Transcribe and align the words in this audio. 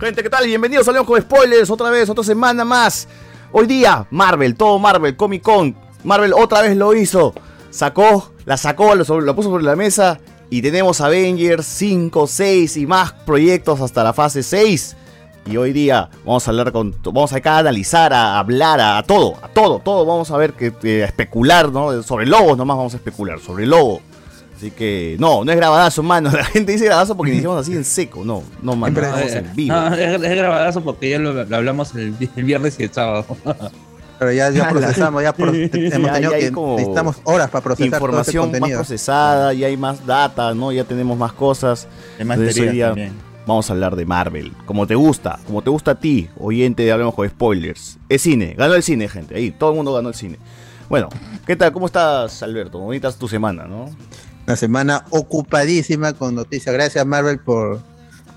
Gente, 0.00 0.22
¿qué 0.22 0.30
tal? 0.30 0.46
Bienvenidos 0.46 0.86
a 0.86 0.92
León 0.92 1.04
con 1.04 1.20
Spoilers, 1.20 1.68
otra 1.70 1.90
vez, 1.90 2.08
otra 2.08 2.22
semana 2.22 2.64
más. 2.64 3.08
Hoy 3.50 3.66
día, 3.66 4.06
Marvel, 4.12 4.54
todo 4.54 4.78
Marvel, 4.78 5.16
Comic 5.16 5.42
Con. 5.42 5.74
Marvel 6.04 6.32
otra 6.34 6.62
vez 6.62 6.76
lo 6.76 6.94
hizo. 6.94 7.34
Sacó, 7.70 8.32
la 8.44 8.56
sacó, 8.56 8.94
lo, 8.94 9.04
puso 9.34 9.50
sobre 9.50 9.64
la 9.64 9.74
mesa. 9.74 10.20
Y 10.50 10.62
tenemos 10.62 11.00
Avengers 11.00 11.66
5, 11.66 12.28
6 12.28 12.76
y 12.76 12.86
más 12.86 13.12
proyectos 13.12 13.80
hasta 13.80 14.04
la 14.04 14.12
fase 14.12 14.44
6. 14.44 14.96
Y 15.46 15.56
hoy 15.56 15.72
día 15.72 16.08
vamos 16.24 16.46
a 16.46 16.52
hablar 16.52 16.70
con. 16.70 16.94
Vamos 17.02 17.32
acá 17.32 17.56
a 17.56 17.58
analizar, 17.58 18.12
a 18.12 18.38
hablar, 18.38 18.80
a, 18.80 19.02
todo, 19.02 19.34
a 19.42 19.48
todo, 19.48 19.80
todo. 19.80 20.06
Vamos 20.06 20.30
a 20.30 20.36
ver 20.36 20.52
que 20.52 20.72
eh, 20.84 21.02
a 21.02 21.06
especular, 21.06 21.72
¿no? 21.72 22.04
Sobre 22.04 22.24
logos 22.24 22.56
nomás 22.56 22.76
vamos 22.76 22.94
a 22.94 22.98
especular, 22.98 23.40
sobre 23.40 23.64
el 23.64 23.70
logo. 23.70 24.00
Así 24.58 24.72
que, 24.72 25.16
no, 25.20 25.44
no 25.44 25.52
es 25.52 25.56
grabadazo, 25.56 26.02
mano. 26.02 26.30
La 26.32 26.44
gente 26.44 26.72
dice 26.72 26.86
grabadazo 26.86 27.16
porque 27.16 27.30
iniciamos 27.32 27.60
así 27.60 27.72
en 27.74 27.84
seco. 27.84 28.24
No, 28.24 28.42
no, 28.60 28.74
mano. 28.74 29.00
Es- 29.16 29.34
en 29.36 29.54
vivo. 29.54 29.72
No, 29.74 29.94
es, 29.94 30.20
es 30.20 30.36
grabadazo 30.36 30.82
porque 30.82 31.10
ya 31.10 31.18
lo, 31.20 31.32
lo 31.44 31.56
hablamos 31.56 31.94
el, 31.94 32.12
el 32.34 32.44
viernes 32.44 32.74
y 32.80 32.82
el 32.82 32.92
sábado. 32.92 33.24
Pero 34.18 34.32
ya, 34.32 34.50
ya 34.50 34.68
procesamos, 34.70 35.22
ya 35.22 35.32
pro- 35.32 35.54
hemos 35.54 35.70
Ya- 35.70 36.12
tenido 36.12 36.32
ya 36.32 36.38
que 36.38 36.50
necesitamos 36.50 37.16
horas 37.22 37.50
para 37.50 37.62
procesar 37.62 37.86
información 37.86 38.10
todo 38.10 38.18
más 38.18 38.28
ese 38.28 38.38
contenido. 38.58 38.78
procesada, 38.80 39.54
y 39.54 39.62
hay 39.62 39.76
más 39.76 40.04
data, 40.04 40.52
¿no? 40.54 40.72
Ya 40.72 40.82
tenemos 40.82 41.16
más 41.16 41.32
cosas. 41.32 41.86
Hay 42.18 42.24
más 42.24 42.36
también. 42.38 43.12
Vamos 43.46 43.70
a 43.70 43.72
hablar 43.72 43.94
de 43.96 44.04
Marvel. 44.04 44.52
Como 44.66 44.86
te 44.88 44.94
gusta, 44.96 45.38
como 45.46 45.62
te 45.62 45.70
gusta 45.70 45.92
a 45.92 45.94
ti, 45.94 46.28
oyente 46.38 46.82
de 46.82 46.90
Hablemos 46.92 47.14
con 47.14 47.26
Spoilers. 47.28 47.96
Es 48.08 48.20
cine, 48.22 48.54
ganó 48.58 48.74
el 48.74 48.82
cine, 48.82 49.08
gente. 49.08 49.36
Ahí, 49.36 49.52
todo 49.52 49.70
el 49.70 49.76
mundo 49.76 49.94
ganó 49.94 50.08
el 50.08 50.14
cine. 50.16 50.36
Bueno, 50.90 51.08
¿qué 51.46 51.54
tal? 51.56 51.72
¿Cómo 51.72 51.86
estás, 51.86 52.42
Alberto? 52.42 52.78
Bonita 52.78 53.08
es 53.08 53.16
tu 53.16 53.28
semana, 53.28 53.64
¿no? 53.66 53.88
Una 54.48 54.56
semana 54.56 55.04
ocupadísima 55.10 56.14
con 56.14 56.34
noticias. 56.34 56.72
Gracias 56.74 57.04
Marvel 57.04 57.38
por, 57.38 57.80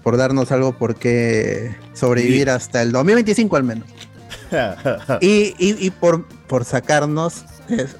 por 0.03 0.17
darnos 0.17 0.51
algo 0.51 0.77
por 0.77 0.95
qué 0.95 1.73
sobrevivir 1.93 2.49
hasta 2.49 2.81
el 2.81 2.91
2025 2.91 3.55
al 3.55 3.63
menos. 3.63 3.87
Y, 5.21 5.55
y- 5.57 5.77
y 5.79 5.89
por, 5.91 6.25
por 6.47 6.65
sacarnos, 6.65 7.45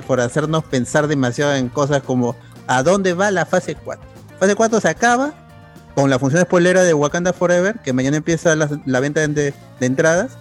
por 0.05 0.19
hacernos 0.19 0.65
pensar 0.65 1.07
demasiado 1.07 1.55
en 1.55 1.69
cosas 1.69 2.03
como 2.03 2.35
¿a 2.67 2.83
dónde 2.83 3.13
va 3.13 3.31
la 3.31 3.45
fase 3.45 3.75
4? 3.75 4.05
Fase 4.37 4.55
4 4.55 4.81
se 4.81 4.89
acaba 4.89 5.33
con 5.95 6.09
la 6.09 6.19
función 6.19 6.41
spoilera 6.43 6.83
de 6.83 6.93
Wakanda 6.93 7.31
Forever, 7.31 7.79
que 7.79 7.93
mañana 7.93 8.17
empieza 8.17 8.57
la, 8.57 8.69
la 8.85 8.99
venta 8.99 9.25
de, 9.25 9.53
de 9.79 9.85
entradas, 9.85 10.31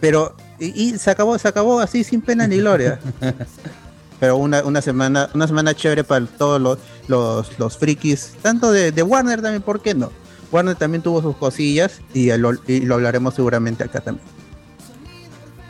pero 0.00 0.36
y, 0.60 0.66
y 0.80 0.98
se 0.98 1.10
acabó, 1.10 1.36
se 1.36 1.48
acabó 1.48 1.80
así 1.80 2.04
sin 2.04 2.20
pena 2.20 2.46
ni 2.46 2.58
gloria. 2.58 3.00
Pero 4.20 4.36
una, 4.38 4.62
una 4.64 4.80
semana, 4.80 5.28
una 5.34 5.46
semana 5.46 5.74
chévere 5.74 6.02
para 6.04 6.24
todos 6.26 6.60
los, 6.60 6.78
los, 7.08 7.58
los 7.58 7.76
frikis, 7.76 8.34
tanto 8.42 8.72
de, 8.72 8.90
de 8.92 9.02
Warner 9.02 9.42
también, 9.42 9.62
¿por 9.62 9.80
qué 9.82 9.94
no? 9.94 10.10
Warner 10.50 10.74
también 10.76 11.02
tuvo 11.02 11.20
sus 11.20 11.36
cosillas 11.36 12.00
y 12.14 12.30
lo, 12.36 12.52
y 12.66 12.80
lo 12.80 12.94
hablaremos 12.94 13.34
seguramente 13.34 13.84
acá 13.84 14.00
también. 14.00 14.26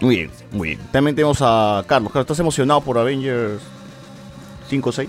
Muy 0.00 0.16
bien, 0.16 0.30
muy 0.52 0.68
bien. 0.68 0.80
También 0.92 1.16
tenemos 1.16 1.38
a 1.40 1.82
Carlos. 1.86 2.12
Carlos, 2.12 2.24
¿estás 2.26 2.38
emocionado 2.40 2.80
por 2.82 2.98
Avengers 2.98 3.62
5 4.68 4.88
o 4.88 4.92
6? 4.92 5.08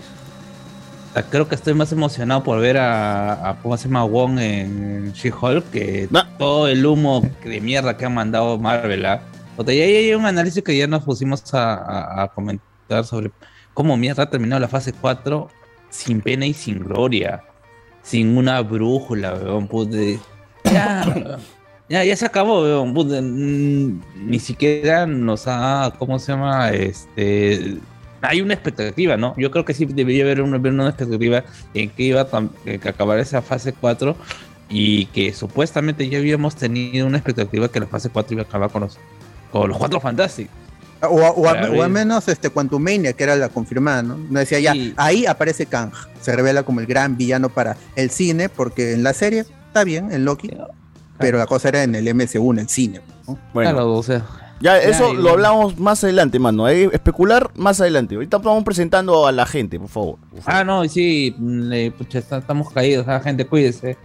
Ah, 1.14 1.24
Creo 1.30 1.48
que 1.48 1.56
estoy 1.56 1.74
más 1.74 1.92
emocionado 1.92 2.42
por 2.44 2.60
ver 2.60 2.78
a, 2.78 3.50
a 3.50 3.56
¿cómo 3.62 3.76
se 3.78 3.88
llama? 3.90 4.04
Wong 4.06 4.40
en 4.40 5.12
She-Hulk 5.14 5.70
que 5.72 6.08
No. 6.10 6.24
todo 6.38 6.68
el 6.70 6.86
humo 6.86 7.22
de 7.44 7.60
mierda 7.60 7.98
que 7.98 8.06
ha 8.06 8.10
mandado 8.10 8.58
Marvel. 8.58 9.06
¿ah? 9.06 9.22
O 9.58 9.64
sea, 9.66 9.74
ya 9.74 9.84
hay 9.84 10.14
un 10.14 10.26
análisis 10.26 10.64
que 10.64 10.78
ya 10.78 10.88
nos 10.88 11.04
pusimos 11.04 11.54
a, 11.54 11.74
a- 11.76 12.24
a 12.24 12.28
comentar 12.30 12.66
sobre 13.04 13.32
cómo 13.74 13.98
mierda 13.98 14.24
ha 14.24 14.30
terminado 14.30 14.60
la 14.60 14.68
fase 14.68 14.94
4 14.94 15.50
sin 15.90 16.22
pena 16.22 16.46
y 16.46 16.54
sin 16.54 16.80
gloria. 16.80 17.44
Sin 18.04 18.38
una 18.38 18.62
brújula, 18.62 19.34
weón. 19.34 19.70
Ya, 21.90 22.04
ya, 22.04 22.18
se 22.18 22.26
acabó, 22.26 22.64
weón. 22.64 22.92
mm, 22.94 24.30
Ni 24.30 24.40
siquiera 24.40 25.06
nos 25.06 25.48
ha, 25.48 25.94
¿cómo 25.98 26.20
se 26.20 26.34
llama? 26.34 26.72
Este 26.72 27.78
hay 28.22 28.42
una 28.42 28.54
expectativa, 28.54 29.18
¿no? 29.18 29.34
Yo 29.38 29.52
creo 29.52 29.66
que 29.66 29.74
sí 29.74 29.86
debería 29.86 30.24
haber 30.24 30.42
una, 30.42 30.58
una 30.58 30.90
expectativa 30.90 31.44
en 31.74 31.90
que 31.90 32.04
iba 32.04 32.22
a 32.22 32.50
eh, 32.66 32.80
acabar 32.86 33.20
esa 33.20 33.42
fase 33.42 33.74
4 33.74 34.16
y 34.70 35.06
que 35.08 35.34
supuestamente 35.34 36.10
ya 36.10 36.18
habíamos 36.18 36.56
tenido 36.56 37.08
una 37.08 37.18
expectativa 37.18 37.70
que 37.70 37.80
la 37.80 37.88
fase 37.88 38.10
4 38.10 38.34
iba 38.34 38.44
a 38.44 38.46
acabar 38.46 38.70
con 38.72 38.82
los, 38.82 38.98
con 39.52 39.70
los 39.70 39.78
cuatro 39.78 40.00
fantásticos. 40.00 40.54
O, 41.02 41.08
o, 41.08 41.48
a- 41.48 41.70
o 41.70 41.84
al 41.84 41.90
menos 41.92 42.28
este 42.28 42.50
Quantumania, 42.50 43.14
que 43.14 43.24
era 43.24 43.36
la 43.36 43.50
confirmada, 43.50 44.02
¿no? 44.04 44.18
No 44.18 44.40
decía 44.40 44.60
ya, 44.60 44.74
Sí. 44.74 44.94
ahí 44.98 45.26
aparece 45.26 45.66
Kang, 45.68 45.92
se 46.22 46.36
revela 46.36 46.64
como 46.64 46.80
el 46.80 46.88
gran 46.88 47.18
villano 47.18 47.50
para 47.50 47.78
el 47.96 48.10
cine, 48.10 48.50
porque 48.50 48.94
en 48.94 49.04
la 49.04 49.14
serie 49.14 49.42
está 49.68 49.84
bien, 49.84 50.12
en 50.12 50.26
Loki, 50.26 50.50
pero 51.20 51.38
la 51.38 51.46
cosa 51.46 51.70
era 51.70 51.84
en 51.84 51.94
el 51.96 52.08
MCU, 52.14 52.52
en 52.54 52.60
el 52.60 52.70
cine. 52.70 53.02
¿no? 53.28 53.38
Bueno, 53.54 53.72
Claro, 53.72 53.94
o 53.94 54.02
sea, 54.04 54.26
ya 54.60 54.80
eso 54.80 55.14
y- 55.14 55.18
lo 55.18 55.30
hablamos 55.32 55.78
más 55.78 56.04
adelante, 56.04 56.40
mano. 56.40 56.66
Ahí, 56.66 56.90
especular 56.92 57.52
más 57.56 57.80
adelante. 57.80 58.16
Ahorita 58.16 58.40
vamos 58.40 58.64
presentando 58.64 59.28
a 59.28 59.32
la 59.32 59.46
gente, 59.46 59.80
por 59.80 59.90
favor. 59.90 60.16
por 60.32 60.42
favor. 60.42 60.60
ah, 60.60 60.64
no, 60.64 60.84
y 60.84 60.90
sí, 60.90 61.36
mm, 61.38 61.74
eh, 61.74 61.92
pucha, 61.96 62.18
está- 62.20 62.40
estamos 62.40 62.72
caídos, 62.72 63.08
ah, 63.08 63.20
gente, 63.20 63.46
cuídense. 63.46 63.98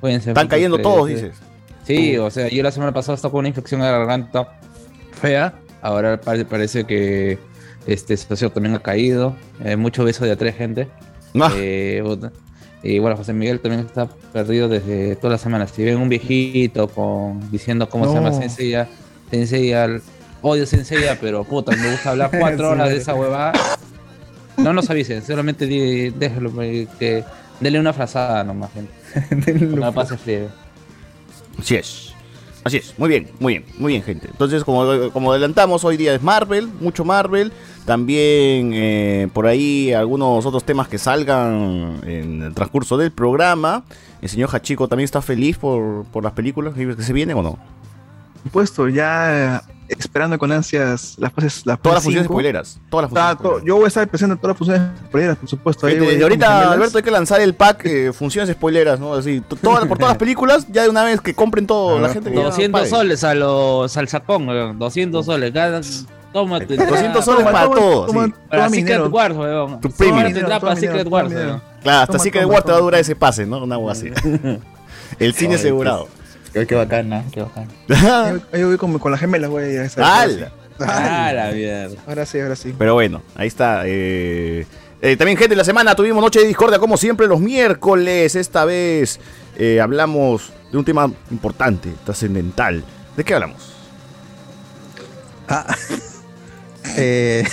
Cuídense. 0.00 0.30
Están 0.30 0.48
cayendo 0.48 0.78
este, 0.78 0.82
todos, 0.88 1.08
dices. 1.08 1.36
Sí, 1.86 2.16
o 2.18 2.28
sea, 2.30 2.48
yo 2.48 2.62
la 2.62 2.70
semana 2.72 2.92
pasada 2.92 3.14
estaba 3.14 3.30
con 3.32 3.38
una 3.40 3.48
infección 3.48 3.80
de 3.80 3.86
la 3.86 3.98
garganta 3.98 4.48
fea. 5.20 5.54
Ahora 5.82 6.20
pare- 6.20 6.44
parece 6.44 6.84
que 6.84 7.38
este 7.86 8.16
socio 8.16 8.50
también 8.50 8.74
ha 8.74 8.80
caído. 8.80 9.36
Eh, 9.64 9.76
mucho 9.76 10.04
beso 10.04 10.24
de 10.24 10.32
a 10.32 10.36
tres 10.36 10.54
gente. 10.56 10.88
Ah, 11.40 11.50
Eh, 11.56 12.02
y 12.82 12.98
bueno, 12.98 13.16
José 13.16 13.32
Miguel 13.32 13.60
también 13.60 13.84
está 13.86 14.06
perdido 14.32 14.68
desde 14.68 15.14
todas 15.16 15.32
las 15.32 15.40
semanas. 15.40 15.70
Si 15.74 15.84
ven 15.84 15.98
un 15.98 16.08
viejito 16.08 16.88
con 16.88 17.50
diciendo 17.50 17.88
cómo 17.88 18.06
se 18.08 18.14
llama. 18.14 18.32
Senseiya, 18.32 18.88
Senseiya, 19.30 20.00
odio 20.42 20.64
Senseiya, 20.66 21.18
pero 21.20 21.44
puta, 21.44 21.76
me 21.76 21.90
gusta 21.90 22.10
hablar 22.10 22.30
cuatro 22.38 22.70
horas 22.70 22.88
de 22.88 22.96
esa 22.96 23.14
huevada. 23.14 23.52
No 24.56 24.72
nos 24.72 24.88
avisen, 24.90 25.22
solamente 25.22 25.66
di- 25.66 26.10
déjelo, 26.10 26.50
eh, 26.62 26.86
que 26.98 27.24
denle 27.60 27.80
una 27.80 27.92
frazada 27.92 28.44
nomás, 28.44 28.70
gente. 28.72 29.54
No 29.66 29.76
la 29.76 29.92
pase 29.92 30.16
frío. 30.16 30.48
Así 31.58 31.76
es. 31.76 32.09
Así 32.62 32.76
es, 32.76 32.98
muy 32.98 33.08
bien, 33.08 33.28
muy 33.38 33.54
bien, 33.54 33.64
muy 33.78 33.92
bien, 33.92 34.02
gente. 34.02 34.28
Entonces, 34.30 34.64
como, 34.64 35.10
como 35.12 35.32
adelantamos, 35.32 35.82
hoy 35.84 35.96
día 35.96 36.14
es 36.14 36.22
Marvel, 36.22 36.68
mucho 36.80 37.04
Marvel. 37.06 37.52
También 37.86 38.72
eh, 38.74 39.28
por 39.32 39.46
ahí 39.46 39.92
algunos 39.94 40.44
otros 40.44 40.64
temas 40.64 40.86
que 40.86 40.98
salgan 40.98 42.00
en 42.04 42.42
el 42.42 42.54
transcurso 42.54 42.98
del 42.98 43.12
programa. 43.12 43.84
El 44.20 44.28
señor 44.28 44.50
Hachiko 44.52 44.88
también 44.88 45.06
está 45.06 45.22
feliz 45.22 45.56
por, 45.56 46.04
por 46.06 46.22
las 46.22 46.34
películas 46.34 46.74
que 46.74 47.02
se 47.02 47.12
vienen 47.14 47.38
o 47.38 47.42
no. 47.42 47.58
supuesto, 48.42 48.88
ya 48.88 49.62
esperando 49.98 50.38
con 50.38 50.50
ansias 50.52 51.14
las 51.18 51.32
fases, 51.32 51.62
las 51.66 51.80
Todas 51.80 51.96
las 51.96 52.04
funciones 52.04 52.26
spoileras. 52.28 52.78
Todas 52.90 53.04
las 53.04 53.10
Está 53.10 53.20
funciones 53.20 53.36
to- 53.38 53.42
spoileras. 53.48 53.66
yo 53.66 53.76
voy 53.76 53.84
a 53.84 53.88
estar 53.88 54.08
presente 54.08 54.32
en 54.34 54.38
todas 54.40 54.50
las 54.54 54.58
funciones 54.58 55.00
spoileras, 55.08 55.36
por 55.38 55.48
supuesto. 55.48 55.86
Ahí 55.86 55.96
desde 55.98 56.22
ahorita. 56.22 56.72
Alberto, 56.72 56.98
hay 56.98 57.04
que 57.04 57.10
lanzar 57.10 57.40
el 57.40 57.54
pack 57.54 57.84
eh, 57.86 58.12
funciones 58.12 58.54
spoileras, 58.54 59.00
¿no? 59.00 59.14
Así, 59.14 59.40
to- 59.40 59.56
todas, 59.56 59.86
por 59.86 59.98
todas 59.98 60.12
las 60.12 60.18
películas, 60.24 60.66
ya 60.70 60.82
de 60.84 60.88
una 60.88 61.04
vez 61.04 61.20
que 61.20 61.34
compren 61.34 61.66
todo, 61.66 61.98
la 61.98 62.08
gente 62.10 62.30
que 62.30 62.36
ya 62.36 62.44
200 62.44 62.80
pague. 62.80 62.90
soles 62.90 63.24
a 63.24 63.34
los 63.34 63.96
al 63.96 64.08
sacón, 64.08 64.48
weón, 64.48 64.78
200 64.78 65.24
soles. 65.26 65.52
Cada, 65.52 65.80
Tómate. 66.32 66.76
200 66.76 67.24
soles 67.24 67.44
para 67.44 67.64
todo. 67.68 68.06
toma, 68.06 68.26
sí. 68.26 68.32
Para 68.48 68.64
toma 68.66 68.76
Secret. 68.76 69.06
Wars, 69.10 69.36
weón. 69.36 69.80
Tu 69.80 69.90
premium. 69.90 70.32
Para 70.60 70.76
Secret 70.76 71.06
Wars. 71.08 71.28
Claro, 71.32 71.60
hasta 72.12 72.18
toma, 72.18 72.46
Wars 72.46 72.64
te 72.64 72.70
va 72.72 72.78
a 72.78 72.80
durar 72.80 73.00
ese 73.00 73.16
pase, 73.16 73.46
¿no? 73.46 73.64
Una 73.64 73.76
hueá 73.78 73.92
así. 73.92 74.10
El 75.18 75.34
cine 75.34 75.56
asegurado. 75.56 76.06
Qué, 76.52 76.66
qué 76.66 76.74
bacana, 76.74 77.24
qué 77.32 77.42
bacana. 77.42 77.68
Ahí 78.32 78.42
ahí 78.52 78.64
voy 78.64 78.76
con, 78.76 78.98
con 78.98 79.12
la 79.12 79.18
gemela, 79.18 79.46
güey. 79.48 79.76
a 79.78 79.84
esa- 79.84 80.22
¡Hala! 80.22 80.52
Ah, 80.80 81.30
la 81.34 81.52
mierda. 81.52 81.96
Ahora 82.06 82.24
sí, 82.26 82.40
ahora 82.40 82.56
sí. 82.56 82.74
Pero 82.78 82.94
bueno, 82.94 83.22
ahí 83.34 83.46
está. 83.48 83.82
eh, 83.84 84.66
eh, 85.02 85.16
también, 85.16 85.36
gente, 85.36 85.54
la 85.54 85.64
semana 85.64 85.94
tuvimos 85.94 86.22
Noche 86.22 86.40
de 86.40 86.46
Discordia, 86.46 86.78
como 86.78 86.96
siempre, 86.96 87.26
los 87.26 87.38
miércoles. 87.40 88.34
Esta 88.34 88.64
vez 88.64 89.20
eh, 89.58 89.78
hablamos 89.80 90.52
de 90.72 90.78
un 90.78 90.84
tema 90.84 91.10
importante, 91.30 91.90
trascendental. 92.04 92.82
¿De 93.16 93.24
qué 93.24 93.34
hablamos? 93.34 93.74
Ah, 95.48 95.66
eh, 96.96 97.44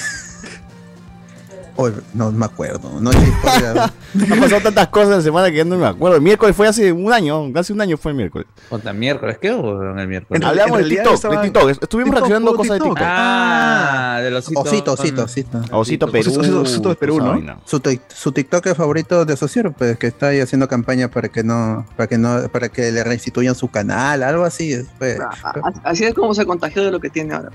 hoy 1.77 1.93
no 2.13 2.31
me 2.31 2.45
acuerdo. 2.45 2.91
Discordia. 2.99 3.93
Han 4.31 4.39
pasado 4.39 4.61
tantas 4.61 4.87
cosas 4.89 5.09
en 5.11 5.15
la 5.17 5.21
semana 5.21 5.49
que 5.51 5.57
ya 5.57 5.63
no 5.65 5.77
me 5.77 5.85
acuerdo. 5.85 6.17
El 6.17 6.21
miércoles 6.21 6.55
fue 6.55 6.67
hace 6.67 6.91
un 6.91 7.11
año, 7.13 7.49
hace 7.55 7.71
un 7.73 7.79
año 7.81 7.97
fue 7.97 8.11
el 8.11 8.17
miércoles. 8.17 8.47
Puta, 8.69 8.91
miércoles, 8.93 9.37
¿qué 9.41 9.51
hubo 9.53 9.81
en 9.91 9.99
el 9.99 10.07
miércoles? 10.07 10.41
En 10.41 10.47
Hablamos 10.47 10.79
de 10.79 10.83
TikTok, 10.89 11.13
estaba- 11.13 11.35
de 11.37 11.41
TikTok. 11.43 11.69
Estuvimos 11.69 11.89
TikTok, 11.91 12.13
reaccionando 12.29 12.55
cosas 12.55 12.73
de 12.73 12.79
TikTok. 12.79 12.97
TikTok. 12.97 13.07
Ah, 13.09 14.19
de 14.21 14.31
los 14.31 14.45
Osito, 14.47 14.93
Osito, 14.93 15.23
Osito. 15.23 15.61
A 15.71 15.77
Osito 15.77 16.11
Perú. 16.11 16.31
Osito- 16.31 16.61
Osito 16.61 16.89
de 16.89 16.95
Perú, 16.95 17.19
¿no? 17.21 17.61
Su, 17.65 17.81
su 18.13 18.31
TikToker 18.31 18.75
favorito 18.75 19.23
de 19.25 19.37
Sociero, 19.37 19.71
pues 19.71 19.97
que 19.97 20.07
está 20.07 20.27
ahí 20.27 20.39
haciendo 20.39 20.67
campaña 20.67 21.09
para 21.09 21.29
que 21.29 21.43
no, 21.43 21.85
para 21.95 22.07
que 22.07 22.17
no, 22.17 22.47
para 22.51 22.69
que 22.69 22.91
le 22.91 23.03
restituyan 23.03 23.55
su 23.55 23.69
canal, 23.69 24.23
algo 24.23 24.43
así. 24.43 24.75
pues. 24.97 25.19
Ah, 25.19 25.53
ah, 25.63 25.73
Así 25.83 26.03
es 26.05 26.13
como 26.13 26.33
se 26.33 26.45
contagió 26.45 26.83
de 26.83 26.91
lo 26.91 26.99
que 26.99 27.09
tiene 27.09 27.33
ahora. 27.33 27.51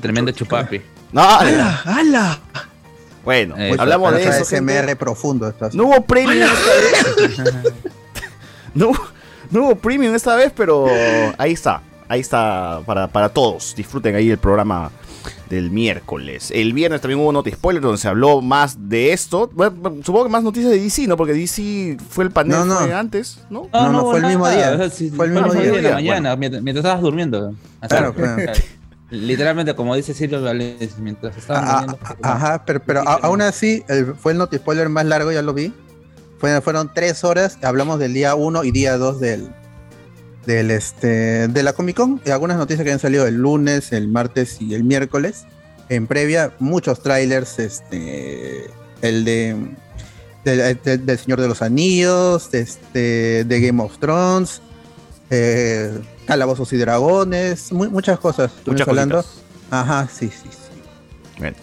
Tremendo 0.00 0.32
chupapi. 0.32 0.80
No, 1.12 1.22
¡Hala! 1.22 1.80
¡Hala! 1.84 2.38
Bueno, 3.24 3.54
Eh, 3.58 3.74
hablamos 3.78 4.14
de 4.14 4.22
eso. 4.24 4.44
SMR 4.44 4.96
profundo. 4.96 5.48
esto. 5.48 5.70
No 5.74 5.84
hubo 5.84 6.00
premium 6.04 6.48
esta 6.48 7.16
vez. 7.16 7.42
no, 8.74 8.90
hubo- 8.90 9.06
no 9.50 9.62
hubo 9.64 9.74
premium 9.76 10.14
esta 10.14 10.34
vez, 10.36 10.52
pero 10.56 10.86
ahí 11.38 11.52
está. 11.52 11.82
Ahí 12.08 12.20
está 12.20 12.80
para, 12.84 13.08
para 13.08 13.28
todos. 13.30 13.74
Disfruten 13.76 14.14
ahí 14.14 14.30
el 14.30 14.38
programa 14.38 14.90
del 15.48 15.70
miércoles. 15.70 16.50
El 16.54 16.72
viernes 16.72 17.00
también 17.00 17.20
hubo 17.20 17.32
Noti 17.32 17.52
Spoiler 17.52 17.80
donde 17.82 17.98
se 17.98 18.08
habló 18.08 18.40
más 18.42 18.88
de 18.88 19.12
esto. 19.12 19.50
Bueno, 19.54 19.74
supongo 20.04 20.24
que 20.24 20.30
más 20.30 20.42
noticias 20.42 20.72
de 20.72 20.78
DC, 20.80 21.06
¿no? 21.06 21.16
Porque 21.16 21.32
DC 21.32 21.96
fue 22.10 22.24
el 22.24 22.30
panel 22.30 22.50
No, 22.58 22.64
no. 22.66 22.76
fue 22.80 22.92
antes, 22.92 23.38
¿no? 23.50 23.68
No, 23.72 23.92
no, 23.92 24.04
fue 24.10 24.18
el 24.18 24.26
mismo 24.26 24.48
día. 24.48 24.72
O 24.72 24.76
sea, 24.78 24.90
sí, 24.90 25.10
Fue 25.10 25.26
el 25.26 25.32
fue 25.32 25.42
mismo 25.42 25.52
el 25.52 25.58
mismo 25.58 25.72
día. 25.74 25.82
de 25.82 25.88
la 25.88 25.94
mañana, 25.94 26.36
mientras, 26.36 26.62
mientras 26.62 26.84
estabas 26.84 27.02
durmiendo. 27.02 27.54
Claro, 27.88 28.12
claro. 28.14 28.52
Literalmente, 29.12 29.74
como 29.74 29.94
dice 29.94 30.14
Silvio 30.14 30.40
Valencia, 30.42 30.88
mientras 30.98 31.36
estaban 31.36 31.64
Ah, 31.66 31.72
durmiendo. 31.82 31.98
ah, 32.22 32.32
Ajá, 32.34 32.64
pero, 32.64 32.80
pero 32.84 33.00
a- 33.06 33.14
aún 33.22 33.42
así 33.42 33.84
el- 33.88 34.14
fue 34.14 34.32
el 34.32 34.38
Noti 34.38 34.56
Spoiler 34.56 34.88
más 34.88 35.04
largo, 35.04 35.30
ya 35.30 35.42
lo 35.42 35.52
vi. 35.52 35.72
Fue- 36.38 36.60
fueron 36.62 36.90
tres 36.94 37.22
horas, 37.22 37.58
hablamos 37.62 37.98
del 37.98 38.14
día 38.14 38.34
1 38.34 38.64
y 38.64 38.70
día 38.72 38.96
2 38.96 39.20
del, 39.20 39.50
del 40.46 40.70
este, 40.70 41.46
de 41.48 41.62
la 41.62 41.72
Comic 41.74 41.96
Con. 41.96 42.20
Y 42.24 42.30
algunas 42.30 42.56
noticias 42.56 42.84
que 42.84 42.90
han 42.92 42.98
salido 42.98 43.26
el 43.26 43.36
lunes, 43.36 43.92
el 43.92 44.08
martes 44.08 44.56
y 44.60 44.74
el 44.74 44.82
miércoles. 44.82 45.44
En 45.90 46.06
previa, 46.06 46.52
muchos 46.58 47.02
trailers, 47.02 47.58
este, 47.58 48.70
el 49.02 49.24
de 49.24 49.56
del, 50.44 50.80
del- 50.82 51.06
del 51.06 51.18
Señor 51.18 51.40
de 51.40 51.46
los 51.48 51.62
Anillos, 51.62 52.50
de, 52.50 52.60
este, 52.60 53.44
de 53.44 53.60
Game 53.60 53.80
of 53.80 53.96
Thrones, 53.98 54.60
eh, 55.30 55.96
Calabozos 56.26 56.72
y 56.72 56.76
Dragones, 56.76 57.72
mu- 57.72 57.90
muchas 57.90 58.18
cosas. 58.18 58.50
Muchas 58.66 58.86
hablando. 58.88 59.24
Ajá, 59.70 60.08
sí, 60.12 60.28
sí, 60.28 60.48
sí. 60.50 60.58
Bueno. 61.38 61.56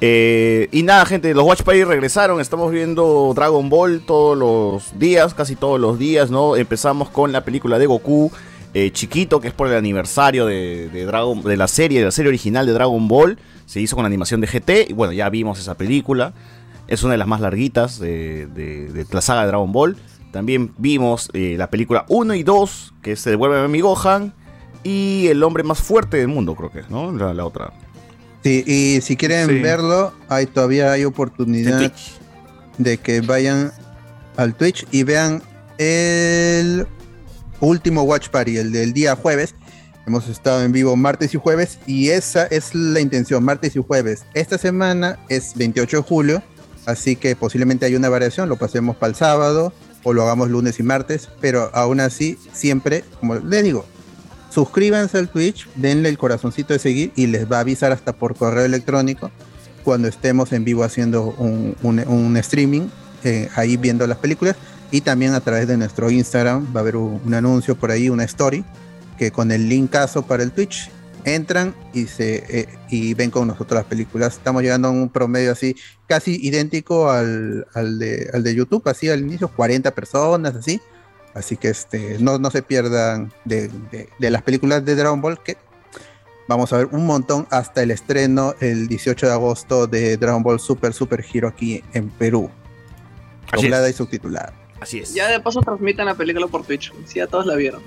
Eh, 0.00 0.68
y 0.72 0.82
nada, 0.82 1.06
gente, 1.06 1.32
los 1.32 1.44
Watch 1.44 1.62
Party 1.62 1.84
regresaron. 1.84 2.40
Estamos 2.40 2.72
viendo 2.72 3.32
Dragon 3.36 3.68
Ball 3.68 4.02
todos 4.04 4.36
los 4.36 4.98
días, 4.98 5.32
casi 5.32 5.54
todos 5.54 5.78
los 5.80 5.98
días, 5.98 6.30
¿no? 6.30 6.56
Empezamos 6.56 7.08
con 7.08 7.30
la 7.30 7.44
película 7.44 7.78
de 7.78 7.86
Goku 7.86 8.32
eh, 8.74 8.90
chiquito, 8.90 9.40
que 9.40 9.48
es 9.48 9.54
por 9.54 9.68
el 9.68 9.74
aniversario 9.76 10.46
de, 10.46 10.88
de 10.88 11.04
Dragon, 11.04 11.42
de 11.42 11.56
la 11.56 11.68
serie, 11.68 12.00
de 12.00 12.06
la 12.06 12.10
serie 12.10 12.28
original 12.30 12.66
de 12.66 12.72
Dragon 12.72 13.06
Ball. 13.06 13.38
Se 13.66 13.80
hizo 13.80 13.94
con 13.94 14.04
animación 14.04 14.40
de 14.40 14.48
GT. 14.48 14.90
Y 14.90 14.92
bueno, 14.92 15.12
ya 15.12 15.30
vimos 15.30 15.58
esa 15.60 15.74
película. 15.76 16.32
Es 16.88 17.04
una 17.04 17.12
de 17.12 17.18
las 17.18 17.28
más 17.28 17.40
larguitas 17.40 18.00
de, 18.00 18.46
de- 18.48 18.88
de 18.92 19.06
la 19.12 19.20
saga 19.20 19.42
de 19.42 19.46
Dragon 19.48 19.70
Ball. 19.70 19.96
También 20.32 20.72
vimos 20.78 21.30
eh, 21.34 21.54
la 21.58 21.68
película 21.70 22.04
1 22.08 22.34
y 22.34 22.42
2, 22.42 22.94
que 23.02 23.14
se 23.16 23.30
devuelve 23.30 23.60
a 23.60 23.68
mi 23.68 23.80
Gohan. 23.80 24.34
Y 24.82 25.28
el 25.28 25.42
hombre 25.44 25.62
más 25.62 25.78
fuerte 25.78 26.16
del 26.16 26.26
mundo, 26.28 26.56
creo 26.56 26.70
que 26.72 26.80
es, 26.80 26.90
¿no? 26.90 27.12
La, 27.12 27.32
la 27.32 27.44
otra. 27.44 27.72
Sí, 28.42 28.64
y 28.66 29.00
si 29.02 29.16
quieren 29.16 29.46
Sí. 29.48 29.58
verlo, 29.60 30.12
hay 30.28 30.46
todavía 30.46 30.90
hay 30.90 31.04
oportunidad 31.04 31.92
de 32.78 32.96
que 32.98 33.20
vayan 33.20 33.70
al 34.36 34.54
Twitch 34.56 34.84
y 34.90 35.04
vean 35.04 35.40
el 35.78 36.86
último 37.60 38.02
Watch 38.02 38.28
Party, 38.30 38.56
el 38.56 38.72
del 38.72 38.92
día 38.92 39.14
jueves. 39.14 39.54
Hemos 40.06 40.28
estado 40.28 40.64
en 40.64 40.72
vivo 40.72 40.96
martes 40.96 41.32
y 41.34 41.38
jueves 41.38 41.78
y 41.86 42.08
esa 42.08 42.46
es 42.46 42.74
la 42.74 42.98
intención, 42.98 43.44
martes 43.44 43.76
y 43.76 43.82
jueves. 43.86 44.24
Esta 44.34 44.58
semana 44.58 45.20
es 45.28 45.52
28 45.54 45.98
de 45.98 46.02
julio, 46.02 46.42
así 46.86 47.14
que 47.14 47.36
posiblemente 47.36 47.86
hay 47.86 47.94
una 47.94 48.08
variación, 48.08 48.48
lo 48.48 48.56
pasemos 48.56 48.96
para 48.96 49.10
el 49.10 49.14
sábado 49.14 49.72
o 50.04 50.12
lo 50.12 50.22
hagamos 50.22 50.50
lunes 50.50 50.78
y 50.80 50.82
martes, 50.82 51.28
pero 51.40 51.70
aún 51.74 52.00
así 52.00 52.38
siempre, 52.52 53.04
como 53.20 53.36
les 53.36 53.62
digo, 53.62 53.84
suscríbanse 54.50 55.18
al 55.18 55.28
Twitch, 55.28 55.68
denle 55.76 56.08
el 56.08 56.18
corazoncito 56.18 56.72
de 56.72 56.78
seguir 56.78 57.12
y 57.16 57.26
les 57.26 57.50
va 57.50 57.58
a 57.58 57.60
avisar 57.60 57.92
hasta 57.92 58.12
por 58.12 58.36
correo 58.36 58.64
electrónico 58.64 59.30
cuando 59.84 60.08
estemos 60.08 60.52
en 60.52 60.64
vivo 60.64 60.84
haciendo 60.84 61.24
un, 61.24 62.36
streaming, 62.36 62.88
eh, 63.24 63.48
ahí 63.56 63.76
viendo 63.76 64.06
las 64.06 64.18
películas. 64.18 64.56
Y 64.90 65.00
también 65.00 65.32
a 65.34 65.40
través 65.40 65.66
de 65.66 65.76
nuestro 65.76 66.10
Instagram 66.10 66.66
va 66.74 66.80
a 66.80 66.82
haber 66.82 66.96
un, 66.96 67.20
un 67.24 67.34
anuncio 67.34 67.76
por 67.76 67.90
ahí, 67.90 68.10
una 68.10 68.24
story, 68.24 68.64
que 69.18 69.30
con 69.30 69.50
el 69.50 69.68
linkazo 69.68 70.22
para 70.22 70.42
el 70.42 70.52
Twitch 70.52 70.90
entran 71.24 71.74
y 71.92 72.06
se 72.06 72.44
eh, 72.48 72.68
y 72.88 73.14
ven 73.14 73.30
con 73.30 73.48
nosotros 73.48 73.78
las 73.78 73.86
películas. 73.86 74.34
Estamos 74.34 74.62
llegando 74.62 74.88
a 74.88 74.90
un 74.90 75.08
promedio 75.08 75.52
así, 75.52 75.76
casi 76.12 76.38
idéntico 76.46 77.10
al, 77.10 77.66
al 77.72 77.98
de, 77.98 78.28
al 78.34 78.42
de 78.42 78.54
YouTube, 78.54 78.86
así 78.86 79.08
al 79.08 79.20
inicio, 79.20 79.48
40 79.48 79.94
personas, 79.94 80.54
así. 80.54 80.78
Así 81.32 81.56
que 81.56 81.68
este, 81.70 82.18
no, 82.20 82.38
no 82.38 82.50
se 82.50 82.60
pierdan 82.62 83.32
de, 83.46 83.68
de- 83.90 84.10
de 84.18 84.30
las 84.30 84.42
películas 84.42 84.84
de 84.84 84.94
Dragon 84.94 85.22
Ball, 85.22 85.42
que 85.42 85.56
vamos 86.48 86.70
a 86.74 86.76
ver 86.76 86.88
un 86.92 87.06
montón 87.06 87.46
hasta 87.50 87.82
el 87.82 87.90
estreno 87.90 88.54
el 88.60 88.88
18 88.88 89.24
de 89.26 89.32
agosto 89.32 89.86
de 89.86 90.18
Dragon 90.18 90.42
Ball 90.42 90.60
Super 90.60 90.92
Super 90.92 91.24
Hero 91.32 91.48
aquí 91.48 91.82
en 91.94 92.10
Perú. 92.10 92.50
Así 93.50 93.62
Doblada 93.62 93.88
es. 93.88 93.94
y 93.94 93.96
subtitulada. 93.96 94.52
Así 94.80 94.98
es. 94.98 95.14
Ya 95.14 95.28
de 95.30 95.40
paso 95.40 95.60
transmiten 95.62 96.04
la 96.04 96.14
película 96.14 96.46
por 96.48 96.64
Twitch. 96.66 96.92
Sí, 97.06 97.20
ya 97.20 97.26
todos 97.26 97.46
la 97.46 97.54
vieron. 97.54 97.80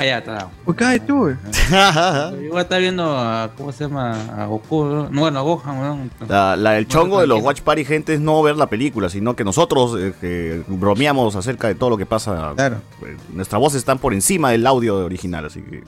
Ya 0.00 0.18
está. 0.18 0.48
Pues 0.64 0.76
cállate 0.76 1.06
tú, 1.06 1.18
güey. 1.18 1.34
Igual 2.44 2.62
está 2.62 2.78
viendo 2.78 3.04
a. 3.18 3.50
¿Cómo 3.56 3.70
se 3.72 3.84
llama? 3.84 4.12
A 4.36 4.46
Goku. 4.46 4.84
¿no? 4.84 5.08
No, 5.10 5.20
bueno, 5.20 5.38
a 5.38 5.42
Gohan, 5.42 5.78
weón. 5.78 6.10
La, 6.28 6.56
la- 6.56 6.78
el 6.78 6.88
chongo 6.88 7.20
de 7.20 7.26
los. 7.26 7.42
Watch 7.42 7.60
Party, 7.62 7.84
gente, 7.84 8.14
es 8.14 8.20
no 8.20 8.42
ver 8.42 8.56
la 8.56 8.66
película, 8.68 9.08
sino 9.08 9.36
que 9.36 9.44
nosotros 9.44 9.96
eh, 9.98 10.12
que 10.20 10.62
bromeamos 10.68 11.36
acerca 11.36 11.68
de 11.68 11.74
todo 11.74 11.90
lo 11.90 11.96
que 11.98 12.06
pasa. 12.06 12.52
Claro. 12.56 12.76
Eh, 13.06 13.16
Nuestras 13.32 13.60
voces 13.60 13.78
están 13.78 13.98
por 13.98 14.14
encima 14.14 14.50
del 14.50 14.66
audio 14.66 14.96
original, 15.04 15.44
así 15.44 15.60
que. 15.62 15.82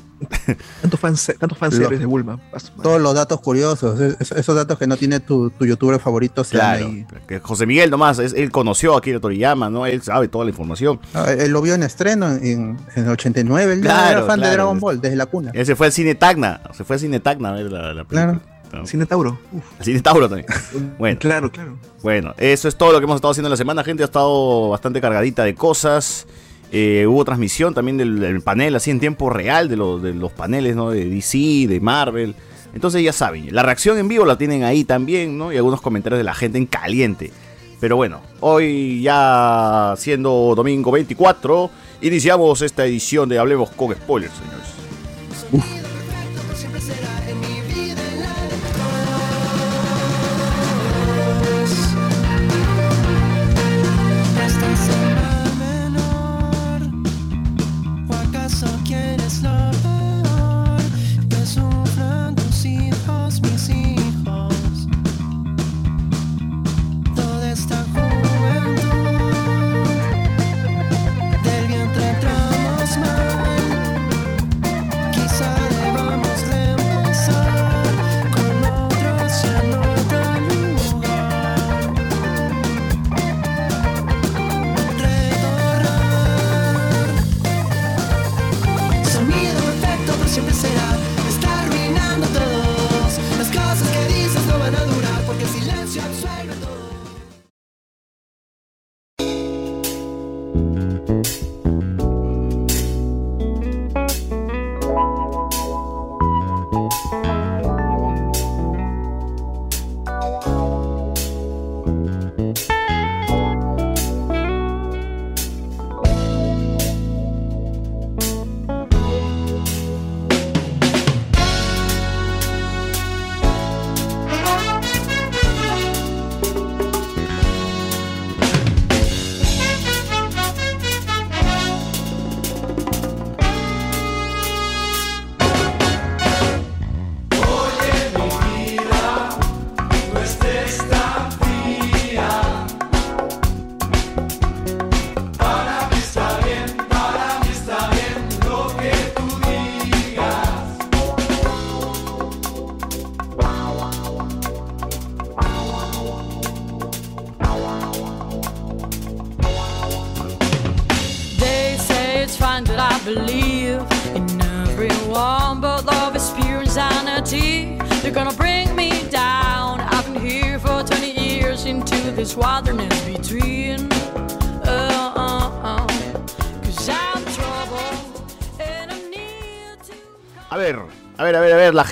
Tantos 0.82 1.00
fans, 1.00 1.32
tantos 1.38 1.58
fans 1.58 1.78
de 1.78 2.06
Bulma. 2.06 2.38
Todos 2.82 3.00
los 3.00 3.14
datos 3.14 3.40
curiosos, 3.40 3.98
es- 4.00 4.32
esos 4.32 4.54
datos 4.54 4.78
que 4.78 4.86
no 4.86 4.96
tiene 4.96 5.20
tu, 5.20 5.50
tu 5.50 5.64
youtuber 5.66 5.98
favorito, 6.00 6.44
Claro. 6.44 6.86
ahí. 6.86 7.06
Que 7.26 7.40
José 7.40 7.66
Miguel 7.66 7.90
nomás, 7.90 8.18
es- 8.18 8.32
él 8.34 8.50
conoció 8.50 8.94
a 8.94 8.98
Akira 8.98 9.20
Toriyama, 9.20 9.70
¿no? 9.70 9.86
Él 9.86 10.02
sabe 10.02 10.28
toda 10.28 10.44
la 10.44 10.50
información. 10.50 11.00
Ah, 11.14 11.30
él 11.30 11.50
lo 11.52 11.62
vio 11.62 11.74
en 11.74 11.82
estreno 11.82 12.30
en, 12.30 12.78
en 12.94 13.04
el 13.04 13.08
89, 13.10 13.72
él 13.74 13.82
ya 13.82 14.01
Claro, 14.02 14.18
era 14.18 14.26
fan 14.26 14.38
claro. 14.38 14.50
de 14.50 14.56
Dragon 14.56 14.80
Ball 14.80 15.00
desde 15.00 15.16
la 15.16 15.26
cuna. 15.26 15.50
Él 15.54 15.66
se 15.66 15.76
fue 15.76 15.86
al 15.86 15.92
cine 15.92 16.14
Tacna, 16.14 16.60
se 16.72 16.84
fue 16.84 16.96
al 16.96 17.00
cine 17.00 17.20
Tacna 17.20 17.50
a 17.50 17.52
ver 17.52 17.70
la, 17.70 17.94
la 17.94 18.04
película. 18.04 18.40
No, 18.72 18.86
Cine 18.86 19.04
Tauro. 19.04 19.38
Uf, 19.52 19.62
Al 19.78 19.84
cine 19.84 20.00
Tauro 20.00 20.28
también. 20.28 20.46
Bueno. 20.98 21.18
Claro, 21.18 21.52
claro. 21.52 21.76
Bueno, 22.02 22.34
eso 22.38 22.68
es 22.68 22.76
todo 22.76 22.92
lo 22.92 22.98
que 22.98 23.04
hemos 23.04 23.16
estado 23.16 23.32
haciendo 23.32 23.48
en 23.48 23.52
la 23.52 23.56
semana, 23.56 23.84
gente. 23.84 24.02
Ha 24.02 24.06
estado 24.06 24.70
bastante 24.70 25.00
cargadita 25.00 25.44
de 25.44 25.54
cosas. 25.54 26.26
Eh, 26.70 27.06
hubo 27.06 27.22
transmisión 27.24 27.74
también 27.74 27.98
del, 27.98 28.18
del 28.18 28.40
panel, 28.40 28.74
así 28.74 28.90
en 28.90 28.98
tiempo 28.98 29.28
real, 29.28 29.68
de, 29.68 29.76
los 29.76 30.02
de 30.02 30.14
los 30.14 30.32
paneles, 30.32 30.74
¿no? 30.74 30.90
De 30.90 31.04
DC, 31.04 31.66
de 31.68 31.80
Marvel. 31.82 32.34
Entonces 32.74 33.02
ya 33.02 33.12
saben, 33.12 33.54
la 33.54 33.62
reacción 33.62 33.98
en 33.98 34.08
vivo 34.08 34.24
la 34.24 34.38
tienen 34.38 34.64
ahí 34.64 34.84
también, 34.84 35.36
¿no? 35.36 35.52
Y 35.52 35.58
algunos 35.58 35.82
comentarios 35.82 36.18
de 36.18 36.24
la 36.24 36.32
gente 36.32 36.56
en 36.56 36.64
caliente. 36.64 37.30
Pero 37.78 37.96
bueno, 37.96 38.22
hoy 38.40 39.02
ya 39.02 39.92
siendo 39.98 40.54
domingo 40.56 40.90
24, 40.92 41.70
iniciamos 42.02 42.60
esta 42.62 42.84
edición 42.84 43.28
de 43.28 43.38
Hablemos 43.38 43.70
con 43.70 43.92
Spoilers, 43.94 44.32
señores. 44.34 44.68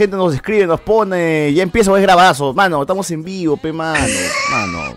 Gente 0.05 0.17
nos 0.17 0.35
escribe, 0.35 0.67
nos 0.67 0.81
pone, 0.81 1.53
ya 1.53 1.63
empieza, 1.63 1.95
es 1.97 2.03
grabazo, 2.03 2.53
mano, 2.55 2.81
estamos 2.83 3.11
en 3.11 3.23
vivo, 3.23 3.57
pe 3.57 3.73
mano, 3.73 4.03
mano. 4.51 4.97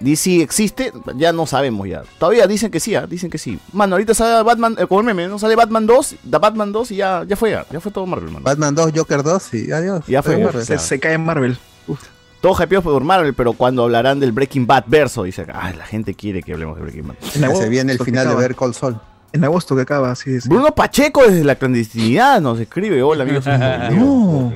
DC 0.00 0.42
existe, 0.42 0.92
ya 1.16 1.32
no 1.32 1.46
sabemos 1.46 1.88
ya. 1.88 2.02
Todavía 2.18 2.46
dicen 2.46 2.70
que 2.70 2.78
sí, 2.78 2.94
ah, 2.94 3.06
dicen 3.06 3.30
que 3.30 3.38
sí. 3.38 3.58
Mano, 3.72 3.94
ahorita 3.94 4.12
sale 4.12 4.42
Batman, 4.42 4.76
eh, 4.78 4.86
como 4.86 5.00
el 5.00 5.06
meme, 5.06 5.28
¿no? 5.28 5.38
Sale 5.38 5.56
Batman 5.56 5.86
2, 5.86 6.16
da 6.24 6.38
Batman 6.38 6.72
2 6.72 6.90
y 6.90 6.96
ya, 6.96 7.24
ya 7.26 7.36
fue, 7.36 7.52
ya, 7.52 7.64
ya 7.70 7.80
fue 7.80 7.90
todo 7.90 8.04
Marvel, 8.04 8.30
mano. 8.30 8.44
Batman 8.44 8.74
2, 8.74 8.92
Joker 8.94 9.22
2 9.22 9.54
y 9.54 9.72
adiós. 9.72 10.04
Ya 10.06 10.22
fue, 10.22 10.36
Marvel. 10.36 10.64
se- 10.78 11.00
cae 11.00 11.14
en 11.14 11.24
Marvel. 11.24 11.56
Uf. 11.86 12.00
Todo 12.42 12.62
hypeado 12.62 12.82
por 12.82 13.02
Marvel, 13.02 13.32
pero 13.32 13.54
cuando 13.54 13.84
hablarán 13.84 14.20
del 14.20 14.32
Breaking 14.32 14.66
Bad 14.66 14.84
verso, 14.86 15.22
dice 15.22 15.46
ay, 15.54 15.74
la 15.78 15.86
gente 15.86 16.12
quiere 16.14 16.42
que 16.42 16.52
hablemos 16.52 16.76
de 16.76 16.82
Breaking 16.82 17.08
Bad. 17.08 17.16
Se 17.54 17.68
viene 17.70 17.92
el 17.92 17.98
final 17.98 18.28
de. 18.28 18.34
Ver 18.34 18.54
Call 18.54 18.74
Sol. 18.74 19.00
En 19.34 19.42
agosto 19.42 19.74
que 19.74 19.82
acaba, 19.82 20.12
así 20.12 20.32
es. 20.32 20.46
Bruno 20.46 20.72
Pacheco 20.72 21.26
desde 21.26 21.42
la 21.42 21.56
clandestinidad 21.56 22.40
nos 22.40 22.60
escribe, 22.60 23.02
hola 23.02 23.24
amigos. 23.28 23.44
no. 23.44 24.52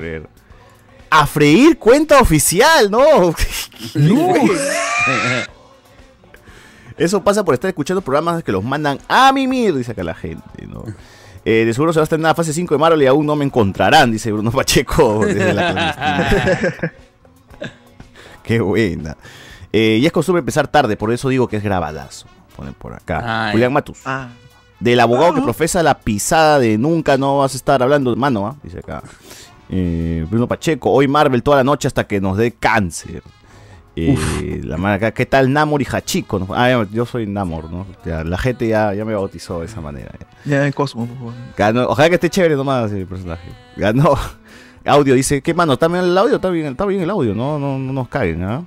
A 1.09 1.27
freír 1.27 1.77
cuenta 1.77 2.21
oficial, 2.21 2.89
no. 2.89 2.99
Eso 6.97 7.21
pasa 7.21 7.43
por 7.43 7.55
estar 7.55 7.67
escuchando 7.67 8.01
programas 8.01 8.41
que 8.41 8.53
los 8.53 8.63
mandan 8.63 8.99
a 9.09 9.33
mimir, 9.33 9.75
dice 9.75 9.91
acá 9.91 10.01
la 10.01 10.15
gente, 10.15 10.65
¿no? 10.65 10.85
Eh, 11.43 11.65
de 11.65 11.73
seguro 11.73 11.91
se 11.91 11.99
va 11.99 12.03
a 12.03 12.05
estar 12.05 12.17
en 12.17 12.23
la 12.23 12.33
fase 12.33 12.53
5 12.53 12.73
de 12.73 12.79
Marvel 12.79 13.01
y 13.01 13.07
aún 13.07 13.25
no 13.25 13.35
me 13.35 13.43
encontrarán, 13.43 14.13
dice 14.13 14.31
Bruno 14.31 14.49
Pacheco 14.51 15.25
desde 15.25 15.53
la 15.53 15.71
clandestinidad. 15.73 16.91
Qué 18.43 18.61
buena. 18.61 19.17
Eh, 19.73 19.99
y 20.01 20.05
es 20.05 20.11
costumbre 20.13 20.39
empezar 20.39 20.69
tarde, 20.69 20.95
por 20.95 21.11
eso 21.11 21.27
digo 21.27 21.49
que 21.49 21.57
es 21.57 21.63
grabadazo. 21.63 22.27
Ponen 22.55 22.73
por 22.73 22.93
acá. 22.93 23.47
Ay. 23.47 23.51
Julián 23.53 23.73
Matus. 23.73 23.99
Ah, 24.05 24.29
Del 24.79 24.99
abogado 24.99 25.35
que 25.35 25.41
profesa 25.41 25.83
la 25.83 25.99
pisada 25.99 26.59
de 26.59 26.77
nunca 26.77 27.17
no 27.17 27.39
vas 27.39 27.53
a 27.53 27.57
estar 27.57 27.83
hablando, 27.83 28.15
mano, 28.15 28.47
¿ah? 28.47 28.55
dice 28.63 28.79
acá. 28.79 29.03
Eh, 29.69 30.25
Bruno 30.29 30.47
Pacheco, 30.47 30.89
hoy 30.89 31.07
Marvel 31.07 31.43
toda 31.43 31.57
la 31.57 31.63
noche 31.63 31.87
hasta 31.87 32.07
que 32.07 32.21
nos 32.21 32.37
dé 32.37 32.51
cáncer. 32.53 33.21
Eh, 33.95 34.61
la 34.63 34.77
man 34.77 34.93
acá, 34.93 35.11
¿qué 35.11 35.25
tal 35.25 35.51
Namor 35.51 35.81
y 35.81 35.85
Hachiko? 35.85 36.47
Ah, 36.55 36.85
yo 36.91 37.05
soy 37.05 37.27
Namor, 37.27 37.69
¿no? 37.69 37.85
Ya, 38.05 38.23
la 38.23 38.37
gente 38.37 38.67
ya, 38.67 38.93
ya 38.93 39.03
me 39.03 39.13
bautizó 39.13 39.59
de 39.59 39.65
esa 39.65 39.81
manera. 39.81 40.11
ya. 40.45 40.51
ya 40.51 40.65
en 40.65 40.71
Cosmo, 40.71 41.05
por 41.05 41.17
favor. 41.17 41.33
Ganó, 41.57 41.87
ojalá 41.87 42.09
que 42.09 42.15
esté 42.15 42.29
chévere 42.29 42.55
nomás 42.55 42.91
el 42.91 43.05
personaje. 43.05 43.49
Ganó. 43.75 44.15
Audio 44.85 45.13
dice, 45.13 45.41
¿qué 45.41 45.53
mano? 45.53 45.73
¿Está 45.73 45.89
bien 45.89 46.05
el 46.05 46.17
audio? 46.17 46.37
Está 46.37 46.49
bien, 46.49 46.67
está 46.67 46.85
bien 46.85 47.01
el 47.01 47.09
audio, 47.09 47.35
no, 47.35 47.59
no, 47.59 47.77
no 47.77 47.91
nos 47.91 48.07
caguen, 48.07 48.43
¿ah? 48.43 48.63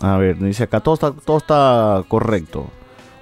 A 0.00 0.16
ver, 0.16 0.36
dice 0.38 0.64
acá, 0.64 0.80
todo 0.80 0.94
está, 0.94 1.12
todo 1.12 1.36
está 1.38 2.02
correcto. 2.08 2.68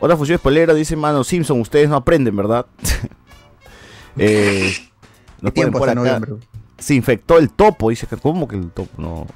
Otra 0.01 0.17
función 0.17 0.39
spoilera 0.39 0.73
dice, 0.75 0.97
mano, 0.97 1.23
Simpson, 1.25 1.61
ustedes 1.61 1.89
no 1.89 1.97
aprenden, 1.97 2.35
¿verdad? 2.35 2.67
eh, 4.19 4.73
nos 5.41 5.53
ponen 5.53 5.55
Tiempo 5.55 5.79
por 5.79 5.89
acá, 5.89 5.95
noviembre. 5.95 6.33
se 6.79 6.95
infectó 6.95 7.39
el 7.39 7.51
topo, 7.51 7.91
dice 7.91 8.07
¿cómo 8.21 8.49
que 8.49 8.57
el 8.57 8.71
topo? 8.71 8.91
No. 9.01 9.27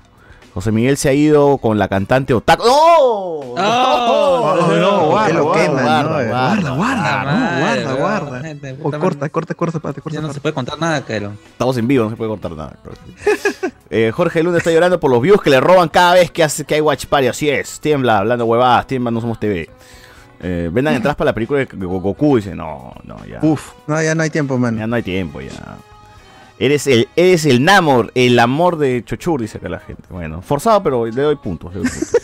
José 0.54 0.71
Miguel 0.71 0.97
se 0.97 1.09
ha 1.09 1.12
ido 1.12 1.59
con 1.59 1.78
la 1.78 1.88
cantante 1.88 2.33
Otaku. 2.33 2.64
¡No! 2.64 3.54
Oh, 4.06 4.56
no, 4.56 4.76
no, 4.76 5.06
guarda, 5.09 5.35
lo 5.35 5.44
guarda, 5.44 5.62
queman, 5.66 5.85
guarda, 5.85 6.02
¿no? 6.02 6.28
Guarda, 6.28 6.71
guarda, 6.71 7.18
no, 7.25 7.30
madre, 7.64 7.83
guarda, 7.85 7.94
guarda. 7.94 8.40
gente, 8.40 8.76
O 8.83 8.90
corta, 8.90 9.28
corta, 9.28 9.54
corta, 9.54 9.80
parte, 9.80 10.00
corta, 10.00 10.14
Ya 10.21 10.26
no 10.26 10.33
se 10.33 10.40
puede 10.40 10.54
contar 10.54 10.78
nada, 10.78 11.00
Cairo. 11.04 11.33
Estamos 11.47 11.76
en 11.78 11.88
vivo, 11.88 12.04
no 12.04 12.11
se 12.11 12.16
puede 12.16 12.28
cortar 12.30 12.52
nada. 12.52 12.76
Eh, 13.90 14.12
Jorge 14.14 14.42
Luna 14.42 14.59
está 14.59 14.71
llorando 14.71 15.00
por 15.00 15.11
los 15.11 15.21
views 15.23 15.40
que 15.42 15.50
le 15.50 15.61
roban 15.61 15.88
cada 15.88 16.14
vez 16.14 16.30
que 16.30 16.44
hace 16.44 16.64
que 16.64 16.75
hay 16.75 16.80
Watch 16.80 17.06
Party. 17.06 17.28
Así 17.28 17.49
es, 17.49 17.80
tiembla, 17.80 18.18
hablando 18.18 18.44
huevadas, 18.44 18.87
tiembla, 18.87 19.11
no 19.11 19.21
somos 19.21 19.40
TV. 19.40 19.68
Eh, 20.46 20.68
vendan 20.70 20.94
entradas 20.94 21.16
para 21.16 21.30
la 21.30 21.34
película 21.34 21.60
de 21.60 21.86
Goku. 21.86 22.36
Dice, 22.36 22.54
no, 22.54 22.92
no, 23.04 23.24
ya. 23.24 23.38
Uf, 23.42 23.72
No, 23.86 24.00
ya 24.02 24.14
no 24.14 24.22
hay 24.22 24.28
tiempo, 24.30 24.54
Ya 24.56 24.60
man. 24.60 24.90
no 24.90 24.96
hay 24.96 25.02
tiempo, 25.02 25.40
ya. 25.40 25.78
Eres 26.58 26.86
el, 26.86 27.08
eres 27.16 27.46
el 27.46 27.64
Namor, 27.64 28.12
el 28.14 28.38
amor 28.38 28.76
de 28.76 29.02
Chochur, 29.04 29.40
dice 29.40 29.56
acá 29.58 29.70
la 29.70 29.80
gente. 29.80 30.02
Bueno, 30.10 30.42
forzado, 30.42 30.82
pero 30.82 31.06
le 31.06 31.12
doy 31.22 31.36
puntos. 31.36 31.72
le 31.74 31.80
doy 31.80 31.88
puntos. 31.88 32.12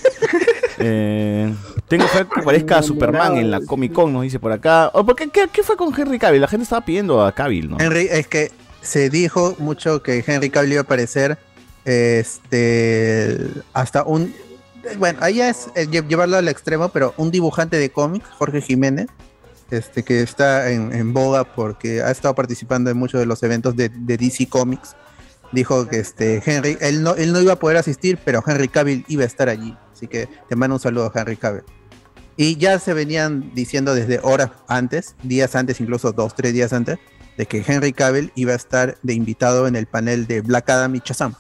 Eh, 0.83 1.53
tengo 1.89 2.07
fe 2.07 2.25
que 2.35 2.41
parezca 2.41 2.79
a 2.79 2.83
Superman 2.83 3.37
en 3.37 3.51
la 3.51 3.61
Comic 3.61 3.93
Con, 3.93 4.15
nos 4.15 4.23
dice 4.23 4.39
por 4.39 4.51
acá. 4.51 4.91
Oh, 4.95 5.05
¿por 5.05 5.15
qué, 5.15 5.29
qué, 5.29 5.47
qué 5.53 5.63
fue 5.63 5.77
con 5.77 5.93
Henry 5.95 6.19
Cavill? 6.19 6.41
La 6.41 6.49
gente 6.49 6.63
estaba 6.63 6.83
pidiendo 6.87 7.23
a 7.23 7.33
Cavill, 7.33 7.69
¿no? 7.69 7.77
Henry, 7.79 8.09
es 8.11 8.27
que 8.27 8.51
se 8.81 9.11
dijo 9.11 9.55
mucho 9.59 10.03
que 10.03 10.25
Henry 10.27 10.49
Cavill 10.49 10.73
iba 10.73 10.81
a 10.81 10.85
aparecer 10.85 11.37
este 11.85 13.47
hasta 13.75 14.05
un 14.05 14.33
bueno, 14.99 15.19
ahí 15.23 15.37
ya 15.37 15.49
es 15.49 15.69
eh, 15.75 15.87
lle- 15.89 16.07
llevarlo 16.07 16.37
al 16.37 16.49
extremo, 16.49 16.89
pero 16.91 17.15
un 17.17 17.31
dibujante 17.31 17.77
de 17.77 17.91
cómics, 17.91 18.27
Jorge 18.39 18.61
Jiménez, 18.61 19.09
este 19.71 20.03
que 20.03 20.21
está 20.23 20.71
en, 20.71 20.93
en 20.95 21.13
boga 21.13 21.45
porque 21.45 22.03
ha 22.03 22.11
estado 22.11 22.35
participando 22.35 22.91
en 22.91 22.97
muchos 22.97 23.21
de 23.21 23.27
los 23.27 23.43
eventos 23.43 23.77
de, 23.77 23.89
de 23.89 24.17
DC 24.17 24.49
Comics, 24.49 24.97
dijo 25.53 25.87
que 25.89 25.99
este 26.01 26.43
Henry, 26.45 26.77
él 26.81 27.03
no, 27.03 27.15
él 27.15 27.33
no 27.33 27.41
iba 27.41 27.53
a 27.53 27.59
poder 27.59 27.77
asistir, 27.77 28.19
pero 28.25 28.43
Henry 28.47 28.69
Cavill 28.69 29.05
iba 29.09 29.23
a 29.23 29.27
estar 29.27 29.49
allí. 29.49 29.77
Así 29.93 30.07
que 30.09 30.29
te 30.49 30.57
mando 30.57 30.77
un 30.77 30.81
saludo 30.81 31.11
Henry 31.15 31.37
Cavill. 31.37 31.63
Y 32.37 32.57
ya 32.57 32.79
se 32.79 32.95
venían 32.95 33.53
diciendo 33.55 33.95
desde 33.95 34.19
horas 34.23 34.51
antes, 34.67 35.15
días 35.23 35.55
antes, 35.55 35.81
incluso 35.81 36.13
dos, 36.13 36.35
tres 36.35 36.53
días 36.55 36.73
antes, 36.73 36.99
de 37.37 37.47
que 37.47 37.63
Henry 37.67 37.93
Cavill 37.93 38.33
iba 38.35 38.53
a 38.53 38.57
estar 38.57 38.97
de 39.03 39.13
invitado 39.15 39.67
en 39.69 39.77
el 39.77 39.87
panel 39.87 40.27
de 40.27 40.41
Black 40.41 40.71
Adam 40.71 40.95
y 40.95 41.03
Shazam. 41.05 41.35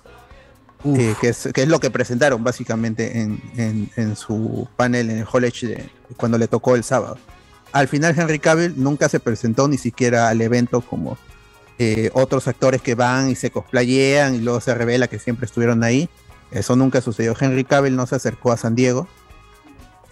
Eh, 0.84 1.14
que, 1.20 1.28
es, 1.28 1.48
que 1.52 1.62
es 1.62 1.68
lo 1.68 1.78
que 1.80 1.90
presentaron 1.90 2.42
básicamente 2.42 3.20
en, 3.20 4.16
su 4.16 4.68
panel 4.76 5.10
en 5.10 5.18
el 5.18 5.44
H 5.44 5.66
de, 5.66 5.88
cuando 6.16 6.38
le 6.38 6.48
tocó 6.48 6.74
el 6.74 6.84
sábado. 6.84 7.18
Al 7.72 7.86
final 7.88 8.18
Henry 8.18 8.38
Cavill 8.38 8.74
nunca 8.76 9.08
se 9.08 9.20
presentó 9.20 9.68
ni 9.68 9.78
siquiera 9.78 10.28
al 10.28 10.40
evento 10.40 10.80
como 10.80 11.16
eh, 11.78 12.10
otros 12.14 12.48
actores 12.48 12.82
que 12.82 12.94
van 12.94 13.30
y 13.30 13.34
se 13.36 13.50
cosplayean 13.50 14.34
y 14.34 14.38
luego 14.38 14.60
se 14.60 14.74
revela 14.74 15.06
que 15.08 15.18
siempre 15.18 15.46
estuvieron 15.46 15.84
ahí. 15.84 16.08
Eso 16.50 16.74
nunca 16.76 17.00
sucedió. 17.00 17.34
Henry 17.38 17.64
Cavill 17.64 17.94
no 17.94 18.06
se 18.06 18.16
acercó 18.16 18.50
a 18.52 18.56
San 18.56 18.74
Diego. 18.74 19.06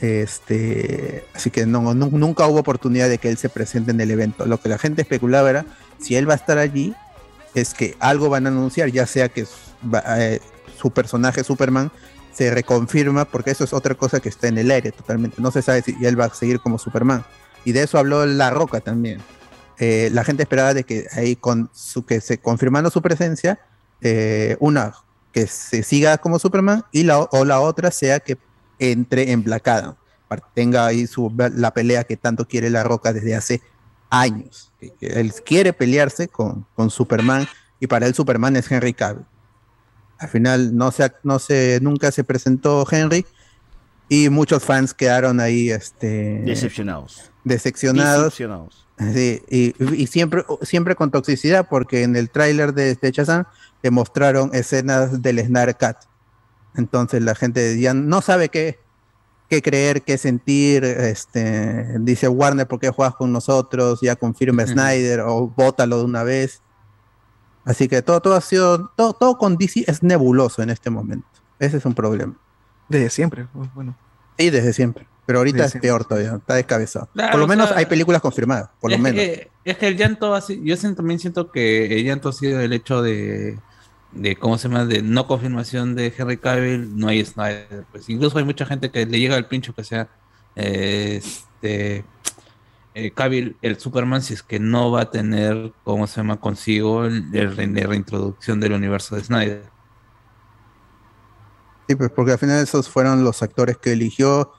Este, 0.00 1.24
así 1.34 1.50
que 1.50 1.66
nunca 1.66 2.46
hubo 2.46 2.60
oportunidad 2.60 3.08
de 3.08 3.18
que 3.18 3.28
él 3.28 3.36
se 3.36 3.48
presente 3.48 3.90
en 3.90 4.00
el 4.00 4.10
evento. 4.10 4.46
Lo 4.46 4.60
que 4.60 4.68
la 4.68 4.78
gente 4.78 5.02
especulaba 5.02 5.50
era 5.50 5.66
si 6.00 6.14
él 6.14 6.28
va 6.28 6.34
a 6.34 6.36
estar 6.36 6.58
allí, 6.58 6.94
es 7.54 7.74
que 7.74 7.96
algo 7.98 8.28
van 8.30 8.46
a 8.46 8.50
anunciar, 8.50 8.90
ya 8.90 9.06
sea 9.06 9.28
que 9.28 9.44
va- 9.92 10.04
eh, 10.06 10.40
su 10.78 10.90
personaje 10.90 11.44
Superman 11.44 11.90
se 12.32 12.50
reconfirma, 12.52 13.24
porque 13.24 13.50
eso 13.50 13.64
es 13.64 13.72
otra 13.72 13.94
cosa 13.94 14.20
que 14.20 14.28
está 14.28 14.48
en 14.48 14.58
el 14.58 14.70
aire 14.70 14.92
totalmente. 14.92 15.42
No 15.42 15.50
se 15.50 15.60
sabe 15.60 15.82
si 15.82 15.96
él 16.04 16.18
va 16.18 16.26
a 16.26 16.34
seguir 16.34 16.60
como 16.60 16.78
Superman. 16.78 17.24
Y 17.64 17.72
de 17.72 17.82
eso 17.82 17.98
habló 17.98 18.24
La 18.26 18.50
Roca 18.50 18.80
también. 18.80 19.20
Eh, 19.78 20.10
la 20.12 20.24
gente 20.24 20.44
esperaba 20.44 20.74
de 20.74 20.84
que 20.84 21.06
ahí 21.12 21.36
con 21.36 21.70
que 22.06 22.20
se 22.20 22.38
confirmando 22.38 22.90
su 22.90 23.02
presencia, 23.02 23.60
eh, 24.00 24.56
una 24.60 24.94
que 25.32 25.46
se 25.46 25.82
siga 25.82 26.18
como 26.18 26.38
Superman 26.38 26.84
y 26.92 27.02
la, 27.02 27.20
o 27.20 27.44
la 27.44 27.60
otra 27.60 27.90
sea 27.90 28.20
que 28.20 28.38
entre 28.78 29.32
en 29.32 29.42
Black 29.42 29.66
Adam, 29.68 29.96
tenga 30.54 30.86
ahí 30.86 31.06
su, 31.06 31.32
la 31.36 31.72
pelea 31.72 32.04
que 32.04 32.16
tanto 32.16 32.46
quiere 32.46 32.70
La 32.70 32.84
Roca 32.84 33.12
desde 33.12 33.34
hace 33.34 33.62
años. 34.10 34.72
Él 35.00 35.32
quiere 35.44 35.72
pelearse 35.72 36.28
con, 36.28 36.66
con 36.74 36.90
Superman 36.90 37.48
y 37.80 37.86
para 37.86 38.06
él 38.06 38.14
Superman 38.14 38.56
es 38.56 38.70
Henry 38.70 38.94
Cavill. 38.94 39.24
Al 40.18 40.28
final 40.28 40.76
no 40.76 40.90
se, 40.90 41.12
no 41.22 41.38
se, 41.38 41.78
nunca 41.82 42.10
se 42.10 42.24
presentó 42.24 42.86
Henry 42.90 43.24
y 44.08 44.28
muchos 44.30 44.64
fans 44.64 44.94
quedaron 44.94 45.38
ahí 45.40 45.70
este, 45.70 46.42
Decepcionados. 46.44 47.30
decepcionados. 47.44 48.24
Decepcionados. 48.24 48.86
Sí, 49.14 49.42
y, 49.48 49.74
y 49.94 50.06
siempre, 50.08 50.44
siempre 50.62 50.96
con 50.96 51.12
toxicidad, 51.12 51.68
porque 51.68 52.02
en 52.02 52.16
el 52.16 52.30
tráiler 52.30 52.74
de, 52.74 52.96
de 52.96 53.10
Shazam 53.12 53.44
te 53.80 53.92
mostraron 53.92 54.50
escenas 54.54 55.22
del 55.22 55.40
Cut. 55.78 55.96
Entonces 56.74 57.22
la 57.22 57.36
gente 57.36 57.78
ya 57.78 57.94
no 57.94 58.20
sabe 58.22 58.48
qué, 58.48 58.80
qué 59.48 59.62
creer, 59.62 60.02
qué 60.02 60.18
sentir. 60.18 60.84
Este, 60.84 61.98
dice 62.00 62.26
Warner, 62.28 62.66
¿por 62.66 62.80
qué 62.80 62.90
juegas 62.90 63.14
con 63.14 63.32
nosotros? 63.32 64.00
Ya 64.02 64.16
confirma. 64.16 64.66
Snyder 64.66 65.20
o 65.20 65.46
bótalo 65.46 65.98
de 65.98 66.04
una 66.04 66.24
vez. 66.24 66.60
Así 67.68 67.86
que 67.86 68.00
todo, 68.02 68.20
todo 68.20 68.34
ha 68.34 68.40
sido, 68.40 68.88
todo, 68.96 69.12
todo 69.12 69.36
con 69.36 69.56
DC 69.56 69.84
es 69.86 70.02
nebuloso 70.02 70.62
en 70.62 70.70
este 70.70 70.88
momento. 70.90 71.26
Ese 71.58 71.76
es 71.76 71.84
un 71.84 71.94
problema. 71.94 72.34
desde 72.88 73.10
siempre. 73.10 73.46
pues, 73.52 73.68
Bueno, 73.74 73.94
Y 74.38 74.48
desde 74.50 74.72
siempre. 74.72 75.06
Pero 75.26 75.40
ahorita 75.40 75.56
Desde 75.58 75.66
es 75.66 75.70
siempre, 75.72 75.88
peor 75.90 76.02
sí. 76.02 76.08
todavía, 76.08 76.34
está 76.36 76.54
descabezado. 76.54 77.08
Claro, 77.12 77.32
por 77.32 77.40
lo 77.40 77.46
menos 77.46 77.68
sea, 77.68 77.76
hay 77.76 77.84
películas 77.84 78.22
confirmadas, 78.22 78.70
por 78.80 78.90
lo 78.90 78.96
menos. 78.98 79.20
Que, 79.20 79.50
es 79.66 79.76
que 79.76 79.86
el 79.88 79.96
llanto, 79.98 80.34
así, 80.34 80.58
yo 80.64 80.74
siento- 80.78 80.96
también 81.02 81.20
siento 81.20 81.50
que 81.52 81.98
el 81.98 82.04
llanto 82.04 82.30
ha 82.30 82.32
sido 82.32 82.58
el 82.60 82.72
hecho 82.72 83.02
de, 83.02 83.58
de 84.12 84.36
¿cómo 84.36 84.56
se 84.56 84.68
llama? 84.68 84.86
De 84.86 85.02
no 85.02 85.26
confirmación 85.26 85.94
de 85.94 86.14
Henry 86.16 86.38
Cavill, 86.38 86.96
no 86.98 87.08
hay 87.08 87.22
Snyder. 87.26 87.84
Pues 87.92 88.08
incluso 88.08 88.38
hay 88.38 88.44
mucha 88.44 88.64
gente 88.64 88.90
que 88.90 89.04
le 89.04 89.20
llega 89.20 89.36
al 89.36 89.46
pincho 89.48 89.74
que 89.74 89.84
sea, 89.84 90.08
eh, 90.56 91.20
este, 91.22 92.04
eh, 92.98 93.12
Cavill, 93.12 93.56
el 93.62 93.78
Superman, 93.78 94.22
si 94.22 94.34
es 94.34 94.42
que 94.42 94.58
no 94.58 94.90
va 94.90 95.02
a 95.02 95.10
tener, 95.10 95.72
¿cómo 95.84 96.06
se 96.06 96.16
llama?, 96.16 96.40
consigo 96.40 97.04
la 97.04 97.86
reintroducción 97.86 98.60
del 98.60 98.72
universo 98.72 99.16
de 99.16 99.24
Snyder. 99.24 99.62
Sí, 101.88 101.94
pues 101.94 102.10
porque 102.10 102.32
al 102.32 102.38
final 102.38 102.62
esos 102.62 102.88
fueron 102.88 103.24
los 103.24 103.42
actores 103.42 103.78
que 103.78 103.92
eligió 103.92 104.52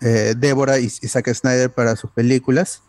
eh, 0.00 0.34
Débora 0.36 0.78
y, 0.78 0.84
y 0.84 1.08
Zack 1.08 1.32
Snyder 1.32 1.72
para 1.72 1.96
sus 1.96 2.10
películas, 2.10 2.82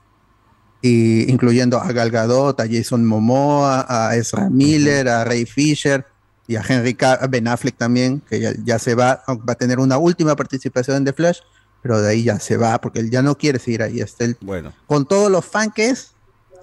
y 0.82 1.32
incluyendo 1.32 1.80
a 1.80 1.92
Gal 1.92 2.12
Gadot, 2.12 2.60
a 2.60 2.68
Jason 2.70 3.06
Momoa, 3.06 3.86
a 3.88 4.16
Ezra 4.16 4.50
Miller, 4.50 5.08
a 5.10 5.24
Ray 5.24 5.46
Fisher 5.46 6.06
y 6.48 6.56
a 6.56 6.62
Henry 6.68 6.94
Ca- 6.94 7.14
a 7.14 7.28
Ben 7.28 7.48
Affleck 7.48 7.78
también, 7.78 8.22
que 8.22 8.40
ya, 8.40 8.52
ya 8.64 8.78
se 8.78 8.94
va, 8.94 9.24
va 9.28 9.54
a 9.54 9.56
tener 9.56 9.80
una 9.80 9.98
última 9.98 10.36
participación 10.36 10.98
en 10.98 11.06
The 11.06 11.14
Flash, 11.14 11.40
pero 11.88 12.02
de 12.02 12.10
ahí 12.10 12.24
ya 12.24 12.38
se 12.38 12.58
va 12.58 12.82
porque 12.82 13.00
él 13.00 13.10
ya 13.10 13.22
no 13.22 13.38
quiere 13.38 13.60
seguir 13.60 13.82
ahí. 13.82 14.02
Está 14.02 14.26
él, 14.26 14.36
Bueno, 14.42 14.74
con 14.88 15.06
todos 15.06 15.32
los 15.32 15.46
fans 15.46 15.72
que 15.74 15.88
es, 15.90 16.12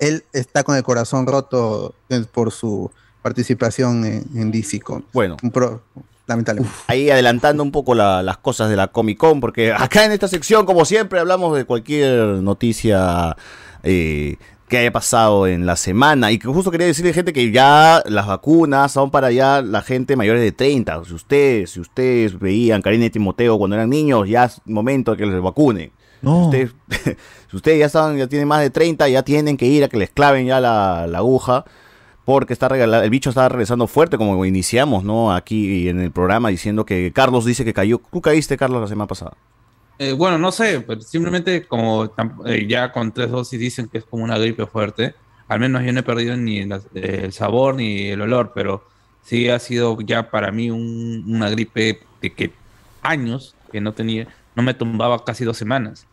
él 0.00 0.22
está 0.34 0.62
con 0.64 0.76
el 0.76 0.82
corazón 0.82 1.26
roto 1.26 1.94
eh, 2.10 2.24
por 2.30 2.52
su 2.52 2.90
participación 3.22 4.04
en, 4.04 4.24
en 4.34 4.50
DC 4.50 4.80
Comics. 4.80 5.08
bueno. 5.14 5.38
Un 5.42 5.50
pro- 5.50 5.80
lamentablemente. 6.26 6.76
Ahí 6.88 7.08
adelantando 7.08 7.62
un 7.62 7.72
poco 7.72 7.94
la- 7.94 8.22
las 8.22 8.36
cosas 8.36 8.68
de 8.68 8.76
la 8.76 8.88
Comic 8.88 9.16
Con, 9.16 9.40
porque 9.40 9.72
acá 9.72 10.04
en 10.04 10.12
esta 10.12 10.28
sección, 10.28 10.66
como 10.66 10.84
siempre, 10.84 11.18
hablamos 11.20 11.56
de 11.56 11.64
cualquier 11.64 12.18
noticia 12.42 13.34
eh, 13.82 14.36
que 14.68 14.78
haya 14.78 14.92
pasado 14.92 15.46
en 15.46 15.66
la 15.66 15.76
semana. 15.76 16.32
Y 16.32 16.38
que 16.38 16.48
justo 16.48 16.70
quería 16.70 16.86
decirle, 16.86 17.12
gente, 17.12 17.32
que 17.32 17.50
ya 17.50 18.02
las 18.06 18.26
vacunas 18.26 18.92
son 18.92 19.10
para 19.10 19.30
ya 19.30 19.60
la 19.62 19.82
gente 19.82 20.16
mayores 20.16 20.42
de 20.42 20.52
30. 20.52 21.04
Si 21.04 21.14
ustedes, 21.14 21.70
si 21.70 21.80
ustedes 21.80 22.38
veían 22.38 22.80
Karina 22.82 23.06
y 23.06 23.10
Timoteo 23.10 23.58
cuando 23.58 23.76
eran 23.76 23.90
niños, 23.90 24.28
ya 24.28 24.44
es 24.44 24.60
momento 24.64 25.12
de 25.12 25.16
que 25.18 25.26
les 25.26 25.40
vacunen. 25.42 25.92
No. 26.22 26.46
Ustedes- 26.48 26.74
si 27.50 27.56
ustedes 27.56 27.78
ya 27.80 27.86
estaban, 27.86 28.16
ya 28.16 28.26
tienen 28.26 28.48
más 28.48 28.60
de 28.62 28.70
30, 28.70 29.08
ya 29.08 29.22
tienen 29.22 29.56
que 29.56 29.66
ir 29.66 29.84
a 29.84 29.88
que 29.88 29.98
les 29.98 30.10
claven 30.10 30.46
ya 30.46 30.60
la, 30.60 31.06
la 31.06 31.18
aguja. 31.18 31.64
Porque 32.24 32.54
está 32.54 32.70
regala- 32.70 33.04
el 33.04 33.10
bicho 33.10 33.28
está 33.28 33.46
regresando 33.50 33.86
fuerte, 33.86 34.16
como 34.16 34.46
iniciamos, 34.46 35.04
¿no? 35.04 35.34
Aquí 35.34 35.88
en 35.90 36.00
el 36.00 36.10
programa 36.10 36.48
diciendo 36.48 36.86
que 36.86 37.12
Carlos 37.14 37.44
dice 37.44 37.66
que 37.66 37.74
cayó. 37.74 38.00
Tú 38.10 38.22
caíste, 38.22 38.56
Carlos, 38.56 38.80
la 38.80 38.88
semana 38.88 39.06
pasada. 39.08 39.32
Eh, 39.98 40.12
bueno, 40.12 40.38
no 40.38 40.50
sé, 40.50 40.80
pero 40.80 41.00
simplemente 41.00 41.64
como 41.66 42.10
eh, 42.46 42.66
ya 42.68 42.90
con 42.92 43.12
tres 43.12 43.30
dosis 43.30 43.60
dicen 43.60 43.88
que 43.88 43.98
es 43.98 44.04
como 44.04 44.24
una 44.24 44.36
gripe 44.38 44.66
fuerte, 44.66 45.14
al 45.48 45.60
menos 45.60 45.82
yo 45.84 45.92
no 45.92 46.00
he 46.00 46.02
perdido 46.02 46.36
ni 46.36 46.64
la- 46.64 46.80
el 46.94 47.32
sabor 47.32 47.76
ni 47.76 48.08
el 48.08 48.20
olor, 48.20 48.52
pero 48.54 48.84
sí 49.22 49.48
ha 49.48 49.58
sido 49.58 49.96
ya 50.00 50.30
para 50.30 50.50
mí 50.50 50.70
un- 50.70 51.24
una 51.28 51.48
gripe 51.50 52.00
de 52.20 52.32
que 52.32 52.52
años 53.02 53.54
que 53.70 53.80
no 53.80 53.92
tenía, 53.92 54.26
no 54.56 54.62
me 54.62 54.74
tumbaba 54.74 55.24
casi 55.24 55.44
dos 55.44 55.56
semanas. 55.56 56.06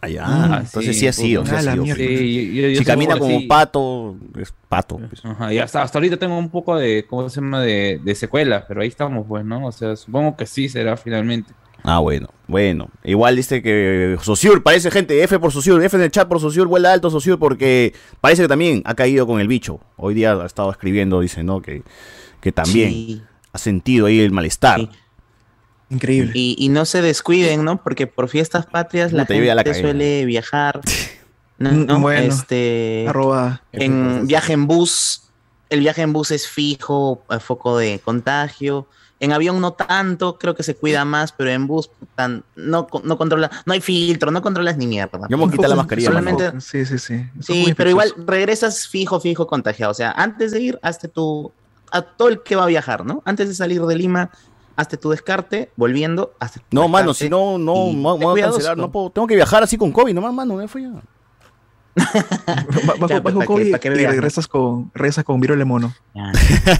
Allá. 0.00 0.22
Ah, 0.26 0.58
entonces 0.64 0.94
sí, 0.94 1.00
sí 1.00 1.06
ha 1.08 1.12
sido. 1.12 1.42
puta. 1.42 1.50
sí 1.50 1.56
ha 1.56 1.58
Ah, 1.58 1.62
la 1.64 1.72
sido. 1.72 1.82
mierda. 1.84 2.04
Sí, 2.04 2.54
yo- 2.72 2.78
Si 2.78 2.84
camina 2.84 3.18
como 3.18 3.48
pato, 3.48 4.16
es 4.40 4.54
pato. 4.68 4.98
pues. 5.08 5.24
Ajá, 5.24 5.52
y 5.52 5.58
hasta, 5.58 5.82
hasta 5.82 5.98
ahorita 5.98 6.16
tengo 6.16 6.38
un 6.38 6.50
poco 6.50 6.76
de, 6.76 7.04
¿cómo 7.08 7.28
se 7.28 7.40
llama? 7.40 7.60
De, 7.62 8.00
de 8.02 8.14
secuelas, 8.14 8.64
pero 8.68 8.80
ahí 8.80 8.88
estamos, 8.88 9.26
pues, 9.26 9.44
¿no? 9.44 9.66
O 9.66 9.72
sea, 9.72 9.96
supongo 9.96 10.36
que 10.36 10.46
sí 10.46 10.68
será 10.68 10.96
finalmente. 10.96 11.52
Ah, 11.82 11.98
bueno, 11.98 12.28
bueno. 12.48 12.90
Igual 13.04 13.36
dice 13.36 13.62
que 13.62 14.16
Sociur, 14.22 14.62
parece 14.62 14.90
gente, 14.90 15.22
F 15.22 15.38
por 15.38 15.52
Sociur, 15.52 15.82
F 15.84 15.96
en 15.96 16.02
el 16.02 16.10
chat 16.10 16.26
por 16.26 16.40
Sociur, 16.40 16.66
vuela 16.66 16.92
alto 16.92 17.10
Sociur, 17.10 17.38
porque 17.38 17.94
parece 18.20 18.42
que 18.42 18.48
también 18.48 18.82
ha 18.86 18.94
caído 18.94 19.26
con 19.26 19.38
el 19.40 19.46
bicho. 19.46 19.80
Hoy 19.96 20.14
día 20.14 20.32
ha 20.32 20.46
estado 20.46 20.70
escribiendo, 20.70 21.20
dice, 21.20 21.44
¿no? 21.44 21.62
Que, 21.62 21.82
que 22.40 22.50
también 22.50 22.90
Sí. 22.90 23.22
ha 23.52 23.58
sentido 23.58 24.06
ahí 24.06 24.18
el 24.20 24.32
malestar. 24.32 24.80
Sí. 24.80 24.88
Increíble. 25.90 26.32
Y, 26.34 26.56
y 26.58 26.68
no 26.68 26.84
se 26.84 27.00
descuiden, 27.02 27.64
¿no? 27.64 27.82
Porque 27.82 28.06
por 28.06 28.28
fiestas 28.28 28.66
patrias 28.66 29.12
la 29.12 29.24
gente 29.26 29.74
suele 29.74 30.24
viajar. 30.24 30.80
¿no? 31.58 31.70
Mm, 31.72 31.86
¿no? 31.86 32.00
bueno. 32.00 32.32
Este, 32.32 33.06
Arroba. 33.08 33.62
en 33.72 34.26
viaje 34.26 34.52
en 34.52 34.66
bus, 34.66 35.22
el 35.70 35.80
viaje 35.80 36.02
en 36.02 36.12
bus 36.12 36.30
es 36.30 36.48
fijo, 36.48 37.22
foco 37.40 37.78
de 37.78 38.00
contagio. 38.04 38.86
En 39.20 39.32
avión 39.32 39.60
no 39.60 39.72
tanto, 39.72 40.38
creo 40.38 40.54
que 40.54 40.62
se 40.62 40.76
cuida 40.76 41.04
más, 41.04 41.32
pero 41.32 41.50
en 41.50 41.66
bus 41.66 41.88
puta, 41.88 42.28
no, 42.54 42.86
no 43.02 43.18
controla, 43.18 43.50
no 43.66 43.72
hay 43.72 43.80
filtro, 43.80 44.30
no 44.30 44.42
controlas 44.42 44.76
ni 44.76 44.86
mierda. 44.86 45.26
Yo 45.28 45.36
me 45.36 45.44
voy 45.44 45.48
a 45.48 45.52
quitar 45.52 45.70
la 45.70 45.76
mascarilla. 45.76 46.08
Solamente-. 46.08 46.60
Sí, 46.60 46.86
sí, 46.86 46.98
sí. 46.98 47.14
Eso 47.38 47.52
Sí, 47.52 47.74
pero 47.76 47.90
igual 47.90 48.14
regresas 48.16 48.86
fijo, 48.86 49.18
fijo 49.18 49.46
contagiado. 49.46 49.90
O 49.90 49.94
sea, 49.94 50.12
antes 50.12 50.52
de 50.52 50.60
ir, 50.60 50.78
hazte 50.82 51.08
tu. 51.08 51.52
A 51.90 52.02
todo 52.02 52.28
el 52.28 52.42
que 52.42 52.54
va 52.54 52.64
a 52.64 52.66
viajar, 52.66 53.04
¿no? 53.04 53.22
Antes 53.24 53.48
de 53.48 53.54
salir 53.54 53.80
de 53.82 53.96
Lima, 53.96 54.30
hazte 54.76 54.96
tu 54.96 55.10
descarte, 55.10 55.70
volviendo, 55.74 56.34
hazte 56.38 56.60
tu 56.60 56.76
No, 56.76 56.86
mano, 56.86 57.12
si 57.12 57.28
no, 57.28 57.58
no, 57.58 57.86
me 57.92 58.24
voy 58.24 58.40
a 58.40 58.44
cancelar, 58.44 58.76
no 58.76 58.92
puedo, 58.92 59.10
tengo 59.10 59.26
que 59.26 59.34
viajar 59.34 59.62
así 59.62 59.76
con 59.76 59.90
COVID, 59.90 60.14
nomás, 60.14 60.32
mano, 60.32 60.54
me 60.54 60.68
fue 60.68 60.82
ya. 60.82 60.92
Va- 61.96 62.94
Bajo, 62.98 63.22
pues, 63.22 63.34
bajo 63.34 63.56
que- 63.56 63.78
que 63.80 63.88
y 63.88 64.06
regresas 64.06 64.46
con, 64.46 64.90
regresas 64.94 65.24
con 65.24 65.40
viruela 65.40 65.64
mono. 65.64 65.92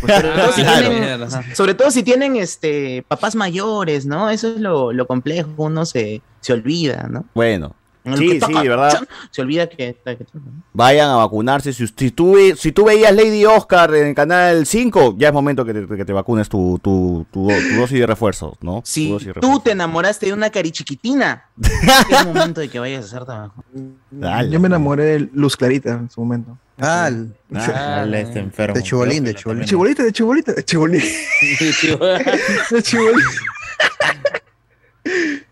Sobre 0.00 0.22
todo 0.22 0.52
si 0.52 0.62
Claro. 0.62 0.88
tienen- 0.90 1.56
sobre 1.56 1.74
todo 1.74 1.90
si 1.90 2.02
tienen 2.02 2.36
este 2.36 3.04
papás 3.08 3.34
mayores, 3.34 4.06
¿no? 4.06 4.30
Eso 4.30 4.48
es 4.48 4.60
lo, 4.60 4.92
lo 4.92 5.06
complejo, 5.06 5.50
uno 5.56 5.84
se, 5.86 6.22
se 6.40 6.52
olvida, 6.52 7.08
¿no? 7.10 7.24
Bueno, 7.34 7.74
Sí, 8.16 8.30
sí, 8.30 8.38
toca, 8.38 8.62
¿verdad? 8.62 9.08
Se 9.30 9.42
olvida 9.42 9.68
que, 9.68 9.96
que- 10.04 10.26
vayan 10.72 11.10
a 11.10 11.16
vacunarse. 11.16 11.72
Si, 11.72 11.86
si, 11.86 12.10
tú, 12.10 12.34
ve- 12.34 12.54
si 12.56 12.72
tú 12.72 12.84
veías 12.84 13.14
Lady 13.14 13.44
Oscar 13.44 13.94
en 13.94 14.06
el 14.08 14.14
canal 14.14 14.64
5, 14.66 15.16
ya 15.18 15.28
es 15.28 15.34
momento 15.34 15.64
que 15.64 15.74
te, 15.74 15.86
que 15.86 16.04
te 16.04 16.12
vacunes 16.12 16.48
tu, 16.48 16.78
tu, 16.82 17.26
tu, 17.30 17.48
do- 17.48 17.54
tu 17.56 17.80
dosis 17.80 17.98
de 18.00 18.06
refuerzo, 18.06 18.56
¿no? 18.60 18.80
Si 18.84 19.08
tú 19.08 19.18
refuerzo. 19.18 19.60
te 19.62 19.70
enamoraste 19.72 20.26
de 20.26 20.32
una 20.32 20.50
carichiquitina, 20.50 21.44
es 22.10 22.26
momento 22.26 22.60
de 22.60 22.68
que 22.68 22.78
vayas 22.78 23.04
a 23.04 23.06
hacer 23.08 23.24
trabajo. 23.24 23.64
Dale. 24.10 24.50
Yo 24.50 24.60
me 24.60 24.66
enamoré 24.68 25.04
de 25.04 25.28
Luz 25.34 25.56
Clarita 25.56 25.90
en 25.90 26.08
su 26.10 26.20
momento. 26.20 26.56
Ah, 26.80 27.08
el- 27.08 27.34
Ah, 27.54 27.66
Dale, 27.66 28.20
este 28.20 28.38
enfermo. 28.40 28.74
De 28.76 28.82
chibolín, 28.82 29.24
de 29.24 29.34
chibolín. 29.34 29.64
Chibolita, 29.64 30.02
de 30.04 30.12
chibolita, 30.12 30.52
de 30.52 30.64
chibolín. 30.64 31.02
De 32.70 32.82
chibolín. 32.82 33.24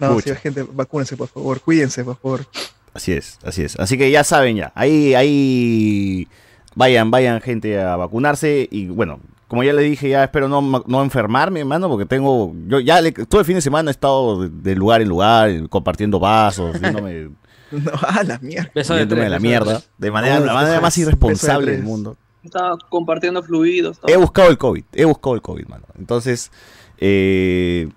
No, 0.00 0.14
Pucha. 0.14 0.34
sí, 0.34 0.40
gente, 0.40 0.64
vacúnense, 0.72 1.16
por 1.16 1.28
favor. 1.28 1.60
Cuídense, 1.60 2.04
por 2.04 2.16
favor. 2.16 2.46
Así 2.94 3.12
es, 3.12 3.38
así 3.44 3.62
es. 3.62 3.78
Así 3.78 3.96
que 3.98 4.10
ya 4.10 4.24
saben 4.24 4.56
ya. 4.56 4.72
Ahí, 4.74 5.14
ahí 5.14 6.28
vayan, 6.74 7.10
vayan 7.10 7.40
gente 7.40 7.80
a 7.80 7.96
vacunarse 7.96 8.68
y 8.70 8.86
bueno, 8.88 9.20
como 9.48 9.62
ya 9.62 9.72
le 9.72 9.82
dije, 9.82 10.08
ya 10.08 10.24
espero 10.24 10.48
no, 10.48 10.82
no 10.86 11.02
enfermarme, 11.02 11.60
hermano, 11.60 11.88
porque 11.88 12.04
tengo, 12.06 12.52
yo 12.66 12.80
ya 12.80 13.00
le- 13.00 13.12
todo 13.12 13.40
el 13.40 13.46
fin 13.46 13.54
de 13.56 13.60
semana 13.62 13.90
he 13.90 13.92
estado 13.92 14.42
de, 14.42 14.48
de 14.50 14.74
lugar 14.74 15.02
en 15.02 15.08
lugar, 15.08 15.68
compartiendo 15.68 16.18
vasos, 16.18 16.72
viéndome, 16.80 17.30
No, 17.70 17.92
a 18.08 18.22
la 18.24 18.38
mierda. 18.38 18.70
Beso 18.74 18.94
de 18.94 19.06
tres, 19.06 19.24
la 19.30 19.36
beso 19.36 19.40
mierda, 19.42 19.82
de 19.98 20.10
manera, 20.10 20.40
No, 20.40 20.46
la 20.46 20.54
manera 20.54 20.70
beso 20.72 20.82
más 20.82 20.94
de 20.96 21.02
irresponsable 21.02 21.72
del 21.72 21.82
mundo. 21.82 22.16
Estaba 22.42 22.76
compartiendo 22.88 23.42
fluidos. 23.42 23.98
todo. 23.98 24.12
He 24.12 24.16
buscado 24.16 24.50
el 24.50 24.58
COVID, 24.58 24.84
he 24.92 25.04
buscado 25.04 25.34
el 25.34 25.42
COVID, 25.42 25.66
mano. 25.66 25.84
Entonces, 25.98 26.50
eh, 26.98 27.88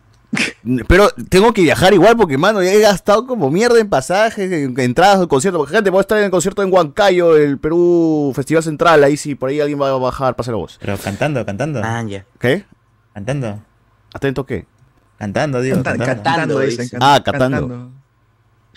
pero 0.87 1.09
tengo 1.29 1.53
que 1.53 1.61
viajar 1.61 1.93
igual 1.93 2.15
porque, 2.15 2.37
mano, 2.37 2.61
he 2.61 2.79
gastado 2.79 3.25
como 3.25 3.49
mierda 3.49 3.79
en 3.79 3.89
pasajes, 3.89 4.51
en 4.51 4.79
entradas 4.79 5.19
al 5.19 5.27
concierto. 5.27 5.57
Porque, 5.59 5.75
gente, 5.75 5.89
voy 5.89 5.99
a 5.99 6.01
estar 6.01 6.17
en 6.19 6.25
el 6.25 6.31
concierto 6.31 6.61
en 6.63 6.71
Huancayo, 6.71 7.35
el 7.35 7.57
Perú 7.57 8.31
Festival 8.35 8.63
Central. 8.63 9.03
Ahí 9.03 9.17
sí, 9.17 9.35
por 9.35 9.49
ahí 9.49 9.59
alguien 9.59 9.81
va 9.81 9.89
a 9.89 9.93
bajar, 9.93 10.35
pase 10.35 10.51
la 10.51 10.57
voz. 10.57 10.77
Pero 10.79 10.97
cantando, 10.97 11.45
cantando. 11.45 11.81
Ah, 11.83 12.03
ya. 12.07 12.25
¿Qué? 12.39 12.65
Cantando. 13.13 13.59
¿Atento 14.13 14.45
qué? 14.45 14.65
Cantando, 15.17 15.61
digo. 15.61 15.77
Canta- 15.83 16.05
cantando. 16.05 16.59
Cantando. 16.59 16.97
Ah, 17.01 17.21
cantando. 17.23 17.91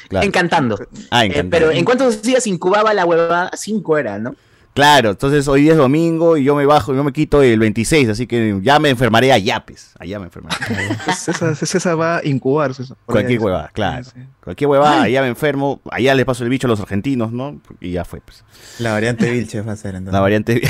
Claro. 0.09 0.27
Encantando. 0.27 0.79
Ah, 1.11 1.25
Eh, 1.25 1.29
encantado. 1.29 1.51
pero 1.51 1.71
¿en 1.71 1.85
cuántos 1.85 2.23
días 2.23 2.47
incubaba 2.47 2.93
la 2.95 3.05
huevada? 3.05 3.51
Cinco 3.55 3.99
era, 3.99 4.19
¿no? 4.19 4.35
Claro, 4.75 5.11
entonces 5.11 5.47
hoy 5.49 5.63
día 5.63 5.73
es 5.73 5.79
domingo 5.79 6.39
y 6.39 6.45
yo 6.45 6.55
me 6.57 6.65
bajo, 6.65 6.95
yo 6.95 7.05
me 7.05 7.13
quito 7.13 7.43
el 7.43 7.59
26, 7.59 8.09
así 8.09 8.27
que 8.27 8.59
ya 8.63 8.79
me 8.79 8.89
enfermaré 8.89 9.31
allá, 9.31 9.63
pues. 9.67 9.93
Allá 9.99 10.19
me 10.19 10.27
enfermaré. 10.27 10.57
César, 11.17 11.55
César 11.57 12.01
va 12.01 12.19
a 12.19 12.25
incubar. 12.25 12.73
César, 12.73 12.97
Cualquier 13.05 13.39
allá. 13.39 13.45
huevada, 13.47 13.71
claro. 13.75 14.05
Sí. 14.05 14.21
Cualquier 14.43 14.69
huevada, 14.71 15.03
allá 15.03 15.21
me 15.21 15.29
enfermo, 15.29 15.83
allá 15.91 16.15
le 16.15 16.25
paso 16.25 16.43
el 16.45 16.49
bicho 16.49 16.67
a 16.67 16.71
los 16.71 16.81
argentinos, 16.81 17.33
¿no? 17.33 17.61
Y 17.81 17.91
ya 17.93 18.07
fue, 18.07 18.23
pues. 18.23 18.45
La 18.79 18.93
variante 18.93 19.31
Vilches 19.31 19.67
va 19.67 19.73
a 19.73 19.77
ser 19.77 19.95
entonces. 19.95 20.15
La 20.15 20.21
variante. 20.21 20.63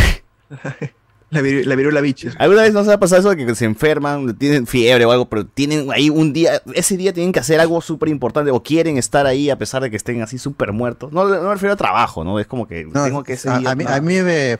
La, 1.33 1.41
viru- 1.41 1.65
la 1.65 1.75
viruela 1.77 2.01
biches. 2.03 2.35
¿Alguna 2.39 2.61
vez 2.63 2.75
nos 2.75 2.87
ha 2.89 3.01
pasado 3.01 3.21
eso 3.21 3.31
de 3.35 3.47
que 3.47 3.55
se 3.55 3.65
enferman, 3.65 4.37
tienen 4.37 4.67
fiebre 4.67 5.07
o 5.07 5.13
algo, 5.13 5.29
pero 5.31 5.47
tienen 5.47 5.91
ahí 5.91 6.11
un 6.11 6.33
día, 6.35 6.61
ese 6.75 6.97
día 6.99 7.13
tienen 7.15 7.33
que 7.33 7.41
hacer 7.41 7.59
algo 7.59 7.81
súper 7.81 8.11
importante 8.11 8.51
o 8.51 8.63
quieren 8.63 8.99
estar 8.99 9.27
ahí 9.27 9.49
a 9.49 9.57
pesar 9.57 9.83
de 9.83 9.91
que 9.91 9.97
estén 9.97 10.21
así 10.21 10.37
súper 10.37 10.73
muertos? 10.73 11.11
No, 11.11 11.25
no 11.27 11.41
me 11.43 11.55
refiero 11.55 11.73
a 11.73 11.77
trabajo, 11.77 12.23
¿no? 12.23 12.39
Es 12.39 12.47
como 12.47 12.69
que 12.69 12.85
No, 12.85 13.05
tengo 13.05 13.25
que 13.25 13.33
ese 13.33 13.49
a, 13.49 13.59
día- 13.59 13.71
a 13.71 13.75
mí, 13.75 13.85
no. 13.85 13.91
a 13.91 14.01
mí 14.03 14.21
me, 14.21 14.59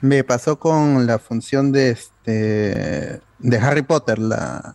me 0.00 0.24
pasó 0.24 0.58
con 0.58 1.06
la 1.06 1.18
función 1.18 1.70
de 1.70 1.90
este 1.90 3.20
de 3.38 3.58
Harry 3.58 3.82
Potter, 3.82 4.18
la, 4.18 4.74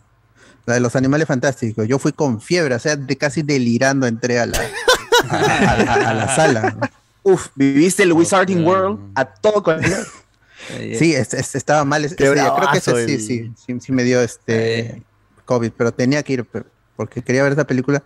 la 0.68 0.74
de 0.76 0.80
los 0.80 0.96
animales 0.96 1.28
fantásticos. 1.28 1.88
Yo 1.88 1.98
fui 1.98 2.12
con 2.14 2.40
fiebre, 2.40 2.76
o 2.76 2.80
sea, 2.80 2.96
de 2.96 3.18
casi 3.18 3.42
delirando 3.42 4.06
entré 4.06 4.40
a 4.40 4.46
la, 4.46 4.60
a, 5.30 5.36
a- 5.36 6.10
a 6.10 6.14
la 6.14 6.36
sala. 6.36 6.78
Uf, 7.24 7.48
viviste 7.56 8.04
el 8.04 8.14
Wizarding 8.14 8.64
World 8.66 9.00
a 9.16 9.26
todo 9.26 9.64
con 9.64 9.80
Sí, 10.98 11.14
es- 11.14 11.34
es- 11.34 11.56
estaba 11.56 11.84
mal. 11.86 12.04
día. 12.36 12.54
Creo 12.56 12.72
que 12.72 12.78
ese 12.78 12.92
sí, 13.08 13.14
el- 13.14 13.22
sí, 13.22 13.52
sí, 13.66 13.80
sí 13.80 13.92
me 13.92 14.04
dio 14.04 14.22
este 14.22 15.04
COVID, 15.46 15.72
pero 15.76 15.92
tenía 15.94 16.24
que 16.24 16.34
ir 16.34 16.46
porque 16.96 17.22
quería 17.22 17.44
ver 17.44 17.54
esa 17.54 17.66
película. 17.66 18.04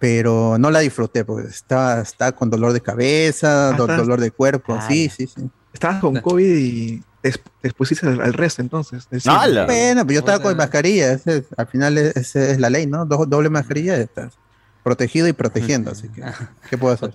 pero 0.00 0.58
no 0.58 0.70
la 0.70 0.78
disfruté 0.78 1.24
porque 1.24 1.48
estaba, 1.48 2.00
estaba 2.02 2.30
con 2.30 2.50
dolor 2.50 2.72
de 2.72 2.80
cabeza, 2.80 3.72
do- 3.72 3.82
estás- 3.84 3.98
dolor 3.98 4.20
de 4.20 4.30
cuerpo, 4.30 4.78
sí, 4.86 5.08
sí, 5.08 5.26
sí. 5.26 5.50
Estabas 5.72 6.00
con 6.00 6.20
COVID 6.20 6.56
y 6.56 7.02
te, 7.20 7.32
exp- 7.32 7.42
te 7.60 7.66
expusiste 7.68 8.06
al, 8.06 8.32
resto 8.32 8.62
entonces. 8.62 9.08
cine. 9.20 9.34
Bueno, 9.66 10.02
pero 10.06 10.14
yo 10.14 10.18
estaba 10.20 10.38
con 10.40 10.56
mascarilla, 10.56 11.12
ese- 11.14 11.44
al 11.56 11.66
final 11.66 11.98
es- 11.98 12.16
esa 12.16 12.48
es 12.48 12.60
la 12.60 12.70
ley, 12.70 12.86
¿no? 12.86 13.04
Do- 13.06 13.26
doble 13.26 13.50
mascarilla, 13.50 13.96
estás 13.96 14.34
protegido 14.82 15.28
y 15.28 15.32
protegiendo, 15.34 15.90
así 15.90 16.08
que, 16.08 16.22
¿qué 16.70 16.78
puedo 16.78 16.94
hacer? 16.94 17.10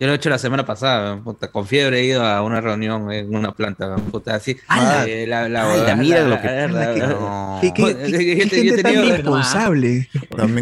Yo 0.00 0.06
lo 0.06 0.12
he 0.12 0.16
hecho 0.16 0.30
la 0.30 0.38
semana 0.38 0.64
pasada, 0.64 1.20
puta, 1.22 1.50
con 1.50 1.66
fiebre 1.66 2.00
he 2.00 2.04
ido 2.04 2.24
a 2.24 2.42
una 2.42 2.60
reunión 2.60 3.12
en 3.12 3.34
una 3.34 3.52
planta, 3.52 3.96
puta, 3.96 4.34
así. 4.36 4.56
Eh, 5.06 5.26
la, 5.28 5.48
la, 5.48 5.70
¡Hala, 5.72 5.96
mira 5.96 6.22
lo 6.22 6.40
que- 6.40 6.46
la- 6.46 6.68
la- 6.68 6.94
qué- 6.94 7.00
la- 7.02 8.82
tan 8.82 8.94
irresponsable. 9.04 10.08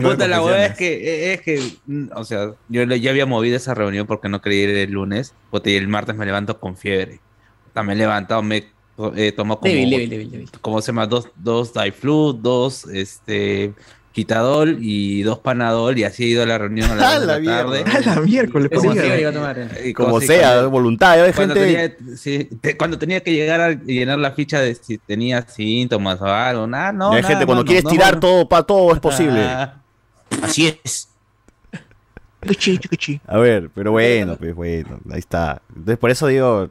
Puta, 0.02 0.26
la 0.28 0.42
hueá 0.42 0.66
es 0.66 0.76
que, 0.76 1.32
es 1.34 1.40
que, 1.42 1.62
mm, 1.86 2.06
o 2.14 2.24
sea, 2.24 2.52
yo 2.68 2.82
ya 2.84 3.10
había 3.10 3.26
movido 3.26 3.56
esa 3.56 3.74
reunión 3.74 4.06
porque 4.06 4.28
no 4.28 4.40
quería 4.40 4.64
ir 4.64 4.70
el 4.70 4.90
lunes, 4.92 5.34
puta, 5.50 5.70
y 5.70 5.76
el 5.76 5.86
martes 5.88 6.16
me 6.16 6.26
levanto 6.26 6.58
con 6.58 6.76
fiebre. 6.76 7.20
También 7.72 7.98
he 7.98 8.02
levantado, 8.02 8.42
me 8.42 8.64
he 9.16 9.30
tomado 9.32 9.60
como, 9.60 9.70
Débil, 9.72 9.90
débil, 9.90 10.10
débil, 10.10 10.30
débil. 10.30 10.50
¿cómo 10.62 10.80
se 10.80 10.86
llama? 10.86 11.06
Dos, 11.06 11.28
dos 11.36 11.72
Diflu, 11.74 12.32
dos, 12.32 12.86
este, 12.86 13.74
Quitadol 14.16 14.78
y 14.80 15.22
dos 15.24 15.40
Panadol 15.40 15.98
y 15.98 16.04
así 16.04 16.24
he 16.24 16.26
ido 16.28 16.42
a 16.42 16.46
la 16.46 16.56
reunión 16.56 16.90
a 16.90 16.94
¡A 16.94 16.96
las 16.96 17.20
dos 17.20 17.20
de 17.20 17.26
la 17.26 17.38
la 17.38 17.62
tarde. 17.62 17.84
A 17.84 18.14
la 18.14 18.20
miércoles, 18.22 18.70
Como 18.74 18.82
pues, 18.82 18.94
sea, 18.94 19.02
diga. 19.04 19.20
iba 19.20 19.28
a 19.28 19.32
tomar. 19.34 19.70
Y 19.84 19.92
Como 19.92 20.08
como 20.08 20.20
si- 20.22 20.26
sea, 20.28 20.52
cuando- 20.52 20.70
voluntario, 20.70 21.24
hay 21.24 21.32
cuando 21.34 21.54
gente... 21.54 21.88
tenía, 21.98 22.16
sí, 22.16 22.48
te- 22.62 22.76
cuando 22.78 22.98
tenía 22.98 23.20
que 23.22 23.32
llegar 23.34 23.60
a 23.60 23.72
llenar 23.74 24.18
la 24.18 24.32
ficha 24.32 24.58
de 24.60 24.74
si 24.74 24.96
tenía 24.96 25.42
síntomas 25.46 26.18
o 26.22 26.24
algo, 26.24 26.66
nada, 26.66 26.92
no. 26.92 27.12
hay 27.12 27.20
nada, 27.20 27.28
gente 27.34 27.44
cuando 27.44 27.64
quieres 27.64 27.84
no, 27.84 27.90
tirar 27.90 28.18
todo, 28.18 28.48
para 28.48 28.62
todo 28.62 28.94
es 28.94 29.00
posible. 29.00 29.42
Ah, 29.42 29.82
Así 30.42 30.66
es. 30.82 31.10
A 33.26 33.38
ver, 33.38 33.70
pero 33.74 33.92
bueno, 33.92 34.36
pues 34.36 34.54
bueno, 34.54 34.98
ahí 35.12 35.18
está. 35.18 35.60
Entonces 35.70 35.98
por 35.98 36.10
eso 36.10 36.26
digo, 36.28 36.68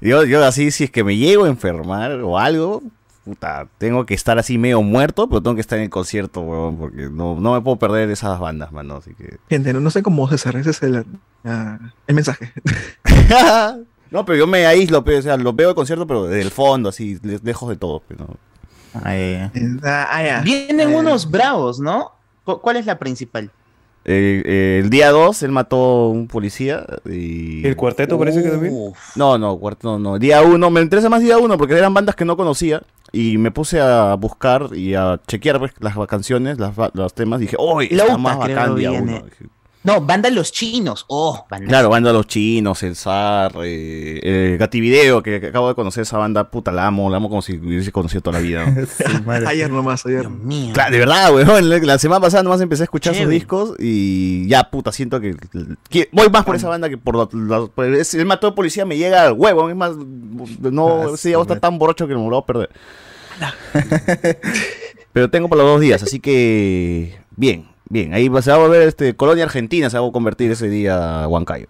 yo, 0.00 0.24
yo 0.24 0.44
así, 0.44 0.70
si 0.70 0.84
es 0.84 0.90
que 0.90 1.04
me 1.04 1.16
llego 1.16 1.44
a 1.44 1.48
enfermar 1.48 2.12
o 2.22 2.38
algo, 2.38 2.82
puta, 3.24 3.68
tengo 3.78 4.04
que 4.06 4.14
estar 4.14 4.38
así 4.38 4.58
medio 4.58 4.82
muerto, 4.82 5.28
pero 5.28 5.42
tengo 5.42 5.54
que 5.54 5.60
estar 5.60 5.78
en 5.78 5.84
el 5.84 5.90
concierto, 5.90 6.40
weón, 6.40 6.76
porque 6.76 7.08
no, 7.10 7.38
no 7.38 7.52
me 7.54 7.60
puedo 7.60 7.76
perder 7.76 8.10
esas 8.10 8.38
bandas, 8.40 8.72
mano, 8.72 8.96
así 8.96 9.14
que... 9.14 9.38
Gente, 9.48 9.72
no, 9.72 9.80
no 9.80 9.90
sé 9.90 10.02
cómo 10.02 10.28
César, 10.28 10.56
ese 10.56 10.70
es 10.70 10.82
el, 10.82 11.04
ah, 11.44 11.78
el 12.06 12.14
mensaje. 12.14 12.52
no, 14.10 14.24
pero 14.24 14.38
yo 14.38 14.46
me 14.46 14.66
aíslo, 14.66 15.04
o 15.06 15.22
sea, 15.22 15.36
lo 15.36 15.52
veo 15.52 15.70
el 15.70 15.74
concierto, 15.74 16.06
pero 16.06 16.24
desde 16.24 16.42
el 16.42 16.50
fondo, 16.50 16.88
así, 16.88 17.18
le- 17.22 17.40
lejos 17.42 17.68
de 17.68 17.76
todo, 17.76 18.02
¿no? 18.18 18.36
Ah, 18.94 19.48
ah, 20.10 20.22
ya. 20.22 20.40
Vienen 20.42 20.94
unos 20.94 21.30
bravos, 21.30 21.80
¿no? 21.80 22.12
¿Cu- 22.44 22.60
¿Cuál 22.60 22.76
es 22.76 22.86
la 22.86 22.98
principal? 22.98 23.50
Eh, 24.04 24.42
eh, 24.44 24.80
el 24.82 24.90
día 24.90 25.10
2 25.10 25.44
él 25.44 25.52
mató 25.52 25.76
a 25.76 26.08
un 26.08 26.26
policía 26.26 26.84
y... 27.06 27.64
¿El 27.64 27.76
cuarteto 27.76 28.18
parece 28.18 28.42
que 28.42 28.50
también? 28.50 28.74
No, 29.14 29.38
no, 29.38 29.56
cuarto 29.58 29.92
no, 29.92 29.98
no. 29.98 30.18
Día 30.18 30.42
1, 30.42 30.70
me 30.70 30.80
interesa 30.82 31.08
más 31.08 31.22
día 31.22 31.38
1 31.38 31.56
porque 31.56 31.74
eran 31.78 31.94
bandas 31.94 32.16
que 32.16 32.24
no 32.24 32.36
conocía 32.36 32.82
y 33.12 33.38
me 33.38 33.50
puse 33.50 33.80
a 33.80 34.14
buscar 34.14 34.70
y 34.74 34.94
a 34.94 35.20
chequear 35.26 35.58
pues, 35.58 35.72
las 35.80 35.94
canciones, 36.06 36.58
las, 36.58 36.72
los 36.94 37.14
temas 37.14 37.40
y 37.40 37.44
dije, 37.44 37.56
¡oh! 37.58 37.80
Está 37.80 37.96
Lauta, 37.96 38.18
más 38.18 38.38
bacán 38.38 38.74
día 38.76 38.90
viene. 38.90 39.22
1. 39.40 39.50
No, 39.84 40.00
banda 40.00 40.30
Los 40.30 40.52
Chinos. 40.52 41.04
Oh, 41.08 41.44
banda. 41.50 41.66
Claro, 41.66 41.88
banda 41.88 42.12
Los 42.12 42.28
Chinos, 42.28 42.84
el 42.84 42.94
Zar, 42.94 43.50
eh, 43.64 44.20
eh, 44.22 44.56
Gativideo, 44.56 45.24
que, 45.24 45.40
que 45.40 45.48
acabo 45.48 45.66
de 45.66 45.74
conocer 45.74 46.02
esa 46.02 46.18
banda, 46.18 46.52
puta, 46.52 46.70
la 46.70 46.86
amo, 46.86 47.10
la 47.10 47.16
amo 47.16 47.28
como 47.28 47.42
si 47.42 47.56
hubiese 47.56 47.90
conocido 47.90 48.20
toda 48.20 48.38
la 48.38 48.44
vida. 48.44 48.64
¿no? 49.26 49.32
Ayer 49.48 49.68
nomás, 49.68 50.06
ayer. 50.06 50.28
Claro, 50.72 50.92
de 50.92 50.98
verdad, 51.00 51.34
weón. 51.34 51.68
La, 51.68 51.78
la 51.78 51.98
semana 51.98 52.20
pasada 52.20 52.44
nomás 52.44 52.60
empecé 52.60 52.84
a 52.84 52.84
escuchar 52.84 53.16
sus 53.16 53.28
discos 53.28 53.74
y 53.80 54.46
ya, 54.46 54.70
puta, 54.70 54.92
siento 54.92 55.20
que, 55.20 55.34
que 55.88 56.08
voy 56.12 56.28
más 56.30 56.44
por 56.44 56.54
esa 56.54 56.68
banda 56.68 56.88
que 56.88 56.96
por 56.96 57.16
la, 57.16 57.28
la- 57.32 57.66
por 57.66 57.84
el, 57.84 58.24
mató 58.24 58.46
de 58.46 58.52
policía 58.52 58.86
me 58.86 58.96
llega 58.96 59.24
al 59.26 59.32
huevo. 59.32 59.68
Es 59.68 59.74
más, 59.74 59.96
no, 60.60 61.14
ese 61.14 61.30
día 61.30 61.38
voy 61.38 61.42
a 61.42 61.46
estar 61.46 61.58
tan 61.60 61.76
borracho 61.80 62.06
que 62.06 62.14
me 62.14 62.20
lo 62.22 62.30
voy 62.30 62.38
a 62.38 62.46
perder. 62.46 62.70
Pero 65.12 65.30
tengo 65.30 65.48
para 65.48 65.62
los 65.62 65.72
dos 65.72 65.80
días, 65.80 66.02
así 66.02 66.20
que 66.20 67.18
bien, 67.36 67.66
bien. 67.88 68.14
Ahí 68.14 68.30
se 68.40 68.50
va 68.50 68.56
a 68.56 68.60
volver 68.60 68.82
este, 68.82 69.14
Colonia 69.14 69.44
Argentina, 69.44 69.90
se 69.90 69.98
va 69.98 70.06
a 70.06 70.12
convertir 70.12 70.50
ese 70.50 70.68
día 70.68 71.24
a 71.24 71.28
Huancayo. 71.28 71.66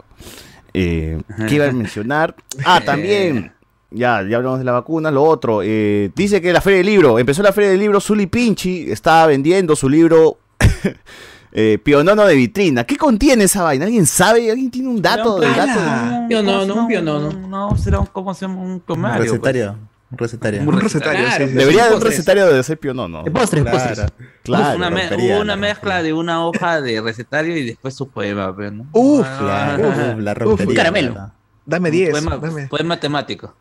Eh, 0.75 1.20
¿Qué 1.48 1.57
iba 1.57 1.66
a 1.66 1.72
mencionar? 1.72 2.37
Ah, 2.64 2.81
también. 2.85 3.53
Ya, 3.90 4.22
ya 4.27 4.37
hablamos 4.38 4.59
de 4.59 4.64
la 4.64 4.72
vacuna, 4.72 5.11
lo 5.11 5.22
otro. 5.25 5.61
eh, 5.62 6.11
dice 6.16 6.40
que 6.40 6.53
la 6.53 6.61
Feria 6.62 6.79
del 6.79 6.87
Libro, 6.87 7.18
empezó 7.18 7.42
la 7.42 7.53
Feria 7.53 7.70
del 7.70 7.81
Libro, 7.81 8.01
Zuli 8.01 8.27
Pinchi 8.27 8.90
estaba 8.90 9.27
vendiendo 9.27 9.77
su 9.77 9.87
libro 9.88 10.38
eh, 11.53 11.79
Pionono 11.83 12.25
de 12.25 12.35
vitrina. 12.35 12.85
¿Qué 12.85 12.96
contiene 12.96 13.44
esa 13.44 13.64
vaina? 13.64 13.85
¿Alguien 13.85 14.07
sabe? 14.07 14.51
¿Alguien 14.51 14.70
tiene 14.70 14.88
un 14.88 15.03
dato 15.03 15.38
del 15.40 15.55
dato? 15.55 15.79
Un 16.20 16.29
pionono, 16.29 16.75
un 16.75 16.87
pionono. 16.88 17.33
No, 17.48 17.77
será 17.77 17.98
un, 18.01 18.07
¿cómo 18.07 18.33
se 18.33 18.46
llama? 18.46 18.62
Un 18.62 18.70
Un 18.70 18.81
comario. 18.81 19.25
recetario. 19.25 19.77
Un 20.12 20.18
recetario. 20.18 20.61
Un 20.62 20.79
recetario, 20.81 21.27
sí, 21.38 21.48
sí. 21.48 21.55
Debería 21.55 21.85
haber 21.85 21.96
un 21.96 22.03
recetario 22.03 22.46
de 22.46 22.62
ser 22.62 22.79
pionono. 22.79 23.22
De 23.22 23.31
postres, 23.31 23.62
Claro. 23.64 23.79
postres. 23.79 24.12
Claro. 24.42 24.77
una, 24.77 24.90
me- 24.90 25.01
rompería, 25.09 25.35
hubo 25.35 25.42
una 25.42 25.53
la 25.55 25.57
mezcla 25.57 26.03
de 26.03 26.12
una 26.12 26.46
hoja 26.46 26.81
de 26.83 27.01
recetario 27.01 27.57
y 27.57 27.64
después 27.64 27.94
su 27.94 28.09
poema, 28.11 28.55
pero, 28.55 28.70
¿no? 28.72 28.87
Uf, 28.92 29.27
Ah, 29.27 29.75
Claro, 29.79 30.20
la 30.20 30.33
Uf, 30.33 30.38
rompería. 30.38 30.70
un 30.70 30.77
caramelo. 30.77 31.12
¿verdad? 31.14 31.33
Dame 31.64 31.90
10. 31.90 32.11
poema, 32.11 32.37
Dame. 32.37 32.66
poema 32.68 33.01
temático. 33.01 33.55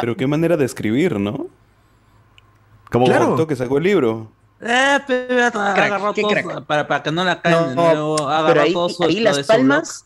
Pero 0.00 0.16
qué 0.16 0.26
manera 0.26 0.56
de 0.56 0.64
escribir, 0.64 1.18
¿no? 1.18 1.46
¿Cómo 2.90 3.06
Claro. 3.06 3.46
Que 3.46 3.56
sacó 3.56 3.78
el 3.78 3.84
libro. 3.84 4.30
Eh, 4.60 4.98
pero 5.06 5.50
qué 6.14 6.42
todo 6.42 6.66
para, 6.66 6.86
para 6.86 7.02
que 7.02 7.10
no 7.10 7.24
la 7.24 7.40
caigan 7.40 7.70
de 7.70 7.74
No, 7.76 7.82
nuevo. 7.94 8.28
ha 8.28 8.46
pero 8.46 8.60
ahí, 8.62 8.72
todo 8.72 8.88
su- 8.88 9.04
ahí 9.04 9.20
las 9.20 9.46
palmas. 9.46 10.04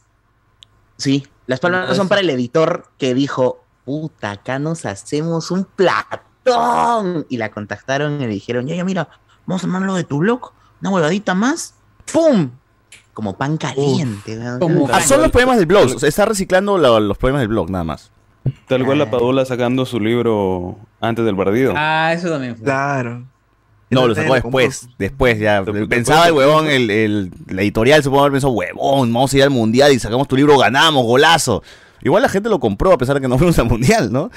Sí, 0.97 1.27
las 1.47 1.59
palmas 1.61 1.89
No, 1.89 1.95
son 1.95 2.09
para 2.09 2.21
el 2.21 2.31
editor 2.31 2.87
que 2.99 3.15
dijo: 3.15 3.64
Puta, 3.85 4.31
acá 4.33 4.59
nos 4.59 4.85
hacemos 4.87 5.51
un 5.51 5.65
platón. 5.65 7.27
Y 7.29 7.37
la 7.37 7.51
contactaron 7.51 8.15
y 8.21 8.27
le 8.27 8.29
dijeron: 8.29 8.67
Ya, 8.67 8.75
ya, 8.77 8.85
mira, 8.85 9.09
vamos 9.47 9.63
a 9.63 9.67
armarlo 9.67 9.95
de 9.95 10.05
tu 10.05 10.19
blog, 10.19 10.53
una 10.81 10.91
huevadita 10.91 11.35
más. 11.35 11.75
¡Pum! 12.13 12.51
Como 13.13 13.37
pan 13.37 13.57
caliente. 13.57 14.39
Como- 14.59 14.89
Ah, 14.93 15.01
son 15.01 15.23
los 15.23 15.31
poemas 15.31 15.57
del 15.57 15.67
blog. 15.67 15.85
o 15.95 15.99
sea, 15.99 16.09
está 16.09 16.25
reciclando 16.27 16.79
lo- 16.79 17.01
los 17.01 17.17
poemas 17.19 17.41
del 17.41 17.49
blog, 17.49 17.71
nada 17.71 17.85
más. 17.85 18.11
Tal 18.69 18.85
cual 18.85 18.99
la 18.99 19.11
Padula 19.11 19.45
sacando 19.47 19.87
su 19.87 19.99
libro 20.01 20.77
antes 21.01 21.25
del 21.25 21.35
partido. 21.37 21.73
Ah, 21.77 22.13
eso 22.13 22.29
también 22.29 22.57
fue. 22.57 22.65
Claro. 22.65 23.25
No, 23.91 24.09
lo 24.09 24.15
sacó 24.15 24.35
después. 24.35 24.89
Después 24.99 25.39
ya. 25.39 25.63
Pensaba 25.89 26.27
el 26.27 26.33
huevón, 26.33 26.67
el, 26.67 26.91
el- 26.91 27.31
la 27.49 27.63
editorial 27.63 28.03
supongo 28.03 28.23
haber 28.23 28.33
pensado, 28.33 28.53
huevón, 28.53 29.13
vamos 29.13 29.33
a 29.33 29.37
ir 29.37 29.43
al 29.45 29.51
mundial 29.51 29.93
y 29.93 29.99
sacamos 30.01 30.27
tu 30.29 30.37
libro, 30.37 30.59
ganamos, 30.59 31.05
golazo. 31.05 31.63
Igual 32.05 32.23
la 32.23 32.29
gente 32.29 32.49
lo 32.49 32.61
compró 32.61 32.93
a 32.93 32.99
pesar 32.99 33.17
de 33.17 33.21
que 33.23 33.29
no 33.29 33.37
fuimos 33.39 33.59
al 33.59 33.67
mundial, 33.67 34.13
¿no? 34.13 34.31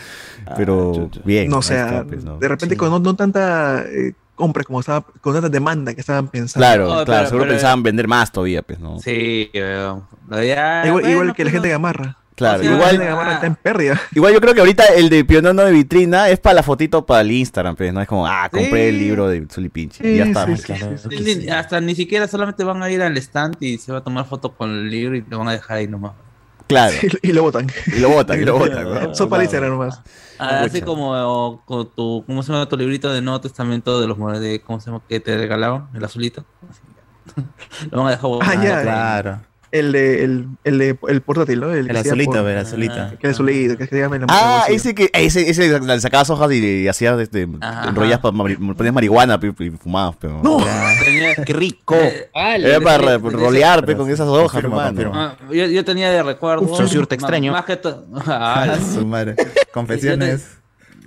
Pero 0.55 0.93
chucha. 0.95 1.21
bien. 1.23 1.49
No, 1.49 1.57
o 1.57 1.61
sea, 1.61 1.85
está, 1.85 2.03
pues, 2.05 2.23
¿no? 2.23 2.37
de 2.39 2.47
repente 2.47 2.75
con 2.77 2.89
no, 2.89 2.97
no 2.99 3.15
tanta 3.15 3.83
eh, 3.85 4.13
compra 4.35 4.63
como 4.63 4.79
estaba, 4.79 5.05
con 5.21 5.33
tanta 5.33 5.49
demanda 5.49 5.93
que 5.93 6.01
estaban 6.01 6.27
pensando. 6.29 6.65
Claro, 6.65 6.85
claro, 6.87 7.05
pero- 7.05 7.25
seguro 7.25 7.43
pero- 7.43 7.53
pensaban 7.55 7.83
vender 7.83 8.07
más 8.07 8.31
todavía, 8.31 8.61
pues, 8.63 8.79
¿no? 8.79 8.99
Sí, 8.99 9.49
ya- 9.53 10.01
igual, 10.85 10.91
bueno, 10.91 11.09
igual 11.09 11.33
que 11.35 11.43
la 11.43 11.51
pues, 11.51 11.53
gente 11.53 11.67
de 11.67 11.73
no. 11.73 11.79
Gamarra. 11.79 12.17
Claro, 12.35 12.59
O 12.59 12.61
sea, 12.61 12.69
La 12.69 12.75
igual, 12.77 12.89
gente 12.91 13.03
de 13.03 13.09
Gamarra 13.09 13.33
está 13.33 13.47
en 13.47 13.55
pérdida. 13.55 13.99
igual 14.13 14.31
yo 14.31 14.39
creo 14.39 14.53
que 14.53 14.59
ahorita 14.59 14.83
el 14.95 15.09
de 15.09 15.25
Pionono 15.25 15.63
de 15.63 15.71
vitrina 15.71 16.29
es 16.29 16.39
para 16.39 16.53
la 16.53 16.61
fotito 16.63 17.03
para 17.03 17.21
el 17.21 17.31
Instagram, 17.31 17.75
pues, 17.75 17.91
¿no? 17.91 17.99
Es 17.99 18.07
como, 18.07 18.27
ah, 18.27 18.47
compré 18.51 18.89
el 18.89 18.99
libro 18.99 19.27
de 19.27 19.47
Zuli 19.51 19.69
Pinchi. 19.69 20.05
y 20.07 20.17
ya 20.17 20.25
está. 20.25 20.45
sí, 20.45 20.51
pues, 20.51 20.61
sí, 20.61 20.65
claro. 20.67 20.95
ni- 21.43 21.49
Hasta 21.49 21.81
ni 21.81 21.95
siquiera 21.95 22.27
solamente 22.27 22.63
van 22.63 22.83
a 22.83 22.91
ir 22.91 23.01
al 23.01 23.17
stand 23.17 23.55
y 23.59 23.79
se 23.79 23.91
va 23.91 23.97
a 23.99 24.03
tomar 24.03 24.25
foto 24.27 24.51
con 24.55 24.69
el 24.69 24.87
libro 24.89 25.15
y 25.15 25.25
lo 25.27 25.39
van 25.39 25.47
a 25.47 25.53
dejar 25.53 25.77
ahí 25.77 25.87
nomás. 25.87 26.11
Claro. 26.67 26.95
Y, 27.21 27.29
y 27.29 27.33
lo 27.33 27.43
botan. 27.43 27.67
Y 27.87 27.99
lo 27.99 28.09
botan, 28.09 28.41
y 28.41 28.45
lo 28.45 28.57
botan. 28.57 28.93
¿no? 28.93 29.15
Son 29.15 29.29
para 29.29 29.43
Instagram 29.43 29.71
nomás. 29.71 30.01
Ah, 30.39 30.61
así 30.61 30.81
como 30.81 31.61
con 31.65 31.89
tu, 31.89 32.23
¿cómo 32.27 32.43
se 32.43 32.51
llama 32.51 32.67
tu 32.69 32.77
librito 32.77 33.11
de 33.11 33.21
Nuevo 33.21 33.41
Testamento 33.41 33.99
de 33.99 34.07
los 34.07 34.17
de, 34.39 34.61
¿cómo 34.61 34.79
se 34.79 34.87
llama? 34.91 35.01
que 35.07 35.19
te 35.19 35.35
regalaban? 35.37 35.89
El 35.93 36.03
azulito. 36.03 36.45
lo 37.91 37.97
van 38.03 38.07
a 38.07 38.11
dejar 38.11 38.25
Ah, 38.25 38.27
botado. 38.27 38.63
ya. 38.63 38.81
Claro. 38.81 39.39
El 39.69 39.91
de, 39.91 40.23
el, 40.23 40.47
el 40.63 40.77
de 40.77 40.97
el 41.09 41.21
portátil, 41.21 41.59
¿no? 41.59 41.73
El 41.73 41.87
sea 41.91 41.99
azulito, 41.99 42.31
por- 42.31 42.47
el 42.49 42.57
azulito. 42.57 42.95
Que 43.19 43.27
el 43.27 43.33
azulito, 43.33 43.77
que 43.77 43.85
se 43.87 43.99
llama 43.99 44.15
el 44.15 44.25
Ah, 44.29 44.63
el- 44.69 44.75
ese 44.75 44.95
que 44.95 45.09
ese, 45.13 45.49
ese 45.49 45.79
le 45.79 45.99
sacabas 45.99 46.29
hojas 46.29 46.51
y, 46.53 46.65
y 46.83 46.87
hacías 46.87 47.19
este, 47.19 47.47
Ajá. 47.59 47.89
enrollas 47.89 48.19
ponías 48.75 48.93
marihuana 48.93 49.37
y 49.59 49.69
fumabas, 49.71 50.15
pero 50.19 50.41
No. 50.41 50.57
Tenía- 51.03 51.35
¡Qué 51.35 51.53
rico! 51.53 51.95
era 52.33 52.79
para 52.79 53.17
rolear 53.17 53.85
pe, 53.85 53.97
con 53.97 54.09
esas 54.09 54.27
hojas, 54.27 54.63
hermano. 54.63 55.11
ah, 55.13 55.35
yo, 55.51 55.65
yo 55.65 55.83
tenía 55.83 56.09
de 56.11 56.23
recuerdo. 56.23 56.63
Uf, 56.63 56.77
te 57.07 57.15
extraño. 57.15 57.51
Más 57.51 57.65
que 57.65 57.75
to- 57.75 58.05
Ah, 58.25 58.67
Ah, 58.69 58.77
su 58.79 59.05
madre. 59.05 59.35
Confesiones. 59.73 60.57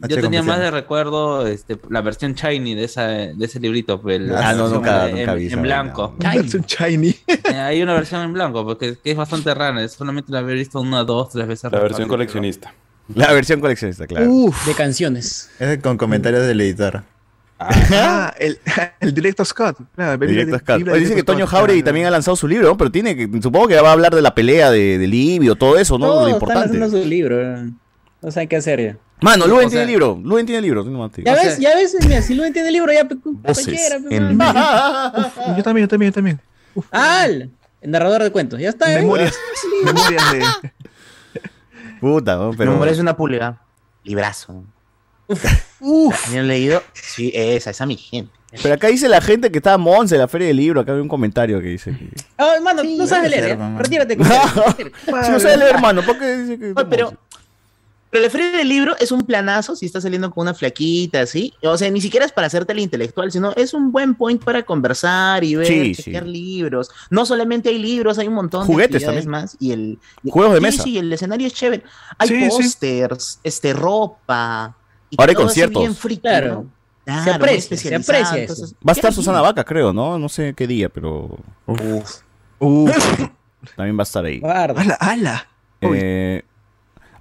Noche 0.00 0.14
Yo 0.16 0.20
tenía 0.22 0.42
más 0.42 0.58
de 0.58 0.70
recuerdo 0.70 1.46
este, 1.46 1.78
la 1.90 2.00
versión 2.00 2.34
shiny 2.34 2.74
de, 2.74 2.84
esa, 2.84 3.06
de 3.08 3.34
ese 3.44 3.60
librito. 3.60 4.00
la 4.04 4.48
Ah, 4.48 4.52
no, 4.54 4.62
versión 4.64 4.72
nunca- 4.72 5.08
en, 5.10 5.16
nunca 5.18 5.34
vi 5.34 5.52
en 5.52 5.62
blanco. 5.62 6.14
Versión 6.18 6.62
shiny. 6.66 7.14
Eh, 7.26 7.54
Hay 7.54 7.82
una 7.82 7.92
versión 7.94 8.22
en 8.22 8.32
blanco, 8.32 8.64
porque 8.64 8.96
que 9.02 9.10
es 9.10 9.16
bastante 9.16 9.52
rara. 9.54 9.86
Solamente 9.88 10.32
la 10.32 10.38
había 10.38 10.54
visto 10.54 10.80
una, 10.80 11.04
dos, 11.04 11.30
tres 11.30 11.46
veces. 11.46 11.70
La 11.70 11.80
versión 11.80 12.08
coleccionista. 12.08 12.72
La 13.14 13.32
versión 13.32 13.60
coleccionista, 13.60 14.06
claro. 14.06 14.30
Uf. 14.30 14.66
De 14.66 14.74
canciones. 14.74 15.50
Ese 15.58 15.80
con 15.80 15.96
comentarios 15.96 16.46
del 16.46 16.60
editor. 16.60 17.02
Ah, 17.58 18.32
el, 18.38 18.58
el 19.00 19.12
Directo 19.12 19.44
Scott. 19.44 19.76
Claro, 19.94 20.22
el 20.22 20.30
Directo 20.30 20.58
Scott. 20.58 20.88
Oye, 20.88 21.00
dice 21.00 21.14
que 21.14 21.22
Toño 21.22 21.46
Jauregui 21.46 21.80
claro. 21.80 21.86
también 21.90 22.06
ha 22.06 22.10
lanzado 22.10 22.36
su 22.36 22.48
libro, 22.48 22.68
¿no? 22.68 22.76
pero 22.78 22.90
tiene 22.90 23.14
que, 23.14 23.28
supongo 23.42 23.68
que 23.68 23.78
va 23.80 23.90
a 23.90 23.92
hablar 23.92 24.14
de 24.14 24.22
la 24.22 24.34
pelea 24.34 24.70
de, 24.70 24.96
de 24.96 25.06
Libio, 25.06 25.56
todo 25.56 25.76
eso, 25.78 25.98
¿no? 25.98 26.06
Lo 26.06 26.12
Todos 26.12 26.22
están 26.28 26.34
importante. 26.36 26.66
haciendo 26.68 26.88
su 27.02 27.06
libro. 27.06 27.64
No 28.22 28.30
saben 28.30 28.48
qué 28.48 28.56
hacer 28.56 28.80
ya. 28.80 28.96
Mano, 29.22 29.46
Luen 29.46 29.62
sea- 29.62 29.78
tiene 29.80 29.86
libro, 29.86 30.18
Luen 30.22 30.46
tiene 30.46 30.62
libro. 30.62 30.84
más, 30.84 31.12
tío. 31.12 31.24
Ya 31.24 31.34
ves, 31.34 31.58
ya 31.58 31.74
ves, 31.74 31.96
mira, 32.06 32.22
si 32.22 32.34
Luen 32.34 32.52
tiene 32.52 32.68
el 32.68 32.74
libro 32.74 32.92
ya 32.92 33.04
pe- 33.06 33.16
cualquiera. 33.42 33.98
mano. 34.32 35.30
Yo 35.56 35.62
también, 35.62 35.84
yo 35.86 35.88
también, 35.88 36.10
yo 36.10 36.14
también. 36.14 36.40
Ah, 36.92 37.26
el 37.26 37.50
el 37.82 37.90
narrador 37.90 38.22
de 38.22 38.30
cuentos. 38.30 38.60
Ya 38.60 38.68
está. 38.68 38.92
¿eh? 38.92 39.00
Memorias, 39.00 39.34
memorias 39.84 40.32
de. 40.32 40.42
Puta, 42.00 42.36
¿no? 42.36 42.52
Pero 42.56 42.78
Pero. 42.78 42.84
es 42.90 42.98
una 42.98 43.16
pulga. 43.16 43.60
Librazo. 44.04 44.64
Uf. 45.80 46.34
¿Han 46.34 46.48
leído? 46.48 46.82
Sí, 46.94 47.30
esa, 47.34 47.70
esa 47.70 47.86
mi 47.86 47.96
gente. 47.96 48.32
Pero 48.62 48.74
acá 48.74 48.88
dice 48.88 49.08
la 49.08 49.20
gente 49.20 49.50
que 49.52 49.58
está 49.58 49.78
Monse, 49.78 50.16
la 50.18 50.26
feria 50.26 50.48
del 50.48 50.56
libro. 50.56 50.80
Acá 50.80 50.92
hay 50.92 50.98
un 51.00 51.08
comentario 51.08 51.60
que 51.60 51.68
dice 51.68 51.92
que. 51.96 52.08
Ah, 52.36 52.54
hermano, 52.56 52.82
no 52.84 53.06
sabes 53.06 53.30
leer. 53.30 53.44
ser, 53.44 53.58
¿eh? 53.60 53.74
Retírate. 53.78 54.14
Si 54.16 55.30
no 55.30 55.38
sabe 55.40 55.56
leer, 55.56 55.74
hermano, 55.76 56.02
¿por 56.02 56.18
qué 56.18 56.36
dice 56.38 56.58
que.? 56.58 56.74
Pero, 56.88 57.12
pero 58.10 58.24
el 58.24 58.30
feria 58.30 58.50
del 58.50 58.68
libro 58.68 58.96
es 58.98 59.12
un 59.12 59.22
planazo 59.22 59.76
si 59.76 59.86
estás 59.86 60.02
saliendo 60.02 60.30
con 60.30 60.42
una 60.42 60.54
flaquita, 60.54 61.24
¿sí? 61.26 61.54
O 61.62 61.76
sea, 61.78 61.90
ni 61.90 62.00
siquiera 62.00 62.26
es 62.26 62.32
para 62.32 62.48
hacerte 62.48 62.72
el 62.72 62.80
intelectual, 62.80 63.30
sino 63.30 63.52
es 63.56 63.72
un 63.72 63.92
buen 63.92 64.14
point 64.14 64.42
para 64.42 64.62
conversar 64.64 65.44
y 65.44 65.54
ver, 65.54 65.66
Sí, 65.66 65.94
chequear 65.94 66.26
libros. 66.26 66.90
No 67.10 67.24
solamente 67.24 67.68
hay 67.68 67.78
libros, 67.78 68.18
hay 68.18 68.28
un 68.28 68.34
montón 68.34 68.66
Juguetes 68.66 69.00
de 69.02 69.06
también. 69.06 69.28
más. 69.30 69.56
Y 69.60 69.72
el, 69.72 69.98
Juegos 70.28 70.52
de 70.54 70.58
sí, 70.58 70.62
mesa. 70.62 70.82
Sí, 70.82 70.98
el 70.98 71.12
escenario 71.12 71.46
es 71.46 71.54
chévere. 71.54 71.84
Hay 72.18 72.28
Sí, 72.28 72.40
sí. 72.42 72.48
pósters, 72.48 73.40
este, 73.44 73.72
ropa. 73.72 74.74
y 75.10 75.16
Ahora 75.18 75.30
hay 75.30 75.34
así 75.36 75.42
conciertos. 75.44 75.80
bien 75.82 75.94
friki, 75.94 76.20
Claro. 76.22 76.54
¿no? 76.54 76.66
Claro, 77.04 77.24
Se 77.24 77.30
aprecia, 77.30 77.76
se 77.76 77.94
aprecia 77.94 78.38
entonces- 78.38 78.74
Va 78.86 78.92
a 78.92 78.92
estar 78.92 79.12
Susana 79.12 79.40
Vaca, 79.40 79.64
creo, 79.64 79.92
¿no? 79.92 80.18
No 80.18 80.28
sé 80.28 80.54
qué 80.56 80.66
día, 80.66 80.88
pero. 80.88 81.38
También 83.76 83.96
va 83.98 84.00
a 84.00 84.02
estar 84.02 84.24
ahí. 84.24 84.40
¡Hala, 84.44 84.94
hala! 85.00 85.48
Eh, 85.80 86.42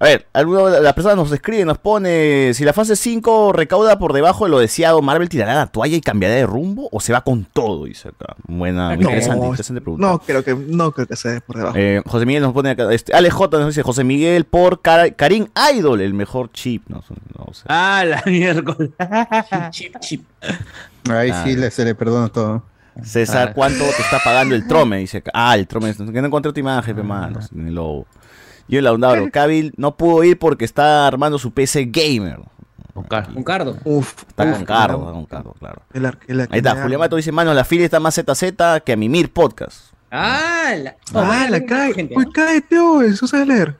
a 0.00 0.04
ver, 0.06 0.26
alguno 0.32 0.66
de 0.68 0.80
las 0.80 0.94
personas 0.94 1.16
nos 1.18 1.30
escribe, 1.30 1.64
nos 1.66 1.76
pone, 1.78 2.52
si 2.54 2.64
la 2.64 2.72
fase 2.72 2.96
5 2.96 3.52
recauda 3.52 3.98
por 3.98 4.14
debajo 4.14 4.44
de 4.46 4.50
lo 4.50 4.58
deseado, 4.58 5.02
¿Marvel 5.02 5.28
tirará 5.28 5.54
la 5.54 5.66
toalla 5.66 5.94
y 5.96 6.00
cambiará 6.00 6.34
de 6.36 6.46
rumbo 6.46 6.88
o 6.90 7.00
se 7.00 7.12
va 7.12 7.20
con 7.20 7.44
todo? 7.44 7.84
Dice 7.84 8.08
acá. 8.08 8.34
Buena, 8.48 8.88
No, 8.96 9.02
interesante, 9.02 9.46
interesante 9.46 9.80
pregunta. 9.82 10.06
No, 10.06 10.18
creo 10.18 10.42
que, 10.42 10.54
no 10.54 10.92
creo 10.92 11.06
que 11.06 11.16
sea 11.16 11.40
por 11.42 11.56
debajo. 11.58 11.76
Eh, 11.78 12.02
José 12.06 12.24
Miguel 12.24 12.42
nos 12.42 12.52
pone 12.54 12.70
acá, 12.70 12.90
este, 12.92 13.12
Ale 13.14 13.30
J 13.30 13.58
nos 13.58 13.66
dice, 13.68 13.82
José 13.82 14.02
Miguel 14.02 14.46
por 14.46 14.80
Cara- 14.80 15.10
Karim 15.10 15.48
Idol, 15.74 16.00
el 16.00 16.14
mejor 16.14 16.50
chip. 16.50 16.82
No, 16.88 17.04
no 17.38 17.52
sé. 17.52 17.64
Ah, 17.68 18.02
la 18.06 18.22
miércoles. 18.26 18.90
chip, 19.70 19.96
chip. 20.00 20.24
Ahí 21.10 21.30
Ah. 21.30 21.42
sí 21.44 21.56
le, 21.56 21.70
se 21.70 21.84
le 21.84 21.94
perdona 21.94 22.28
todo. 22.28 22.62
César, 23.02 23.48
Ah. 23.50 23.54
¿cuánto 23.54 23.84
te 23.84 24.02
está 24.02 24.18
pagando 24.22 24.54
el 24.54 24.66
Trome? 24.66 24.98
Dice 24.98 25.18
acá. 25.18 25.30
Ah, 25.34 25.54
el 25.56 25.66
Trome, 25.66 25.94
que 25.94 26.20
no 26.20 26.26
encontré 26.26 26.52
tu 26.52 26.60
imagen, 26.60 26.96
pe, 26.96 27.02
mano, 27.02 27.38
en 27.54 27.68
el. 27.68 28.04
Y 28.70 28.76
el 28.76 28.84
Laundabro, 28.84 29.30
Cabil 29.30 29.72
no 29.76 29.96
pudo 29.96 30.24
ir 30.24 30.38
porque 30.38 30.64
está 30.64 31.06
armando 31.06 31.38
su 31.38 31.52
PC 31.52 31.86
gamer. 31.90 32.38
Un 32.94 33.42
cardo. 33.44 33.76
Uf, 33.84 34.24
Está 34.28 34.44
uf, 34.44 34.50
con 34.58 34.64
no. 34.66 35.04
está 35.04 35.12
con 35.12 35.26
cargo, 35.26 35.54
claro. 35.58 35.82
El 35.92 36.06
ar- 36.06 36.18
el 36.26 36.40
ar- 36.40 36.48
Ahí 36.50 36.58
está, 36.58 36.82
Julián 36.82 37.00
Mato 37.00 37.16
dice, 37.16 37.32
mano, 37.32 37.54
la 37.54 37.64
fila 37.64 37.84
está 37.84 37.98
más 38.00 38.14
ZZ 38.14 38.82
que 38.84 38.92
a 38.92 38.96
Mimir 38.96 39.32
Podcast. 39.32 39.92
Ah, 40.10 40.74
la. 40.76 40.96
Ah, 41.14 41.46
la 41.48 41.64
cae. 41.64 41.94
gente, 41.94 42.14
Uy, 42.16 42.26
cállate, 42.32 42.78
oh, 42.78 43.00
eso 43.02 43.26
sabe 43.26 43.46
leer. 43.46 43.76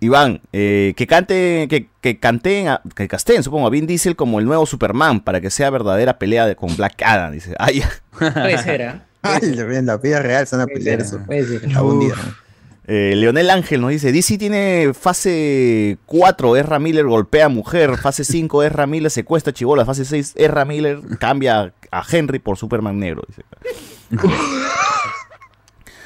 Iván, 0.00 0.40
eh, 0.52 0.94
que 0.96 1.06
cante, 1.06 1.66
que, 1.68 1.88
que 2.00 2.18
canten, 2.18 2.68
a- 2.68 2.82
que 2.94 3.06
casteen, 3.06 3.42
supongo, 3.42 3.66
a 3.66 3.70
Vin 3.70 3.86
Diesel 3.86 4.16
como 4.16 4.38
el 4.38 4.46
nuevo 4.46 4.64
Superman 4.66 5.20
para 5.20 5.40
que 5.40 5.50
sea 5.50 5.70
verdadera 5.70 6.18
pelea 6.18 6.46
de- 6.46 6.56
con 6.56 6.74
Black 6.76 7.02
Adam, 7.02 7.32
dice. 7.32 7.54
Ah, 7.58 7.70
ya. 7.70 7.88
Puede 8.18 8.58
ser, 8.58 8.82
¿ah? 8.82 9.04
Ay, 9.22 9.40
en 9.44 9.86
la 9.86 9.96
vida 9.96 10.20
real 10.20 10.46
van 10.50 10.60
a 10.62 10.66
pelear 10.66 11.00
eso. 11.00 11.18
Puede 11.26 11.44
ser. 11.44 11.76
Algún 11.76 12.00
día. 12.00 12.14
Eh, 12.90 13.14
Leonel 13.16 13.50
Ángel 13.50 13.82
nos 13.82 13.90
dice, 13.90 14.12
DC 14.12 14.38
tiene 14.38 14.92
fase 14.98 15.98
4, 16.06 16.56
Ezra 16.56 16.78
Miller 16.78 17.04
golpea 17.04 17.44
a 17.44 17.48
mujer, 17.50 17.98
fase 17.98 18.24
5, 18.24 18.62
Ezra 18.62 18.86
Miller 18.86 19.10
secuestra 19.10 19.52
chibola, 19.52 19.84
fase 19.84 20.06
6, 20.06 20.32
Ezra 20.36 20.64
Miller 20.64 20.98
cambia 21.20 21.74
a 21.90 22.02
Henry 22.10 22.38
por 22.38 22.56
Superman 22.56 22.98
negro. 22.98 23.22
Dice. 23.28 23.42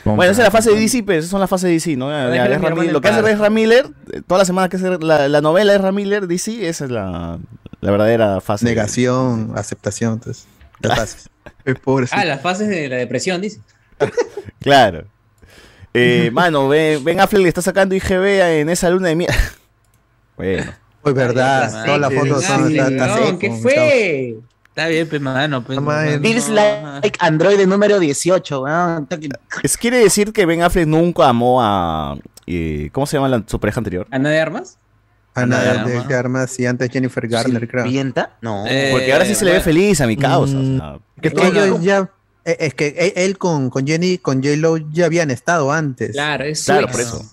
Bueno, 0.05 0.25
esa 0.25 0.33
es 0.33 0.38
la 0.38 0.51
fase 0.51 0.73
de 0.73 0.81
DC, 0.81 1.05
pues, 1.05 1.18
esas 1.18 1.31
son 1.31 1.38
las 1.40 1.49
fases 1.49 1.68
de 1.68 1.75
DC, 1.75 1.97
¿no? 1.97 2.11
Ya, 2.11 2.47
Ezra 2.47 2.75
Miller- 2.75 2.92
lo 2.92 3.01
que 3.01 3.07
hace. 3.07 3.31
Ezra 3.31 3.51
Miller, 3.51 3.87
toda 4.27 4.38
la 4.38 4.45
semana 4.45 4.68
que 4.68 4.77
hace 4.77 4.99
la, 4.99 5.29
la 5.29 5.40
novela 5.40 5.71
de 5.73 5.79
Ezra 5.79 5.92
Miller, 5.92 6.27
DC, 6.27 6.68
esa 6.68 6.87
es 6.87 6.90
la, 6.90 7.38
la 7.81 7.90
verdadera 7.92 8.40
fase. 8.40 8.64
Negación, 8.64 9.53
aceptación, 9.55 10.14
entonces. 10.14 10.47
Las 10.81 10.99
fases. 10.99 11.29
Ah, 12.11 12.25
las 12.25 12.40
fases 12.40 12.68
de 12.68 12.88
la 12.88 12.97
depresión, 12.97 13.40
dice. 13.40 13.61
Claro. 14.61 15.05
Eh, 15.95 16.31
mano, 16.33 16.69
ven, 16.69 17.05
ven 17.05 17.21
Affleck 17.21 17.43
le 17.43 17.49
está 17.49 17.61
sacando 17.63 17.95
IGB 17.95 18.25
en 18.61 18.69
esa 18.71 18.89
luna 18.91 19.09
de 19.09 19.17
mierda. 19.17 19.35
Bueno. 20.37 20.73
Pues 21.03 21.15
verdad, 21.15 21.85
todas 21.85 22.01
las 22.01 22.15
fotos 22.15 22.45
son. 22.45 22.75
No, 22.75 23.39
¿Qué 23.39 23.51
fue? 23.61 24.37
Está 24.69 24.89
bien, 24.89 25.07
pe, 25.09 25.19
mano. 25.21 25.63
Pe, 25.63 25.77
Feels 26.21 26.49
like 26.49 27.19
Android 27.21 27.61
número 27.67 27.99
18, 27.99 28.63
weón. 28.63 29.09
Es 29.63 29.77
quiere 29.77 29.99
decir 29.99 30.33
que 30.33 30.47
Ben 30.47 30.63
Affleck 30.63 30.87
nunca 30.87 31.29
amó 31.29 31.63
a. 31.63 32.17
eh, 32.47 32.89
¿Cómo 32.93 33.07
se 33.07 33.19
llama 33.19 33.29
la- 33.29 33.43
su 33.47 33.61
pareja 33.61 33.81
anterior? 33.81 34.07
¿Ana 34.11 34.31
de 34.31 34.41
armas? 34.41 34.79
Ana 35.35 35.61
Ana 35.61 35.85
de 35.85 36.03
de 36.03 36.15
Armas. 36.15 36.59
Y 36.59 36.67
antes 36.67 36.91
Jennifer 36.91 37.27
Garner, 37.29 37.69
creo. 37.69 37.85
¿Vienta? 37.85 38.37
No. 38.41 38.65
Porque 38.91 39.13
ahora 39.13 39.27
sí 39.27 39.35
se 39.35 39.45
le 39.45 39.53
ve 39.53 39.61
feliz 39.61 40.01
a 40.01 40.07
mi 40.07 40.17
causa. 40.17 40.57
o 40.57 40.63
sea. 40.63 40.99
Es 41.21 41.35
que 41.35 41.47
ellos 41.47 41.83
ya. 41.83 42.11
Eh, 42.45 42.57
Es 42.61 42.75
que 42.75 42.89
él- 42.99 43.13
él 43.17 43.39
con, 43.39 43.71
con 43.71 43.87
Jenny, 43.87 44.19
con 44.19 44.43
J-Lo 44.43 44.77
ya 44.91 45.07
habían 45.07 45.31
estado 45.31 45.73
antes. 45.73 46.13
Claro, 46.13 46.45
es 46.45 46.65
Claro, 46.65 46.89
por 46.89 47.01
eso. 47.01 47.25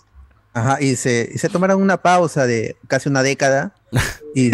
Ajá, 0.54 0.82
y 0.82 0.96
se, 0.96 1.30
y 1.34 1.38
se 1.38 1.48
tomaron 1.50 1.82
una 1.82 1.98
pausa 1.98 2.46
de 2.48 2.76
casi 2.88 3.10
una 3.10 3.24
década. 3.24 3.74
Y 4.36 4.52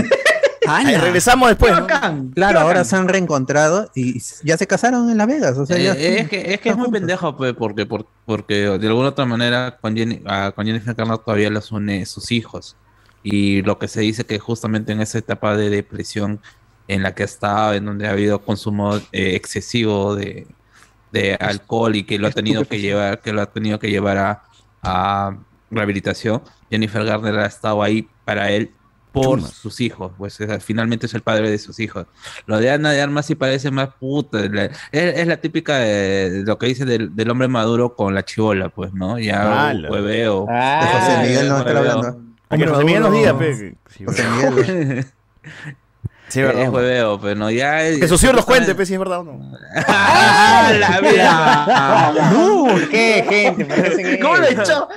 Ahí 0.68 0.96
regresamos 0.96 1.50
después. 1.50 1.72
¿no? 1.78 1.86
claro, 2.34 2.60
ahora 2.60 2.84
se 2.86 2.96
han 2.96 3.08
reencontrado 3.08 3.92
y 3.94 4.20
ya 4.44 4.58
se 4.58 4.66
casaron 4.66 5.10
en 5.12 5.18
Las 5.18 5.28
Vegas. 5.28 5.58
O 5.60 5.66
sea, 5.68 5.78
ya 5.78 5.94
Eh, 5.94 6.22
es 6.22 6.30
que 6.30 6.54
es 6.56 6.60
que 6.60 6.70
es 6.70 6.78
muy 6.78 6.90
pendejo 6.90 7.38
pe, 7.38 7.54
porque 7.54 7.86
por- 7.86 8.08
porque 8.26 8.56
de 8.80 8.88
alguna 8.88 9.10
otra 9.10 9.26
manera 9.26 9.78
con, 9.80 9.96
Jenny, 9.96 10.24
a- 10.26 10.52
con 10.56 10.66
Jennifer 10.66 10.96
Garner 10.96 11.20
todavía 11.20 11.52
los 11.52 11.72
une 11.72 12.04
sus 12.08 12.32
hijos 12.32 12.76
y 13.22 13.62
lo 13.62 13.78
que 13.78 13.88
se 13.88 14.02
dice 14.02 14.26
que 14.26 14.40
justamente 14.40 14.92
en 14.92 15.02
esa 15.02 15.20
etapa 15.20 15.56
de 15.56 15.70
depresión 15.70 16.40
en 16.88 17.04
la 17.04 17.14
que 17.16 17.24
estaba 17.24 17.76
en 17.76 17.86
donde 17.86 18.08
ha 18.08 18.12
habido 18.12 18.40
consumo 18.40 18.96
eh, 19.12 19.36
excesivo 19.36 20.16
de, 20.16 20.48
de 21.12 21.36
alcohol 21.36 21.96
y 21.96 22.04
que 22.04 22.18
lo 22.20 22.28
ha 22.28 22.32
tenido 22.32 22.66
que 22.66 22.80
llevar 22.80 23.22
que 23.22 23.34
lo 23.34 23.42
ha 23.42 23.46
tenido 23.48 23.80
que 23.80 23.90
llevar 23.90 24.18
a, 24.18 24.44
a 24.84 25.38
rehabilitación 25.72 26.42
Jennifer 26.70 27.04
Garner 27.06 27.40
ha 27.40 27.46
estado 27.46 27.82
ahí 27.84 28.08
para 28.26 28.52
él 28.52 28.72
por 29.12 29.38
Chumas. 29.40 29.52
sus 29.54 29.80
hijos, 29.80 30.12
pues 30.18 30.42
es- 30.42 30.62
finalmente 30.64 31.06
es 31.06 31.14
el 31.14 31.22
padre 31.22 31.50
de 31.50 31.58
sus 31.58 31.80
hijos. 31.80 32.06
Lo 32.48 32.58
de 32.58 32.70
Ana 32.70 32.92
de 32.92 33.02
Armas 33.02 33.26
sí 33.26 33.34
parece 33.36 33.72
más 33.72 33.90
puta. 33.98 34.40
la- 34.50 34.66
es, 34.66 34.74
es 34.92 35.26
la 35.28 35.38
típica 35.38 35.78
de 35.78 36.44
lo 36.46 36.58
que 36.58 36.66
dice 36.68 36.84
del, 36.84 37.16
del 37.16 37.30
hombre 37.30 37.48
maduro 37.48 37.96
con 37.96 38.14
la 38.14 38.26
chivola, 38.26 38.68
pues, 38.68 38.92
¿no? 38.94 39.18
Ya 39.18 39.70
Ala. 39.70 39.90
hueveo. 39.90 40.46
de 40.50 40.88
José 40.88 41.18
Miguel 41.22 41.48
no 41.48 41.58
está 41.60 41.78
hablando. 41.78 42.22
José 42.50 42.84
Miguel 42.84 43.02
nos 43.04 43.14
diga, 43.14 43.34
José. 43.34 43.76
Miguel. 44.36 45.06
Sí, 46.28 46.42
es 46.42 46.48
verdad. 46.48 46.70
hueveo, 46.70 47.22
pero 47.22 47.36
no, 47.36 47.52
ya. 47.52 47.78
Que 47.80 48.08
sus 48.08 48.22
hijos 48.24 48.36
nos 48.38 48.46
cuente, 48.46 48.74
pe, 48.74 48.86
si 48.86 48.94
es 48.94 49.00
verdad 49.00 49.20
o 49.20 49.24
no. 49.26 49.40
¡Ah, 49.88 50.72
la 50.78 51.00
vida! 51.02 52.14
No, 52.32 52.68
¿qué, 52.90 53.26
gente? 53.28 54.20
¿Cómo 54.20 54.36
lo 54.38 54.48
echó? 54.48 54.88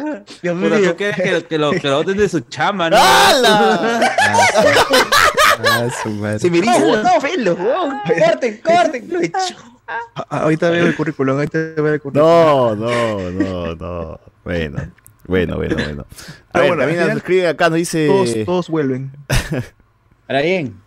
Dios 0.42 0.56
Pero 0.60 0.76
mío. 0.76 0.90
tú 0.90 0.96
quieres 0.96 1.16
que, 1.16 1.44
que 1.46 1.58
lo, 1.58 1.70
que 1.72 1.86
lo 1.88 1.96
boten 1.98 2.16
de 2.16 2.28
su 2.28 2.40
chama, 2.40 2.88
¿no? 2.90 2.96
¡Hala! 2.96 4.00
Ah, 5.60 5.86
su 6.02 6.10
madre. 6.10 6.38
Se 6.38 6.50
me 6.50 6.60
pelos, 6.60 7.58
weón. 7.58 7.98
Corten, 8.06 8.60
corten. 8.62 9.08
Lo 9.12 9.20
echó. 9.20 9.54
Ah, 9.86 10.24
Ahorita 10.42 10.70
veo 10.70 10.86
el 10.86 10.96
currículum, 10.96 11.36
ahorita 11.36 11.58
veo 11.76 11.94
el 11.94 12.00
currículum. 12.00 12.26
No, 12.26 12.74
no, 12.74 13.30
no, 13.30 13.74
no. 13.74 14.20
Bueno, 14.44 14.78
bueno, 15.26 15.56
bueno, 15.56 15.74
bueno. 15.76 16.06
A 16.08 16.52
Pero 16.52 16.62
ver, 16.64 16.68
bueno, 16.68 16.82
también 16.82 17.06
nos 17.08 17.16
escribe 17.16 17.48
acá, 17.48 17.68
nos 17.68 17.78
dice. 17.78 18.06
Todos, 18.06 18.34
todos 18.44 18.68
vuelven. 18.68 19.12
Ahora 20.28 20.42
bien. 20.42 20.80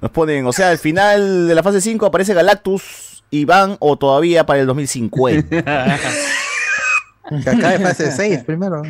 Nos 0.00 0.10
ponen, 0.12 0.46
o 0.46 0.52
sea, 0.52 0.70
al 0.70 0.78
final 0.78 1.48
de 1.48 1.54
la 1.54 1.62
fase 1.62 1.80
5 1.80 2.06
aparece 2.06 2.34
Galactus 2.34 3.24
y 3.30 3.44
van 3.44 3.76
o 3.80 3.96
todavía 3.96 4.46
para 4.46 4.60
el 4.60 4.66
2050. 4.66 5.64
Que 7.44 7.50
acabe 7.50 7.78
fase 7.80 8.10
6 8.10 8.44
primero. 8.44 8.80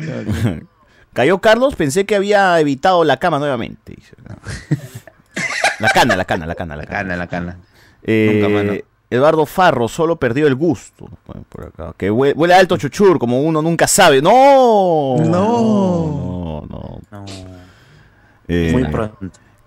Cayó 1.13 1.39
Carlos, 1.39 1.75
pensé 1.75 2.05
que 2.05 2.15
había 2.15 2.57
evitado 2.61 3.03
la 3.03 3.17
cama 3.17 3.37
nuevamente. 3.37 3.95
dice. 3.97 4.15
La 5.79 5.89
cana, 5.89 6.15
la 6.15 6.23
cana, 6.23 6.45
la 6.45 6.55
cana, 6.55 6.75
la 6.77 6.85
cana. 6.85 6.97
Cana, 6.99 7.15
la 7.17 7.27
cana. 7.27 7.57
Eh, 8.03 8.39
Nunca, 8.41 8.49
mano. 8.49 8.73
Eduardo 9.09 9.45
Farro 9.45 9.87
solo 9.89 10.15
perdió 10.17 10.47
el 10.47 10.55
gusto. 10.55 11.07
nos 11.09 11.19
ponen 11.25 11.43
por 11.49 11.65
acá. 11.65 11.93
Que 11.97 12.11
hue- 12.11 12.33
huele 12.35 12.53
alto 12.53 12.77
chuchur, 12.77 13.19
como 13.19 13.41
uno 13.41 13.61
nunca 13.61 13.87
sabe. 13.87 14.21
¡No! 14.21 15.17
No. 15.17 16.65
No, 16.69 17.01
no. 17.11 17.25
Eh, 18.47 18.69
Muy 18.71 18.85
pronto. 18.85 19.17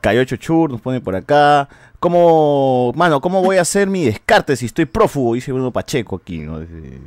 Cayó 0.03 0.23
Chochur, 0.25 0.71
nos 0.71 0.81
pone 0.83 1.01
por 1.01 1.15
acá. 1.17 1.69
¿Cómo, 2.01 2.93
mano, 2.97 3.21
cómo 3.23 3.41
voy 3.41 3.57
a 3.57 3.63
hacer 3.63 3.89
mi 3.89 4.05
descarte 4.05 4.57
si 4.57 4.67
estoy 4.67 4.85
prófugo? 4.85 5.35
Dice 5.35 5.53
Bruno 5.53 5.71
Pacheco 5.73 6.17
aquí, 6.17 6.41
¿no? 6.41 6.59
Desde, 6.59 6.99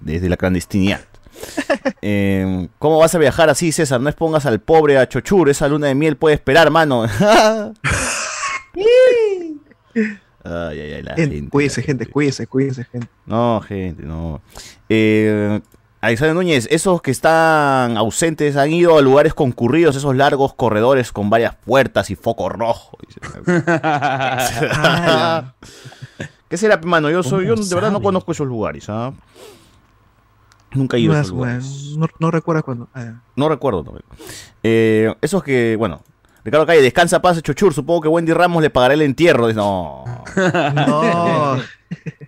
desde 0.00 0.28
la 0.30 0.38
clandestinidad. 0.38 1.00
Eh, 2.02 2.68
¿Cómo 2.78 2.98
vas 2.98 3.14
a 3.14 3.18
viajar 3.18 3.50
así, 3.50 3.72
César? 3.72 4.00
No 4.00 4.08
expongas 4.08 4.46
al 4.46 4.60
pobre 4.60 4.96
a 4.96 5.08
Chochur, 5.08 5.48
esa 5.48 5.66
luna 5.68 5.88
de 5.88 5.94
miel 5.96 6.16
puede 6.16 6.34
esperar, 6.36 6.70
mano. 6.70 7.04
Ay, 10.44 10.80
ay, 10.80 10.92
ay, 10.94 11.02
la 11.02 11.14
Gente, 11.16 11.34
gente. 11.36 11.50
cuídese, 11.50 11.82
gente, 11.82 12.06
cuídese, 12.06 12.46
cuídese, 12.46 12.84
gente. 12.84 13.08
No, 13.24 13.60
gente, 13.66 14.04
no. 14.04 14.40
Eh, 14.88 15.60
Alexander 16.00 16.34
Núñez, 16.36 16.68
esos 16.70 17.00
que 17.02 17.10
están 17.10 17.96
ausentes 17.96 18.56
han 18.56 18.70
ido 18.72 18.96
a 18.98 19.02
lugares 19.02 19.34
concurridos, 19.34 19.96
esos 19.96 20.14
largos 20.14 20.54
corredores 20.54 21.10
con 21.10 21.30
varias 21.30 21.54
puertas 21.56 22.10
y 22.10 22.16
foco 22.16 22.48
rojo. 22.48 22.96
¿Qué 26.48 26.56
será, 26.56 26.76
mano? 26.84 27.10
Yo 27.10 27.22
soy, 27.22 27.46
yo 27.46 27.54
de 27.56 27.74
verdad 27.74 27.90
no 27.90 28.00
conozco 28.00 28.32
esos 28.32 28.46
lugares, 28.46 28.88
¿ah? 28.88 29.12
Nunca 30.72 30.96
he 30.96 31.00
ido 31.00 31.14
a 31.14 31.20
esos 31.20 31.32
lugares. 31.32 31.94
no, 31.96 32.06
no 32.18 32.30
recuerdo 32.30 32.62
cuándo. 32.62 32.88
Ah, 32.94 33.14
No 33.34 33.48
recuerdo. 33.48 33.82
no. 33.82 33.92
Eh, 34.62 35.12
esos 35.22 35.42
que, 35.42 35.76
bueno. 35.76 36.02
Ricardo 36.44 36.64
Calle, 36.66 36.80
descansa 36.82 37.20
paz, 37.20 37.42
Chochur. 37.42 37.74
Supongo 37.74 38.02
que 38.02 38.08
Wendy 38.08 38.32
Ramos 38.32 38.62
le 38.62 38.70
pagará 38.70 38.94
el 38.94 39.02
entierro. 39.02 39.52
No. 39.52 40.04
No. 40.74 41.56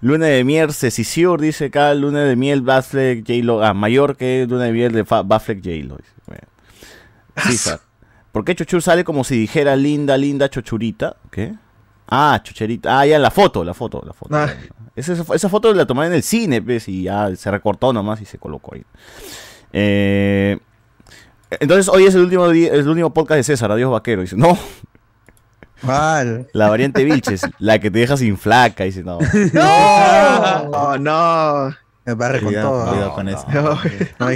Luna 0.00 0.26
de 0.26 0.44
miel, 0.44 0.72
Cecisiur, 0.72 1.40
dice 1.40 1.66
acá. 1.66 1.94
Luna 1.94 2.20
de 2.24 2.36
miel, 2.36 2.60
Batfleck, 2.62 3.20
J-Lo. 3.26 3.64
Ah, 3.64 3.74
mayor 3.74 4.16
que 4.16 4.46
Luna 4.48 4.64
de 4.64 4.72
miel 4.72 4.92
de 4.92 5.02
Batfleck, 5.02 5.58
J-Lo. 5.64 5.98
Bueno. 6.26 6.42
César. 7.36 7.80
¿Por 8.32 8.44
qué 8.44 8.54
Chochur 8.54 8.82
sale 8.82 9.04
como 9.04 9.24
si 9.24 9.36
dijera 9.38 9.74
linda, 9.76 10.16
linda 10.18 10.48
Chochurita? 10.50 11.16
¿Qué? 11.30 11.54
Ah, 12.08 12.38
Chocherita. 12.42 13.00
Ah, 13.00 13.06
ya, 13.06 13.18
la 13.18 13.30
foto, 13.30 13.64
la 13.64 13.74
foto, 13.74 14.02
la 14.06 14.12
foto. 14.12 14.34
Ah. 14.36 14.48
Esa, 14.94 15.12
esa 15.34 15.48
foto 15.48 15.72
la 15.74 15.86
tomaron 15.86 16.12
en 16.12 16.16
el 16.18 16.22
cine, 16.22 16.62
pues, 16.62 16.88
y 16.88 17.04
ya 17.04 17.34
se 17.36 17.50
recortó 17.50 17.92
nomás 17.92 18.20
y 18.20 18.24
se 18.24 18.38
colocó 18.38 18.74
ahí. 18.74 18.84
Eh, 19.72 20.58
entonces, 21.60 21.88
hoy 21.88 22.04
es 22.04 22.14
el 22.14 22.22
último, 22.22 22.48
día- 22.48 22.72
el 22.72 22.86
último 22.88 23.12
podcast 23.12 23.36
de 23.38 23.44
César, 23.44 23.70
Adiós 23.72 23.90
Vaquero. 23.90 24.22
Dice, 24.22 24.36
no, 24.36 24.56
¿Cuál? 25.82 26.48
la 26.52 26.68
variante 26.68 27.04
Vilches, 27.04 27.42
la 27.58 27.78
que 27.78 27.90
te 27.90 27.98
deja 27.98 28.16
sin 28.16 28.38
flaca. 28.38 28.84
Dice, 28.84 29.02
no. 29.02 29.18
No, 29.52 30.98
no. 30.98 31.74
Me 32.04 32.14
barre 32.14 32.38
con 32.38 32.48
Cuidado, 32.48 32.70
todo. 32.70 32.88
cuidado 32.90 33.14
con 33.14 33.28
eso. 33.28 33.44
No, 33.52 33.62
No 34.20 34.30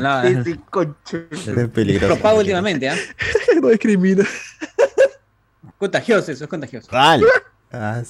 no. 0.00 0.22
Es 0.24 1.68
peligroso. 1.72 2.14
Lo 2.14 2.20
pago 2.20 2.38
últimamente, 2.40 2.88
¿ah? 2.88 2.96
no 3.62 3.68
discrimina. 3.68 4.24
Contagioso, 5.78 6.32
eso 6.32 6.44
es 6.44 6.50
contagioso. 6.50 6.88
Real. 6.90 7.24
Ah, 7.72 8.02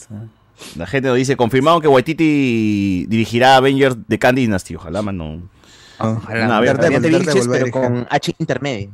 La 0.77 0.87
gente 0.87 1.09
nos 1.09 1.17
dice, 1.19 1.37
confirmado 1.37 1.81
que 1.81 1.89
Waititi 1.89 3.05
dirigirá 3.07 3.57
Avengers 3.57 3.97
de 4.09 4.19
Candy 4.19 4.43
Dynasty. 4.43 4.77
Ojalá, 4.77 5.03
mano. 5.03 5.43
Ojalá. 5.99 6.47
Una 6.47 6.61
Variante 6.61 7.09
Vilches, 7.09 7.49
pero 7.49 7.71
con 7.71 8.07
H 8.09 8.35
intermedio. 8.39 8.91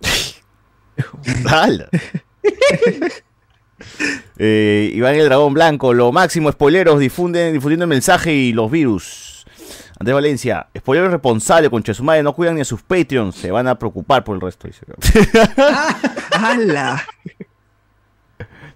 Eh, 4.38 4.92
Iván 4.94 5.16
el 5.16 5.26
Dragón 5.26 5.52
Blanco, 5.52 5.92
lo 5.92 6.10
máximo, 6.10 6.50
spoileros, 6.50 6.98
difunden, 6.98 7.52
difundiendo 7.52 7.84
el 7.84 7.88
mensaje 7.88 8.32
y 8.32 8.52
los 8.52 8.70
virus. 8.70 9.44
Andrés 9.98 10.14
Valencia, 10.14 10.68
spoileros 10.76 11.12
responsable 11.12 11.70
con 11.70 11.82
Chesumare, 11.82 12.22
no 12.22 12.34
cuidan 12.34 12.54
ni 12.54 12.62
a 12.62 12.64
sus 12.64 12.82
Patreons, 12.82 13.34
se 13.34 13.50
van 13.50 13.68
a 13.68 13.78
preocupar 13.78 14.24
por 14.24 14.36
el 14.36 14.40
resto. 14.40 14.68
¡Hala! 16.32 17.04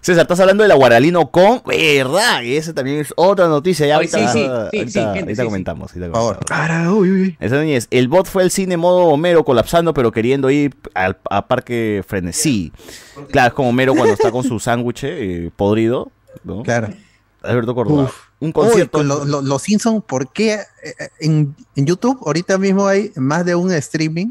César, 0.01 0.21
estás 0.21 0.39
hablando 0.39 0.63
de 0.63 0.69
la 0.69 0.75
Guaralino 0.75 1.29
con. 1.29 1.61
¿Verdad? 1.65 2.41
Y 2.43 2.55
esa 2.55 2.73
también 2.73 2.99
es 2.99 3.13
otra 3.17 3.47
noticia. 3.47 3.85
Ya 3.85 3.95
ahorita, 3.95 4.17
sí, 4.31 4.39
sí, 4.71 4.89
sí, 4.89 4.99
ahorita- 4.99 5.43
comentamos. 5.43 5.91
uy, 5.93 7.11
uy. 7.11 7.37
Esa 7.39 7.57
Núñez, 7.57 7.87
el 7.91 8.07
bot 8.07 8.25
fue 8.27 8.43
al 8.43 8.51
cine 8.51 8.77
modo 8.77 9.05
Homero 9.05 9.43
colapsando, 9.43 9.93
pero 9.93 10.11
queriendo 10.11 10.49
ir 10.49 10.75
al 10.93 11.17
a 11.29 11.47
Parque 11.47 12.03
Frenesí. 12.07 12.71
Claro, 13.31 13.49
es 13.49 13.53
como 13.53 13.69
Homero 13.69 13.93
cuando 13.93 14.13
está 14.13 14.31
con 14.31 14.43
su 14.43 14.59
sándwich 14.59 15.03
eh, 15.03 15.51
podrido. 15.55 16.11
¿no? 16.43 16.63
Claro. 16.63 16.89
Alberto 17.41 17.73
Córdoba. 17.75 18.03
Uf. 18.03 18.15
Un 18.41 18.47
Uy, 18.49 18.53
concierto. 18.53 19.03
lo- 19.03 19.25
lo- 19.25 19.41
los 19.41 19.61
Simpsons, 19.61 20.01
¿por 20.07 20.31
qué 20.31 20.53
eh, 20.53 20.93
en, 21.19 21.53
en 21.75 21.85
YouTube 21.85 22.17
ahorita 22.25 22.57
mismo 22.57 22.87
hay 22.87 23.11
más 23.17 23.43
de 23.45 23.55
un 23.55 23.71
streaming 23.73 24.27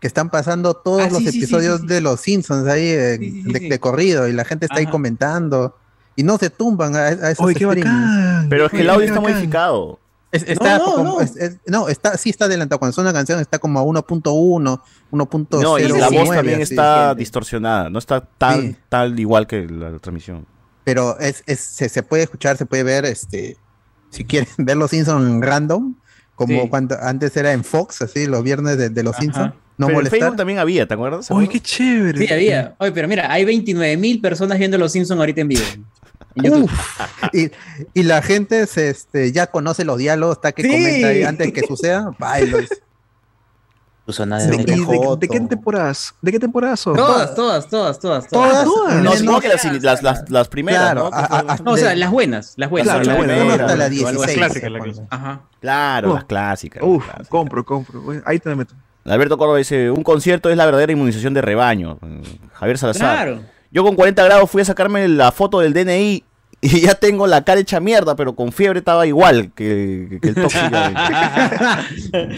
que 0.00 0.06
están 0.06 0.30
pasando 0.30 0.74
todos 0.74 1.02
Ah, 1.02 1.08
los 1.10 1.18
sí, 1.18 1.26
sí, 1.26 1.32
sí, 1.32 1.38
episodios 1.38 1.76
sí, 1.80 1.86
sí. 1.88 1.94
de 1.94 2.00
los 2.00 2.20
Simpsons 2.20 2.66
ahí 2.68 2.88
en- 2.88 3.20
Sí, 3.20 3.42
sí, 3.44 3.52
de, 3.52 3.58
sí. 3.60 3.68
de 3.68 3.78
corrido 3.80 4.26
y 4.28 4.32
la 4.32 4.44
gente 4.44 4.66
está 4.66 4.78
ahí 4.78 4.86
comentando 4.86 5.76
y 6.16 6.22
no 6.22 6.38
se 6.38 6.50
tumban 6.50 6.96
a, 6.96 7.00
a 7.00 7.30
esos 7.30 7.44
Uy, 7.46 7.54
qué 7.54 7.66
bacán. 7.66 8.46
pero 8.48 8.66
es 8.66 8.70
que 8.72 8.80
el 8.80 8.90
audio 8.90 9.06
está 9.06 9.20
bacán. 9.20 9.34
modificado. 9.34 10.00
Es- 10.32 10.44
está 10.46 10.78
No, 10.78 10.86
no, 10.86 10.94
como- 10.94 11.04
no. 11.16 11.20
es- 11.20 11.36
es- 11.36 11.56
no, 11.66 11.88
está, 11.88 12.16
sí 12.16 12.30
está 12.30 12.44
adelantado. 12.44 12.78
Cuando 12.78 12.92
suena 12.92 13.10
una 13.10 13.18
canción 13.18 13.40
está 13.40 13.58
como 13.58 13.78
a 13.80 13.82
1.1, 13.82 14.80
1.0. 15.10 15.62
No, 15.62 15.78
y 15.78 15.88
la 15.88 16.08
voz 16.08 16.30
también 16.30 16.62
así. 16.62 16.72
está 16.74 17.14
distorsionada. 17.14 17.90
No 17.90 17.98
está 17.98 18.20
tan, 18.20 18.60
Sí. 18.62 18.76
tal 18.88 19.18
igual 19.18 19.46
que 19.46 19.66
la 19.66 19.98
transmisión. 19.98 20.46
Pero 20.84 21.18
es, 21.18 21.42
es- 21.46 21.60
se, 21.60 21.88
se 21.88 22.02
puede 22.02 22.22
escuchar, 22.22 22.56
se 22.56 22.64
puede 22.64 22.84
ver, 22.84 23.04
este, 23.04 23.56
si 24.10 24.24
quieren 24.24 24.48
ver 24.58 24.76
los 24.76 24.90
Simpsons 24.90 25.44
random, 25.44 25.96
como 26.36 26.62
Sí. 26.62 26.68
cuando 26.68 26.96
antes 27.02 27.36
era 27.36 27.52
en 27.52 27.64
Fox, 27.64 28.00
así, 28.02 28.26
los 28.26 28.42
viernes 28.42 28.78
de, 28.78 28.88
de 28.88 29.02
los 29.02 29.14
Ajá. 29.14 29.22
Simpsons, 29.22 29.54
no 29.80 29.86
pero 29.86 29.98
en 29.98 30.04
molestar. 30.04 30.18
Facebook 30.20 30.36
también 30.36 30.58
había, 30.58 30.86
¿te 30.86 30.94
acuerdas? 30.94 31.30
Uy, 31.30 31.48
qué 31.48 31.58
chévere. 31.60 32.26
Sí, 32.26 32.32
había. 32.32 32.74
Oye, 32.78 32.92
pero 32.92 33.08
mira, 33.08 33.32
hay 33.32 33.44
29 33.44 33.96
mil 33.96 34.20
personas 34.20 34.58
viendo 34.58 34.78
Los 34.78 34.92
Simpsons 34.92 35.18
ahorita 35.18 35.40
en 35.40 35.48
vivo. 35.48 35.62
Uf. 36.36 36.72
y, 37.32 37.50
y 37.92 38.02
la 38.04 38.22
gente 38.22 38.66
se, 38.68 38.88
este, 38.90 39.32
ya 39.32 39.48
conoce 39.48 39.84
los 39.84 39.98
diálogos, 39.98 40.36
hasta 40.36 40.52
que 40.52 40.62
Sí. 40.62 40.68
comenta 40.68 41.08
ahí 41.08 41.22
antes 41.24 41.52
que 41.52 41.62
suceda, 41.66 42.10
bailos. 42.18 42.68
¿De, 44.06 44.56
de 45.20 45.28
qué 45.28 45.40
temporadas? 45.40 46.14
¿De 46.20 46.32
qué 46.32 46.40
temporadas 46.40 46.80
son? 46.80 46.96
Todas, 46.96 47.32
todas, 47.34 47.68
todas, 47.68 47.98
todas, 48.00 48.26
Todas, 48.26 48.64
todas. 48.64 48.96
No, 49.04 49.12
supongo 49.12 49.40
que 49.40 49.48
las, 49.48 49.64
las, 49.82 50.02
las, 50.02 50.28
las 50.30 50.48
primeras, 50.48 50.82
Claro, 50.82 51.10
¿no? 51.10 51.16
a- 51.16 51.38
a- 51.52 51.56
No, 51.62 51.72
o 51.72 51.76
sea, 51.76 51.90
de- 51.90 51.96
las 51.96 52.10
buenas, 52.10 52.54
las 52.56 52.70
buenas. 52.70 52.88
Claro, 52.88 52.98
Las 53.04 53.06
las 53.06 53.16
buenas. 53.46 53.60
hasta 53.60 53.76
la. 53.76 53.88
16. 53.88 54.36
clásicas, 54.36 54.70
la. 54.72 55.06
Ajá. 55.10 55.40
Claro, 55.60 56.14
las 56.14 56.24
clásicas. 56.24 56.82
Uf, 56.84 56.98
las 57.06 57.06
clásicas. 57.06 57.28
compro, 57.28 57.64
compro. 57.64 58.02
Ahí 58.24 58.40
te 58.40 58.48
me 58.48 58.56
meto. 58.56 58.74
Alberto 59.04 59.38
Córdoba 59.38 59.58
dice, 59.58 59.90
un 59.90 60.02
concierto 60.02 60.50
es 60.50 60.56
la 60.56 60.66
verdadera 60.66 60.92
inmunización 60.92 61.34
de 61.34 61.42
rebaño. 61.42 61.98
Javier 62.54 62.78
Salazar. 62.78 63.26
Claro. 63.26 63.40
Yo 63.72 63.84
con 63.84 63.94
40 63.96 64.24
grados 64.24 64.50
fui 64.50 64.62
a 64.62 64.64
sacarme 64.64 65.06
la 65.08 65.30
foto 65.32 65.60
del 65.60 65.72
DNI 65.72 66.24
y 66.62 66.80
ya 66.82 66.94
tengo 66.94 67.26
la 67.26 67.42
cara 67.44 67.60
hecha 67.60 67.80
mierda, 67.80 68.16
pero 68.16 68.34
con 68.34 68.52
fiebre 68.52 68.80
estaba 68.80 69.06
igual 69.06 69.52
que, 69.54 70.18
que 70.20 70.28
el 70.28 70.34
tóxico. 70.42 70.66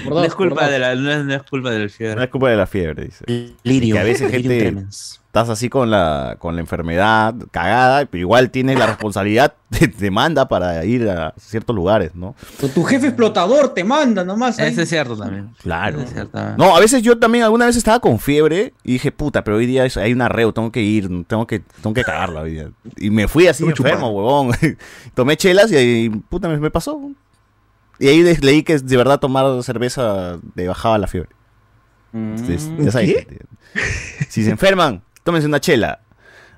Por 0.05 0.13
No 0.15 0.25
es 0.25 0.35
culpa 0.35 0.69
de 0.69 0.79
la, 0.79 0.95
no 0.95 1.11
es, 1.11 1.25
no 1.25 1.35
es 1.35 1.43
culpa 1.43 1.71
del 1.71 1.85
no 1.85 1.89
fiebre. 1.89 2.25
es 2.25 2.31
culpa 2.31 2.51
de 2.51 2.57
la 2.57 2.67
fiebre, 2.67 3.05
dice. 3.07 3.55
Lirio. 3.65 3.95
Que 3.95 4.01
a 4.01 4.05
veces 4.05 4.31
gente- 4.31 4.59
tremens. 4.61 5.21
Estás 5.33 5.49
así 5.49 5.71
con 5.71 5.91
la, 5.91 6.37
con 6.39 6.57
la 6.57 6.61
enfermedad 6.61 7.35
cagada, 7.51 8.05
pero 8.05 8.21
igual 8.21 8.51
tienes 8.51 8.79
la 8.79 8.85
responsabilidad, 8.85 9.55
te, 9.71 9.89
te 9.89 10.11
manda 10.11 10.47
para 10.47 10.85
ir 10.85 11.09
a 11.09 11.33
ciertos 11.39 11.75
lugares, 11.75 12.15
¿no? 12.15 12.35
Tu, 12.61 12.69
tu 12.69 12.85
jefe 12.85 13.07
explotador 13.07 13.73
te 13.73 13.83
manda 13.83 14.25
nomás. 14.25 14.59
ahí. 14.59 14.71
Ese 14.71 14.83
es 14.83 14.91
cierto 14.91 15.17
también. 15.17 15.55
Claro. 15.63 16.01
Ese 16.01 16.09
es 16.09 16.13
cierto. 16.13 16.39
No, 16.59 16.77
a 16.77 16.81
veces 16.81 17.01
yo 17.01 17.19
también 17.19 17.45
alguna 17.45 17.65
vez 17.65 17.77
estaba 17.77 17.99
con 17.99 18.19
fiebre 18.19 18.75
y 18.85 18.93
dije, 18.93 19.11
puta, 19.11 19.43
pero 19.43 19.57
hoy 19.57 19.65
día 19.65 19.87
hay 19.97 20.13
una 20.13 20.29
reo, 20.29 20.53
tengo 20.53 20.71
que 20.71 20.83
ir, 20.83 21.09
tengo 21.27 21.47
que, 21.47 21.61
tengo 21.61 21.95
que 21.95 22.05
cagarla 22.05 22.43
hoy 22.43 22.51
día. 22.51 22.71
Y 22.99 23.09
me 23.09 23.27
fui 23.27 23.47
así 23.47 23.63
Tengo 23.63 23.75
que 23.75 23.83
enfermo, 23.85 24.11
huevón. 24.11 24.55
Tomé 25.15 25.39
chelas 25.39 25.73
y, 25.73 25.77
ahí, 25.77 26.11
puta, 26.11 26.47
me, 26.47 26.59
me 26.59 26.71
pasó. 26.71 27.01
Y 27.99 28.07
ahí 28.07 28.23
leí 28.23 28.65
que 28.65 28.77
de 28.77 28.97
verdad 28.99 29.19
tomar 29.19 29.63
cerveza 29.63 30.37
le 30.55 30.69
bajaba 30.69 30.99
la 30.99 31.07
fiebre. 31.07 31.31
Entonces, 32.13 32.71
ya 32.79 32.93
sabes. 32.93 33.27
Si 34.29 34.45
se 34.45 34.51
enferman, 34.51 35.03
tómense 35.23 35.47
una 35.47 35.61
chela. 35.61 36.01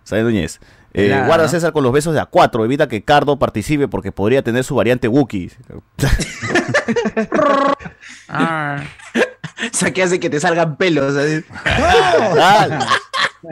¿Sabes, 0.04 0.24
Núñez? 0.24 0.60
Eh, 0.92 1.08
Claro. 1.08 1.26
Guarda 1.26 1.48
César 1.48 1.72
con 1.72 1.82
los 1.82 1.92
besos 1.92 2.14
de 2.14 2.20
A4. 2.20 2.64
Evita 2.64 2.86
que 2.88 3.02
Cardo 3.02 3.38
participe 3.38 3.88
porque 3.88 4.12
podría 4.12 4.42
tener 4.42 4.62
su 4.64 4.74
variante 4.74 5.08
Wookiee. 5.08 5.50
O 9.64 9.76
sea, 9.76 9.92
que 9.92 10.02
hace 10.02 10.20
que 10.20 10.28
te 10.30 10.40
salgan 10.40 10.76
pelos. 10.76 11.14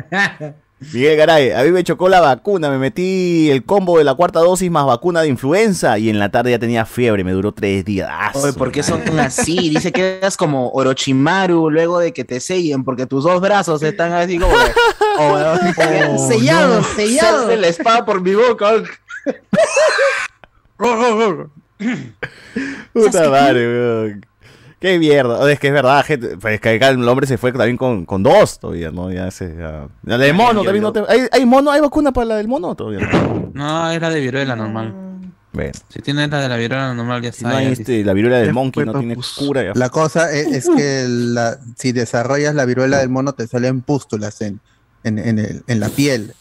Miguel 0.93 1.16
Garay, 1.16 1.53
a 1.53 1.62
mí 1.62 1.70
me 1.70 1.85
chocó 1.85 2.09
la 2.09 2.20
vacuna, 2.20 2.70
me 2.70 2.78
metí 2.78 3.51
el 3.51 3.64
combo 3.64 3.99
de 3.99 4.05
la 4.05 4.14
cuarta 4.14 4.41
dosis 4.41 4.70
más 4.70 4.85
vacuna 4.87 5.22
de 5.22 5.28
influenza 5.28 5.99
y 5.99 6.11
en 6.11 6.18
la 6.18 6.30
tarde 6.30 6.51
ya 6.51 6.59
tenía 6.59 6.85
fiebre, 6.85 7.24
me 7.24 7.33
duró 7.33 7.53
tres 7.53 7.85
días. 7.85 8.11
Oye, 8.35 8.53
¿por 8.53 8.72
qué 8.72 8.83
son 8.83 9.01
así? 9.20 9.70
Dice 9.70 9.93
que 9.93 10.18
eras 10.18 10.37
como 10.37 10.70
Orochimaru 10.70 11.70
luego 11.70 11.99
de 11.99 12.12
que 12.12 12.24
te 12.24 12.41
sellen, 12.41 12.85
porque 12.85 13.07
tus 13.07 13.24
dos 13.24 13.41
brazos 13.41 13.83
están 13.83 14.12
así 14.12 14.39
como. 14.39 14.55
oh, 15.18 15.18
Oh, 15.18 16.28
sellados, 16.28 16.87
no. 16.89 16.95
sellados. 16.97 17.59
la 17.59 17.68
espada 17.68 18.05
por 18.05 18.20
mi 18.20 18.35
boca. 18.35 18.70
Puta 22.93 23.30
madre, 23.30 23.66
weón. 23.66 24.26
Qué 24.83 24.99
mierda. 24.99 25.51
Es 25.51 25.59
que 25.61 25.68
es 25.68 25.72
verdad, 25.72 26.05
gente. 26.05 26.37
Pues 26.37 26.55
es 26.57 26.61
que 26.61 26.70
acá 26.70 26.89
el 26.89 27.09
hombre 27.09 27.26
se 27.26 27.39
fue 27.39 27.53
también 27.53 27.76
con, 27.76 28.05
con 28.05 28.22
dos 28.22 28.59
todavía, 28.59 28.91
¿no? 28.91 29.11
Ya 29.12 29.30
se. 29.30 29.57
ya- 29.57 29.87
La 30.03 30.18
del 30.18 30.35
mono 30.35 30.62
también 30.64 30.83
no 30.83 30.93
te- 30.93 31.05
¿Hay, 31.09 31.20
hay 31.30 31.47
mono? 31.47 31.70
¿Hay 31.70 31.80
vacuna 31.80 32.12
para 32.12 32.26
la 32.26 32.37
del 32.37 32.49
mono 32.49 32.74
todavía? 32.74 33.09
No, 33.55 33.91
es 33.91 34.01
la 34.01 34.11
de 34.11 34.20
viruela 34.20 34.57
normal. 34.57 34.93
Bueno. 35.53 35.72
Si 35.89 36.01
tienes 36.01 36.28
la 36.30 36.41
de 36.41 36.49
la 36.49 36.57
viruela 36.57 36.95
normal, 36.95 37.22
ya 37.22 37.30
Si 37.30 37.39
está. 37.45 37.51
no 37.51 37.57
hay 37.57 37.66
este, 37.68 38.03
la 38.05 38.12
viruela 38.12 38.39
del 38.39 38.47
Ya 38.49 38.53
monkey, 38.55 38.85
fue, 38.85 38.93
no 38.93 38.99
tiene 38.99 39.14
papus. 39.14 39.35
cura. 39.39 39.62
ya. 39.62 39.72
La 39.74 39.89
cosa 39.91 40.33
es, 40.33 40.47
es 40.49 40.68
que 40.76 41.05
la- 41.09 41.59
si 41.76 41.93
desarrollas 41.93 42.55
la 42.55 42.64
viruela 42.64 42.99
del 42.99 43.09
mono 43.09 43.35
te 43.35 43.47
salen 43.47 43.83
pústulas 43.83 44.41
en, 44.41 44.61
en, 45.05 45.18
en 45.18 45.39
el- 45.39 45.62
en 45.66 45.78
la 45.80 45.91
piel. 45.91 46.35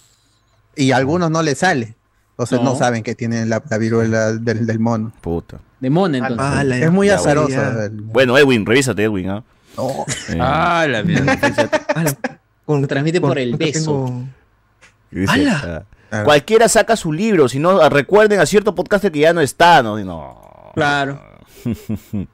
Y 0.75 0.91
a 0.93 0.97
algunos 0.97 1.29
no 1.29 1.43
les 1.43 1.59
sale. 1.59 1.95
Entonces 2.31 2.59
no, 2.59 2.71
No. 2.71 2.75
saben 2.75 3.03
que 3.03 3.13
tienen 3.15 3.49
la, 3.49 3.61
la 3.69 3.77
viruela 3.77 4.31
del, 4.33 4.65
del 4.65 4.79
mono. 4.79 5.11
Puta. 5.21 5.59
De 5.79 5.89
mono, 5.89 6.17
entonces. 6.17 6.39
Ah, 6.39 6.63
la- 6.63 6.77
es 6.77 6.91
muy 6.91 7.07
Ya, 7.07 7.15
azaroso. 7.15 7.55
bueno, 7.91 8.37
Edwin, 8.37 8.65
revísate, 8.65 9.03
Edwin. 9.03 9.29
¿ah? 9.29 9.43
Eh, 10.29 10.37
Ah, 10.39 10.85
la 10.89 11.03
mierda. 11.03 11.37
Lo 12.67 12.87
transmite 12.87 13.19
por 13.21 13.37
el 13.37 13.55
beso. 13.57 14.05
tengo- 14.05 14.23
dice, 15.11 15.31
¡Hala! 15.33 15.85
ah, 16.11 16.23
Cualquiera 16.23 16.67
saca 16.69 16.95
su 16.95 17.11
libro, 17.11 17.47
si 17.49 17.59
no, 17.59 17.87
recuerden 17.89 18.39
a 18.39 18.45
cierto 18.45 18.73
podcaster 18.75 19.11
que 19.11 19.19
ya 19.19 19.33
no 19.33 19.41
está, 19.41 19.81
¿no? 19.83 19.99
Y 19.99 20.03
no. 20.03 20.71
Claro. 20.75 21.21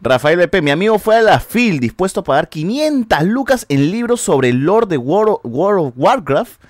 Rafael 0.00 0.38
BP, 0.38 0.62
mi 0.62 0.70
amigo 0.70 0.98
fue 0.98 1.16
a 1.16 1.22
la 1.22 1.40
FIL 1.40 1.80
dispuesto 1.80 2.20
a 2.20 2.24
pagar 2.24 2.48
500 2.48 3.22
lucas 3.24 3.66
en 3.68 3.90
libros 3.90 4.20
sobre 4.20 4.50
el 4.50 4.58
Lord 4.64 4.88
de 4.88 4.98
World 4.98 5.30
of, 5.34 5.40
World 5.44 5.86
of 5.88 5.92
Warcraft 5.96 6.60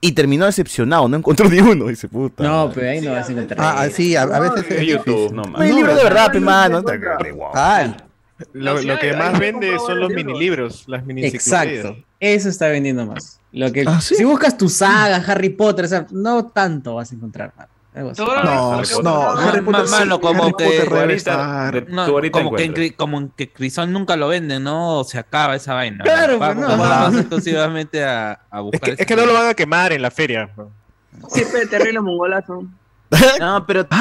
y 0.00 0.12
terminó 0.12 0.46
decepcionado, 0.46 1.08
no 1.08 1.16
encontró 1.16 1.48
ni 1.50 1.60
uno, 1.60 1.86
dice 1.86 2.08
puta. 2.08 2.42
No, 2.42 2.70
pero 2.74 2.90
ahí 2.90 3.00
no 3.00 3.12
vas 3.12 3.28
a 3.28 3.32
encontrar. 3.32 3.60
Ah, 3.60 3.82
ah, 3.82 3.90
sí, 3.90 4.16
a, 4.16 4.22
a 4.22 4.40
veces 4.40 4.70
es 4.70 4.86
YouTube, 4.86 5.32
no 5.32 5.62
El 5.62 5.74
libro 5.74 5.94
de 5.94 6.04
verdad, 6.04 6.32
pe, 6.32 6.40
mano. 6.40 6.82
Ah, 7.54 7.94
Lo, 8.52 8.80
lo 8.80 8.98
que 8.98 9.12
más 9.12 9.38
vende 9.38 9.78
son 9.78 10.00
los 10.00 10.10
mini 10.10 10.38
libros, 10.38 10.84
las 10.86 11.04
mini 11.04 11.24
Exacto. 11.24 11.96
Eso 12.18 12.48
está 12.48 12.68
vendiendo 12.68 13.06
más. 13.06 13.40
Lo 13.52 13.72
que, 13.72 13.84
¿Ah, 13.86 14.00
sí? 14.00 14.14
Si 14.14 14.24
buscas 14.24 14.56
tu 14.56 14.68
saga, 14.68 15.16
Harry 15.16 15.50
Potter, 15.50 15.84
o 15.84 15.88
sea, 15.88 16.06
no 16.10 16.46
tanto 16.46 16.94
vas 16.94 17.10
a 17.12 17.14
encontrar. 17.14 17.52
mano. 17.56 17.70
No, 17.92 18.12
no, 19.02 19.30
Harry 19.32 19.62
Potter 19.62 19.86
sí, 19.88 19.90
Mano, 19.90 20.20
como 20.20 20.56
que, 20.56 20.84
no, 21.88 22.06
como, 22.30 22.54
que, 22.54 22.94
como 22.94 23.34
que 23.34 23.52
Crisol 23.52 23.92
nunca 23.92 24.16
lo 24.16 24.28
venden, 24.28 24.62
¿no? 24.62 25.02
Se 25.02 25.18
acaba 25.18 25.56
esa 25.56 25.74
vaina. 25.74 26.04
Claro, 26.04 26.38
pues, 26.38 26.56
no. 26.56 26.68
Vamos 26.76 27.18
exclusivamente 27.20 28.04
a, 28.04 28.38
buscar. 28.62 28.94
es 28.96 29.06
que 29.06 29.16
no 29.16 29.26
lo 29.26 29.34
van 29.34 29.48
a 29.48 29.54
quemar 29.54 29.92
en 29.92 30.02
la 30.02 30.10
feria. 30.12 30.50
Siempre 31.28 31.66
terrible 31.66 32.00
mongolazo. 32.00 32.64
No, 33.40 33.66
pero 33.66 33.84
tú 33.84 33.96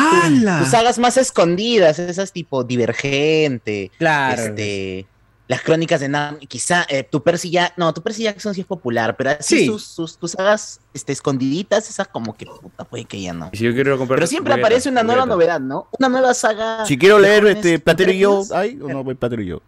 sagas 0.70 1.00
más 1.00 1.18
escondidas, 1.18 1.98
esas 1.98 2.32
tipo 2.32 2.64
Divergente, 2.64 3.92
Claro. 3.98 4.44
este, 4.44 5.08
las 5.50 5.64
crónicas 5.64 6.00
de 6.00 6.10
Nam, 6.10 6.38
quizá 6.48 6.86
eh, 6.90 7.02
tu 7.04 7.24
Percy 7.24 7.50
ya, 7.50 7.74
no, 7.76 7.92
tu 7.92 8.04
Percy 8.04 8.22
Jackson 8.22 8.54
sí 8.54 8.62
es 8.62 8.68
popular, 8.68 9.18
pero 9.18 9.32
así 9.32 9.62
Sí. 9.62 9.66
sus, 9.66 9.84
sus, 9.84 10.18
tus 10.20 10.32
sagas 10.34 10.80
este, 10.94 11.12
escondiditas, 11.12 11.90
esas 11.90 12.08
como 12.08 12.38
que 12.38 12.46
puta, 12.46 12.86
puede 12.86 13.06
que 13.06 13.20
ya 13.20 13.34
no. 13.34 13.50
Si 13.54 13.64
yo 13.64 13.74
quiero 13.74 13.98
comprar. 13.98 14.20
Pero 14.20 14.28
siempre 14.28 14.54
aparece 14.54 14.90
una 14.90 15.02
nueva 15.02 15.26
novedad, 15.26 15.60
¿no? 15.60 15.88
Una 15.98 16.08
nueva 16.08 16.36
saga. 16.36 16.86
Si 16.86 17.00
quiero 17.00 17.18
leer 17.18 17.42
jóvenes 17.42 17.66
este 17.66 17.80
Platero 17.80 18.12
y 18.12 18.20
yo. 18.20 18.44
¿hay 18.54 18.80
o 18.80 18.90
no 18.90 19.04
voy 19.04 19.16
Platero 19.16 19.42
y 19.42 19.48
yo? 19.48 19.62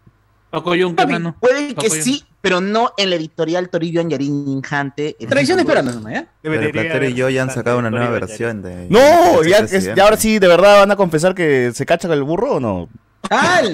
Paco 0.51 0.75
Yunque, 0.75 1.07
mano. 1.07 1.36
Puede 1.39 1.73
que 1.73 1.89
sí, 1.89 2.25
pero 2.41 2.61
no 2.61 2.91
en 2.97 3.09
la 3.09 3.15
editorial 3.15 3.69
Torillo 3.69 4.01
Anjarín 4.01 4.61
Jante. 4.61 5.15
Tradición 5.27 5.59
esperando 5.61 6.07
¿ya? 6.11 6.27
Pero 6.43 6.71
Platero 6.71 7.07
y 7.07 7.15
yo 7.15 7.27
ya 7.29 7.41
han 7.41 7.49
sacado 7.49 7.79
una 7.79 7.89
nueva 7.89 8.09
versión 8.11 8.61
de. 8.61 8.88
No, 8.88 9.43
ya, 9.43 9.65
ahora 10.03 10.17
sí, 10.17 10.38
de 10.38 10.47
verdad 10.47 10.82
van 10.82 10.91
a 10.91 10.95
confesar 10.95 11.34
que 11.34 11.71
se 11.73 11.88
cachan 11.88 12.11
el 12.11 12.21
burro 12.21 12.57
o 12.57 12.59
no. 12.59 12.88
¡Al! 13.30 13.74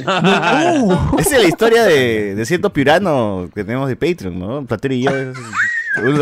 Esa 1.20 1.36
es 1.38 1.42
la 1.42 1.48
historia 1.48 1.84
de, 1.84 2.36
de 2.36 2.46
cierto 2.46 2.72
piurano 2.72 3.50
que 3.56 3.64
tenemos 3.64 3.88
de 3.88 3.96
Patreon, 3.96 4.38
¿no? 4.38 4.66
Platero 4.66 4.94
y 4.94 5.02
yo 5.04 5.12
es 5.16 5.38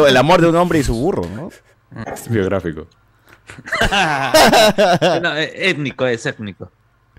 el 0.08 0.18
amor 0.18 0.42
de 0.42 0.48
un 0.48 0.56
hombre 0.56 0.80
y 0.80 0.84
su 0.84 0.94
burro, 0.96 1.24
¿no? 1.36 1.50
Es 2.14 2.30
biográfico. 2.30 2.88
No, 5.22 5.36
es 5.36 5.52
étnico, 5.56 6.06
es 6.08 6.26
étnico. 6.26 6.72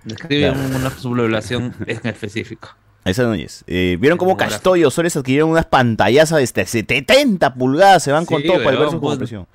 Describe 0.03 0.51
Claro. 0.53 0.75
una 0.77 0.89
subpoblación 0.89 1.73
en 1.85 1.99
específico. 2.07 2.69
Esa 3.05 3.23
Núñez. 3.23 3.63
Eh, 3.67 3.97
¿Vieron 3.99 4.17
cómo. 4.17 4.35
Castoy 4.35 4.81
y 4.81 4.83
Osores 4.85 5.15
adquirieron 5.15 5.49
unas 5.49 5.65
pantallazas 5.65 6.37
de 6.39 6.43
este 6.43 6.65
70 6.65 7.53
pulgadas? 7.53 8.03
Se 8.03 8.11
van 8.11 8.25
con 8.25 8.41
Sí, 8.41 8.47
todo 8.47 8.57
para 8.57 8.71
el 8.71 8.77
verso 8.77 8.91
con 8.91 8.99
pues. 9.01 9.11
compresión. 9.11 9.47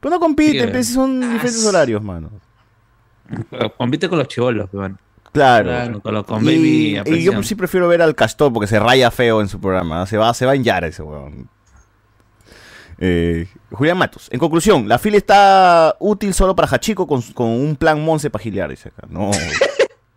Pero 0.00 0.14
no 0.14 0.20
compiten, 0.20 0.66
Sí, 0.66 0.72
pues, 0.72 0.92
son 0.92 1.20
diferentes 1.20 1.66
horarios, 1.66 2.02
mano. 2.02 2.30
Compite 3.76 4.08
con 4.08 4.18
los 4.18 4.28
chivolos, 4.28 4.68
weón. 4.72 4.98
Claro. 5.34 5.68
Claro, 5.68 6.00
con, 6.00 6.14
los- 6.14 6.24
con 6.24 6.42
Y- 6.42 6.46
Baby 6.46 6.96
a 6.96 7.02
y, 7.18 7.24
yo 7.24 7.42
sí 7.42 7.54
prefiero 7.54 7.88
ver 7.88 8.00
al 8.00 8.14
Castor 8.14 8.52
porque 8.52 8.66
se 8.68 8.78
raya 8.80 9.10
feo 9.10 9.40
en 9.42 9.48
su 9.48 9.60
programa. 9.60 10.06
Se 10.06 10.16
va, 10.16 10.32
se 10.32 10.46
va 10.46 10.54
en 10.54 10.64
Yara 10.64 10.86
ese 10.86 11.02
weón. 11.02 11.48
Eh, 12.98 13.46
Julián 13.72 13.98
Matos. 13.98 14.28
En 14.30 14.38
conclusión, 14.38 14.88
la 14.88 14.98
fila 14.98 15.16
está 15.16 15.96
útil 15.98 16.32
solo 16.32 16.54
para 16.54 16.68
Hachiko 16.68 17.06
con, 17.06 17.20
con 17.32 17.48
un 17.48 17.74
plan 17.76 18.02
Monse 18.02 18.30
para 18.30 18.42
gilear, 18.42 18.70
dice 18.70 18.88
acá. 18.88 19.06
No. 19.10 19.30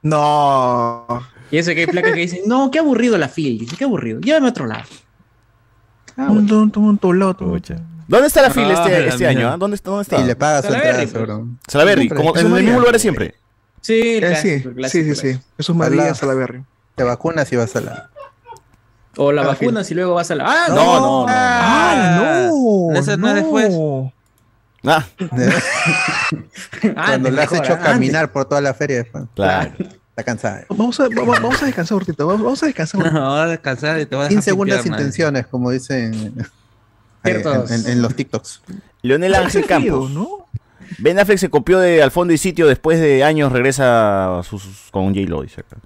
No. 0.03 1.05
Y 1.51 1.57
eso 1.57 1.72
que 1.74 1.82
hay 1.82 1.88
placas 1.88 2.13
que 2.13 2.20
dicen, 2.22 2.41
no, 2.45 2.70
qué 2.72 2.80
aburrido 2.80 3.18
la 3.18 3.28
fil. 3.28 3.57
Dice, 3.57 3.76
qué 3.76 3.84
aburrido. 3.84 4.20
Llévame 4.22 4.45
a 4.45 4.49
otro 4.51 4.65
lado. 4.68 4.84
Un 6.15 6.47
ton, 6.47 6.97
ton, 6.99 7.20
lado, 7.20 7.34
ton. 7.36 7.61
¿Dónde 8.07 8.28
está 8.28 8.41
la 8.43 8.51
fila 8.51 8.70
Ah, 8.78 8.88
este, 8.88 9.07
este 9.07 9.28
año? 9.28 9.49
ah? 9.49 9.57
¿Dónde 9.57 9.76
está? 9.76 9.89
¿Dónde 9.89 10.03
está? 10.03 10.22
y 10.22 10.24
le 10.24 10.36
pagas 10.36 10.65
Salaberry. 10.65 11.09
Salaberry, 11.68 12.09
como 12.09 12.38
en 12.38 12.45
un 12.45 12.57
el 12.57 12.63
mismo 12.63 12.80
lugar 12.80 12.93
de 12.93 12.99
siempre. 12.99 13.36
Sí, 13.82 14.16
Eh, 14.16 14.20
clásico, 14.20 14.42
sí, 14.42 14.50
el 14.50 14.62
sí, 14.64 14.70
clásico, 14.76 15.06
sí, 15.06 15.16
sí. 15.16 15.22
pues. 15.34 15.46
Jesús. 15.58 15.76
María 15.76 16.14
Salaberry. 16.14 16.64
Te 16.96 17.04
vacunas 17.04 17.52
y 17.52 17.56
vas 17.56 17.76
a 17.76 17.82
la. 17.82 18.10
O 19.20 19.32
la 19.32 19.42
Ah, 19.44 19.48
vacuna 19.48 19.84
si 19.84 19.94
luego 19.96 20.14
vas 20.16 20.30
a 20.32 20.36
la. 20.36 20.46
¡Ah, 20.48 20.66
No, 20.70 20.76
no, 20.76 21.00
no. 21.00 21.26
¡Ah, 21.30 22.50
no! 22.52 22.96
Ese 23.00 23.18
no 23.18 23.28
es 23.30 23.36
después. 23.36 23.74
Ah, 24.86 25.06
Cuando 26.94 27.32
le 27.32 27.42
has 27.42 27.52
hecho 27.52 27.74
antes. 27.74 27.86
caminar 27.88 28.32
por 28.32 28.46
toda 28.46 28.62
la 28.62 28.74
feria, 28.74 28.98
después. 28.98 29.24
claro. 29.36 29.72
está 30.10 30.24
cansada. 30.24 30.66
Vamos 30.70 31.00
a, 31.00 31.08
vamos, 31.10 31.42
vamos 31.42 31.62
a 31.62 31.66
descansar 31.66 31.96
un 31.96 32.00
ratito. 32.02 32.28
Vamos, 32.28 32.44
vamos 32.44 32.64
a 32.64 32.66
descansar. 32.68 33.12
No, 33.14 33.32
vas 33.32 33.42
a 33.42 33.48
descansar 33.48 34.00
y 34.00 34.06
te 34.06 34.16
vas 34.16 34.26
a 34.26 34.30
Sin 34.30 34.38
dejar 34.38 34.44
segundas 34.44 34.78
pimpear, 34.78 34.92
man. 34.92 35.00
intenciones, 35.00 35.48
como 35.48 35.72
dicen 35.72 36.14
eh, 37.24 37.44
en, 37.44 37.74
en- 37.74 37.88
en 37.92 38.02
los 38.02 38.16
TikToks. 38.16 38.62
Leonel 39.02 39.36
Ángel 39.36 39.66
Campos. 39.66 40.10
¿no? 40.12 40.28
Ben 41.00 41.20
Affleck 41.20 41.38
se 41.38 41.50
copió 41.50 41.80
de 41.80 42.02
Al 42.04 42.12
fondo 42.12 42.34
y 42.34 42.38
sitio 42.38 42.68
después 42.68 43.00
de 43.00 43.24
años 43.24 43.52
regresa 43.52 44.40
a 44.40 44.44
sus- 44.44 44.90
con 44.92 45.14
J-Lo, 45.14 45.42
dice 45.44 45.62
acá. 45.62 45.78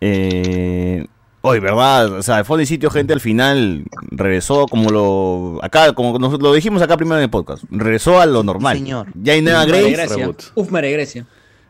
Eh, 0.00 1.06
Oye, 1.40 1.60
¿verdad? 1.60 2.12
O 2.12 2.22
sea, 2.22 2.36
Al 2.38 2.44
fondo 2.44 2.62
y 2.62 2.66
sitio, 2.66 2.90
gente, 2.90 3.12
al 3.12 3.20
final 3.20 3.84
regresó 4.10 4.66
como 4.66 4.90
lo... 4.90 5.60
Acá, 5.62 5.92
como 5.92 6.18
nos, 6.18 6.40
lo 6.40 6.52
dijimos 6.52 6.82
acá 6.82 6.96
primero 6.96 7.16
en 7.18 7.22
el 7.24 7.30
podcast. 7.30 7.62
Regresó 7.70 8.20
a 8.20 8.26
lo 8.26 8.42
normal. 8.42 8.76
Señor. 8.76 9.06
Ya 9.14 9.34
hay 9.34 9.42
nueva 9.42 9.64
Grace. 9.64 10.28
Uf, 10.54 10.70
María 10.70 10.90
Grecia. 10.90 11.26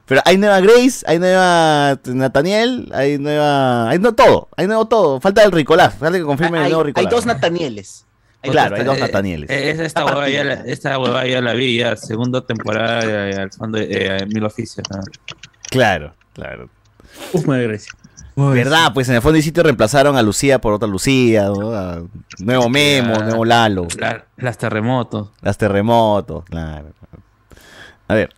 Pero 0.07 0.23
hay 0.25 0.39
nueva 0.39 0.61
Grace, 0.61 1.05
hay 1.07 1.19
nueva 1.19 2.01
Nathaniel, 2.07 2.91
hay 2.95 3.19
nueva... 3.19 3.91
Hay 3.91 3.99
no 3.99 4.15
todo, 4.15 4.49
hay 4.57 4.67
nuevo 4.67 4.89
todo. 4.89 5.21
Falta 5.21 5.45
el 5.45 5.53
Ricolás, 5.53 5.97
falta 5.97 6.17
que 6.17 6.25
confirmen 6.25 6.61
el 6.61 6.65
hay, 6.65 6.71
nuevo 6.71 6.83
hay 6.85 6.87
Ricolás. 6.87 7.11
dos 7.11 7.27
Natanieles. 7.27 8.07
Hay 8.43 8.51
Claro, 8.51 8.77
hay 8.77 8.85
dos 8.85 8.97
Eh, 8.97 9.01
Nathanieles. 9.01 9.51
eh, 9.51 9.71
esta 9.85 10.05
huevada 10.05 10.29
ya, 10.29 10.45
la- 10.45 10.53
esta 10.65 10.99
huevada 10.99 11.27
ya 11.27 11.41
la 11.41 11.53
vi, 11.55 11.79
ya 11.79 11.97
segunda 11.97 12.41
temporada 12.47 13.05
eh, 13.31 13.35
al 13.35 13.51
fondo 13.53 13.79
eh, 13.79 14.19
en 14.21 14.29
Mil 14.29 14.45
Oficios. 14.45 14.87
¿no? 14.91 15.01
Claro, 15.71 16.15
claro. 16.35 16.71
Uf, 17.33 17.47
María 17.47 17.67
Grecia. 17.67 17.93
Uy, 18.37 18.55
¿Verdad? 18.55 18.93
Pues 18.95 19.09
en 19.09 19.17
el 19.17 19.23
fondo 19.23 19.37
y 19.39 19.43
sitio 19.43 19.65
reemplazaron 19.65 20.17
a 20.17 20.23
Lucía 20.23 20.61
por 20.61 20.73
otra 20.73 20.87
Lucía, 20.87 21.47
¿no? 21.47 21.73
A 21.73 22.03
nuevo 22.39 22.69
Memo, 22.69 23.19
nuevo 23.19 23.45
Lalo, 23.45 23.89
La- 23.99 24.25
las 24.37 24.57
terremotos. 24.57 25.31
las 25.43 25.59
terremotos, 25.59 26.45
claro. 26.45 26.93
A 28.07 28.15
ver, 28.15 28.31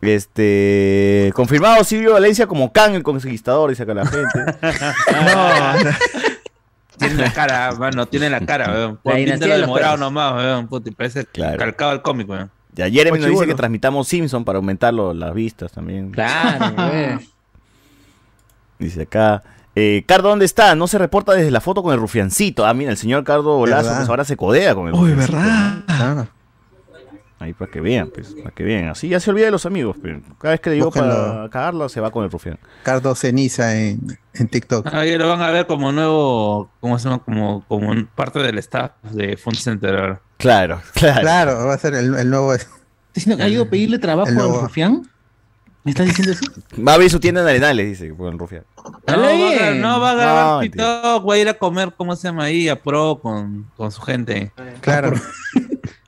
este 0.00 1.32
confirmado 1.34 1.82
Silvio 1.84 2.12
Valencia 2.12 2.46
como 2.46 2.72
Khan 2.72 2.94
el 2.94 3.02
conquistador, 3.02 3.70
dice 3.70 3.82
acá 3.82 3.94
la 3.94 4.06
gente. 4.06 4.28
No, 5.12 5.74
no. 5.84 5.90
Tiene 7.00 7.14
la 7.22 7.32
cara, 7.32 7.72
mano, 7.72 8.06
tiene 8.06 8.30
la 8.30 8.40
cara, 8.40 8.70
weón. 8.72 8.96
Por 8.98 9.14
de 9.14 9.66
morado 9.66 9.96
nomás, 9.96 10.34
weón. 10.34 10.68
Puta, 10.68 10.90
parece 10.96 11.24
Claro. 11.26 11.58
calcado 11.58 11.92
el 11.92 12.02
cómic, 12.02 12.28
weón. 12.28 12.50
Y 12.76 12.82
ayer 12.82 13.08
nos 13.10 13.18
Oye, 13.18 13.30
dice 13.30 13.46
que 13.46 13.54
transmitamos 13.54 14.06
Simpson 14.06 14.44
para 14.44 14.58
aumentar 14.58 14.94
lo- 14.94 15.12
las 15.12 15.34
vistas 15.34 15.72
también. 15.72 16.12
Claro. 16.12 17.20
Dice 18.78 19.02
acá. 19.02 19.42
Eh, 19.74 20.04
Cardo, 20.06 20.28
¿dónde 20.30 20.44
está? 20.44 20.74
No 20.74 20.86
se 20.86 20.98
reporta 20.98 21.32
desde 21.32 21.50
la 21.50 21.60
foto 21.60 21.82
con 21.82 21.92
el 21.92 22.00
rufiancito. 22.00 22.66
Ah, 22.66 22.74
mira, 22.74 22.90
el 22.90 22.96
señor 22.96 23.24
Cardo 23.24 23.56
Bolazo, 23.56 23.94
pues 23.94 24.08
ahora 24.08 24.24
se 24.24 24.36
codea 24.36 24.74
con 24.74 24.88
el 24.88 24.94
Uy, 24.94 25.10
rufiancito, 25.10 25.36
¿verdad? 25.38 25.74
Claro. 25.86 26.28
Ahí 27.40 27.54
para 27.54 27.70
que 27.70 27.80
vean, 27.80 28.10
pues, 28.14 28.34
para 28.34 28.54
que 28.54 28.62
vean. 28.62 28.88
Así 28.88 29.08
ya 29.08 29.18
se 29.18 29.30
olvida 29.30 29.46
de 29.46 29.50
los 29.50 29.64
amigos, 29.64 29.96
pero 30.02 30.20
cada 30.38 30.52
vez 30.52 30.60
que 30.60 30.68
le 30.70 30.76
digo 30.76 30.90
para 30.90 31.48
cagarla 31.48 31.88
se 31.88 31.98
va 32.00 32.10
con 32.10 32.22
el 32.22 32.30
rufián. 32.30 32.58
Cardo 32.82 33.14
Ceniza 33.14 33.74
en, 33.78 34.18
en 34.34 34.46
TikTok. 34.48 34.86
Ahí 34.92 35.16
lo 35.16 35.26
van 35.28 35.40
a 35.40 35.50
ver 35.50 35.66
como 35.66 35.90
nuevo, 35.90 36.70
como 36.80 36.98
se 36.98 37.08
llama? 37.08 37.20
Como, 37.24 37.64
como 37.66 37.94
parte 38.14 38.40
del 38.40 38.58
staff 38.58 38.92
de 39.10 39.38
Fund 39.38 39.56
Center 39.56 39.96
ahora. 39.96 40.20
Claro, 40.36 40.82
claro. 40.92 41.20
Claro, 41.22 41.66
va 41.66 41.72
a 41.74 41.78
ser 41.78 41.94
el, 41.94 42.14
el 42.14 42.28
nuevo. 42.28 42.52
¿Estás 42.52 42.68
diciendo 43.14 43.38
que 43.38 43.42
ha 43.44 43.48
ido 43.48 43.62
a 43.62 43.66
pedirle 43.70 43.98
trabajo 43.98 44.28
al 44.28 44.34
nuevo- 44.34 44.60
rufián? 44.60 45.08
¿Me 45.82 45.92
estás 45.92 46.04
diciendo 46.08 46.32
eso? 46.34 46.44
Va 46.86 46.92
a 46.92 46.94
abrir 46.96 47.08
su 47.10 47.18
tienda 47.20 47.40
en 47.40 47.46
Arenales, 47.48 47.86
dice, 47.98 48.12
por 48.12 48.30
el 48.30 48.38
rufián. 48.38 48.64
No, 49.06 49.16
va 49.16 49.68
a, 49.68 49.70
no 49.70 49.98
va 50.00 50.10
a 50.10 50.14
grabar 50.14 50.54
No, 50.56 50.60
TikTok, 50.60 51.26
va 51.30 51.34
a 51.34 51.38
ir 51.38 51.48
a 51.48 51.54
comer, 51.54 51.94
¿cómo 51.96 52.14
se 52.16 52.28
llama 52.28 52.44
ahí? 52.44 52.68
A 52.68 52.76
Pro 52.76 53.18
con, 53.22 53.66
con 53.78 53.90
su 53.90 54.02
gente. 54.02 54.52
Claro. 54.82 55.14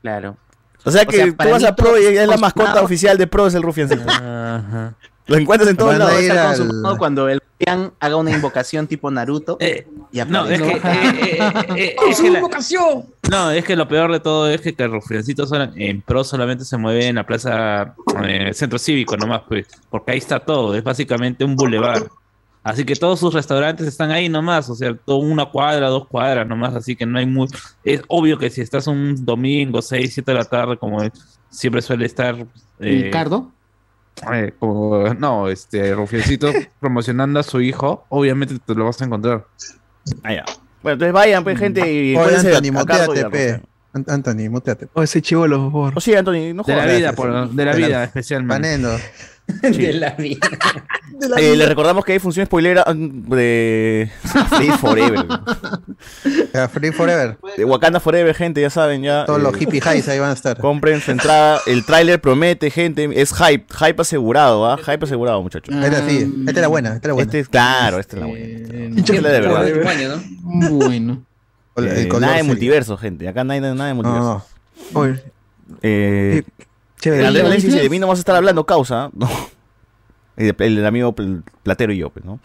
Claro. 0.02 0.36
O 0.84 0.90
sea 0.90 1.04
que 1.06 1.32
tú 1.32 1.48
vas 1.50 1.64
a 1.64 1.76
Pro 1.76 1.98
y 1.98 2.04
es 2.06 2.26
la 2.28 2.36
mascota 2.36 2.82
oficial 2.82 3.16
de 3.18 3.26
Pro, 3.26 3.46
es 3.46 3.54
el 3.54 3.62
rufiancito. 3.62 4.02
Ajá. 4.08 4.94
Lo 5.26 5.36
encuentras 5.36 5.70
en 5.70 5.76
todos 5.76 5.96
lados. 5.98 6.14
al- 6.30 6.98
Cuando 6.98 7.28
el 7.28 7.40
Rufián 7.40 7.92
haga 8.00 8.16
una 8.16 8.32
invocación 8.32 8.88
tipo 8.88 9.08
Naruto 9.10 9.56
y 10.10 10.18
No, 10.24 10.46
es 10.48 10.60
que, 10.60 10.68
eh, 10.68 10.80
eh, 10.82 11.38
eh, 11.76 11.96
es 12.10 12.20
que 12.20 12.30
la- 12.30 12.40
No, 13.30 13.50
es 13.52 13.64
que 13.64 13.76
lo 13.76 13.86
peor 13.86 14.10
de 14.10 14.18
todo 14.18 14.50
es 14.50 14.60
que, 14.60 14.74
que 14.74 14.82
el 14.82 14.90
Rufiancito 14.90 15.46
en 15.76 16.02
pro 16.02 16.24
solamente 16.24 16.64
se 16.64 16.76
mueve 16.76 17.06
en 17.06 17.14
la 17.16 17.24
plaza 17.24 17.94
eh, 18.24 18.50
centro 18.52 18.80
cívico 18.80 19.16
nomás, 19.16 19.42
pues, 19.48 19.66
porque 19.90 20.10
ahí 20.10 20.18
está 20.18 20.40
todo, 20.40 20.74
es 20.74 20.82
básicamente 20.82 21.44
un 21.44 21.54
bulevar. 21.54 22.02
Así 22.64 22.84
que 22.84 22.94
todos 22.94 23.18
sus 23.18 23.34
restaurantes 23.34 23.86
están 23.86 24.12
ahí 24.12 24.28
nomás, 24.28 24.70
o 24.70 24.74
sea, 24.74 24.94
todo 24.94 25.16
una 25.16 25.46
cuadra, 25.46 25.88
dos 25.88 26.06
cuadras 26.06 26.46
nomás, 26.46 26.74
así 26.76 26.94
que 26.94 27.04
no 27.04 27.18
hay 27.18 27.26
muy... 27.26 27.48
Es 27.82 28.02
obvio 28.06 28.38
que 28.38 28.50
si 28.50 28.60
estás 28.60 28.86
un 28.86 29.24
domingo, 29.24 29.82
seis, 29.82 30.14
siete 30.14 30.30
de 30.30 30.38
la 30.38 30.44
tarde, 30.44 30.76
como 30.76 30.98
siempre 31.50 31.82
suele 31.82 32.06
estar... 32.06 32.36
eh, 32.78 33.02
¿Ricardo? 33.04 33.50
eh, 34.32 34.52
como, 34.58 35.12
no, 35.14 35.48
este, 35.48 35.92
Rufiancito 35.94 36.52
promocionando 36.80 37.40
a 37.40 37.42
su 37.42 37.60
hijo, 37.60 38.04
obviamente 38.08 38.56
te 38.64 38.74
lo 38.74 38.84
vas 38.84 39.00
a 39.02 39.06
encontrar. 39.06 39.44
Ah, 40.22 40.34
ya. 40.34 40.44
Bueno, 40.82 40.94
entonces 40.94 41.12
vayan, 41.12 41.42
pues, 41.42 41.58
gente, 41.58 41.92
y 41.92 42.16
Oye, 42.16 42.36
Anthony, 42.36 42.72
muteate, 42.72 43.30
pe. 43.30 43.62
Anthony, 43.94 44.48
muteate. 44.50 44.88
O 44.94 45.02
ese 45.02 45.20
chivolo, 45.20 45.58
por 45.64 45.72
favor. 45.72 45.92
O 45.96 46.00
sí, 46.00 46.14
Anthony, 46.14 46.54
no 46.54 46.62
De 46.62 46.74
la 46.74 46.82
jodas. 46.82 46.96
vida, 46.96 47.12
por- 47.12 47.50
de 47.50 47.64
la 47.64 47.74
vida, 47.74 48.04
especialmente. 48.04 48.54
Panendo. 48.54 48.96
De 49.62 49.92
la 49.92 50.10
vida. 50.12 50.48
Eh, 51.36 51.56
les 51.56 51.68
recordamos 51.68 52.04
que 52.04 52.12
hay 52.12 52.18
función 52.18 52.46
spoilera 52.46 52.84
mm, 52.94 53.28
de 53.34 54.10
Free 54.56 54.70
Forever. 54.70 55.26
Free 56.72 56.92
Forever. 56.92 57.36
De 57.56 57.64
Wakanda 57.64 58.00
Forever, 58.00 58.34
gente, 58.34 58.60
ya 58.60 58.70
saben, 58.70 59.02
ya. 59.02 59.24
Todos 59.26 59.42
los 59.42 59.54
eh, 59.54 59.58
hippie 59.60 59.80
highs 59.80 60.08
ahí 60.08 60.18
van 60.18 60.30
a 60.30 60.32
estar. 60.32 60.58
Compren 60.58 61.00
su 61.00 61.10
entrada. 61.10 61.60
El 61.66 61.84
tráiler 61.84 62.20
promete, 62.20 62.70
gente. 62.70 63.08
Es 63.20 63.34
hype. 63.34 63.66
Hype 63.74 64.00
asegurado, 64.00 64.66
¿ah? 64.70 64.78
Hype 64.78 65.04
asegurado, 65.04 65.42
muchachos. 65.42 65.74
Esta 65.74 66.08
sí, 66.08 66.32
esta 66.46 66.50
es 66.52 66.56
la 66.62 66.68
buena, 66.68 66.88
esta 66.94 66.98
es 67.00 67.08
la 67.08 67.12
buena. 67.14 67.26
Este 67.26 67.40
es, 67.40 67.48
claro, 67.48 67.98
esta 67.98 68.16
es 68.16 68.20
la 68.20 68.26
buena. 68.28 68.46
Esta 69.00 69.12
es 69.14 69.22
la 69.22 69.28
de 69.28 69.40
verdad. 69.40 70.20
Bueno. 70.70 71.26
El- 71.76 71.88
el 71.88 71.98
Eh, 71.98 72.08
color 72.08 72.20
nada 72.22 72.32
de 72.34 72.38
sería. 72.40 72.52
multiverso, 72.52 72.96
gente. 72.96 73.28
Acá 73.28 73.44
no 73.44 73.52
hay 73.52 73.60
nada 73.60 73.86
de 73.86 73.94
multiverso. 73.94 74.44
Oye, 74.94 75.22
Eh, 75.82 76.42
chévere. 77.00 77.26
Andrés 77.26 77.42
¿Y 77.42 77.46
Valencia 77.46 77.68
dice, 77.70 77.82
de 77.82 77.88
mí 77.90 77.98
no 77.98 78.06
vas 78.08 78.18
a 78.18 78.20
estar 78.20 78.36
hablando, 78.36 78.64
causa. 78.66 79.10
No. 79.14 79.28
El, 80.36 80.54
el 80.58 80.86
amigo 80.86 81.12
Pl- 81.14 81.42
Platero 81.62 81.92
y 81.92 81.98
yo, 81.98 82.10
pues, 82.10 82.24
¿no? 82.24 82.40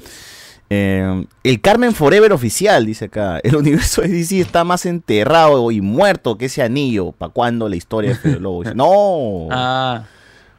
Eh, 0.69 1.25
el 1.43 1.61
Carmen 1.61 1.93
Forever 1.93 2.33
oficial, 2.33 2.85
dice 2.85 3.05
acá. 3.05 3.39
El 3.43 3.55
universo 3.55 4.01
de 4.01 4.09
DC 4.09 4.39
está 4.41 4.63
más 4.65 4.85
enterrado 4.85 5.71
y 5.71 5.79
muerto 5.79 6.37
que 6.37 6.45
ese 6.45 6.61
anillo. 6.61 7.13
¿Para 7.13 7.31
cuándo 7.31 7.69
la 7.69 7.77
historia 7.77 8.11
de 8.11 8.15
Fede 8.17 8.39
Lobo? 8.41 8.63
Dice, 8.63 8.75
no. 8.75 9.47
Ah, 9.51 10.03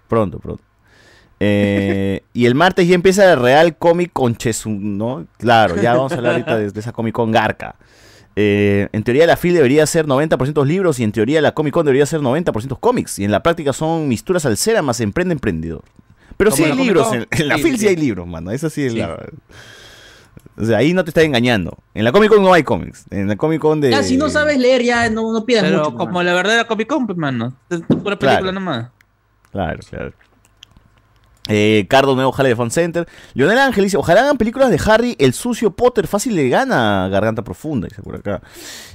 Pronto, 0.08 0.38
pronto. 0.38 0.62
Eh, 1.40 2.22
y 2.32 2.46
el 2.46 2.54
martes 2.54 2.88
ya 2.88 2.94
empieza 2.94 3.30
el 3.32 3.38
Real 3.38 3.76
Comic 3.76 4.10
con 4.12 4.34
Chesun, 4.34 4.96
¿no? 4.98 5.26
Claro, 5.36 5.76
ya 5.76 5.94
vamos 5.94 6.12
a 6.12 6.16
hablar 6.16 6.32
ahorita 6.32 6.56
de, 6.58 6.70
de 6.70 6.80
esa 6.80 6.92
Comic 6.92 7.14
Con 7.14 7.30
Garca. 7.30 7.76
Eh, 8.40 8.88
en 8.92 9.02
teoría 9.02 9.26
la 9.26 9.36
FIL 9.36 9.52
debería 9.54 9.84
ser 9.86 10.06
90% 10.06 10.64
libros 10.64 11.00
y 11.00 11.02
en 11.04 11.10
teoría 11.10 11.40
la 11.40 11.54
Comic 11.54 11.74
Con 11.74 11.84
debería 11.84 12.06
ser 12.06 12.20
90% 12.20 12.78
cómics. 12.78 13.18
Y 13.18 13.24
en 13.24 13.32
la 13.32 13.42
práctica 13.42 13.72
son 13.72 14.06
misturas 14.06 14.46
al 14.46 14.56
cera 14.56 14.80
más 14.80 15.00
emprende 15.00 15.32
emprendedor. 15.32 15.82
Pero 16.36 16.52
sí 16.52 16.62
hay 16.62 16.72
libros, 16.76 17.12
en, 17.12 17.26
en 17.30 17.48
la 17.48 17.56
Sí, 17.56 17.62
FIL 17.62 17.72
sí, 17.72 17.78
sí. 17.80 17.86
hay 17.88 17.96
libros, 17.96 18.28
mano. 18.28 18.52
Eso 18.52 18.70
sí 18.70 18.84
es 18.84 18.94
la... 18.94 19.18
O 20.56 20.64
sea, 20.64 20.78
ahí 20.78 20.92
no 20.92 21.02
te 21.02 21.10
está 21.10 21.22
engañando. 21.22 21.78
En 21.94 22.04
la 22.04 22.12
Comic 22.12 22.30
Con 22.30 22.42
no 22.44 22.52
hay 22.52 22.62
cómics. 22.62 23.06
En 23.10 23.26
la 23.26 23.34
Comic 23.34 23.60
Con 23.60 23.80
de... 23.80 23.90
Ya, 23.90 24.04
si 24.04 24.16
no 24.16 24.28
sabes 24.28 24.56
leer, 24.58 24.82
ya 24.84 25.10
no, 25.10 25.32
no 25.32 25.44
pidas 25.44 25.64
pero 25.64 25.78
mucho. 25.90 25.96
como 25.96 26.22
la 26.22 26.32
verdadera 26.34 26.64
Comic 26.68 26.86
Con, 26.88 27.06
pues, 27.06 27.18
mano. 27.18 27.54
Es 27.70 27.80
pura 27.80 28.16
película 28.16 28.38
Claro. 28.38 28.52
nomás. 28.52 28.90
Claro, 29.50 29.80
claro. 29.90 30.12
Eh, 31.48 31.86
Cardo 31.88 32.14
Nuevo 32.14 32.30
Jale 32.32 32.50
de 32.50 32.56
Fun 32.56 32.70
Center. 32.70 33.08
Leonel 33.34 33.58
Ángel 33.58 33.84
dice, 33.84 33.96
ojalá 33.96 34.20
hagan 34.20 34.36
películas 34.38 34.70
de 34.70 34.78
Harry, 34.86 35.16
el 35.18 35.32
sucio 35.32 35.70
Potter, 35.70 36.06
fácil 36.06 36.36
le 36.36 36.48
gana 36.48 37.06
a 37.06 37.08
Garganta 37.08 37.42
Profunda, 37.42 37.88
dice 37.88 38.02
por 38.02 38.16
acá. 38.16 38.40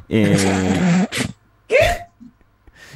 Eh, 0.09 1.07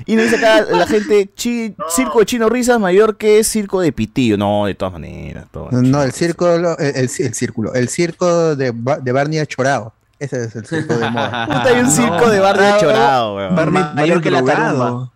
Y 0.05 0.15
nos 0.15 0.25
dice 0.25 0.37
acá 0.37 0.61
la 0.69 0.85
gente, 0.85 1.27
"Chi- 1.35 1.75
circo 1.89 2.19
de 2.19 2.25
chino 2.27 2.49
risas 2.49 2.79
mayor 2.79 3.17
que 3.17 3.43
circo 3.43 3.81
de 3.81 3.91
pitillo. 3.91 4.37
No, 4.37 4.67
de 4.67 4.75
todas 4.75 4.93
maneras. 4.93 5.45
todas 5.51 5.73
No, 5.73 6.03
el 6.03 6.11
círculo, 6.11 6.77
el, 6.77 6.85
el- 6.95 6.95
el 6.95 7.33
círculo, 7.33 7.73
el 7.73 7.89
circo 7.89 8.55
de, 8.55 8.71
de 9.01 9.11
Barney 9.11 9.43
Chorado. 9.47 9.93
Ese 10.19 10.45
es 10.45 10.55
el 10.55 10.65
circo 10.67 10.93
de 10.95 11.09
moda. 11.09 11.47
Puta, 11.47 11.63
hay 11.63 11.79
un 11.79 11.89
circo 11.89 12.29
de 12.29 12.39
Barney 12.39 12.73
Chorado, 12.79 13.35
weón. 13.37 13.55
Barney, 13.55 13.83
mayor 13.95 14.21
que 14.21 14.29
la 14.31 14.43
tarumba. 14.43 15.11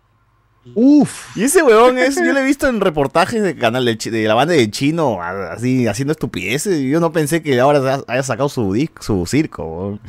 Uf. 0.74 1.36
Y 1.36 1.42
ese 1.44 1.62
huevón 1.62 1.98
es, 1.98 2.14
yo 2.16 2.32
lo 2.32 2.38
he 2.38 2.44
visto 2.44 2.68
en 2.68 2.80
reportajes 2.80 3.42
de 3.42 3.56
canal 3.56 3.84
de, 3.84 3.96
de 3.96 4.28
la 4.28 4.34
banda 4.34 4.54
de 4.54 4.70
chino, 4.70 5.20
así 5.22 5.86
haciendo 5.88 6.12
estupideces. 6.12 6.80
Yo 6.82 7.00
no 7.00 7.12
pensé 7.12 7.42
que 7.42 7.58
ahora 7.58 8.00
haya 8.06 8.22
sacado 8.22 8.48
su 8.48 8.72
disc, 8.72 9.00
su 9.00 9.26
circo. 9.26 9.64
weón. 9.64 10.00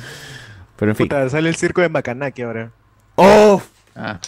Pero 0.78 0.92
en 0.92 0.96
fin. 0.96 1.08
Puta, 1.08 1.30
sale 1.30 1.50
el 1.50 1.56
circo 1.56 1.82
de 1.82 1.90
Macanaki 1.90 2.42
ahora. 2.44 2.72
¡Oh! 3.16 3.62
Ah. 3.96 4.20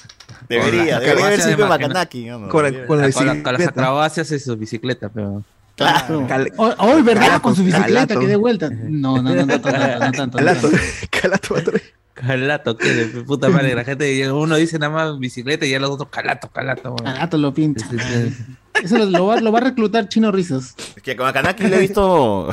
Debería, 0.49 0.76
Con 0.84 0.86
las 0.86 0.99
debería 1.01 1.26
haber 1.28 1.41
circo 1.41 1.57
de 1.57 1.63
de 1.63 1.69
Macanaki. 1.69 2.26
¿no? 2.26 2.49
Con 2.49 2.63
la- 2.63 2.71
Debería. 2.71 2.88
con 2.88 3.01
la 3.01 3.11
Con, 3.11 3.26
la- 3.28 3.43
con 3.43 3.53
las 3.53 3.67
acrobacias 3.67 4.32
y 4.32 4.39
su 4.39 4.55
bicicleta, 4.57 5.09
pero. 5.09 5.43
Claro. 5.76 6.26
Cal- 6.28 6.53
Hoy, 6.57 7.01
¿verdad? 7.01 7.41
Con 7.41 7.55
su 7.55 7.63
bicicleta 7.63 8.07
Calato. 8.07 8.19
que 8.19 8.28
de 8.28 8.36
vuelta. 8.36 8.69
No, 8.69 9.21
no, 9.21 9.36
no, 9.36 9.45
no, 9.45 9.59
tanto, 9.59 9.71
no 9.71 10.11
tanto. 10.11 10.38
no 10.41 10.49
a 11.57 11.61
traer. 11.61 11.82
Calato, 12.16 12.76
que 12.78 12.88
de 12.91 13.05
puta 13.26 13.49
madre. 13.49 13.76
La 13.76 13.84
gente, 13.84 14.32
uno 14.32 14.55
dice 14.55 14.80
nada 14.80 14.91
más 14.91 15.20
bicicleta 15.20 15.66
y 15.66 15.70
ya 15.72 15.80
los 15.80 15.91
otros 15.91 16.09
calato, 16.09 16.47
calato. 16.49 16.95
Calato 16.95 17.38
lo 17.38 17.53
pinta. 17.53 17.86
Sí, 17.88 17.97
sí, 17.99 18.32
sí. 18.32 18.55
Eso 18.84 18.97
lo, 18.97 19.05
lo 19.05 19.26
va, 19.28 19.39
lo 19.41 19.51
va 19.51 19.59
a 19.59 19.63
reclutar 19.63 20.07
Chino 20.09 20.32
Risas. 20.32 20.76
Es 20.95 21.01
que 21.03 21.16
con 21.16 21.26
Macanaki 21.26 21.63
le 21.68 21.76
he 21.76 21.80
visto 21.80 22.49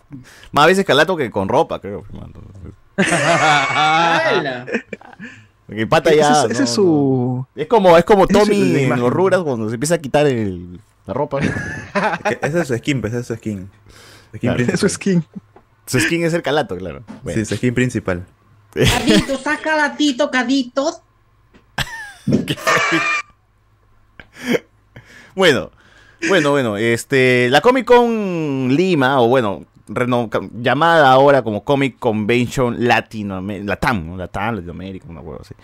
más 0.52 0.66
veces 0.66 0.84
calato 0.84 1.16
que 1.16 1.30
con 1.30 1.48
ropa, 1.48 1.80
creo. 1.80 2.04
Porque 5.66 5.86
pata 5.86 6.10
Ese 6.10 6.18
ya. 6.18 6.30
es- 6.44 6.50
ese 6.50 6.58
no, 6.58 6.64
es 6.64 6.70
su- 6.70 7.46
no. 7.54 7.62
Es 7.62 7.66
como, 7.68 7.96
es 7.96 8.04
como 8.04 8.24
es 8.24 8.28
Tommy 8.30 8.76
en 8.84 9.00
los 9.00 9.10
ruras 9.12 9.40
cuando 9.42 9.68
se 9.68 9.74
empieza 9.74 9.94
a 9.94 9.98
quitar 9.98 10.26
el, 10.26 10.80
la 11.06 11.14
ropa. 11.14 11.40
Que 11.40 12.38
Ese 12.42 12.60
es 12.60 12.68
su 12.68 12.76
skin, 12.76 13.00
pues, 13.00 13.12
ese 13.12 13.20
es 13.22 13.26
su 13.28 13.34
skin. 13.36 13.70
Su 14.32 14.36
skin 14.38 14.40
Claro. 14.54 14.64
Es 14.72 14.80
su 14.80 14.88
skin. 14.88 15.24
Su 15.86 16.00
skin 16.00 16.24
es 16.24 16.34
el 16.34 16.42
calato, 16.42 16.76
claro. 16.76 17.02
Bueno. 17.22 17.38
Sí, 17.38 17.44
su 17.46 17.56
skin 17.56 17.74
principal. 17.74 18.24
Cadito, 18.72 19.38
saca 19.38 19.76
latito, 19.76 20.30
cadito. 20.30 21.02
Bueno, 25.34 25.70
bueno, 26.28 26.50
bueno, 26.50 26.76
este, 26.76 27.48
la 27.50 27.60
Comic 27.62 27.86
Con 27.86 28.68
Lima, 28.76 29.20
o 29.20 29.28
bueno, 29.28 29.64
reno- 29.88 30.28
llamada 30.60 31.10
ahora 31.10 31.42
como 31.42 31.64
Comic 31.64 31.98
Convention 31.98 32.86
Latinoamérica, 32.86 33.66
Latam, 33.66 34.06
¿no? 34.08 34.16
Latam, 34.18 34.56
Latinoamérica, 34.56 35.06
una 35.08 35.20
huevo 35.20 35.40
así. 35.40 35.54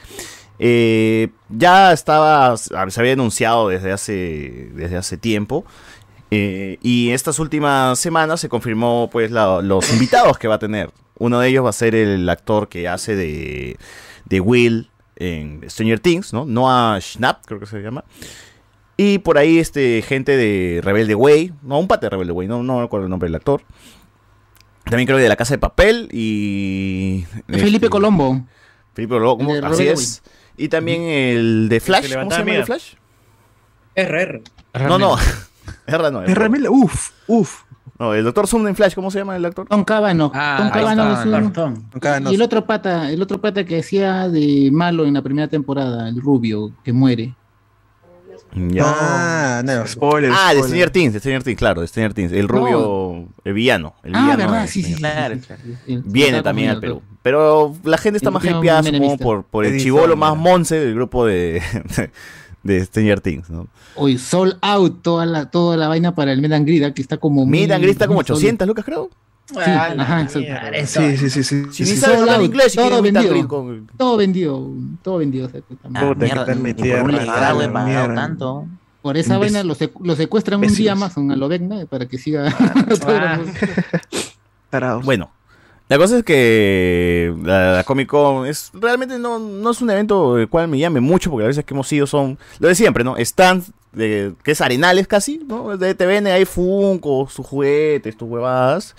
Eh, 0.58 1.28
ya 1.50 1.92
estaba, 1.92 2.56
se 2.56 2.74
había 2.98 3.12
anunciado 3.12 3.68
desde 3.68 3.92
hace, 3.92 4.70
desde 4.74 4.96
hace 4.96 5.16
tiempo. 5.18 5.64
eh, 6.30 6.78
y 6.82 7.10
estas 7.10 7.38
últimas 7.38 7.98
semanas 7.98 8.40
se 8.40 8.48
confirmó 8.50 9.08
pues 9.12 9.30
la- 9.30 9.60
los 9.62 9.90
invitados 9.92 10.38
que 10.38 10.48
va 10.48 10.56
a 10.56 10.58
tener. 10.58 10.90
Uno 11.18 11.40
de 11.40 11.48
ellos 11.48 11.64
va 11.64 11.70
a 11.70 11.72
ser 11.72 11.94
el 11.94 12.28
actor 12.28 12.68
que 12.68 12.88
hace 12.88 13.16
de, 13.16 13.76
de 14.24 14.40
Will 14.40 14.90
en 15.16 15.68
Stranger 15.68 16.00
Things, 16.00 16.32
¿no? 16.32 16.44
Noah 16.44 16.98
Schnapp, 17.00 17.44
creo 17.44 17.60
que 17.60 17.66
se 17.66 17.80
llama. 17.80 18.04
Y 18.96 19.18
por 19.18 19.38
ahí, 19.38 19.58
este, 19.58 20.02
gente 20.02 20.36
de 20.36 20.80
Rebelde 20.82 21.14
Way. 21.14 21.52
No, 21.62 21.78
un 21.78 21.88
pate 21.88 22.06
de 22.06 22.10
Rebelde 22.10 22.32
Way, 22.32 22.48
no, 22.48 22.62
no 22.62 22.82
recuerdo 22.82 23.06
el 23.06 23.10
nombre 23.10 23.28
del 23.28 23.36
actor. 23.36 23.62
También 24.84 25.06
creo 25.06 25.18
que 25.18 25.22
de 25.22 25.28
La 25.28 25.36
Casa 25.36 25.54
de 25.54 25.58
Papel 25.58 26.08
y... 26.12 27.26
Felipe 27.46 27.86
este, 27.86 27.88
Colombo. 27.90 28.44
Felipe 28.94 29.14
Colombo, 29.14 29.52
así 29.52 29.60
Rebelde 29.60 29.92
es. 29.92 30.22
Y 30.56 30.68
también 30.68 31.02
el 31.02 31.68
de 31.68 31.78
Flash. 31.78 32.12
¿Cómo 32.14 32.30
se 32.30 32.38
llama 32.38 32.50
el 32.50 32.56
de. 32.58 32.66
Flash? 32.66 32.94
RR. 33.94 34.42
No, 34.88 34.98
no. 34.98 35.16
R 35.86 36.10
no. 36.10 36.24
Es 36.24 36.36
Ramírez, 36.36 36.68
uf, 36.68 37.10
uf. 37.28 37.62
No, 37.98 38.14
el 38.14 38.22
doctor 38.24 38.46
Zoom 38.46 38.66
en 38.68 38.76
Flash, 38.76 38.94
¿cómo 38.94 39.10
se 39.10 39.18
llama 39.18 39.36
el 39.36 39.44
actor? 39.44 39.66
Tom 39.68 39.82
Cábano. 39.84 40.30
Ah, 40.34 40.56
Tom 40.58 40.66
está, 40.68 41.20
es 41.20 41.26
un-. 41.26 41.50
Cartón. 42.00 42.32
Y 42.32 42.34
el 42.36 42.42
otro 42.42 42.64
pata, 42.64 43.10
el 43.10 43.20
otro 43.20 43.40
pata 43.40 43.64
que 43.64 43.80
hacía 43.80 44.28
de 44.28 44.70
malo 44.72 45.04
en 45.04 45.14
la 45.14 45.22
primera 45.22 45.48
temporada, 45.48 46.08
el 46.08 46.20
rubio, 46.20 46.70
que 46.84 46.92
muere. 46.92 47.34
Ya. 48.54 48.84
Ah, 48.86 49.62
no. 49.64 49.86
Spoiler. 49.86 50.32
Ah, 50.34 50.54
de. 50.54 50.62
Stranger 50.62 50.90
Things, 50.90 51.12
de 51.12 51.18
Stranger 51.18 51.42
Things, 51.42 51.58
claro, 51.58 51.80
de 51.80 51.88
Stranger 51.88 52.14
Things. 52.14 52.32
El 52.32 52.48
rubio, 52.48 53.26
el 53.44 53.52
villano. 53.52 53.94
El 54.02 54.14
Ah, 54.14 54.20
villano 54.22 54.52
verdad, 54.52 54.66
sí, 54.68 54.82
sí. 54.82 55.02
Viene 56.04 56.42
también 56.42 56.70
al 56.70 56.80
Perú. 56.80 57.02
Pero 57.22 57.74
la 57.84 57.98
gente 57.98 58.16
está 58.16 58.30
El 58.30 58.34
más 58.34 58.44
hypeada, 58.44 58.82
por, 59.20 59.44
por 59.44 59.64
el 59.66 59.78
chivolo 59.80 60.16
más 60.16 60.36
monce 60.36 60.78
del 60.78 60.94
grupo 60.94 61.26
de, 61.26 61.60
de 62.62 62.84
Stranger 62.84 63.20
Things, 63.20 63.48
¿no? 63.50 63.66
Hoy 63.94 64.18
sold 64.18 64.56
out 64.60 65.02
toda 65.02 65.26
la, 65.26 65.50
toda 65.50 65.76
la 65.76 65.88
vaina 65.88 66.14
para 66.14 66.32
el 66.32 66.40
Medan 66.40 66.64
Grid, 66.64 66.92
que 66.92 67.02
está 67.02 67.16
como. 67.16 67.46
Mid 67.46 67.70
and 67.70 67.82
Greet 67.82 67.92
está 67.94 68.06
como 68.06 68.18
mil 68.20 68.26
soles. 68.26 68.40
800 68.42 68.68
lucas, 68.68 68.84
creo. 68.84 69.10
Sí, 69.46 69.56
ajá, 69.58 70.22
exacto. 70.22 70.40
Sí, 70.86 71.16
sí, 71.16 71.30
sí, 71.30 71.42
sí. 71.42 71.62
Si 71.72 71.86
sí, 71.86 71.96
sí. 71.96 72.04
hablar 72.04 72.42
inglés 72.42 72.74
y 72.74 72.76
todo 72.76 73.00
vendido. 73.00 73.48
Con- 73.48 73.86
Todo 73.96 74.16
vendido, 74.18 74.70
todo 75.02 75.16
vendido. 75.18 75.46
o 75.46 75.50
sea, 75.50 75.60
que 75.62 75.74
Ah, 75.74 75.78
también- 75.84 76.08
Puta, 76.08 76.24
mierda, 76.26 76.44
¿qué 76.44 76.52
tal 76.52 76.62
mi 76.62 76.72
ni 76.74 77.94
por 77.94 78.14
tanto. 78.14 78.66
Esa 79.14 79.38
vaina 79.38 79.62
lo, 79.64 79.74
sec- 79.74 79.98
lo 80.02 80.14
secuestran 80.16 80.62
un 80.62 80.74
día. 80.74 80.92
Amazon 80.92 81.30
a 81.32 81.36
lo 81.36 81.48
Vecna 81.48 81.86
para 81.86 82.04
que 82.06 82.18
siga. 82.18 82.54
Tarados. 84.70 85.04
Bueno, 85.04 85.30
la 85.88 85.98
cosa 85.98 86.18
es 86.18 86.24
que 86.24 87.34
la, 87.42 87.82
Comic 87.84 88.08
Con 88.08 88.46
es 88.46 88.70
realmente 88.74 89.18
no, 89.18 89.38
no 89.38 89.70
es 89.70 89.80
un 89.80 89.90
evento 89.90 90.34
del 90.34 90.48
cual 90.48 90.68
me 90.68 90.78
llame 90.78 91.00
mucho, 91.00 91.30
porque 91.30 91.44
las 91.44 91.56
veces 91.56 91.64
que 91.64 91.74
hemos 91.74 91.90
ido 91.92 92.06
son 92.06 92.38
lo 92.58 92.68
de 92.68 92.74
siempre, 92.74 93.04
¿no? 93.04 93.16
Stands 93.18 93.72
de, 93.92 94.34
que 94.42 94.52
es 94.52 94.60
arenales 94.60 95.08
casi, 95.08 95.40
¿no? 95.46 95.76
De 95.76 95.94
venden 95.94 96.32
ahí 96.32 96.44
Funko, 96.44 97.28
sus 97.30 97.46
juguetes, 97.46 98.16
tus 98.16 98.28
huevadas. 98.28 98.94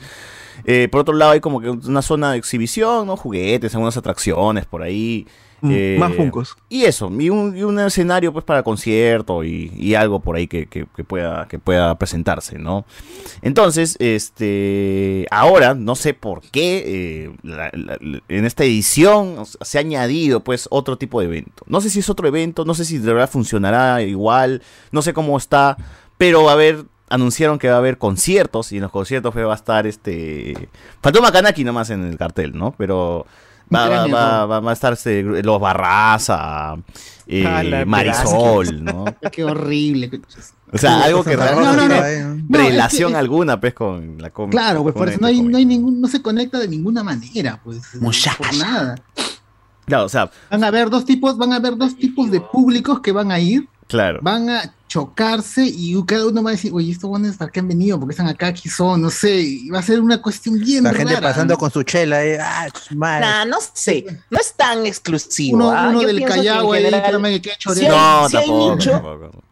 Eh, 0.65 0.87
por 0.91 1.01
otro 1.01 1.13
lado 1.13 1.31
hay 1.31 1.39
como 1.39 1.61
que 1.61 1.69
una 1.69 2.01
zona 2.01 2.31
de 2.31 2.37
exhibición, 2.37 3.07
¿no? 3.07 3.15
Juguetes, 3.15 3.73
algunas 3.75 3.97
atracciones 3.97 4.65
por 4.65 4.81
ahí. 4.81 5.27
Mm, 5.61 5.71
Eh, 5.73 5.97
Más 5.99 6.13
funcos. 6.13 6.55
Y 6.69 6.83
eso, 6.85 7.11
y 7.19 7.29
un, 7.29 7.57
y 7.57 7.63
un 7.63 7.79
escenario 7.79 8.31
pues 8.31 8.45
para 8.45 8.63
concierto 8.63 9.43
y, 9.43 9.71
y 9.75 9.95
algo 9.95 10.19
por 10.21 10.35
ahí 10.35 10.47
que, 10.47 10.67
que- 10.67 10.85
que 10.95 11.03
pueda, 11.03 11.47
que 11.47 11.59
pueda 11.59 11.97
presentarse, 11.97 12.57
¿no? 12.57 12.85
Entonces, 13.41 13.95
este, 13.99 15.25
ahora, 15.31 15.73
no 15.73 15.95
sé 15.95 16.13
por 16.13 16.41
qué, 16.41 16.83
eh, 16.85 17.31
la- 17.43 17.69
la- 17.73 17.97
la- 17.99 18.21
en 18.27 18.45
esta 18.45 18.63
edición 18.63 19.35
se 19.61 19.77
ha 19.77 19.81
añadido 19.81 20.39
pues 20.43 20.67
otro 20.71 20.97
tipo 20.97 21.19
de 21.19 21.25
evento. 21.27 21.63
No 21.67 21.81
sé 21.81 21.89
si 21.89 21.99
es 21.99 22.09
otro 22.09 22.27
evento, 22.27 22.65
no 22.65 22.73
sé 22.73 22.85
si 22.85 22.97
de 22.97 23.13
verdad 23.13 23.29
funcionará 23.29 24.01
igual, 24.01 24.61
no 24.91 25.01
sé 25.01 25.13
cómo 25.13 25.37
está, 25.37 25.77
pero 26.17 26.43
va 26.43 26.51
a 26.51 26.53
haber, 26.53 26.85
anunciaron 27.09 27.59
que 27.59 27.67
va 27.69 27.75
a 27.75 27.79
haber 27.79 27.97
conciertos 27.97 28.71
y 28.71 28.77
en 28.77 28.83
los 28.83 28.91
conciertos 28.91 29.33
pues, 29.33 29.45
va 29.45 29.53
a 29.53 29.55
estar 29.55 29.87
este, 29.87 30.69
faltó 31.01 31.21
Macanaki 31.21 31.63
nomás 31.63 31.89
en 31.89 32.05
el 32.05 32.17
cartel, 32.17 32.57
¿no? 32.57 32.73
Pero... 32.77 33.25
Va, 33.73 33.81
va, 33.81 33.87
Cráneo, 33.87 34.15
va- 34.15 34.39
¿no? 34.41 34.47
va- 34.47 34.59
va 34.61 34.69
a 34.71 34.73
estar 34.73 34.93
este, 34.93 35.21
los 35.23 35.59
Barraza, 35.59 36.75
eh, 37.27 37.43
Ah, 37.45 37.85
Marisol, 37.85 38.83
¿no? 38.83 39.05
Qué 39.31 39.43
horrible. 39.43 40.09
O 40.71 40.77
sea, 40.77 41.03
algo 41.03 41.23
que 41.23 41.35
realmente 41.35 41.65
no, 41.65 41.73
no 41.75 41.87
no. 41.87 41.87
tiene 42.03 42.43
No, 42.47 42.57
relación 42.57 43.09
es 43.09 43.13
que- 43.13 43.19
alguna, 43.19 43.59
pues, 43.59 43.73
con 43.73 44.17
la 44.19 44.29
cómic. 44.31 44.51
Claro, 44.51 44.83
pues 44.83 44.95
por 44.95 45.09
eso 45.09 45.17
no 45.21 45.27
hay, 45.27 45.41
no 45.41 45.57
hay 45.57 45.65
ningún, 45.65 45.99
no 46.01 46.07
se 46.07 46.21
conecta 46.21 46.57
de 46.59 46.67
ninguna 46.67 47.03
manera, 47.03 47.59
pues. 47.63 47.79
Por 47.99 48.55
nada. 48.57 48.95
Claro, 49.85 50.05
o 50.05 50.09
sea, 50.09 50.29
Van 50.51 50.63
a 50.63 50.67
haber 50.67 50.89
dos 50.89 51.05
tipos, 51.05 51.37
van 51.37 51.53
a 51.53 51.55
haber 51.57 51.75
dos 51.75 51.95
tipos 51.97 52.29
de 52.29 52.41
públicos 52.41 52.99
que 53.01 53.11
van 53.11 53.31
a 53.31 53.39
ir, 53.39 53.67
claro. 53.87 54.19
van 54.21 54.49
a 54.49 54.73
chocarse 54.89 55.63
y 55.65 55.95
cada 56.05 56.27
uno 56.27 56.43
va 56.43 56.49
a 56.49 56.53
decir, 56.53 56.71
oye, 56.73 56.91
estos 56.91 57.09
buenos 57.09 57.37
para 57.37 57.49
qué 57.51 57.59
han 57.61 57.67
venido, 57.69 57.97
porque 57.99 58.11
están 58.13 58.27
acá, 58.27 58.47
aquí 58.47 58.67
son, 58.67 59.01
no 59.03 59.09
sé, 59.09 59.39
y 59.39 59.69
va 59.69 59.79
a 59.79 59.83
ser 59.83 60.01
una 60.01 60.21
cuestión 60.21 60.59
bien 60.59 60.83
La 60.83 60.93
gente 60.93 61.13
rara. 61.13 61.29
pasando 61.29 61.57
con 61.57 61.71
su 61.71 61.83
chela, 61.83 62.25
eh, 62.25 62.37
ah, 62.41 62.67
madre. 62.95 63.25
Nah, 63.25 63.45
no 63.45 63.57
sé, 63.73 64.05
no 64.29 64.39
es 64.39 64.53
tan 64.53 64.85
exclusivo. 64.85 65.55
Uno, 65.57 65.71
¿ah? 65.71 65.87
uno 65.89 65.99
del 66.01 66.17
pienso 66.17 66.33
que 66.33 66.39
en 66.39 66.45
Callao 66.47 66.73
ahí, 66.73 66.79
general- 66.83 67.03
que 67.05 67.11
no 67.13 67.19
me 67.19 67.41
quede 67.41 67.53
Sí 67.53 67.59
choreando. 67.59 67.95
hay- 67.95 68.01
No, 68.01 68.25
hay 68.25 68.31
tampoco, 68.47 68.75
nicho. 68.75 68.91
tampoco. 68.91 69.43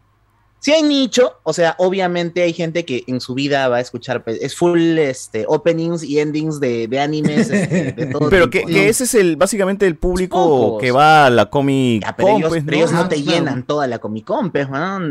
Si 0.60 0.72
hay 0.72 0.82
nicho, 0.82 1.34
o 1.43 1.53
sea, 1.53 1.76
obviamente 1.78 2.41
hay 2.41 2.51
gente 2.51 2.84
que 2.84 3.03
en 3.08 3.22
su 3.22 3.36
vida 3.36 3.68
va 3.70 3.78
a 3.78 3.80
escuchar, 3.80 4.24
pues, 4.24 4.39
es 4.41 4.55
full 4.55 4.97
este, 4.97 5.45
openings 5.47 6.03
y 6.03 6.20
endings 6.20 6.60
de, 6.60 6.88
de 6.88 6.99
animes, 6.99 7.49
este, 7.51 7.91
de 7.93 8.05
todo 8.08 8.30
Pero 8.30 8.49
que, 8.49 8.60
tipo, 8.60 8.72
que 8.72 8.84
¿no? 8.84 8.89
ese 8.89 9.03
es 9.03 9.14
el 9.14 9.36
básicamente 9.38 9.86
el 9.86 9.95
público 9.97 10.38
Pocos. 10.38 10.82
que 10.82 10.91
va 10.91 11.28
a 11.28 11.30
la 11.30 11.45
Comic 11.49 12.01
Ya, 12.03 12.16
pero 12.16 12.28
Con, 12.30 12.38
ellos, 12.38 12.49
pues, 12.49 12.64
pero 12.66 12.78
ellos 12.78 12.91
no 12.91 13.01
Ah, 13.01 13.10
te 13.10 13.22
claro. 13.22 13.38
llenan 13.39 13.64
toda 13.68 13.86
la 13.88 13.99
Comic 13.99 14.26
Con, 14.26 14.51
pues, 14.51 14.68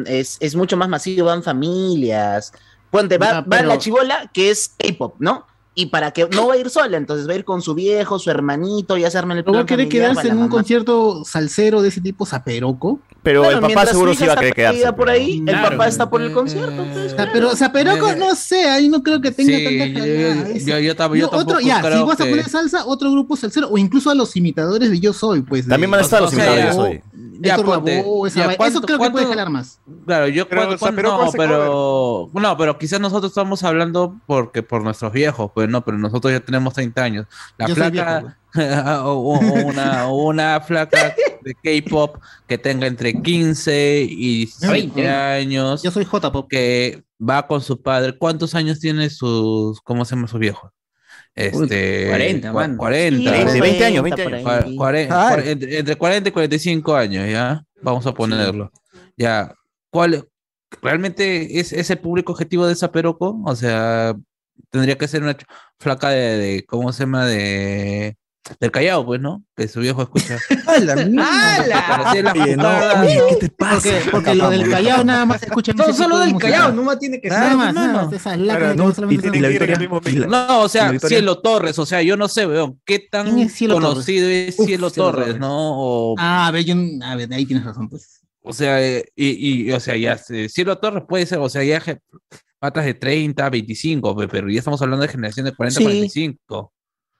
es, 0.06 0.36
es 0.40 0.56
mucho 0.56 0.76
más 0.76 0.88
masivo, 0.88 1.26
van 1.26 1.42
familias. 1.44 2.52
Ponte, 2.90 3.16
va, 3.18 3.26
Ya, 3.26 3.40
va 3.42 3.62
la 3.62 3.78
chivola 3.78 4.30
que 4.34 4.50
es 4.50 4.68
K-pop, 4.78 5.14
¿no? 5.20 5.46
Y 5.78 5.86
para 5.86 6.10
que 6.10 6.26
no 6.30 6.46
va 6.48 6.54
a 6.54 6.56
ir 6.56 6.70
sola, 6.70 6.96
entonces 6.96 7.28
va 7.28 7.34
a 7.34 7.36
ir 7.36 7.44
con 7.44 7.60
su 7.60 7.74
viejo, 7.74 8.18
su 8.18 8.30
hermanito, 8.30 8.96
ya 8.96 9.10
se 9.10 9.18
arman 9.18 9.36
el 9.36 9.44
plan 9.44 9.66
querer 9.66 9.86
familiar, 9.86 10.10
quedarse 10.12 10.28
en 10.30 10.38
un 10.38 10.48
concierto 10.48 11.22
salsero 11.26 11.82
de 11.82 11.88
ese 11.90 12.00
tipo 12.00 12.24
zaperoco. 12.24 12.98
Pero 13.22 13.42
Bueno, 13.42 13.66
el 13.66 13.74
papá 13.74 13.86
seguro 13.86 14.14
sí 14.14 14.24
hija 14.24 14.26
va 14.28 14.32
a 14.32 14.36
querer 14.36 14.48
está 14.58 14.72
quedarse. 14.72 14.92
por 14.96 15.06
pero- 15.06 15.10
ahí, 15.10 15.38
el 15.38 15.44
Claro. 15.44 15.68
papá 15.70 15.88
está 15.88 16.08
por 16.08 16.22
el 16.22 16.32
concierto, 16.32 16.82
pues, 16.94 17.12
O 17.12 17.16
sea, 17.16 17.30
pero 17.30 17.54
zaperoco, 17.56 18.14
no 18.14 18.34
sé, 18.36 18.68
ahí 18.70 18.88
no 18.88 19.02
creo 19.02 19.20
que 19.20 19.30
tenga 19.32 19.58
Sí, 19.58 19.64
tanta 19.64 19.86
yo- 19.86 19.94
calidad. 19.98 20.34
yo- 20.46 20.54
yo- 20.54 20.78
yo 20.78 20.78
yo 20.80 20.90
No, 20.94 21.26
otro, 21.26 21.38
tampoco 21.38 21.60
ya, 21.60 21.76
si 21.76 21.82
creo 21.82 22.06
vas 22.06 22.20
a 22.20 22.24
que- 22.24 22.30
poner 22.30 22.48
salsa, 22.48 22.86
otro 22.86 23.10
grupo 23.10 23.36
salsero, 23.36 23.68
o 23.68 23.76
incluso 23.76 24.08
a 24.10 24.14
los 24.14 24.34
imitadores 24.36 24.90
de 24.90 24.98
Yo 25.00 25.12
Soy, 25.12 25.42
pues. 25.42 25.66
de- 25.66 25.70
También 25.70 25.90
van 25.90 26.00
a 26.00 26.04
estar 26.04 26.22
los 26.22 26.32
imitadores 26.32 26.74
ya- 26.74 26.80
hoy. 26.80 27.00
Ya, 27.38 27.56
Héctor 27.56 27.66
ponte, 27.66 27.98
esa 28.28 28.38
ya. 28.50 28.56
¿cuánto- 28.56 28.78
Eso 28.78 28.86
creo 28.86 28.98
que 28.98 29.10
puede 29.10 29.26
jalar 29.26 29.50
más. 29.50 29.78
Claro, 30.06 30.26
yo 30.28 30.48
cuando- 30.48 30.78
Zaperoco 30.78 31.24
no, 31.26 31.32
pero 31.32 32.30
no, 32.32 32.56
pero 32.56 32.78
quizás 32.78 32.98
nosotros 32.98 33.30
estamos 33.32 33.62
hablando 33.62 34.14
porque 34.26 34.62
por 34.62 34.82
nuestros 34.82 35.12
viejos, 35.12 35.50
pues 35.54 35.65
no, 35.68 35.84
pero 35.84 35.98
nosotros 35.98 36.32
ya 36.32 36.40
tenemos 36.40 36.74
30 36.74 37.02
años. 37.02 37.26
La 37.58 37.66
Yo 37.68 37.74
flaca 37.74 38.36
o, 39.04 39.10
o 39.12 39.38
una, 39.66 40.06
o 40.08 40.26
una 40.28 40.60
flaca 40.60 41.14
de 41.42 41.54
K-pop 41.54 42.16
que 42.46 42.58
tenga 42.58 42.86
entre 42.86 43.20
15 43.22 44.06
y 44.08 44.48
20 44.62 45.08
años, 45.08 45.82
Yo 45.82 45.90
soy 45.90 46.04
J-pop. 46.04 46.48
que 46.48 47.04
va 47.20 47.46
con 47.46 47.60
su 47.60 47.80
padre. 47.82 48.16
¿Cuántos 48.16 48.54
años 48.54 48.80
tiene 48.80 49.10
sus, 49.10 49.80
cómo 49.82 50.04
se 50.04 50.14
llama 50.16 50.28
sus 50.28 50.40
viejos? 50.40 50.70
Este, 51.34 52.06
40, 52.08 52.50
cua- 52.50 52.54
mano. 52.54 52.76
40. 52.78 53.18
Sí, 53.30 53.44
20, 53.44 53.60
20 53.60 53.84
años, 53.84 54.02
20 54.04 54.24
por 54.76 54.94
años. 54.96 55.10
Ah. 55.12 55.36
entre, 55.44 55.78
entre 55.78 55.96
40 55.96 56.28
y 56.30 56.32
45 56.32 56.96
años, 56.96 57.30
¿ya? 57.30 57.62
Vamos 57.82 58.06
a 58.06 58.14
ponerlo. 58.14 58.72
Ya, 59.18 59.54
¿cuál 59.90 60.26
realmente 60.82 61.60
es, 61.60 61.72
es 61.74 61.90
el 61.90 61.98
público 61.98 62.32
objetivo 62.32 62.66
de 62.66 62.74
Zaperoco? 62.74 63.38
O 63.44 63.54
sea, 63.54 64.14
tendría 64.70 64.96
que 64.98 65.08
ser 65.08 65.22
una 65.22 65.36
flaca 65.78 66.10
de, 66.10 66.36
de- 66.38 66.64
¿cómo 66.66 66.92
se 66.92 67.00
llama? 67.04 67.26
De 67.26 68.16
del 68.60 68.70
Callao, 68.70 69.04
pues, 69.04 69.20
¿no? 69.20 69.42
Que 69.56 69.66
su 69.66 69.80
viejo 69.80 70.02
escucha. 70.02 70.38
¡A 70.68 70.78
la 70.78 70.94
mierda! 71.04 71.84
Pero 71.88 72.10
sí, 72.12 72.22
las 72.22 72.34
Oye, 72.34 72.56
no, 72.56 72.68
oye, 73.00 73.16
¿no? 73.18 73.26
¿qué 73.28 73.36
te 73.40 73.48
pasa? 73.48 73.88
Porque, 73.90 74.10
porque 74.12 74.34
lo 74.36 74.50
del 74.50 74.70
Callao 74.70 75.02
nada 75.02 75.24
más 75.26 75.40
se 75.40 75.46
escucha 75.46 75.72
No, 75.72 75.92
solo 75.92 76.18
del. 76.20 76.36
Callao, 76.38 76.70
no 76.72 76.84
más 76.84 76.96
tiene 77.00 77.20
que 77.20 77.28
Nada 77.28 77.48
ser. 77.48 77.56
más, 77.56 77.74
nada 77.74 77.92
más. 78.04 78.12
Esas 78.12 78.36
Claro, 78.38 78.60
lágrimas 78.66 78.76
no, 78.76 79.10
y- 79.10 79.16
la 79.40 79.48
victoria- 79.48 79.78
mismo. 79.80 80.00
No, 80.28 80.60
o 80.60 80.68
sea. 80.68 80.96
Cielo 81.00 81.40
Torres, 81.40 81.76
o 81.80 81.86
sea, 81.86 82.02
yo 82.02 82.16
no 82.16 82.28
sé, 82.28 82.46
weón, 82.46 82.80
qué 82.84 83.00
tan 83.00 83.26
¿Quién 83.34 83.38
es 83.48 83.52
Cielo 83.52 83.74
Torres? 83.74 83.88
conocido 83.90 84.28
es 84.28 84.58
Uf, 84.60 84.66
Cielo 84.66 84.90
Torres, 84.92 85.24
Torres. 85.26 85.40
¿no? 85.40 85.50
O, 85.52 86.14
Ah, 86.16 86.46
a 86.46 86.50
ver, 86.52 86.64
yo, 86.64 86.74
a 87.02 87.16
ver, 87.16 87.32
ahí 87.34 87.46
tienes 87.46 87.64
razón, 87.64 87.88
pues. 87.88 88.20
O 88.42 88.52
sea, 88.52 88.80
eh, 88.80 89.06
y, 89.16 89.64
y, 89.68 89.72
o 89.72 89.80
sea, 89.80 89.96
ya, 89.96 90.20
eh, 90.28 90.48
Cielo 90.48 90.78
Torres 90.78 91.02
puede 91.08 91.26
ser, 91.26 91.38
o 91.38 91.48
sea, 91.48 91.64
ya 91.64 91.82
patas 92.66 92.84
de 92.84 92.94
30, 92.94 93.48
25, 93.50 94.16
pe- 94.16 94.28
pero 94.28 94.48
ya 94.50 94.58
estamos 94.58 94.80
hablando 94.82 95.02
de 95.02 95.08
generación 95.12 95.46
de 95.46 95.54
40, 95.54 95.78
Sí. 95.78 95.84
45. 95.84 96.72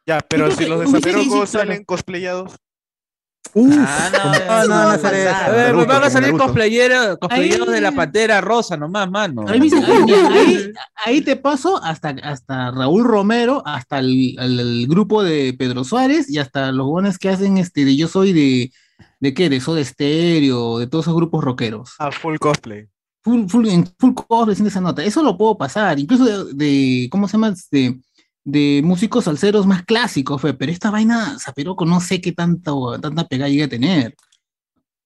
Ya, 0.07 0.20
pero 0.28 0.51
si 0.51 0.66
los 0.66 0.80
de 0.80 0.86
Zaperoco 0.88 1.47
salen 1.47 1.84
cosplayados. 1.84 2.53
Ah, 3.59 4.11
no, 4.12 4.66
no, 4.66 4.68
no, 4.68 4.92
no, 4.92 4.99
sale 4.99 5.28
A 5.28 5.49
ver, 5.51 5.66
Naruto, 5.72 5.86
van 5.86 6.03
a 6.05 6.11
salir 6.11 6.32
cosplayeros, 6.36 7.16
cosplayeros 7.18 7.68
de 7.70 7.80
la 7.80 7.92
Pantera 7.92 8.40
Rosa 8.40 8.76
nomás, 8.76 9.09
mano. 9.11 9.44
Ahí, 9.49 9.61
mismo, 9.61 9.82
ahí, 9.82 10.12
ahí- 10.12 10.72
ahí 11.07 11.20
te 11.22 11.36
paso 11.36 11.82
hasta, 11.82 12.11
hasta 12.22 12.70
Raúl 12.72 13.05
Romero, 13.05 13.62
hasta 13.64 14.01
el, 14.01 14.36
el- 14.38 14.61
el 14.61 14.86
grupo 14.88 15.22
de 15.22 15.55
Pedro 15.59 15.84
Suárez 15.84 16.28
y 16.28 16.38
hasta 16.38 16.70
los 16.72 16.86
buenos 16.86 17.18
que 17.18 17.30
hacen 17.30 17.57
este 17.57 17.84
de 17.84 17.97
Yo 17.97 18.09
Soy 18.09 18.32
de, 18.34 18.72
de 19.20 19.32
qué, 19.34 19.49
de 19.49 19.61
Soda 19.61 19.82
Stereo, 19.82 20.78
de 20.78 20.86
todos 20.88 21.05
esos 21.07 21.16
grupos 21.16 21.42
rockeros. 21.42 21.94
A 21.99 22.11
full 22.12 22.36
cosplay. 22.38 22.86
Full, 23.27 23.49
full, 23.49 23.66
en 23.68 23.85
full 23.99 24.14
cover 24.14 24.53
haciendo 24.53 24.68
esa 24.68 24.81
nota. 24.81 25.03
Eso 25.03 25.20
lo 25.20 25.37
puedo 25.37 25.59
pasar, 25.59 25.99
incluso 25.99 26.24
de, 26.24 26.55
de- 26.55 27.09
¿cómo 27.11 27.27
se 27.27 27.33
llama? 27.33 27.53
De, 27.72 27.99
de 28.45 28.81
músicos 28.85 29.24
salseros 29.24 29.66
más 29.66 29.83
clásicos, 29.85 30.41
fe, 30.41 30.55
pero 30.55 30.70
esta 30.70 30.93
vaina, 30.93 31.37
Zaperoco, 31.41 31.85
no 31.85 32.01
sé 32.01 32.20
qué 32.20 32.31
tanto, 32.31 32.97
tanta 33.01 33.27
pegada 33.27 33.49
llegue 33.49 33.64
a 33.64 33.68
tener. 33.68 34.14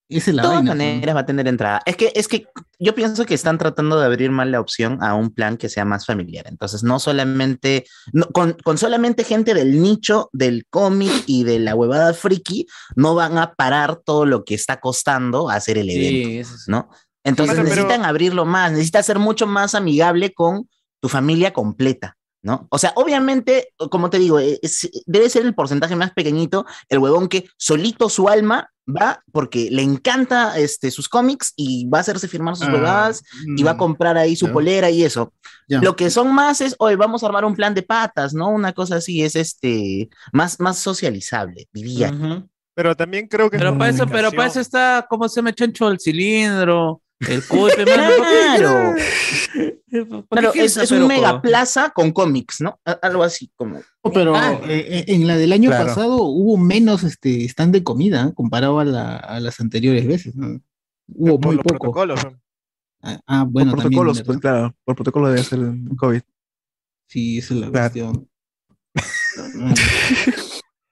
Esa 0.07 0.29
es 0.31 0.35
la 0.35 0.41
De 0.43 0.47
todas 0.49 0.57
vaina. 0.65 0.75
maneras 0.75 1.15
va 1.15 1.19
a 1.21 1.25
tener 1.25 1.47
entrada. 1.47 1.81
Es 1.85 1.95
que, 1.95 2.11
es 2.13 2.27
que 2.27 2.45
yo 2.79 2.93
pienso 2.93 3.25
que 3.25 3.33
están 3.33 3.57
tratando 3.57 3.97
de 3.97 4.05
abrir 4.05 4.29
más 4.29 4.45
la 4.45 4.59
opción 4.59 5.01
a 5.01 5.15
un 5.15 5.31
plan 5.33 5.55
que 5.57 5.69
sea 5.69 5.85
más 5.85 6.05
familiar. 6.05 6.45
Entonces, 6.49 6.83
no 6.83 6.99
solamente, 6.99 7.85
no- 8.13 8.27
con, 8.27 8.55
con 8.63 8.77
solamente 8.77 9.23
gente 9.23 9.53
del 9.55 9.81
nicho 9.81 10.29
del 10.33 10.67
cómic 10.69 11.11
y 11.25 11.43
de 11.45 11.57
la 11.59 11.73
huevada 11.75 12.13
friki, 12.13 12.67
no 12.95 13.15
van 13.15 13.37
a 13.39 13.53
parar 13.55 14.01
todo 14.05 14.25
lo 14.27 14.43
que 14.43 14.53
está 14.53 14.79
costando 14.79 15.49
hacer 15.49 15.77
el 15.79 15.89
evento, 15.89 16.29
Sí, 16.29 16.37
eso 16.39 16.57
sí. 16.57 16.69
¿no? 16.69 16.89
Entonces 17.23 17.55
Bueno, 17.55 17.69
pero- 17.69 17.81
necesitan 17.83 18.05
abrirlo 18.05 18.45
más, 18.45 18.71
necesita 18.71 19.03
ser 19.03 19.19
mucho 19.19 19.47
más 19.47 19.75
amigable 19.75 20.33
con 20.33 20.67
tu 20.99 21.09
familia 21.09 21.51
completa. 21.53 22.17
¿No? 22.43 22.65
O 22.71 22.79
sea, 22.79 22.91
obviamente, 22.95 23.67
como 23.91 24.09
te 24.09 24.17
digo, 24.17 24.39
es- 24.39 24.89
debe 25.05 25.29
ser 25.29 25.45
el 25.45 25.53
porcentaje 25.53 25.95
más 25.95 26.11
pequeñito, 26.11 26.65
el 26.89 26.97
huevón 26.97 27.27
que 27.27 27.47
solito 27.55 28.09
su 28.09 28.29
alma 28.29 28.67
va 28.89 29.21
porque 29.31 29.69
le 29.69 29.83
encanta 29.83 30.57
este, 30.57 30.89
sus 30.89 31.07
cómics 31.07 31.53
y 31.55 31.87
va 31.87 31.99
a 31.99 32.01
hacerse 32.01 32.27
firmar 32.27 32.55
sus 32.55 32.67
Ah, 32.67 32.73
huevadas 32.73 33.21
y 33.55 33.61
va 33.61 33.71
a 33.71 33.73
mm, 33.75 33.77
comprar 33.77 34.17
ahí 34.17 34.35
su 34.35 34.47
ya. 34.47 34.53
polera 34.53 34.89
y 34.89 35.03
eso. 35.03 35.31
Ya. 35.67 35.81
Lo 35.81 35.95
que 35.95 36.09
son 36.09 36.33
más 36.33 36.61
es, 36.61 36.75
oye, 36.79 36.95
vamos 36.95 37.21
a 37.21 37.27
armar 37.27 37.45
un 37.45 37.55
plan 37.55 37.75
de 37.75 37.83
patas, 37.83 38.33
¿no? 38.33 38.49
Una 38.49 38.73
cosa 38.73 38.95
así 38.95 39.21
es 39.21 39.35
este, 39.35 40.09
más, 40.33 40.59
más 40.59 40.79
socializable, 40.79 41.67
diría. 41.71 42.09
Ujú. 42.09 42.49
Pero 42.73 42.95
también 42.95 43.27
creo 43.27 43.51
que. 43.51 43.59
Pero 43.59 43.77
para 43.77 43.91
eso, 43.91 44.07
pero 44.07 44.31
para 44.31 44.47
eso 44.47 44.59
está, 44.59 45.05
¿cómo 45.07 45.29
se 45.29 45.43
me 45.43 45.53
chancho 45.53 45.87
el 45.89 45.99
cilindro? 45.99 47.03
El 47.27 47.43
cupe, 47.47 47.83
Claro. 47.85 48.95
Claro, 50.29 50.53
es, 50.53 50.77
es 50.77 50.77
es 50.77 50.91
un 50.91 51.07
mega 51.07 51.41
plaza 51.41 51.91
con 51.91 52.11
cómics, 52.11 52.61
¿no? 52.61 52.79
Algo 53.01 53.23
así 53.23 53.51
como. 53.55 53.79
No, 54.03 54.11
Pero 54.11 54.35
Ah. 54.35 54.59
eh, 54.67 54.85
eh, 54.89 55.05
en 55.07 55.27
la 55.27 55.37
del 55.37 55.51
año 55.53 55.69
Claro. 55.69 55.85
pasado 55.87 56.23
hubo 56.23 56.57
menos 56.57 57.03
este 57.03 57.45
stand 57.45 57.73
de 57.73 57.83
comida 57.83 58.27
¿eh? 58.29 58.33
comparado 58.33 58.79
a, 58.79 58.85
la- 58.85 59.17
a 59.17 59.39
las 59.39 59.59
anteriores 59.59 60.07
veces. 60.07 60.35
¿no? 60.35 60.61
Hubo 61.13 61.39
Por 61.39 61.45
muy 61.47 61.55
los 61.57 61.63
poco. 61.63 61.77
protocolos. 61.93 62.19
Ah, 63.03 63.19
ah, 63.27 63.45
bueno, 63.47 63.71
por 63.71 63.81
protocolos, 63.81 64.21
pues 64.23 64.37
claro, 64.39 64.75
por 64.83 64.95
protocolo 64.95 65.27
debe 65.29 65.43
ser 65.43 65.59
el 65.59 65.95
COVID. 65.97 66.21
Sí, 67.07 67.39
esa 67.39 67.53
es 67.55 67.59
la 67.59 67.69
cuestión. 67.71 68.27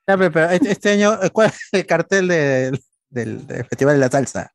Ya, 0.08 0.18
pero, 0.18 0.32
pero 0.32 0.50
este, 0.50 0.72
este 0.72 0.90
año, 0.92 1.18
¿cuál 1.32 1.48
es 1.50 1.60
el 1.72 1.86
cartel 1.86 2.28
del, 2.28 2.80
del- 3.10 3.48
del 3.48 3.66
Festival 3.66 3.96
de 3.96 4.00
la 4.00 4.10
Salsa? 4.10 4.52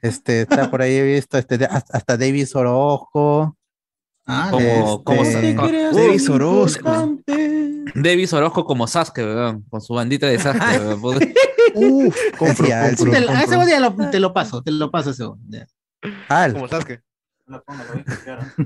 Este, 0.00 0.42
está 0.42 0.70
por 0.70 0.82
ahí 0.82 0.94
he 0.94 1.02
visto 1.02 1.38
este, 1.38 1.64
hasta, 1.64 2.16
Davis 2.16 2.54
Orozco. 2.54 3.56
Ah, 4.26 4.48
Como, 4.50 5.02
como 5.04 5.22
este, 5.22 5.54
Davis 5.54 6.28
Orozco. 6.28 7.18
Davis 7.94 8.32
Orozco 8.32 8.64
como 8.64 8.86
Sasuke, 8.86 9.22
weón, 9.24 9.62
con 9.70 9.80
su 9.80 9.94
bandita 9.94 10.26
de 10.26 10.38
Sasuke. 10.38 10.96
puta. 11.00 11.26
Uf, 11.74 12.16
compro, 12.38 12.66
Sí, 12.66 12.72
te, 13.10 13.16
a 13.28 13.42
ese 13.42 13.66
día 13.66 13.80
lo- 13.80 13.94
te 14.10 14.20
lo 14.20 14.32
paso, 14.32 14.62
te 14.62 14.70
lo 14.70 14.90
paso 14.90 15.10
ese. 15.10 15.24
Al, 16.28 16.52
Como 16.54 16.68
Sasuke. 16.68 17.02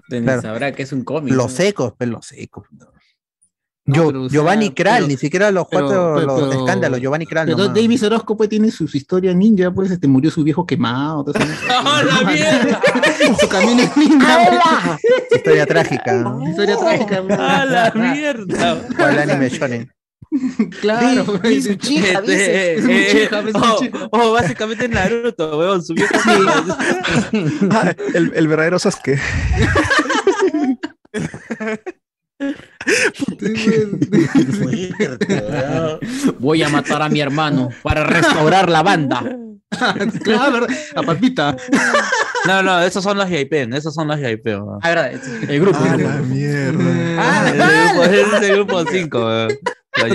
Claro. 0.09 0.43
sabrá 0.43 0.73
que 0.73 0.83
es 0.83 0.93
un 0.93 1.05
cómic. 1.05 1.33
los 1.35 1.47
¿no? 1.53 1.57
secos, 1.57 1.95
pero 1.97 2.13
los 2.13 2.27
secos. 2.27 2.67
No, 3.85 3.95
Yo, 3.97 4.07
pero, 4.07 4.23
o 4.23 4.29
sea, 4.29 4.33
Giovanni 4.39 4.71
Kral, 4.71 4.95
pero- 4.99 5.07
ni 5.09 5.17
siquiera 5.17 5.51
los 5.51 5.67
pero- 5.69 5.87
cuatro 5.87 6.15
pero- 6.17 6.41
los 6.47 6.55
escándalos, 6.55 7.01
Giovanni 7.01 7.27
Kral. 7.27 7.47
Pero 7.47 7.59
nomás. 7.59 7.75
Davis 7.75 8.03
Orozco 8.05 8.37
pues 8.37 8.49
tiene 8.49 8.71
sus 8.71 8.95
historias 8.95 9.35
ninja, 9.35 9.73
pues 9.73 9.91
este 9.91 10.07
murió 10.07 10.31
su 10.31 10.45
viejo 10.45 10.65
quemado. 10.65 11.25
todo 11.25 11.39
eso. 11.43 11.53
¡Ah, 11.69 12.03
la 12.05 12.31
mierda! 12.31 12.81
su 13.41 13.49
camino 13.49 13.83
es 13.83 13.97
ninja. 13.97 14.99
Su 15.31 15.37
historia 15.37 15.67
trágica. 15.67 16.13
¿no? 16.13 16.49
historia 16.49 16.77
trágica. 16.77 17.23
pues. 17.27 17.39
¡Ah, 17.41 17.65
la 17.65 17.91
mierda! 17.93 18.87
Con 18.97 19.11
el 19.11 19.19
anime 19.19 19.49
shonen. 19.49 19.93
Claro, 20.81 21.25
su 21.27 21.75
chica, 21.75 22.21
Este. 22.25 22.81
Su 22.81 22.89
eh, 22.89 23.29
su 23.53 23.59
oh, 23.59 24.09
oh, 24.13 24.33
básicamente 24.33 24.89
Naruto, 24.89 25.59
weón, 25.59 25.83
su 25.85 25.93
vieja 25.93 26.19
Ah, 27.71 27.93
el, 28.15 28.33
el 28.35 28.49
verdadero 28.49 28.79
Sasuke. 28.79 29.21
Voy 36.39 36.63
a 36.63 36.69
matar 36.69 37.03
a 37.03 37.09
mi 37.09 37.21
hermano 37.21 37.71
para 37.83 38.05
restaurar 38.05 38.69
la 38.71 38.83
banda. 38.83 39.23
claro, 40.25 40.67
a 40.95 41.03
Palpita. 41.03 41.57
No, 42.47 42.63
no, 42.63 42.81
esos 42.83 43.03
son 43.03 43.17
los 43.17 43.29
JP, 43.29 43.53
esos 43.75 43.95
son 43.95 44.09
los 44.09 44.19
JP, 44.21 44.45
weón. 44.47 44.79
Ah, 44.83 44.89
verdad, 44.91 45.13
el 45.49 45.61
grupo. 45.61 45.79
Ah, 45.81 45.97
la 45.97 46.17
mierda. 46.19 46.85
Ah, 47.19 47.49
Ese 47.49 47.95
grupo- 47.95 48.05
es 48.37 48.43
el 48.43 48.53
grupo 48.57 48.85
5, 48.85 49.19
weón. 49.19 49.49
Los 49.95 50.09
lo- 50.09 50.15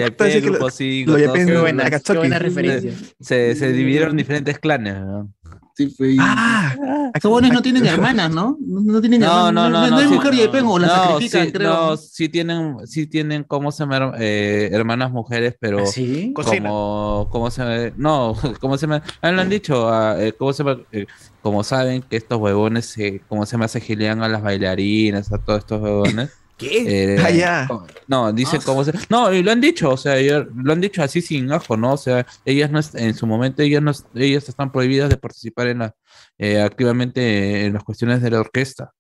grupo 0.51 0.69
5. 0.69 1.11
lo 1.11 1.17
todos 1.17 1.28
JP 1.30 1.39
se- 1.39 1.45
Qué 1.45 1.57
buena, 1.59 1.86
Akatsuki. 1.86 2.13
qué 2.13 2.17
buena 2.19 2.39
referencia. 2.39 2.91
se, 3.19 3.55
se 3.55 3.71
dividieron 3.71 4.11
en 4.11 4.17
diferentes 4.17 4.59
clanes, 4.59 4.93
weón. 4.95 5.34
Sí, 5.78 5.93
pues. 5.95 6.17
Ah, 6.19 6.75
Esos 7.13 7.30
buenos 7.30 7.51
no 7.51 7.61
tienen 7.61 7.86
hermanas, 7.86 8.32
¿no? 8.32 8.57
No, 8.59 8.82
no 8.82 8.99
tienen 8.99 9.21
No, 9.21 9.49
hermanas. 9.49 9.53
no, 9.53 9.69
no, 9.69 9.88
no. 9.91 9.97
hay 9.97 10.07
sí, 10.07 10.13
mujer 10.15 10.34
y 10.34 10.38
de 10.38 10.61
o 10.61 10.80
la 10.80 10.88
no, 10.88 10.93
sacrifican, 10.95 11.45
sí, 11.45 11.51
creo. 11.51 11.69
No, 11.69 11.97
sí 11.97 12.30
tienen, 12.30 12.88
sí 12.88 13.05
tienen, 13.05 13.43
¿cómo 13.43 13.71
se 13.71 13.84
llama? 13.84 14.13
Eh, 14.17 14.69
hermanas 14.71 15.11
mujeres, 15.11 15.55
pero 15.59 15.86
¿Sí? 15.86 16.34
Cocina. 16.34 16.69
como, 16.69 17.28
¿cómo 17.32 17.51
se 17.51 17.61
llama? 17.61 17.93
No, 17.95 18.36
¿cómo 18.59 18.75
se 18.75 18.88
llama? 18.88 19.03
Ah, 19.21 19.32
lo 19.32 19.41
han 19.41 19.49
dicho, 19.49 19.88
ah, 19.88 20.15
eh, 20.17 20.34
¿cómo 20.34 20.51
se 20.51 20.63
llama? 20.63 20.82
Eh, 20.91 21.05
como 21.43 21.63
saben 21.63 22.01
que 22.01 22.17
estos 22.17 22.39
huevones, 22.39 22.88
se, 22.88 23.21
¿cómo 23.28 23.45
se 23.45 23.51
llama? 23.51 23.67
Se 23.67 23.80
gilean 23.80 24.23
a 24.23 24.28
las 24.30 24.41
bailarinas, 24.41 25.32
a 25.32 25.38
todos 25.38 25.59
estos 25.59 25.80
huevones. 25.80 26.32
¿Qué? 26.58 27.14
Eh, 27.16 27.18
Ah, 27.24 27.30
ya. 27.30 27.70
No, 28.08 28.34
dice 28.34 28.58
cómo 28.66 28.84
se. 28.84 28.91
No, 29.10 29.32
y 29.32 29.43
lo 29.43 29.51
han 29.51 29.62
dicho, 29.62 29.91
o 29.91 29.97
sea, 29.97 30.18
ellos- 30.18 30.47
lo 30.55 30.74
han 30.74 30.82
dicho 30.82 31.03
así 31.03 31.22
sin 31.22 31.51
ajo, 31.51 31.78
¿no? 31.78 31.93
O 31.93 31.97
sea, 31.97 32.26
ellas 32.45 32.72
no, 32.72 32.80
en 32.99 33.14
su 33.14 33.28
momento, 33.28 33.62
ellas 33.62 33.82
no, 33.84 33.91
ellas 34.16 34.49
están 34.49 34.72
prohibidas 34.72 35.10
de 35.10 35.18
participar 35.18 35.68
en 35.68 35.80
la, 35.80 35.95
eh, 36.38 36.60
activamente 36.62 37.66
en 37.66 37.74
las 37.74 37.84
cuestiones 37.84 38.22
de 38.22 38.32
la 38.32 38.39
orquesta. 38.39 38.91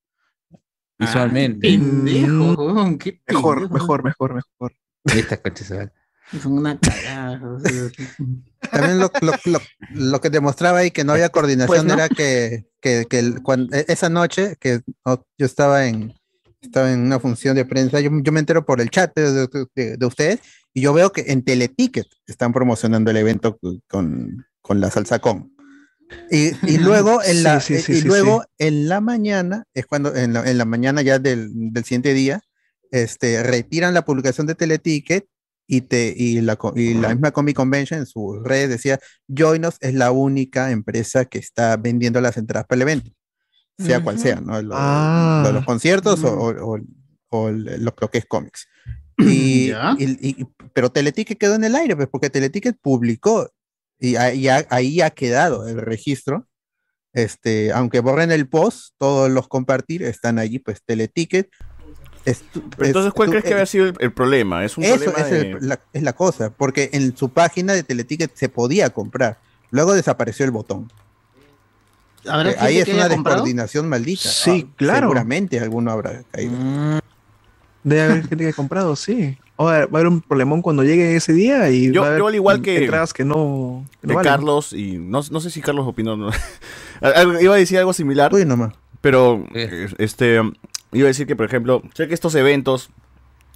Visualmente. 0.99 1.67
Pendejo, 1.67 2.53
weón, 2.55 2.97
qué 2.97 3.21
mejor, 3.27 3.55
pendejo. 3.59 3.73
mejor, 3.73 4.03
mejor, 4.03 4.33
mejor. 4.35 4.73
Esta 5.05 5.37
coche 5.41 5.63
se 5.63 5.77
va. 5.77 5.91
Son 6.41 6.53
una 6.53 6.77
cagada. 6.77 7.39
También 8.71 8.99
lo, 8.99 9.09
lo, 9.21 9.31
lo, 9.45 9.59
lo 9.91 10.19
que 10.21 10.29
demostraba 10.29 10.79
ahí 10.79 10.91
que 10.91 11.03
no 11.05 11.13
había 11.13 11.29
coordinación 11.29 11.67
Pues, 11.67 11.83
¿no? 11.85 11.93
era 11.93 12.09
que, 12.09 12.65
que, 12.81 13.05
que 13.09 13.19
e- 13.19 13.85
esa 13.87 14.09
noche 14.09 14.57
que 14.59 14.81
no, 15.05 15.25
yo 15.37 15.45
estaba 15.45 15.85
en, 15.87 16.13
estaba 16.61 16.91
en 16.91 16.99
una 17.01 17.19
función 17.19 17.55
de 17.55 17.65
prensa, 17.65 17.99
yo, 17.99 18.09
yo 18.23 18.31
me 18.31 18.39
entero 18.39 18.65
por 18.65 18.81
el 18.81 18.89
chat 18.89 19.13
de, 19.15 19.31
de- 19.31 19.65
de- 19.75 19.97
de 19.97 20.05
ustedes 20.05 20.39
y 20.73 20.81
yo 20.81 20.93
veo 20.93 21.11
que 21.11 21.25
en 21.27 21.43
Teleticket 21.43 22.07
están 22.25 22.53
promocionando 22.53 23.11
el 23.11 23.17
evento 23.17 23.59
con, 23.87 24.45
con 24.61 24.79
la 24.79 24.89
salsa 24.91 25.19
con. 25.19 25.53
Y, 26.31 26.51
y 26.65 26.77
luego 26.77 27.21
en 27.23 27.43
la 27.43 27.59
Sí, 27.59 27.77
sí, 27.77 27.83
sí, 27.83 27.97
y 27.99 28.01
luego 28.01 28.43
en 28.57 28.87
la 28.87 29.01
mañana 29.01 29.65
es 29.73 29.85
cuando 29.85 30.15
en 30.15 30.33
la, 30.33 30.49
en 30.49 30.57
la 30.57 30.65
mañana 30.65 31.01
ya 31.01 31.19
del, 31.19 31.49
del 31.53 31.83
siguiente 31.83 32.13
día 32.13 32.41
este 32.91 33.43
retiran 33.43 33.93
la 33.93 34.05
publicación 34.05 34.47
de 34.47 34.55
Teleticket 34.55 35.25
y 35.67 35.81
te 35.81 36.13
y 36.15 36.39
la, 36.39 36.57
y 36.75 36.93
la 36.93 37.09
misma 37.09 37.31
Comic 37.31 37.57
Convention 37.57 37.99
en 37.99 38.05
sus 38.05 38.41
redes 38.41 38.69
decía 38.69 38.99
Joinos 39.27 39.75
es 39.81 39.93
la 39.95 40.11
única 40.11 40.71
empresa 40.71 41.25
que 41.25 41.39
está 41.39 41.75
vendiendo 41.75 42.21
las 42.21 42.37
entradas 42.37 42.65
para 42.67 42.77
el 42.77 42.81
evento 42.83 43.11
sea 43.77 44.01
cual 44.03 44.17
sea 44.19 44.41
no 44.41 44.61
Lo- 44.61 44.75
Ah. 44.75 45.43
lo- 45.45 45.51
los 45.53 45.65
conciertos 45.65 46.23
o, 46.23 46.33
o- 46.33 46.75
o- 46.75 46.79
o 47.29 47.49
el- 47.49 47.63
lo, 47.83 47.93
lo 47.99 48.09
que 48.09 48.17
es 48.17 48.25
cómics. 48.25 48.67
Y, 49.17 49.71
y- 49.97 50.41
y- 50.41 50.47
pero 50.73 50.91
Teleticket 50.91 51.37
quedó 51.37 51.55
en 51.55 51.63
el 51.63 51.75
aire 51.75 51.95
pues 51.95 52.07
porque 52.11 52.29
Teleticket 52.29 52.77
publicó 52.81 53.49
y 53.99 54.15
ahí, 54.15 54.47
ha- 54.47 54.65
ahí 54.69 55.01
ha 55.01 55.09
quedado 55.11 55.67
el 55.67 55.77
registro. 55.81 56.47
Este 57.13 57.71
aunque 57.71 57.99
borren 57.99 58.31
el 58.31 58.47
post 58.47 58.93
todos 58.97 59.29
los 59.31 59.47
compartir 59.47 60.03
están 60.03 60.37
allí 60.39 60.59
pues 60.59 60.83
Teleticket 60.85 61.49
Pero 62.23 62.85
entonces, 62.87 63.07
es 63.07 63.13
¿cuál 63.13 63.29
crees 63.29 63.43
que 63.45 63.49
eh, 63.51 63.53
había 63.53 63.65
sido 63.65 63.85
el, 63.85 63.95
el 63.99 64.11
problema? 64.11 64.65
Es 64.65 64.77
un 64.77 64.83
eso 64.83 64.95
problema 65.05 65.19
es, 65.21 65.31
de... 65.31 65.51
el- 65.51 65.67
la, 65.67 65.79
es 65.93 66.03
la 66.03 66.13
cosa, 66.13 66.49
porque 66.51 66.89
en 66.93 67.15
su 67.15 67.29
página 67.29 67.73
de 67.73 67.83
Teleticket 67.83 68.31
se 68.35 68.49
podía 68.49 68.89
comprar, 68.89 69.37
luego 69.71 69.93
desapareció 69.93 70.45
el 70.45 70.51
botón. 70.51 70.91
¿Habrá 72.29 72.51
Eh, 72.51 72.55
ahí 72.59 72.77
es 72.77 72.85
que 72.85 72.93
una 72.93 73.09
comprado? 73.09 73.37
descoordinación 73.37 73.89
maldita. 73.89 74.29
Sí, 74.29 74.65
Ah, 74.67 74.73
claro. 74.77 75.07
Seguramente 75.07 75.59
alguno 75.59 75.91
habrá 75.91 76.23
caído. 76.31 76.53
Debe 77.83 78.01
haber 78.01 78.27
gente 78.27 78.37
que 78.37 78.49
ha 78.49 78.53
comprado, 78.53 78.95
sí. 78.95 79.37
Ahora 79.55 79.79
va 79.87 79.99
a 79.99 80.01
haber 80.01 80.07
un 80.07 80.21
problemón 80.21 80.61
cuando 80.61 80.83
llegue 80.83 81.15
ese 81.15 81.33
día 81.33 81.69
y 81.71 81.91
Yo- 81.91 82.01
va 82.01 82.07
a 82.07 82.09
haber 82.11 82.19
yo 82.19 82.27
al 82.27 82.35
igual 82.35 82.61
que- 82.61 82.83
entradas 82.83 83.13
que 83.13 83.23
no, 83.25 83.85
que 84.01 84.07
de 84.07 84.13
valen. 84.13 84.31
Carlos 84.31 84.73
y 84.73 84.97
no, 84.97 85.21
no 85.31 85.39
sé 85.39 85.49
si 85.49 85.61
Carlos 85.61 85.87
opinó 85.87 86.15
no. 86.17 86.29
Iba 87.41 87.53
a 87.55 87.57
decir 87.57 87.77
algo 87.79 87.93
similar 87.93 88.33
Uy, 88.33 88.45
nomás. 88.45 88.73
pero 89.01 89.45
eh, 89.55 89.87
este 89.97 90.41
iba 90.91 91.05
a 91.05 91.07
decir 91.07 91.25
que 91.27 91.35
por 91.35 91.45
ejemplo 91.45 91.81
sé 91.93 92.07
que 92.07 92.13
estos 92.13 92.33
eventos 92.35 92.89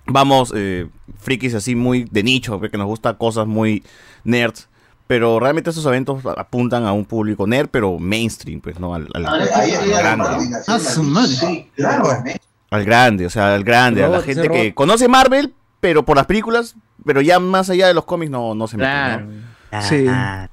vamos 0.05 0.51
eh, 0.55 0.88
frikis 1.19 1.53
así 1.53 1.76
muy 1.76 2.05
de 2.11 2.24
nicho 2.24 2.59
que 2.59 2.78
nos 2.78 2.88
gusta 2.88 3.17
cosas 3.17 3.45
muy 3.47 3.84
nerds 4.24 4.69
pero 5.08 5.39
realmente 5.39 5.70
estos 5.70 5.86
eventos 5.86 6.24
apuntan 6.38 6.86
a 6.86 6.93
un 6.93 7.06
público 7.06 7.45
nerd 7.47 7.68
pero 7.70 7.99
mainstream 7.99 8.62
pues 8.62 8.80
no 8.80 8.93
al, 8.95 9.08
al- 9.14 9.26
al 9.26 9.47
grande 9.89 10.26
Ah, 10.68 12.24
al 12.72 12.86
grande 12.86 13.26
o 13.26 13.30
sea 13.30 13.54
al 13.54 13.64
grande 13.64 14.04
a 14.04 14.08
la 14.10 14.22
gente 14.22 14.47
que 14.49 14.74
conoce 14.74 15.08
Marvel 15.08 15.54
pero 15.80 16.04
por 16.06 16.16
las 16.18 16.26
películas 16.26 16.76
pero 17.06 17.22
ya 17.22 17.39
más 17.39 17.70
allá 17.70 17.88
de 17.88 17.93
los 17.93 18.06
cómics 18.06 18.32
no, 18.32 18.54
no 18.56 18.68
se 18.68 18.78
mete, 18.78 18.89
¿no? 18.89 18.95
Claro. 19.72 19.82
Sí. 19.88 20.06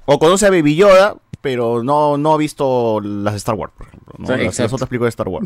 O 0.05 0.17
conoce 0.17 0.47
a 0.47 0.49
Baby 0.49 0.75
Yoda, 0.77 1.15
pero 1.41 1.83
no, 1.83 2.17
no 2.17 2.33
ha 2.33 2.37
visto 2.37 2.99
las 3.01 3.33
de 3.33 3.37
Star 3.37 3.53
Wars, 3.55 3.71
por 3.77 3.87
ejemplo. 3.87 4.15
¿no? 4.17 4.25
Las, 4.45 4.73
otras 4.73 4.89
películas 4.89 5.07
de 5.07 5.09
Star 5.21 5.27
Wars. 5.27 5.45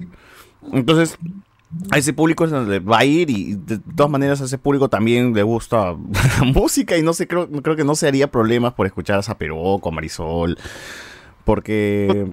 Entonces, 0.72 1.18
a 1.92 1.98
ese 1.98 2.14
público 2.14 2.46
es 2.46 2.52
donde 2.52 2.80
va 2.80 3.00
a 3.00 3.06
ir 3.06 3.30
y 3.30 3.56
de 3.56 3.80
todas 3.96 4.12
maneras 4.12 4.42
a 4.42 4.46
ese 4.46 4.58
público 4.58 4.90
también 4.90 5.34
le 5.34 5.44
gusta 5.44 5.96
la 6.40 6.46
música 6.46 6.98
y 6.98 7.02
no 7.02 7.14
sé, 7.14 7.28
creo, 7.28 7.50
creo 7.50 7.76
que 7.76 7.84
no 7.84 7.96
se 7.96 8.08
haría 8.08 8.30
problemas 8.32 8.74
por 8.74 8.86
escuchar 8.86 9.20
a 9.20 9.24
Zaperoco, 9.24 9.90
a 9.90 9.92
Marisol, 9.92 10.58
porque 11.46 12.32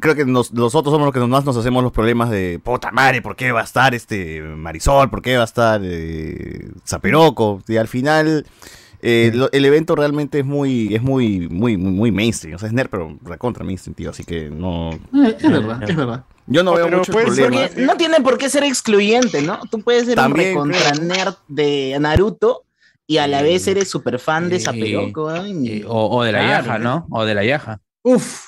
creo 0.00 0.14
que 0.14 0.24
nos- 0.24 0.52
nosotros 0.52 0.92
somos 0.92 1.06
los 1.06 1.14
que 1.14 1.20
más 1.28 1.44
nos 1.44 1.56
hacemos 1.56 1.82
los 1.82 1.92
problemas 1.92 2.30
de 2.30 2.60
puta 2.62 2.90
madre, 2.92 3.22
¿por 3.22 3.36
qué 3.36 3.52
va 3.52 3.60
a 3.60 3.64
estar 3.64 3.94
este 3.94 4.40
Marisol? 4.42 5.10
¿Por 5.10 5.22
qué 5.22 5.36
va 5.36 5.42
a 5.42 5.46
estar 5.46 5.80
eh, 5.84 6.70
Zaperoco? 6.86 7.62
Y 7.68 7.76
al 7.76 7.88
final 7.88 8.46
eh, 9.00 9.32
lo- 9.34 9.50
el 9.52 9.64
evento 9.64 9.96
realmente 9.96 10.40
es 10.40 10.44
muy, 10.44 10.94
es 10.94 11.02
muy, 11.02 11.48
muy, 11.48 11.76
muy, 11.76 11.92
muy 11.92 12.12
mainstream. 12.12 12.54
O 12.56 12.58
sea, 12.58 12.68
es 12.68 12.72
nerd, 12.74 12.88
pero 12.90 13.16
recontra 13.24 13.64
mainstream, 13.64 13.94
tío. 13.94 14.10
Así 14.10 14.22
que 14.24 14.48
no. 14.50 14.90
Eh, 14.92 15.36
Es 15.40 15.50
verdad, 15.50 15.82
es 15.82 15.96
verdad. 15.96 16.24
Yo 16.52 16.62
no 16.62 16.72
Oh, 16.72 16.76
veo 16.76 16.88
muchos 16.88 17.14
ser 17.14 17.24
problemas. 17.24 17.76
No 17.76 17.96
tiene 17.96 18.20
por 18.20 18.38
qué 18.38 18.48
ser 18.48 18.64
excluyente, 18.64 19.42
¿no? 19.42 19.60
Tú 19.70 19.80
puedes 19.80 20.06
ser 20.06 20.16
También, 20.16 20.56
un 20.56 20.70
recontra 20.70 20.92
nerd 21.02 21.34
de 21.48 21.96
Naruto 22.00 22.64
y 23.06 23.18
a 23.18 23.26
la 23.26 23.42
vez 23.42 23.66
eres 23.66 23.88
súper 23.90 24.18
fan 24.18 24.48
de 24.48 24.60
Zaperoco. 24.60 25.34
Eh, 25.34 25.84
o, 25.86 26.18
o 26.18 26.22
de 26.22 26.32
la 26.32 26.40
Claro, 26.40 26.64
Yaja, 26.66 26.78
¿no? 26.78 27.06
O 27.10 27.24
de 27.24 27.34
la 27.34 27.44
Yaja. 27.44 27.80
Uf. 28.02 28.44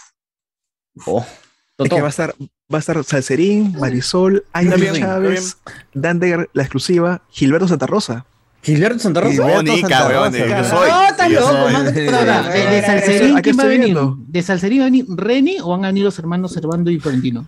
Es 1.79 1.89
que 1.89 2.01
va 2.01 2.07
a 2.07 2.11
estar, 2.11 2.35
va 2.73 2.79
a 2.79 2.79
estar 2.79 3.03
Salserín, 3.03 3.77
Marisol, 3.79 4.45
Aina 4.53 4.77
bien, 4.77 4.95
Chávez, 4.95 5.57
Dander, 5.93 6.49
la 6.53 6.63
exclusiva, 6.63 7.23
Gilberto 7.31 7.67
Santa 7.67 7.87
Rosa. 7.87 8.27
Gilberto 8.63 9.01
Santa 9.01 9.21
Rosa. 9.21 9.43
Mónica, 9.43 10.07
weón, 10.09 10.33
yo 10.33 10.65
soy. 10.65 10.89
No, 10.89 11.05
estás 11.05 11.31
Yo 11.31 11.41
loco. 11.41 11.91
¿De, 11.91 12.83
Salserín 12.87 13.41
quién 13.43 13.59
va 13.59 13.63
a 13.65 13.67
venir? 13.67 13.97
¿De 14.29 14.43
Salserín 14.43 14.81
va 14.81 14.85
a 14.85 14.87
venir 14.87 15.07
Reni 15.09 15.59
o 15.61 15.71
van 15.71 15.85
a 15.85 15.89
venir 15.89 16.05
los 16.05 16.19
hermanos 16.19 16.53
Servando 16.53 16.91
y 16.91 17.01
Florentino? 17.01 17.47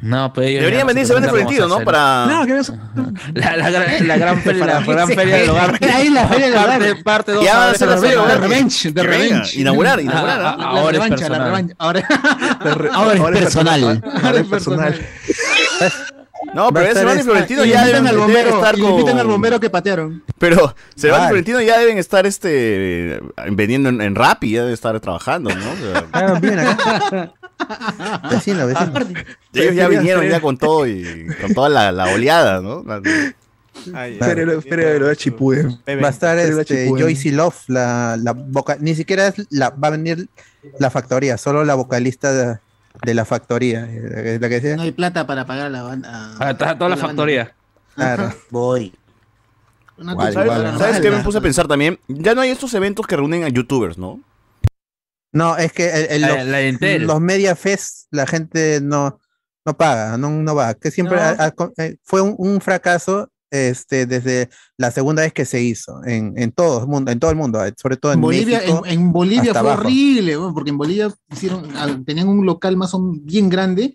No, 0.00 0.32
pues 0.32 0.46
ellos 0.48 0.60
Deberían 0.60 0.80
ya 0.80 0.84
no 0.84 0.88
venir 0.88 1.02
se 1.06 1.12
Servando 1.12 1.28
y 1.28 1.30
presentan 1.30 1.54
como 1.64 1.66
Florentino, 1.66 1.78
¿no? 1.78 1.84
Para. 1.84 2.26
No, 2.26 2.46
que 2.46 3.40
La, 3.40 3.56
la 3.56 3.70
gran, 3.70 4.08
la 4.08 4.16
gran 4.16 4.42
feria, 4.42 4.64
la 4.66 4.80
gran 4.80 5.08
feria 5.08 5.36
del 5.36 5.50
hogar. 5.50 5.78
Ahí 5.94 6.08
la 6.10 6.28
feria 6.28 6.46
del 6.46 6.54
hogar. 6.56 6.78
Parte, 6.78 6.96
parte 7.02 7.32
dos. 7.32 7.44
Ya 7.44 7.58
van 7.58 7.68
a 7.68 7.72
es 7.72 7.80
la 7.80 7.98
feria 7.98 8.22
hogar. 8.22 8.40
Revenge, 8.40 8.92
de 8.92 9.02
Revenge. 9.02 9.58
Inaugurar, 9.60 10.00
inaugurar. 10.00 10.40
ah, 10.40 10.56
ah, 10.58 10.64
ahora 10.68 10.86
es 10.86 10.92
revancha, 10.92 11.28
la 11.28 11.38
personal. 11.38 11.46
revancha. 11.46 11.74
Ahora, 11.78 11.98
es 12.00 12.06
personal. 13.42 14.02
Ahora 14.22 14.38
es 14.40 14.46
personal. 14.46 15.00
No, 16.54 16.72
pero 16.72 16.94
Servando 16.94 17.20
y 17.20 17.24
Florentino 17.24 17.64
y 17.64 17.70
ya 17.70 17.84
deben, 17.84 18.06
al 18.06 18.14
deben 18.14 18.20
bombero, 18.20 18.48
estar 18.56 18.78
y 18.78 18.80
invitan 18.84 19.16
al 19.18 19.22
con. 19.24 19.32
bombero 19.32 19.60
que 19.60 19.70
patearon. 19.70 20.22
Pero 20.38 20.74
Servando 20.94 21.24
y. 21.24 21.28
Florentino 21.28 21.60
ya 21.60 21.78
deben 21.78 21.98
estar 21.98 22.24
este 22.26 23.20
vendiendo 23.50 23.88
en, 23.88 24.00
en 24.00 24.14
Rappi, 24.14 24.52
ya 24.52 24.60
deben 24.60 24.74
estar 24.74 24.98
trabajando, 25.00 25.50
¿no? 25.50 25.72
O 25.72 25.76
sea, 25.76 26.04
Ah, 26.12 26.38
viven 26.40 26.60
acá. 26.60 27.32
Vecino, 28.30 28.66
vecino. 28.66 28.92
ellos 29.52 29.74
ya 29.74 29.88
vinieron 29.88 30.26
ya 30.28 30.40
con 30.40 30.56
todo 30.56 30.86
y 30.86 31.26
con 31.40 31.54
toda 31.54 31.68
la, 31.68 31.92
la 31.92 32.12
oleada, 32.12 32.60
¿no? 32.60 32.82
La- 32.84 33.00
de 33.00 34.98
lo 34.98 35.06
de 35.06 35.16
Chipuden. 35.16 35.80
Va 36.02 36.08
a 36.08 36.10
estar 36.10 36.38
este, 36.38 36.64
Chipuden. 36.84 37.04
Joyce 37.04 37.32
Love, 37.32 37.56
la, 37.68 38.16
la 38.20 38.32
voca 38.32 38.76
ni 38.80 38.94
siquiera 38.94 39.28
es 39.28 39.46
la, 39.50 39.70
va 39.70 39.88
a 39.88 39.90
venir 39.92 40.28
la 40.78 40.90
factoría, 40.90 41.38
solo 41.38 41.64
la 41.64 41.74
vocalista 41.74 42.32
de, 42.32 42.58
de 43.04 43.14
la 43.14 43.24
factoría, 43.24 43.86
eh, 43.88 44.38
la 44.40 44.48
que 44.48 44.54
decía. 44.60 44.76
No 44.76 44.82
hay 44.82 44.92
plata 44.92 45.26
para 45.26 45.46
pagar 45.46 45.66
a 45.66 45.70
la 45.70 45.82
banda. 45.82 46.34
Está 46.50 46.76
toda 46.76 46.90
la 46.90 46.96
factoría. 46.96 47.54
Claro. 47.94 48.32
Voy. 48.50 48.94
Una 49.96 50.12
Igual, 50.12 50.32
cosa 50.32 50.44
¿Sabes. 50.46 50.78
¿sabes 50.78 51.00
qué 51.00 51.10
me 51.10 51.18
puse 51.18 51.38
a 51.38 51.40
pensar 51.40 51.66
también? 51.66 51.98
Ya 52.06 52.34
no 52.34 52.40
hay 52.40 52.50
estos 52.50 52.72
eventos 52.74 53.06
que 53.06 53.16
reúnen 53.16 53.42
a 53.44 53.48
youtubers, 53.48 53.98
¿no? 53.98 54.20
No, 55.32 55.56
es 55.56 55.72
que 55.72 55.88
el- 55.90 56.06
el- 56.10 56.20
La- 56.22 56.44
los, 56.44 56.80
la 56.80 56.98
los 56.98 57.20
Media 57.20 57.54
Fest, 57.56 58.06
la 58.10 58.26
gente 58.26 58.80
no, 58.80 59.18
no 59.66 59.76
paga, 59.76 60.16
no, 60.16 60.30
no 60.30 60.54
va. 60.54 60.74
Que 60.74 60.90
siempre 60.90 61.16
No. 61.16 61.22
ha- 61.22 61.36
ha- 61.46 61.54
eh, 61.78 61.96
fue 62.02 62.20
un, 62.22 62.34
un 62.38 62.60
fracaso 62.60 63.30
este, 63.50 64.04
desde 64.06 64.50
la 64.76 64.90
segunda 64.90 65.22
vez 65.22 65.32
que 65.32 65.46
se 65.46 65.62
hizo 65.62 66.04
en, 66.04 66.34
en 66.36 66.52
todo 66.52 66.82
el 66.82 66.86
mundo, 66.86 67.10
en 67.10 67.18
todo 67.18 67.30
el 67.30 67.36
mundo, 67.38 67.64
eh, 67.64 67.72
sobre 67.80 67.96
todo 67.96 68.12
en, 68.12 68.20
Bolivia, 68.20 68.58
México. 68.58 68.82
en, 68.84 68.92
en 69.00 69.12
Bolivia 69.12 69.52
fue 69.52 69.60
abajo. 69.60 69.80
horrible, 69.82 70.36
porque 70.52 70.68
en 70.70 70.76
Bolivia 70.78 71.14
hicieron, 71.32 72.04
tenían 72.04 72.28
un 72.28 72.44
local 72.44 72.76
más 72.76 72.92
o 72.94 73.00
bien 73.22 73.48
grande 73.48 73.94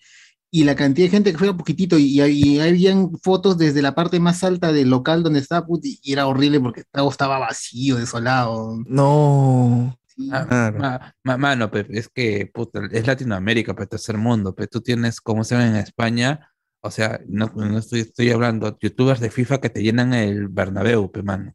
y 0.49 0.63
la 0.63 0.75
cantidad 0.75 1.05
de 1.07 1.11
gente 1.11 1.31
que 1.31 1.38
fue 1.38 1.47
era 1.47 1.57
poquitito 1.57 1.97
y, 1.99 2.19
y 2.21 2.59
habían 2.59 3.11
fotos 3.19 3.57
desde 3.57 3.81
la 3.84 3.93
parte 3.95 4.19
más 4.19 4.43
alta 4.43 4.71
del 4.71 4.89
local 4.89 5.21
donde 5.23 5.39
estaba 5.39 5.65
y 5.81 6.11
era 6.11 6.25
horrible 6.27 6.59
porque 6.59 6.84
todo 6.91 7.09
estaba 7.11 7.38
vacío, 7.39 7.97
desolado. 7.97 8.79
No. 8.88 9.95
Sí. 10.16 10.30
Ah, 10.32 10.45
Claro. 10.47 10.80
ma- 10.80 11.16
ma- 11.24 11.38
mano, 11.38 11.72
pe, 11.72 11.86
es 11.89 12.07
que 12.09 12.49
puta, 12.53 12.82
es 12.91 13.07
Latinoamérica, 13.07 13.74
pero 13.74 13.88
tercer 13.88 14.18
mundo, 14.18 14.53
pero 14.53 14.68
tú 14.68 14.82
tienes, 14.82 15.20
como 15.22 15.43
se 15.43 15.55
ve 15.57 15.66
en 15.66 15.76
España, 15.78 16.49
o 16.82 16.91
sea, 16.91 17.20
no, 17.28 17.51
no 17.55 17.78
estoy, 17.80 18.01
estoy 18.01 18.30
hablando, 18.32 18.78
youtubers 18.80 19.20
de 19.20 19.32
FIFA 19.32 19.59
que 19.61 19.70
te 19.70 19.82
llenan 19.82 20.14
el 20.14 20.49
Bernabéu, 20.49 21.11
pe, 21.11 21.24
mano. 21.24 21.53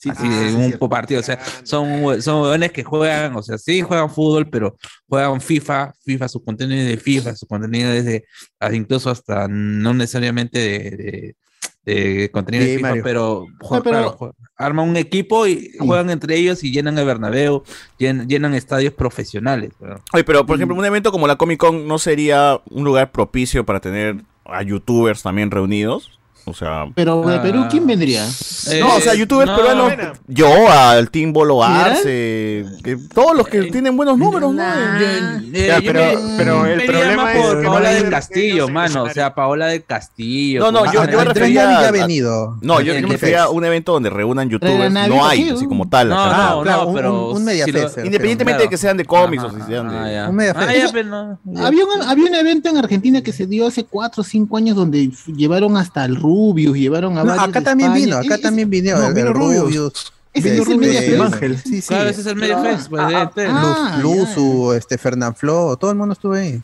Sí, 0.00 0.10
Así 0.10 0.22
sí, 0.28 0.54
un 0.54 0.66
cierto. 0.68 0.88
partido, 0.88 1.18
o 1.20 1.24
sea, 1.24 1.40
son, 1.64 2.22
son 2.22 2.60
que 2.70 2.84
juegan, 2.84 3.34
o 3.34 3.42
sea, 3.42 3.58
sí 3.58 3.82
juegan 3.82 4.08
fútbol, 4.08 4.48
pero 4.48 4.76
juegan 5.08 5.40
FIFA, 5.40 5.92
FIFA, 6.04 6.28
su 6.28 6.44
contenido 6.44 6.80
es 6.82 6.86
de 6.88 6.96
FIFA, 6.98 7.34
su 7.34 7.46
contenido 7.48 7.90
es 7.90 8.04
de, 8.04 8.24
ah, 8.60 8.72
incluso 8.72 9.10
hasta 9.10 9.48
no 9.48 9.92
necesariamente 9.94 10.58
de, 10.60 10.78
de- 10.96 11.36
de 11.84 12.30
contenido 12.30 12.64
de 12.64 12.76
FIFA, 12.76 12.88
pero, 13.02 13.46
jue- 13.60 13.82
pero- 13.82 13.90
claro, 13.98 14.16
jue- 14.18 14.32
arman 14.56 14.88
un 14.88 14.96
equipo 14.96 15.46
y 15.46 15.70
juegan 15.78 16.10
entre 16.10 16.36
ellos 16.36 16.62
y 16.64 16.70
llenan 16.72 16.98
el 16.98 17.06
Bernabéu, 17.06 17.62
llen- 17.98 18.26
llenan, 18.26 18.54
estadios 18.54 18.92
profesionales. 18.92 19.70
Oye, 20.12 20.24
pero 20.24 20.44
por 20.44 20.56
ejemplo, 20.56 20.76
un 20.76 20.84
evento 20.84 21.12
como 21.12 21.26
la 21.26 21.36
Comic 21.36 21.58
Con 21.60 21.86
no 21.86 21.98
sería 21.98 22.60
un 22.70 22.84
lugar 22.84 23.12
propicio 23.12 23.64
para 23.64 23.80
tener 23.80 24.16
a 24.44 24.62
youtubers 24.62 25.22
también 25.22 25.50
reunidos. 25.50 26.17
O 26.48 26.54
sea, 26.54 26.86
Pero 26.94 27.22
de 27.22 27.36
Ah. 27.36 27.42
Perú, 27.42 27.66
¿quién 27.70 27.86
vendría? 27.86 28.24
Eh, 28.70 28.80
no, 28.80 28.96
o 28.96 29.00
sea, 29.00 29.14
youtubers 29.14 29.50
no, 29.50 29.56
peruanos. 29.56 29.84
bueno. 29.94 30.12
Yo, 30.26 30.70
al 30.70 31.10
Team 31.10 31.32
Bolo 31.32 31.60
¿General? 31.62 31.90
Arce, 31.92 32.64
que 32.82 32.96
todos 33.14 33.36
los 33.36 33.48
que 33.48 33.62
tienen 33.64 33.96
buenos 33.96 34.18
números, 34.18 34.52
¿no? 34.54 34.62
Eh, 34.62 35.66
Ya, 35.68 35.78
yo 35.80 35.92
pero- 35.92 36.00
me- 36.20 36.36
pero 36.36 36.66
el 36.66 36.82
problema 36.86 37.32
es 37.32 37.46
por 37.46 37.62
Paola 37.64 37.90
del 37.90 38.10
Castillo, 38.10 38.68
mano. 38.68 39.02
O 39.04 39.10
sea, 39.10 39.34
Paola 39.34 39.66
del 39.66 39.84
Castillo. 39.84 40.60
No, 40.60 40.72
no, 40.72 40.92
yo, 40.92 41.04
yo 41.10 41.18
me 41.18 41.24
refería 41.24 41.80
ya 41.82 41.90
venido. 41.90 42.56
No, 42.60 42.80
yo, 42.80 42.94
me 42.94 43.02
refería 43.02 43.44
a 43.44 43.48
un 43.50 43.64
evento 43.64 43.92
donde 43.92 44.10
reúnan 44.10 44.48
youtubers. 44.48 44.92
No 44.92 45.26
hay, 45.26 45.44
sí, 45.44 45.50
así 45.50 45.66
como 45.66 45.88
tal. 45.88 46.08
No, 46.08 46.14
no, 46.16 46.20
Ah, 46.22 46.60
claro, 46.62 46.82
no, 46.82 46.88
un- 46.88 46.94
pero 46.94 47.28
un- 47.30 47.36
un 47.36 47.44
media 47.44 47.64
si 47.64 47.72
lo- 47.72 47.80
fest, 47.82 47.94
se 47.96 48.06
Independientemente 48.06 48.62
de 48.64 48.68
que 48.68 48.76
sean 48.76 48.96
de 48.96 49.04
cómics 49.04 49.42
o 49.44 49.50
si 49.50 49.62
sean 49.62 49.88
de. 49.88 49.96
ah, 49.96 50.12
ya. 50.12 50.28
Un 50.28 50.36
media. 50.36 50.54
Había 50.54 51.84
un, 51.84 52.02
había 52.02 52.24
un 52.26 52.34
evento 52.34 52.68
en 52.68 52.76
Argentina 52.76 53.22
que 53.22 53.32
se 53.32 53.46
dio 53.46 53.66
hace 53.66 53.84
cuatro 53.84 54.22
o 54.22 54.24
cinco 54.24 54.56
años 54.56 54.76
donde 54.76 55.10
llevaron 55.34 55.76
hasta 55.76 56.04
el 56.04 56.16
Rubius, 56.38 56.76
llevaron 56.76 57.18
a 57.18 57.22
No, 57.24 57.26
varios 57.30 57.48
acá 57.48 57.58
de 57.60 57.64
también 57.64 57.90
España. 57.90 58.04
vino, 58.06 58.16
acá 58.18 58.34
Es- 58.36 58.40
también 58.42 58.70
vino. 58.70 58.96
no, 58.98 59.12
vino 59.14 59.32
Rubius. 59.32 59.62
Rubius. 59.64 60.12
Ese 60.34 60.48
este, 60.50 60.62
es 60.62 60.68
el 60.68 60.78
media 60.78 61.00
este. 61.00 61.20
Ángel. 61.20 61.58
Sí, 61.58 61.80
sí. 61.80 61.88
Claro, 61.88 62.08
ese 62.10 62.20
es 62.20 62.26
el 62.26 62.36
medio 62.36 62.62
fest, 62.62 62.88
pues, 62.90 63.02
ah, 63.02 63.32
de- 63.34 63.42
de- 63.42 63.48
ah, 63.50 63.98
Luz, 64.02 64.26
ya, 64.26 64.36
Luzu, 64.36 64.72
este, 64.74 64.98
Fernán 64.98 65.34
Flo, 65.34 65.76
todo 65.76 65.90
el 65.90 65.96
mundo 65.96 66.12
estuvo 66.12 66.34
ahí. 66.34 66.62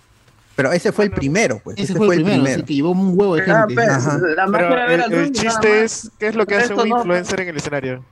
Pero 0.57 0.70
ese 0.70 0.93
fue 0.93 1.07
el 1.07 1.11
primero, 1.11 1.61
pues. 1.64 1.77
Ese 1.79 1.95
fue 1.95 2.14
el 2.14 2.22
primero, 2.22 2.45
así 2.45 2.62
que 2.62 2.75
llevó 2.75 2.93
un 2.93 3.18
huevo 3.18 3.35
de 3.35 3.43
Ah, 3.51 3.66
gente. 3.66 3.75
pues, 3.75 4.37
la 4.37 4.47
Pero 4.47 5.05
el, 5.07 5.33
chiste 5.33 5.83
es, 5.83 6.11
¿qué 6.18 6.29
es 6.29 6.35
lo 6.37 6.47
que 6.47 6.55
hace 6.57 6.75
un 6.75 6.89
no, 6.89 6.99
influencer 6.99 7.41
en 7.41 7.49
el 7.49 7.57
escenario? 7.57 8.05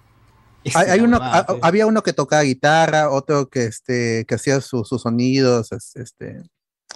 Hay, 0.75 0.91
hay 0.91 1.01
uno, 1.01 1.19
pues. 1.19 1.59
había 1.63 1.87
uno 1.87 2.03
que 2.03 2.13
tocaba 2.13 2.43
guitarra, 2.43 3.11
otro 3.11 3.49
que 3.49 3.65
este 3.67 4.25
que 4.27 4.35
hacía 4.35 4.61
su- 4.61 4.85
sus 4.85 5.03
sonidos, 5.03 5.71
es- 5.73 5.95
este. 5.97 6.43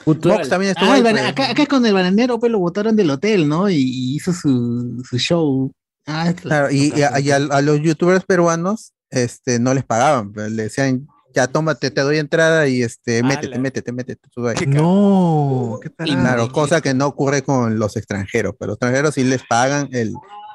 Vox 0.05 0.49
también 0.49 0.71
estuvo 0.73 0.91
Ah, 0.91 0.95
ahí, 0.95 1.01
el 1.01 1.19
acá, 1.19 1.51
acá 1.51 1.67
con 1.67 1.85
el 1.87 1.93
bananero 1.95 2.39
pues 2.39 2.53
lo 2.53 2.59
botaron 2.59 2.95
del 2.97 3.11
hotel, 3.11 3.49
¿no? 3.49 3.69
Y, 3.69 3.77
y 3.77 4.17
hizo 4.17 4.33
su, 4.33 5.03
su 5.09 5.19
show. 5.19 5.73
Ah, 6.07 6.33
Claro, 6.41 6.71
y, 6.71 6.93
y 6.97 7.03
a, 7.03 7.19
y 7.19 7.31
a- 7.31 7.37
a 7.37 7.61
los 7.63 7.81
youtubers 7.81 8.25
peruanos 8.25 8.93
este, 9.11 9.59
no 9.59 9.75
les 9.75 9.85
pagaban, 9.85 10.33
pues, 10.33 10.53
le 10.53 10.65
decían, 10.65 11.07
ya 11.35 11.49
tómate, 11.49 11.91
te 11.91 12.01
doy 12.01 12.19
entrada 12.19 12.69
y 12.69 12.83
este, 12.83 13.23
métete, 13.23 13.49
Ala. 13.55 13.59
métete, 13.59 13.93
métete. 13.93 14.29
tú 14.33 14.47
ahí". 14.47 14.57
No. 14.67 15.79
¿Qué 15.83 15.91
tal? 15.91 16.07
Claro, 16.09 16.51
cosa 16.53 16.81
que 16.81 16.95
no 16.95 17.07
ocurre 17.07 17.43
con 17.43 17.79
los 17.79 17.97
extranjeros, 17.97 18.55
pero 18.59 18.69
los 18.71 18.77
extranjeros 18.77 19.15
sí 19.15 19.25
les 19.25 19.43
pagan 19.49 19.89
el, 19.93 20.13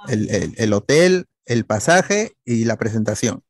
el, 0.07 0.29
el- 0.29 0.53
el 0.57 0.73
hotel, 0.73 1.25
el 1.45 1.65
pasaje 1.65 2.33
y 2.45 2.63
la 2.65 2.77
presentación. 2.77 3.43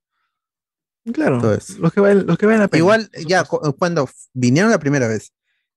Claro. 1.14 1.36
Entonces, 1.36 1.78
Los 1.78 1.94
que 1.94 2.00
valen, 2.02 2.26
los 2.28 2.38
que 2.38 2.46
valen 2.46 2.62
la 2.62 2.68
pena. 2.68 2.80
Igual, 2.80 3.10
ya 3.28 3.44
cu- 3.44 3.76
cuando 3.78 4.08
vinieron 4.34 4.70
la 4.72 4.80
primera 4.80 5.08
vez, 5.08 5.32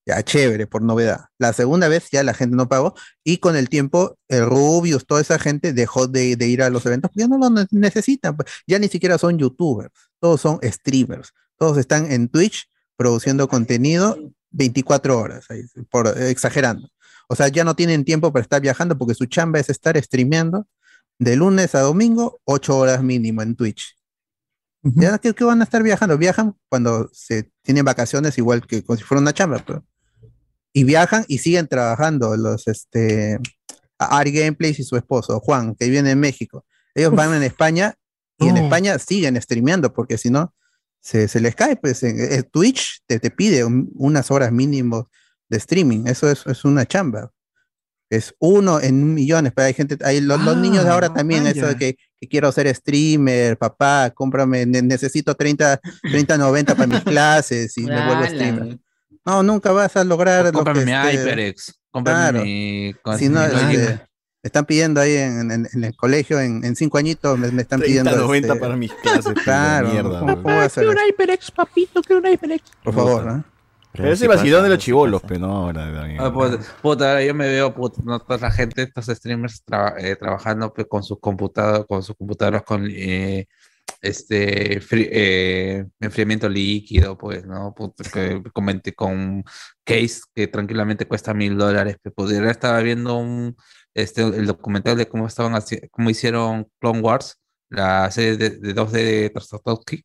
ya 0.06 0.22
chévere, 0.22 0.66
por 0.66 0.82
novedad. 0.82 1.26
La 1.38 1.52
segunda 1.52 1.88
vez 1.88 2.08
ya 2.10 2.22
la 2.22 2.34
gente 2.34 2.56
no 2.56 2.68
pagó 2.68 2.94
y 3.24 3.38
con 3.38 3.56
el 3.56 3.68
tiempo 3.68 4.18
el 4.28 4.44
Rubius, 4.46 5.06
toda 5.06 5.20
esa 5.20 5.38
gente 5.38 5.72
dejó 5.72 6.06
de, 6.08 6.36
de 6.36 6.46
ir 6.46 6.62
a 6.62 6.70
los 6.70 6.84
eventos, 6.86 7.10
porque 7.10 7.22
ya 7.22 7.28
no 7.28 7.38
lo 7.38 7.50
ne- 7.50 7.66
necesitan, 7.70 8.36
pues, 8.36 8.50
ya 8.66 8.78
ni 8.78 8.88
siquiera 8.88 9.16
son 9.18 9.38
youtubers, 9.38 9.92
todos 10.20 10.40
son 10.40 10.58
streamers, 10.62 11.32
todos 11.56 11.78
están 11.78 12.10
en 12.12 12.28
Twitch 12.28 12.68
produciendo 12.96 13.48
contenido 13.48 14.18
24 14.50 15.18
horas, 15.18 15.46
ahí, 15.50 15.62
por, 15.90 16.06
exagerando. 16.20 16.88
O 17.28 17.34
sea, 17.34 17.48
ya 17.48 17.64
no 17.64 17.74
tienen 17.74 18.04
tiempo 18.04 18.32
para 18.32 18.42
estar 18.42 18.60
viajando 18.60 18.98
porque 18.98 19.14
su 19.14 19.24
chamba 19.26 19.58
es 19.58 19.70
estar 19.70 20.00
streameando 20.02 20.66
de 21.18 21.36
lunes 21.36 21.74
a 21.74 21.80
domingo, 21.80 22.40
8 22.44 22.76
horas 22.76 23.02
mínimo 23.02 23.40
en 23.42 23.56
Twitch. 23.56 23.96
¿Ya 24.82 25.16
qué, 25.18 25.32
qué 25.32 25.44
van 25.44 25.60
a 25.62 25.64
estar 25.64 25.82
viajando? 25.82 26.18
Viajan 26.18 26.54
cuando 26.68 27.08
se 27.12 27.50
tienen 27.62 27.86
vacaciones, 27.86 28.36
igual 28.36 28.66
que 28.66 28.84
como 28.84 28.98
si 28.98 29.02
fuera 29.02 29.22
una 29.22 29.32
chamba. 29.32 29.64
pero- 29.66 29.82
Y 30.76 30.84
viajan 30.84 31.24
y 31.28 31.38
siguen 31.38 31.68
trabajando 31.68 32.36
los 32.36 32.66
este 32.68 33.38
a- 33.98 34.18
Ari 34.18 34.32
Gameplays 34.32 34.78
y 34.80 34.84
su 34.84 34.96
esposo, 34.96 35.38
Juan, 35.40 35.74
que 35.76 35.88
viene 35.88 36.10
en 36.10 36.20
México. 36.20 36.66
Ellos 36.94 37.14
van 37.14 37.32
en 37.32 37.42
España 37.44 37.94
y 38.38 38.48
en 38.48 38.56
No. 38.56 38.60
España 38.62 38.98
siguen 38.98 39.40
streameando, 39.40 39.92
porque 39.94 40.18
si 40.18 40.30
no, 40.30 40.52
se, 41.00 41.28
se 41.28 41.40
les 41.40 41.54
cae. 41.54 41.76
Pues 41.76 42.02
en, 42.02 42.18
en 42.20 42.42
Twitch 42.44 43.02
te, 43.06 43.20
te 43.20 43.30
pide 43.30 43.64
un- 43.64 43.88
unas 43.94 44.30
horas 44.32 44.50
mínimo 44.52 45.08
de 45.48 45.58
streaming. 45.58 46.06
Eso 46.08 46.28
es, 46.28 46.44
es 46.46 46.64
una 46.64 46.84
chamba. 46.86 47.30
Es 48.10 48.34
uno 48.38 48.80
en 48.80 49.14
millones, 49.14 49.52
pero 49.54 49.66
hay 49.66 49.74
gente, 49.74 49.96
hay 50.04 50.20
los, 50.20 50.40
los 50.40 50.56
niños 50.56 50.84
de 50.84 50.90
ahora 50.90 51.08
Ah, 51.08 51.14
también, 51.14 51.46
eso 51.46 51.60
de 51.60 51.66
vaya. 51.66 51.78
que, 51.78 51.96
que 52.20 52.28
quiero 52.28 52.50
ser 52.52 52.72
streamer, 52.74 53.56
papá, 53.58 54.10
cómprame, 54.14 54.66
ne- 54.66 54.82
necesito 54.82 55.34
30, 55.34 55.80
30, 56.02 56.36
90 56.36 56.74
para 56.74 56.86
mis 56.86 57.02
clases 57.04 57.76
y 57.78 57.82
me 57.84 58.06
vuelvo 58.06 58.24
streamer. 58.26 58.78
No, 59.24 59.42
nunca 59.42 59.72
vas 59.72 59.96
a 59.96 60.04
lograr 60.04 60.44
lo 60.46 60.52
Cómprame 60.52 60.80
que 60.80 60.86
mi 60.86 60.92
este- 60.92 61.12
HyperX. 61.30 61.74
Cómprame 61.90 62.18
Claro. 62.30 62.44
mi. 62.44 62.94
con- 63.02 63.18
Si 63.18 63.28
no, 63.28 63.40
mi 63.40 63.74
este, 63.76 64.00
están 64.42 64.64
pidiendo 64.66 65.00
ahí 65.00 65.16
en, 65.16 65.50
en- 65.50 65.68
en 65.72 65.84
el 65.84 65.96
colegio, 65.96 66.40
en, 66.40 66.64
en 66.64 66.76
cinco 66.76 66.98
añitos, 66.98 67.38
me, 67.38 67.50
me 67.52 67.62
están 67.62 67.80
30, 67.80 68.02
pidiendo. 68.10 68.26
90 68.26 68.48
este, 68.48 68.60
para 68.60 68.76
mis 68.76 68.92
clases. 68.94 69.32
Claro, 69.44 69.88
mierda. 69.88 70.20
¿cómo, 70.20 70.32
cómo 70.34 70.42
voy 70.42 70.52
a 70.54 70.64
hacer 70.64 70.84
eso? 70.84 70.92
HyperX, 70.92 71.50
papito, 71.52 72.02
quiero 72.02 72.20
un 72.20 72.26
HyperX. 72.26 72.70
Por 72.82 72.94
favor, 72.94 73.24
¿no? 73.24 73.44
Pero 73.96 74.12
ese 74.12 74.26
vacilón 74.26 74.64
de 74.64 74.70
los 74.70 74.78
chivolos, 74.78 75.22
pero 75.26 75.38
no 75.46 75.56
ahora. 75.56 75.84
también. 75.94 76.20
Ah, 76.20 76.32
puta, 76.32 76.58
puta, 76.82 77.22
yo 77.22 77.32
me 77.32 77.46
veo 77.46 77.72
puta, 77.72 78.02
no, 78.04 78.18
toda 78.18 78.38
la 78.40 78.50
gente, 78.50 78.82
estos 78.82 79.06
streamers 79.06 79.64
tra- 79.64 79.94
eh, 79.98 80.16
trabajando 80.16 80.74
pues, 80.74 80.88
con 80.88 81.04
sus 81.04 81.20
computadoras, 81.20 81.86
con 81.86 82.02
sus 82.02 82.16
computadoras 82.16 82.64
con 82.64 82.88
eh, 82.90 83.46
este 84.08 84.80
eh, 84.90 85.86
enfriamiento 86.00 86.48
líquido, 86.48 87.16
pues, 87.18 87.44
¿no? 87.46 87.74
Puta, 87.74 88.04
que 88.10 88.42
comenté 88.52 88.94
con 88.94 89.44
case 89.84 90.20
que 90.34 90.46
tranquilamente 90.48 91.06
cuesta 91.06 91.34
mil 91.34 91.56
dólares. 91.56 91.96
Pero 92.02 92.14
pudiera 92.14 92.50
estaba 92.50 92.80
viendo 92.80 93.16
un 93.16 93.56
este 93.94 94.22
el 94.22 94.46
documental 94.46 94.96
de 94.96 95.06
cómo 95.08 95.26
estaban 95.26 95.60
cómo 95.90 96.10
hicieron 96.10 96.68
Clone 96.80 97.00
Wars, 97.00 97.38
la 97.70 98.10
serie 98.10 98.36
de, 98.36 98.50
de 98.50 98.74
2D 98.74 98.90
de 98.92 99.30
Tartakovsky. 99.30 100.04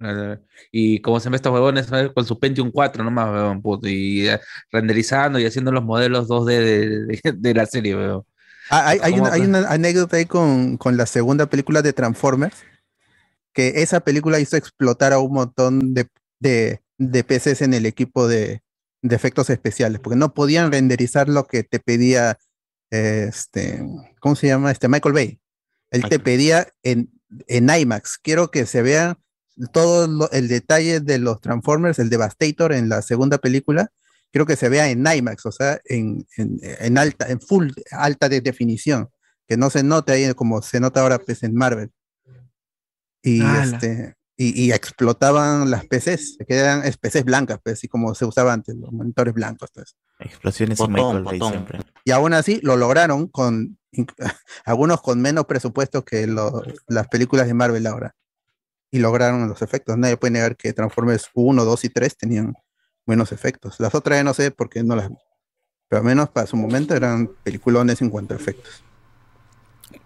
Eh, 0.00 0.38
Y 0.72 1.00
como 1.00 1.20
se 1.20 1.28
ve 1.30 1.36
estos 1.36 1.52
huevones 1.52 1.86
con 2.14 2.24
su 2.24 2.38
Pentium 2.38 2.70
4 2.70 3.04
nomás, 3.04 3.30
weón, 3.30 3.62
puto, 3.62 3.88
y 3.88 4.26
eh, 4.28 4.40
renderizando 4.70 5.38
y 5.38 5.46
haciendo 5.46 5.70
los 5.72 5.84
modelos 5.84 6.28
2D 6.28 6.46
de, 6.46 6.88
de- 7.06 7.32
de 7.36 7.54
la 7.54 7.66
serie, 7.66 7.94
weón. 7.96 8.22
Ah, 8.70 8.88
hay, 8.88 8.98
hay 9.02 9.12
¿Cómo 9.12 9.24
una, 9.24 9.32
hay 9.34 9.40
que? 9.42 9.46
una 9.48 9.68
anécdota 9.70 10.16
ahí 10.16 10.24
con, 10.24 10.78
con 10.78 10.96
la 10.96 11.04
segunda 11.06 11.46
película 11.46 11.82
de 11.82 11.92
Transformers, 11.92 12.64
que 13.54 13.82
esa 13.82 14.00
película 14.00 14.40
hizo 14.40 14.56
explotar 14.56 15.12
a 15.12 15.18
un 15.20 15.32
montón 15.32 15.94
de, 15.94 16.08
de, 16.40 16.82
de 16.98 17.24
PCs 17.24 17.62
en 17.62 17.72
el 17.74 17.86
equipo 17.86 18.28
de, 18.28 18.62
de 19.02 19.16
efectos 19.16 19.48
especiales, 19.50 20.00
porque 20.00 20.18
no 20.18 20.34
podían 20.34 20.70
renderizar 20.72 21.28
lo 21.28 21.46
que 21.46 21.62
te 21.62 21.78
pedía 21.80 22.38
este, 22.90 23.82
¿cómo 24.20 24.36
se 24.36 24.48
llama? 24.48 24.70
Este 24.70 24.88
Michael 24.88 25.14
Bay. 25.14 25.40
Él 25.90 26.02
te 26.08 26.18
pedía 26.24 26.68
en, 26.82 27.10
en 27.46 27.68
IMAX, 27.70 28.18
quiero 28.18 28.50
que 28.50 28.66
se 28.66 28.82
vea 28.82 29.18
todo 29.72 30.06
lo- 30.06 30.30
el 30.32 30.48
detalle 30.48 31.00
de 31.00 31.18
los 31.18 31.40
Transformers, 31.40 31.98
el 31.98 32.10
Devastator 32.10 32.72
en 32.72 32.88
la 32.88 33.02
segunda 33.02 33.38
película, 33.38 33.90
quiero 34.32 34.46
que 34.46 34.56
se 34.56 34.68
vea 34.68 34.88
en 34.90 35.06
IMAX, 35.06 35.46
o 35.46 35.52
sea, 35.52 35.80
en, 35.84 36.26
en- 36.36 36.58
en 36.62 36.98
alta, 36.98 37.28
en 37.28 37.40
full 37.40 37.70
alta 37.92 38.28
de 38.28 38.40
definición, 38.40 39.08
que 39.46 39.56
no 39.56 39.70
se 39.70 39.82
note 39.82 40.12
ahí 40.12 40.34
como 40.34 40.60
se 40.62 40.80
nota 40.80 41.00
ahora 41.02 41.18
pues, 41.18 41.42
en 41.44 41.54
Marvel. 41.54 41.90
Y 43.24 43.40
Ala. 43.40 43.64
este 43.64 44.14
y, 44.36 44.64
y 44.64 44.72
explotaban 44.72 45.70
las 45.70 45.86
PCs, 45.86 46.38
que 46.46 46.56
eran 46.56 46.82
PCs 46.82 47.24
blancas, 47.24 47.58
pues, 47.62 47.74
así 47.78 47.86
como 47.88 48.14
se 48.16 48.24
usaba 48.24 48.52
antes, 48.52 48.74
los 48.74 48.90
monitores 48.92 49.32
blancos. 49.32 49.70
eso. 49.76 49.94
Explosiones 50.18 50.76
Potón, 50.78 50.94
en 50.96 51.02
Michael 51.06 51.24
Bay 51.24 51.38
potón. 51.38 51.52
siempre. 51.52 51.78
Y 52.04 52.10
aún 52.10 52.32
así 52.34 52.58
lo 52.62 52.76
lograron 52.76 53.28
con 53.28 53.78
algunos 54.64 55.00
con 55.02 55.20
menos 55.20 55.46
presupuesto 55.46 56.04
que 56.04 56.26
lo- 56.26 56.62
las 56.88 57.08
películas 57.08 57.46
de 57.46 57.54
Marvel 57.54 57.86
ahora. 57.86 58.14
Y 58.90 58.98
lograron 58.98 59.48
los 59.48 59.62
efectos. 59.62 59.96
Nadie 59.98 60.16
puede 60.16 60.32
negar 60.32 60.56
que 60.56 60.72
Transformers 60.72 61.28
1, 61.34 61.64
2 61.64 61.84
y 61.84 61.88
3 61.88 62.16
tenían 62.16 62.54
buenos 63.06 63.32
efectos. 63.32 63.78
Las 63.80 63.94
otras 63.94 64.18
ya 64.18 64.24
no 64.24 64.34
sé 64.34 64.50
por 64.50 64.68
qué 64.68 64.82
no 64.84 64.94
las 64.96 65.08
vi. 65.10 65.16
Pero 65.88 66.00
al 66.00 66.06
menos 66.06 66.28
para 66.30 66.46
su 66.46 66.56
momento 66.56 66.94
eran 66.94 67.28
peliculones 67.44 68.00
en 68.02 68.10
cuanto 68.10 68.34
a 68.34 68.36
efectos. 68.36 68.82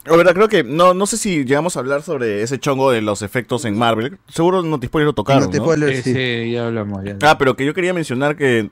La 0.08 0.16
verdad, 0.16 0.34
creo 0.34 0.48
que 0.48 0.64
no, 0.64 0.94
no 0.94 1.06
sé 1.06 1.16
si 1.16 1.44
llegamos 1.44 1.76
a 1.76 1.80
hablar 1.80 2.02
sobre 2.02 2.42
ese 2.42 2.58
chongo 2.58 2.90
de 2.90 3.02
los 3.02 3.22
efectos 3.22 3.64
en 3.64 3.76
Marvel. 3.76 4.18
Seguro 4.28 4.62
Notispoiler 4.62 5.06
lo 5.06 5.12
tocaron. 5.12 5.50
¿no? 5.50 5.88
Sí, 5.88 6.02
sí, 6.02 6.52
ya 6.52 6.66
hablamos. 6.66 7.04
Ya. 7.04 7.16
Ah, 7.22 7.36
pero 7.38 7.56
que 7.56 7.64
yo 7.66 7.74
quería 7.74 7.92
mencionar 7.92 8.36
que. 8.36 8.70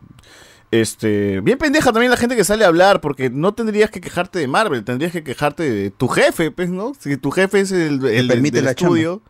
Este. 0.70 1.40
Bien 1.42 1.58
pendeja 1.58 1.92
también 1.92 2.10
la 2.10 2.16
gente 2.16 2.34
que 2.34 2.44
sale 2.44 2.64
a 2.64 2.68
hablar, 2.68 3.00
porque 3.00 3.30
no 3.30 3.54
tendrías 3.54 3.90
que 3.90 4.00
quejarte 4.00 4.38
de 4.38 4.48
Marvel, 4.48 4.84
tendrías 4.84 5.12
que 5.12 5.22
quejarte 5.22 5.70
de 5.70 5.90
tu 5.90 6.08
jefe, 6.08 6.50
pues, 6.50 6.70
¿no? 6.70 6.92
Si 6.98 7.16
tu 7.16 7.30
jefe 7.30 7.60
es 7.60 7.70
el, 7.70 8.04
el 8.04 8.28
permite 8.28 8.56
del 8.56 8.64
la 8.64 8.70
estudio. 8.72 9.22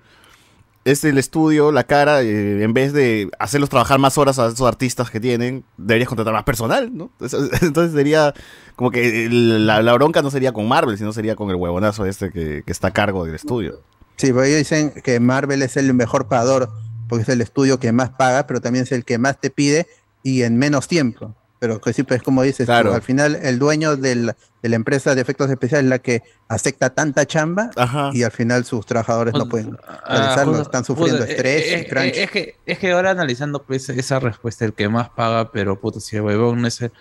Es 0.87 1.05
el 1.05 1.19
estudio, 1.19 1.73
la 1.73 1.85
cara, 1.85 2.23
eh, 2.23 2.63
en 2.63 2.73
vez 2.73 2.93
de 2.93 3.29
hacerlos 3.39 3.69
trabajar 3.69 3.99
más 3.99 4.17
horas 4.19 4.39
a 4.39 4.47
esos 4.47 4.67
artistas 4.67 5.11
que 5.11 5.21
tienen, 5.21 5.65
deberías 5.77 6.09
contratar 6.09 6.33
más 6.33 6.45
personal, 6.45 6.97
¿no? 6.97 7.11
Entonces 7.61 7.93
sería 7.93 8.33
como 8.77 8.91
que 8.91 9.29
la 9.29 9.93
bronca 9.95 10.23
no 10.23 10.31
sería 10.31 10.53
con 10.53 10.69
Marvel, 10.69 10.97
sino 10.97 11.13
sería 11.13 11.35
con 11.35 11.51
el 11.51 11.57
huevonazo 11.57 12.07
este 12.07 12.31
que, 12.31 12.63
que 12.65 12.73
está 12.73 12.89
a 12.89 12.93
cargo 12.93 13.25
del 13.25 13.35
estudio. 13.35 13.81
Sí, 14.17 14.33
porque 14.33 14.49
ellos 14.49 14.59
dicen 14.59 14.93
que 15.03 15.21
Marvel 15.21 15.63
es 15.63 15.77
el 15.77 15.93
mejor 15.93 16.29
pagador, 16.29 16.71
porque 17.09 17.23
es 17.23 17.29
el 17.29 17.41
estudio 17.41 17.79
que 17.79 17.93
más 17.93 18.11
paga, 18.11 18.47
pero 18.47 18.61
también 18.61 18.85
es 18.85 18.93
el 18.93 19.05
que 19.05 19.19
más 19.19 19.41
te 19.41 19.51
pide 19.51 19.87
y 20.23 20.43
en 20.43 20.57
menos 20.57 20.89
tiempo. 20.89 21.35
Pero 21.59 21.81
que 21.81 21.93
sí, 21.93 22.03
pues 22.03 22.23
como 22.23 22.43
dices, 22.43 22.67
Claro. 22.67 22.93
al 22.93 23.01
final 23.03 23.35
el 23.43 23.59
dueño 23.59 23.97
del- 23.97 24.35
de 24.63 24.69
la 24.69 24.77
empresa 24.77 25.15
de 25.15 25.23
efectos 25.23 25.49
especiales 25.51 25.85
es 25.85 25.91
la 25.91 25.99
que 26.01 26.23
acepta 26.49 26.91
tanta 26.91 27.25
chamba 27.27 27.71
y 28.13 28.23
al 28.25 28.31
final 28.33 28.65
sus 28.65 28.85
trabajadores 28.85 29.33
no 29.35 29.49
pueden 29.49 29.77
Ah, 29.87 30.03
realizarlo, 30.09 30.53
justo- 30.53 30.63
están 30.65 30.85
sufriendo 30.85 31.19
justo, 31.19 31.31
estrés 31.33 31.63
eh, 31.63 31.71
y 31.71 31.81
eh, 31.83 31.87
crunch. 31.89 32.15
Es 32.17 32.31
que, 32.31 32.57
es 32.67 32.79
que 32.79 32.93
ahora 32.93 33.11
analizando 33.13 33.63
pues, 33.63 33.89
esa 33.89 34.19
respuesta, 34.21 34.65
el 34.67 34.75
que 34.75 34.89
más 34.89 35.09
paga, 35.11 35.51
pero 35.51 35.81
puto, 35.81 35.99
si 36.01 36.17
el 36.17 36.23
huevón 36.23 36.61
no 36.61 36.69
es 36.69 36.81
el, 36.83 36.93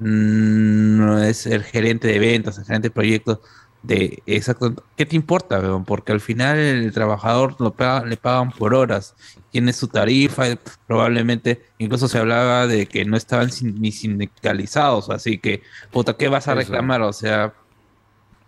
mm, 0.00 0.96
no 0.98 1.22
es 1.22 1.46
el 1.46 1.62
gerente 1.62 2.08
de 2.08 2.18
ventas, 2.18 2.58
el 2.58 2.64
gerente 2.64 2.88
de 2.88 2.92
proyectos, 2.94 3.38
de 3.82 4.22
exacto, 4.26 4.74
¿qué 4.96 5.06
te 5.06 5.16
importa, 5.16 5.58
weón? 5.58 5.84
Porque 5.84 6.12
al 6.12 6.20
final 6.20 6.58
el 6.58 6.92
trabajador 6.92 7.56
lo 7.58 7.72
paga- 7.72 8.04
le 8.04 8.16
pagan 8.16 8.50
por 8.52 8.74
horas, 8.74 9.14
tiene 9.50 9.72
su 9.72 9.88
tarifa, 9.88 10.48
eh, 10.48 10.58
probablemente, 10.86 11.62
incluso 11.78 12.06
se 12.06 12.18
hablaba 12.18 12.66
de 12.66 12.86
que 12.86 13.04
no 13.06 13.16
estaban 13.16 13.50
sin- 13.50 13.80
ni 13.80 13.90
sindicalizados, 13.92 15.08
así 15.10 15.38
que, 15.38 15.62
puta, 15.90 16.14
¿qué 16.16 16.28
vas 16.28 16.46
a 16.48 16.54
reclamar? 16.54 17.00
O 17.02 17.12
sea, 17.12 17.54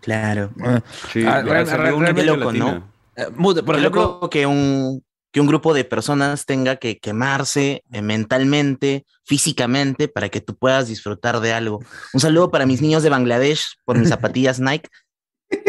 Claro. 0.00 0.50
Sí, 1.12 1.24
Ah, 1.24 1.42
Qué 1.44 1.50
realmente- 1.76 2.24
loco. 2.24 2.52
¿no? 2.52 2.90
eh, 3.14 3.26
por 3.64 3.78
loco 3.80 4.28
que 4.30 4.46
un, 4.46 5.04
que 5.30 5.40
un 5.40 5.46
grupo 5.46 5.72
de 5.74 5.84
personas 5.84 6.44
tenga 6.44 6.74
que 6.76 6.98
quemarse 6.98 7.84
eh, 7.92 8.02
mentalmente, 8.02 9.06
físicamente, 9.24 10.08
para 10.08 10.28
que 10.28 10.40
tú 10.40 10.56
puedas 10.56 10.88
disfrutar 10.88 11.38
de 11.40 11.52
algo. 11.52 11.80
Un 12.12 12.20
saludo 12.20 12.50
para 12.50 12.66
mis 12.66 12.82
niños 12.82 13.02
de 13.04 13.10
Bangladesh 13.10 13.76
por 13.84 13.96
mis 13.96 14.08
zapatillas 14.36 14.58
Nike. 14.60 14.88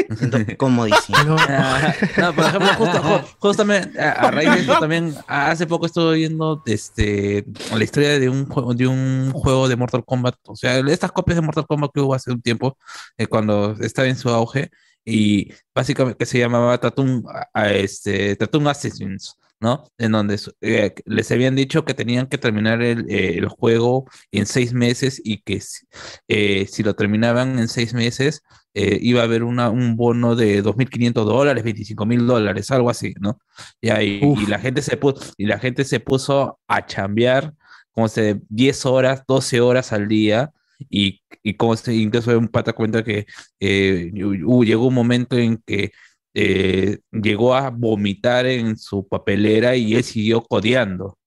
Me 0.10 0.16
siento 0.16 0.38
comodísimo. 0.58 1.18
Ah, 1.40 1.94
no, 2.18 2.34
por 2.34 2.46
ejemplo, 2.46 2.68
justo, 2.78 2.98
ju- 3.04 3.36
justamente 3.40 4.00
a, 4.02 4.12
a 4.12 4.32
raíz 4.32 4.54
de 4.54 4.62
eso 4.62 4.80
también, 4.80 5.16
hace 5.28 5.66
poco 5.66 5.86
estuve 5.86 6.16
viendo 6.18 6.62
este, 6.66 7.46
la 7.76 7.84
historia 7.84 8.20
de 8.20 8.30
un, 8.30 8.46
juego, 8.48 8.74
de 8.74 8.88
un 8.88 9.32
juego 9.34 9.68
de 9.68 9.76
Mortal 9.76 10.04
Kombat, 10.06 10.36
o 10.48 10.56
sea, 10.56 10.78
estas 10.80 11.12
copias 11.12 11.36
de 11.38 11.42
Mortal 11.42 11.66
Kombat 11.68 11.92
que 11.94 12.02
hubo 12.02 12.14
hace 12.14 12.32
un 12.32 12.42
tiempo, 12.42 12.78
eh, 13.18 13.28
cuando 13.28 13.76
estaba 13.82 14.08
en 14.08 14.16
su 14.18 14.30
auge, 14.30 14.70
y 15.06 15.52
básicamente 15.76 16.18
que 16.18 16.26
se 16.26 16.40
llamaba 16.40 16.78
Tattoo, 16.78 17.24
a- 17.54 17.72
este, 17.72 18.36
Tattoo 18.36 18.68
Assassins, 18.70 19.38
¿no? 19.64 19.90
En 19.98 20.12
donde 20.12 20.38
eh, 20.60 20.94
les 21.06 21.32
habían 21.32 21.56
dicho 21.56 21.86
que 21.86 21.94
tenían 21.94 22.28
que 22.28 22.38
terminar 22.38 22.82
el, 22.82 23.10
eh, 23.10 23.38
el 23.38 23.48
juego 23.48 24.06
en 24.34 24.46
seis 24.46 24.74
meses 24.74 25.22
y 25.24 25.42
que 25.42 25.62
si, 25.62 25.86
eh, 26.28 26.68
si 26.70 26.84
lo 26.84 26.96
terminaban 26.96 27.58
en 27.60 27.70
seis 27.70 27.94
meses, 27.94 28.44
iba 28.76 29.22
a 29.22 29.26
haber 29.26 29.44
una, 29.44 29.70
un 29.70 29.96
bono 29.96 30.36
de 30.36 30.64
2.500 30.64 31.14
dólares, 31.26 31.64
25.000 31.64 32.26
dólares, 32.26 32.72
algo 32.72 32.90
así, 32.90 33.14
¿no? 33.20 33.40
Y, 33.80 33.90
ahí, 33.90 34.20
y, 34.22 34.48
la 34.48 34.58
gente 34.60 34.82
se 34.82 34.98
puso, 34.98 35.34
y 35.38 35.46
la 35.46 35.60
gente 35.60 35.86
se 35.86 36.00
puso 36.00 36.60
a 36.68 36.86
chambear 36.86 37.54
como 37.92 38.08
se 38.08 38.42
10 38.50 38.86
horas, 38.88 39.24
12 39.28 39.62
horas 39.62 39.94
al 39.94 40.08
día. 40.08 40.52
Y, 40.90 41.22
y 41.44 41.54
como 41.54 41.78
se, 41.78 41.94
incluso 41.94 42.38
un 42.38 42.48
pata 42.48 42.74
cuenta 42.74 43.04
que 43.04 43.28
llegó 43.60 44.88
un 44.88 44.94
momento 44.94 45.38
en 45.38 45.58
que 45.66 45.92
eh, 46.34 47.00
llegó 47.12 47.56
a 47.56 47.70
vomitar 47.70 48.46
en 48.46 48.78
su 48.78 49.08
papelera 49.08 49.76
y 49.76 49.96
él 49.96 50.04
siguió 50.04 50.42
codeando, 50.44 51.18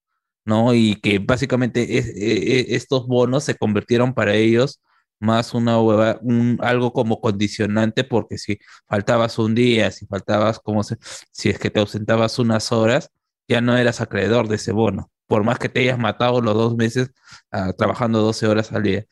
¿no? 0.45 0.73
Y 0.73 0.95
que 1.01 1.19
básicamente 1.19 1.97
es- 1.97 2.07
eh, 2.09 2.13
eh, 2.61 2.65
estos 2.71 3.07
bonos 3.07 3.43
se 3.43 3.55
convirtieron 3.55 4.13
para 4.13 4.35
ellos 4.35 4.81
más 5.19 5.53
una 5.53 5.81
hueva, 5.81 6.19
un, 6.21 6.57
algo 6.61 6.93
como 6.93 7.19
condicionante, 7.21 8.03
porque 8.03 8.37
si 8.37 8.59
faltabas 8.87 9.39
un 9.39 9.55
día, 9.55 9.89
si 9.91 10.05
faltabas 10.05 10.59
como 10.59 10.83
se, 10.83 10.97
si 11.31 11.49
es 11.49 11.57
que 11.59 11.69
te 11.71 11.79
ausentabas 11.79 12.37
unas 12.39 12.71
horas, 12.71 13.09
ya 13.47 13.61
no 13.61 13.75
eras 13.77 13.99
acreedor 14.01 14.47
de 14.47 14.55
ese 14.57 14.71
bono, 14.73 15.11
por 15.25 15.43
más 15.43 15.57
que 15.59 15.69
te 15.69 15.79
hayas 15.81 15.97
matado 15.99 16.41
los 16.41 16.53
dos 16.53 16.75
meses 16.75 17.09
ah, 17.51 17.73
trabajando 17.77 18.21
12 18.21 18.45
horas 18.47 18.71
al 18.73 18.83
día. 18.83 19.05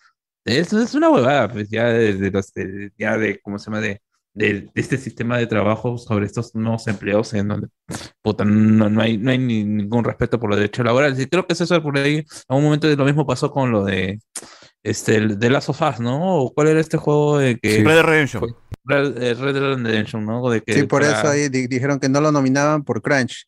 Eso 0.46 0.80
es 0.82 0.93
una 0.93 1.10
huevada, 1.10 1.50
pues 1.52 1.70
ya 1.70 1.86
de, 1.86 2.30
los, 2.32 2.52
ya 2.98 3.18
de, 3.18 3.39
¿cómo 3.41 3.58
se 3.60 3.66
llama? 3.66 3.82
De, 3.82 4.02
de, 4.36 4.54
de 4.62 4.72
este 4.76 4.98
sistema 4.98 5.38
de 5.38 5.48
trabajo 5.48 5.98
sobre 5.98 6.26
estos 6.28 6.54
nuevos 6.54 6.86
empleos 6.88 7.34
en 7.34 7.48
donde 7.48 7.68
puta, 8.22 8.44
no, 8.46 8.90
no 8.90 9.02
hay, 9.02 9.18
no 9.18 9.32
hay 9.32 9.38
ni- 9.40 9.64
ningún 9.64 10.04
respeto 10.04 10.40
por 10.40 10.50
los 10.50 10.60
derechos 10.60 10.86
laborales. 10.86 11.18
Y 11.20 11.26
creo 11.28 11.48
que 11.48 11.54
eso 11.54 11.82
por 11.82 11.98
ahí, 11.98 12.24
a 12.48 12.56
un 12.56 12.64
momento 12.64 12.88
lo 12.96 13.06
mismo 13.06 13.26
pasó 13.26 13.50
con 13.50 13.72
lo 13.72 13.84
de 13.86 14.20
este 14.84 15.16
el 15.16 15.40
de 15.40 15.50
Last 15.50 15.70
of 15.70 15.82
Us, 15.82 16.00
¿no? 16.00 16.36
¿O 16.44 16.54
¿Cuál 16.54 16.68
era 16.68 16.80
este 16.80 16.98
juego 16.98 17.40
de 17.40 17.58
que 17.58 17.78
Red 17.84 17.86
Dead 17.96 18.04
Redemption. 18.04 18.40
fue- 18.44 18.54
Red, 18.88 19.24
eh, 19.24 19.34
Red 19.34 19.54
Dead 19.56 19.76
Redemption, 19.84 20.26
¿no? 20.26 20.48
De 20.50 20.62
que 20.62 20.74
Sí, 20.74 20.84
por 20.84 21.02
para- 21.02 21.18
eso 21.20 21.28
ahí 21.30 21.50
di- 21.50 21.66
dijeron 21.68 22.00
que 22.00 22.08
no 22.10 22.22
lo 22.22 22.32
nominaban 22.32 22.84
por 22.84 23.02
Crunch. 23.02 23.48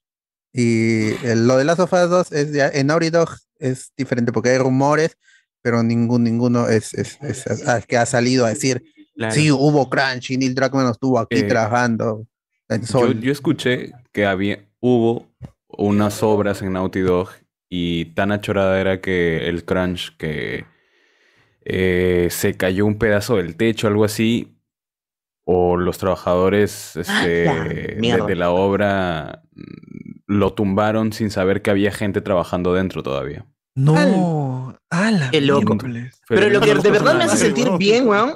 Y 0.53 1.09
el- 1.25 1.47
lo 1.47 1.57
de 1.57 1.65
Last 1.65 1.81
of 1.81 1.93
Us 1.93 2.09
2 2.09 2.31
es 2.31 2.53
ya, 2.53 2.69
en 2.69 2.87
Naughty 2.87 3.09
Dog 3.11 3.29
es 3.59 3.91
diferente 3.97 4.31
porque 4.31 4.49
hay 4.49 4.57
rumores, 4.57 5.17
pero 5.61 5.83
ningún, 5.83 6.23
ninguno 6.23 6.67
es, 6.69 6.93
es, 6.93 7.17
es- 7.21 7.45
que 7.87 7.97
ha 7.97 8.05
salido 8.05 8.45
a 8.45 8.49
decir 8.49 8.83
Sí, 9.31 9.51
hubo 9.51 9.89
crunch 9.89 10.31
y 10.31 10.37
Neil 10.37 10.53
Druckmann 10.55 10.91
estuvo 10.91 11.19
aquí 11.19 11.39
Eh, 11.39 11.43
trabajando 11.43 12.25
en 12.69 12.81
Yo, 12.81 12.87
sol. 12.87 13.19
yo 13.21 13.31
escuché 13.31 13.91
que 14.11 14.25
había, 14.25 14.59
hubo 14.79 15.27
unas 15.69 16.21
obras 16.23 16.61
en 16.61 16.73
Naughty 16.73 16.99
Dog 17.01 17.29
y 17.69 18.05
tan 18.13 18.31
achorada 18.31 18.79
era 18.79 19.01
que 19.01 19.47
el 19.49 19.65
crunch 19.65 20.15
que 20.17 20.65
eh, 21.65 22.27
se 22.31 22.55
cayó 22.55 22.85
un 22.85 22.97
pedazo 22.97 23.37
del 23.37 23.55
techo, 23.57 23.87
algo 23.87 24.05
así, 24.05 24.53
o 25.45 25.77
los 25.77 25.97
trabajadores 25.97 26.95
este, 26.95 27.45
la 28.01 28.25
de, 28.25 28.35
la 28.35 28.51
obra 28.51 29.43
mm, 29.53 29.61
lo 30.27 30.53
tumbaron 30.53 31.13
sin 31.13 31.29
saber 31.31 31.61
que 31.61 31.69
había 31.71 31.91
gente 31.91 32.21
trabajando 32.21 32.73
dentro 32.73 33.01
todavía. 33.03 33.45
No, 33.75 34.77
ala, 34.89 35.29
Qué 35.31 35.41
loco. 35.41 35.75
miércoles. 35.75 36.21
Pero 36.27 36.49
lo 36.49 36.59
que 36.61 36.73
de 36.75 36.91
verdad 36.91 37.15
me 37.17 37.25
hace 37.25 37.37
sentir 37.37 37.69
bien, 37.77 38.07
weón. 38.07 38.33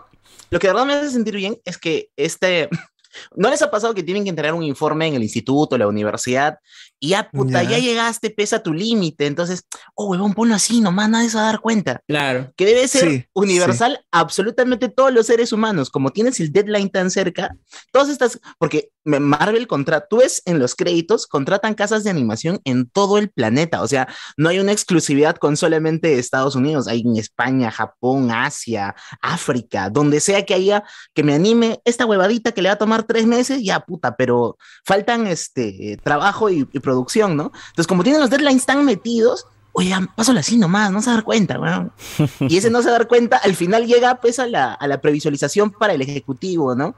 Lo 0.51 0.59
que 0.59 0.67
de 0.67 0.73
verdad 0.73 0.85
me 0.85 0.93
hace 0.93 1.11
sentir 1.11 1.35
bien 1.35 1.57
es 1.65 1.77
que 1.77 2.09
este. 2.15 2.69
¿No 3.35 3.49
les 3.49 3.61
ha 3.61 3.71
pasado 3.71 3.93
que 3.93 4.03
tienen 4.03 4.23
que 4.23 4.29
entregar 4.29 4.53
un 4.53 4.63
informe 4.63 5.07
en 5.07 5.15
el 5.15 5.23
instituto, 5.23 5.77
la 5.77 5.87
universidad? 5.87 6.59
Y 7.03 7.09
ya, 7.09 7.31
puta, 7.31 7.63
Ya. 7.63 7.71
ya, 7.71 7.79
llegaste, 7.79 8.29
pesa 8.29 8.61
tu 8.61 8.73
límite. 8.73 9.25
Entonces, 9.25 9.63
oh, 9.95 10.05
huevón, 10.11 10.35
ponlo 10.35 10.53
así, 10.53 10.81
nomás 10.81 11.09
nadie 11.09 11.29
se 11.31 11.37
va 11.37 11.43
a 11.43 11.45
dar 11.47 11.59
cuenta. 11.59 11.99
Claro. 12.07 12.53
Que 12.55 12.63
debe 12.67 12.87
ser 12.87 13.09
Sí, 13.09 13.25
universal 13.33 14.05
absolutamente 14.11 14.87
todos 14.87 15.11
los 15.11 15.25
seres 15.25 15.51
humanos. 15.51 15.89
Como 15.89 16.11
tienes 16.11 16.39
el 16.39 16.51
deadline 16.51 16.91
tan 16.91 17.09
cerca, 17.09 17.55
todas 17.91 18.09
estas. 18.09 18.39
Porque 18.59 18.91
Marvel 19.03 19.65
contrata. 19.65 20.05
Tú 20.07 20.17
ves 20.17 20.43
en 20.45 20.59
los 20.59 20.75
créditos, 20.75 21.25
contratan 21.25 21.73
casas 21.73 22.03
de 22.03 22.11
animación 22.11 22.59
en 22.65 22.87
todo 22.87 23.17
el 23.17 23.31
planeta. 23.31 23.81
O 23.81 23.87
sea, 23.87 24.07
no 24.37 24.49
hay 24.49 24.59
una 24.59 24.71
exclusividad 24.71 25.37
con 25.37 25.57
solamente 25.57 26.19
Estados 26.19 26.55
Unidos. 26.55 26.87
Hay 26.87 27.01
en 27.01 27.17
España, 27.17 27.71
Japón, 27.71 28.29
Asia, 28.29 28.93
África, 29.23 29.89
donde 29.89 30.19
sea 30.19 30.45
que 30.45 30.53
haya 30.53 30.83
que 31.15 31.23
me 31.23 31.33
anime 31.33 31.81
esta 31.83 32.05
huevadita 32.05 32.51
que 32.51 32.61
le 32.61 32.69
va 32.69 32.73
a 32.73 32.77
tomar 32.77 33.03
tres 33.03 33.25
meses, 33.25 33.63
ya 33.63 33.79
puta, 33.79 34.15
pero 34.15 34.57
faltan 34.85 35.25
este 35.25 35.97
trabajo 36.03 36.51
y, 36.51 36.67
y 36.71 36.79
producción, 36.91 37.37
¿no? 37.37 37.51
Entonces, 37.69 37.87
como 37.87 38.03
tienen 38.03 38.21
los 38.21 38.29
deadlines 38.29 38.65
tan 38.65 38.85
metidos, 38.85 39.47
oye, 39.71 39.93
pásalo 40.15 40.39
así 40.39 40.57
nomás, 40.57 40.91
no 40.91 41.01
se 41.01 41.07
va 41.07 41.13
a 41.13 41.15
dar 41.15 41.23
cuenta, 41.23 41.59
weón. 41.59 41.91
Y 42.41 42.57
ese 42.57 42.69
no 42.69 42.81
se 42.81 42.89
va 42.89 42.95
a 42.95 42.99
dar 42.99 43.07
cuenta, 43.07 43.37
al 43.37 43.55
final 43.55 43.87
llega 43.87 44.15
pues 44.15 44.39
a 44.39 44.47
la, 44.47 44.73
a 44.73 44.87
la 44.87 44.99
previsualización 45.01 45.71
para 45.71 45.93
el 45.93 46.01
ejecutivo, 46.01 46.75
¿no? 46.75 46.95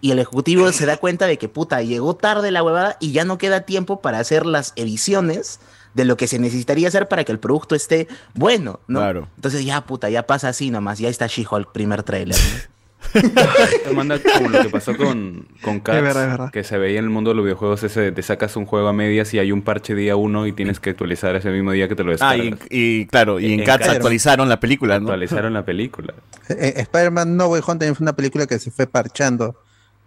Y 0.00 0.10
el 0.10 0.18
ejecutivo 0.18 0.72
se 0.72 0.86
da 0.86 0.96
cuenta 0.96 1.26
de 1.26 1.38
que 1.38 1.48
puta, 1.48 1.82
llegó 1.82 2.16
tarde 2.16 2.50
la 2.50 2.62
huevada 2.62 2.96
y 3.00 3.12
ya 3.12 3.24
no 3.24 3.38
queda 3.38 3.62
tiempo 3.62 4.00
para 4.00 4.18
hacer 4.18 4.46
las 4.46 4.72
ediciones 4.74 5.60
de 5.94 6.04
lo 6.04 6.16
que 6.16 6.26
se 6.26 6.38
necesitaría 6.38 6.88
hacer 6.88 7.06
para 7.06 7.24
que 7.24 7.32
el 7.32 7.38
producto 7.38 7.74
esté 7.74 8.08
bueno, 8.34 8.80
¿no? 8.88 9.00
Claro. 9.00 9.28
Entonces 9.36 9.64
ya 9.64 9.80
puta, 9.82 10.10
ya 10.10 10.26
pasa 10.26 10.48
así 10.48 10.70
nomás, 10.70 10.98
ya 10.98 11.08
está 11.08 11.26
She-Hulk 11.26 11.72
primer 11.72 12.02
trailer. 12.02 12.36
¿no? 12.36 12.72
Te 13.12 13.92
manda 13.94 14.18
como 14.20 14.48
lo 14.48 14.62
que 14.62 14.68
pasó 14.70 14.96
con, 14.96 15.46
con 15.60 15.80
Cats, 15.80 16.00
verdad, 16.02 16.24
es 16.24 16.30
verdad. 16.30 16.50
que 16.52 16.64
se 16.64 16.78
veía 16.78 16.98
en 16.98 17.04
el 17.04 17.10
mundo 17.10 17.30
de 17.30 17.36
los 17.36 17.44
videojuegos 17.44 17.82
ese 17.82 18.00
de 18.00 18.12
te 18.12 18.22
sacas 18.22 18.56
un 18.56 18.64
juego 18.66 18.88
a 18.88 18.92
medias 18.92 19.32
y 19.34 19.38
hay 19.38 19.52
un 19.52 19.62
parche 19.62 19.94
día 19.94 20.16
uno 20.16 20.46
y 20.46 20.52
tienes 20.52 20.80
que 20.80 20.90
actualizar 20.90 21.34
ese 21.36 21.50
mismo 21.50 21.72
día 21.72 21.88
que 21.88 21.94
te 21.96 22.04
lo 22.04 22.12
Ah, 22.20 22.34
descargas. 22.34 22.66
y, 22.70 23.00
y 23.00 23.06
claro, 23.06 23.38
y 23.40 23.52
en, 23.52 23.60
En 23.60 23.66
Cats 23.66 23.84
Cats. 23.84 23.96
actualizaron 23.96 24.48
la 24.48 24.60
película, 24.60 24.98
¿no? 24.98 25.06
Actualizaron 25.08 25.52
la 25.52 25.64
película. 25.64 26.14
Eh, 26.48 26.74
Spider-Man 26.76 27.36
No 27.36 27.48
Way 27.48 27.60
Home 27.66 27.78
también 27.78 27.94
fue 27.96 28.04
una 28.04 28.14
película 28.14 28.46
que 28.46 28.58
se 28.58 28.70
fue 28.70 28.86
parchando 28.86 29.56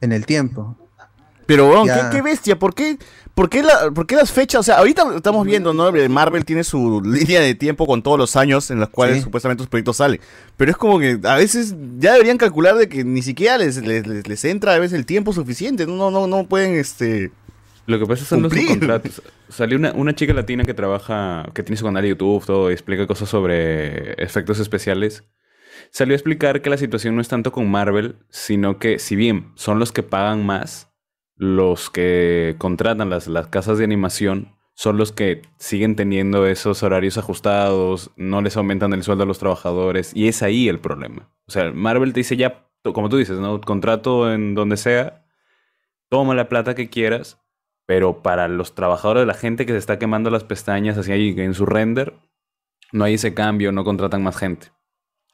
en 0.01 0.11
el 0.11 0.25
tiempo. 0.25 0.75
Pero. 1.45 1.83
¿qué, 1.83 1.91
qué 2.11 2.21
bestia, 2.21 2.57
¿por 2.57 2.73
qué, 2.73 2.97
por, 3.33 3.49
qué 3.49 3.61
la- 3.63 3.91
por 3.93 4.07
qué 4.07 4.15
las 4.15 4.31
fechas? 4.31 4.59
O 4.61 4.63
sea, 4.63 4.77
ahorita 4.77 5.03
estamos 5.17 5.45
viendo, 5.45 5.73
¿no? 5.73 5.91
Marvel 6.09 6.43
tiene 6.45 6.63
su 6.63 7.01
línea 7.05 7.41
de 7.41 7.53
tiempo 7.55 7.85
con 7.85 8.01
todos 8.01 8.17
los 8.17 8.35
años 8.35 8.71
en 8.71 8.79
los 8.79 8.89
cuales 8.89 9.17
Sí. 9.17 9.21
supuestamente 9.23 9.61
sus 9.63 9.69
proyectos 9.69 9.97
salen. 9.97 10.19
Pero 10.57 10.71
es 10.71 10.77
como 10.77 10.99
que 10.99 11.19
a 11.23 11.35
veces 11.35 11.75
ya 11.99 12.13
deberían 12.13 12.37
calcular 12.37 12.75
de 12.75 12.89
que 12.89 13.03
ni 13.03 13.21
siquiera 13.21 13.57
les, 13.57 13.77
les, 13.77 14.07
les- 14.07 14.27
les 14.27 14.45
entra 14.45 14.73
a 14.73 14.79
veces 14.79 14.97
el 14.97 15.05
tiempo 15.05 15.33
suficiente. 15.33 15.85
No, 15.85 16.11
no, 16.11 16.27
no 16.27 16.45
pueden, 16.47 16.75
este... 16.75 17.31
Lo 17.87 17.99
que 17.99 18.07
pasa 18.07 18.25
son 18.25 18.41
los 18.41 18.51
subcontratos. 18.51 19.21
Salió 19.47 19.77
una, 19.77 19.91
una 19.91 20.15
chica 20.15 20.33
latina 20.33 20.63
que 20.63 20.73
trabaja, 20.73 21.45
que 21.53 21.61
tiene 21.61 21.77
su 21.77 21.85
canal 21.85 22.01
de 22.01 22.09
YouTube, 22.09 22.43
todo, 22.43 22.71
y 22.71 22.73
explica 22.73 23.05
cosas 23.05 23.29
sobre 23.29 24.13
efectos 24.23 24.59
especiales. 24.59 25.23
Salió 25.91 26.13
a 26.13 26.17
explicar 26.17 26.63
que 26.63 26.71
la 26.71 26.77
situación 26.77 27.15
no 27.15 27.21
es 27.21 27.27
tanto 27.27 27.51
con 27.51 27.69
Marvel, 27.69 28.15
sino 28.31 28.79
que 28.79 28.97
si 28.97 29.15
bien 29.15 29.51
son 29.53 29.77
los 29.77 29.91
que 29.91 30.01
pagan 30.01 30.43
más, 30.43 30.89
los 31.35 31.89
que 31.89 32.55
contratan 32.57 33.09
las, 33.09 33.27
las 33.27 33.47
casas 33.47 33.77
de 33.77 33.83
animación 33.83 34.55
son 34.73 34.97
los 34.97 35.11
que 35.13 35.41
siguen 35.57 35.95
teniendo 35.95 36.45
esos 36.45 36.83
horarios 36.83 37.17
ajustados, 37.17 38.11
no 38.17 38.41
les 38.41 38.57
aumentan 38.57 38.93
el 38.93 39.03
sueldo 39.03 39.23
a 39.23 39.27
los 39.27 39.39
trabajadores, 39.39 40.11
y 40.13 40.27
es 40.27 40.43
ahí 40.43 40.67
el 40.67 40.79
problema. 40.79 41.29
O 41.47 41.51
sea, 41.51 41.71
Marvel 41.71 42.11
te 42.11 42.19
dice 42.19 42.35
ya, 42.35 42.67
como 42.83 43.09
tú 43.09 43.17
dices, 43.17 43.39
¿no? 43.39 43.61
Contrato 43.61 44.31
en 44.31 44.53
donde 44.53 44.77
sea, 44.77 45.25
toma 46.09 46.35
la 46.35 46.49
plata 46.49 46.75
que 46.75 46.89
quieras, 46.89 47.39
pero 47.85 48.21
para 48.21 48.47
los 48.47 48.75
trabajadores 48.75 49.25
la 49.25 49.33
gente 49.33 49.65
que 49.65 49.71
se 49.71 49.77
está 49.77 49.97
quemando 49.97 50.29
las 50.29 50.43
pestañas 50.43 50.97
así 50.97 51.11
ahí 51.11 51.33
en 51.37 51.53
su 51.53 51.65
render, 51.65 52.13
no 52.91 53.05
hay 53.05 53.15
ese 53.15 53.33
cambio, 53.33 53.71
no 53.71 53.83
contratan 53.83 54.23
más 54.23 54.37
gente. 54.37 54.67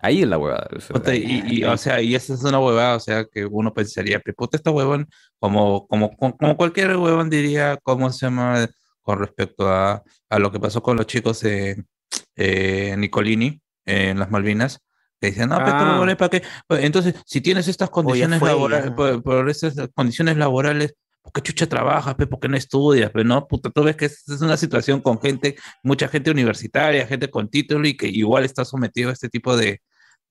Ahí 0.02 0.22
es 0.24 0.28
la 0.28 0.38
huevada. 0.38 0.68
o 0.76 0.80
sea, 0.80 0.94
Puta, 0.94 1.14
y, 1.16 1.44
y, 1.48 1.64
o 1.64 1.78
sea, 1.78 2.02
y 2.02 2.16
esa 2.16 2.34
es 2.34 2.44
una 2.44 2.60
huevada, 2.60 2.96
o 2.96 3.00
sea, 3.00 3.26
que 3.26 3.46
uno 3.46 3.74
pensaría, 3.74 4.20
"Pe, 4.20 4.34
puta, 4.34 4.58
esta 4.58 4.72
huevón, 4.72 5.08
como, 5.40 5.86
como, 5.88 6.16
como, 6.18 6.58
cualquier 6.58 6.96
huevón 6.98 7.30
diría, 7.30 7.78
¿cómo 7.84 8.12
se 8.12 8.26
llama? 8.26 8.68
Con 9.02 9.20
respecto 9.20 9.68
a, 9.70 10.04
a 10.30 10.40
lo 10.40 10.52
que 10.52 10.60
pasó 10.60 10.82
con 10.84 10.98
los 10.98 11.06
chicos 11.08 11.44
en 11.44 11.88
eh, 12.36 12.96
Nicolini, 12.98 13.62
en 13.86 14.20
las 14.20 14.30
Malvinas, 14.32 14.80
que 15.20 15.28
dicen, 15.28 15.50
no, 15.50 15.58
pero 15.58 15.72
Ah. 15.78 15.92
huevones, 15.94 16.16
¿para 16.16 16.30
qué? 16.30 16.44
Pues, 16.68 16.84
Entonces, 16.84 17.16
si 17.26 17.42
tienes 17.42 17.68
estas 17.68 17.90
condiciones 17.90 18.40
fue, 18.40 18.50
laborales, 18.50 18.92
por, 18.92 19.22
por 19.24 19.50
esas 19.50 19.76
condiciones 19.94 20.38
laborales, 20.38 20.94
¿por 21.22 21.32
qué 21.34 21.42
chucha 21.42 21.68
trabajas, 21.68 22.16
pe? 22.16 22.26
¿Por 22.26 22.40
qué 22.40 22.48
no 22.48 22.58
estudias, 22.58 23.12
pe? 23.12 23.24
No, 23.24 23.48
puta, 23.48 23.70
tú 23.70 23.84
ves 23.84 23.96
que 23.96 24.06
es, 24.06 24.28
es 24.28 24.42
una 24.42 24.58
situación 24.58 25.02
con 25.02 25.20
gente, 25.22 25.56
mucha 25.84 26.08
gente 26.08 26.32
universitaria, 26.32 27.06
gente 27.06 27.30
con 27.30 27.50
título 27.50 27.88
y 27.88 27.96
que 27.96 28.08
igual 28.08 28.44
está 28.46 28.66
sometido 28.66 29.10
a 29.12 29.14
este 29.14 29.30
tipo 29.30 29.56
de, 29.56 29.82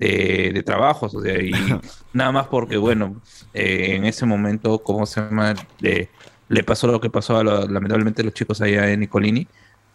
de, 0.01 0.51
de 0.53 0.63
trabajos, 0.65 1.15
o 1.15 1.21
sea, 1.23 1.39
y 1.41 1.53
nada 2.13 2.33
más 2.33 2.47
porque, 2.49 2.77
bueno, 2.79 3.21
eh, 3.55 3.95
en 3.97 4.05
ese 4.07 4.27
momento, 4.27 4.79
¿cómo 4.81 5.07
se 5.07 5.21
llama? 5.21 5.55
Le, 5.79 6.09
le 6.49 6.65
pasó 6.65 6.89
lo 6.89 7.01
que 7.01 7.11
pasó 7.11 7.37
a 7.37 7.45
lo- 7.45 7.69
lamentablemente 7.69 8.23
a 8.23 8.25
los 8.25 8.35
chicos 8.35 8.61
allá 8.61 8.91
en 8.91 9.01
Nicolini. 9.01 9.47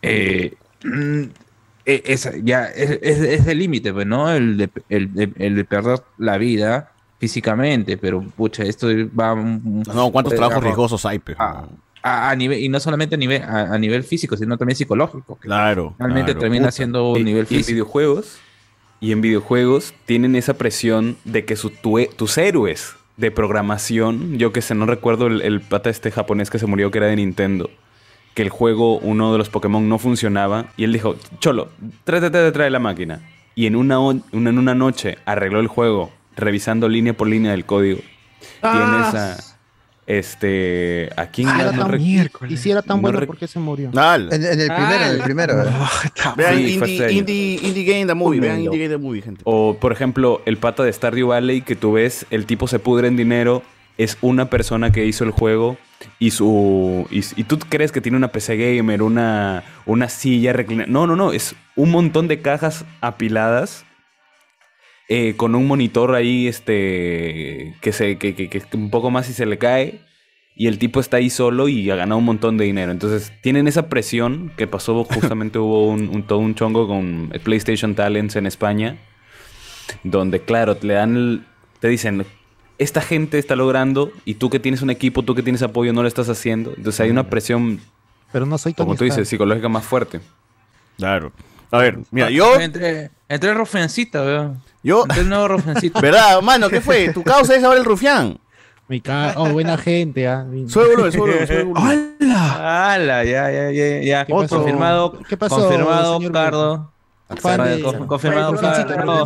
Eh, 0.02 0.54
mm, 0.84 1.24
eh, 1.88 2.02
es, 2.06 2.30
ya 2.44 2.66
es, 2.66 3.00
es, 3.02 3.20
es 3.20 3.48
el 3.48 3.58
límite, 3.60 3.92
pues, 3.94 4.06
¿no? 4.08 4.32
El 4.32 4.58
de, 4.58 4.70
el, 4.90 5.14
de, 5.14 5.32
el 5.38 5.56
de 5.56 5.66
perder 5.66 6.00
la 6.18 6.38
vida 6.38 6.92
físicamente, 7.20 7.98
pero 7.98 8.22
pucha, 8.22 8.64
esto 8.64 8.88
va... 9.20 9.36
No, 9.36 10.12
¿cuántos 10.12 10.36
trabajos 10.36 10.64
riesgosos 10.64 11.06
hay, 11.06 11.20
pe? 11.20 11.36
a, 11.40 11.66
a- 12.04 12.30
a 12.30 12.36
nivel, 12.36 12.60
y 12.60 12.70
no 12.70 12.80
solamente 12.80 13.16
a 13.16 13.18
nivel, 13.18 13.42
a, 13.42 13.74
a 13.74 13.78
nivel 13.80 14.04
físico, 14.04 14.38
sino 14.38 14.58
también 14.58 14.76
psicológico. 14.78 15.36
que 15.40 15.48
Claro. 15.48 15.96
Realmente 15.98 16.32
claro. 16.34 16.40
termina 16.42 16.66
Puta. 16.66 16.72
siendo 16.72 17.12
un 17.12 17.24
nivel 17.24 17.44
y 17.46 17.48
físico. 17.48 17.72
videojuegos 17.74 18.38
y 19.00 19.12
en 19.12 19.22
videojuegos 19.22 19.94
tienen 20.06 20.36
esa 20.36 20.56
presión 20.56 21.18
de 21.26 21.46
que 21.46 21.56
su, 21.56 21.70
tu- 21.70 22.06
tus 22.16 22.38
héroes 22.38 22.96
de 23.18 23.32
programación, 23.32 24.38
yo 24.38 24.52
que 24.52 24.62
sé, 24.62 24.76
no 24.76 24.86
recuerdo 24.86 25.28
el, 25.28 25.42
el 25.42 25.62
pata 25.62 25.90
este 25.90 26.12
japonés 26.12 26.50
que 26.50 26.60
se 26.60 26.66
murió 26.66 26.92
que 26.92 26.98
era 27.00 27.08
de 27.08 27.16
Nintendo, 27.16 27.70
que 28.34 28.42
el 28.42 28.50
juego, 28.50 28.98
uno 28.98 29.32
de 29.32 29.38
los 29.38 29.50
Pokémon 29.50 29.88
no 29.88 29.98
funcionaba 30.00 30.68
y 30.78 30.84
él 30.84 30.94
dijo, 30.94 31.16
cholo, 31.40 31.70
trátate 32.04 32.38
de 32.40 32.52
traer 32.52 32.72
la 32.72 32.80
máquina. 32.80 33.22
Y 33.56 33.68
en 33.68 33.78
una, 33.78 33.96
en 34.34 34.58
una 34.58 34.76
noche 34.76 35.18
arregló 35.26 35.62
el 35.62 35.68
juego 35.68 36.12
revisando 36.36 36.90
línea 36.90 37.14
por 37.16 37.28
línea 37.30 37.52
del 37.52 37.66
código. 37.66 38.02
Ah, 38.62 38.72
Tienes 38.74 39.16
a... 39.16 39.55
Este... 40.08 41.10
¿A 41.18 41.26
quién? 41.28 41.48
Ah, 41.50 41.72
no- 41.72 41.96
y 42.48 42.58
si 42.58 42.70
era 42.72 42.82
tan 42.82 42.98
no 42.98 43.02
bueno, 43.02 43.26
¿por 43.26 43.38
qué 43.38 43.48
se 43.48 43.60
murió? 43.60 43.90
Al. 43.96 44.32
En, 44.32 44.44
en 44.46 44.60
el 44.62 44.68
primero, 44.68 45.06
en 45.06 45.12
el 45.16 45.22
primero. 45.22 45.64
¿eh? 45.64 45.66
Vean 46.38 46.56
Sí, 46.58 46.74
indie, 46.76 47.12
indie, 47.12 47.60
indie 47.64 47.84
Game 47.84 48.06
the 48.06 48.14
Movie, 48.14 48.40
vean. 48.40 48.62
Indie 48.62 48.80
Game 48.80 48.90
the 48.90 48.98
Movie, 48.98 49.22
gente. 49.22 49.42
O, 49.46 49.78
por 49.80 49.92
ejemplo, 49.92 50.42
el 50.46 50.58
pata 50.58 50.84
de 50.84 50.94
Stardew 50.94 51.30
Valley, 51.30 51.62
que 51.62 51.76
tú 51.76 51.94
ves, 51.94 52.26
el 52.30 52.46
tipo 52.46 52.68
se 52.68 52.78
pudre 52.80 53.08
en 53.08 53.16
dinero, 53.18 53.64
es 53.98 54.18
una 54.22 54.50
persona 54.50 54.92
que 54.92 55.06
hizo 55.06 55.24
el 55.24 55.32
juego 55.32 55.78
y 56.20 56.32
su 56.32 57.08
y, 57.10 57.20
y 57.40 57.44
tú 57.46 57.58
crees 57.58 57.92
que 57.92 58.02
tiene 58.02 58.18
una 58.18 58.28
PC 58.28 58.58
gamer, 58.58 59.02
una, 59.02 59.64
una 59.86 60.10
silla 60.10 60.54
reclinada. 60.54 60.88
No, 60.90 61.08
no, 61.08 61.16
no, 61.16 61.32
es 61.32 61.56
un 61.76 61.90
montón 61.92 62.28
de 62.28 62.42
cajas 62.42 62.86
apiladas 63.02 63.86
eh, 65.10 65.36
con 65.38 65.54
un 65.56 65.68
monitor 65.68 66.16
ahí 66.16 66.48
este 66.48 67.76
que 67.82 67.92
se 67.92 68.18
que, 68.18 68.34
que- 68.36 68.50
que 68.50 68.62
un 68.78 68.90
poco 68.90 69.12
más 69.12 69.30
y 69.30 69.34
se 69.34 69.46
le 69.46 69.58
cae 69.58 70.00
y 70.58 70.68
el 70.68 70.80
tipo 70.80 71.00
está 71.00 71.18
ahí 71.18 71.30
solo 71.30 71.68
y 71.68 71.90
ha 71.92 71.96
ganado 71.96 72.18
un 72.20 72.24
montón 72.26 72.56
de 72.58 72.64
dinero. 72.64 72.90
Entonces, 72.94 73.34
tienen 73.42 73.68
esa 73.68 73.90
presión 73.90 74.54
que 74.56 74.68
pasó 74.68 75.04
justamente 75.10 75.60
hubo 75.60 75.88
un, 75.90 76.08
un- 76.10 76.24
todo 76.24 76.40
un 76.40 76.56
chongo 76.56 76.88
con 76.88 77.32
PlayStation 77.44 77.94
Talents 77.94 78.36
en 78.38 78.46
España 78.48 78.98
donde 80.04 80.40
claro, 80.42 80.78
le 80.82 80.94
dan 80.94 81.16
el- 81.16 81.46
te 81.80 81.88
dicen 81.88 82.26
esta 82.78 83.00
gente 83.02 83.38
está 83.38 83.56
logrando 83.56 84.12
y 84.26 84.34
tú 84.36 84.50
que 84.50 84.60
tienes 84.60 84.82
un 84.82 84.90
equipo, 84.90 85.24
tú 85.24 85.34
que 85.36 85.44
tienes 85.44 85.62
apoyo 85.62 85.94
no 85.94 86.02
lo 86.02 86.08
estás 86.08 86.28
haciendo. 86.30 86.74
Entonces 86.76 87.00
hay 87.00 87.10
una 87.10 87.30
presión, 87.30 87.80
Pero 88.34 88.46
no 88.46 88.58
soy 88.58 88.74
como 88.74 88.96
tú 88.96 89.06
dices, 89.06 89.30
psicológica 89.30 89.70
más 89.70 89.86
fuerte. 89.86 90.20
Claro. 90.98 91.32
A 91.72 91.78
ver, 91.80 92.00
mira, 92.12 92.30
yo... 92.30 92.60
Entre, 92.60 93.12
entre 93.30 93.54
rofiancita, 93.54 94.22
weón. 94.24 94.62
Yo. 94.86 95.04
El 95.18 95.28
nuevo 95.28 95.48
rufiancito. 95.48 96.00
¿Verdad, 96.02 96.42
mano? 96.42 96.70
¿Qué 96.70 96.80
fue? 96.80 97.10
Tu 97.10 97.24
causa 97.24 97.56
es 97.56 97.64
ahora 97.64 97.80
el 97.80 97.86
rufián. 97.86 98.38
Mi 98.88 99.02
ca- 99.02 99.34
Oh, 99.36 99.50
buena 99.50 99.78
gente, 99.78 100.28
ah. 100.28 100.44
Mi- 100.48 100.70
Sube 100.70 100.86
volumen, 100.90 101.12
sube 101.12 101.22
volumen, 101.22 101.48
sube 101.48 101.64
volumen. 101.64 102.16
¡Hala! 102.32 103.24
Ya, 103.24 103.50
ya, 103.52 103.72
ya, 103.72 104.02
ya. 104.02 104.26
¿Qué 104.26 104.34
pasó? 104.34 104.58
Confirmado. 104.58 105.20
¿Qué 105.28 105.38
pasó, 105.38 105.56
Confirmado, 105.58 106.18
señor 106.18 106.32
Cardo. 106.32 106.92
Fan 107.42 107.64
de- 107.64 107.82
Confirmado, 108.08 108.56
Cardo. 108.56 109.26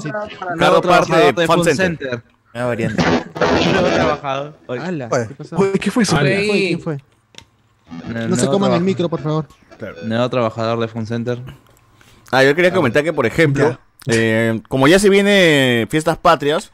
Cardo 0.58 0.82
parte 0.82 1.08
trabajador 1.12 1.36
de 1.36 1.42
de 1.42 1.48
Fan 1.48 1.58
Fun 1.58 1.66
Center. 1.66 1.76
Center. 2.10 2.24
Nueva 2.54 2.70
variante. 2.70 3.04
Nuevo 3.74 3.88
trabajador. 3.90 4.54
Oye, 4.68 4.82
¡Hala! 4.82 5.10
¿Qué 5.10 5.36
pasó? 5.36 5.58
¿qué 5.80 5.92
fue 5.92 6.04
eso? 6.04 6.18
¿Quién 6.18 6.48
fue? 6.48 6.58
¿Quién 6.58 6.80
fue? 6.80 6.98
nuevo 8.14 8.28
No 8.30 8.36
se 8.38 8.48
coman 8.48 8.72
el 8.72 8.82
micro, 8.82 9.10
por 9.10 9.20
favor. 9.20 9.46
Nuevo 10.06 10.30
trabajador 10.30 10.80
de 10.80 10.88
Fun 10.88 11.06
Center. 11.06 11.42
Ah, 12.32 12.44
yo 12.46 12.56
quería 12.56 12.72
comentar 12.72 13.04
que, 13.04 13.12
por 13.12 13.26
ejemplo, 13.26 13.78
eh, 14.08 14.62
como 14.68 14.88
ya 14.88 15.00
se 15.00 15.10
viene 15.10 15.88
fiestas 15.90 16.18
patrias 16.18 16.72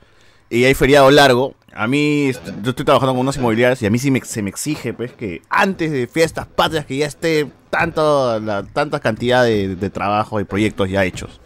y 0.49 0.63
hay 0.65 0.73
feriado 0.73 1.09
largo, 1.11 1.55
a 1.73 1.87
mí, 1.87 2.31
yo 2.63 2.69
estoy 2.69 2.85
trabajando 2.85 3.13
con 3.13 3.21
unas 3.21 3.35
inmobiliarias 3.37 3.81
y 3.81 3.85
a 3.85 3.89
mí 3.89 3.99
sí 3.99 4.09
me, 4.11 4.21
se 4.21 4.41
me 4.41 4.49
exige, 4.49 4.93
pues, 4.93 5.11
que 5.11 5.41
antes 5.49 5.91
de 5.91 6.07
fiestas 6.07 6.45
patrias 6.47 6.85
que 6.85 6.97
ya 6.97 7.05
esté 7.07 7.47
tanto, 7.69 8.39
la, 8.39 8.63
tanta 8.63 8.99
cantidad 9.01 9.43
de, 9.43 9.75
de 9.75 9.89
trabajo 9.89 10.39
y 10.39 10.45
proyectos 10.45 10.89
ya 10.89 11.03
hechos. 11.03 11.41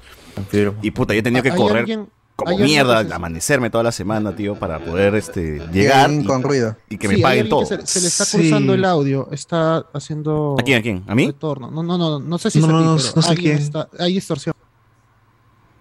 Y 0.81 0.91
puta, 0.91 1.14
yo 1.14 1.19
he 1.22 1.23
tenido 1.23 1.41
que 1.43 1.51
¿Hay 1.51 1.57
correr 1.57 1.80
alguien- 1.80 2.10
como 2.35 2.57
mierda, 2.57 3.06
que 3.06 3.14
amanecerme 3.14 3.69
toda 3.69 3.84
la 3.84 3.91
semana, 3.91 4.34
tío, 4.34 4.56
para 4.56 4.80
poder 4.80 5.14
este, 5.15 5.61
llegar 5.73 6.10
y, 6.10 6.23
con 6.23 6.41
ruido. 6.41 6.77
y 6.89 6.97
que 6.97 7.10
Sí, 7.10 7.15
me 7.18 7.22
paguen 7.22 7.49
todo. 7.49 7.61
que 7.61 7.65
Se, 7.65 7.85
se 7.85 7.99
le 8.01 8.07
está 8.07 8.23
Sí. 8.23 8.38
cruzando 8.38 8.73
el 8.76 8.85
audio. 8.85 9.27
Está 9.34 9.80
haciendo. 9.93 10.56
¿A 10.57 10.64
quién? 10.64 10.80
¿A 10.80 10.81
quién? 10.81 11.03
¿A 11.07 11.15
mí? 11.15 11.26
Retorno. 11.27 11.69
No, 11.69 11.84
no, 11.84 11.97
no. 11.97 12.19
No 12.19 12.38
sé 12.38 12.49
si 12.49 12.60
No, 12.61 12.68
es 12.68 12.69
a 12.69 12.73
no, 12.73 12.80
ti, 12.80 12.85
no, 12.85 12.95
pero 12.97 13.11
no 13.18 13.22
sé 13.23 13.30
alguien 13.31 13.51
quién. 13.56 13.64
está- 13.65 13.89
hay 13.99 14.14
distorsión. 14.14 14.56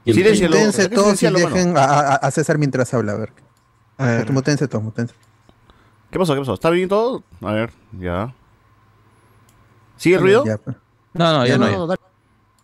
Mutense 0.06 0.82
¿por 0.82 0.88
qué 0.90 0.94
todos 0.96 1.22
y 1.22 1.26
dejen 1.30 1.76
a, 1.76 1.82
a- 1.84 2.14
a 2.16 2.30
César 2.30 2.58
mientras 2.58 2.92
habla, 2.94 3.12
a 3.12 3.16
ver. 3.16 3.32
A 3.98 4.06
ver. 4.06 4.32
Mutense 4.32 4.66
todos, 4.68 4.84
mutense. 4.84 5.14
¿Qué 6.10 6.18
pasó? 6.18 6.34
¿Qué 6.34 6.40
pasó? 6.40 6.54
¿Está 6.54 6.70
bien 6.70 6.88
todo? 6.88 7.22
A 7.42 7.52
ver, 7.52 7.70
ya. 7.98 8.32
¿Sigue 9.96 10.16
el 10.16 10.22
ruido? 10.22 10.44
Ya, 10.44 10.56
pues. 10.58 10.76
No, 11.12 11.32
no, 11.38 11.46
ya 11.46 11.58
No, 11.58 11.66
no. 11.66 11.78
no, 11.78 11.86
dale. 11.88 12.00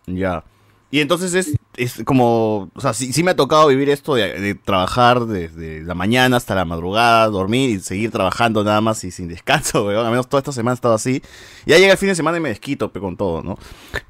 Ya. 0.07 0.43
Y 0.91 1.01
entonces 1.01 1.33
es, 1.33 1.55
es 1.75 2.03
como, 2.05 2.69
o 2.73 2.79
sea, 2.79 2.93
sí, 2.93 3.11
sí 3.11 3.21
me 3.21 3.31
ha 3.31 3.35
tocado 3.35 3.67
vivir 3.67 3.89
esto 3.89 4.15
de, 4.15 4.39
de 4.39 4.55
trabajar 4.55 5.25
desde 5.25 5.81
la 5.83 5.93
mañana 5.93 6.37
hasta 6.37 6.55
la 6.55 6.63
madrugada, 6.63 7.27
dormir 7.27 7.69
y 7.71 7.79
seguir 7.81 8.11
trabajando 8.11 8.63
nada 8.63 8.79
más 8.79 9.03
y 9.03 9.11
sin 9.11 9.27
descanso, 9.27 9.83
weón. 9.87 10.05
Al 10.05 10.11
menos 10.11 10.29
toda 10.29 10.39
esta 10.39 10.51
semana 10.53 10.73
he 10.73 10.75
estado 10.75 10.93
así. 10.93 11.21
Ya 11.65 11.77
llega 11.79 11.91
el 11.93 11.97
fin 11.97 12.09
de 12.09 12.15
semana 12.15 12.37
y 12.37 12.39
me 12.41 12.49
desquito 12.49 12.93
pe, 12.93 12.99
con 13.01 13.17
todo, 13.17 13.41
¿no? 13.43 13.57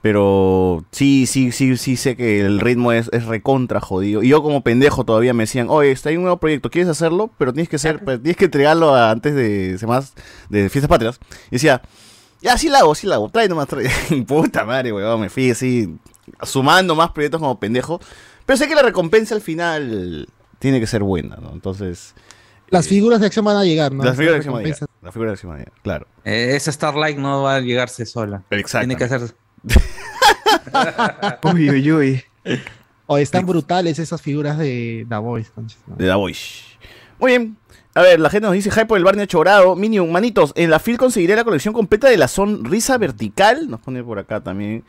Pero 0.01 0.85
sí, 0.91 1.25
sí, 1.25 1.51
sí, 1.51 1.75
sí 1.77 1.95
sé 1.97 2.15
que 2.15 2.41
el 2.41 2.59
ritmo 2.59 2.91
es, 2.91 3.09
es 3.13 3.25
recontra 3.25 3.79
jodido. 3.81 4.21
Y 4.21 4.27
yo 4.27 4.43
como 4.43 4.61
pendejo 4.61 5.03
todavía 5.05 5.33
me 5.33 5.43
decían, 5.43 5.67
oye, 5.69 5.91
está 5.91 6.09
ahí 6.09 6.17
un 6.17 6.23
nuevo 6.23 6.37
proyecto, 6.37 6.69
¿quieres 6.69 6.89
hacerlo? 6.89 7.31
Pero 7.39 7.53
tienes 7.53 7.69
que 7.69 7.79
ser, 7.79 8.03
pues, 8.03 8.21
tienes 8.21 8.37
que 8.37 8.45
entregarlo 8.45 8.93
a- 8.93 9.09
antes 9.11 9.33
de 9.33 9.77
semanas 9.79 10.13
de 10.49 10.69
fiestas 10.69 10.89
patrias. 10.89 11.19
Y 11.49 11.55
decía, 11.55 11.81
ya, 12.41 12.57
sí 12.59 12.69
la 12.69 12.79
hago, 12.79 12.93
sí 12.93 13.07
la 13.07 13.15
hago. 13.15 13.29
Trae 13.29 13.47
nomás, 13.49 13.67
trae. 13.67 13.89
Puta 14.27 14.65
madre, 14.65 14.91
weón. 14.93 15.19
Me 15.21 15.29
fui 15.29 15.49
así, 15.49 15.95
sumando 16.43 16.95
más 16.95 17.11
proyectos 17.11 17.39
como 17.41 17.59
pendejo. 17.59 17.99
Pero 18.45 18.57
sé 18.57 18.67
que 18.67 18.75
la 18.75 18.81
recompensa 18.83 19.35
al 19.35 19.41
final 19.41 20.27
tiene 20.59 20.79
que 20.79 20.87
ser 20.87 21.03
buena, 21.03 21.37
¿no? 21.37 21.51
Entonces, 21.51 22.13
Las 22.69 22.87
figuras 22.87 23.19
de 23.19 23.27
acción 23.27 23.45
van 23.45 23.57
a 23.57 23.63
llegar, 23.63 23.91
¿no? 23.91 24.03
las 24.03 24.15
figuras 24.15 24.33
de 24.33 24.37
acción 24.37 24.53
van 24.53 24.63
a 24.63 24.65
llegar. 24.65 24.89
Las 25.01 25.13
figuras 25.13 25.29
de 25.29 25.33
acción 25.33 25.49
van 25.51 25.57
a 25.57 25.63
llegar, 25.63 25.81
claro. 25.81 26.07
Eh, 26.23 26.53
esa 26.55 26.71
Starlight 26.71 27.17
no 27.17 27.43
va 27.43 27.55
a 27.55 27.59
llegarse 27.61 28.05
sola. 28.05 28.43
Exacto. 28.51 28.87
Tiene 28.87 28.97
que 28.97 29.03
hacer. 29.03 29.35
Uy, 31.53 31.69
uy, 31.69 31.91
uy. 31.91 32.23
O 33.07 33.17
están 33.17 33.45
brutales 33.45 33.99
esas 33.99 34.21
figuras 34.21 34.57
de 34.57 35.05
The 35.07 35.17
Voice. 35.17 35.51
De 35.97 36.05
la 36.07 36.15
Voice. 36.15 36.63
Muy 37.19 37.31
bien. 37.31 37.57
A 37.97 38.01
ver, 38.01 38.19
la 38.19 38.29
gente 38.29 38.45
nos 38.47 38.53
dice 38.53 38.69
Hype 38.71 38.85
por 38.87 38.97
el 38.97 39.03
Barney 39.05 39.25
Chorado. 39.25 39.75
Minion, 39.75 40.11
manitos, 40.11 40.51
en 40.55 40.69
la 40.69 40.79
FIL 40.79 40.97
conseguiré 40.97 41.35
la 41.35 41.45
colección 41.45 41.73
completa 41.73 42.09
de 42.09 42.17
la 42.17 42.27
sonrisa 42.27 42.97
vertical. 42.97 43.69
Nos 43.69 43.79
pone 43.79 44.03
por 44.03 44.19
acá 44.19 44.41
también. 44.43 44.83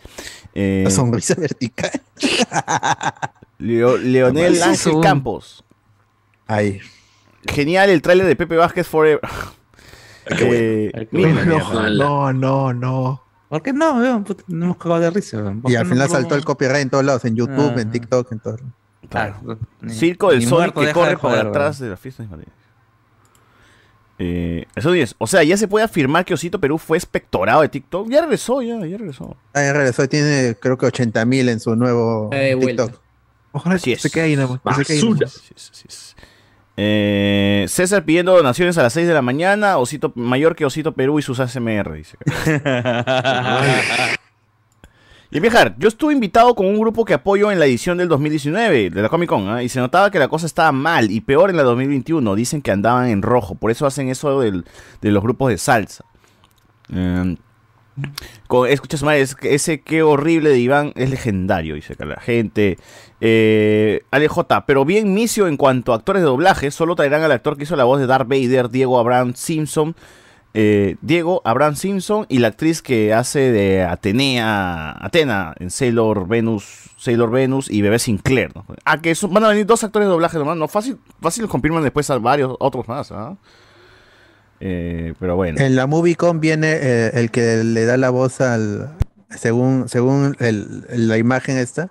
Eh, 0.55 0.83
La 0.85 0.91
sonrisa 0.91 1.35
vertical. 1.39 1.91
Leo- 3.59 3.97
Leonel 3.97 4.53
¿Qué 4.53 4.59
es 4.59 4.63
Ángel? 4.63 5.01
Campos. 5.03 5.65
Ahí. 6.47 6.81
Genial 7.47 7.91
el 7.91 8.03
tráiler 8.03 8.27
de 8.27 8.35
Pepe 8.37 8.57
Vázquez 8.57 8.87
Forever. 8.89 9.21
Eh, 10.29 11.09
No, 11.13 11.89
no, 11.91 12.33
no, 12.33 12.73
no. 12.73 13.23
¿Por 13.49 13.63
qué 13.63 13.73
no, 13.73 13.99
weón? 14.01 14.27
No 14.49 14.65
hemos 14.65 14.77
cagado 14.77 15.01
de 15.03 15.11
risa, 15.11 15.37
weón. 15.39 15.61
¿Por 15.63 15.71
Y 15.71 15.77
al 15.77 15.85
no 15.85 15.91
final 15.95 16.09
promo- 16.09 16.13
saltó 16.13 16.35
el 16.35 16.45
copyright 16.45 16.83
en 16.83 16.91
todos 16.91 17.05
lados, 17.05 17.25
en 17.25 17.37
YouTube, 17.37 17.73
Ah, 17.77 17.81
en 17.81 17.91
TikTok, 17.93 18.33
en 18.33 18.39
todo. 18.41 18.57
Claro. 19.09 19.37
Ni- 19.81 19.95
Circo 19.95 20.31
del 20.33 20.45
Sol 20.45 20.73
que 20.75 20.93
corre 20.93 21.11
de 21.11 21.17
por 21.19 21.31
joder, 21.31 21.47
atrás 21.47 21.79
de 21.79 21.89
la 21.91 21.97
fiesta 21.97 22.25
de 22.25 22.29
Madrid. 22.29 22.49
Eh, 24.19 24.65
eso 24.75 24.95
es. 24.95 25.15
O 25.19 25.27
sea, 25.27 25.43
ya 25.43 25.57
se 25.57 25.69
puede 25.69 25.85
afirmar 25.85 26.25
que 26.25 26.35
Osito 26.35 26.61
Perú 26.61 26.79
fue 26.79 26.97
espectorado 26.97 27.63
de 27.63 27.69
TikTok. 27.69 28.09
Ya 28.11 28.23
regresó, 28.23 28.63
ya, 28.63 28.79
ya 28.87 28.97
regresó. 28.97 29.37
Ah, 29.53 29.63
ya 29.63 29.73
regresó, 29.73 30.09
tiene 30.09 30.57
creo 30.61 30.79
que 30.79 30.87
80 30.87 31.25
mil 31.27 31.49
en 31.49 31.61
su 31.61 31.77
nuevo 31.77 32.31
Eh. 32.33 32.57
TikTok. 32.59 33.01
Ojalá 33.53 33.77
Así 33.77 33.93
es. 33.93 34.03
se 34.03 34.11
quede 34.11 34.25
ahí 34.25 34.37
nada 34.37 34.61
más. 34.63 34.77
que 34.79 34.85
se 34.85 34.93
quede 34.93 34.99
ahí 34.99 35.05
nada 35.11 35.21
más. 35.25 35.37
Así 35.37 35.53
es, 35.55 35.71
así 35.71 35.85
es. 35.89 36.17
Eh, 36.79 37.65
César 37.69 38.05
pidiendo 38.05 38.37
donaciones 38.37 38.77
a 38.77 38.83
las 38.83 38.93
6 38.93 39.09
de 39.09 39.15
la 39.15 39.23
mañana. 39.23 39.79
Osito 39.79 40.13
mayor 40.15 40.57
que 40.57 40.67
Osito 40.67 40.93
Perú 40.93 41.19
y 41.19 41.23
sus 41.23 41.41
ASMR, 41.41 41.93
dice. 41.95 42.17
Y 45.31 45.41
viajar, 45.41 45.75
yo 45.79 45.89
estuve 45.89 46.13
invitado 46.13 46.55
con 46.55 46.67
un 46.67 46.79
grupo 46.79 47.05
que 47.05 47.13
apoyo 47.15 47.51
en 47.51 47.59
la 47.59 47.67
edición 47.67 47.99
del 47.99 48.09
2019 48.09 48.91
de 48.91 49.03
la 49.03 49.09
Comic 49.09 49.29
Con 49.29 49.49
¿ah? 49.49 49.63
y 49.63 49.69
se 49.69 49.81
notaba 49.81 50.11
que 50.11 50.19
la 50.21 50.29
cosa 50.29 50.47
estaba 50.47 50.71
mal 50.73 51.11
y 51.11 51.21
peor 51.21 51.51
en 51.51 51.57
la 51.57 51.65
2021. 51.65 52.35
Dicen 52.37 52.63
que 52.63 52.71
andaban 52.71 53.09
en 53.09 53.23
rojo, 53.23 53.57
por 53.57 53.71
eso 53.73 53.87
hacen 53.87 54.09
eso 54.09 54.41
del- 54.41 54.65
de 55.03 55.11
los 55.11 55.23
grupos 55.23 55.51
de 55.51 55.59
salsa. 55.59 56.05
Eh, 56.93 57.37
con- 58.47 58.69
escucha 58.69 58.97
su 58.99 59.05
madre, 59.05 59.23
es 59.23 59.35
que 59.35 59.55
ese 59.55 59.81
qué 59.81 60.03
horrible 60.05 60.51
de 60.51 60.59
Iván 60.61 60.93
es 60.95 61.11
legendario, 61.11 61.75
dice 61.75 61.97
la 61.99 62.21
gente. 62.21 62.79
Eh, 63.21 64.03
Ale 64.13 64.29
J, 64.29 64.65
pero 64.67 64.85
bien 64.85 65.13
misio 65.13 65.49
en 65.49 65.57
cuanto 65.57 65.93
a 65.93 65.97
actores 65.97 66.23
de 66.23 66.27
doblaje, 66.27 66.71
solo 66.71 66.95
traerán 66.95 67.23
al 67.23 67.33
actor 67.33 67.57
que 67.57 67.65
hizo 67.65 67.75
la 67.75 67.85
voz 67.85 67.99
de 67.99 68.07
Darth 68.07 68.29
Vader, 68.29 68.69
Diego 68.71 68.99
Abraham 69.01 69.33
Simpson. 69.35 69.97
Eh, 70.59 70.97
Diego 71.03 71.43
Abraham 71.45 71.77
Simpson 71.77 72.25
y 72.31 72.39
la 72.39 72.49
actriz 72.49 72.81
que 72.81 73.13
hace 73.13 73.53
de 73.53 73.83
Atenea, 73.83 74.97
Atena 75.05 75.55
en 75.61 75.71
Sailor 75.71 76.27
Venus, 76.27 76.93
Sailor 76.97 77.31
Venus 77.31 77.71
y 77.71 77.83
Bebé 77.83 77.99
Sinclair. 77.99 78.57
¿no? 78.57 78.65
Ah, 78.87 79.03
que 79.03 79.15
van 79.29 79.45
a 79.45 79.49
venir 79.49 79.67
dos 79.67 79.85
actores 79.85 80.07
de 80.07 80.13
doblaje 80.13 80.39
nomás, 80.39 80.57
no 80.57 80.67
fácil, 80.67 80.99
fácil 81.21 81.43
los 81.43 81.51
confirman 81.51 81.83
después 81.83 82.09
a 82.09 82.17
varios 82.17 82.57
otros 82.59 82.89
más, 82.89 83.13
¿ah? 83.13 83.37
Eh, 84.61 85.13
pero 85.21 85.37
bueno. 85.37 85.61
En 85.61 85.77
la 85.77 85.87
MovieCon 85.87 86.41
viene 86.41 86.73
eh, 86.73 87.11
el 87.13 87.31
que 87.31 87.63
le 87.63 87.85
da 87.85 87.99
la 87.99 88.09
voz 88.09 88.41
al, 88.41 88.97
según, 89.29 89.91
según 89.91 90.39
la 90.41 91.19
imagen 91.19 91.59
esta, 91.59 91.91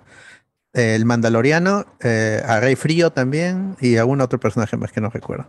el 0.72 1.04
Mandaloriano, 1.04 1.86
a 2.02 2.60
Rey 2.60 2.74
Frío 2.74 3.10
también 3.10 3.76
y 3.80 3.96
a 3.96 4.00
algún 4.00 4.20
otro 4.20 4.40
personaje 4.40 4.76
más 4.76 4.90
que 4.90 5.00
no 5.00 5.08
recuerdo. 5.08 5.46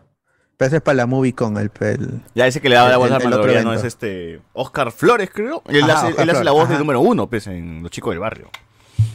Pero 0.58 0.68
ese 0.68 0.78
es 0.78 0.82
para 0.82 0.96
la 0.96 1.06
MovieCon, 1.06 1.58
el, 1.58 1.72
el 1.82 2.22
Ya 2.34 2.48
ese 2.48 2.60
que 2.62 2.70
le 2.70 2.76
da 2.76 2.90
la 2.90 2.98
voz 2.98 3.12
al 3.12 3.22
Mandaloriano 3.22 3.74
es 3.74 3.84
este 3.84 4.42
Oscar 4.54 4.92
Flores, 4.92 5.30
creo. 5.32 5.62
Él, 5.68 5.84
Ajá, 5.84 5.94
hace, 6.00 6.08
Oscar 6.08 6.24
él 6.24 6.30
hace 6.32 6.44
la 6.44 6.52
voz 6.52 6.64
del 6.68 6.76
ajá. 6.78 6.80
número 6.80 7.00
uno, 7.02 7.28
pues, 7.28 7.46
en 7.48 7.84
Los 7.84 7.92
Chicos 7.92 8.12
del 8.12 8.20
Barrio. 8.20 8.50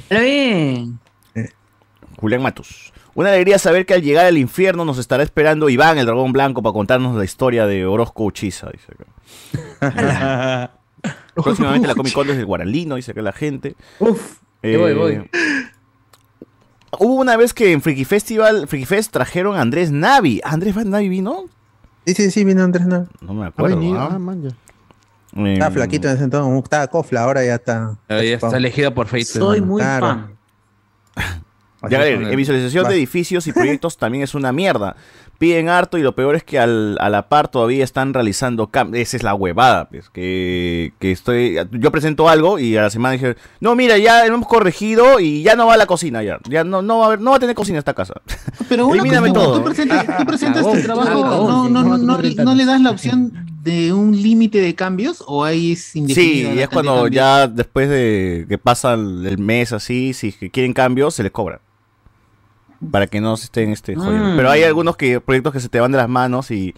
Pero 0.08 0.20
bien. 0.22 0.98
Julián 2.20 2.42
Matus. 2.42 2.92
Una 3.14 3.30
alegría 3.30 3.58
saber 3.58 3.84
que 3.84 3.94
al 3.94 4.02
llegar 4.02 4.24
al 4.26 4.38
infierno 4.38 4.84
nos 4.84 4.98
estará 4.98 5.22
esperando 5.24 5.68
Iván, 5.68 5.98
el 5.98 6.06
dragón 6.06 6.32
blanco, 6.32 6.62
para 6.62 6.72
contarnos 6.72 7.16
la 7.16 7.24
historia 7.24 7.66
de 7.66 7.84
Orozco 7.86 8.24
Uchiza, 8.24 8.70
dice 8.70 8.92
acá. 9.80 10.70
Próximamente 11.34 11.88
la 11.88 11.94
Comic 11.96 12.12
Con 12.12 12.28
desde 12.28 12.40
el 12.40 12.46
Guaralino, 12.46 12.94
dice 12.94 13.10
acá 13.10 13.20
la 13.22 13.32
gente. 13.32 13.74
Uf, 13.98 14.38
Eh, 14.62 14.76
voy, 14.76 14.94
voy. 14.94 15.28
Hubo 16.98 17.14
una 17.14 17.36
vez 17.36 17.54
que 17.54 17.72
en 17.72 17.80
Freaky 17.80 18.04
Festival, 18.04 18.68
Freaky 18.68 18.84
Fest 18.86 19.12
trajeron 19.12 19.56
a 19.56 19.60
Andrés 19.62 19.90
Navi. 19.90 20.40
¿Andrés 20.44 20.74
Navi 20.76 21.08
vino? 21.08 21.44
Sí, 22.06 22.14
sí, 22.14 22.30
sí, 22.30 22.44
vino 22.44 22.62
Andrés 22.62 22.86
Navi. 22.86 23.06
No 23.20 23.34
me 23.34 23.46
acuerdo. 23.46 23.76
venido, 23.76 23.98
¿ah? 24.00 24.10
ah, 24.12 24.18
man, 24.18 24.42
ya. 24.42 24.50
Eh, 25.34 25.54
Estaba 25.54 25.70
flaquito 25.70 26.08
en 26.08 26.14
ese 26.14 26.24
entonces, 26.24 26.62
estaba 26.62 26.86
cofla, 26.88 27.22
ahora 27.22 27.42
ya 27.44 27.54
está. 27.54 27.96
Ya 28.08 28.16
está 28.16 28.56
elegido 28.56 28.92
por 28.92 29.06
Fate. 29.06 29.24
soy 29.24 29.60
muy 29.62 29.80
Claro. 29.80 30.06
fan. 30.06 30.36
Ya, 31.90 31.98
a 31.98 32.02
ver, 32.02 32.22
en 32.22 32.36
visualización 32.36 32.88
de 32.88 32.94
edificios 32.94 33.46
y 33.46 33.52
proyectos 33.54 33.96
también 33.96 34.24
es 34.24 34.34
una 34.34 34.52
mierda. 34.52 34.96
Piden 35.38 35.68
harto 35.68 35.98
y 35.98 36.02
lo 36.02 36.14
peor 36.14 36.36
es 36.36 36.44
que 36.44 36.60
al- 36.60 36.96
a 37.00 37.10
la 37.10 37.28
par 37.28 37.48
todavía 37.48 37.82
están 37.82 38.14
realizando 38.14 38.68
cambios. 38.68 39.02
Esa 39.02 39.16
es 39.16 39.22
la 39.24 39.34
huevada, 39.34 39.88
pues. 39.88 40.08
Que, 40.10 40.92
que 41.00 41.10
estoy. 41.10 41.58
Yo 41.72 41.90
presento 41.90 42.28
algo 42.28 42.60
y 42.60 42.76
a 42.76 42.82
la 42.82 42.90
semana 42.90 43.14
dije, 43.14 43.34
no, 43.58 43.74
mira, 43.74 43.98
ya 43.98 44.24
lo 44.28 44.34
hemos 44.36 44.46
corregido 44.46 45.18
y 45.18 45.42
ya 45.42 45.56
no 45.56 45.66
va 45.66 45.74
a 45.74 45.76
la 45.76 45.86
cocina 45.86 46.22
ya. 46.22 46.38
Ya 46.48 46.62
no, 46.62 46.80
no 46.82 46.98
va 46.98 47.04
a 47.04 47.06
haber, 47.08 47.20
no 47.20 47.30
va 47.30 47.38
a 47.38 47.40
tener 47.40 47.56
cocina 47.56 47.80
esta 47.80 47.94
casa. 47.94 48.14
Pero 48.68 48.86
una 48.86 49.00
Elimíname 49.00 49.30
cosa, 49.30 49.40
todo. 49.40 49.58
tú 49.58 49.64
presentas, 49.64 50.06
tú 50.18 50.24
presentas 50.26 50.62
tu 50.64 50.80
trabajo, 50.82 51.10
no, 51.48 51.68
no, 51.68 51.82
no 51.82 51.98
no, 51.98 52.54
le 52.54 52.64
das 52.64 52.80
la 52.80 52.90
opción 52.90 53.32
de 53.64 53.92
un 53.92 54.12
límite 54.20 54.60
de 54.60 54.74
cambios 54.76 55.24
o 55.26 55.44
ahí 55.44 55.72
es 55.72 55.96
indefinido. 55.96 56.52
Sí, 56.52 56.58
es 56.60 56.68
cuando 56.68 57.08
ya 57.08 57.48
después 57.48 57.88
de 57.88 58.46
que 58.48 58.58
pasa 58.58 58.94
el 58.94 59.38
mes 59.38 59.72
así, 59.72 60.12
si 60.12 60.30
quieren 60.32 60.72
cambios, 60.72 61.14
se 61.14 61.22
les 61.24 61.32
cobra. 61.32 61.60
Para 62.90 63.06
que 63.06 63.20
no 63.20 63.36
se 63.36 63.44
estén 63.44 63.70
este, 63.70 63.94
jodiendo. 63.94 64.32
Mm. 64.32 64.36
Pero 64.36 64.50
hay 64.50 64.62
algunos 64.62 64.96
que, 64.96 65.20
proyectos 65.20 65.52
que 65.52 65.60
se 65.60 65.68
te 65.68 65.80
van 65.80 65.92
de 65.92 65.98
las 65.98 66.08
manos 66.08 66.50
y, 66.50 66.74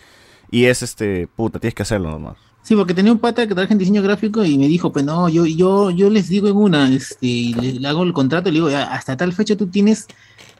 y 0.50 0.64
es 0.64 0.82
este, 0.82 1.26
puta, 1.26 1.58
tienes 1.58 1.74
que 1.74 1.82
hacerlo 1.82 2.10
nomás. 2.10 2.36
Sí, 2.62 2.74
porque 2.74 2.94
tenía 2.94 3.12
un 3.12 3.18
pata 3.18 3.46
que 3.46 3.54
trabaja 3.54 3.74
en 3.74 3.78
diseño 3.78 4.02
gráfico 4.02 4.44
y 4.44 4.56
me 4.56 4.68
dijo, 4.68 4.90
pues 4.90 5.04
no, 5.04 5.28
yo, 5.28 5.44
yo, 5.44 5.90
yo 5.90 6.08
les 6.08 6.28
digo 6.28 6.48
en 6.48 6.56
una, 6.56 6.88
este, 6.92 7.52
le, 7.60 7.74
le 7.74 7.88
hago 7.88 8.02
el 8.02 8.14
contrato 8.14 8.48
y 8.48 8.52
le 8.52 8.56
digo, 8.56 8.70
"Ya, 8.70 8.84
hasta 8.84 9.16
tal 9.16 9.34
fecha 9.34 9.54
tú 9.54 9.66
tienes 9.66 10.06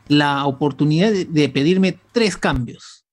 la 0.08 0.44
oportunidad 0.44 1.10
de, 1.12 1.24
de 1.24 1.48
pedirme 1.48 1.98
tres 2.12 2.36
cambios. 2.36 3.04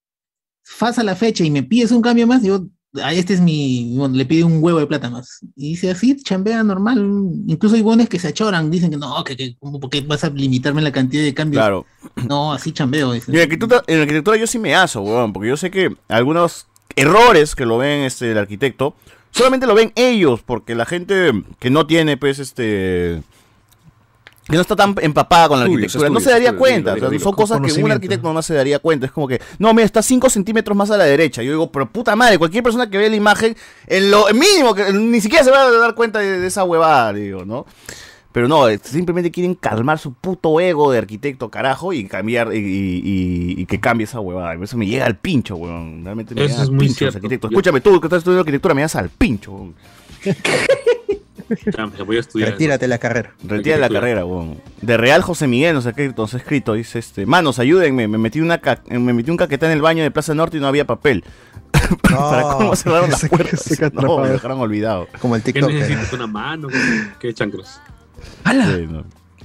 Pasa 0.80 1.04
la 1.04 1.16
fecha 1.16 1.44
y 1.44 1.52
me 1.52 1.64
pides 1.64 1.92
un 1.92 2.02
cambio 2.02 2.28
más, 2.28 2.44
yo, 2.44 2.66
ah, 3.02 3.14
este 3.14 3.34
es 3.34 3.42
mi, 3.42 3.94
bueno, 3.96 4.16
le 4.16 4.26
pide 4.26 4.44
un 4.44 4.64
huevo 4.64 4.80
de 4.80 4.88
plata 4.88 5.10
más. 5.10 5.40
Y 5.56 5.70
dice 5.70 5.92
así, 5.92 6.16
chambea 6.22 6.64
normal. 6.64 7.00
Incluso 7.48 7.76
hay 7.76 7.82
buenos 7.82 8.10
que 8.10 8.20
se 8.20 8.30
achoran, 8.30 8.72
dicen 8.72 8.92
que 8.92 8.98
no, 8.98 9.24
que, 9.24 9.38
que 9.38 9.56
¿cómo, 9.60 9.80
¿por 9.80 9.90
qué 9.90 10.02
vas 10.02 10.24
a 10.24 10.30
limitarme 10.30 10.82
la 10.82 10.92
cantidad 10.92 11.24
de 11.24 11.34
cambios? 11.34 11.62
Claro. 11.62 11.86
No, 12.28 12.54
así 12.54 12.72
chambeo. 12.72 13.12
dicen. 13.14 13.34
Y 13.34 13.38
en 13.38 13.44
arquitectura, 13.44 13.84
en 13.88 14.02
arquitectura 14.02 14.38
yo 14.38 14.48
sí 14.48 14.60
me 14.60 14.76
aso, 14.76 15.02
weón, 15.02 15.34
porque 15.34 15.50
yo 15.50 15.58
sé 15.58 15.72
que 15.72 15.96
algunos 16.08 16.68
errores 16.96 17.56
que 17.56 17.66
lo 17.66 17.78
ven 17.78 18.02
este, 18.02 18.32
el 18.32 18.38
arquitecto, 18.38 18.96
solamente 19.32 19.68
lo 19.68 19.76
ven 19.76 19.94
ellos, 19.96 20.42
porque 20.46 20.76
la 20.76 20.86
gente 20.86 21.32
que 21.60 21.70
no 21.70 21.88
tiene, 21.88 22.18
pues, 22.18 22.40
este... 22.40 23.22
Que 24.52 24.56
no 24.58 24.62
está 24.62 24.76
tan 24.76 24.94
empapada 25.02 25.48
con 25.48 25.60
la 25.60 25.66
Estudios, 25.66 25.96
arquitectura, 25.96 26.10
no 26.10 26.20
se 26.20 26.30
daría 26.30 26.50
estudios, 26.50 26.60
cuenta. 26.60 26.94
dilo, 26.94 26.94
o 26.94 27.00
sea, 27.00 27.10
dilo, 27.10 27.10
dilo. 27.12 27.24
son 27.24 27.34
cosas 27.34 27.60
que 27.62 27.84
un 27.84 27.92
arquitecto 27.92 28.34
no 28.34 28.42
se 28.42 28.54
daría 28.54 28.80
cuenta. 28.80 29.06
Es 29.08 29.12
como 29.12 29.28
que, 29.28 29.42
no, 29.58 29.74
mira, 29.74 29.86
está 29.86 30.02
5 30.02 30.30
centímetros 30.30 30.78
más 30.78 30.92
a 30.92 30.98
la 30.98 31.06
derecha. 31.06 31.42
Yo 31.42 31.52
digo, 31.52 31.72
pero 31.72 31.90
puta 31.90 32.16
madre, 32.16 32.38
cualquier 32.38 32.64
persona 32.64 32.90
que 32.90 32.98
vea 32.98 33.10
la 33.10 33.16
imagen, 33.16 33.56
en 33.88 34.12
lo 34.12 34.26
mínimo, 34.34 34.76
que 34.76 34.92
ni 34.94 35.20
siquiera 35.22 35.44
se 35.44 35.50
va 35.52 35.64
a 35.64 35.72
dar 35.72 35.96
cuenta 35.96 36.20
de, 36.20 36.40
de 36.40 36.48
esa 36.48 36.64
huevada, 36.64 37.14
digo, 37.14 37.46
¿no? 37.46 37.66
Pero 38.34 38.48
no, 38.48 38.70
eh, 38.70 38.80
simplemente 38.82 39.30
quieren 39.30 39.56
calmar 39.56 40.00
su 40.00 40.14
puto 40.14 40.58
ego 40.62 40.90
de 40.92 40.98
arquitecto, 41.00 41.50
carajo, 41.50 41.92
y 41.92 42.06
cambiar, 42.06 42.54
y, 42.54 42.60
y- 42.60 43.02
y- 43.04 43.62
y 43.62 43.66
que 43.66 43.82
cambie 43.82 44.06
esa 44.06 44.22
huevada. 44.22 44.54
Eso 44.64 44.78
me 44.78 44.86
llega 44.88 45.06
al 45.06 45.18
pincho, 45.18 45.58
weón. 45.58 46.02
Realmente 46.06 46.34
me 46.34 46.46
Eso 46.46 46.50
llega 46.52 46.64
es 46.64 46.70
al 46.70 46.76
muy 46.76 46.86
pincho 46.88 47.08
Escúchame, 47.10 47.82
tú 47.82 48.00
que 48.00 48.08
estás 48.08 48.20
estudiando 48.20 48.40
arquitectura, 48.42 48.74
me 48.74 48.82
das 48.84 48.96
al 48.96 49.10
pincho, 49.10 49.52
weón. 49.52 49.76
Voy 52.06 52.18
a 52.18 52.20
estudiar. 52.20 52.52
Retírate 52.52 52.88
la 52.88 52.98
carrera. 52.98 53.34
Retira 53.44 53.78
la 53.78 53.90
carrera, 53.90 54.26
weón. 54.26 54.62
De 54.82 54.98
Real 54.98 55.22
José 55.22 55.48
Miguel, 55.48 55.74
no 55.76 55.82
sé 55.82 55.94
qué, 55.94 56.12
nos 56.16 56.34
ha 56.34 56.38
escrito, 56.38 56.74
dice 56.74 57.00
este, 57.00 57.26
manos, 57.26 57.60
ayúdenme, 57.60 58.08
me 58.08 58.18
metí 58.18 58.40
una 58.40 58.60
ca- 58.60 58.82
me 58.90 59.14
metí 59.14 59.32
un 59.32 59.38
caquetá 59.38 59.66
en 59.68 59.74
el 59.74 59.82
baño 59.82 60.04
de 60.04 60.12
Plaza 60.12 60.34
Norte 60.34 60.58
y 60.58 60.60
no 60.60 60.68
había 60.68 60.86
papel. 60.86 61.24
¿Para 62.02 62.42
cómo 62.44 62.76
cerraron 62.76 63.10
las 63.12 63.28
puertas? 63.28 63.80
No, 63.94 64.18
me 64.20 64.30
dejaron 64.30 64.60
olvidado. 64.60 65.08
Como 65.20 65.36
el 65.36 65.44
¿Qué 65.44 65.54
TikTok. 65.54 65.72
necesitas? 65.72 66.14
¿Una 66.14 66.28
mano? 66.28 66.68
¿Qué 67.20 67.34
chancros? 67.34 67.80
Sí, 68.46 68.88
no. 68.90 69.04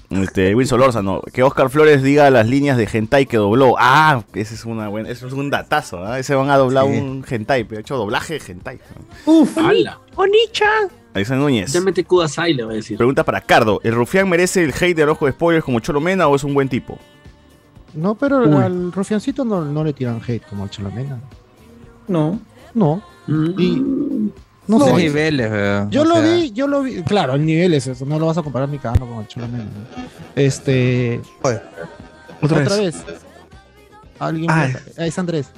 Este, 0.09 0.55
Wilson 0.55 0.79
Lórzano, 0.79 1.21
que 1.33 1.43
Oscar 1.43 1.69
Flores 1.69 2.01
diga 2.01 2.31
las 2.31 2.47
líneas 2.47 2.77
de 2.77 2.89
hentai 2.93 3.27
que 3.27 3.39
dobló. 3.39 3.75
Ah, 3.77 4.23
ese 4.35 4.55
es 4.55 4.65
una 4.65 4.87
buena, 4.87 5.09
eso 5.11 5.27
es 5.27 5.33
un 5.33 5.51
datazo, 5.51 6.05
¿ah? 6.05 6.21
Ese 6.21 6.37
van 6.37 6.49
a 6.49 6.57
doblar 6.57 6.85
Sí. 6.87 6.99
un 7.01 7.25
hentai, 7.29 7.65
pero 7.65 7.79
ha 7.79 7.81
hecho 7.81 7.97
doblaje 7.97 8.39
de 8.39 8.53
hentai. 8.53 8.79
Uf, 9.25 9.59
¡Hala! 9.59 9.99
Onichan. 10.15 10.89
Alexander 11.17 11.43
Núñez. 11.43 11.73
Ya 11.73 11.81
mete 11.81 12.05
Kudasai, 12.05 12.55
le 12.55 12.65
voy 12.65 12.75
a 12.75 12.77
decir. 12.77 12.97
Pregunta 12.97 13.25
para 13.25 13.41
Cardo, 13.41 13.81
¿el 13.83 13.95
rufián 13.95 14.29
merece 14.29 14.63
el 14.63 14.73
hate 14.73 14.97
de 14.97 15.05
ojo 15.05 15.27
de 15.27 15.33
spoilers 15.33 15.65
como 15.65 15.81
Cholomena 15.81 16.29
o 16.29 16.37
es 16.37 16.45
un 16.45 16.55
buen 16.55 16.69
tipo? 16.69 16.99
No, 17.95 18.15
pero 18.15 18.41
Uy. 18.47 18.63
al 18.63 18.93
rufiancito 18.93 19.45
no, 19.45 19.65
no 19.65 19.83
le 19.83 19.93
tiran 19.93 20.21
hate 20.27 20.45
como 20.47 20.65
al 20.65 20.71
Cholomena. 20.71 21.19
No. 22.09 22.39
No. 22.75 23.03
Mm. 23.27 23.61
Y 23.61 23.77
no 24.69 24.79
Son 24.79 24.91
sé. 24.91 24.97
niveles, 24.97 25.51
weón. 25.51 25.91
Yo 25.91 26.03
O 26.03 26.05
lo 26.05 26.15
sea, 26.17 26.35
vi, 26.35 26.53
yo 26.53 26.67
lo 26.67 26.83
vi. 26.83 27.03
Claro, 27.03 27.35
el 27.35 27.47
nivel 27.47 27.73
es 27.75 27.87
eso. 27.87 28.05
No 28.05 28.19
lo 28.19 28.27
vas 28.27 28.37
a 28.39 28.43
comparar 28.43 28.69
ni 28.69 28.79
cagando 28.79 29.07
con 29.07 29.19
el 29.21 29.27
Cholomena. 29.29 29.65
¿no? 29.65 30.05
Este. 30.35 31.21
Otra 31.41 31.63
Otra 32.43 32.77
vez. 32.77 32.79
vez. 32.79 33.05
Alguien. 34.19 34.51
Ah, 34.51 34.69
Ah, 34.99 35.07
es 35.07 35.19
Andrés. 35.19 35.49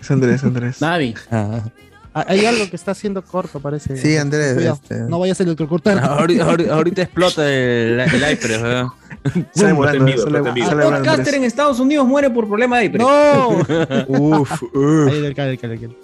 Es 0.00 0.10
Andrés, 0.10 0.42
Andrés. 0.44 0.80
Navi. 0.80 1.14
Ah, 1.30 1.60
Hay 2.28 2.44
algo 2.46 2.68
que 2.68 2.76
está 2.76 2.92
haciendo 2.92 3.22
corto, 3.22 3.60
parece. 3.60 3.96
Sí, 3.96 4.16
Andrés, 4.16 4.56
este- 4.58 5.00
No 5.08 5.18
vayas 5.18 5.40
a 5.40 5.42
electrocutar. 5.44 5.98
Ahorita, 5.98 6.44
ahorita- 6.44 6.74
ahorita 6.74 7.02
explota 7.02 7.46
el, 7.48 8.00
el 8.00 8.32
iPad, 8.32 8.62
weón. 8.62 8.92
Sale 9.52 9.74
Podcaster 10.98 11.34
en 11.34 11.44
Estados 11.44 11.78
Unidos 11.80 12.06
muere 12.06 12.30
por 12.30 12.46
problema 12.48 12.78
de 12.78 12.86
IPRE. 12.86 12.98
¡No! 12.98 13.48
Uf, 14.08 14.62
uf. 14.62 15.08
Ahí 15.08 15.20
del 15.20 15.34
del 15.34 15.56
del 15.58 15.80
del. 15.80 15.96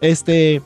Este. 0.00 0.62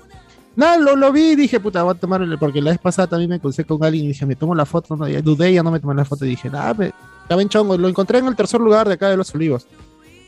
Nada, 0.57 0.79
lo, 0.79 0.95
lo 0.95 1.11
vi 1.11 1.31
y 1.33 1.37
dije, 1.37 1.59
puta, 1.59 1.83
voy 1.83 1.95
a 1.97 1.99
tomar 1.99 2.23
el- 2.23 2.39
porque 2.39 2.63
la 2.63 2.71
vez 2.71 2.79
pasada 2.79 3.09
también 3.09 3.29
me 3.31 3.41
crucé 3.41 3.65
con 3.65 3.83
alguien 3.83 4.05
y 4.05 4.09
dije, 4.09 4.25
me 4.25 4.37
tomo 4.37 4.55
la 4.55 4.65
foto, 4.65 4.95
no, 4.97 5.09
ya 5.09 5.21
dudé, 5.21 5.53
ya 5.53 5.65
no 5.65 5.73
me 5.73 5.81
tomé 5.81 5.95
la 5.97 6.05
foto 6.05 6.25
y 6.25 6.29
dije, 6.29 6.49
nada, 6.49 6.75
me, 6.75 6.93
estaba 7.23 7.43
en 7.43 7.49
chongo, 7.49 7.77
lo 7.77 7.89
encontré 7.89 8.19
en 8.21 8.27
el 8.27 8.37
tercer 8.37 8.61
lugar 8.61 8.87
de 8.87 8.95
acá 8.95 9.09
de 9.09 9.17
los 9.17 9.35
olivos. 9.35 9.67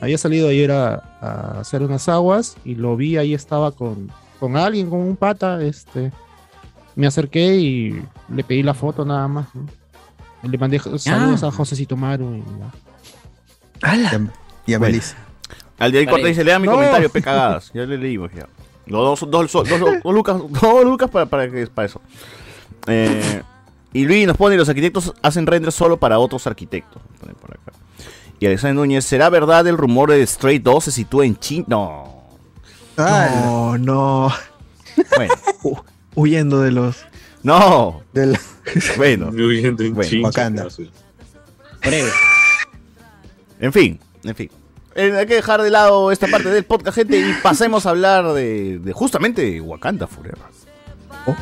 Había 0.00 0.18
salido 0.18 0.48
ayer 0.48 0.72
a, 0.72 0.94
a 1.20 1.60
hacer 1.60 1.80
unas 1.82 2.08
aguas 2.08 2.56
y 2.64 2.74
lo 2.74 2.96
vi, 2.96 3.16
ahí 3.18 3.34
estaba 3.34 3.70
con, 3.70 4.10
con 4.40 4.56
alguien, 4.56 4.88
con 4.90 5.00
un 5.00 5.16
pata, 5.16 5.62
este, 5.62 6.12
me 6.94 7.06
acerqué 7.06 7.56
y 7.56 8.02
le 8.28 8.44
pedí 8.44 8.62
la 8.62 8.74
foto 8.74 9.04
nada 9.04 9.26
más. 9.28 9.46
¿no? 9.54 9.66
Le 10.48 10.58
mandé 10.58 10.78
saludos 10.98 11.42
a 11.42 11.50
Josecito 11.50 11.96
Maru 11.96 12.34
y 12.36 12.44
ya. 13.82 14.30
Y 14.66 14.74
a 14.74 14.78
Melissa. 14.78 15.16
Al 15.78 15.92
de 15.92 15.98
ahí 15.98 16.04
corta 16.06 16.18
Vale. 16.22 16.28
dice, 16.30 16.44
lea 16.44 16.58
mi 16.58 16.66
No. 16.66 16.72
comentario, 16.72 17.10
pe 17.10 17.20
cagadas. 17.22 17.70
Ya 17.74 17.82
le 17.84 17.98
leímos 17.98 18.30
ya. 18.32 18.46
Dos, 18.86 19.20
dos, 19.20 19.30
dos, 19.30 19.52
dos- 19.52 19.68
dos- 19.80 20.02
dos 20.02 20.14
lucas, 20.14 20.36
dos 20.60 20.84
lucas 20.84 21.10
para, 21.10 21.26
para, 21.26 21.50
que- 21.50 21.66
para 21.66 21.86
eso. 21.86 22.00
Eh, 22.86 23.42
y 23.92 24.04
Luis 24.04 24.26
nos 24.26 24.36
pone, 24.36 24.56
los 24.56 24.68
arquitectos 24.68 25.12
hacen 25.22 25.46
render 25.46 25.72
solo 25.72 25.96
para 25.98 26.18
otros 26.18 26.46
arquitectos. 26.46 27.02
Pone 27.20 27.34
por 27.34 27.50
acá. 27.52 27.72
Y 28.38 28.46
Alexander 28.46 28.76
Núñez, 28.76 29.04
¿será 29.04 29.28
verdad 29.30 29.66
el 29.66 29.76
rumor 29.78 30.10
de 30.10 30.24
Stray 30.26 30.58
2 30.58 30.84
se 30.84 30.92
sitúa 30.92 31.24
en 31.26 31.36
China? 31.38 31.64
No. 31.68 32.15
No, 32.96 33.78
no. 33.78 34.32
Bueno. 35.16 35.34
Hu- 35.62 35.82
huyendo 36.14 36.60
de 36.62 36.70
los. 36.72 37.04
No. 37.42 38.02
Del... 38.12 38.38
Bueno. 38.96 39.28
Huyendo 39.32 39.84
en 39.84 39.94
Bueno, 39.94 40.10
chincha, 40.10 40.26
Wakanda. 40.28 40.66
Breve. 41.82 42.10
En 43.60 43.72
fin, 43.72 44.00
en 44.24 44.34
fin. 44.34 44.50
Eh, 44.94 45.12
hay 45.16 45.26
que 45.26 45.34
dejar 45.34 45.62
de 45.62 45.70
lado 45.70 46.10
esta 46.10 46.26
parte 46.26 46.48
del 46.48 46.64
podcast, 46.64 46.96
gente, 46.96 47.18
y 47.18 47.32
pasemos 47.42 47.84
a 47.86 47.90
hablar 47.90 48.32
de, 48.32 48.78
de 48.78 48.92
justamente 48.92 49.60
Wakanda 49.60 50.06
Forever. 50.06 50.38
Yo 51.26 51.34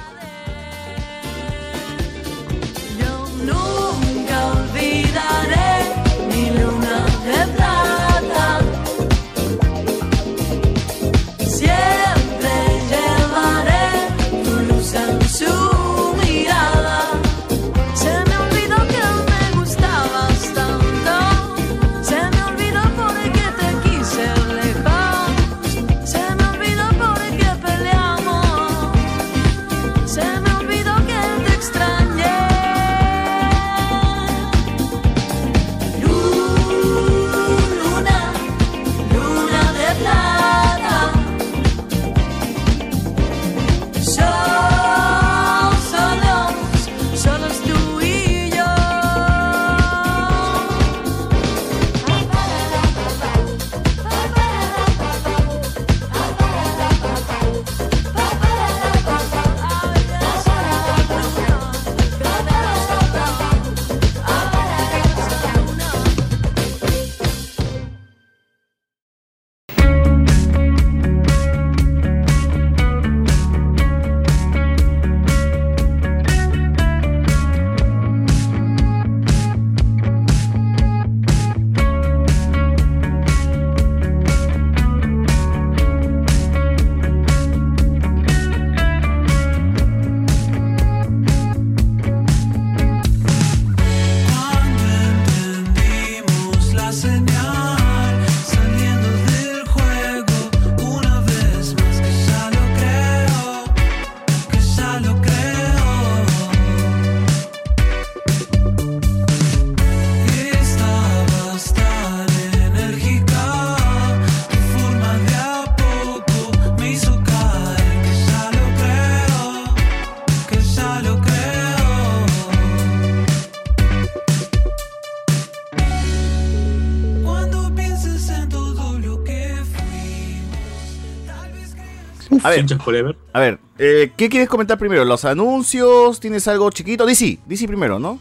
A 132.45 132.51
ver, 132.51 132.79
forever. 132.79 133.17
a 133.33 133.41
ver 133.41 133.59
eh, 133.79 134.13
¿qué 134.17 134.29
quieres 134.29 134.49
comentar 134.49 134.79
primero? 134.79 135.05
¿Los 135.05 135.25
anuncios? 135.25 136.21
¿Tienes 136.21 136.47
algo 136.47 136.71
chiquito? 136.71 137.07
DC, 137.07 137.39
DC 137.47 137.67
primero, 137.67 137.99
¿no? 137.99 138.21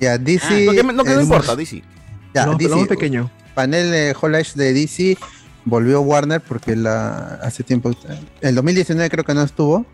Ya, 0.00 0.18
DC. 0.18 0.66
no, 0.66 0.72
que, 0.72 0.82
no, 0.82 1.04
que 1.04 1.10
no 1.10 1.16
es- 1.20 1.22
importa, 1.22 1.56
DC. 1.56 1.82
Ya, 2.34 2.44
Lo- 2.46 2.52
lo 2.52 2.58
DC, 2.58 2.74
más 2.76 2.88
pequeño. 2.88 3.30
Panel 3.54 3.90
de 3.90 4.16
Whole 4.20 4.38
Life 4.38 4.52
de 4.58 4.72
DC 4.72 5.16
volvió 5.64 6.00
Warner 6.00 6.40
porque 6.40 6.74
la 6.76 7.38
hace 7.42 7.62
tiempo, 7.62 7.90
el 8.40 8.54
2019 8.54 9.08
creo 9.10 9.24
que 9.24 9.34
no 9.34 9.42
estuvo 9.42 9.86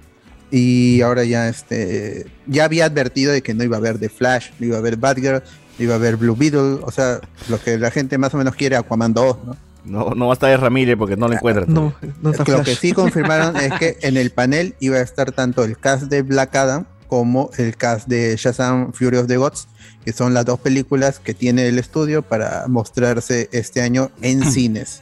y 0.50 1.00
ahora 1.02 1.24
ya 1.24 1.48
este 1.48 2.26
ya 2.46 2.64
había 2.64 2.86
advertido 2.86 3.32
de 3.32 3.42
que 3.42 3.52
no 3.52 3.64
iba 3.64 3.76
a 3.76 3.80
haber 3.80 3.98
The 3.98 4.08
Flash, 4.08 4.50
no 4.58 4.66
iba 4.66 4.76
a 4.76 4.78
haber 4.78 4.96
Batgirl, 4.96 5.42
no 5.78 5.84
iba 5.84 5.92
a 5.94 5.96
haber 5.96 6.16
Blue 6.16 6.34
Beetle, 6.36 6.78
o 6.82 6.90
sea, 6.90 7.20
lo 7.48 7.60
que 7.62 7.76
la 7.76 7.90
gente 7.90 8.16
más 8.16 8.32
o 8.32 8.38
menos 8.38 8.54
quiere 8.54 8.76
Aquaman 8.76 9.12
2, 9.12 9.36
¿no? 9.44 9.56
No, 9.84 10.10
no 10.10 10.26
va 10.26 10.32
a 10.32 10.34
estar 10.34 10.50
de 10.50 10.56
Ramírez 10.56 10.96
porque 10.98 11.16
no 11.16 11.28
lo 11.28 11.34
encuentran. 11.34 11.72
No, 11.72 11.94
no 12.20 12.30
está 12.30 12.44
Lo 12.50 12.62
que 12.62 12.74
sí 12.74 12.92
confirmaron 12.92 13.56
es 13.56 13.72
que 13.74 13.96
en 14.02 14.16
el 14.16 14.30
panel 14.30 14.74
iba 14.80 14.98
a 14.98 15.00
estar 15.00 15.32
tanto 15.32 15.64
el 15.64 15.78
cast 15.78 16.04
de 16.04 16.22
Black 16.22 16.54
Adam 16.56 16.84
como 17.06 17.50
el 17.56 17.76
cast 17.76 18.06
de 18.06 18.36
Shazam 18.36 18.92
Fury 18.92 19.16
of 19.16 19.28
the 19.28 19.38
Gods, 19.38 19.66
que 20.04 20.12
son 20.12 20.34
las 20.34 20.44
dos 20.44 20.60
películas 20.60 21.20
que 21.20 21.32
tiene 21.32 21.66
el 21.68 21.78
estudio 21.78 22.20
para 22.22 22.66
mostrarse 22.68 23.48
este 23.52 23.80
año 23.80 24.10
en 24.20 24.44
cines. 24.52 25.00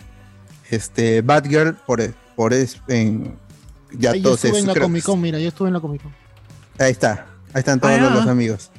Este 0.71 1.23
Batgirl 1.23 1.75
por 1.87 2.03
por 2.37 2.53
es 2.53 2.81
en 2.89 3.35
ya 3.93 4.15
yo 4.15 4.23
todos 4.23 4.45
estuve 4.45 4.61
en 4.61 4.67
la 4.67 4.73
creo- 4.75 4.85
Comic 4.85 5.05
Con, 5.05 5.21
mira, 5.21 5.39
yo 5.39 5.49
estuve 5.49 5.69
en 5.69 5.75
la 5.75 5.81
Comic 5.81 6.03
Con. 6.03 6.13
Ahí 6.79 6.91
está, 6.93 7.27
ahí 7.55 7.61
están 7.61 7.81
todos 7.81 7.95
Ah, 7.95 8.01
ya. 8.01 8.11
los 8.11 8.27
amigos. 8.27 8.71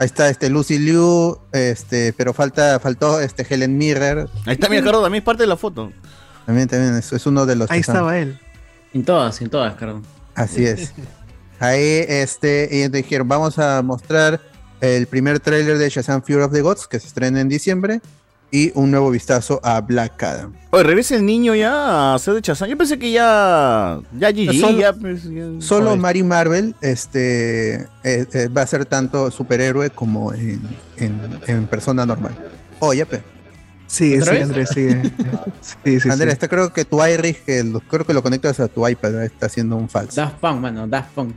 Ahí 0.00 0.06
está 0.06 0.30
este 0.30 0.48
Lucy 0.48 0.78
Liu, 0.78 1.38
este, 1.52 2.14
pero 2.14 2.32
falta 2.32 2.80
faltó 2.80 3.20
este 3.20 3.46
Helen 3.48 3.76
Mirren. 3.76 4.26
Ahí 4.46 4.54
está, 4.54 4.68
mira, 4.70 4.82
Carlos, 4.82 5.02
también 5.02 5.20
es 5.20 5.24
parte 5.26 5.42
de 5.42 5.46
la 5.46 5.58
foto. 5.58 5.92
También 6.46 6.66
también 6.68 6.96
es, 6.96 7.12
es 7.12 7.26
uno 7.26 7.44
de 7.44 7.54
los 7.54 7.70
Ahí 7.70 7.80
están- 7.80 7.96
estaba 7.96 8.18
él. 8.18 8.40
En 8.94 9.04
todas, 9.04 9.40
en 9.42 9.50
todas, 9.50 9.74
Carlos. 9.74 10.02
Así 10.34 10.64
es. 10.64 10.92
Ahí 11.58 12.06
este, 12.08 12.68
y 12.72 12.88
dijeron, 12.88 13.28
vamos 13.28 13.58
a 13.58 13.82
mostrar 13.82 14.40
el 14.80 15.06
primer 15.06 15.38
tráiler 15.38 15.76
de 15.76 15.90
Shazam 15.90 16.22
Fury 16.22 16.40
of 16.40 16.52
the 16.52 16.62
Gods, 16.62 16.88
que 16.88 16.98
se 16.98 17.06
estrena 17.06 17.38
en 17.42 17.50
diciembre, 17.50 18.00
y 18.52 18.72
un 18.74 18.90
nuevo 18.90 19.10
vistazo 19.10 19.60
a 19.62 19.80
Black 19.80 20.22
Adam. 20.22 20.52
Oye, 20.70 20.82
regresa 20.82 21.16
el 21.16 21.24
niño 21.26 21.54
ya 21.54 22.14
a 22.14 22.18
ser 22.18 22.34
de 22.34 22.42
Chazán. 22.42 22.68
Yo 22.68 22.76
pensé 22.76 22.98
que 22.98 23.10
ya. 23.12 24.00
Ya 24.18 24.30
GG, 24.30 24.60
Solo- 24.60 24.78
ya. 24.80 24.92
pues, 24.92 25.24
ya- 25.24 25.60
Solo. 25.60 25.96
Mary 25.96 26.22
Marvel 26.22 26.74
este, 26.80 27.74
eh, 28.04 28.26
eh, 28.32 28.48
va 28.48 28.62
a 28.62 28.66
ser 28.66 28.84
tanto 28.86 29.30
superhéroe 29.30 29.90
como 29.90 30.32
en, 30.32 30.60
en- 30.96 31.38
en 31.46 31.66
persona 31.66 32.04
normal. 32.06 32.34
Oye, 32.80 33.04
pe. 33.06 33.22
Sí, 33.86 34.16
¿Otra 34.18 34.36
sí? 34.36 34.42
Andrés, 34.42 34.68
sigue. 34.70 35.02
Sí, 35.84 35.98
sí, 36.00 36.08
Andrés, 36.10 36.30
sí. 36.30 36.32
este 36.34 36.48
creo 36.48 36.72
que 36.72 36.84
tu 36.84 37.04
iRig, 37.04 37.44
que 37.44 37.64
lo- 37.64 37.80
creo 37.80 38.06
que 38.06 38.14
lo 38.14 38.22
conectas 38.22 38.60
a 38.60 38.68
tu 38.68 38.86
iPad, 38.86 39.24
está 39.24 39.46
haciendo 39.46 39.76
un 39.76 39.88
falso. 39.88 40.20
Daft 40.20 40.36
Punk, 40.38 40.60
mano, 40.60 40.86
Daft 40.86 41.10
Punk. 41.14 41.34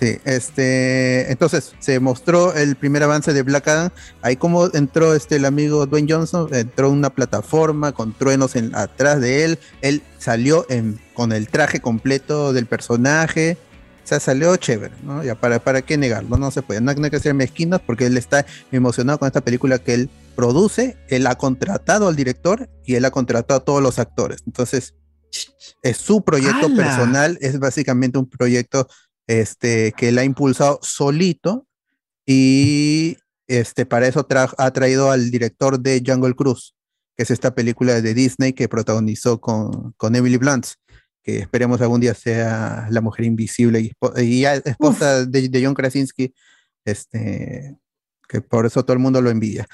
Sí, 0.00 0.18
este, 0.24 1.30
entonces 1.30 1.72
se 1.78 2.00
mostró 2.00 2.52
el 2.52 2.74
primer 2.74 3.02
avance 3.04 3.32
de 3.32 3.42
Black 3.42 3.68
Adam. 3.68 3.90
Ahí 4.22 4.36
como 4.36 4.68
entró 4.74 5.14
este 5.14 5.36
el 5.36 5.44
amigo 5.44 5.86
Dwayne 5.86 6.12
Johnson, 6.12 6.48
entró 6.52 6.88
en 6.88 6.94
una 6.94 7.10
plataforma 7.10 7.92
con 7.92 8.12
truenos 8.12 8.56
en, 8.56 8.74
atrás 8.74 9.20
de 9.20 9.44
él. 9.44 9.58
Él 9.82 10.02
salió 10.18 10.66
en- 10.68 10.98
con 11.14 11.30
el 11.32 11.48
traje 11.48 11.80
completo 11.80 12.52
del 12.52 12.66
personaje. 12.66 13.56
O 14.02 14.06
sea, 14.06 14.20
salió 14.20 14.54
chévere, 14.56 14.94
¿no? 15.04 15.22
Ya 15.24 15.34
para, 15.36 15.60
para 15.60 15.80
qué 15.80 15.96
negarlo, 15.96 16.36
no 16.36 16.50
se 16.50 16.60
puede. 16.60 16.80
No, 16.80 16.92
no 16.92 17.04
hay 17.04 17.10
que 17.10 17.20
ser 17.20 17.32
mezquinos 17.32 17.80
porque 17.80 18.04
él 18.06 18.18
está 18.18 18.44
emocionado 18.72 19.18
con 19.18 19.28
esta 19.28 19.40
película 19.40 19.78
que 19.78 19.94
él 19.94 20.10
produce. 20.34 20.98
Él 21.08 21.26
ha 21.26 21.36
contratado 21.36 22.08
al 22.08 22.16
director 22.16 22.68
y 22.84 22.96
él 22.96 23.04
ha 23.06 23.10
contratado 23.12 23.60
a 23.60 23.64
todos 23.64 23.80
los 23.82 23.98
actores. 23.98 24.42
Entonces, 24.44 24.94
es 25.82 25.96
su 25.96 26.22
proyecto 26.22 26.66
¡Hala! 26.66 26.76
personal, 26.76 27.38
es 27.40 27.58
básicamente 27.58 28.18
un 28.18 28.28
proyecto 28.28 28.88
este, 29.26 29.92
que 29.96 30.08
él 30.08 30.18
ha 30.18 30.24
impulsado 30.24 30.78
solito 30.82 31.66
y 32.26 33.16
este, 33.46 33.86
para 33.86 34.06
eso 34.06 34.26
tra- 34.26 34.54
ha 34.56 34.70
traído 34.72 35.10
al 35.10 35.30
director 35.30 35.78
de 35.78 36.02
Jungle 36.04 36.34
Cruise, 36.34 36.74
que 37.16 37.22
es 37.22 37.30
esta 37.30 37.54
película 37.54 38.00
de 38.00 38.14
Disney 38.14 38.52
que 38.52 38.68
protagonizó 38.68 39.40
con, 39.40 39.92
con 39.96 40.16
Emily 40.16 40.36
Blunt, 40.36 40.66
que 41.22 41.38
esperemos 41.38 41.80
algún 41.80 42.00
día 42.00 42.14
sea 42.14 42.86
la 42.90 43.00
mujer 43.00 43.24
invisible 43.24 43.80
y, 44.18 44.44
esposa 44.44 45.24
de, 45.26 45.48
de 45.48 45.64
John 45.64 45.74
Krasinski, 45.74 46.34
este, 46.84 47.76
que 48.28 48.40
por 48.40 48.66
eso 48.66 48.84
todo 48.84 48.94
el 48.94 49.02
mundo 49.02 49.20
lo 49.22 49.30
envidia. 49.30 49.66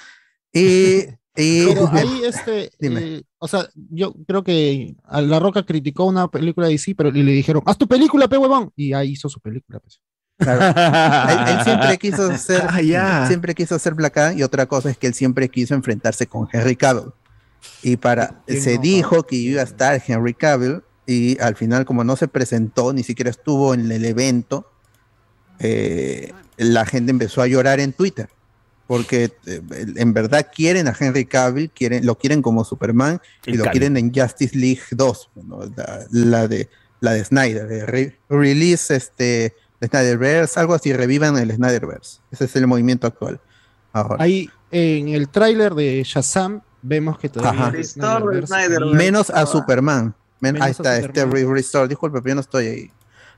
Y, 0.52 1.06
y- 1.36 1.66
Pero 1.66 1.89
ahí, 1.93 2.23
este, 2.24 2.70
Dime. 2.78 3.01
eh, 3.16 3.23
o 3.39 3.48
sea, 3.48 3.69
yo 3.90 4.15
creo 4.27 4.43
que 4.44 4.94
a 5.05 5.20
La 5.20 5.39
Roca 5.39 5.65
criticó 5.65 6.05
una 6.05 6.28
película 6.28 6.66
de 6.66 6.73
DC, 6.74 6.94
pero 6.94 7.09
y 7.11 7.23
le 7.23 7.32
dijeron, 7.32 7.62
haz 7.66 7.78
tu 7.78 7.86
película, 7.89 8.28
pe 8.28 8.36
huevón. 8.39 8.73
Y 8.77 8.93
ahí 8.93 9.11
hizo 9.12 9.28
su 9.28 9.40
película, 9.40 9.78
pues. 9.81 10.01
Claro. 10.39 10.62
él, 11.31 11.57
él 11.59 11.65
siempre 11.65 11.98
quiso 11.98 12.36
ser 12.39 12.62
Ah, 12.69 12.81
ya. 12.81 13.27
siempre 13.27 13.55
quiso 13.55 13.78
ser 13.78 13.93
Black 13.94 14.16
Adam 14.16 14.39
y 14.39 14.43
otra 14.43 14.65
cosa 14.66 14.89
es 14.90 14.97
que 14.97 15.07
él 15.07 15.12
siempre 15.15 15.51
quiso 15.51 15.74
enfrentarse 15.74 16.27
con 16.27 16.48
Henry 16.51 16.77
Cavill 16.77 17.12
y 17.82 17.98
para 17.98 18.43
se 18.48 18.78
dijo 18.78 19.23
que 19.24 19.36
iba 19.36 19.61
a 19.61 19.65
estar 19.65 20.02
Henry 20.07 20.32
Cavill 20.32 20.81
y 21.07 21.39
al 21.40 21.57
final 21.57 21.85
como 21.85 22.05
no 22.05 22.16
se 22.16 22.27
presentó 22.27 22.94
ni 22.94 23.02
siquiera 23.02 23.28
estuvo 23.31 23.74
en 23.74 23.93
el 23.93 24.02
evento 24.07 24.66
eh, 25.59 26.32
la 26.57 26.86
gente 26.86 27.11
empezó 27.11 27.43
a 27.43 27.47
llorar 27.47 27.78
en 27.81 27.93
Twitter 27.93 28.31
porque 28.90 29.30
eh, 29.46 29.62
en 29.94 30.12
verdad 30.12 30.48
quieren 30.52 30.88
a 30.88 30.96
Henry 30.98 31.24
Cavill 31.24 31.70
quieren 31.70 32.04
lo 32.04 32.18
quieren 32.18 32.42
como 32.42 32.64
Superman 32.64 33.20
y 33.46 33.52
El 33.52 33.58
lo 33.58 33.64
Cavill. 33.66 33.78
quieren 33.78 33.96
en 33.96 34.12
Justice 34.12 34.58
League 34.58 34.82
2 34.90 35.30
¿no? 35.46 35.60
la, 35.76 36.00
la 36.10 36.48
de 36.48 36.68
la 36.98 37.12
de 37.12 37.24
Snyder 37.24 37.68
de 37.68 37.86
re- 37.86 38.18
release 38.28 38.92
este 38.96 39.54
de 39.80 39.86
Snyderverse 39.86 40.58
algo 40.58 40.74
así 40.74 40.92
revivan 40.92 41.38
el 41.38 41.52
Snyderverse. 41.52 42.18
Ese 42.32 42.46
es 42.46 42.56
el 42.56 42.66
movimiento 42.66 43.06
actual. 43.06 43.40
Ahora. 43.92 44.16
Ahí 44.24 44.50
en 44.72 45.08
el 45.10 45.28
tráiler 45.28 45.74
de 45.76 46.02
Shazam 46.04 46.60
vemos 46.82 47.16
que 47.16 47.28
todavía 47.28 47.66
Ajá. 47.68 47.82
Snyderverse. 47.84 48.54
Y- 48.90 48.94
menos 48.96 49.30
a 49.30 49.46
Superman. 49.46 50.16
Men- 50.40 50.54
Menos 50.54 50.66
ahí 50.66 50.72
está 50.72 50.96
este. 50.98 51.24
Re- 51.26 51.44
Restore. 51.46 51.86
Disculpe 51.86 52.20
pero 52.20 52.30
yo 52.30 52.34
no 52.34 52.40
estoy 52.40 52.66
ahí. 52.66 52.90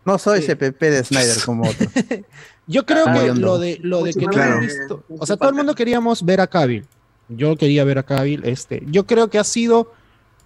No 0.06 0.16
soy 0.18 0.40
CPP 0.40 0.80
de 0.90 1.04
Snyder 1.04 1.36
como 1.44 1.68
otro 1.68 1.86
Yo 2.66 2.86
creo 2.86 3.04
Ah, 3.08 3.12
que 3.14 3.26
yo 3.26 3.34
no. 3.34 3.40
lo 3.40 3.58
de, 3.58 3.78
lo 3.82 4.02
de 4.02 4.14
que 4.14 4.26
no 4.26 4.30
Claro. 4.32 4.52
hemos 4.58 4.66
visto, 4.66 5.04
o 5.08 5.26
sea, 5.26 5.36
todo 5.36 5.48
el 5.48 5.54
mundo 5.54 5.74
queríamos 5.74 6.24
ver 6.24 6.40
a 6.40 6.46
Cavill. 6.46 6.86
Yo 7.28 7.56
quería 7.56 7.84
ver 7.84 7.98
a 7.98 8.02
Cavill, 8.02 8.42
este, 8.44 8.82
yo 8.86 9.04
creo 9.06 9.28
que 9.28 9.38
ha 9.38 9.44
sido 9.44 9.92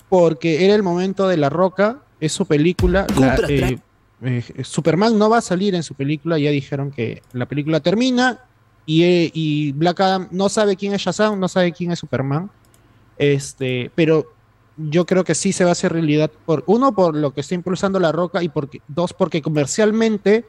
porque 0.09 0.65
era 0.65 0.75
el 0.75 0.83
momento 0.83 1.29
de 1.29 1.37
La 1.37 1.51
Roca, 1.51 1.99
es 2.21 2.33
su 2.33 2.47
película. 2.47 3.07
la- 3.19 3.37
eh, 3.49 3.79
eh, 4.23 4.43
Superman 4.65 5.19
no 5.19 5.29
va 5.29 5.39
a 5.39 5.43
salir 5.43 5.75
en 5.75 5.83
su 5.83 5.95
película, 5.95 6.39
ya 6.39 6.51
dijeron 6.51 6.91
que 6.91 7.23
la 7.33 7.47
película 7.47 7.81
termina 7.81 8.41
y, 8.87 9.03
eh, 9.03 9.31
y 9.35 9.73
Black 9.73 10.01
Adam 10.01 10.29
no 10.31 10.49
sabe 10.49 10.77
quién 10.77 10.95
es 10.95 11.03
Shazam, 11.03 11.39
no 11.39 11.49
sabe 11.49 11.73
quién 11.73 11.91
es 11.93 11.99
Superman. 11.99 12.51
Este, 13.19 13.91
pero 13.95 14.33
yo 14.77 15.07
creo 15.07 15.25
que 15.25 15.35
sí 15.35 15.53
se 15.53 15.65
va 15.65 15.71
a 15.71 15.73
hacer 15.73 15.93
realidad 15.93 16.31
por 16.45 16.63
uno 16.67 16.95
por 16.95 17.15
lo 17.17 17.33
que 17.33 17.41
está 17.41 17.55
impulsando 17.55 17.99
La 17.99 18.13
Roca 18.13 18.43
y 18.43 18.49
porque 18.49 18.81
dos 18.89 19.13
porque 19.13 19.43
comercialmente 19.43 20.45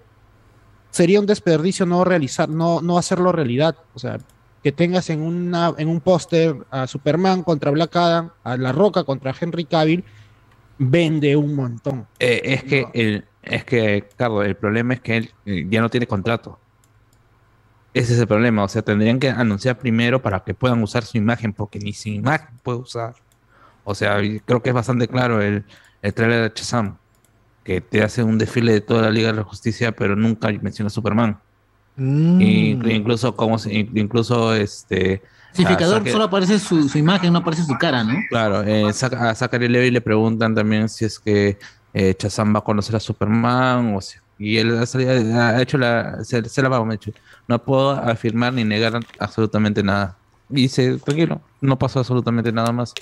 sería 0.98 1.20
un 1.20 1.28
desperdicio 1.28 1.86
no 1.86 2.04
realizar, 2.04 2.50
no, 2.50 2.82
no 2.82 2.98
hacerlo 2.98 3.32
realidad. 3.32 3.76
O 3.94 4.00
sea, 4.00 4.18
que 4.64 4.72
tengas 4.72 5.12
en, 5.12 5.22
una, 5.22 5.74
en 5.78 5.90
un 5.90 6.02
póster 6.02 6.56
a 6.72 6.88
Superman 6.88 7.44
contra 7.44 7.70
Black 7.70 7.96
Adam, 7.96 8.32
a 8.44 8.58
La 8.58 8.72
Roca 8.72 9.04
contra 9.04 9.36
Henry 9.40 9.66
Cavill, 9.66 10.04
vende 10.80 11.36
un 11.36 11.54
montón. 11.54 12.08
Eh, 12.18 12.42
es 12.44 12.64
que 12.64 12.88
el, 12.96 13.26
es 13.44 13.64
que, 13.64 14.10
Carlos, 14.16 14.48
el 14.48 14.56
problema 14.56 14.96
es 14.96 15.02
que 15.02 15.18
él 15.18 15.32
eh, 15.46 15.68
ya 15.70 15.82
no 15.82 15.90
tiene 15.90 16.08
contrato. 16.08 16.60
Ese 17.94 18.14
es 18.14 18.20
el 18.20 18.28
problema. 18.28 18.64
O 18.64 18.68
sea, 18.68 18.82
tendrían 18.82 19.20
que 19.20 19.30
anunciar 19.30 19.78
primero 19.78 20.24
para 20.24 20.44
que 20.44 20.56
puedan 20.56 20.82
usar 20.82 21.06
su 21.06 21.18
imagen, 21.18 21.54
porque 21.54 21.78
ni 21.78 21.94
sin 21.94 22.16
imagen 22.16 22.58
puede 22.64 22.80
usar. 22.80 23.14
O 23.84 23.94
sea, 23.94 24.18
creo 24.46 24.64
que 24.64 24.70
es 24.70 24.76
bastante 24.76 25.08
claro 25.08 25.42
el, 25.42 25.64
el 26.02 26.14
trailer 26.16 26.42
de 26.42 26.52
Shazam, 26.56 26.98
que 27.68 27.82
te 27.82 28.02
hace 28.02 28.24
un 28.24 28.38
desfile 28.38 28.72
de 28.72 28.80
toda 28.80 29.02
la 29.02 29.10
Liga 29.12 29.28
de 29.34 29.36
la 29.40 29.44
Justicia, 29.44 29.92
pero 29.92 30.16
nunca 30.16 30.50
menciona 30.62 30.88
a 30.88 30.90
Superman. 30.90 31.38
Mm. 31.98 32.42
Incluso 32.90 33.36
como 33.36 33.58
se- 33.60 33.74
incluso 33.74 34.54
este 34.56 35.22
Clasificador 35.54 35.96
a 35.96 36.00
Zachary- 36.00 36.12
solo 36.14 36.24
aparece 36.24 36.60
su, 36.60 36.88
su 36.88 36.98
imagen, 36.98 37.34
no 37.34 37.40
aparece 37.40 37.64
su 37.66 37.78
cara, 37.78 38.04
¿no? 38.06 38.14
Claro, 38.30 38.64
eh, 38.64 38.86
a 38.88 39.36
Zachary 39.36 39.68
Levi 39.68 39.92
le 39.92 40.00
preguntan 40.00 40.56
también 40.56 40.88
si 40.88 41.04
es 41.06 41.20
que 41.20 41.58
eh, 41.94 42.16
Shazam 42.18 42.56
va 42.56 42.60
a 42.60 42.64
conocer 42.64 42.96
a 42.96 43.00
Superman 43.02 43.96
o 43.96 44.00
si- 44.02 44.18
y 44.40 44.58
él 44.60 44.78
ha, 44.78 44.86
salido- 44.86 45.12
ha 45.42 45.62
hecho 45.62 45.78
la 45.78 46.24
se, 46.24 46.48
se 46.48 46.62
la 46.62 46.70
va, 46.70 46.78
ha 46.78 46.94
hecho. 46.94 47.12
No 47.50 47.62
puedo 47.62 47.92
afirmar 47.92 48.54
ni 48.54 48.64
negar 48.64 48.98
absolutamente 49.20 49.84
nada. 49.84 50.16
Y 50.50 50.62
dice, 50.64 50.98
tranquilo, 51.00 51.42
no 51.60 51.78
pasó 51.78 52.00
absolutamente 52.00 52.52
nada 52.54 52.72
más. 52.72 52.94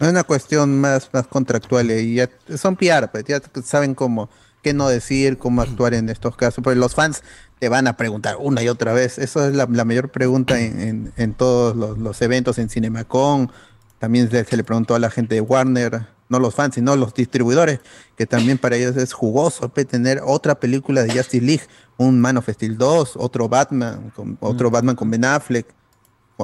Es 0.00 0.08
una 0.08 0.24
cuestión 0.24 0.80
más, 0.80 1.10
más 1.12 1.26
contractual 1.26 1.90
eh, 1.90 2.02
y 2.02 2.14
ya 2.16 2.30
son 2.56 2.76
PR, 2.76 3.08
pues 3.12 3.24
ya 3.24 3.40
saben 3.64 3.94
cómo, 3.94 4.30
qué 4.62 4.72
no 4.72 4.88
decir, 4.88 5.36
cómo 5.38 5.62
actuar 5.62 5.94
en 5.94 6.08
estos 6.08 6.36
casos. 6.36 6.64
Porque 6.64 6.78
los 6.78 6.94
fans 6.94 7.22
te 7.58 7.68
van 7.68 7.86
a 7.86 7.96
preguntar 7.96 8.36
una 8.40 8.62
y 8.62 8.68
otra 8.68 8.92
vez. 8.94 9.18
Eso 9.18 9.46
es 9.46 9.54
la, 9.54 9.66
la 9.70 9.84
mayor 9.84 10.10
pregunta 10.10 10.58
en, 10.58 10.80
en- 10.80 11.12
en 11.16 11.34
todos 11.34 11.76
los, 11.76 11.98
los 11.98 12.20
eventos 12.22 12.58
en 12.58 12.70
CinemaCon. 12.70 13.50
También 13.98 14.30
se, 14.30 14.42
se 14.44 14.56
le 14.56 14.64
preguntó 14.64 14.94
a 14.94 14.98
la 14.98 15.10
gente 15.10 15.34
de 15.34 15.40
Warner 15.42 16.06
no 16.30 16.38
los 16.38 16.54
fans, 16.54 16.76
sino 16.76 16.94
los 16.94 17.12
distribuidores, 17.12 17.80
que 18.16 18.24
también 18.24 18.56
para 18.56 18.76
ellos 18.76 18.96
es 18.96 19.12
jugoso 19.12 19.68
pe, 19.70 19.84
tener 19.84 20.22
otra 20.24 20.60
película 20.60 21.02
de 21.02 21.10
Justice 21.12 21.44
League, 21.44 21.64
un 21.96 22.20
Man 22.20 22.36
of 22.36 22.48
Steel 22.48 22.78
2, 22.78 23.14
otro 23.16 23.48
Batman, 23.48 24.12
con, 24.14 24.38
otro 24.40 24.70
Batman 24.70 24.94
con 24.94 25.10
Ben 25.10 25.24
Affleck, 25.24 25.66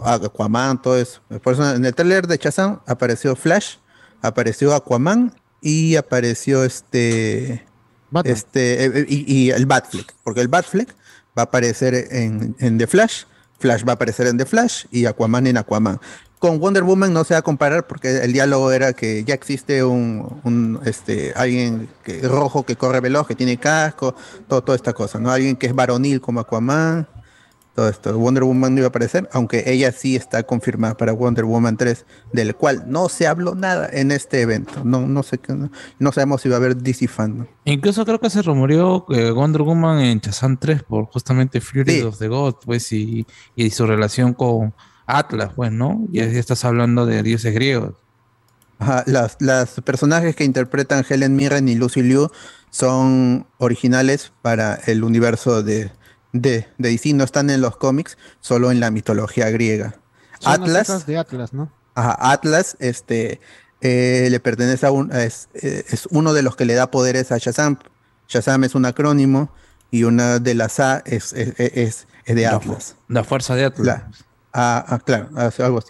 Aquaman, 0.04 0.80
todo 0.80 0.98
eso. 0.98 1.20
Por 1.42 1.54
eso 1.54 1.74
en 1.74 1.84
el 1.84 1.94
trailer 1.94 2.26
de 2.26 2.36
Shazam 2.36 2.80
apareció 2.86 3.36
Flash, 3.36 3.76
apareció 4.22 4.74
Aquaman 4.74 5.34
y 5.60 5.96
apareció 5.96 6.64
este, 6.64 7.66
este 8.24 8.84
eh, 8.84 8.92
eh, 8.94 9.06
y, 9.08 9.34
y 9.34 9.50
el 9.50 9.66
Batfleck, 9.66 10.14
porque 10.22 10.40
el 10.40 10.48
Batfleck 10.48 10.94
va 11.36 11.42
a 11.42 11.44
aparecer 11.44 11.94
en, 12.10 12.56
en 12.58 12.78
The 12.78 12.86
Flash, 12.86 13.24
Flash 13.58 13.84
va 13.86 13.92
a 13.92 13.94
aparecer 13.94 14.26
en 14.26 14.38
The 14.38 14.46
Flash 14.46 14.86
y 14.90 15.06
Aquaman 15.06 15.46
en 15.46 15.56
Aquaman. 15.56 16.00
Con 16.38 16.60
Wonder 16.60 16.84
Woman 16.84 17.14
no 17.14 17.24
se 17.24 17.32
va 17.32 17.38
a 17.38 17.42
comparar 17.42 17.86
porque 17.86 18.18
el 18.18 18.32
diálogo 18.32 18.70
era 18.70 18.92
que 18.92 19.24
ya 19.24 19.32
existe 19.32 19.82
un, 19.82 20.40
un, 20.44 20.80
este, 20.84 21.32
alguien 21.34 21.88
que, 22.04 22.20
rojo 22.20 22.66
que 22.66 22.76
corre 22.76 23.00
veloz, 23.00 23.26
que 23.26 23.34
tiene 23.34 23.56
casco, 23.56 24.14
todo, 24.46 24.62
toda 24.62 24.76
esta 24.76 24.92
cosa, 24.92 25.18
¿no? 25.18 25.30
Alguien 25.30 25.56
que 25.56 25.66
es 25.66 25.74
varonil 25.74 26.20
como 26.20 26.40
Aquaman, 26.40 27.08
todo 27.76 27.90
esto. 27.90 28.18
Wonder 28.18 28.42
Woman 28.42 28.74
no 28.74 28.80
iba 28.80 28.86
a 28.86 28.88
aparecer, 28.88 29.28
aunque 29.32 29.62
ella 29.66 29.92
sí 29.92 30.16
está 30.16 30.42
confirmada 30.42 30.96
para 30.96 31.12
Wonder 31.12 31.44
Woman 31.44 31.76
3, 31.76 32.06
del 32.32 32.56
cual 32.56 32.84
no 32.86 33.10
se 33.10 33.26
habló 33.26 33.54
nada 33.54 33.88
en 33.92 34.10
este 34.10 34.40
evento. 34.40 34.82
No, 34.82 35.06
no 35.06 35.22
sé 35.22 35.38
qué, 35.38 35.52
no, 35.52 35.70
no 35.98 36.10
sabemos 36.10 36.40
si 36.40 36.48
va 36.48 36.56
a 36.56 36.58
haber 36.58 36.76
DC 36.76 37.06
fan. 37.06 37.46
Incluso 37.66 38.04
creo 38.06 38.18
que 38.18 38.30
se 38.30 38.40
rumoreó 38.40 39.04
eh, 39.10 39.30
Wonder 39.30 39.62
Woman 39.62 40.00
en 40.00 40.18
Shazam 40.20 40.56
3 40.56 40.84
por 40.84 41.04
justamente 41.06 41.60
Fury 41.60 42.00
of 42.00 42.18
the 42.18 42.28
God, 42.28 42.54
pues, 42.64 42.90
y, 42.92 43.26
y 43.54 43.70
su 43.70 43.86
relación 43.86 44.32
con 44.32 44.74
Atlas, 45.06 45.52
pues, 45.54 45.70
¿no? 45.70 46.06
Y 46.10 46.20
ahí 46.20 46.38
estás 46.38 46.64
hablando 46.64 47.04
de 47.04 47.22
dioses 47.22 47.52
griegos. 47.52 47.92
Ajá, 48.78 49.04
las, 49.06 49.36
las 49.40 49.80
personajes 49.82 50.34
que 50.34 50.44
interpretan 50.44 51.04
Helen 51.08 51.36
Mirren 51.36 51.68
y 51.68 51.74
Lucy 51.74 52.02
Liu 52.02 52.30
son 52.70 53.46
originales 53.58 54.32
para 54.42 54.74
el 54.86 55.04
universo 55.04 55.62
de, 55.62 55.90
de, 56.42 56.66
de 56.78 56.88
DC, 56.90 57.12
no 57.14 57.24
están 57.24 57.50
en 57.50 57.60
los 57.60 57.76
cómics, 57.76 58.16
solo 58.40 58.70
en 58.70 58.80
la 58.80 58.90
mitología 58.90 59.50
griega. 59.50 59.96
Son 60.40 60.52
Atlas, 60.62 61.06
de 61.06 61.18
Atlas, 61.18 61.52
¿no? 61.52 61.70
Ajá, 61.94 62.16
Atlas 62.32 62.76
este, 62.80 63.40
eh, 63.80 64.28
le 64.30 64.40
pertenece 64.40 64.86
a 64.86 64.90
un, 64.90 65.12
es, 65.12 65.48
eh, 65.54 65.84
es 65.88 66.06
uno 66.10 66.32
de 66.32 66.42
los 66.42 66.56
que 66.56 66.64
le 66.66 66.74
da 66.74 66.90
poderes 66.90 67.32
a 67.32 67.38
Shazam. 67.38 67.78
Shazam 68.28 68.64
es 68.64 68.74
un 68.74 68.84
acrónimo 68.84 69.50
y 69.90 70.02
una 70.04 70.38
de 70.38 70.54
las 70.54 70.80
A 70.80 71.02
es, 71.06 71.32
es, 71.32 71.54
es- 71.58 72.06
es 72.24 72.34
de 72.36 72.42
La 72.42 72.56
Atlas. 72.56 72.96
La 73.08 73.22
fuerza 73.24 73.54
de 73.54 73.64
Atlas. 73.64 73.86
La- 73.86 74.10
ah, 74.52 74.84
ah, 74.88 74.98
claro, 74.98 75.28
algo 75.36 75.78
así. 75.78 75.88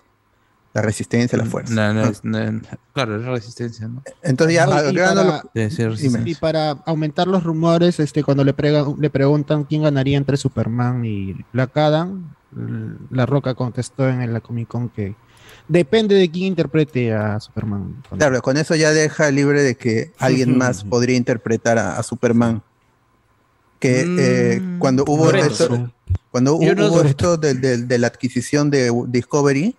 La 0.77 0.83
resistencia, 0.83 1.39
la 1.39 1.47
fuerza. 1.47 1.75
La- 1.75 1.93
la- 1.95 2.09
Ah. 2.09 2.13
la- 2.23 2.61
claro, 2.93 3.17
es 3.19 3.25
resistencia, 3.25 3.89
¿no? 3.89 4.03
Entonces 4.23 4.57
ya, 4.57 4.67
No, 4.67 4.73
y 4.91 4.95
para- 4.95 5.15
lo- 5.25 5.41
Sí, 5.55 5.71
sí, 5.71 5.85
resistencia. 5.87 6.31
Y 6.31 6.35
para 6.35 6.71
aumentar 6.85 7.27
los 7.29 7.45
rumores, 7.45 7.99
este, 7.99 8.23
cuando 8.23 8.45
le, 8.45 8.55
prega- 8.55 8.95
le 8.99 9.09
preguntan 9.09 9.65
quién 9.65 9.85
ganaría 9.85 10.19
entre 10.19 10.37
Superman 10.37 11.03
y 11.07 11.35
Black 11.55 11.75
Adam, 11.79 12.31
La 13.11 13.25
Roca 13.25 13.55
contestó 13.55 14.07
en 14.09 14.31
la 14.33 14.41
Comic 14.41 14.69
Con 14.69 14.91
que 14.91 15.15
depende 15.67 16.15
de 16.15 16.31
quién 16.31 16.45
interprete 16.49 17.15
a 17.15 17.41
Superman. 17.41 18.03
Claro, 18.19 18.41
con 18.43 18.59
eso 18.59 18.75
ya 18.75 18.91
deja 18.93 19.31
libre 19.31 19.63
de 19.63 19.77
que 19.77 20.13
alguien 20.19 20.59
más 20.59 20.85
podría 20.85 21.17
interpretar 21.17 21.79
a, 21.79 21.97
a 21.99 22.03
Superman. 22.03 22.63
Que 23.79 24.05
eh, 24.07 24.63
cuando 24.79 25.05
hubo 25.07 25.31
esto, 25.33 25.91
cuando 26.31 26.55
hubo 26.55 26.75
no 26.75 27.01
esto 27.03 27.37
de, 27.39 27.55
de- 27.55 27.79
de 27.79 27.99
la 27.99 28.07
adquisición 28.09 28.71
de 28.71 28.91
Discovery, 29.09 29.75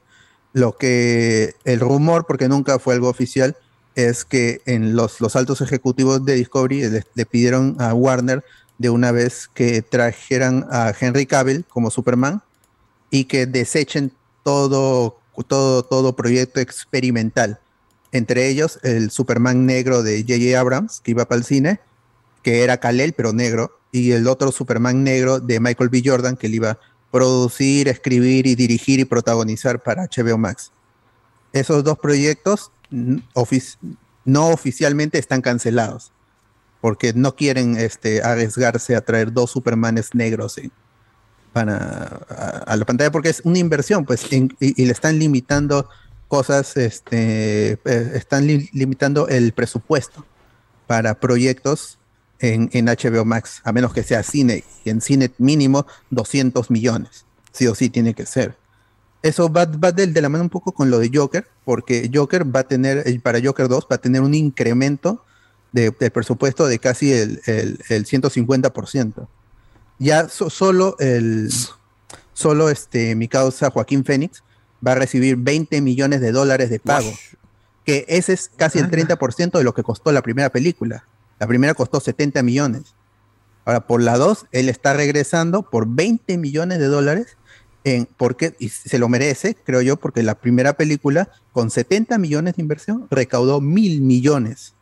lo 0.53 0.77
que 0.77 1.55
el 1.65 1.79
rumor, 1.79 2.25
porque 2.25 2.47
nunca 2.47 2.79
fue 2.79 2.95
algo 2.95 3.09
oficial, 3.09 3.55
es 3.95 4.25
que 4.25 4.61
en 4.65 4.95
los, 4.95 5.35
altos 5.35 5.61
ejecutivos 5.61 6.23
de 6.23 6.35
Discovery 6.35 7.03
le, 7.15 7.25
pidieron 7.25 7.75
a 7.79 7.93
Warner 7.93 8.43
de 8.77 8.91
una 8.91 9.11
vez 9.11 9.49
que 9.53 9.81
trajeran 9.81 10.67
a 10.69 10.93
Henry 10.99 11.25
Cavill 11.25 11.65
como 11.65 11.89
Superman 11.89 12.43
y 13.09 13.25
que 13.25 13.47
desechen 13.47 14.11
todo, 14.43 15.17
todo, 15.47 15.83
todo 15.83 16.15
proyecto 16.15 16.59
experimental. 16.59 17.59
Entre 18.11 18.47
ellos, 18.47 18.79
el 18.83 19.09
Superman 19.09 19.65
negro 19.65 20.03
de 20.03 20.21
J.J. 20.21 20.59
Abrams, 20.59 21.01
que 21.01 21.11
iba 21.11 21.25
para 21.25 21.39
el 21.39 21.43
cine, 21.43 21.79
que 22.43 22.63
era 22.63 22.77
Kal-El, 22.77 23.13
pero 23.13 23.33
negro, 23.33 23.79
y 23.91 24.11
el 24.11 24.27
otro 24.27 24.51
Superman 24.51 25.03
negro 25.03 25.39
de 25.39 25.59
Michael 25.59 25.89
B. 25.89 26.03
Jordan, 26.05 26.37
que 26.37 26.49
le 26.49 26.57
iba 26.57 26.79
producir, 27.11 27.87
escribir 27.87 28.47
y 28.47 28.55
dirigir 28.55 28.99
y 28.99 29.05
protagonizar 29.05 29.81
para 29.81 30.03
HBO 30.07 30.37
Max. 30.37 30.71
Esos 31.53 31.83
dos 31.83 31.97
proyectos 31.99 32.71
no 34.25 34.49
oficialmente 34.49 35.17
están 35.17 35.41
cancelados, 35.41 36.11
porque 36.81 37.13
no 37.13 37.35
quieren 37.35 37.77
este, 37.77 38.21
arriesgarse 38.21 38.95
a 38.95 39.01
traer 39.01 39.31
dos 39.31 39.51
Supermanes 39.51 40.13
negros 40.13 40.59
para, 41.53 42.65
a, 42.65 42.75
la 42.75 42.85
pantalla, 42.85 43.11
porque 43.11 43.29
es 43.29 43.41
una 43.43 43.57
inversión, 43.57 44.05
pues, 44.05 44.25
y, 44.31 44.85
le 44.85 44.91
están 44.91 45.17
limitando 45.17 45.89
cosas, 46.27 46.75
este, 46.77 47.79
eh, 47.85 48.11
están 48.15 48.45
li- 48.45 48.69
limitando 48.73 49.27
el 49.29 49.53
presupuesto 49.53 50.25
para 50.85 51.19
proyectos 51.19 51.97
en, 52.39 52.69
en 52.73 52.85
HBO 52.85 53.25
Max, 53.25 53.61
a 53.63 53.71
menos 53.71 53.93
que 53.93 54.03
sea 54.03 54.23
cine, 54.23 54.63
y 54.85 54.89
en 54.89 55.01
cine 55.01 55.31
mínimo 55.37 55.85
200 56.11 56.69
millones, 56.71 57.25
sí 57.51 57.67
o 57.67 57.75
sí 57.75 57.89
tiene 57.89 58.13
que 58.13 58.25
ser. 58.25 58.55
Eso 59.23 59.51
va, 59.51 59.65
va 59.65 59.91
de, 59.91 60.07
de 60.07 60.21
la 60.21 60.29
mano 60.29 60.43
un 60.43 60.49
poco 60.49 60.71
con 60.71 60.89
lo 60.91 60.99
de 60.99 61.09
Joker, 61.13 61.47
porque 61.65 62.09
Joker 62.13 62.43
va 62.55 62.61
a 62.61 62.63
tener, 62.67 63.03
eh, 63.07 63.19
para 63.19 63.39
Joker 63.43 63.67
2 63.67 63.87
va 63.91 63.95
a 63.95 63.99
tener 63.99 64.21
un 64.21 64.33
incremento 64.35 65.23
de, 65.71 65.91
del 65.99 66.11
presupuesto 66.11 66.67
de 66.67 66.79
casi 66.79 67.11
el, 67.11 67.41
el, 67.47 67.79
el 67.89 68.05
150%. 68.05 69.27
Ya 69.99 70.29
so- 70.29 70.49
solo 70.49 70.95
el, 70.99 71.49
solo 72.33 72.69
este, 72.69 73.15
mi 73.15 73.27
causa 73.27 73.71
Joaquín 73.71 74.05
Fénix 74.05 74.43
va 74.85 74.91
a 74.91 74.95
recibir 74.95 75.35
20 75.37 75.81
millones 75.81 76.21
de 76.21 76.31
dólares 76.31 76.69
de 76.69 76.79
pago, 76.79 77.11
que 77.83 78.05
ese 78.07 78.33
es 78.33 78.51
casi 78.55 78.77
el 78.79 78.85
30% 78.91 79.57
de 79.57 79.63
lo 79.63 79.73
que 79.73 79.81
costó 79.83 80.11
la 80.11 80.21
primera 80.21 80.49
película. 80.51 81.03
La 81.39 81.47
primera 81.47 81.73
costó 81.73 81.99
70 81.99 82.41
millones. 82.43 82.95
Ahora, 83.65 83.85
por 83.85 84.01
la 84.01 84.17
2, 84.17 84.45
él 84.51 84.69
está 84.69 84.93
regresando 84.93 85.61
por 85.63 85.87
20 85.87 86.37
millones 86.37 86.79
de 86.79 86.85
dólares. 86.85 87.37
En, 87.83 88.07
porque, 88.17 88.55
y 88.59 88.69
se 88.69 88.99
lo 88.99 89.07
merece, 89.07 89.55
creo 89.55 89.81
yo, 89.81 89.97
porque 89.97 90.23
la 90.23 90.35
primera 90.35 90.73
película, 90.73 91.29
con 91.53 91.69
70 91.69 92.17
millones 92.17 92.55
de 92.55 92.61
inversión, 92.61 93.07
recaudó 93.09 93.61
mil 93.61 94.01
millones, 94.01 94.73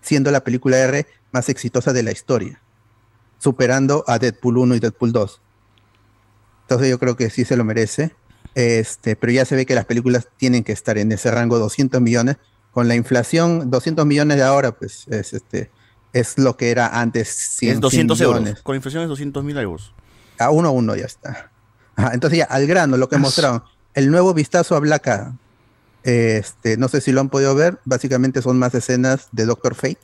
siendo 0.00 0.30
la 0.30 0.44
película 0.44 0.78
R 0.78 1.06
más 1.32 1.48
exitosa 1.48 1.92
de 1.92 2.04
la 2.04 2.12
historia, 2.12 2.60
superando 3.38 4.04
a 4.06 4.18
Deadpool 4.18 4.58
1 4.58 4.76
y 4.76 4.80
Deadpool 4.80 5.12
2. 5.12 5.40
Entonces 6.62 6.90
yo 6.90 6.98
creo 6.98 7.16
que 7.16 7.30
sí 7.30 7.44
se 7.44 7.56
lo 7.56 7.64
merece. 7.64 8.14
Este, 8.54 9.16
pero 9.16 9.32
ya 9.32 9.44
se 9.44 9.56
ve 9.56 9.66
que 9.66 9.74
las 9.74 9.84
películas 9.84 10.28
tienen 10.36 10.64
que 10.64 10.72
estar 10.72 10.96
en 10.96 11.12
ese 11.12 11.30
rango 11.30 11.58
200 11.58 12.00
millones. 12.00 12.36
Con 12.72 12.88
la 12.88 12.94
inflación, 12.94 13.70
200 13.70 14.06
millones 14.06 14.36
de 14.36 14.42
ahora, 14.42 14.72
pues 14.72 15.06
es, 15.08 15.32
este, 15.32 15.70
es 16.14 16.38
lo 16.38 16.56
que 16.56 16.70
era 16.70 16.98
antes 17.00 17.28
100, 17.28 17.74
Es 17.74 17.80
200 17.80 18.16
100 18.16 18.26
euros. 18.26 18.40
millones. 18.42 18.62
Con 18.62 18.74
inflación 18.76 19.02
es 19.02 19.08
200 19.10 19.44
mil 19.44 19.58
euros. 19.58 19.92
A 20.38 20.48
uno 20.50 20.68
a 20.68 20.70
uno 20.72 20.96
ya 20.96 21.04
está. 21.04 21.50
Ajá, 21.96 22.12
entonces 22.14 22.38
ya, 22.38 22.44
al 22.46 22.66
grano, 22.66 22.96
lo 22.96 23.08
que 23.10 23.16
Ah, 23.16 23.18
mostraron. 23.18 23.62
El 23.92 24.10
nuevo 24.10 24.32
vistazo 24.32 24.74
a 24.74 24.80
Black 24.80 25.06
Adam. 25.08 25.38
Este, 26.02 26.76
no 26.76 26.88
sé 26.88 27.00
si 27.00 27.12
lo 27.12 27.20
han 27.20 27.28
podido 27.28 27.54
ver. 27.54 27.78
Básicamente 27.84 28.42
son 28.42 28.58
más 28.58 28.74
escenas 28.74 29.28
de 29.32 29.46
Doctor 29.46 29.74
Fate. 29.74 29.98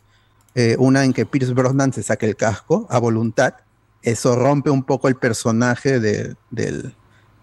Eh, 0.54 0.76
una 0.78 1.04
en 1.04 1.12
que 1.12 1.26
Pierce 1.26 1.52
Brosnan 1.54 1.92
se 1.92 2.02
saca 2.02 2.26
el 2.26 2.36
casco 2.36 2.86
a 2.90 2.98
voluntad. 2.98 3.54
Eso 4.02 4.34
rompe 4.36 4.70
un 4.70 4.82
poco 4.84 5.08
el 5.08 5.16
personaje 5.16 6.00
de- 6.00 6.34
del, 6.50 6.94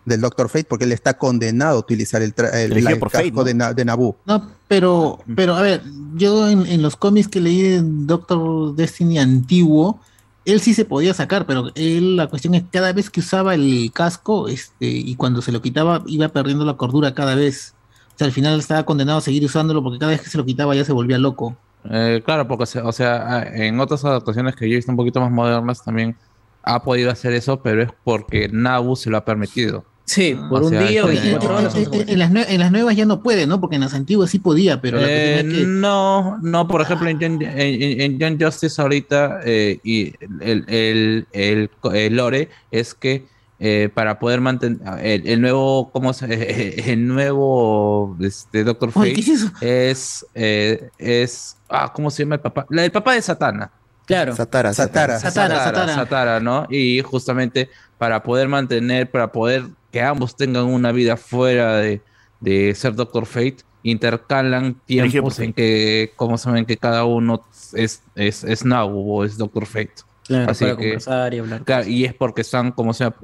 del 0.07 0.21
Doctor 0.21 0.49
Fate 0.49 0.65
porque 0.65 0.85
él 0.85 0.91
está 0.91 1.17
condenado 1.17 1.75
a 1.77 1.79
utilizar 1.79 2.21
el, 2.21 2.33
tra- 2.35 2.53
el- 2.53 2.69
Dirigido 2.69 2.93
el 2.93 2.99
por 2.99 3.11
casco 3.11 3.27
Fate, 3.41 3.53
¿no? 3.53 3.67
de, 3.67 3.73
de 3.73 3.85
Naboo. 3.85 4.17
No, 4.25 4.49
pero, 4.67 5.19
pero 5.35 5.55
a 5.55 5.61
ver, 5.61 5.81
yo 6.15 6.47
en, 6.49 6.65
en 6.65 6.81
los 6.81 6.95
cómics 6.95 7.27
que 7.27 7.39
leí 7.41 7.61
de 7.61 7.81
Doctor 7.83 8.75
Destiny 8.75 9.19
antiguo, 9.19 9.99
él 10.45 10.61
sí 10.61 10.73
se 10.73 10.85
podía 10.85 11.13
sacar, 11.13 11.45
pero 11.45 11.71
él, 11.75 12.15
la 12.15 12.27
cuestión 12.27 12.55
es 12.55 12.63
cada 12.71 12.93
vez 12.93 13.09
que 13.09 13.19
usaba 13.19 13.53
el 13.53 13.91
casco, 13.93 14.47
este, 14.47 14.87
y 14.87 15.15
cuando 15.15 15.41
se 15.41 15.51
lo 15.51 15.61
quitaba, 15.61 16.03
iba 16.07 16.29
perdiendo 16.29 16.63
la 16.65 16.75
cordura 16.75 17.13
cada 17.13 17.35
vez. 17.35 17.73
O 18.15 18.17
sea, 18.17 18.25
al 18.27 18.33
final 18.33 18.57
estaba 18.59 18.83
condenado 18.85 19.19
a 19.19 19.21
seguir 19.21 19.43
usándolo 19.45 19.83
porque 19.83 19.99
cada 19.99 20.11
vez 20.13 20.21
que 20.21 20.29
se 20.29 20.37
lo 20.37 20.45
quitaba 20.45 20.73
ya 20.73 20.83
se 20.85 20.93
volvía 20.93 21.17
loco. 21.17 21.55
Eh, 21.89 22.21
claro, 22.25 22.47
porque, 22.47 22.65
se- 22.65 22.81
o 22.81 22.91
sea, 22.91 23.25
ah, 23.39 23.43
en 23.53 23.79
otras 23.79 24.03
adaptaciones 24.05 24.55
que 24.55 24.67
yo 24.67 24.73
he 24.73 24.77
visto 24.77 24.91
un 24.91 24.97
poquito 24.97 25.19
más 25.21 25.31
modernas 25.31 25.83
también 25.83 26.15
ha 26.63 26.81
podido 26.83 27.11
hacer 27.11 27.31
eso, 27.33 27.61
pero 27.61 27.83
es 27.83 27.89
porque 28.03 28.49
Nabu 28.51 28.95
se 28.95 29.09
lo 29.09 29.17
ha 29.17 29.23
permitido. 29.25 29.85
Sí, 30.07 30.37
por 30.49 30.61
O 30.61 30.65
un 30.67 30.71
sea, 30.71 30.81
día 30.83 31.03
o 31.03 31.09
este- 31.09 31.21
24 31.33 31.57
horas. 31.57 31.75
En, 31.75 32.09
en- 32.09 32.19
las 32.19 32.31
nue- 32.31 32.45
en 32.47 32.59
las 32.61 32.71
nuevas 32.71 32.95
ya 32.95 33.05
no 33.05 33.21
puede, 33.21 33.45
¿no? 33.45 33.59
Porque 33.59 33.75
en 33.75 33.81
las 33.81 33.93
antiguas 33.93 34.29
sí 34.29 34.39
podía, 34.39 34.79
pero 34.79 34.99
la 35.01 35.05
Eh, 35.07 35.45
que 35.45 35.65
No, 35.67 36.37
no, 36.41 36.65
por 36.67 36.81
ejemplo, 36.81 37.09
en 37.09 38.17
Young 38.17 38.41
Justice 38.41 38.81
ahorita, 38.81 39.41
eh, 39.43 39.79
y 39.83 40.13
el, 40.39 40.63
el, 40.69 41.27
el, 41.33 41.69
el 41.93 42.15
lore 42.15 42.49
es 42.71 42.93
que 42.93 43.25
eh, 43.59 43.89
para 43.93 44.17
poder 44.19 44.39
mantener 44.39 44.77
el, 45.03 45.27
el 45.27 45.41
nuevo, 45.41 45.89
¿cómo 45.91 46.13
se, 46.13 46.25
el 46.93 47.05
nuevo 47.07 48.15
este, 48.21 48.63
Doctor 48.63 48.91
Fate 48.93 49.13
¿qué 49.13 49.19
es 49.21 49.27
eso? 49.27 49.51
es, 49.61 50.25
eh, 50.35 50.89
es, 50.99 51.57
ah, 51.67 51.91
¿cómo 51.93 52.11
se 52.11 52.23
llama 52.23 52.35
el 52.35 52.41
papá? 52.41 52.65
La, 52.69 52.85
el 52.85 52.91
papá 52.91 53.13
de 53.13 53.21
Satana. 53.21 53.71
Claro. 54.05 54.33
Satara, 54.35 54.73
Satara. 54.73 55.19
Satara, 55.19 55.57
Satara. 55.65 55.95
Satara, 55.95 56.39
¿no? 56.39 56.65
Y 56.69 57.01
justamente 57.01 57.69
para 57.97 58.23
poder 58.23 58.47
mantener, 58.47 59.11
para 59.11 59.31
poder 59.33 59.65
que 59.91 60.01
ambos 60.01 60.35
tengan 60.35 60.65
una 60.65 60.91
vida 60.91 61.17
fuera 61.17 61.77
de, 61.77 62.01
de 62.39 62.73
ser 62.75 62.95
Doctor 62.95 63.25
Fate, 63.25 63.57
intercalan 63.83 64.75
tiempos 64.85 65.39
en 65.39 65.53
que, 65.53 66.11
como 66.15 66.37
saben 66.37 66.65
que 66.65 66.77
cada 66.77 67.05
uno 67.05 67.45
es, 67.73 68.03
es, 68.15 68.43
es 68.43 68.65
Nabu 68.65 69.13
o 69.19 69.23
es 69.23 69.37
Doctor 69.37 69.65
Fate. 69.65 69.93
Claro, 70.27 70.51
Así 70.51 70.65
para 70.65 70.75
que- 70.75 70.83
conversar 70.83 71.33
y 71.33 71.39
hablar. 71.39 71.63
Claro, 71.63 71.87
y 71.87 72.03
es 72.05 72.13
porque 72.13 72.41
están 72.41 72.71
como 72.73 72.93
sea, 72.93 73.15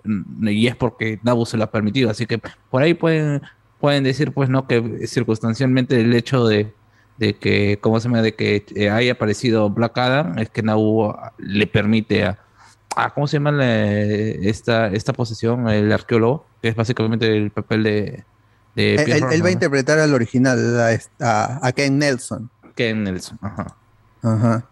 y 0.44 0.68
es 0.68 0.76
porque 0.78 1.20
Nabu 1.22 1.46
se 1.46 1.58
lo 1.58 1.66
ha 1.66 1.72
permitido. 1.72 2.10
Así 2.10 2.26
que 2.26 2.40
por 2.70 2.82
ahí 2.82 2.94
pueden, 2.94 3.42
pueden 3.80 4.04
decir, 4.06 4.32
pues, 4.32 4.48
no, 4.50 4.68
que 4.68 5.06
circunstancialmente 5.08 6.00
el 6.00 6.14
hecho 6.14 6.48
de, 6.48 6.74
de 7.18 7.36
que, 7.36 7.78
¿cómo 7.82 8.00
se 8.00 8.08
llama? 8.08 8.22
De 8.22 8.36
que 8.36 8.66
eh, 8.76 8.90
haya 8.90 9.12
aparecido 9.14 9.70
Black 9.70 9.98
Adam 9.98 10.40
es 10.40 10.50
que 10.50 10.62
Nabu 10.64 11.14
le 11.40 11.68
permite 11.68 12.24
a, 12.24 12.40
a 12.96 13.14
¿cómo 13.14 13.28
se 13.28 13.36
llama 13.38 13.52
la- 13.52 13.84
esta, 13.92 14.88
esta 14.88 15.12
posesión? 15.12 15.68
El 15.68 15.92
arqueólogo, 15.92 16.46
que 16.64 16.70
es 16.70 16.76
básicamente 16.78 17.28
el 17.38 17.52
papel 17.52 17.84
de, 17.84 18.24
de 18.74 18.96
Él, 18.96 19.44
va 19.44 19.50
a 19.50 19.52
interpretar 19.52 20.00
al 20.00 20.14
original, 20.14 20.80
a, 20.80 20.98
a- 21.20 21.60
a 21.68 21.72
Ken 21.74 21.98
Nelson. 22.00 22.50
Ken 22.74 23.04
Nelson. 23.04 23.38
Ajá. 23.42 23.76
Ajá. 24.22 24.70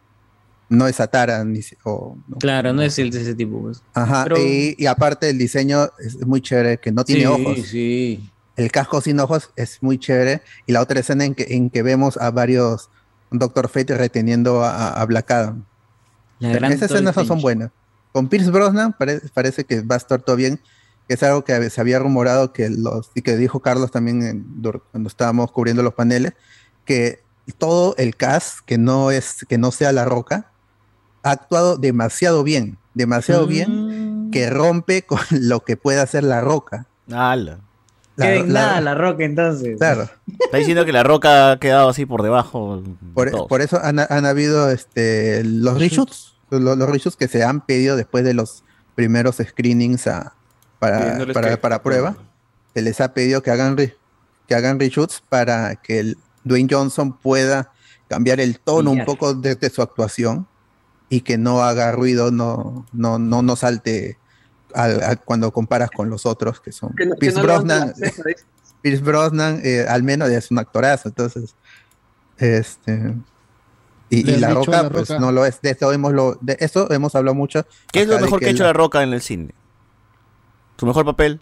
No 0.69 0.87
es 0.87 0.95
Satara 0.95 1.43
ni 1.43 1.61
si- 1.61 1.75
o- 1.83 2.17
no. 2.29 2.37
Claro, 2.37 2.71
no 2.71 2.81
es 2.81 2.97
el 2.97 3.11
de 3.11 3.21
ese 3.21 3.35
tipo. 3.35 3.61
pues. 3.61 3.83
Ajá. 3.93 4.23
Pero- 4.23 4.37
Y, 4.37 4.73
y 4.79 4.85
aparte 4.85 5.29
el 5.29 5.37
diseño 5.37 5.89
es 5.99 6.25
muy 6.25 6.39
chévere, 6.39 6.77
que 6.77 6.93
no 6.93 7.03
tiene 7.03 7.23
Sí, 7.23 7.27
ojos. 7.27 7.57
Sí. 7.67 8.29
El 8.55 8.71
casco 8.71 9.01
sin 9.01 9.19
ojos 9.19 9.51
es 9.57 9.79
muy 9.83 9.97
chévere. 9.99 10.41
Y 10.65 10.71
la 10.71 10.79
otra 10.81 11.01
escena 11.01 11.25
en 11.25 11.35
que, 11.35 11.45
en 11.49 11.69
que 11.69 11.83
vemos 11.83 12.15
a 12.15 12.31
varios 12.31 12.89
Doctor 13.31 13.67
Fate 13.67 13.97
reteniendo 13.97 14.63
a, 14.63 14.93
a 14.93 15.05
Black 15.05 15.29
Adam. 15.31 15.65
Esas 16.39 16.83
escenas 16.91 17.15
Toy 17.15 17.27
son 17.27 17.41
buenas. 17.41 17.71
Con 18.13 18.29
Pierce 18.29 18.49
Brosnan 18.49 18.93
pare- 18.93 19.21
parece 19.33 19.65
que 19.65 19.81
va 19.81 19.95
a 19.95 19.97
estar 19.97 20.21
todo 20.21 20.37
bien. 20.37 20.59
Es 21.07 21.23
algo 21.23 21.43
que 21.43 21.69
se 21.69 21.81
había 21.81 21.99
rumorado 21.99 22.53
que 22.53 22.69
los, 22.69 23.11
y 23.15 23.21
que 23.21 23.35
dijo 23.37 23.59
Carlos 23.59 23.91
también 23.91 24.23
en- 24.23 24.45
cuando 24.91 25.07
estábamos 25.07 25.51
cubriendo 25.51 25.83
los 25.83 25.93
paneles, 25.93 26.33
que 26.85 27.21
todo 27.57 27.95
el 27.97 28.15
cast 28.15 28.59
que 28.65 28.77
no 28.77 29.11
es, 29.11 29.45
que 29.49 29.57
no 29.57 29.71
sea 29.71 29.91
La 29.91 30.05
Roca, 30.05 30.51
ha 31.23 31.31
actuado 31.31 31.77
demasiado 31.77 32.43
bien, 32.43 32.77
demasiado 32.93 33.45
bien, 33.47 34.29
que 34.31 34.49
rompe 34.49 35.01
con 35.05 35.19
lo 35.31 35.59
que 35.61 35.75
puede 35.77 35.99
hacer 35.99 36.23
La 36.23 36.39
Roca. 36.41 36.85
Ala. 37.11 37.59
La- 38.15 38.25
Que 38.27 38.39
la- 38.39 38.45
nada 38.45 38.81
la 38.81 38.93
roca 38.95 39.23
entonces. 39.23 39.77
Claro. 39.77 40.07
Está 40.39 40.57
diciendo 40.57 40.85
que 40.85 40.91
la 40.91 41.01
roca 41.03 41.51
ha 41.53 41.59
quedado 41.59 41.89
así 41.89 42.05
por 42.05 42.21
debajo. 42.23 42.81
de 42.81 42.89
Por, 43.13 43.31
todos. 43.31 43.47
por 43.47 43.61
eso 43.61 43.79
han, 43.83 43.99
han 43.99 44.25
habido 44.25 44.69
este, 44.69 45.43
los 45.43 45.79
reshoots, 45.79 46.35
los, 46.49 46.61
los 46.77 46.89
reshoots 46.89 47.15
que 47.15 47.27
se 47.29 47.43
han 47.43 47.61
pedido 47.61 47.95
después 47.95 48.23
de 48.25 48.33
los 48.33 48.63
primeros 48.95 49.37
screenings 49.37 50.07
a- 50.07 50.33
para, 50.81 51.25
para, 51.33 51.49
que- 51.51 51.57
para 51.57 51.83
prueba. 51.83 52.15
Se 52.73 52.81
les 52.81 52.99
ha 53.01 53.13
pedido 53.13 53.43
que 53.43 53.51
hagan, 53.51 53.77
re- 53.77 53.95
que 54.47 54.55
hagan 54.55 54.79
reshoots 54.79 55.21
para 55.29 55.75
que 55.75 55.99
el 55.99 56.17
Dwayne 56.43 56.67
Johnson 56.71 57.17
pueda 57.17 57.71
cambiar 58.09 58.39
el 58.39 58.59
tono 58.59 58.91
un 58.91 59.05
poco 59.05 59.33
de, 59.33 59.55
de 59.55 59.69
su 59.69 59.81
actuación 59.81 60.47
y 61.09 61.21
que 61.21 61.37
no 61.37 61.61
haga 61.63 61.91
ruido, 61.91 62.31
no, 62.31 62.85
no, 62.93 63.19
no, 63.19 63.41
no 63.41 63.55
salte 63.55 64.17
al- 64.73 65.03
al- 65.03 65.21
cuando 65.21 65.51
comparas 65.51 65.91
con 65.91 66.09
los 66.09 66.25
otros 66.25 66.59
que 66.61 66.71
son 66.71 66.93
Que 66.95 67.05
no- 67.05 67.13
que 67.15 67.19
Pierce 67.19 67.37
no 67.39 67.45
levante 67.47 67.73
Brosnan. 67.73 67.93
Pierce 68.81 69.03
Brosnan 69.03 69.61
eh, 69.63 69.85
al 69.87 70.01
menos 70.03 70.29
es 70.29 70.49
un 70.49 70.57
actorazo, 70.59 71.09
entonces 71.09 71.53
este 72.37 73.13
y, 74.09 74.29
y 74.31 74.37
la 74.37 74.49
roca 74.49 74.83
La 74.83 74.89
pues 74.89 75.09
Roca. 75.09 75.19
no 75.21 75.31
lo 75.31 75.45
es, 75.45 75.61
de 75.61 75.69
eso 75.71 75.91
hemos 75.93 76.11
lo, 76.13 76.37
de 76.41 76.57
eso 76.59 76.91
hemos 76.91 77.13
hablado 77.15 77.35
mucho. 77.35 77.65
¿Qué 77.91 78.01
es 78.01 78.07
lo 78.07 78.19
mejor 78.19 78.39
que, 78.39 78.47
ha 78.47 78.49
hecho 78.49 78.63
la 78.63 78.73
roca 78.73 79.03
en 79.03 79.13
el 79.13 79.21
cine? 79.21 79.53
¿Su 80.81 80.87
mejor 80.87 81.05
papel? 81.05 81.39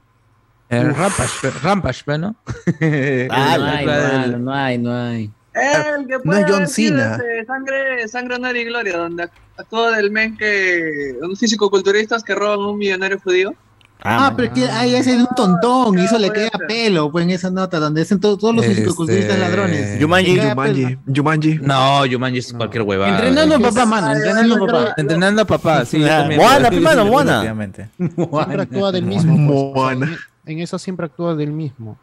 El 0.67 0.93
Rampage, 0.93 1.49
Rampage, 1.63 2.03
¿ve, 2.05 2.17
¿no? 2.17 2.35
Ah, 3.31 3.55
no, 3.57 3.65
hay, 3.65 3.85
del- 3.85 4.43
no 4.43 4.53
hay, 4.53 4.77
no 4.77 4.93
hay. 4.93 5.31
El 5.53 6.07
que 6.07 6.15
No 6.15 6.21
puede 6.23 6.41
es 6.41 6.45
John 6.49 6.67
Cena. 6.67 7.11
este, 7.15 7.45
sangre, 7.45 8.07
sangre, 8.09 8.35
honor 8.35 8.57
y 8.57 8.65
gloria, 8.65 8.97
donde 8.97 9.29
actúa 9.57 9.95
del 9.95 10.11
men 10.11 10.35
que. 10.35 11.15
unos 11.21 11.39
físico-culturistas 11.39 12.21
que 12.21 12.35
roban 12.35 12.59
a 12.59 12.67
un 12.71 12.77
millonario 12.79 13.17
judío. 13.21 13.53
Ah, 14.01 14.33
pero 14.35 14.53
que 14.53 14.63
ahí 14.65 14.95
ese 14.95 15.13
es 15.13 15.19
un 15.19 15.27
tontón 15.35 15.99
y 15.99 16.05
eso 16.05 16.17
le 16.17 16.31
queda 16.31 16.49
pelo, 16.67 17.11
pues 17.11 17.23
en 17.25 17.31
esa 17.31 17.49
nota 17.49 17.79
donde 17.79 18.01
hacen 18.01 18.19
to- 18.19 18.37
todos 18.37 18.55
los 18.55 18.63
Este, 18.63 18.75
fisicoculturistas 18.77 19.37
ladrones. 19.37 20.01
Jumanji, 20.01 20.37
pelo. 20.39 20.97
Jumanji. 21.13 21.59
No, 21.61 22.03
Jumanji 22.09 22.37
es 22.39 22.53
cualquier 22.53 22.83
huevada. 22.83 23.15
Entrenando 23.17 23.55
a 23.55 23.59
papá, 23.59 23.85
mano, 23.85 24.11
entrenando 24.13 24.55
a 24.55 24.59
papá. 24.67 24.93
Entrenando 24.95 25.41
a 25.41 25.45
papá, 25.45 25.85
sí. 25.85 26.03
Ah. 26.05 26.29
Moana, 26.33 26.71
mano, 26.71 27.05
Moana. 27.07 27.41
Siempre 27.41 28.61
actúa 28.61 28.91
del 28.93 29.03
mismo. 29.03 29.73
pues, 29.73 29.99
sea, 29.99 30.17
en, 30.45 30.59
eso 30.59 30.79
siempre 30.79 31.05
actúa 31.07 31.35
del 31.35 31.51
mismo. 31.51 31.97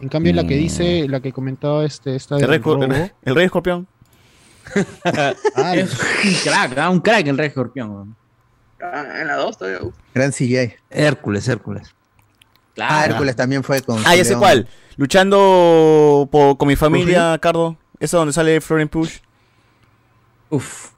En 0.00 0.08
cambio, 0.08 0.32
la 0.32 0.46
que 0.46 0.54
dice, 0.56 1.06
la 1.08 1.18
que 1.20 1.32
comentaba 1.32 1.84
este, 1.84 2.14
esta 2.14 2.36
robo, 2.38 2.44
el- 3.24 3.34
rey 3.34 3.44
escorpión. 3.46 3.86
Es 5.74 5.98
un 6.24 6.34
crack, 6.44 6.78
ah, 6.78 6.88
un 6.90 7.00
crack 7.00 7.26
el 7.26 7.36
rey 7.36 7.48
escorpión. 7.48 8.14
Ah, 8.82 9.04
en 9.20 9.28
la 9.28 9.36
2 9.36 9.58
todavía. 9.58 9.78
gran 10.14 10.32
CGI. 10.32 10.74
Hércules, 10.90 11.46
Hércules. 11.48 11.94
Ah, 12.80 13.04
Hércules 13.06 13.36
también 13.36 13.62
fue 13.62 13.80
con 13.82 14.02
Ah, 14.04 14.16
ya 14.16 14.24
sé 14.24 14.36
cuál. 14.36 14.66
Luchando 14.96 16.28
por- 16.30 16.56
con 16.58 16.68
mi 16.68 16.76
familia, 16.76 17.38
Cardo. 17.40 17.76
Esa 18.00 18.16
donde 18.16 18.32
sale 18.32 18.60
Florent 18.60 18.90
Push. 18.90 19.18
Uf. 20.50 20.91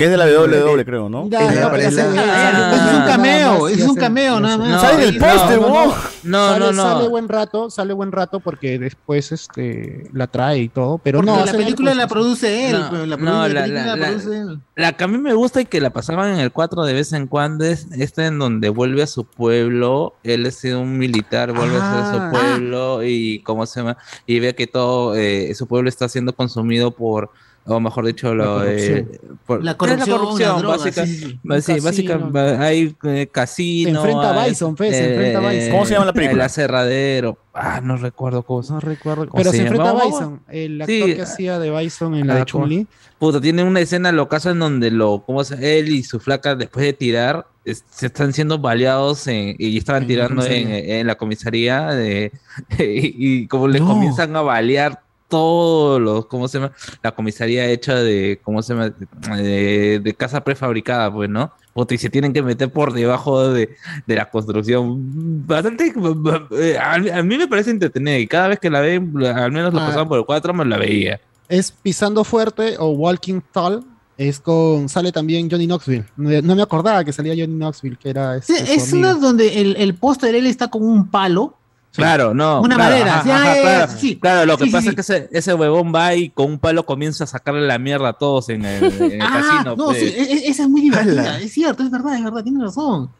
Que 0.00 0.06
es 0.06 0.10
de 0.12 0.16
la 0.16 0.24
WWE, 0.24 0.82
creo, 0.86 1.10
¿no? 1.10 1.28
Ya, 1.28 1.46
es 1.46 1.94
un 1.94 3.04
cameo, 3.06 3.68
es 3.68 3.82
un 3.82 3.94
cameo, 3.94 4.40
nada 4.40 4.56
más. 4.56 4.80
Sale 4.80 5.02
en 5.02 5.14
el 5.14 5.18
póster, 5.18 5.60
no. 5.60 5.92
No, 6.22 6.48
sale, 6.48 6.58
no, 6.58 6.72
no. 6.72 6.82
sale 6.82 7.08
buen 7.08 7.28
rato, 7.28 7.68
sale 7.68 7.92
buen 7.92 8.10
rato 8.10 8.40
porque 8.40 8.78
después 8.78 9.30
este 9.30 10.08
la 10.14 10.26
trae 10.26 10.60
y 10.60 10.68
todo, 10.70 10.96
pero 10.96 11.18
Porque 11.18 11.30
no, 11.30 11.44
la 11.44 11.52
película 11.52 11.94
la 11.94 12.06
produce 12.08 12.70
él, 12.70 12.78
No, 13.18 13.46
la, 13.46 14.92
que 14.96 15.04
a 15.04 15.06
mí 15.06 15.18
me 15.18 15.34
gusta 15.34 15.60
y 15.60 15.66
que 15.66 15.82
la 15.82 15.90
pasaban 15.90 16.32
en 16.32 16.40
el 16.40 16.50
4 16.50 16.82
de 16.84 16.94
vez 16.94 17.12
en 17.12 17.26
cuando 17.26 17.66
es 17.66 17.86
esta 17.92 18.26
en 18.26 18.38
donde 18.38 18.70
vuelve 18.70 19.02
a 19.02 19.06
su 19.06 19.26
pueblo. 19.26 20.14
Él 20.22 20.46
es 20.46 20.64
un 20.64 20.96
militar, 20.96 21.52
vuelve 21.52 21.76
a 21.76 21.80
Ah. 21.82 22.12
su 22.14 22.38
pueblo 22.38 23.02
y 23.04 23.40
cómo 23.42 23.66
se 23.66 23.80
llama. 23.80 23.98
Y 24.26 24.40
ve 24.40 24.54
que 24.54 24.66
todo 24.66 25.14
eh, 25.14 25.54
su 25.54 25.66
pueblo 25.66 25.90
está 25.90 26.08
siendo 26.08 26.32
consumido 26.34 26.90
por, 26.90 27.30
o 27.66 27.78
mejor 27.80 28.06
dicho, 28.06 28.34
La 28.34 28.44
lo, 28.44 28.54
corrupción. 28.60 28.98
eh, 28.98 29.20
por- 29.46 29.64
La 29.64 29.76
¿qué 29.76 29.84
es 29.86 30.04
corrupción, 30.08 30.48
las 30.48 30.58
drogas, 30.62 30.78
básica- 30.80 31.06
sí, 31.06 31.38
básica- 31.44 32.14
casino. 32.14 32.30
ba- 32.30 32.60
hay 32.64 32.96
eh, 33.04 33.28
casino. 33.30 33.90
Se 33.90 33.96
enfrenta 34.10 34.30
a 34.30 34.42
hay, 34.42 34.50
Bison, 34.50 34.76
fe, 34.76 34.90
se 34.92 35.10
enfrenta 35.12 35.38
a 35.46 35.50
Bison. 35.52 35.70
¿Cómo 35.70 35.86
se 35.86 35.92
llama 35.94 36.06
la 36.06 36.12
película? 36.12 36.42
El 36.42 36.46
aserradero. 36.46 37.38
Ah, 37.52 37.80
no 37.82 37.96
recuerdo 37.96 38.42
cómo 38.42 38.62
se 38.62 38.72
No 38.72 38.80
recuerdo, 38.80 39.28
¿Cómo 39.28 39.42
pero 39.42 39.50
se 39.50 39.62
enfrenta 39.62 39.90
a 39.90 39.92
Vamos, 39.92 40.12
Bison, 40.18 40.40
el 40.48 40.80
actor 40.82 40.94
Sí, 41.08 41.14
que 41.14 41.22
hacía 41.22 41.58
de 41.58 41.70
Bison 41.78 42.14
en 42.14 42.26
la 42.26 42.34
ah, 42.34 42.38
de 42.38 42.44
Chun-Li. 42.46 42.86
Puta, 43.18 43.40
tiene 43.40 43.62
una 43.64 43.80
escena 43.80 44.12
locaza 44.12 44.50
en 44.50 44.60
donde 44.60 44.90
lo, 44.90 45.22
¿cómo 45.26 45.44
se, 45.44 45.78
él 45.78 45.90
y 45.90 46.02
su 46.02 46.20
flaca 46.20 46.54
después 46.54 46.86
de 46.86 46.92
tirar 46.94 47.46
es- 47.64 47.84
se 47.90 48.06
están 48.06 48.32
siendo 48.32 48.58
baleados 48.58 49.26
en- 49.26 49.54
y 49.58 49.76
estaban 49.76 50.02
En 50.04 50.08
la 50.08 50.08
tirando 50.08 50.46
en, 50.46 51.06
la 51.06 51.14
comisaría 51.16 51.86
de, 51.88 52.32
y, 52.78 53.42
y 53.42 53.46
como 53.48 53.68
le 53.68 53.80
No. 53.80 53.86
comienzan 53.88 54.34
a 54.36 54.40
balear 54.42 55.02
todos 55.30 55.98
los, 55.98 56.26
¿cómo 56.26 56.46
se 56.48 56.58
llama? 56.58 56.72
La 57.02 57.12
comisaría 57.12 57.66
hecha 57.70 57.94
de, 57.94 58.38
¿cómo 58.42 58.60
se 58.62 58.74
llama? 58.74 58.90
De, 59.36 60.00
de 60.04 60.14
casa 60.14 60.44
prefabricada, 60.44 61.10
pues, 61.10 61.30
¿no? 61.30 61.50
Puta, 61.72 61.94
y 61.94 61.98
se 61.98 62.10
tienen 62.10 62.32
que 62.34 62.42
meter 62.42 62.70
por 62.70 62.92
debajo 62.92 63.48
de, 63.48 63.70
de 64.06 64.14
la 64.16 64.28
construcción. 64.28 64.96
Bastante, 65.46 65.92
eh, 66.58 66.76
a, 66.78 66.94
a 66.94 67.22
mí 67.22 67.38
me 67.38 67.48
parece 67.48 67.70
entretenida 67.70 68.18
y 68.18 68.26
cada 68.26 68.48
vez 68.48 68.58
que 68.58 68.68
la 68.68 68.80
ven, 68.80 69.12
al 69.24 69.52
menos 69.52 69.72
lo 69.72 69.80
Ah. 69.80 69.86
pasaban 69.86 70.08
por 70.08 70.18
el 70.18 70.26
4, 70.26 70.52
me 70.52 70.64
la 70.66 70.76
veía. 70.76 71.20
Es 71.48 71.70
Pisando 71.72 72.24
Fuerte 72.24 72.76
o 72.78 72.90
Walking 72.90 73.40
Tall. 73.52 73.84
Es 74.18 74.38
con. 74.38 74.88
Sale 74.90 75.12
también 75.12 75.48
Johnny 75.50 75.66
Knoxville. 75.66 76.04
No, 76.16 76.42
no 76.42 76.54
me 76.54 76.60
acordaba 76.62 77.02
que 77.04 77.12
salía 77.12 77.32
Johnny 77.32 77.56
Knoxville, 77.56 77.96
que 77.96 78.10
era. 78.10 78.42
Sí, 78.42 78.52
este, 78.52 78.66
su 78.66 78.72
es 78.72 78.92
una 78.92 79.14
donde 79.14 79.60
el, 79.62 79.76
el 79.76 79.94
póster 79.94 80.34
él 80.34 80.46
está 80.46 80.68
con 80.68 80.82
un 80.82 81.08
palo. 81.08 81.56
Claro, 81.94 82.32
no. 82.34 82.60
Una 82.62 82.76
claro, 82.76 82.90
madera, 82.92 83.14
ajá, 83.14 83.22
sí, 83.24 83.30
ajá, 83.30 83.52
ah, 83.52 83.56
claro, 83.60 83.92
sí. 83.98 84.16
claro, 84.16 84.46
lo 84.46 84.56
que 84.58 84.64
Sí, 84.66 84.70
pasa 84.70 84.82
sí. 84.82 84.88
es 84.90 84.94
que 84.94 85.00
ese, 85.00 85.28
ese 85.32 85.54
huevón 85.54 85.92
va 85.94 86.14
y 86.14 86.30
con 86.30 86.46
un 86.52 86.58
palo 86.58 86.86
comienza 86.86 87.24
a 87.24 87.26
sacarle 87.26 87.66
la 87.66 87.78
mierda 87.78 88.10
a 88.10 88.12
todos 88.12 88.48
en 88.48 88.64
el, 88.64 88.84
en 88.84 89.12
el 89.12 89.20
Ah, 89.22 89.42
casino. 89.42 89.76
no, 89.76 89.86
pues. 89.86 89.98
sí, 89.98 90.04
e- 90.06 90.22
e- 90.34 90.48
esa 90.48 90.62
es 90.64 90.68
muy 90.68 90.82
divertida. 90.82 91.20
Ala. 91.22 91.40
Es 91.40 91.52
cierto, 91.52 91.82
es 91.82 91.90
verdad, 91.90 92.14
es 92.16 92.22
verdad, 92.24 92.42
tiene 92.44 92.62
razón. 92.62 93.10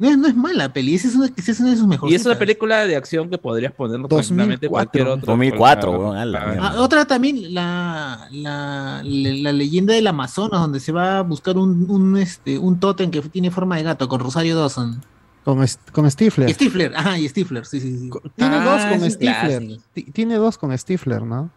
No 0.00 0.08
es, 0.08 0.16
no 0.16 0.28
es 0.28 0.36
mala 0.36 0.72
peli, 0.72 0.94
esa 0.94 1.08
es 1.08 1.16
una, 1.16 1.28
esa 1.36 1.50
es 1.50 1.58
una 1.58 1.70
de 1.70 1.76
sus 1.76 1.86
mejores. 1.88 2.12
Y 2.12 2.14
es 2.14 2.24
una 2.24 2.38
película 2.38 2.86
de 2.86 2.94
acción 2.94 3.28
que 3.30 3.36
podrías 3.38 3.72
ponerlo 3.72 4.06
tranquilamente 4.06 4.68
2004. 4.68 4.70
cualquier 4.70 5.06
otro. 5.08 5.26
2004, 5.32 5.90
para- 5.90 5.98
weón, 6.04 6.16
a 6.18 6.24
la 6.24 6.38
para- 6.38 6.52
mierda. 6.52 6.68
Ah, 6.68 6.80
otra 6.82 7.04
también, 7.06 7.52
la, 7.54 8.28
la, 8.30 9.00
la, 9.02 9.32
la 9.32 9.52
leyenda 9.52 9.94
del 9.94 10.06
Amazonas, 10.06 10.60
donde 10.60 10.78
se 10.78 10.92
va 10.92 11.18
a 11.18 11.22
buscar 11.22 11.56
un, 11.58 11.90
un, 11.90 12.16
este, 12.18 12.58
un 12.58 12.78
tótem 12.78 13.10
que 13.10 13.22
tiene 13.22 13.50
forma 13.50 13.76
de 13.76 13.82
gato 13.84 14.06
con 14.06 14.20
Rosario 14.20 14.56
Dawson. 14.56 15.02
Con, 15.48 15.66
con 15.92 16.10
Stifler. 16.10 16.50
Y 16.50 16.52
Stifler, 16.52 16.94
ajá, 16.94 17.18
y 17.18 17.26
Stifler, 17.26 17.64
sí, 17.64 17.80
sí, 17.80 17.98
sí. 17.98 18.10
Tiene 18.36 18.56
Ah, 18.56 18.64
dos 18.90 18.98
con 19.00 19.10
Stifler. 19.10 19.78
Tiene 20.12 20.34
dos 20.34 20.58
con 20.58 20.76
Stifler, 20.76 21.22
¿no? 21.22 21.48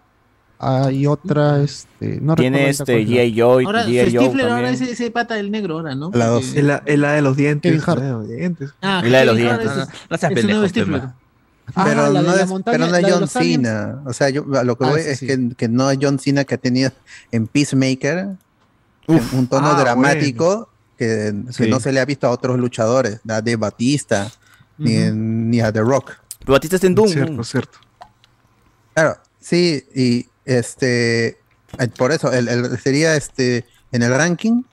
Hay 0.59 1.07
otra, 1.07 1.61
este. 1.61 2.21
No 2.21 2.35
Tiene 2.35 2.69
este 2.69 3.05
G.I. 3.05 3.37
Joe, 3.37 3.65
Ahora, 3.65 3.83
Stifler 3.83 4.47
ahora 4.49 4.69
es 4.69 4.79
ese 4.79 5.11
pata 5.11 5.35
del 5.35 5.51
negro 5.51 5.73
ahora, 5.79 5.93
¿no? 5.95 6.09
La 6.13 6.27
dos. 6.27 6.53
Es 6.55 6.63
la, 6.63 6.81
la 6.85 7.11
de 7.11 7.21
los 7.21 7.35
dientes. 7.35 7.69
Kevin 7.69 7.83
Hart. 7.85 7.99
la 7.99 8.05
de 8.05 8.11
los 8.13 8.29
dientes. 8.29 8.73
Ah, 8.81 9.01
Y 9.05 9.09
la 9.09 9.19
de 9.19 9.25
los 9.25 9.35
dientes. 9.35 9.71
es- 9.71 9.75
No, 9.77 9.85
no 10.11 10.17
seas 10.17 10.33
pendejo, 10.33 10.67
Stifler. 10.69 11.01
Ah, 11.75 11.83
pero, 11.83 12.09
la 12.13 12.21
de 12.21 12.27
no 12.29 12.35
la 12.35 12.41
es, 12.43 12.47
montaña- 12.49 12.77
pero 12.77 12.85
no 12.85 12.91
la 12.93 12.99
es 12.99 13.03
John 13.05 13.13
aliens. 13.23 13.31
Cena. 13.33 14.01
O 14.05 14.13
sea, 14.13 14.29
yo, 14.29 14.45
lo 14.45 14.77
que 14.77 14.85
Ah, 14.85 14.89
voy 14.89 15.01
sí, 15.01 15.09
es 15.09 15.19
sí. 15.19 15.27
Que, 15.27 15.49
que 15.57 15.67
no 15.67 15.91
es 15.91 15.97
John 16.01 16.17
Cena 16.17 16.45
que 16.45 16.55
ha 16.55 16.57
tenido 16.57 16.91
en 17.31 17.47
Peacemaker 17.47 18.29
Uf. 19.07 19.33
un 19.33 19.47
tono 19.47 19.67
Ah, 19.71 19.79
dramático 19.81 20.65
que, 20.65 20.70
que 21.05 21.33
Sí. 21.51 21.69
no 21.69 21.79
se 21.79 21.91
le 21.91 21.99
ha 21.99 22.05
visto 22.05 22.27
a 22.27 22.29
otros 22.29 22.59
luchadores, 22.59 23.19
a 23.27 23.41
de 23.41 23.55
Batista 23.55 24.31
ni, 24.77 24.95
ni 25.11 25.59
a 25.61 25.71
The 25.71 25.81
Rock. 25.81 26.11
Pero 26.39 26.53
Batista 26.53 26.75
está 26.75 26.87
en 26.87 26.95
Doom. 26.95 27.09
Cierto, 27.09 27.43
cierto. 27.43 27.79
Claro, 28.93 29.17
sí, 29.39 29.83
y 29.95 30.27
este, 30.45 31.37
por 31.97 32.11
eso, 32.11 32.31
el, 32.31 32.47
el- 32.47 32.77
sería 32.79 33.15
este, 33.15 33.65
en 33.91 34.03
el 34.03 34.15
ranking, 34.15 34.63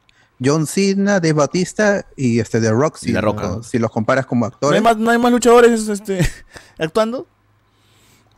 John 0.45 0.67
Cena, 0.67 1.15
Dave 1.15 1.33
Batista 1.33 2.05
y 2.17 2.39
este 2.41 2.61
The 2.61 2.71
Rock, 2.71 2.97
si, 2.99 3.13
los 3.79 3.91
comparas 3.91 4.27
como 4.27 4.47
¿No 4.47 4.47
hay 4.47 4.53
actores. 4.55 4.83
más, 4.83 4.97
no 4.97 5.11
hay 5.11 5.19
más 5.19 5.33
luchadores 5.33 5.89
este, 5.89 6.21
actuando? 6.79 7.27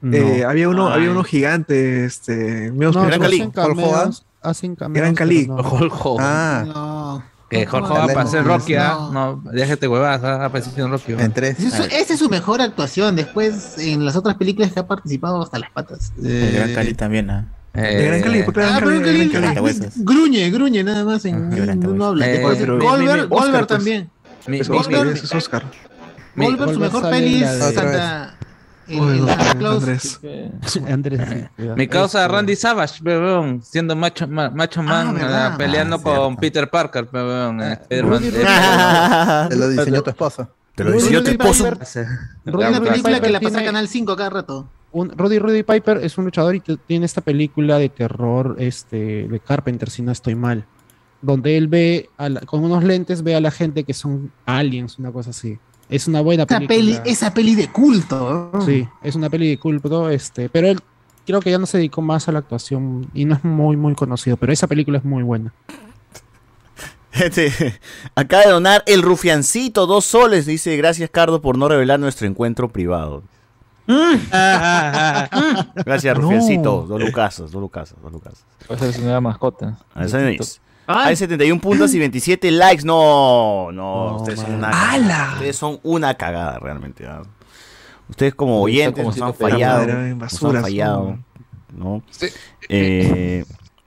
Eh, 0.03 0.45
había 0.47 0.69
uno, 0.69 0.89
Ay. 0.89 0.95
había 0.95 1.11
uno 1.11 1.25
gigante, 1.25 2.05
este, 2.07 2.71
No, 2.73 2.91
Gran 2.93 3.21
Cali, 3.21 3.41
hacen 3.41 3.47
Hulk 3.49 3.59
Hogan. 3.59 3.91
cameos. 3.93 4.27
Hacen 4.43 4.75
cameos. 4.77 5.03
Gran 5.03 5.15
Cali. 5.15 5.43
pero 5.43 5.57
no. 5.63 5.69
Hulk 5.71 6.07
Hogan. 6.07 6.27
Ah, 6.27 6.65
No. 6.67 7.25
Que 7.51 7.67
no, 7.67 7.89
para 7.89 8.27
ser 8.27 8.43
no, 8.47 8.57
Rocky, 8.57 8.75
¿ah? 8.77 8.95
no. 9.13 9.43
No, 9.43 9.51
déjate 9.53 9.89
huevadas, 9.89 10.23
¿ah? 10.23 10.45
apareció 10.45 10.85
en 10.85 10.93
Rocky. 10.93 11.13
en 11.13 11.33
tres. 11.33 11.59
Esa 11.59 11.67
es, 11.69 11.75
su, 11.75 11.83
esa 11.97 12.13
es 12.15 12.19
su 12.21 12.29
mejor 12.31 12.63
actuación. 12.63 13.17
Después, 13.17 13.77
en 13.79 14.05
las 14.05 14.15
otras 14.15 14.37
películas 14.37 14.73
que 14.73 14.79
ha 14.79 14.87
participado, 14.87 15.43
hasta 15.43 15.59
las 15.59 15.71
patas. 15.73 16.13
El 16.23 16.53
Gran 16.55 16.71
Eh, 16.71 16.75
Cali 16.75 16.95
también, 16.95 17.29
¿ah? 17.29 17.47
El 17.75 18.05
Gran 18.07 18.23
Cali, 18.23 18.43
¿por 18.45 18.55
qué 18.55 18.61
Gran 18.61 18.73
Ah, 18.75 18.79
pero 18.79 18.91
Cali? 19.01 19.03
Cali- 19.03 19.29
Gran 19.29 19.55
Cali. 19.57 19.81
ah, 19.85 19.91
gruñe, 19.97 20.51
gruñe 20.51 20.85
nada 20.85 21.05
más. 21.05 21.25
En, 21.25 21.51
gran 21.51 21.81
no, 21.81 22.05
habla. 22.05 22.27
Eh, 22.33 22.39
pues. 22.41 23.67
también. 23.67 24.11
Mi, 24.47 24.61
Es 24.61 24.71
mi- 24.71 24.77
Oscar, 24.79 25.07
mi- 25.07 25.13
ese 25.13 25.27
es 25.27 25.35
Oscar. 25.35 25.65
mi- 26.37 26.47
Goldberg, 26.47 26.75
su 26.75 26.81
mejor 26.81 27.11
peli 27.11 27.43
es 27.43 27.51
Santa. 27.59 28.35
Uy. 28.99 29.29
Andrés. 29.67 30.19
Sí. 30.67 30.81
Mi 31.77 31.87
causa 31.89 32.23
Este, 32.23 32.33
Randy 32.35 32.57
Savage, 32.57 33.03
weón, 33.05 33.63
siendo 33.63 33.95
macho, 33.97 34.27
ma- 34.29 34.51
macho 34.51 34.83
man, 34.83 35.15
verdad. 35.15 35.53
ah, 35.53 35.57
peleando 35.59 35.97
Ah, 35.97 36.03
con. 36.03 36.37
Peter 36.37 36.69
Parker, 36.71 37.09
weón. 37.13 37.59
Rudy- 37.59 38.33
Eh, 38.35 39.47
Te 39.49 39.57
lo 39.57 39.69
diseñó 39.69 40.03
tu 40.03 40.11
esposa. 40.11 40.49
Te 40.75 40.85
lo 40.85 40.93
diseñó 40.93 41.23
tu. 41.23 41.31
Rudy 42.47 42.65
Una 42.67 42.79
Rudy 42.79 42.89
película 42.91 43.15
que 43.21 43.27
Piper 43.29 43.31
la 43.33 43.41
pasa 43.41 43.65
Canal 43.65 43.89
5 43.89 44.17
cada 44.17 44.31
rato. 44.31 44.69
un, 44.93 45.11
Rudy 45.11 45.39
Rudy 45.39 45.63
Piper 45.63 45.99
es 45.99 46.17
un 46.19 46.25
luchador 46.25 46.55
y 46.55 46.61
tiene 46.61 47.07
esta 47.07 47.21
película 47.21 47.79
de 47.79 47.89
terror 47.89 48.57
este, 48.59 49.29
de 49.29 49.41
Carpenter, 49.41 49.91
si 49.91 50.03
no 50.03 50.11
estoy 50.13 50.35
mal, 50.35 50.65
donde 51.23 51.57
él 51.57 51.69
ve 51.69 52.09
a 52.17 52.29
la- 52.29 52.41
con 52.41 52.65
unos 52.65 52.83
lentes 52.83 53.23
ve 53.23 53.35
a 53.37 53.41
la 53.41 53.51
gente 53.51 53.85
que 53.85 53.95
son 53.95 54.33
aliens, 54.47 54.99
una 54.99 55.13
cosa 55.13 55.31
así. 55.31 55.59
Es 55.91 56.07
una 56.09 56.21
buena 56.23 56.45
Esa 56.45 56.59
película. 56.61 56.77
peli, 57.03 57.11
esa 57.11 57.35
peli 57.35 57.55
de 57.57 57.69
culto. 57.69 58.51
¿no? 58.55 58.61
Sí, 58.65 58.89
es 59.03 59.15
una 59.17 59.29
peli 59.29 59.49
de 59.51 59.59
culto, 59.59 60.09
este, 60.09 60.49
pero 60.49 60.69
él 60.69 60.79
creo 61.27 61.41
que 61.41 61.51
ya 61.51 61.59
no 61.59 61.67
se 61.67 61.77
dedicó 61.79 62.01
más 62.01 62.29
a 62.29 62.33
la 62.33 62.39
actuación 62.39 63.11
y 63.13 63.25
no 63.27 63.35
es 63.35 63.45
muy 63.45 63.77
muy 63.77 63.95
conocido, 63.95 64.37
pero 64.37 64.53
esa 64.53 64.67
película 64.67 64.99
es 64.99 65.05
muy 65.05 65.23
buena. 65.23 65.53
Este, 67.13 67.53
acaba 68.15 68.45
de 68.45 68.51
donar 68.51 68.85
el 68.87 69.03
rufiancito, 69.03 69.87
dos 69.87 70.05
soles. 70.05 70.47
Dice, 70.47 70.77
gracias 70.77 71.11
Cardo 71.11 71.43
por 71.43 71.59
no 71.59 71.69
revelar 71.69 71.99
nuestro 71.99 72.29
encuentro 72.29 72.69
privado. 72.69 73.25
Gracias, 75.85 76.15
No. 76.17 76.23
rufiancito. 76.23 76.87
Dos 76.89 77.01
lucasas, 77.01 77.51
dos 77.51 77.61
lucasas, 77.61 77.99
dos 78.01 78.13
lucasas. 78.13 78.45
Ser 78.79 78.93
su 78.93 79.03
nueva 79.03 79.21
mascota. 79.21 79.77
A 79.93 80.05
eso 80.05 80.19
es. 80.93 81.07
Hay 81.07 81.17
71 81.17 81.61
puntos 81.61 81.95
y 81.95 81.99
27 81.99 82.51
likes. 82.51 82.85
No, 82.85 83.71
no, 83.73 84.17
ustedes 84.17 84.41
son 84.41 84.55
una 84.55 84.69
¡Hala! 84.93 85.31
Ustedes 85.35 85.57
son 85.57 85.81
una 85.83 86.15
cagada 86.15 86.59
realmente. 86.59 87.07
¿ah? 87.07 87.23
Ustedes 88.09 88.35
como 88.35 88.61
oyentes 88.61 89.05
como 89.05 89.15
nos 89.17 89.23
han 89.23 89.35
fallado. 89.35 89.87
Madre, 89.87 90.15
Nos 90.15 90.43
han 90.45 90.61
fallado. 90.63 91.19
¿no? 91.77 92.03
Eh, 92.69 93.45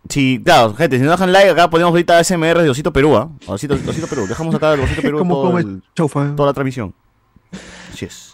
sí, 0.09 0.41
claro, 0.43 0.73
gente, 0.73 0.97
si 0.97 1.03
no 1.03 1.11
dejan 1.11 1.31
like, 1.33 1.49
acá 1.49 1.69
ponemos 1.69 1.91
ahorita 1.91 2.23
SMR 2.23 2.61
de 2.61 2.69
Osito 2.69 2.93
Perú, 2.93 3.15
¿ah? 3.17 3.29
Osito, 3.45 3.73
Osito 3.73 4.07
Perú. 4.07 4.25
Dejamos 4.27 4.55
acá 4.55 4.73
el 4.73 4.79
Osito 4.81 5.01
Perú 5.03 5.17
Como, 5.19 5.35
todo 5.35 5.45
como 5.45 5.59
el- 5.59 5.83
toda 5.95 6.45
la 6.47 6.53
transmisión. 6.53 6.93
Así 7.91 8.05
es. 8.05 8.33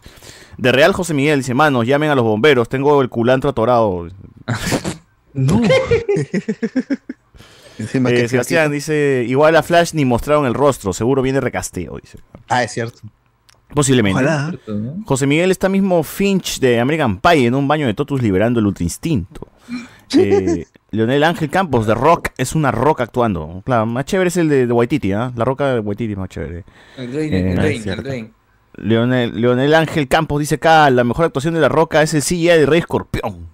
De 0.58 0.72
Real 0.72 0.92
José 0.94 1.14
Miguel 1.14 1.40
dice, 1.40 1.54
manos, 1.54 1.88
llamen 1.88 2.10
a 2.12 2.16
los 2.16 2.24
bomberos, 2.26 2.68
tengo 2.70 3.02
el 3.02 3.10
culantro 3.10 3.50
atorado. 3.50 4.08
No. 5.32 5.62
Encima 7.80 8.10
Eh, 8.10 8.16
que 8.16 8.28
Sebastián 8.28 8.72
dice, 8.72 9.26
igual 9.28 9.56
a 9.56 9.64
Flash 9.64 9.94
ni 9.94 10.06
mostraron 10.06 10.46
el 10.46 10.54
rostro, 10.54 10.94
seguro 10.94 11.22
viene 11.22 11.40
recasteo, 11.40 11.98
dice. 12.02 12.20
Ah, 12.48 12.64
es 12.64 12.72
cierto. 12.72 13.00
Posiblemente. 13.74 14.22
Ojalá. 14.24 14.54
José 15.06 15.28
Miguel 15.28 15.52
está 15.52 15.70
mismo 15.70 16.02
Finch 16.04 16.60
de 16.60 16.80
American 16.80 17.20
Pie 17.20 17.46
en 17.48 17.56
un 17.56 17.68
baño 17.68 17.86
de 17.88 17.94
totus 17.94 18.22
liberando 18.22 18.60
el 18.60 18.66
ultra 18.68 18.84
instinto. 18.84 19.48
Eh, 20.18 20.66
Leonel 20.90 21.24
Ángel 21.24 21.52
Campos 21.52 21.86
de 21.86 21.94
Rock 21.94 22.30
es 22.36 22.56
una 22.56 22.72
roca 22.72 23.04
actuando. 23.04 23.62
Claro, 23.64 23.86
más 23.86 24.06
chévere 24.06 24.30
es 24.30 24.38
el 24.38 24.50
de, 24.50 24.66
de 24.66 24.74
Waititi, 24.74 25.12
¿ah? 25.12 25.32
La 25.36 25.46
roca 25.46 25.76
de 25.76 25.80
Waititi 25.82 26.14
es 26.14 26.18
más 26.18 26.30
chévere. 26.30 26.64
El 26.98 27.12
Dwayne, 27.12 27.38
Eh, 27.38 27.40
el 27.42 27.48
es 27.50 27.56
Dwayne, 27.58 27.76
el 27.76 27.84
cierto. 27.84 28.02
Dwayne. 28.02 28.32
Leonel, 28.74 29.40
Leonel 29.40 29.76
Ángel 29.76 30.08
Campos 30.08 30.40
dice 30.40 30.56
acá, 30.56 30.90
la 30.90 31.04
mejor 31.04 31.26
actuación 31.26 31.54
de 31.54 31.60
La 31.60 31.70
Roca 31.70 32.02
es 32.02 32.16
el 32.16 32.24
CGI 32.24 32.48
de 32.48 32.66
Rey 32.66 32.80
Escorpión. 32.80 33.50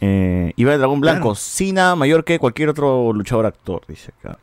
Eh, 0.00 0.52
Iván 0.56 0.78
Dragón 0.78 1.00
Blanco, 1.00 1.20
Claro. 1.30 1.34
Cena 1.34 1.94
mayor 1.96 2.24
que 2.24 2.38
cualquier 2.38 2.68
otro 2.70 3.12
luchador 3.12 3.46
actor, 3.46 3.82
dice 3.88 4.12
acá. 4.18 4.38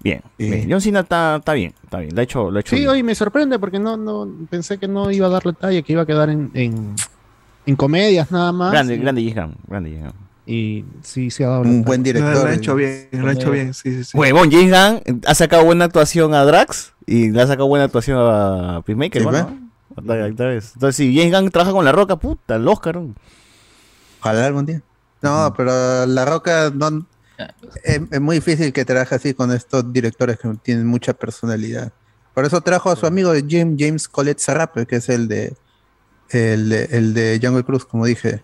Bien, 0.00 0.22
bien. 0.38 0.68
John 0.70 0.80
Cena 0.80 1.00
está, 1.00 1.36
está 1.36 1.52
bien, 1.54 1.74
está 1.82 1.98
bien, 1.98 2.14
lo 2.14 2.20
ha 2.20 2.24
hecho, 2.24 2.50
lo 2.50 2.56
ha 2.58 2.60
hecho 2.60 2.70
Sí, 2.70 2.82
bien. 2.82 2.88
hoy 2.90 3.02
me 3.02 3.14
sorprende 3.16 3.58
porque 3.58 3.78
no, 3.80 3.96
no 3.96 4.28
pensé 4.48 4.78
que 4.78 4.86
no 4.86 5.10
iba 5.10 5.26
a 5.26 5.30
darle 5.30 5.52
talla, 5.54 5.82
que 5.82 5.92
iba 5.92 6.02
a 6.02 6.06
quedar 6.06 6.30
en, 6.30 6.50
en, 6.54 6.94
en 7.66 7.76
comedias 7.76 8.30
nada 8.30 8.52
más. 8.52 8.70
Grande, 8.70 8.94
y, 8.94 8.98
grande 8.98 9.22
Gunn, 9.34 9.56
grande 9.66 9.90
Gunn. 9.98 10.12
y 10.46 10.84
sí, 11.02 11.30
sí 11.32 11.42
ha 11.42 11.48
dado 11.48 11.64
la 11.64 11.70
Un 11.70 11.82
buen 11.82 12.02
director. 12.04 12.32
lo 12.44 12.46
ha 12.48 12.54
hecho 12.54 12.74
bien, 12.76 13.08
lo 13.12 13.26
ha 13.28 13.32
hecho 13.32 13.50
bien, 13.50 13.74
sí, 13.74 13.92
sí, 13.92 14.04
sí. 14.04 14.16
Huevón, 14.16 14.50
James 14.52 14.70
Gunn 14.70 15.20
ha 15.26 15.34
sacado 15.34 15.64
buena 15.64 15.86
actuación 15.86 16.32
a 16.32 16.44
Drax 16.44 16.92
y 17.06 17.30
le 17.30 17.42
ha 17.42 17.46
sacado 17.48 17.66
buena 17.66 17.86
actuación 17.86 18.18
a 18.20 18.82
Peacemaker, 18.86 19.22
Sí, 19.22 19.26
¿no? 19.26 19.32
Vez. 19.32 20.74
Entonces, 20.76 20.94
si 20.94 21.16
James 21.16 21.32
Gunn 21.32 21.50
trabaja 21.50 21.72
con 21.72 21.84
La 21.84 21.90
Roca, 21.90 22.14
puta, 22.16 22.54
el 22.54 22.68
Oscar. 22.68 22.96
¿no? 22.98 23.14
Ojalá 24.20 24.46
algún 24.46 24.66
día. 24.66 24.82
No, 25.22 25.52
pero 25.56 26.06
La 26.06 26.24
Roca 26.24 26.70
no, 26.74 27.06
es, 27.84 28.00
es 28.10 28.20
muy 28.20 28.36
difícil 28.36 28.72
que 28.72 28.84
trabaje 28.84 29.14
así 29.14 29.34
con 29.34 29.52
estos 29.52 29.92
directores 29.92 30.38
que 30.38 30.48
tienen 30.62 30.86
mucha 30.86 31.12
personalidad. 31.12 31.92
Por 32.34 32.44
eso 32.44 32.60
trajo 32.60 32.90
a 32.90 32.96
su 32.96 33.06
amigo 33.06 33.32
Jim, 33.46 33.76
James 33.78 34.06
Colette 34.08 34.38
Sarrape, 34.38 34.86
que 34.86 34.96
es 34.96 35.08
el 35.08 35.26
de 35.28 35.56
el, 36.30 36.68
de- 36.68 36.84
el 36.92 37.14
de 37.14 37.40
Jungle 37.42 37.64
Cruise, 37.64 37.84
como 37.84 38.06
dije. 38.06 38.42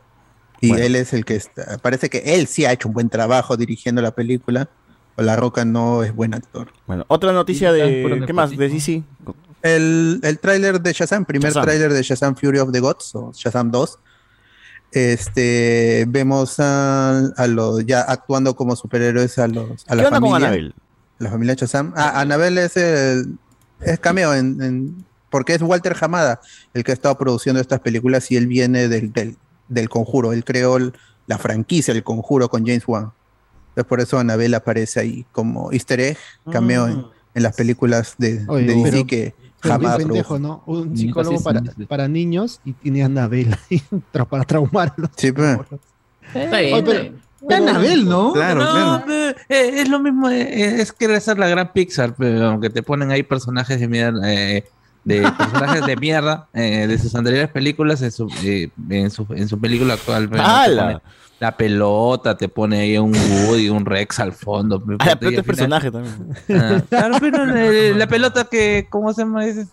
Y 0.60 0.70
Bueno. 0.70 0.84
él 0.84 0.96
es 0.96 1.12
el 1.12 1.24
que 1.24 1.36
está, 1.36 1.76
parece 1.78 2.08
que 2.08 2.18
él 2.34 2.46
sí 2.46 2.64
ha 2.64 2.72
hecho 2.72 2.88
un 2.88 2.94
buen 2.94 3.08
trabajo 3.10 3.56
dirigiendo 3.56 4.00
la 4.02 4.12
película. 4.12 4.68
O 5.16 5.22
La 5.22 5.36
Roca 5.36 5.64
no 5.64 6.02
es 6.02 6.12
buen 6.12 6.34
actor. 6.34 6.72
Bueno, 6.88 7.04
otra 7.06 7.32
noticia 7.32 7.70
de. 7.72 8.24
¿Qué 8.26 8.32
más? 8.32 8.50
De. 8.50 8.68
DC. 8.68 9.04
El, 9.62 10.18
el 10.24 10.38
tráiler 10.40 10.80
de 10.80 10.92
Shazam, 10.92 11.24
primer 11.24 11.52
tráiler 11.52 11.92
de 11.92 12.02
Shazam 12.02 12.34
Fury 12.34 12.58
of 12.58 12.72
the 12.72 12.80
Gods, 12.80 13.14
o 13.14 13.30
Shazam 13.32 13.70
2. 13.70 13.98
Este, 14.92 16.04
vemos 16.08 16.60
a, 16.60 17.18
a 17.36 17.46
los 17.46 17.84
ya 17.84 18.00
actuando 18.02 18.54
como 18.54 18.76
superhéroes 18.76 19.38
a 19.38 19.48
los 19.48 19.84
a 19.88 19.94
la 19.94 20.02
¿Qué 20.02 20.06
onda 20.06 20.20
con 20.20 20.30
familia. 20.30 20.48
Annabelle? 20.48 20.74
La 21.18 21.30
familia 21.30 21.54
Shazam. 21.54 21.92
Ah, 21.96 22.20
Annabelle 22.20 22.64
es 22.64 22.76
el 22.76 23.38
es 23.80 23.98
cameo 23.98 24.34
en, 24.34 24.62
en- 24.62 25.04
porque 25.30 25.54
es 25.54 25.62
Walter 25.62 25.96
Hamada 26.00 26.40
el 26.74 26.84
que 26.84 26.92
ha 26.92 26.94
estado 26.94 27.18
produciendo 27.18 27.60
estas 27.60 27.80
películas 27.80 28.30
y 28.30 28.36
él 28.36 28.46
viene 28.46 28.88
del, 28.88 29.12
del, 29.12 29.36
del 29.68 29.88
conjuro. 29.88 30.32
Él 30.32 30.44
creó 30.44 30.76
el- 30.76 30.92
la 31.26 31.38
franquicia 31.38 31.92
El 31.92 32.04
Conjuro 32.04 32.48
con 32.50 32.64
James 32.66 32.84
Wan. 32.86 33.10
Entonces 33.70 33.88
por 33.88 34.00
eso 34.00 34.18
Annabelle 34.18 34.54
aparece 34.54 35.00
ahí 35.00 35.26
como 35.32 35.72
easter 35.72 35.98
egg, 36.00 36.18
cameo 36.52 36.86
en, 36.86 37.04
en 37.34 37.42
las 37.42 37.56
películas 37.56 38.14
de, 38.18 38.44
Oye, 38.46 38.66
de 38.66 38.74
DC 38.74 38.90
pero- 38.90 39.06
que 39.06 39.34
Pero 39.64 39.74
Hamada 39.74 39.96
qué 39.98 40.04
pendejo. 40.04 40.38
¿no? 40.38 40.62
Un 40.66 40.92
Ni 40.92 40.98
psicólogo 40.98 41.40
para, 41.42 41.60
para 41.88 42.06
niños 42.08 42.60
y 42.64 42.72
tiene 42.74 43.02
a 43.02 43.06
Anabel 43.06 43.56
para 44.30 44.44
traumarlos. 44.44 45.10
Sí, 45.16 45.32
pues. 45.32 45.58
Está 46.32 46.60
bien, 46.60 46.74
Oye, 46.74 46.78
está 46.78 46.84
pero- 46.90 47.00
bien. 47.02 47.24
Está 47.42 47.56
Anabel, 47.58 48.08
¿no? 48.08 48.32
Claro, 48.32 48.60
no, 48.64 48.72
claro. 49.04 49.36
eh, 49.50 49.70
es 49.80 49.88
lo 49.90 50.00
mismo, 50.00 50.30
eh, 50.30 50.80
es 50.80 50.92
querer 50.92 51.20
ser 51.20 51.38
la 51.38 51.46
gran 51.46 51.72
Pixar, 51.74 52.14
pero 52.16 52.46
aunque 52.46 52.70
te 52.70 52.82
ponen 52.82 53.10
ahí 53.10 53.22
personajes 53.22 53.78
de 53.78 53.86
mierda, 53.86 54.32
eh, 54.32 54.64
de 55.04 55.20
personajes 55.38 55.84
de 55.84 55.96
mierda 55.96 56.48
eh, 56.54 56.86
de 56.86 56.98
sus 56.98 57.14
anteriores 57.14 57.50
películas 57.50 58.00
en 58.00 58.12
su, 58.12 58.28
eh, 58.44 58.70
en 58.88 59.10
su, 59.10 59.26
en 59.30 59.46
su 59.46 59.60
película 59.60 59.92
actual. 59.92 60.30
¡Hala! 60.38 61.02
La 61.40 61.56
pelota, 61.56 62.36
te 62.36 62.48
pone 62.48 62.80
ahí 62.80 62.96
un 62.96 63.12
Woody, 63.14 63.68
un 63.68 63.84
Rex 63.84 64.20
al 64.20 64.32
fondo. 64.32 64.82
Ah, 65.00 65.06
la 65.06 65.16
pelota 65.18 65.40
es 65.40 65.46
personaje 65.46 65.90
también. 65.90 66.14
Ah, 66.50 66.80
claro, 66.88 67.16
pero 67.20 67.44
la 67.44 68.06
pelota 68.06 68.44
que, 68.44 68.86
¿cómo 68.88 69.12
se 69.12 69.22
llama? 69.22 69.44
Es, 69.44 69.66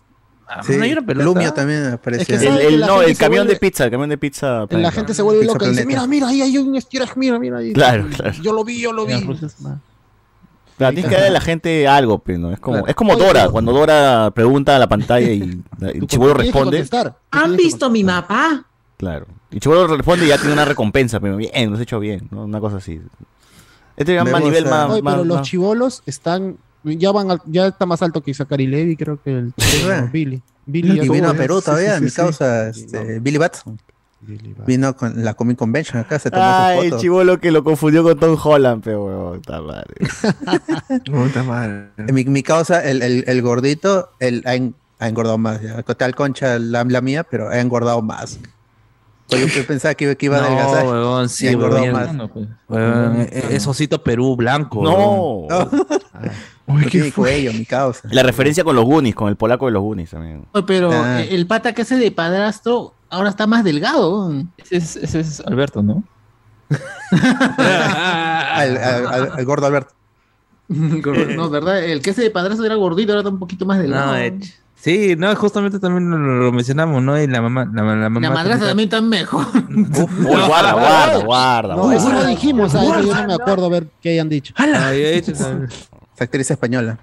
Sí, 0.66 0.76
no 0.76 0.84
hay 0.84 0.92
una 0.92 1.00
pelota. 1.00 1.24
Lumio 1.24 1.52
también 1.54 1.86
aparecía. 1.86 2.38
que 2.38 2.46
El, 2.46 2.58
el- 2.74 2.80
no, 2.80 3.00
el 3.00 3.16
camión 3.16 3.46
vuelve- 3.46 3.52
de 3.54 3.56
pizza, 3.56 3.84
el 3.84 3.90
camión 3.90 4.10
de 4.10 4.18
pizza. 4.18 4.66
La 4.68 4.90
gente 4.92 5.14
se 5.14 5.22
vuelve 5.22 5.40
Pizza 5.42 5.52
loca 5.54 5.64
y 5.66 5.70
dice, 5.70 5.86
mira, 5.86 6.06
mira, 6.06 6.28
ahí 6.28 6.42
hay 6.42 6.58
un 6.58 6.78
Steer 6.78 7.08
mira, 7.16 7.38
mira 7.38 7.56
ahí. 7.58 7.72
Claro, 7.72 8.06
claro. 8.14 8.32
Yo 8.42 8.52
lo 8.52 8.62
vi, 8.62 8.78
yo 8.78 8.92
lo 8.92 9.06
vi. 9.06 9.14
Claro, 10.76 10.94
tienes 10.94 11.06
que 11.08 11.14
darle 11.14 11.28
a 11.28 11.30
la 11.30 11.40
gente 11.40 11.86
algo, 11.88 12.18
pues, 12.18 12.38
¿no? 12.38 12.50
Es 12.52 12.58
como, 12.60 12.74
Claro. 12.78 12.86
es 12.88 12.94
como 12.94 13.12
Oye, 13.14 13.24
Dora, 13.24 13.40
pero- 13.40 13.52
cuando 13.52 13.72
Dora 13.72 14.30
pregunta 14.34 14.76
a 14.76 14.78
la 14.78 14.88
pantalla 14.88 15.30
y 15.30 15.62
el 15.80 16.06
que 16.06 16.18
responde. 16.34 16.86
¿Han 17.30 17.56
visto 17.56 17.88
mi 17.88 18.04
mapa? 18.04 18.66
Claro. 19.02 19.26
Y 19.50 19.58
chivolo 19.58 19.88
responde 19.88 20.26
y 20.26 20.28
ya 20.28 20.38
tiene 20.38 20.52
una 20.52 20.64
recompensa, 20.64 21.18
pero 21.18 21.36
bien, 21.36 21.70
lo 21.70 21.74
has 21.76 21.82
hecho 21.82 21.98
bien, 21.98 22.28
¿no? 22.30 22.44
Una 22.44 22.60
cosa 22.60 22.76
así. 22.76 23.00
Este 23.96 24.14
ya 24.14 24.22
más 24.22 24.40
nivel 24.44 24.64
más. 24.66 24.88
Oye, 24.90 25.02
más- 25.02 25.14
pero 25.14 25.24
los 25.24 25.42
chivolos 25.42 26.04
están, 26.06 26.56
ya 26.84 27.10
van, 27.10 27.32
al- 27.32 27.42
ya 27.46 27.66
está 27.66 27.84
más 27.84 28.00
alto 28.00 28.20
que 28.20 28.32
Zachary 28.32 28.68
Levy, 28.68 28.94
creo 28.94 29.20
que 29.20 29.38
el. 29.38 29.52
Billy. 30.12 30.40
Billy 30.66 30.98
ya 30.98 31.04
Y 31.04 31.08
vino 31.08 31.28
a 31.30 31.34
Perú 31.34 31.60
todavía, 31.60 31.94
sí, 31.94 31.98
sí, 31.98 32.04
mi 32.04 32.10
sí. 32.10 32.16
causa, 32.16 32.68
este, 32.68 33.18
Billy 33.18 33.38
Batson. 33.38 33.76
Vino 34.68 34.96
con 34.96 35.24
la 35.24 35.34
Comic 35.34 35.58
Convention 35.58 35.98
acá, 35.98 36.16
se 36.20 36.30
tomó 36.30 36.44
Ay, 36.46 36.76
su 36.78 36.82
el 36.84 36.90
foto. 36.90 37.02
chivolo 37.02 37.40
que 37.40 37.50
lo 37.50 37.64
confundió 37.64 38.04
con 38.04 38.16
Tom 38.20 38.38
Holland, 38.40 38.80
pero 38.84 39.04
huevón, 39.04 39.40
puta 39.40 39.60
madre. 39.60 39.94
Puta 41.04 41.42
madre. 41.42 41.88
Mi, 42.12 42.24
mi 42.26 42.44
causa, 42.44 42.84
el, 42.88 43.02
el, 43.02 43.24
el 43.26 43.42
gordito, 43.42 44.10
él 44.20 44.42
ha, 44.46 44.54
en- 44.54 44.76
ha 45.00 45.08
engordado 45.08 45.38
más. 45.38 45.60
Ya. 45.60 45.82
Tal 45.82 46.14
concha 46.14 46.60
la, 46.60 46.84
la 46.84 47.00
mía, 47.00 47.24
pero 47.24 47.48
ha 47.48 47.58
engordado 47.58 48.00
más. 48.00 48.38
Pues 49.40 49.54
yo, 49.54 49.66
pensaba 49.66 49.94
que, 49.94 50.04
iba- 50.04 50.14
que 50.14 50.26
iba 50.26 50.38
a 50.38 50.40
No, 50.40 50.46
adelgazar. 50.46 51.28
sí, 51.28 51.54
huevón. 51.54 51.92
más. 51.92 52.08
Huevón, 52.68 53.20
e- 53.20 53.46
es 53.50 53.66
osito 53.66 54.02
Perú 54.02 54.36
blanco. 54.36 54.82
No. 54.82 54.92
huevón. 55.48 55.86
No 56.64 56.88
tiene 56.88 57.10
cuello, 57.12 57.52
mi 57.52 57.66
causa. 57.66 58.08
La 58.12 58.22
referencia 58.22 58.62
con 58.64 58.76
los 58.76 58.84
Goonies, 58.84 59.14
con 59.16 59.28
el 59.28 59.36
polaco 59.36 59.66
de 59.66 59.72
los 59.72 59.82
Goonies 59.82 60.10
también. 60.10 60.46
Oye, 60.52 60.64
Pero 60.66 60.90
Ah. 60.92 61.20
eh, 61.20 61.34
el 61.34 61.46
pata 61.46 61.72
que 61.74 61.82
hace 61.82 61.96
de 61.96 62.10
padrastro 62.12 62.94
ahora 63.10 63.28
está 63.30 63.46
más 63.46 63.64
delgado. 63.64 64.32
Ese 64.56 64.76
es, 64.76 64.96
ese 64.96 65.20
es 65.20 65.40
Alberto, 65.40 65.82
¿no? 65.82 66.04
Al, 67.58 68.76
al- 68.78 69.06
al- 69.06 69.32
al 69.32 69.44
gordo 69.44 69.66
Alberto. 69.66 69.92
no, 70.68 71.50
¿verdad? 71.50 71.84
El 71.84 72.00
que 72.00 72.10
hace 72.10 72.22
de 72.22 72.30
padrastro 72.30 72.64
era 72.64 72.76
gordito, 72.76 73.12
ahora 73.12 73.20
está 73.20 73.30
un 73.30 73.38
poquito 73.38 73.66
más 73.66 73.78
delgado. 73.78 74.12
No, 74.12 74.16
eh, 74.16 74.38
sí, 74.82 75.14
no, 75.16 75.34
justamente 75.36 75.78
también 75.78 76.10
lo, 76.10 76.18
lo 76.18 76.52
mencionamos, 76.52 77.02
¿no? 77.02 77.20
Y 77.20 77.26
la 77.26 77.40
mamá, 77.40 77.64
la, 77.72 77.82
la 77.82 78.08
mamá 78.10 78.20
la 78.28 78.30
madrastra 78.34 78.68
también 78.68 78.88
está 78.88 79.00
mejor. 79.00 79.46
Uy, 79.70 79.86
guarda, 80.46 80.72
guarda, 80.72 81.18
guarda. 81.24 81.74
No, 81.76 81.82
guarda. 81.84 81.96
eso 81.96 82.12
lo 82.12 82.26
dijimos, 82.26 82.74
ah, 82.74 82.82
eso 82.84 83.00
yo 83.00 83.14
no 83.14 83.26
me 83.28 83.34
acuerdo 83.34 83.70
ver 83.70 83.86
qué 84.00 84.10
hayan 84.10 84.28
dicho. 84.28 84.52
También. 84.56 85.24
Esa 86.14 86.24
actriz 86.24 86.50
española. 86.50 86.98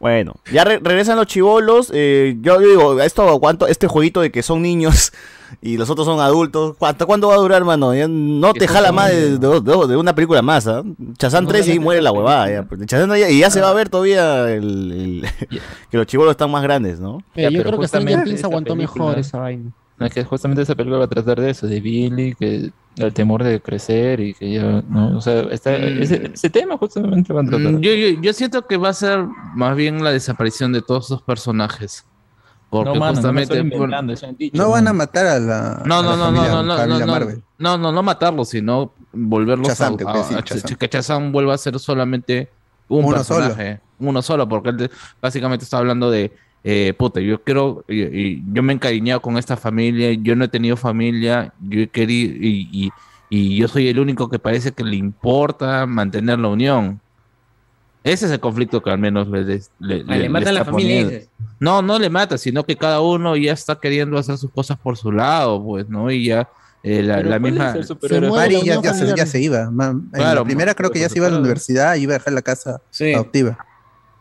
Bueno, 0.00 0.34
ya 0.50 0.64
re- 0.64 0.80
regresan 0.82 1.16
los 1.16 1.26
chivolos. 1.26 1.90
eh, 1.94 2.36
yo 2.40 2.58
digo, 2.58 3.00
esto 3.02 3.28
aguanto, 3.28 3.66
este 3.66 3.86
jueguito 3.86 4.20
de 4.22 4.30
que 4.32 4.42
son 4.42 4.62
niños 4.62 5.12
y 5.62 5.76
los 5.76 5.88
otros 5.90 6.06
son 6.06 6.20
adultos. 6.20 6.76
¿Hasta 6.80 7.06
cuándo 7.06 7.28
va 7.28 7.34
a 7.34 7.38
durar, 7.38 7.64
mano? 7.64 7.94
Ya 7.94 8.06
no 8.08 8.52
te 8.52 8.66
jala 8.68 8.92
más 8.92 9.10
de, 9.10 9.38
de- 9.38 9.60
de- 9.60 9.86
de 9.88 9.96
una 9.96 10.14
película 10.14 10.42
más, 10.42 10.66
¿ah? 10.66 10.82
Chazán 11.18 11.46
3 11.46 11.68
y 11.68 11.78
muere 11.78 12.00
la 12.02 12.12
huevada. 12.12 12.50
Ya. 12.50 12.62
pues, 12.62 12.84
Chazán 12.86 13.10
ya- 13.18 13.30
y 13.30 13.38
ya 13.40 13.50
se 13.50 13.60
va 13.60 13.70
a 13.70 13.74
ver 13.74 13.88
todavía 13.88 14.50
el, 14.50 14.92
el- 14.92 15.26
que 15.90 15.96
los 15.96 16.06
chivolos 16.06 16.32
están 16.32 16.50
más 16.50 16.62
grandes, 16.62 17.00
¿no? 17.00 17.22
Pero 17.34 17.50
yo 17.50 17.58
pero 17.58 17.70
creo 17.70 17.80
que 17.80 17.88
Stranger 17.88 18.24
Things 18.24 18.34
esta 18.36 18.46
aguantó 18.46 18.74
película- 18.74 19.04
mejor 19.06 19.18
esa 19.18 19.38
vaina. 19.38 19.70
No, 19.98 20.06
es 20.06 20.14
que 20.14 20.24
justamente 20.24 20.62
esa 20.62 20.74
película 20.74 20.96
va 20.98 21.04
a 21.04 21.08
tratar 21.08 21.38
de 21.38 21.50
eso, 21.50 21.66
de 21.66 21.78
Billy, 21.78 22.34
que 22.34 22.70
el 22.96 23.12
temor 23.12 23.44
de 23.44 23.60
crecer 23.60 24.18
y 24.20 24.32
que 24.32 24.50
ya, 24.54 24.82
no, 24.88 25.18
o 25.18 25.20
sea, 25.20 25.42
está, 25.50 25.72
Mm. 25.72 26.02
ese, 26.02 26.30
ese 26.32 26.48
tema 26.48 26.78
justamente 26.78 27.34
va 27.34 27.42
a 27.42 27.44
tratar. 27.44 27.72
Mm, 27.74 27.80
Yo, 27.80 27.92
yo, 27.92 28.18
yo 28.22 28.32
siento 28.32 28.66
que 28.66 28.78
va 28.78 28.88
a 28.88 28.94
ser 28.94 29.26
más 29.54 29.76
bien 29.76 30.02
la 30.02 30.10
desaparición 30.10 30.72
de 30.72 30.80
todos 30.80 31.04
esos 31.04 31.20
personajes. 31.20 32.06
Porque 32.70 32.88
No, 32.88 32.94
mano, 32.94 33.20
no 33.20 33.32
me 33.32 33.42
justamente. 33.42 33.42
estoy 33.42 33.58
por- 33.70 33.76
inventando, 33.78 34.12
eso 34.12 34.26
han 34.26 34.36
dicho, 34.36 34.56
No 34.56 34.70
van 34.70 34.86
a 34.88 34.92
matar 34.92 35.26
a 35.26 35.38
la. 35.40 35.82
No, 35.84 35.98
a 35.98 36.02
no, 36.02 36.10
la 36.10 36.16
no, 36.16 36.30
no, 36.30 36.32
no, 36.32 36.62
no, 36.62 37.06
no, 37.06 37.36
no, 37.58 37.78
no, 37.78 37.92
no 37.92 38.02
matarlos, 38.02 38.48
sino 38.48 38.94
volverlos 39.12 39.68
Shazam, 39.68 39.96
a, 40.06 40.10
a 40.10 40.12
a- 40.14 40.20
a- 40.38 40.40
Shazam. 40.42 40.76
que 40.76 40.86
Shazam 40.86 41.32
vuelva 41.32 41.54
a 41.54 41.58
ser 41.58 41.76
solamente 41.80 42.48
un 42.88 43.04
Uno 43.04 43.16
personaje, 43.16 43.80
uno 43.98 44.22
solo, 44.22 44.48
porque 44.48 44.70
él 44.70 44.90
básicamente 45.20 45.64
está 45.64 45.78
hablando 45.78 46.10
de, 46.12 46.32
eh, 46.62 46.94
puta, 46.96 47.20
yo 47.20 47.42
quiero, 47.42 47.84
y, 47.88 48.02
y 48.02 48.42
yo 48.52 48.62
me 48.62 48.72
he 48.72 48.76
encariñado 48.76 49.20
con 49.20 49.36
esta 49.36 49.56
familia, 49.56 50.12
yo 50.12 50.36
no 50.36 50.44
he 50.44 50.48
tenido 50.48 50.76
familia, 50.76 51.52
yo 51.60 51.80
he 51.80 51.88
querido, 51.88 52.34
y, 52.36 52.68
y, 52.72 52.90
y 53.30 53.56
yo 53.56 53.66
soy 53.68 53.88
el 53.88 53.98
único 53.98 54.28
que 54.30 54.38
parece 54.38 54.72
que 54.72 54.84
le 54.84 54.94
importa 54.96 55.86
mantener 55.86 56.38
la 56.38 56.48
unión. 56.48 57.00
Ese 58.02 58.26
es 58.26 58.32
el 58.32 58.40
conflicto 58.40 58.82
que 58.82 58.90
al 58.90 58.98
menos 58.98 59.28
le, 59.28 59.44
le, 59.44 59.60
le- 59.78 60.04
Ah, 60.08 60.16
le 60.16 60.28
mata 60.28 60.48
a 60.50 60.52
la 60.52 60.64
familia, 60.64 61.04
dices. 61.04 61.28
No, 61.58 61.82
no 61.82 61.98
le 61.98 62.08
mata, 62.08 62.38
sino 62.38 62.64
que 62.64 62.76
cada 62.76 63.00
uno 63.02 63.36
ya 63.36 63.52
está 63.52 63.78
queriendo 63.78 64.16
hacer 64.16 64.38
sus 64.38 64.50
cosas 64.50 64.78
por 64.78 64.96
su 64.96 65.12
lado, 65.12 65.62
pues, 65.62 65.86
¿no? 65.88 66.10
Y 66.10 66.24
ya 66.24 66.48
eh, 66.82 67.02
la, 67.02 67.18
la 67.22 67.38
¿cuál 67.38 67.40
misma... 67.42 67.82
superhéroe? 67.82 68.30
Mari 68.30 68.62
ya, 68.62 68.94
se, 68.94 69.14
ya 69.14 69.26
se 69.26 69.40
iba. 69.42 69.70
Claro, 70.12 70.40
la 70.40 70.44
primera 70.44 70.74
creo 70.74 70.90
que 70.90 71.00
ya 71.00 71.10
se 71.10 71.18
iba 71.18 71.26
a 71.26 71.30
la 71.30 71.38
universidad 71.38 71.94
y 71.96 72.02
iba 72.04 72.14
a 72.14 72.18
dejar 72.18 72.32
la 72.32 72.40
casa 72.42 72.80
adoptiva. 73.14 73.58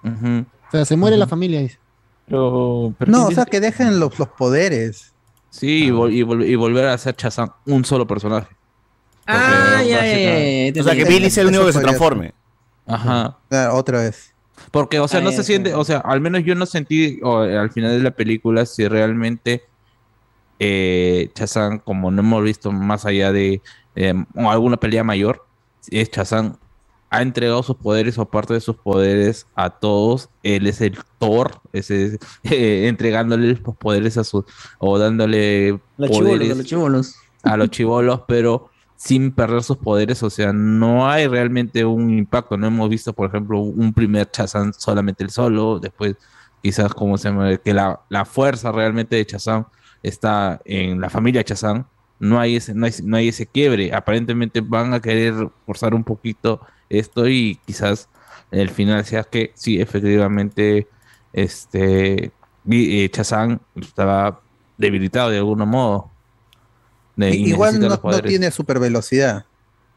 O 0.04 0.72
sea, 0.72 0.84
se 0.86 0.98
muere 0.98 1.16
la 1.18 1.28
familia. 1.28 1.62
dice. 1.62 1.80
Pero, 2.28 2.94
No, 3.08 3.28
o 3.28 3.32
sea, 3.32 3.46
que 3.46 3.60
dejen 3.60 4.00
los, 4.00 4.20
los 4.20 4.28
poderes. 4.28 5.14
Sí, 5.50 5.86
y, 5.86 5.90
vol- 5.90 6.12
y 6.14 6.22
vol- 6.24 6.46
y 6.46 6.56
volver 6.56 6.86
a 6.88 6.94
hacer 6.94 7.16
Shazam 7.18 7.50
un 7.66 7.84
solo 7.86 8.06
personaje. 8.06 8.48
Ah, 9.26 9.82
ya, 9.84 10.06
ya, 10.06 10.72
ya, 10.74 10.82
O 10.82 10.84
sea, 10.84 10.96
que 10.96 11.06
Billy 11.06 11.30
sea 11.30 11.42
el 11.44 11.48
único 11.50 11.66
que 11.66 11.74
se 11.74 11.80
transforme. 11.80 12.34
Ajá. 12.90 13.38
Ah, 13.52 13.70
otra 13.74 14.02
vez. 14.02 14.34
Porque, 14.72 15.00
o 15.00 15.08
sea, 15.08 15.20
Ah, 15.20 15.24
no 15.24 15.32
se 15.32 15.38
ya. 15.38 15.44
siente, 15.44 15.74
o 15.74 15.84
sea, 15.86 16.00
al 16.00 16.20
menos 16.22 16.44
yo 16.44 16.54
no 16.56 16.66
sentí 16.66 17.20
o, 17.24 17.38
al 17.40 17.72
final 17.72 17.92
de 17.92 18.04
la 18.04 18.12
película 18.12 18.66
si 18.66 18.88
realmente 18.88 19.64
eh, 20.60 21.30
Shazam, 21.36 21.80
como 21.80 22.12
no 22.12 22.22
hemos 22.22 22.44
visto 22.44 22.72
más 22.72 23.06
allá 23.06 23.32
de 23.32 23.62
eh, 23.96 24.14
o 24.36 24.50
alguna 24.52 24.78
pelea 24.78 25.04
mayor, 25.04 25.46
es 25.90 26.10
Shazam 26.12 26.58
ha 27.12 27.22
entregado 27.24 27.64
sus 27.64 27.76
poderes 27.78 28.20
o 28.20 28.26
parte 28.26 28.54
de 28.54 28.60
sus 28.62 28.76
poderes 28.76 29.48
a 29.56 29.70
todos. 29.72 30.30
Él 30.44 30.68
es 30.68 30.80
el 30.82 30.98
Thor, 31.18 31.62
ese 31.74 32.06
es, 32.06 32.20
eh, 32.52 32.88
entregándole 32.88 33.48
los 33.54 33.76
poderes 33.78 34.18
a 34.18 34.24
sus 34.24 34.44
o 34.78 35.00
dándole 35.00 35.80
Los 35.98 36.10
chibolos, 36.12 36.30
poderes 36.38 36.58
los 36.58 36.66
chibolos. 36.66 37.16
a 37.44 37.58
los 37.58 37.70
chivolos, 37.72 38.22
pero 38.28 38.70
sin 39.00 39.32
perder 39.32 39.64
sus 39.64 39.78
poderes. 39.78 40.22
O 40.24 40.30
sea, 40.30 40.52
no 40.54 41.10
hay 41.10 41.26
realmente 41.28 41.86
un 41.86 42.10
impacto. 42.12 42.58
No 42.58 42.68
hemos 42.68 42.90
visto, 42.90 43.14
por 43.14 43.30
ejemplo, 43.30 43.60
un 43.62 43.94
primer 43.94 44.30
Shazam 44.32 44.74
solamente 44.74 45.24
el 45.24 45.30
solo. 45.30 45.80
Después, 45.80 46.18
quizás, 46.62 46.94
como 46.94 47.18
se 47.18 47.30
llama, 47.30 47.58
que 47.58 47.74
la, 47.74 48.02
la 48.10 48.26
fuerza 48.26 48.72
realmente 48.74 49.16
de 49.16 49.24
Shazam 49.24 49.66
está 50.04 50.60
en 50.66 51.00
la 51.00 51.10
familia 51.10 51.44
Shazam. 51.48 51.86
No 52.20 52.40
hay, 52.40 52.58
ese, 52.58 52.74
no, 52.74 52.86
hay, 52.86 52.92
no 53.04 53.16
hay 53.18 53.30
ese 53.30 53.46
quiebre. 53.46 53.94
Aparentemente 53.94 54.60
van 54.60 54.94
a 54.94 55.00
querer 55.00 55.50
forzar 55.66 55.94
un 55.96 56.04
poquito 56.04 56.60
esto 56.90 57.26
y 57.28 57.58
quizás 57.66 58.10
el 58.52 58.70
final 58.70 59.06
sea 59.06 59.24
que 59.24 59.54
sí, 59.56 59.80
efectivamente, 59.80 60.90
este 61.32 62.34
eh, 62.70 63.12
Shazam 63.14 63.60
estaba 63.76 64.42
debilitado 64.78 65.30
de 65.30 65.38
algún 65.38 65.60
modo. 65.70 66.12
De- 67.20 67.36
y 67.36 67.46
I- 67.46 67.50
Igual 67.50 67.80
no, 67.80 67.98
tiene 68.30 68.52
super 68.52 68.80
velocidad. 68.80 69.46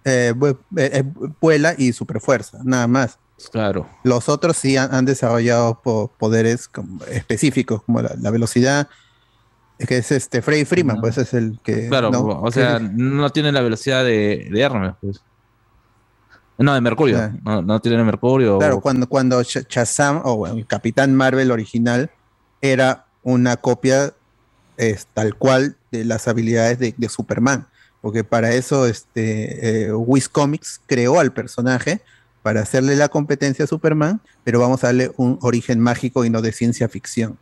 Eh, 0.05 0.35
eh, 0.45 0.55
eh, 0.77 1.05
vuela 1.41 1.75
y 1.79 1.93
super 1.93 2.21
fuerza, 2.21 2.59
nada 2.65 2.87
más. 2.89 3.19
Claro. 3.51 3.89
Los 4.05 4.29
otros 4.29 4.57
sí 4.57 4.77
han, 4.77 4.95
han 4.95 5.05
desarrollado 5.05 5.81
po- 5.83 6.13
poderes 6.19 6.69
como 6.69 7.05
específicos, 7.05 7.83
como 7.85 8.03
la, 8.03 8.15
la 8.21 8.31
velocidad, 8.31 8.89
que 9.79 9.99
es 9.99 10.13
este 10.13 10.43
Freddy 10.43 10.65
Freeman, 10.65 11.01
pues 11.01 11.19
es 11.19 11.35
el 11.35 11.59
que. 11.63 11.89
Claro, 11.89 12.11
no, 12.11 12.21
o 12.41 12.51
sea, 12.53 12.79
no 12.79 13.31
tiene 13.31 13.51
la 13.53 13.61
velocidad 13.61 14.05
de, 14.05 14.49
de 14.51 14.61
Hermes, 14.61 14.95
pues. 15.01 15.23
No, 16.59 16.75
de 16.75 16.81
Mercurio. 16.81 17.19
Ah. 17.19 17.33
No, 17.45 17.63
no 17.63 17.81
tiene 17.81 18.03
Mercurio. 18.05 18.59
Claro, 18.59 18.81
cuando, 18.81 19.09
cuando 19.09 19.41
Sh- 19.41 19.67
Shazam 19.69 20.21
o 20.25 20.37
bueno, 20.37 20.57
el 20.57 20.67
Capitán 20.67 21.15
Marvel 21.15 21.51
original 21.51 22.11
era 22.61 23.07
una 23.25 23.57
copia 23.57 24.13
es, 24.91 25.07
tal 25.15 25.35
cual 25.35 25.77
de 25.91 26.05
las 26.05 26.29
habilidades 26.29 26.79
de, 26.79 27.09
Superman. 27.09 27.67
Porque 28.01 28.25
para 28.25 28.53
eso 28.53 28.87
este, 28.87 29.87
eh, 29.87 29.93
Wiz 29.95 30.29
Comics 30.29 30.81
creó 30.87 31.21
al 31.21 31.33
personaje 31.33 32.03
para 32.43 32.61
hacerle 32.63 32.97
la 32.97 33.09
competencia 33.09 33.65
a 33.65 33.69
Superman, 33.69 34.21
pero 34.43 34.59
vamos 34.59 34.83
a 34.83 34.89
darle 34.89 35.13
un 35.17 35.39
origen 35.43 35.79
mágico 35.79 36.25
y 36.25 36.31
no 36.31 36.43
de 36.43 36.53
ciencia 36.53 36.89
ficción. 36.89 37.39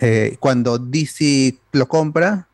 Eh, 0.00 0.36
cuando 0.40 0.78
DC 0.78 1.58
lo 1.72 1.88
compra, 1.88 2.48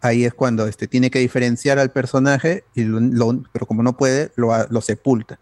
ahí 0.00 0.24
es 0.24 0.32
cuando 0.32 0.68
este, 0.68 0.86
tiene 0.86 1.10
que 1.10 1.18
diferenciar 1.18 1.78
al 1.80 1.90
personaje, 1.90 2.64
y 2.74 2.84
lo- 2.84 3.42
pero 3.52 3.66
como 3.66 3.82
no 3.82 3.96
puede, 3.96 4.30
lo, 4.36 4.52
lo 4.70 4.80
sepulta. 4.80 5.40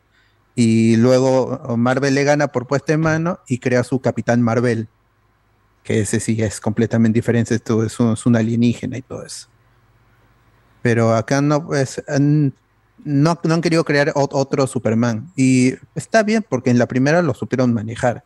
Y 0.57 0.97
luego 0.97 1.77
Marvel 1.77 2.15
le 2.15 2.25
gana 2.25 2.49
por 2.49 2.67
puesta 2.67 2.93
en 2.93 3.01
mano 3.01 3.41
y 3.49 3.59
crea 3.59 3.85
su 3.85 4.01
Capitán 4.01 4.41
Marvel, 4.41 4.89
que 5.85 6.01
ese 6.01 6.19
sí 6.19 6.41
es 6.43 6.61
completamente 6.61 7.19
diferente, 7.19 7.55
esto 7.55 7.85
es 7.85 8.01
un, 8.01 8.15
es 8.15 8.27
un 8.27 8.35
alienígena 8.35 8.99
y 8.99 9.03
todo 9.03 9.25
eso. 9.25 9.47
Pero 10.83 11.15
acá 11.15 11.41
no, 11.41 11.65
pues, 11.67 12.03
no, 13.05 13.39
no 13.43 13.55
han 13.55 13.61
querido 13.61 13.85
crear 13.85 14.13
ot- 14.15 14.31
otro 14.33 14.67
Superman. 14.67 15.31
Y 15.37 15.75
está 15.95 16.23
bien 16.23 16.45
porque 16.49 16.71
en 16.71 16.79
la 16.79 16.87
primera 16.87 17.23
lo 17.23 17.35
supieron 17.35 17.73
manejar. 17.73 18.25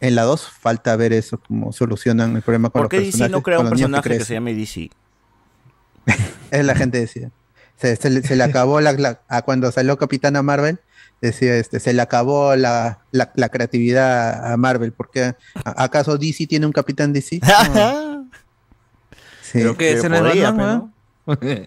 en 0.00 0.14
la 0.16 0.22
2 0.22 0.48
falta 0.48 0.94
ver 0.96 1.12
eso, 1.12 1.38
cómo 1.38 1.72
solucionan 1.72 2.36
el 2.36 2.42
problema 2.42 2.68
con 2.70 2.82
¿Por 2.82 2.92
los 2.92 3.00
qué 3.02 3.06
DC 3.06 3.28
no 3.28 3.42
crea 3.42 3.58
un 3.60 3.68
personaje 3.70 4.02
que 4.02 4.08
crecen. 4.10 4.26
se 4.26 4.34
llame 4.34 4.54
DC? 4.54 4.90
Es 6.50 6.64
la 6.64 6.74
gente 6.74 6.98
decía. 7.00 7.30
Se, 7.76 7.96
se 7.96 8.10
le- 8.10 8.22
se 8.22 8.36
le 8.36 8.44
acabó 8.44 8.80
la, 8.80 8.92
la- 8.92 9.20
a 9.28 9.42
cuando 9.42 9.70
salió 9.72 9.96
Capitana 9.98 10.42
Marvel, 10.42 10.78
decía 11.28 11.56
este, 11.56 11.80
se 11.80 11.92
le 11.92 12.02
acabó 12.02 12.54
la, 12.56 13.00
la- 13.12 13.32
la 13.34 13.48
creatividad 13.48 14.52
a 14.52 14.56
Marvel, 14.56 14.92
porque 14.92 15.22
¿a- 15.24 15.34
¿acaso 15.84 16.16
DC 16.18 16.46
tiene 16.46 16.66
un 16.66 16.72
Capitán 16.72 17.12
DC? 17.12 17.40
No. 17.74 18.28
Sí. 19.42 19.58
¿Pero 19.60 19.76
qué? 19.76 19.92
¿Ese 19.92 20.08
no 20.08 20.16
es 20.26 20.42
Batman, 20.42 20.92
weón? 21.26 21.66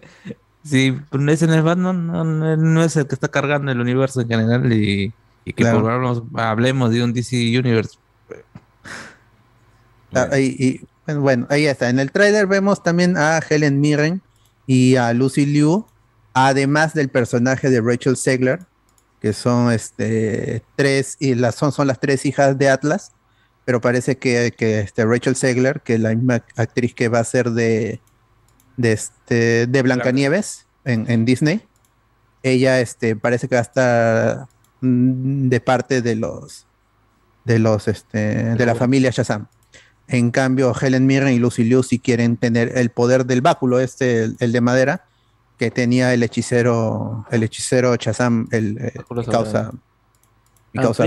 Sí, 0.64 0.94
pero 1.10 1.30
ese 1.32 1.46
no 1.46 1.54
es 1.54 1.62
Batman, 1.62 2.06
no, 2.06 2.24
no- 2.24 2.56
no 2.56 2.82
es 2.84 2.94
el 2.96 3.06
que 3.06 3.14
está 3.14 3.28
cargando 3.28 3.72
el 3.72 3.80
universo 3.80 4.20
en 4.20 4.28
general 4.28 4.70
y, 4.72 5.12
y 5.44 5.52
que 5.52 5.62
Claro. 5.62 5.80
por 5.82 5.90
hablamos- 5.92 6.22
hablemos 6.34 6.90
de 6.90 7.02
un 7.04 7.12
DC 7.14 7.36
Universe. 7.58 7.96
Ah, 10.14 10.38
y- 10.38 10.56
y, 10.58 10.80
bueno, 11.06 11.20
bueno, 11.22 11.46
ahí 11.50 11.66
está. 11.66 11.88
En 11.90 11.98
el 11.98 12.10
tráiler 12.12 12.46
vemos 12.46 12.82
también 12.82 13.16
a 13.16 13.38
Helen 13.38 13.80
Mirren 13.80 14.20
y 14.66 14.96
a 14.96 15.12
Lucy 15.12 15.46
Liu, 15.46 15.86
además 16.34 16.94
del 16.94 17.08
personaje 17.08 17.70
de 17.70 17.80
Rachel 17.80 18.16
Segler, 18.16 18.60
que 19.20 19.32
son 19.32 19.72
este 19.72 20.62
tres 20.76 21.16
y 21.18 21.34
las 21.34 21.54
son, 21.54 21.72
son 21.72 21.86
las 21.86 22.00
tres 22.00 22.24
hijas 22.26 22.58
de 22.58 22.68
Atlas, 22.68 23.12
pero 23.64 23.80
parece 23.80 24.16
que, 24.18 24.52
que, 24.56 24.80
este 24.80 25.04
Rachel 25.04 25.36
Segler, 25.36 25.80
que 25.82 25.94
es 25.94 26.00
la 26.00 26.14
misma 26.14 26.44
actriz 26.56 26.94
que 26.94 27.08
va 27.08 27.20
a 27.20 27.24
ser 27.24 27.50
de 27.50 28.00
de 28.76 28.92
este 28.92 29.66
de 29.66 29.82
Blancanieves 29.82 30.66
en, 30.84 31.10
en 31.10 31.24
Disney, 31.24 31.62
ella 32.42 32.80
este 32.80 33.16
parece 33.16 33.48
que 33.48 33.56
va 33.56 33.60
a 33.60 33.62
estar 33.62 34.48
mm, 34.80 35.48
de 35.48 35.60
parte 35.60 36.02
de 36.02 36.14
los 36.14 36.66
de 37.44 37.58
los 37.58 37.88
este 37.88 38.54
de 38.54 38.66
la 38.66 38.74
familia 38.74 39.10
Shazam. 39.10 39.48
En 40.06 40.30
cambio, 40.30 40.74
Helen 40.80 41.06
Mirren 41.06 41.34
y 41.34 41.38
Lucy 41.38 41.64
Liu 41.64 41.82
sí 41.82 41.98
quieren 41.98 42.38
tener 42.38 42.78
el 42.78 42.88
poder 42.88 43.26
del 43.26 43.42
báculo, 43.42 43.78
este, 43.78 44.22
el, 44.24 44.36
el 44.40 44.52
de 44.52 44.62
madera, 44.62 45.07
que 45.58 45.70
tenía 45.70 46.14
el 46.14 46.22
hechicero, 46.22 47.26
el 47.30 47.42
hechicero 47.42 47.94
Shazam, 47.96 48.46
el, 48.52 48.78
eh, 48.78 48.92
mi 49.22 49.26
causa, 49.32 49.70
mi 50.72 50.80
causa 50.82 51.02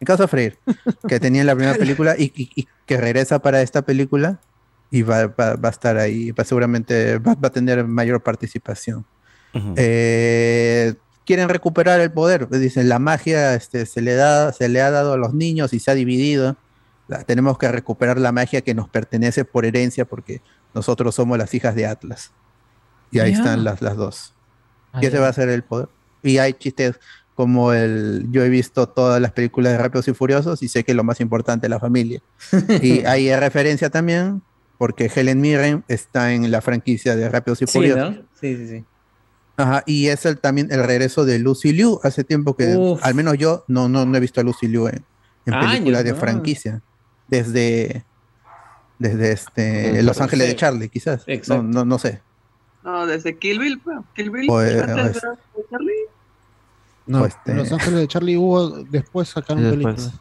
mi 0.00 0.04
causa 0.06 0.28
Freyr, 0.28 0.58
que 1.08 1.18
tenía 1.20 1.40
en 1.40 1.46
la 1.46 1.54
primera 1.54 1.76
película 1.78 2.14
y, 2.18 2.24
y- 2.36 2.50
y 2.54 2.68
que 2.86 2.96
regresa 2.98 3.38
para 3.40 3.62
esta 3.62 3.82
película 3.82 4.40
y 4.90 5.02
va, 5.02 5.26
va- 5.28 5.56
va 5.56 5.68
a 5.68 5.72
estar 5.72 5.96
ahí, 5.96 6.32
va, 6.32 6.44
seguramente 6.44 7.18
va, 7.18 7.34
va 7.34 7.48
a 7.48 7.52
tener 7.52 7.84
mayor 7.86 8.22
participación. 8.22 9.04
Eh, 9.76 10.94
quieren 11.24 11.48
recuperar 11.48 12.00
el 12.00 12.10
poder. 12.12 12.48
Dicen, 12.48 12.88
la 12.88 12.98
magia 12.98 13.54
este, 13.54 13.86
se, 13.86 14.00
le 14.02 14.14
da, 14.14 14.52
se 14.52 14.68
le 14.68 14.80
ha 14.82 14.90
dado 14.90 15.12
a 15.12 15.16
los 15.16 15.34
niños 15.34 15.72
y 15.72 15.78
se 15.78 15.90
ha 15.90 15.94
dividido. 15.94 16.56
La- 17.08 17.24
tenemos 17.24 17.58
que 17.58 17.68
recuperar 17.68 18.18
la 18.18 18.32
magia 18.32 18.60
que 18.62 18.74
nos 18.74 18.88
pertenece 18.88 19.44
por 19.44 19.64
herencia 19.64 20.04
porque 20.04 20.40
nosotros 20.74 21.14
somos 21.14 21.38
las 21.38 21.54
hijas 21.54 21.74
de 21.74 21.86
Atlas. 21.86 22.32
Y 23.12 23.20
ahí 23.20 23.32
están 23.32 23.62
las, 23.62 23.80
las 23.82 23.96
dos. 23.96 24.34
Ah, 24.92 25.00
y 25.02 25.06
ese 25.06 25.18
va 25.18 25.28
a 25.28 25.32
ser 25.32 25.48
el 25.48 25.62
poder. 25.62 25.88
Y 26.22 26.38
hay 26.38 26.54
chistes 26.54 26.98
como 27.34 27.72
el... 27.72 28.26
Yo 28.30 28.42
he 28.42 28.48
visto 28.48 28.88
todas 28.88 29.20
las 29.20 29.32
películas 29.32 29.72
de 29.72 29.78
Rápidos 29.78 30.08
y 30.08 30.14
Furiosos 30.14 30.62
y 30.62 30.68
sé 30.68 30.82
que 30.84 30.94
lo 30.94 31.04
más 31.04 31.20
importante 31.20 31.66
es 31.66 31.70
la 31.70 31.78
familia. 31.78 32.20
y 32.82 33.04
hay 33.04 33.34
referencia 33.36 33.90
también 33.90 34.42
porque 34.78 35.10
Helen 35.14 35.40
Mirren 35.40 35.84
está 35.88 36.32
en 36.32 36.50
la 36.50 36.60
franquicia 36.60 37.14
de 37.14 37.28
Rápidos 37.28 37.62
y 37.62 37.66
Sí, 37.66 37.72
Furiosos. 37.72 38.16
¿no? 38.16 38.22
Sí, 38.40 38.56
sí, 38.56 38.68
sí. 38.68 38.84
Ajá, 39.56 39.82
y 39.86 40.08
es 40.08 40.24
el, 40.26 40.38
también 40.38 40.68
el 40.72 40.82
regreso 40.82 41.24
de 41.24 41.38
Lucy 41.38 41.72
Liu. 41.72 42.00
Hace 42.02 42.24
tiempo 42.24 42.56
que, 42.56 42.74
Uf. 42.74 43.04
al 43.04 43.14
menos 43.14 43.36
yo, 43.38 43.64
no, 43.68 43.88
no, 43.88 44.06
no 44.06 44.16
he 44.16 44.20
visto 44.20 44.40
a 44.40 44.44
Lucy 44.44 44.66
Liu 44.66 44.88
en, 44.88 45.04
en 45.46 45.60
películas 45.60 46.04
de 46.04 46.12
¿no? 46.12 46.16
franquicia. 46.16 46.82
Desde, 47.28 48.04
desde 48.98 49.32
este, 49.32 50.02
Los 50.02 50.20
Ángeles 50.20 50.48
de. 50.48 50.56
Charlie, 50.56 50.88
quizás. 50.88 51.26
No, 51.26 51.34
Exacto. 51.34 51.62
no, 51.62 51.84
no 51.84 51.98
sé. 51.98 52.20
No, 52.84 53.06
desde 53.06 53.36
Kill 53.38 53.58
Bill, 53.58 53.78
pues, 53.80 53.98
Kill 54.14 54.30
Bill. 54.30 54.50
Antes 54.50 55.22
o 55.24 55.30
de 55.30 55.66
Charlie. 55.70 55.92
No, 57.06 57.26
este- 57.26 57.54
Los 57.54 57.72
Ángeles 57.72 58.00
de 58.00 58.08
Charlie 58.08 58.36
hubo 58.36 58.68
después 58.70 59.28
sacaron 59.28 59.62
películas. 59.62 60.12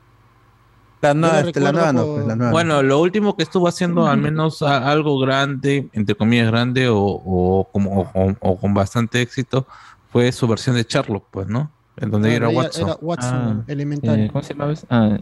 La 1.01 1.15
nueva, 1.15 1.39
este, 1.39 1.59
la 1.59 1.71
nueva 1.71 1.93
no, 1.93 2.05
pues, 2.05 2.27
la 2.27 2.35
nueva. 2.35 2.51
Bueno, 2.51 2.83
lo 2.83 2.99
último 3.01 3.35
que 3.35 3.41
estuvo 3.41 3.67
haciendo, 3.67 4.05
al 4.07 4.19
menos 4.19 4.61
a- 4.61 4.87
algo 4.91 5.17
grande, 5.19 5.89
entre 5.93 6.13
comillas 6.13 6.47
grande, 6.47 6.89
o, 6.89 6.97
o 6.99 7.67
como, 7.71 8.01
o, 8.13 8.35
o 8.39 8.59
con 8.59 8.73
bastante 8.75 9.19
éxito, 9.21 9.65
fue 10.11 10.31
su 10.31 10.47
versión 10.47 10.75
de 10.75 10.83
Sherlock, 10.83 11.25
pues, 11.31 11.47
¿no? 11.47 11.71
En 11.97 12.11
donde 12.11 12.29
Claro, 12.29 12.45
era 12.45 12.51
ella 12.51 12.61
Watson. 12.61 12.87
era 12.87 12.97
Watson, 13.01 13.33
Ah, 13.33 13.63
elementario. 13.67 14.25
Eh, 14.25 14.29
¿Cómo 14.31 14.43
se 14.43 14.53
llama? 14.53 14.73
Ah, 14.89 15.17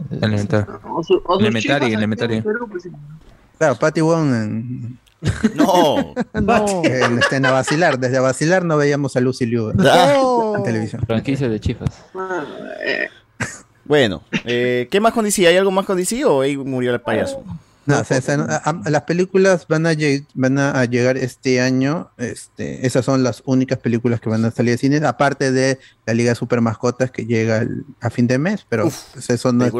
Elementary, 1.38 1.92
elementary. 1.94 2.42
pues, 2.42 2.82
sí. 2.82 2.90
Claro, 3.58 3.74
Patty 3.76 4.00
Wong 4.02 4.34
en, 4.34 4.98
No. 5.54 6.14
No. 6.40 6.82
este, 6.84 7.36
en 7.36 7.46
A 7.46 7.50
Vacilar. 7.52 7.98
Desde 7.98 8.16
A 8.18 8.20
Vacilar 8.22 8.64
no 8.64 8.76
veíamos 8.76 9.16
a 9.16 9.20
Lucy 9.20 9.46
Liu 9.46 9.70
en, 9.70 9.76
No. 9.78 10.56
en 10.56 10.62
televisión. 10.62 11.02
franquicia 11.06 11.48
de 11.48 11.60
chifas. 11.60 11.90
Ah, 12.14 12.44
Bueno, 13.84 14.22
eh, 14.44 14.86
¿qué 14.90 15.00
más 15.00 15.12
con 15.12 15.24
DC? 15.24 15.46
¿Hay 15.48 15.56
algo 15.56 15.72
más 15.72 15.84
con 15.84 15.96
DC 15.96 16.24
o 16.24 16.42
ahí 16.42 16.56
murió 16.56 16.92
el 16.94 17.00
payaso? 17.00 17.42
No, 17.86 17.98
o 17.98 18.04
sea, 18.04 18.18
esa 18.18 18.36
no- 18.36 18.44
a- 18.44 18.56
a- 18.58 18.90
las 18.90 19.02
películas 19.02 19.66
van 19.68 19.84
a, 19.86 19.92
van 20.34 20.58
llegar 20.84 21.16
este 21.16 21.60
año. 21.60 22.10
Este, 22.16 22.86
esas 22.86 23.04
son 23.04 23.24
las 23.24 23.42
únicas 23.46 23.78
películas 23.78 24.20
que 24.20 24.28
van 24.30 24.44
a 24.44 24.52
salir 24.52 24.72
de 24.74 24.78
cine, 24.78 25.04
aparte 25.04 25.50
de 25.50 25.80
la 26.06 26.14
Liga 26.14 26.30
de 26.30 26.34
Super 26.36 26.60
Mascotas 26.60 27.10
que 27.10 27.26
llega 27.26 27.58
el- 27.58 27.84
a 28.00 28.10
fin 28.10 28.28
de 28.28 28.38
mes, 28.38 28.64
pero 28.68 28.84
pues, 28.84 29.28
eso 29.30 29.52
no 29.52 29.64
es. 29.64 29.72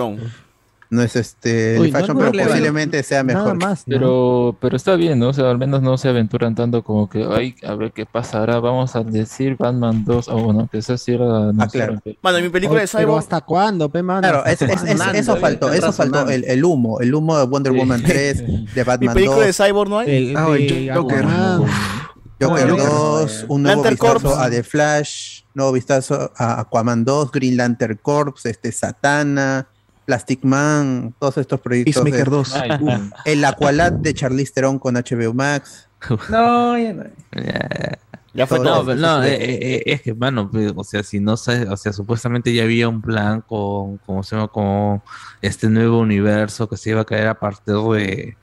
No 0.91 1.03
es 1.03 1.15
este 1.15 1.77
Uy, 1.79 1.87
live 1.87 1.93
no, 1.93 1.99
action, 2.01 2.19
no, 2.19 2.31
pero 2.33 2.45
posiblemente 2.49 3.03
sea 3.05 3.23
Nada 3.23 3.39
mejor. 3.39 3.57
más. 3.59 3.87
¿no? 3.87 3.95
Pero, 3.95 4.57
pero 4.61 4.77
está 4.77 4.97
bien, 4.97 5.21
¿no? 5.21 5.29
O 5.29 5.33
sea, 5.33 5.49
al 5.51 5.57
menos 5.57 5.83
no 5.83 5.97
se 5.97 6.09
aventuran 6.09 6.55
tanto 6.57 6.83
como 6.83 7.09
que, 7.09 7.25
ay, 7.31 7.55
a 7.65 7.75
ver 7.77 7.93
qué 7.93 8.07
pasa 8.07 8.39
ahora, 8.39 8.59
vamos 8.59 8.97
a 8.97 9.05
decir 9.05 9.57
Batman 9.57 10.05
2, 10.05 10.29
o 10.29 10.39
bueno, 10.39 10.69
que 10.71 10.79
esa 10.79 10.99
sí 10.99 11.13
era 11.13 11.51
Ah, 11.59 11.69
claro. 11.71 12.01
Bueno, 12.23 12.39
en 12.39 12.45
mi 12.45 12.51
película 12.51 12.79
Oye, 12.81 12.87
de 12.87 12.93
pero 12.93 13.03
Cyborg. 13.05 13.19
¿hasta 13.21 13.41
cuándo, 13.41 13.89
pe, 13.89 14.03
mano? 14.03 14.21
Claro, 14.23 14.39
¿Hasta 14.45 14.65
es- 14.67 14.83
es- 14.83 14.91
es- 15.01 15.15
eso 15.15 15.37
faltó, 15.37 15.73
eso 15.73 15.93
faltó, 15.93 16.29
el, 16.29 16.45
el 16.45 16.65
humo, 16.65 17.01
el 17.01 17.15
humo 17.15 17.39
de 17.39 17.45
Wonder 17.47 17.73
Woman 17.73 18.03
3, 18.03 18.39
de 18.75 18.75
Mi 18.75 18.83
Batman 18.83 19.15
película 19.15 19.41
de 19.41 19.47
2, 19.53 19.57
Cyborg 19.57 19.91
no 19.91 19.99
hay. 20.01 20.11
El, 20.31 20.37
Ah, 20.37 20.47
de 20.51 20.67
el 20.89 20.93
Joker. 20.95 21.25
Joker 21.25 22.69
Joker. 22.69 22.69
2, 22.89 23.45
un 23.49 23.63
nuevo 23.63 23.83
Lantern 23.85 23.95
vistazo 23.97 24.29
Corps. 24.31 24.39
a 24.47 24.51
The 24.51 24.63
Flash, 24.63 25.43
nuevo 25.55 25.73
vistazo 25.73 26.33
a 26.37 26.61
Aquaman 26.61 27.05
2, 27.05 27.31
Green 27.33 27.57
Lantern 27.57 27.99
Corps, 28.03 28.47
este 28.47 28.73
Satana, 28.73 29.69
Plastic 30.11 30.43
Man, 30.43 31.15
todos 31.21 31.39
estos 31.39 31.61
proyectos. 31.61 32.03
Peacemaker 32.03 32.25
de- 32.25 32.37
2. 32.37 32.55
Ay, 32.57 32.71
Uf, 32.81 33.13
el 33.27 33.45
Aqualad 33.45 33.93
de 33.93 34.13
Charlize 34.13 34.53
Theron 34.53 34.81
con 34.81 34.97
HBO 34.97 35.33
Max. 35.33 35.89
No, 36.29 36.77
ya 36.77 36.93
no. 36.93 37.05
Ya. 37.33 37.97
Ya 38.35 38.47
fue 38.49 38.59
todo 38.59 38.81
No, 38.81 38.87
pero 38.87 38.99
no, 38.99 39.23
eh, 39.23 39.35
eh, 39.35 39.59
eh, 39.61 39.83
es 39.87 40.03
que, 40.03 40.13
mano, 40.15 40.51
pues, 40.51 40.73
o 40.75 40.83
sea, 40.83 41.05
si 41.05 41.21
no 41.21 41.37
sabes, 41.37 41.69
o 41.69 41.77
sea, 41.77 41.93
supuestamente 41.93 42.53
ya 42.53 42.65
había 42.65 42.89
un 42.89 43.01
plan 43.01 43.41
con, 43.43 43.99
como 43.99 44.25
se 44.25 44.35
llama, 44.35 44.49
con 44.49 45.01
este 45.43 45.69
nuevo 45.69 46.01
universo 46.01 46.69
que 46.69 46.77
se 46.77 46.91
iba 46.91 47.03
a 47.03 47.05
caer 47.05 47.29
a 47.29 47.39
partir 47.39 47.75
de 47.77 48.37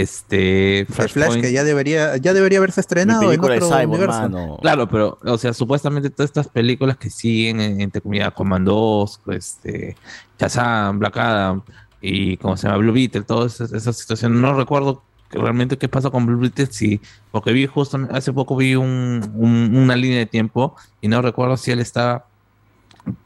este 0.00 0.86
Flash 0.90 1.12
Flashpoint. 1.12 1.44
que 1.44 1.52
ya 1.52 1.64
debería, 1.64 2.16
ya 2.16 2.32
debería 2.34 2.58
haberse 2.58 2.80
estrenado 2.80 3.32
en 3.32 3.40
otro 3.40 3.54
Cyborg, 3.68 3.88
universo. 3.88 4.20
mano. 4.20 4.58
Claro, 4.60 4.88
pero, 4.88 5.18
o 5.24 5.38
sea, 5.38 5.52
supuestamente 5.52 6.10
todas 6.10 6.30
estas 6.30 6.48
películas 6.48 6.96
que 6.96 7.10
siguen, 7.10 7.60
en- 7.60 7.80
entre 7.80 8.00
comillas, 8.02 8.32
Commandos, 8.32 9.20
este, 9.28 9.96
Shazam, 10.38 10.98
Black 10.98 11.16
Adam 11.16 11.62
y, 12.00 12.36
como 12.38 12.56
se 12.56 12.66
llama, 12.66 12.78
Blue 12.78 12.92
Beetle, 12.92 13.22
todas 13.22 13.54
esas, 13.54 13.72
esas 13.72 13.96
situaciones. 13.96 14.38
No 14.40 14.54
recuerdo 14.54 15.02
realmente 15.30 15.78
qué 15.78 15.88
pasa 15.88 16.10
con 16.10 16.26
Blue 16.26 16.38
Beetle, 16.38 16.66
sí, 16.70 17.00
porque 17.32 17.52
vi 17.52 17.66
justo, 17.66 17.98
hace 18.12 18.32
poco 18.32 18.56
vi 18.56 18.74
un, 18.76 19.32
un- 19.34 19.76
una 19.76 19.96
línea 19.96 20.18
de 20.18 20.26
tiempo 20.26 20.76
y 21.00 21.08
no 21.08 21.22
recuerdo 21.22 21.56
si 21.56 21.70
él 21.70 21.80
estaba 21.80 22.26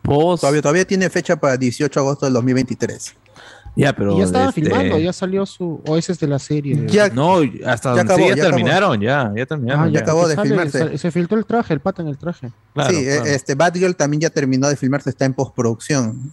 post. 0.03 0.41
Todavía, 0.41 0.63
todavía 0.63 0.85
tiene 0.87 1.09
fecha 1.11 1.37
para 1.37 1.57
18 1.57 2.01
de 2.01 2.05
agosto 2.07 2.27
del 2.27 2.33
2023. 2.35 3.15
Ya, 3.77 3.93
pero. 3.95 4.15
Y 4.15 4.19
ya 4.19 4.25
estaban 4.25 4.49
este, 4.49 4.61
filmando, 4.63 4.99
ya 4.99 5.13
salió 5.13 5.47
su. 5.47 5.81
O 5.87 5.97
ese 5.97 6.13
es 6.13 6.19
de 6.19 6.27
la 6.27 6.39
serie. 6.39 6.87
Ya, 6.89 7.09
No, 7.11 7.37
hasta 7.67 7.95
Ya 7.95 8.03
acabó, 8.03 8.19
sí, 8.19 8.29
ya, 8.31 8.35
ya 8.37 8.43
acabó. 8.43 8.57
terminaron, 8.57 9.01
ya, 9.01 9.33
ya 9.37 9.47
terminaron. 9.47 9.83
Ah, 9.85 9.87
ya 9.87 9.93
ya. 9.95 10.01
acabó 10.01 10.27
de 10.29 10.35
Sale, 10.35 10.49
filmarse. 10.49 10.79
sale- 10.79 10.99
Se 10.99 11.11
filtró 11.11 11.39
el 11.39 11.47
traje, 11.47 11.75
el 11.75 11.81
pata 11.81 12.03
en 12.03 12.09
el 12.09 12.19
traje. 12.19 12.51
Claro, 12.75 12.91
sí, 12.91 13.05
claro. 13.05 13.25
eh, 13.27 13.35
este 13.35 13.55
Batgirl 13.55 13.95
también 13.95 14.21
ya 14.23 14.31
terminó 14.31 14.69
de 14.69 14.77
filmarse, 14.77 15.11
está 15.11 15.25
en 15.25 15.35
postproducción. 15.35 16.33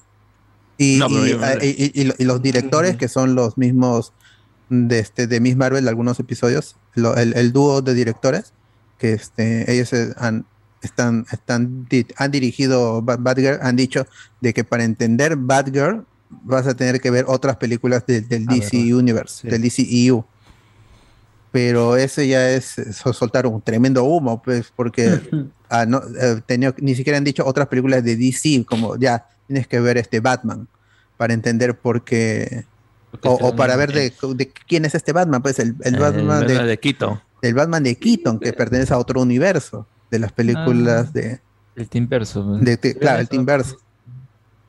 Y, 0.77 0.97
No, 0.97 1.07
y- 1.09 1.31
y- 1.61 1.91
y- 1.93 2.01
y 2.01 2.03
lo- 2.05 2.15
y 2.17 2.23
los 2.25 2.41
directores, 2.41 2.97
que 2.97 3.07
son 3.07 3.35
los 3.35 3.57
mismos 3.57 4.11
de, 4.69 4.99
este, 4.99 5.27
de 5.27 5.39
Miss 5.39 5.55
Marvel, 5.55 5.87
algunos 5.87 6.19
episodios, 6.19 6.75
lo- 6.95 7.15
el, 7.15 7.33
el 7.37 7.53
dúo 7.53 7.81
de 7.81 7.93
directores, 7.93 8.53
que 8.97 9.13
este, 9.13 9.71
ellos 9.71 9.91
han, 10.17 10.45
están, 10.81 11.25
están, 11.31 11.87
han 12.17 12.31
dirigido 12.31 13.01
Ba- 13.01 13.17
Batgirl, 13.17 13.59
han 13.61 13.75
dicho 13.75 14.05
de 14.41 14.53
que 14.53 14.63
para 14.63 14.83
entender 14.83 15.35
Batgirl 15.35 16.05
vas 16.29 16.67
a 16.67 16.75
tener 16.75 16.99
que 17.01 17.11
ver 17.11 17.25
otras 17.27 17.57
películas 17.57 18.05
de- 18.05 18.21
del 18.21 18.45
DC 18.45 18.77
verdad. 18.77 18.97
Universe, 18.97 19.41
Sí. 19.41 19.47
del 19.49 19.61
DCEU. 19.61 20.25
Pero 21.51 21.95
ese 21.95 22.27
ya 22.27 22.49
es, 22.51 22.75
soltaron 23.13 23.53
un 23.53 23.61
tremendo 23.61 24.03
humo, 24.03 24.41
pues, 24.41 24.73
porque 24.75 25.19
ah, 25.69 25.85
no, 25.85 26.01
eh, 26.19 26.41
tenía- 26.45 26.75
ni 26.79 26.95
siquiera 26.95 27.17
han 27.17 27.23
dicho 27.23 27.45
otras 27.45 27.67
películas 27.67 28.03
de 28.03 28.17
DC, 28.17 28.65
como 28.67 28.97
ya 28.97 29.25
tienes 29.47 29.67
que 29.67 29.79
ver 29.79 29.97
este 29.97 30.19
Batman 30.19 30.67
para 31.17 31.33
entender 31.33 31.77
por 31.77 32.03
qué, 32.03 32.65
O, 33.23 33.31
o 33.35 33.55
para 33.55 33.77
ver 33.77 33.93
de, 33.93 34.11
de 34.35 34.51
quién 34.67 34.83
es 34.83 34.93
este 34.93 35.13
Batman, 35.13 35.41
pues 35.41 35.57
el, 35.59 35.75
el 35.83 35.95
El 35.95 35.99
Batman 36.01 36.27
Batman 36.27 36.47
de, 36.47 36.63
de 36.65 36.79
Quito. 36.79 37.21
el 37.41 37.53
Batman 37.53 37.83
de 37.83 37.95
Keaton, 37.95 38.39
que 38.39 38.51
pertenece 38.51 38.93
a 38.93 38.97
otro 38.97 39.21
universo 39.21 39.87
de 40.11 40.19
las 40.19 40.33
películas 40.33 41.05
Ah. 41.07 41.11
de, 41.13 41.39
El 41.77 41.87
Team 41.87 42.09
Verso. 42.09 42.57
de, 42.57 42.75
de- 42.75 42.95
claro, 42.97 43.21
el 43.21 43.29
Teamverse. 43.29 43.75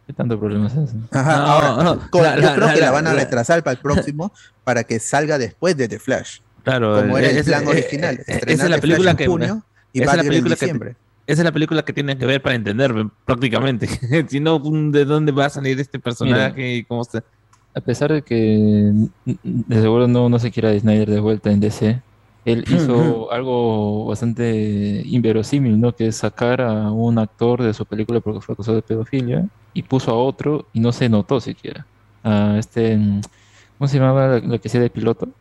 ¿Qué 0.06 0.12
tanto 0.12 0.38
problema 0.38 0.68
es 0.68 0.74
eso? 0.76 0.96
Ajá, 1.10 1.36
No, 1.38 1.42
ahora, 1.46 1.82
no, 1.84 2.10
con- 2.10 2.22
la- 2.22 2.36
yo 2.36 2.42
la- 2.42 2.54
creo 2.54 2.66
la- 2.68 2.74
que 2.74 2.80
la, 2.80 2.86
la- 2.86 2.92
van 2.92 3.06
a 3.08 3.12
la- 3.12 3.20
retrasar 3.20 3.62
para 3.64 3.72
el 3.72 3.78
próximo 3.82 4.32
para 4.64 4.84
que 4.84 4.98
salga 5.00 5.36
después 5.38 5.76
de 5.76 5.88
The 5.88 5.98
Flash. 5.98 6.38
Claro, 6.62 7.00
Como 7.00 7.18
era 7.18 7.30
el 7.30 7.38
es- 7.38 7.46
plan 7.46 7.64
eh, 7.64 7.68
original, 7.68 8.16
eh, 8.18 8.24
estrenar 8.26 8.54
esa 8.54 8.64
es 8.64 8.70
la 8.70 8.78
película 8.78 9.10
Flash 9.12 9.16
que 9.18 9.26
junio 9.26 9.62
y 9.92 10.02
esa 10.02 10.10
es 10.12 10.16
la 10.18 10.22
película 10.24 10.56
que 10.56 10.94
esa 11.28 11.40
es 11.42 11.44
la 11.44 11.52
película 11.52 11.84
que 11.84 11.92
tienen 11.92 12.18
que 12.18 12.26
ver 12.26 12.40
para 12.40 12.54
entender 12.54 12.92
prácticamente. 13.24 13.88
si 14.28 14.38
no, 14.38 14.60
¿de 14.60 15.04
dónde 15.04 15.32
va 15.32 15.46
a 15.46 15.50
salir 15.50 15.78
este 15.80 15.98
personaje 15.98 16.76
y 16.76 16.84
cómo 16.84 17.02
se 17.02 17.20
A 17.74 17.80
pesar 17.80 18.12
de 18.12 18.22
que 18.22 18.92
de 19.24 19.80
seguro 19.80 20.06
no, 20.06 20.28
no 20.28 20.38
se 20.38 20.52
quiera 20.52 20.78
Snyder 20.78 21.10
de 21.10 21.18
vuelta 21.18 21.50
en 21.50 21.58
DC, 21.58 22.00
él 22.46 22.64
hizo 22.68 23.32
algo 23.32 24.06
bastante 24.06 25.02
inverosímil, 25.06 25.80
¿no? 25.80 25.94
Que 25.94 26.08
es 26.08 26.18
sacar 26.18 26.62
a 26.62 26.92
un 26.92 27.18
actor 27.20 27.62
de 27.64 27.74
su 27.74 27.86
película 27.86 28.22
porque 28.22 28.42
fue 28.42 28.54
acusado 28.54 28.76
de 28.78 28.82
pedofilia 28.84 29.48
y 29.74 29.84
puso 29.84 30.12
a 30.12 30.16
otro 30.16 30.70
y 30.72 30.80
no 30.80 30.92
se 30.92 31.10
notó 31.10 31.40
siquiera. 31.40 31.88
A 32.24 32.58
este, 32.58 32.96
mm, 32.98 33.22
¿cómo 33.78 33.88
se 33.88 33.98
llamaba 33.98 34.40
lo 34.40 34.60
que 34.60 34.68
hacía 34.68 34.80
de 34.82 34.90
piloto? 34.90 35.36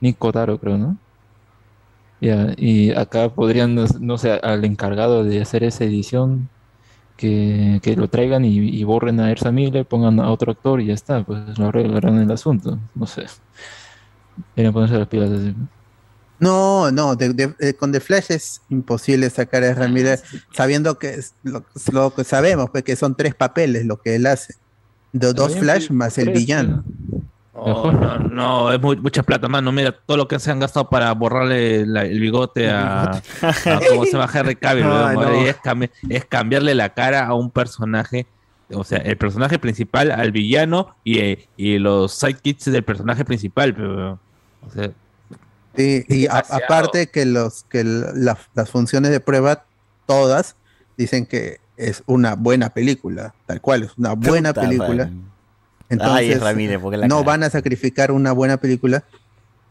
Nick 0.00 0.18
Cotaro, 0.18 0.58
creo, 0.60 0.78
¿no? 0.78 1.00
Ya, 2.20 2.54
y 2.56 2.90
acá 2.92 3.34
podrían, 3.34 3.74
no- 3.74 3.84
no 4.00 4.18
sé, 4.18 4.32
al 4.32 4.64
encargado 4.64 5.24
de 5.24 5.42
hacer 5.42 5.62
esa 5.64 5.84
edición, 5.84 6.50
que, 7.16 7.80
que 7.82 7.96
lo 7.96 8.08
traigan 8.10 8.44
y, 8.44 8.58
y 8.58 8.84
borren 8.84 9.20
a 9.20 9.30
Ersa 9.30 9.52
Miller, 9.52 9.86
pongan 9.86 10.20
a 10.20 10.30
otro 10.32 10.52
actor 10.52 10.80
y 10.80 10.86
ya 10.88 10.94
está, 10.94 11.24
pues 11.24 11.58
lo 11.58 11.66
arreglarán 11.68 12.18
el 12.20 12.30
asunto. 12.32 12.80
No 12.94 13.06
sé. 13.06 13.26
Deberían 14.54 14.72
ponerse 14.74 14.98
las 14.98 15.08
pilas 15.08 15.30
así. 15.30 15.54
No, 16.40 16.90
no, 16.90 17.14
de- 17.16 17.32
de- 17.32 17.54
eh, 17.60 17.74
con 17.74 17.92
The 17.92 18.00
Flash 18.00 18.26
es 18.30 18.60
imposible 18.68 19.30
sacar 19.30 19.62
a 19.62 19.68
Ezra 19.70 19.88
Miller 19.88 20.20
sabiendo 20.52 20.98
que 20.98 21.10
es 21.14 21.34
lo, 21.44 21.64
lo 21.92 22.14
que 22.14 22.24
sabemos, 22.24 22.70
pues 22.70 22.82
que 22.84 22.96
son 22.96 23.14
tres 23.14 23.34
papeles 23.34 23.86
lo 23.86 24.00
que 24.00 24.16
él 24.16 24.26
hace. 24.26 24.54
De 25.12 25.32
dos 25.32 25.54
Flash 25.56 25.90
más 25.90 26.18
el 26.18 26.30
villano. 26.30 26.84
Oh, 27.56 27.92
no, 27.92 28.18
no, 28.18 28.72
es 28.72 28.80
muy- 28.80 28.96
mucha 28.96 29.22
plata, 29.22 29.46
mano. 29.48 29.70
Mira, 29.70 29.92
todo 29.92 30.16
lo 30.16 30.26
que 30.26 30.40
se 30.40 30.50
han 30.50 30.58
gastado 30.58 30.90
para 30.90 31.12
borrarle 31.14 31.86
la- 31.86 32.02
el 32.04 32.18
bigote 32.18 32.68
a, 32.68 33.12
a 33.12 33.20
cómo 33.88 34.04
se 34.04 34.12
llama 34.12 34.28
Henry 34.34 34.56
Cavill, 34.56 34.84
no. 34.84 35.46
es, 35.46 35.56
cambi- 35.62 35.90
es 36.08 36.24
cambiarle 36.24 36.74
la 36.74 36.88
cara 36.92 37.24
a 37.26 37.34
un 37.34 37.52
personaje, 37.52 38.26
o 38.72 38.82
sea, 38.82 38.98
el 38.98 39.16
personaje 39.16 39.60
principal 39.60 40.10
al 40.10 40.32
villano 40.32 40.96
y, 41.04 41.20
eh, 41.20 41.48
y 41.56 41.78
los 41.78 42.12
sidekicks 42.18 42.64
del 42.72 42.82
personaje 42.82 43.24
principal, 43.24 43.72
pero, 43.72 44.14
o 44.66 44.70
sea, 44.74 44.90
Y, 45.76 46.04
y 46.22 46.26
a- 46.26 46.38
aparte 46.38 47.08
que 47.08 47.24
los 47.24 47.64
que 47.64 47.84
la- 47.84 48.38
las 48.54 48.70
funciones 48.70 49.10
de 49.10 49.20
prueba, 49.20 49.64
todas, 50.06 50.56
dicen 50.96 51.26
que 51.26 51.58
es 51.76 52.02
una 52.06 52.34
buena 52.36 52.70
película, 52.70 53.34
tal 53.46 53.60
cual, 53.60 53.82
es 53.84 53.90
una 53.98 54.12
buena 54.14 54.50
Puta 54.52 54.60
película. 54.68 55.10
Entonces, 55.88 56.16
Ay, 56.16 56.30
Ezra 56.32 56.52
Miller, 56.54 56.80
porque 56.80 56.96
la 56.96 57.08
no 57.08 57.16
cara. 57.16 57.26
van 57.26 57.42
a 57.42 57.50
sacrificar 57.50 58.10
una 58.12 58.32
buena 58.32 58.56
película. 58.58 59.04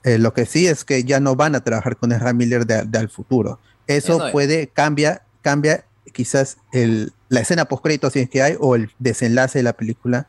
Eh, 0.03 0.17
lo 0.17 0.34
que 0.34 0.45
sí 0.45 0.67
es 0.67 0.84
que 0.84 1.03
ya 1.05 1.19
no 1.19 1.35
van 1.35 1.55
a 1.55 1.63
trabajar 1.63 1.95
con 1.97 2.11
Ezra 2.11 2.34
Miller 2.34 2.65
de, 2.65 2.84
de 2.84 2.97
al 2.97 3.09
futuro. 3.09 3.59
Eso 3.88 4.15
Eso 4.15 4.25
es. 4.27 4.31
puede, 4.31 4.67
cambia, 4.67 5.23
cambia 5.41 5.85
quizás 6.11 6.57
el, 6.73 7.13
la 7.30 7.39
escena 7.39 7.65
post 7.65 7.84
crédito 7.84 8.09
si 8.09 8.19
es 8.19 8.30
que 8.30 8.41
hay, 8.43 8.55
o 8.59 8.75
el 8.75 8.91
desenlace 8.99 9.59
de 9.59 9.63
la 9.63 9.73
película 9.73 10.27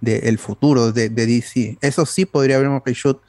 del 0.00 0.38
futuro 0.38 0.92
de, 0.92 1.08
de 1.08 1.26
DC. 1.26 1.78
Eso 1.80 2.04
sí 2.04 2.26
podría 2.26 2.56
haber 2.56 2.68
un 2.68 2.82
reshoot 2.84 3.22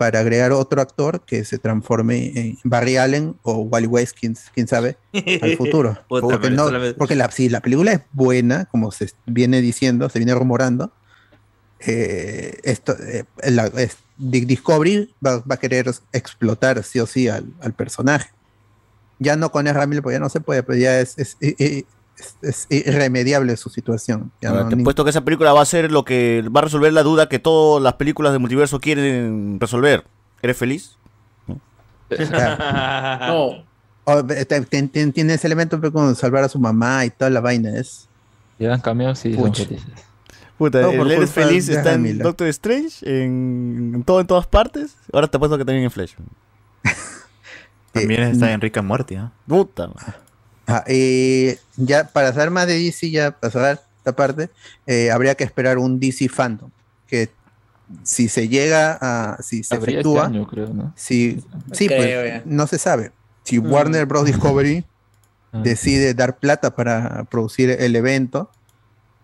para 0.00 0.20
agregar 0.20 0.50
otro 0.52 0.80
actor 0.80 1.20
que 1.26 1.44
se 1.44 1.58
transforme 1.58 2.32
en 2.34 2.58
Barry 2.64 2.96
Allen 2.96 3.36
o 3.42 3.56
Wally 3.64 3.86
West, 3.86 4.16
quién, 4.18 4.34
quién 4.54 4.66
sabe, 4.66 4.96
al 5.42 5.58
futuro. 5.58 5.90
Puta, 6.08 6.36
porque 6.38 6.48
no- 6.56 6.64
porque 6.96 7.16
la, 7.16 7.30
si 7.30 7.50
la 7.50 7.60
película 7.60 7.92
es 7.92 8.00
buena, 8.12 8.64
como 8.64 8.92
se 8.92 9.10
viene 9.26 9.60
diciendo, 9.60 10.08
se 10.08 10.18
viene 10.18 10.34
rumorando, 10.34 10.90
eh, 11.80 12.58
esto, 12.62 12.96
eh, 12.98 13.24
la- 13.50 13.66
es- 13.66 13.98
Di- 14.16 14.46
Discovery 14.46 15.14
va, 15.24 15.38
va 15.40 15.54
a 15.54 15.58
querer 15.58 15.90
explotar 16.12 16.82
sí 16.82 16.98
o 16.98 17.06
sí 17.06 17.28
al, 17.28 17.52
al 17.60 17.74
personaje. 17.74 18.30
Ya 19.18 19.36
no 19.36 19.52
con 19.52 19.66
Ezra 19.66 19.86
Miller, 19.86 20.02
porque 20.02 20.14
ya 20.16 20.20
no 20.20 20.30
se 20.30 20.40
puede, 20.40 20.62
pero 20.62 20.78
ya 20.78 20.98
es, 21.00 21.18
es- 21.18 21.36
es- 21.40 21.84
es- 22.42 22.66
es 22.70 22.86
irremediable 22.86 23.56
su 23.56 23.70
situación. 23.70 24.30
Ya 24.40 24.50
Ahora, 24.50 24.62
no- 24.64 24.68
te 24.70 24.76
ni- 24.76 24.84
puesto 24.84 25.04
que 25.04 25.10
esa 25.10 25.22
película 25.24 25.52
va 25.52 25.62
a 25.62 25.66
ser 25.66 25.90
lo 25.90 26.04
que 26.04 26.44
va 26.54 26.60
a 26.60 26.64
resolver 26.64 26.92
la 26.92 27.02
duda 27.02 27.28
que 27.28 27.38
todas 27.38 27.82
las 27.82 27.94
películas 27.94 28.32
de 28.32 28.38
multiverso 28.38 28.80
quieren 28.80 29.58
resolver. 29.60 30.04
¿Eres 30.42 30.56
feliz? 30.56 30.96
no. 31.46 31.60
O, 34.04 34.24
tiene 34.26 35.34
ese 35.34 35.46
elemento 35.46 35.78
pero 35.80 35.92
con 35.92 36.16
salvar 36.16 36.42
a 36.42 36.48
su 36.48 36.58
mamá 36.58 37.04
y 37.04 37.10
toda 37.10 37.30
la 37.30 37.40
vaina 37.40 37.78
es. 37.78 38.08
Llegan 38.58 38.80
cameos 38.80 39.24
y 39.24 39.34
son 39.34 39.44
Pucha. 39.44 39.64
felices. 39.64 39.86
Puta, 40.58 40.80
por 40.82 41.06
el 41.06 41.12
Eres 41.12 41.30
feliz 41.30 41.66
de 41.66 41.74
está 41.74 41.92
Ezra 41.92 42.08
en. 42.08 42.18
Doctor 42.18 42.48
Strange, 42.48 42.98
en, 43.24 43.92
en 43.94 44.02
todo 44.02 44.20
en 44.20 44.26
todas 44.26 44.46
partes. 44.46 44.96
Ahora 45.12 45.28
te 45.28 45.38
puesto 45.38 45.56
que 45.58 45.64
también 45.64 45.84
en 45.84 45.90
Flash. 45.90 46.14
También 47.92 48.22
Eh, 48.22 48.30
está 48.30 48.52
en 48.52 48.60
Rick 48.60 48.76
and 48.78 48.88
Morty, 48.88 49.16
¿ah? 49.16 49.32
Puta. 49.46 49.88
madre. 49.88 50.14
Ah, 50.70 50.84
eh, 50.86 51.58
ya 51.76 52.04
para 52.08 52.32
saber 52.32 52.50
más 52.50 52.66
de 52.66 52.78
DC, 52.78 53.10
ya 53.10 53.32
para 53.32 53.50
cerrar 53.50 53.80
esta 53.98 54.12
parte, 54.14 54.50
eh, 54.86 55.10
habría 55.10 55.34
que 55.34 55.44
esperar 55.44 55.78
un 55.78 55.98
DC 56.00 56.28
Fandom. 56.28 56.70
Que 57.06 57.28
si 58.04 58.28
se 58.28 58.48
llega 58.48 58.98
a. 59.00 59.42
Si 59.42 59.64
se 59.64 59.74
Habría 59.74 59.94
efectúa. 60.00 60.24
este 60.26 60.36
año, 60.36 60.46
creo, 60.46 60.68
¿no? 60.72 60.92
Si, 60.96 61.42
sí, 61.72 61.88
Creo, 61.88 62.22
pues, 62.22 62.46
no 62.46 62.66
se 62.66 62.78
sabe. 62.78 63.12
Si 63.44 63.58
Mm. 63.58 63.72
Warner 63.72 64.06
Bros. 64.06 64.24
Discovery 64.26 64.84
Ah. 65.52 65.62
decide 65.64 66.14
dar 66.14 66.38
plata 66.38 66.76
para 66.76 67.24
producir 67.24 67.70
el 67.70 67.96
evento, 67.96 68.48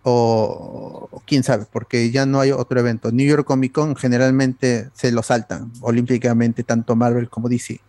o, 0.03 1.07
o 1.11 1.21
quién 1.25 1.43
sabe, 1.43 1.65
porque 1.71 2.11
ya 2.11 2.25
no 2.25 2.41
hay 2.41 2.51
otro 2.51 2.79
evento. 2.81 3.11
New 3.13 3.25
York 3.25 3.45
Comic 3.45 3.71
Con 3.71 3.95
generalmente 3.95 4.89
se 4.93 5.11
lo 5.13 5.23
saltan 5.23 5.71
olímpicamente, 5.81 6.63
tanto 6.63 6.95
Marvel 6.97 7.29
como 7.29 7.47
DC. 7.47 7.79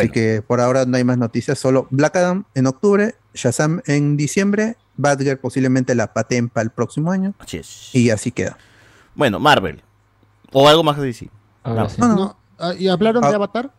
Así 0.00 0.08
que 0.10 0.42
por 0.42 0.60
ahora 0.60 0.84
no 0.86 0.96
hay 0.96 1.04
más 1.04 1.18
noticias, 1.18 1.58
solo 1.58 1.86
Black 1.90 2.16
Adam 2.16 2.44
en 2.54 2.66
octubre, 2.66 3.14
Shazam 3.34 3.80
en 3.86 4.16
diciembre, 4.16 4.76
Batgirl 4.96 5.38
posiblemente 5.38 5.94
la 5.94 6.12
pateen 6.12 6.48
para 6.48 6.64
el 6.64 6.70
próximo 6.70 7.10
año. 7.12 7.34
Así 7.38 7.58
es. 7.58 7.94
Y 7.94 8.10
así 8.10 8.30
queda. 8.32 8.56
Bueno, 9.14 9.38
Marvel. 9.40 9.82
O 10.52 10.68
algo 10.68 10.82
más 10.82 10.96
que. 10.98 11.30
Ahora 11.62 11.84
No. 11.84 11.88
sí. 11.88 11.96
No, 12.00 12.08
no. 12.08 12.14
No, 12.16 12.36
ah, 12.58 12.74
¿Y 12.74 12.88
hablaron 12.88 13.22
de 13.22 13.28
Ah. 13.28 13.34
Avatar? 13.36 13.70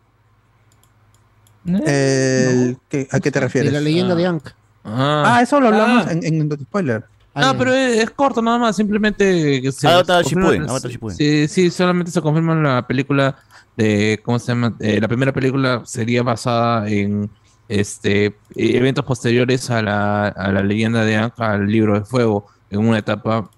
El- 1.66 2.78
¿qué- 2.88 3.08
¿A 3.10 3.20
qué 3.20 3.30
te 3.30 3.40
refieres? 3.40 3.72
De 3.72 3.78
la 3.78 3.82
leyenda 3.84 4.14
de 4.14 4.26
Ankh. 4.26 4.48
Ah, 4.84 5.40
eso 5.42 5.60
lo 5.60 5.68
hablamos 5.68 6.06
Ah. 6.06 6.12
en, 6.12 6.24
en 6.24 6.52
el 6.52 6.58
spoiler. 6.60 7.04
No, 7.34 7.56
pero 7.58 7.72
es, 7.74 7.98
es 8.02 8.10
corto 8.10 8.40
nada 8.40 8.58
más, 8.58 8.76
simplemente 8.76 9.60
que 9.60 9.72
se 9.72 9.88
Avatar 9.88 10.24
Shippuden, 10.24 10.68
Avatar 10.68 10.90
Shippuden. 10.90 11.16
Sí, 11.16 11.48
sí, 11.48 11.70
solamente 11.70 12.10
se 12.12 12.20
confirma 12.22 12.52
en 12.52 12.62
la 12.62 12.86
película 12.86 13.36
de 13.76 14.20
¿cómo 14.24 14.38
se 14.38 14.52
llama? 14.52 14.74
Eh, 14.80 15.00
la 15.00 15.08
primera 15.08 15.32
película 15.32 15.82
sería 15.84 16.22
basada 16.22 16.88
en 16.88 17.28
este 17.68 18.26
eh, 18.26 18.32
eventos 18.54 19.04
posteriores 19.04 19.68
a 19.70 19.82
la, 19.82 20.28
a 20.28 20.52
la 20.52 20.62
leyenda 20.62 21.04
de 21.04 21.16
Aang, 21.16 21.32
al 21.38 21.66
libro 21.66 21.98
de 21.98 22.04
fuego, 22.04 22.46
en 22.70 22.80
una 22.86 22.98
etapa 22.98 23.50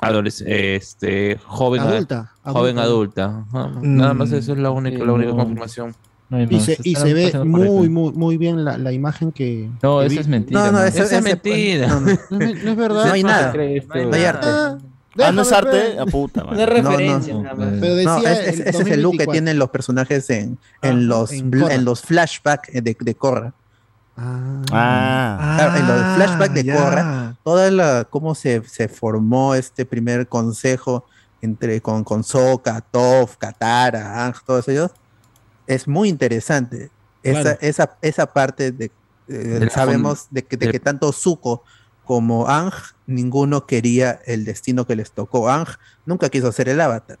adolescente, 0.00 0.76
este 0.76 1.38
joven 1.44 1.80
Adulta, 1.82 2.32
joven 2.44 2.78
adulta. 2.78 3.24
adulta. 3.24 3.46
Ajá, 3.52 3.78
Nada 3.82 4.14
más 4.14 4.30
Mm, 4.30 4.34
eso 4.34 4.52
es 4.52 4.58
la 4.58 4.70
única, 4.70 5.04
la 5.04 5.12
única 5.12 5.30
no. 5.32 5.36
confirmación. 5.38 5.94
No 6.30 6.42
Y 6.42 6.60
se, 6.60 6.78
y 6.82 6.92
Están 6.92 7.08
se 7.08 7.14
ve 7.14 7.32
muy, 7.44 7.62
eso. 7.62 7.72
muy, 7.90 8.12
muy 8.12 8.36
bien 8.36 8.64
la, 8.64 8.76
la 8.76 8.92
imagen 8.92 9.32
que. 9.32 9.68
No, 9.82 10.00
que 10.00 10.06
esa 10.06 10.14
vi. 10.14 10.18
es 10.20 10.28
mentira. 10.28 10.60
No, 10.60 10.72
no, 10.72 10.82
Esa 10.84 11.04
es 11.16 11.22
mentira. 11.22 11.86
no, 11.88 12.00
no. 12.00 12.06
No 12.30 12.44
es, 12.44 12.64
no 12.64 12.70
es 12.72 12.76
verdad. 12.76 13.06
No 13.06 13.12
hay 13.12 13.22
No 13.22 13.28
nada. 13.30 13.52
esto. 13.64 13.94
No 13.94 14.14
hay 14.14 14.24
arte. 14.24 14.46
Ah, 14.48 14.78
Ah, 15.20 15.32
no 15.32 15.42
es 15.42 15.50
arte. 15.50 15.98
A 15.98 16.04
puta, 16.06 16.42
Una 16.44 16.52
madre. 16.52 16.66
referencia 16.66 17.34
no. 17.34 17.42
más. 17.42 17.54
Pero 17.80 17.94
decía 17.96 18.04
No, 18.12 18.18
es- 18.28 18.38
es- 18.40 18.60
ese 18.60 18.82
es 18.82 18.88
el 18.88 19.02
look 19.02 19.12
que 19.12 19.24
2024. 19.24 19.32
tienen 19.32 19.58
los 19.58 19.70
personajes 19.70 20.30
en, 20.30 20.58
en 20.82 20.90
Ah, 20.90 20.92
los, 20.92 21.32
en 21.32 21.84
los 21.84 22.02
flashbacks 22.02 22.72
de, 22.72 22.96
de 23.00 23.14
Korra. 23.16 23.52
Ah. 24.16 24.62
Ah. 24.70 25.54
Claro, 25.56 25.76
en 25.76 25.86
los 25.88 26.16
flashbacks 26.16 26.54
de 26.54 26.64
ya. 26.64 26.76
Korra, 26.76 27.36
toda 27.42 27.70
la 27.70 28.04
cómo 28.08 28.34
se, 28.34 28.62
se 28.68 28.88
formó 28.88 29.54
este 29.54 29.84
primer 29.86 30.28
consejo 30.28 31.04
entre 31.40 31.80
con, 31.80 32.04
con 32.04 32.22
Sokka, 32.22 32.80
Toph, 32.80 33.36
Katara, 33.38 34.32
todos 34.46 34.68
ellos, 34.68 34.90
es 35.68 35.86
muy 35.86 36.08
interesante. 36.08 36.90
Esa, 37.22 37.42
Claro. 37.42 37.58
esa, 37.60 37.96
esa 38.02 38.26
parte 38.32 38.72
de, 38.72 38.90
eh, 39.28 39.68
sabemos 39.72 40.26
de 40.30 40.42
que, 40.44 40.56
de 40.56 40.66
de- 40.66 40.72
que 40.72 40.80
tanto 40.80 41.12
Zuko 41.12 41.62
como 42.04 42.48
Ang, 42.48 42.72
ninguno 43.06 43.66
quería 43.66 44.20
el 44.26 44.44
destino 44.44 44.86
que 44.86 44.96
les 44.96 45.12
tocó. 45.12 45.48
Ang 45.50 45.66
nunca 46.06 46.28
quiso 46.30 46.50
ser 46.52 46.68
el 46.68 46.80
avatar. 46.80 47.18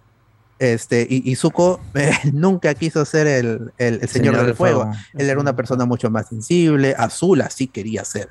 Este, 0.60 1.06
y, 1.08 1.30
y 1.30 1.36
Zuko 1.36 1.78
eh, 1.94 2.10
nunca 2.32 2.74
quiso 2.74 3.04
ser 3.04 3.26
el, 3.28 3.72
el- 3.78 4.00
el 4.02 4.08
señor, 4.08 4.36
del 4.44 4.54
fuego. 4.56 4.90
Él 5.14 5.28
era 5.30 5.38
una 5.40 5.54
persona 5.54 5.84
mucho 5.84 6.10
más 6.10 6.28
sensible. 6.28 6.94
Azul 6.98 7.42
así 7.42 7.66
quería 7.68 8.04
ser 8.04 8.30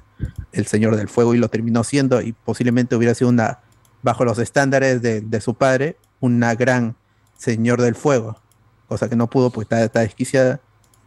el 0.52 0.66
señor 0.68 0.96
del 0.98 1.08
fuego 1.10 1.36
y 1.36 1.38
lo 1.38 1.48
terminó 1.50 1.84
siendo 1.84 2.22
y 2.22 2.34
posiblemente 2.34 2.96
hubiera 2.96 3.14
sido 3.14 3.30
una 3.30 3.60
bajo 4.04 4.26
los 4.26 4.40
estándares 4.40 5.02
de, 5.02 5.22
de 5.22 5.42
su 5.42 5.54
padre, 5.56 5.98
una 6.20 6.56
gran 6.56 6.96
señor 7.38 7.82
del 7.82 7.94
fuego. 7.96 8.40
Cosa 8.88 9.10
que 9.10 9.16
no 9.16 9.28
pudo 9.28 9.50
porque 9.50 9.64
está, 9.66 9.84
está 9.84 10.00
desquiciada. 10.02 10.60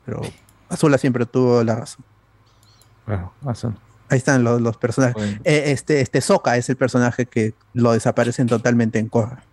Pero 0.05 0.20
Azula 0.69 0.98
siempre 0.98 1.27
tuvo 1.27 1.62
la 1.65 1.77
razón. 1.77 2.05
Ahí 4.09 4.19
están 4.19 4.43
los, 4.44 4.61
los 4.61 4.77
personajes. 4.77 5.39
Eh, 5.44 5.65
este, 5.66 6.01
este 6.01 6.20
Sokka 6.20 6.57
es 6.57 6.69
el 6.69 6.77
personaje 6.77 7.27
que 7.27 7.55
lo 7.74 7.93
desaparecen 7.93 8.47
totalmente 8.48 8.98
en 8.98 9.09
Korra. 9.09 9.44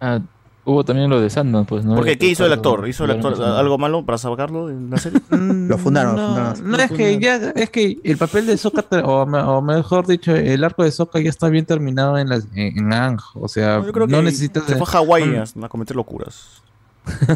Ah, 0.00 0.20
hubo 0.64 0.84
también 0.84 1.08
lo 1.08 1.20
de 1.20 1.30
Sandman, 1.30 1.64
pues, 1.64 1.84
¿no? 1.84 1.94
¿Por 1.94 2.04
qué? 2.04 2.18
¿Qué 2.18 2.26
hizo 2.26 2.44
el 2.44 2.52
actor? 2.52 2.86
¿Hizo 2.88 3.04
el 3.04 3.12
actor 3.12 3.42
algo 3.42 3.78
malo 3.78 4.04
para 4.04 4.18
sacarlo 4.18 4.66
de 4.68 4.78
la 4.90 4.98
serie? 4.98 5.20
Lo 5.30 5.78
fundaron, 5.78 6.16
lo 6.16 6.22
No, 6.22 6.26
fundaron. 6.54 6.70
no, 6.70 6.76
es 6.78 6.90
que 6.92 7.18
ya, 7.18 7.36
es 7.54 7.70
que 7.70 7.98
el 8.04 8.16
papel 8.18 8.46
de 8.46 8.56
Sokka, 8.58 8.82
te- 8.82 8.96
o, 9.04 9.24
me- 9.26 9.38
o 9.40 9.62
mejor 9.62 10.06
dicho, 10.06 10.34
el 10.34 10.62
arco 10.64 10.82
de 10.84 10.90
Sokka 10.90 11.18
ya 11.20 11.30
está 11.30 11.48
bien 11.48 11.64
terminado 11.64 12.18
en, 12.18 12.28
las, 12.28 12.46
en, 12.54 12.92
en. 12.92 13.16
O 13.34 13.48
sea, 13.48 13.82
Yo 13.82 13.92
creo 13.92 14.06
no 14.06 14.18
que 14.18 14.24
necesitas. 14.24 14.64
se 14.64 14.76
fue 14.76 14.86
a 14.86 14.90
Hawái 14.90 15.42
a 15.62 15.68
cometer 15.68 15.96
locuras. 15.96 16.62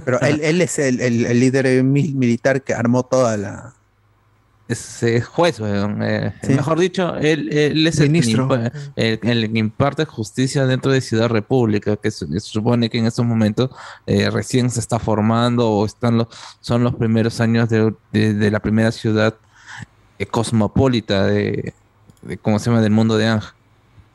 Pero 0.04 0.20
él, 0.20 0.40
él 0.42 0.60
es 0.60 0.78
el, 0.78 1.00
el- 1.00 1.26
el 1.26 1.40
líder 1.40 1.82
mil- 1.84 2.14
militar 2.14 2.62
que 2.62 2.74
armó 2.74 3.02
toda 3.04 3.36
la. 3.36 3.74
Es 4.68 5.02
eh, 5.02 5.20
juez, 5.20 5.58
eh, 5.60 6.32
Sí. 6.44 6.52
mejor 6.54 6.78
dicho, 6.78 7.16
él, 7.16 7.48
él 7.52 7.84
es 7.88 7.98
Ministro. 8.00 8.48
el, 8.94 9.18
el 9.20 9.52
que 9.52 9.58
imparte 9.58 10.04
justicia 10.04 10.64
dentro 10.64 10.92
de 10.92 11.00
Ciudad 11.00 11.28
República, 11.28 11.96
que 11.96 12.12
se, 12.12 12.24
se 12.28 12.38
supone 12.40 12.88
que 12.88 12.98
en 12.98 13.06
estos 13.06 13.24
momentos 13.26 13.70
eh, 14.06 14.30
recién 14.30 14.70
se 14.70 14.78
está 14.78 15.00
formando 15.00 15.68
o 15.68 15.84
están 15.84 16.18
los, 16.18 16.28
son 16.60 16.84
los 16.84 16.94
primeros 16.94 17.40
años 17.40 17.68
de, 17.68 17.92
de- 18.12 18.34
de 18.34 18.50
la 18.52 18.60
primera 18.60 18.92
ciudad 18.92 19.34
eh, 20.20 20.26
cosmopolita 20.26 21.26
de, 21.26 21.74
de, 22.22 22.38
¿cómo 22.38 22.60
se 22.60 22.70
llama?, 22.70 22.80
del 22.80 22.92
mundo 22.92 23.16
de 23.18 23.26
Ang. 23.26 23.42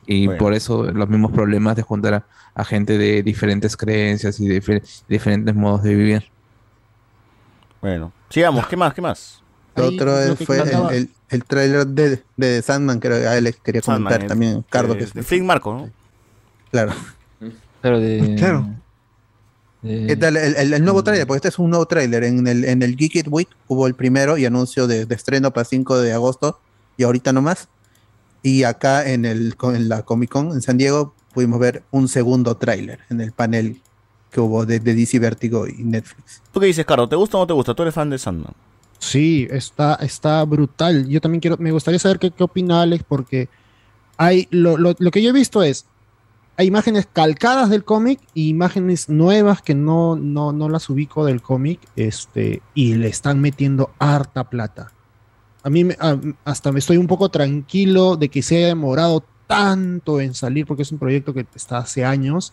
Y 0.06 0.26
Bueno. 0.26 0.38
por 0.38 0.54
eso 0.54 0.84
los 0.84 1.08
mismos 1.08 1.32
problemas 1.32 1.74
de 1.76 1.82
juntar 1.82 2.14
a, 2.14 2.26
a 2.54 2.64
gente 2.64 2.96
de 2.98 3.22
diferentes 3.22 3.76
creencias 3.76 4.38
y 4.40 4.46
de 4.48 4.62
difer- 4.62 4.82
diferentes 5.08 5.54
modos 5.54 5.82
de 5.82 5.94
vivir. 5.94 6.24
Bueno, 7.80 8.12
sigamos, 8.30 8.66
¿qué 8.66 8.76
más? 8.76 8.94
¿Qué 8.94 9.00
más? 9.02 9.42
Ahí 9.74 9.94
otro 9.94 10.12
fue 10.46 10.58
el, 10.60 10.70
el, 10.94 11.10
el 11.28 11.44
trailer 11.44 11.86
de, 11.86 12.22
de 12.36 12.62
Sandman, 12.62 12.98
creo 12.98 13.20
que 13.20 13.26
a 13.26 13.36
él 13.36 13.44
les 13.44 13.56
quería 13.56 13.82
Sandman, 13.82 14.04
comentar 14.04 14.22
el- 14.22 14.28
también, 14.28 14.64
Cardo. 14.70 14.94
de- 14.94 14.98
que 15.00 15.04
es- 15.20 15.28
de 15.30 15.42
Marco, 15.42 15.74
¿no? 15.74 15.90
Claro. 16.70 16.92
Claro, 17.82 18.00
de. 18.00 18.34
Claro. 18.38 18.66
de- 19.82 20.06
¿Qué 20.06 20.16
tal 20.16 20.36
el, 20.36 20.56
el- 20.56 20.72
el 20.74 20.84
nuevo 20.84 21.04
tráiler? 21.04 21.26
Porque 21.26 21.36
este 21.38 21.48
es 21.48 21.58
un 21.58 21.70
nuevo 21.70 21.86
tráiler. 21.86 22.24
En 22.24 22.46
el, 22.46 22.64
en 22.64 22.82
el 22.82 22.96
Geek 22.96 23.16
It 23.16 23.26
Week 23.28 23.48
hubo 23.68 23.86
el 23.86 23.94
primero 23.94 24.38
y 24.38 24.44
anuncio 24.46 24.86
de, 24.86 25.04
de 25.06 25.14
estreno 25.14 25.52
para 25.52 25.64
5 25.64 25.98
de 25.98 26.12
agosto 26.12 26.58
y 26.96 27.02
ahorita 27.04 27.32
nomás. 27.32 27.68
Y 28.46 28.62
acá 28.62 29.10
en, 29.10 29.24
el, 29.24 29.56
en 29.60 29.88
la 29.88 30.02
Comic 30.04 30.30
Con 30.30 30.52
en 30.52 30.62
San 30.62 30.78
Diego 30.78 31.14
pudimos 31.34 31.58
ver 31.58 31.82
un 31.90 32.06
segundo 32.06 32.56
tráiler 32.56 33.00
en 33.10 33.20
el 33.20 33.32
panel 33.32 33.80
que 34.30 34.40
hubo 34.40 34.64
de, 34.64 34.78
de 34.78 34.94
DC 34.94 35.18
Vertigo 35.18 35.66
y 35.66 35.82
Netflix. 35.82 36.42
¿Tú 36.52 36.60
qué 36.60 36.66
dices, 36.66 36.84
Carlos? 36.86 37.08
¿Te 37.08 37.16
gusta 37.16 37.38
o 37.38 37.40
no 37.40 37.46
te 37.48 37.52
gusta? 37.54 37.74
Tú 37.74 37.82
eres 37.82 37.94
fan 37.94 38.08
de 38.08 38.18
Sandman. 38.18 38.52
Sí, 39.00 39.48
está, 39.50 39.96
está 39.96 40.44
brutal. 40.44 41.08
Yo 41.08 41.20
también 41.20 41.40
quiero, 41.40 41.56
me 41.58 41.72
gustaría 41.72 41.98
saber 41.98 42.20
qué, 42.20 42.30
qué 42.30 42.44
opina 42.44 42.82
Alex, 42.82 43.04
porque 43.08 43.48
hay, 44.16 44.46
lo, 44.52 44.76
lo- 44.76 44.94
lo 44.96 45.10
que 45.10 45.22
yo 45.22 45.30
he 45.30 45.32
visto 45.32 45.64
es, 45.64 45.86
hay 46.56 46.68
imágenes 46.68 47.08
calcadas 47.12 47.68
del 47.68 47.82
cómic 47.84 48.20
y 48.32 48.48
imágenes 48.48 49.08
nuevas 49.08 49.60
que 49.60 49.74
no, 49.74 50.14
no, 50.14 50.52
no 50.52 50.68
las 50.68 50.88
ubico 50.88 51.24
del 51.26 51.42
cómic, 51.42 51.80
este, 51.96 52.62
y 52.74 52.94
le 52.94 53.08
están 53.08 53.40
metiendo 53.40 53.90
harta 53.98 54.44
plata. 54.48 54.92
A 55.66 55.68
mí 55.68 55.82
me- 55.82 55.96
hasta 56.44 56.70
me 56.70 56.78
estoy 56.78 56.96
un 56.96 57.08
poco 57.08 57.28
tranquilo 57.28 58.16
de 58.16 58.28
que 58.28 58.40
se 58.40 58.58
haya 58.58 58.66
demorado 58.68 59.24
tanto 59.48 60.20
en 60.20 60.32
salir, 60.32 60.64
porque 60.64 60.82
es 60.84 60.92
un 60.92 60.98
proyecto 60.98 61.34
que 61.34 61.44
está 61.56 61.78
hace 61.78 62.04
años, 62.04 62.52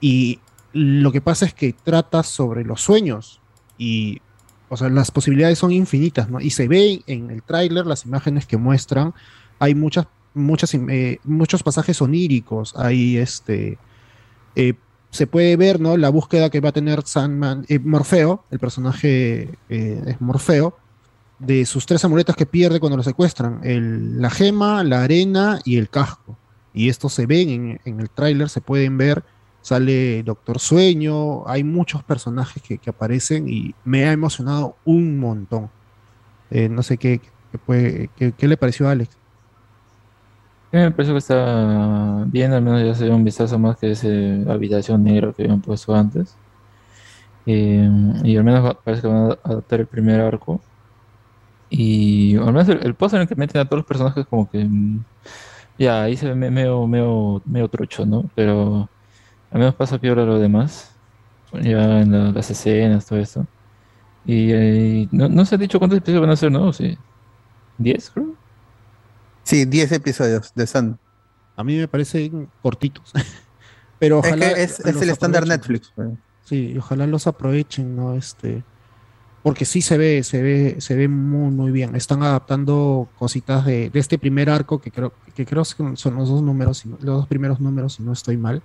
y 0.00 0.38
lo 0.72 1.10
que 1.10 1.20
pasa 1.20 1.46
es 1.46 1.52
que 1.52 1.72
trata 1.72 2.22
sobre 2.22 2.62
los 2.64 2.80
sueños, 2.80 3.40
y 3.76 4.20
o 4.68 4.76
sea, 4.76 4.88
las 4.88 5.10
posibilidades 5.10 5.58
son 5.58 5.72
infinitas, 5.72 6.30
¿no? 6.30 6.40
Y 6.40 6.50
se 6.50 6.68
ve 6.68 7.02
en 7.08 7.30
el 7.32 7.42
tráiler, 7.42 7.86
las 7.86 8.04
imágenes 8.04 8.46
que 8.46 8.56
muestran, 8.56 9.14
hay 9.58 9.74
muchas, 9.74 10.06
muchas, 10.34 10.72
eh, 10.74 11.18
muchos 11.24 11.64
pasajes 11.64 12.00
oníricos, 12.00 12.72
hay 12.76 13.16
este, 13.16 13.78
eh, 14.54 14.74
se 15.10 15.26
puede 15.26 15.56
ver, 15.56 15.80
¿no? 15.80 15.96
La 15.96 16.10
búsqueda 16.10 16.50
que 16.50 16.60
va 16.60 16.68
a 16.68 16.72
tener 16.72 17.02
Sandman, 17.04 17.64
eh, 17.68 17.80
Morfeo, 17.80 18.44
el 18.52 18.60
personaje 18.60 19.58
eh, 19.68 20.02
es 20.06 20.20
Morfeo, 20.20 20.76
de 21.38 21.64
sus 21.66 21.86
tres 21.86 22.04
amuletos 22.04 22.34
que 22.36 22.46
pierde 22.46 22.80
cuando 22.80 22.96
lo 22.96 23.02
secuestran, 23.02 23.60
el- 23.62 24.20
la 24.20 24.30
gema, 24.30 24.82
la 24.84 25.02
arena 25.04 25.60
y 25.64 25.76
el 25.78 25.88
casco. 25.88 26.36
Y 26.74 26.88
estos 26.88 27.12
se 27.14 27.26
ven 27.26 27.48
en, 27.48 27.80
en 27.84 28.00
el 28.00 28.10
tráiler, 28.10 28.48
se 28.48 28.60
pueden 28.60 28.98
ver, 28.98 29.22
sale 29.62 30.22
Doctor 30.22 30.58
Sueño, 30.58 31.46
hay 31.48 31.64
muchos 31.64 32.02
personajes 32.02 32.62
que, 32.62 32.78
que 32.78 32.90
aparecen 32.90 33.48
y 33.48 33.74
me 33.84 34.04
ha 34.04 34.12
emocionado 34.12 34.76
un 34.84 35.18
montón. 35.18 35.70
Eh, 36.50 36.68
no 36.68 36.82
sé 36.82 36.96
qué, 36.98 37.20
qué, 37.66 38.10
qué- 38.16 38.32
qué 38.32 38.48
le 38.48 38.56
pareció 38.56 38.88
a 38.88 38.92
Alex. 38.92 39.16
Me 40.72 40.90
parece 40.90 41.12
que 41.12 41.18
está 41.18 42.24
bien, 42.26 42.52
al 42.52 42.62
menos 42.62 42.82
ya 42.84 42.94
se 42.94 43.04
ve 43.04 43.10
un 43.14 43.24
vistazo 43.24 43.58
más 43.58 43.76
que 43.78 43.92
ese 43.92 44.44
habitación 44.48 45.02
negra 45.02 45.32
que 45.32 45.44
habían 45.44 45.62
puesto 45.62 45.94
antes. 45.94 46.36
Eh, 47.46 47.88
y 48.24 48.36
al 48.36 48.44
menos 48.44 48.76
parece 48.84 49.02
que 49.02 49.08
van 49.08 49.30
a 49.30 49.38
adaptar 49.44 49.80
el 49.80 49.86
primer 49.86 50.20
arco. 50.20 50.60
Y 51.70 52.36
al 52.36 52.46
menos 52.46 52.68
el, 52.68 52.84
el 52.84 52.94
póster 52.94 53.18
en 53.18 53.22
el 53.22 53.28
que 53.28 53.36
meten 53.36 53.60
a 53.60 53.64
todos 53.66 53.78
los 53.80 53.86
personajes 53.86 54.26
como 54.26 54.50
que 54.50 54.64
mm, 54.64 55.04
ya 55.78 56.02
ahí 56.04 56.16
se 56.16 56.26
ve 56.28 56.34
me- 56.34 56.50
medio, 56.50 56.86
medio, 56.86 57.42
medio 57.44 57.68
trucho, 57.68 58.06
¿no? 58.06 58.30
Pero 58.34 58.88
al 59.50 59.58
menos 59.58 59.74
pasa 59.74 59.98
peor 59.98 60.18
a 60.20 60.24
lo 60.24 60.38
demás. 60.38 60.92
Ya 61.52 62.00
en 62.00 62.12
la- 62.12 62.32
las 62.32 62.50
escenas, 62.50 63.06
todo 63.06 63.18
esto. 63.18 63.46
Y 64.24 64.50
eh, 64.52 65.08
no, 65.12 65.28
no 65.28 65.44
se 65.44 65.54
ha 65.54 65.58
dicho 65.58 65.78
cuántos 65.78 65.98
episodios 65.98 66.20
van 66.22 66.30
a 66.30 66.36
ser, 66.36 66.50
¿no? 66.52 66.72
Sí. 66.72 66.96
¿10, 67.78 68.10
creo? 68.12 68.34
Sí, 69.42 69.64
10 69.64 69.92
episodios 69.92 70.52
de 70.54 70.66
Sandman. 70.66 70.98
A 71.56 71.64
mí 71.64 71.76
me 71.76 71.88
parecen 71.88 72.48
cortitos. 72.62 73.12
Pero 73.98 74.20
Es 74.20 74.26
ojalá 74.26 74.54
que 74.54 74.62
es- 74.62 74.80
es 74.80 75.02
el 75.02 75.10
estándar. 75.10 75.46
Netflix. 75.46 75.92
Sí, 76.44 76.72
y 76.74 76.78
ojalá 76.78 77.06
los 77.06 77.26
aprovechen, 77.26 77.94
¿no? 77.96 78.14
Este, 78.14 78.62
porque 79.48 79.64
sí 79.64 79.80
se 79.82 79.96
ve, 79.98 80.22
se 80.22 80.42
ve, 80.42 80.76
se 80.80 80.94
ve 80.94 81.08
muy, 81.08 81.50
muy 81.50 81.70
bien. 81.72 81.96
Están 81.96 82.22
adaptando 82.22 83.08
cositas 83.18 83.64
de, 83.64 83.90
de 83.90 83.98
este 83.98 84.18
primer 84.18 84.50
arco 84.50 84.80
que 84.80 84.90
creo, 84.90 85.12
que 85.34 85.46
creo 85.46 85.64
son 85.64 85.94
los 85.94 86.28
dos 86.28 86.42
números, 86.42 86.84
los 86.86 87.00
dos 87.04 87.26
primeros 87.26 87.58
números, 87.60 87.94
si 87.94 88.02
no 88.02 88.12
estoy 88.12 88.36
mal. 88.36 88.62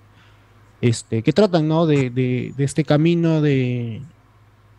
Este, 0.80 1.22
que 1.22 1.32
tratan, 1.32 1.66
¿no? 1.68 1.86
De, 1.86 2.10
de, 2.10 2.52
de 2.56 2.64
este 2.64 2.84
camino 2.84 3.40
de, 3.40 4.02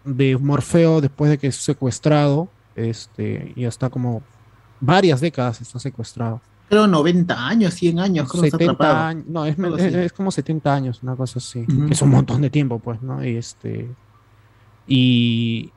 de 0.04 0.38
Morfeo 0.38 1.02
después 1.02 1.32
de 1.32 1.38
que 1.38 1.48
es 1.48 1.56
secuestrado. 1.56 2.50
Este, 2.76 3.54
y 3.56 3.66
hasta 3.66 3.90
como 3.90 4.22
varias 4.80 5.22
décadas 5.22 5.62
está 5.62 5.80
secuestrado. 5.80 6.42
Creo 6.70 6.88
90 6.88 7.48
años, 7.48 7.74
100 7.76 8.00
años, 8.00 8.30
creo 8.30 8.42
que 8.42 8.48
está 8.48 8.58
70 8.58 8.74
atrapado. 8.84 9.06
años, 9.08 9.26
no, 9.28 9.46
es, 9.46 9.58
es- 9.80 9.94
es 9.96 10.14
como 10.14 10.30
70 10.32 10.74
años, 10.74 11.00
una 11.04 11.16
cosa 11.16 11.40
así. 11.40 11.60
Ujú. 11.68 11.86
que 11.88 11.94
Es 11.94 12.02
un 12.02 12.10
montón 12.10 12.42
de 12.42 12.50
tiempo, 12.50 12.80
pues, 12.80 13.02
¿no? 13.02 13.24
Y 13.26 13.38
este. 13.38 13.90
Y, 14.88 15.72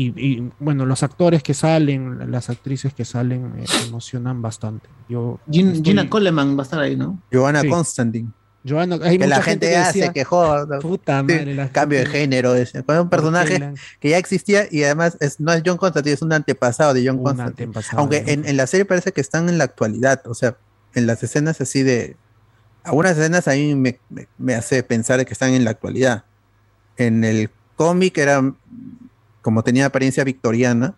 y, 0.00 0.12
y, 0.16 0.52
bueno, 0.60 0.86
los 0.86 1.02
actores 1.02 1.42
que 1.42 1.54
salen, 1.54 2.30
las 2.30 2.50
actrices 2.50 2.94
que 2.94 3.04
salen, 3.04 3.52
me 3.54 3.64
emocionan 3.86 4.40
bastante. 4.42 4.88
Yo 5.08 5.40
estoy- 5.50 5.82
Gina 5.84 6.08
Coleman 6.08 6.56
va 6.56 6.60
a 6.60 6.64
estar 6.64 6.78
ahí, 6.80 6.94
¿no? 6.96 7.20
Joanna 7.32 7.62
Sí. 7.62 7.68
Constantine. 7.68 8.28
Joanna, 8.68 8.96
hay 9.02 9.18
que 9.18 9.24
mucha 9.24 9.36
la 9.38 9.42
gente, 9.42 9.66
que 9.66 9.72
ya 9.72 9.86
decía, 9.86 10.06
se 10.06 10.12
quejó. 10.12 10.66
¿no? 10.66 10.78
Puta 10.80 11.22
madre, 11.22 11.54
la 11.54 11.70
cambio 11.70 11.98
de 12.00 12.04
gente- 12.06 12.18
género. 12.20 12.54
ese. 12.54 12.82
Fue 12.82 13.00
un 13.00 13.08
¿Por 13.08 13.18
qué 13.18 13.22
personaje 13.22 13.58
la- 13.58 13.74
que 14.00 14.10
ya 14.10 14.18
existía 14.18 14.66
y 14.70 14.82
además 14.84 15.16
es, 15.20 15.40
no 15.40 15.52
es 15.52 15.62
John 15.64 15.76
Constantine, 15.78 16.14
es 16.14 16.22
un 16.22 16.32
antepasado 16.32 16.92
de 16.94 17.06
John 17.06 17.18
Un 17.18 17.24
Constantine. 17.24 17.72
Aunque 17.92 18.24
en, 18.26 18.46
en 18.46 18.56
la 18.56 18.66
serie 18.66 18.84
parece 18.84 19.12
que 19.12 19.20
están 19.20 19.48
en 19.48 19.58
la 19.58 19.64
actualidad. 19.64 20.22
O 20.26 20.34
sea, 20.34 20.56
en 20.94 21.06
las 21.06 21.22
escenas 21.22 21.60
así 21.60 21.82
de. 21.82 22.16
Algunas 22.84 23.16
escenas 23.16 23.48
a 23.48 23.52
mí 23.52 23.74
me, 23.74 23.98
me- 24.10 24.28
me 24.38 24.54
hace 24.54 24.82
pensar 24.82 25.24
que 25.24 25.32
están 25.32 25.54
en 25.54 25.64
la 25.64 25.70
actualidad. 25.70 26.24
En 26.96 27.24
el 27.24 27.50
cómic 27.76 28.18
era 28.18 28.42
como 29.48 29.62
tenía 29.62 29.86
apariencia 29.86 30.24
victoriana. 30.24 30.94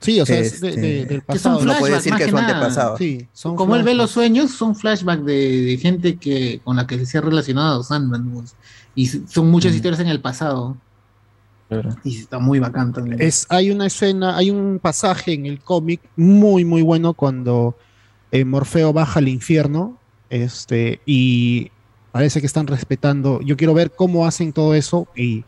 Sí, 0.00 0.20
o 0.20 0.24
sea, 0.26 0.38
es 0.38 0.60
de- 0.60 0.68
Este, 0.68 0.80
de- 0.80 1.04
del 1.06 1.20
Que 1.22 1.26
pasado. 1.26 1.58
son 1.58 1.66
No 1.66 1.72
puede 1.80 1.94
flashbacks, 1.94 2.04
decir 2.04 2.12
que 2.12 2.18
que 2.18 2.24
es 2.26 2.30
su 2.30 2.36
antepasado. 2.36 2.96
Sí, 2.98 3.26
son 3.32 3.56
Como 3.56 3.74
él 3.74 3.82
ve 3.82 3.94
los 3.94 4.12
sueños, 4.12 4.52
son 4.52 4.76
flashbacks 4.76 5.24
de, 5.24 5.62
de 5.62 5.76
gente 5.78 6.16
que 6.16 6.60
con 6.62 6.76
la 6.76 6.86
que 6.86 7.04
se 7.04 7.18
ha 7.18 7.20
relacionado 7.20 7.82
Sandman. 7.82 8.30
pues. 8.30 8.54
Y 8.94 9.06
son 9.08 9.50
muchas 9.50 9.74
historias 9.74 9.98
en 10.00 10.06
el 10.06 10.20
pasado. 10.20 10.76
Y 12.04 12.20
está 12.20 12.38
muy 12.38 12.60
bacán 12.60 12.92
también. 12.92 13.20
Es, 13.20 13.44
hay 13.48 13.72
una 13.72 13.86
escena, 13.86 14.36
hay 14.36 14.50
un 14.52 14.78
pasaje 14.80 15.32
en 15.32 15.44
el 15.46 15.58
cómic 15.58 16.00
muy, 16.14 16.64
muy 16.64 16.82
bueno 16.82 17.12
cuando 17.14 17.76
eh, 18.30 18.44
Morfeo 18.44 18.92
baja 18.92 19.18
al 19.18 19.26
infierno. 19.26 19.98
Este, 20.30 21.00
y 21.06 21.72
parece 22.12 22.38
que 22.40 22.46
están 22.46 22.68
respetando. 22.68 23.40
Yo 23.42 23.56
quiero 23.56 23.74
ver 23.74 23.90
cómo 23.90 24.26
hacen 24.28 24.52
todo 24.52 24.74
eso. 24.76 25.08
Y 25.16 25.44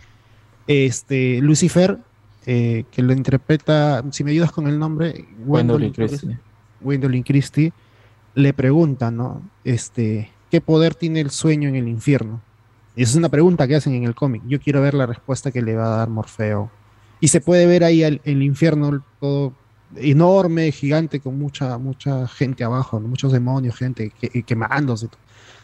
este, 0.71 1.41
Lucifer, 1.41 1.99
eh, 2.47 2.85
que 2.93 3.03
lo 3.03 3.13
interpreta, 3.13 4.05
si 4.13 4.23
me 4.23 4.31
ayudas 4.31 4.53
con 4.53 4.69
el 4.69 4.79
nombre, 4.79 5.27
Gwendolyn 5.45 5.93
Christie. 5.93 6.39
Gwendolyn 6.81 7.23
Christie, 7.25 7.73
le 8.35 8.53
preguntan, 8.53 9.17
¿no? 9.17 9.43
Este, 9.65 10.31
¿qué 10.51 10.61
poder 10.61 10.95
tiene 10.95 11.21
el 11.21 11.31
sueño 11.31 11.69
en 11.69 11.75
el 11.75 11.89
infierno? 11.89 12.41
Y 12.95 13.03
esa 13.03 13.11
es 13.13 13.17
una 13.17 13.29
pregunta 13.29 13.67
que 13.67 13.75
hacen 13.75 13.95
en 13.95 14.05
el 14.05 14.15
cómic. 14.15 14.43
Yo 14.47 14.61
quiero 14.61 14.81
ver 14.81 14.95
la 14.95 15.07
respuesta 15.07 15.51
que 15.51 15.61
le 15.63 15.75
va 15.75 15.87
a 15.95 15.97
dar 15.99 16.09
Morfeo. 16.09 16.71
Y 17.21 17.29
se 17.29 17.41
puede 17.41 17.67
ver 17.67 17.83
ahí 17.85 18.03
el, 18.05 18.21
el 18.25 18.43
infierno 18.43 19.03
todo 19.19 19.53
enorme, 19.97 20.71
gigante, 20.71 21.19
con 21.19 21.37
mucha, 21.37 21.77
mucha 21.79 22.29
gente 22.29 22.63
abajo, 22.63 23.01
¿no? 23.01 23.09
muchos 23.09 23.33
demonios, 23.33 23.77
gente 23.77 24.13
que, 24.21 24.43
quemándose. 24.45 25.09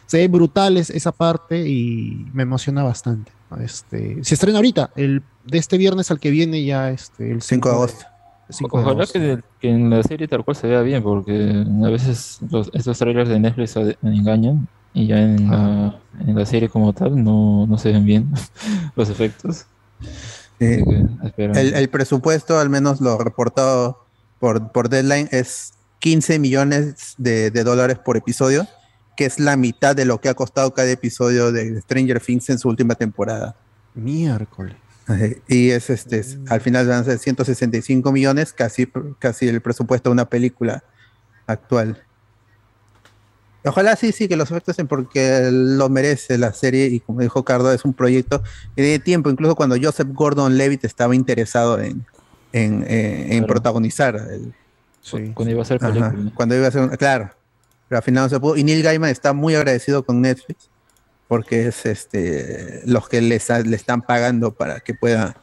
Se 0.05 0.17
ve 0.17 0.27
brutal 0.27 0.75
es- 0.77 0.89
esa 0.89 1.11
parte 1.13 1.67
y 1.67 2.27
me 2.33 2.43
emociona 2.43 2.83
bastante. 2.83 3.31
Este, 3.61 4.23
se 4.23 4.33
estrena 4.35 4.57
ahorita, 4.57 4.91
el, 4.95 5.23
de 5.45 5.57
este 5.57 5.77
viernes 5.77 6.11
al 6.11 6.19
que 6.19 6.29
viene 6.31 6.63
ya 6.65 6.91
este, 6.91 7.31
el 7.31 7.41
5 7.41 7.69
de 7.69 7.75
agosto. 7.75 8.05
El 8.49 8.55
5 8.55 8.77
de 8.77 8.83
Ojalá 8.83 9.05
que, 9.05 9.39
que 9.61 9.69
en 9.69 9.89
la 9.89 10.03
serie 10.03 10.27
tal 10.27 10.43
cual 10.43 10.55
se 10.57 10.67
vea 10.67 10.81
bien, 10.81 11.01
porque 11.03 11.65
a 11.85 11.89
veces 11.89 12.39
los- 12.49 12.69
estos 12.73 12.97
trailers 12.97 13.29
de 13.29 13.39
Netflix 13.39 13.75
engañan 14.03 14.67
y 14.93 15.07
ya 15.07 15.19
en 15.19 15.49
la, 15.49 15.99
en 16.25 16.35
la 16.35 16.45
serie 16.45 16.69
como 16.69 16.91
tal 16.93 17.23
no, 17.23 17.65
no 17.67 17.77
se 17.77 17.91
ven 17.91 18.05
bien 18.05 18.29
los 18.95 19.09
efectos. 19.09 19.65
El, 20.59 21.73
el 21.75 21.89
presupuesto, 21.89 22.57
al 22.59 22.69
menos 22.69 22.99
lo 23.01 23.17
reportado 23.17 24.05
por, 24.39 24.71
por 24.71 24.89
Deadline, 24.89 25.29
es 25.31 25.73
15 25.99 26.39
millones 26.39 27.13
de, 27.17 27.51
de 27.51 27.63
dólares 27.63 27.99
por 28.03 28.17
episodio, 28.17 28.67
que 29.17 29.25
es 29.25 29.39
la 29.39 29.57
mitad 29.57 29.95
de 29.95 30.05
lo 30.05 30.21
que 30.21 30.29
ha 30.29 30.33
costado 30.35 30.73
cada 30.73 30.89
episodio 30.89 31.51
de 31.51 31.81
Stranger 31.81 32.21
Things 32.21 32.49
en 32.49 32.59
su 32.59 32.69
última 32.69 32.95
temporada. 32.95 33.55
Miércoles. 33.95 34.75
Y 35.47 35.71
es 35.71 35.89
este, 35.89 36.19
es- 36.19 36.37
al 36.49 36.61
final 36.61 36.87
van 36.87 36.99
a 37.01 37.03
ser 37.03 37.17
165 37.17 38.11
millones, 38.11 38.53
casi, 38.53 38.87
casi 39.19 39.47
el 39.47 39.61
presupuesto 39.61 40.09
de 40.09 40.13
una 40.13 40.25
película 40.29 40.83
actual. 41.47 42.03
Ojalá 43.65 43.95
sí, 43.95 44.11
sí, 44.13 44.27
que 44.27 44.37
los 44.37 44.49
efectos 44.51 44.73
estén 44.73 44.87
porque 44.87 45.49
lo 45.51 45.89
merece 45.89 46.37
la 46.37 46.53
serie 46.53 46.85
y 46.87 46.99
como 47.01 47.19
dijo 47.21 47.43
Cardo, 47.43 47.73
es 47.73 47.83
un 47.83 47.93
proyecto 47.93 48.41
que 48.75 48.83
tiene 48.83 48.99
tiempo, 48.99 49.29
incluso 49.29 49.55
cuando 49.55 49.75
Joseph 49.81 50.07
Gordon-Levitt 50.13 50.85
estaba 50.85 51.15
interesado 51.15 51.79
en, 51.81 52.05
en, 52.53 52.83
eh, 52.87 53.35
en 53.35 53.45
protagonizar. 53.45 54.15
el- 54.15 54.53
Cuando 55.33 55.51
iba 55.51 55.61
a 55.63 55.65
ser 55.65 55.77
Ajá, 55.81 56.11
película. 56.11 56.31
cuando 56.35 56.55
iba 56.55 56.67
a 56.67 56.71
ser, 56.71 56.97
claro, 56.97 57.31
pero 57.87 57.97
al 57.99 58.03
final 58.03 58.23
no 58.25 58.29
se 58.29 58.39
pudo. 58.39 58.57
Y 58.57 58.63
Neil 58.63 58.83
Gaiman 58.83 59.09
está 59.09 59.33
muy 59.33 59.55
agradecido 59.55 60.03
con 60.05 60.21
Netflix 60.21 60.69
porque 61.27 61.67
es 61.67 61.85
este 61.85 62.81
los 62.85 63.09
que 63.09 63.21
les 63.21 63.49
le 63.49 63.75
están 63.75 64.01
pagando 64.01 64.51
para 64.53 64.79
que 64.79 64.93
pueda 64.93 65.35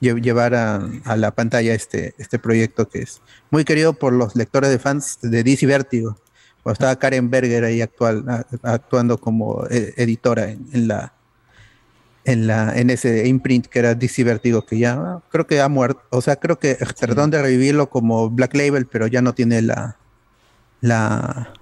lle- 0.00 0.20
llevar 0.22 0.54
a, 0.54 0.88
a 1.04 1.16
la 1.16 1.30
pantalla 1.32 1.74
este, 1.74 2.14
este 2.18 2.38
proyecto 2.38 2.88
que 2.88 3.00
es 3.00 3.20
muy 3.50 3.64
querido 3.64 3.92
por 3.92 4.12
los 4.12 4.34
lectores 4.36 4.70
de 4.70 4.78
fans 4.78 5.18
de 5.22 5.42
DC 5.42 5.66
Vértigo. 5.66 6.16
Cuando 6.62 6.72
estaba 6.74 6.96
Karen 6.96 7.30
Berger 7.30 7.64
ahí 7.64 7.80
actual, 7.80 8.24
actuando 8.62 9.18
como 9.18 9.66
eh, 9.70 9.92
editora 9.96 10.50
en, 10.50 10.66
en 10.72 10.88
la 10.88 11.12
en 12.24 12.46
la 12.48 12.72
en 12.76 12.90
ese 12.90 13.28
imprint 13.28 13.66
que 13.66 13.78
era 13.78 13.94
DC 13.94 14.24
Vértigo 14.24 14.66
que 14.66 14.78
ya 14.78 15.20
creo 15.30 15.46
que 15.46 15.60
ha 15.60 15.68
muerto, 15.68 16.02
o 16.10 16.20
sea, 16.20 16.34
creo 16.36 16.58
que 16.58 16.74
trataron 16.74 17.30
de 17.30 17.40
revivirlo 17.40 17.88
como 17.88 18.28
Black 18.30 18.54
Label, 18.54 18.86
pero 18.86 19.06
ya 19.06 19.22
no 19.22 19.32
tiene 19.34 19.62
la 19.62 19.96
la 20.80 21.52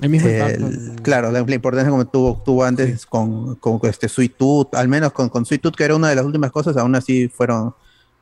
El 0.00 0.08
mismo 0.10 0.28
el- 0.28 0.96
claro, 1.02 1.32
la, 1.32 1.42
la 1.42 1.54
importancia 1.54 1.90
como 1.90 2.06
tuvo, 2.06 2.42
tuvo 2.44 2.64
antes 2.64 3.04
con, 3.06 3.56
con 3.56 3.80
este 3.82 4.08
Sweet 4.08 4.36
Tooth, 4.36 4.74
al 4.74 4.86
menos 4.88 5.12
con, 5.12 5.28
con 5.28 5.44
Sweet 5.44 5.60
Tooth, 5.62 5.74
que 5.74 5.84
era 5.84 5.96
una 5.96 6.08
de 6.08 6.14
las 6.14 6.24
últimas 6.24 6.52
cosas, 6.52 6.76
aún 6.76 6.94
así 6.94 7.28
fueron, 7.28 7.74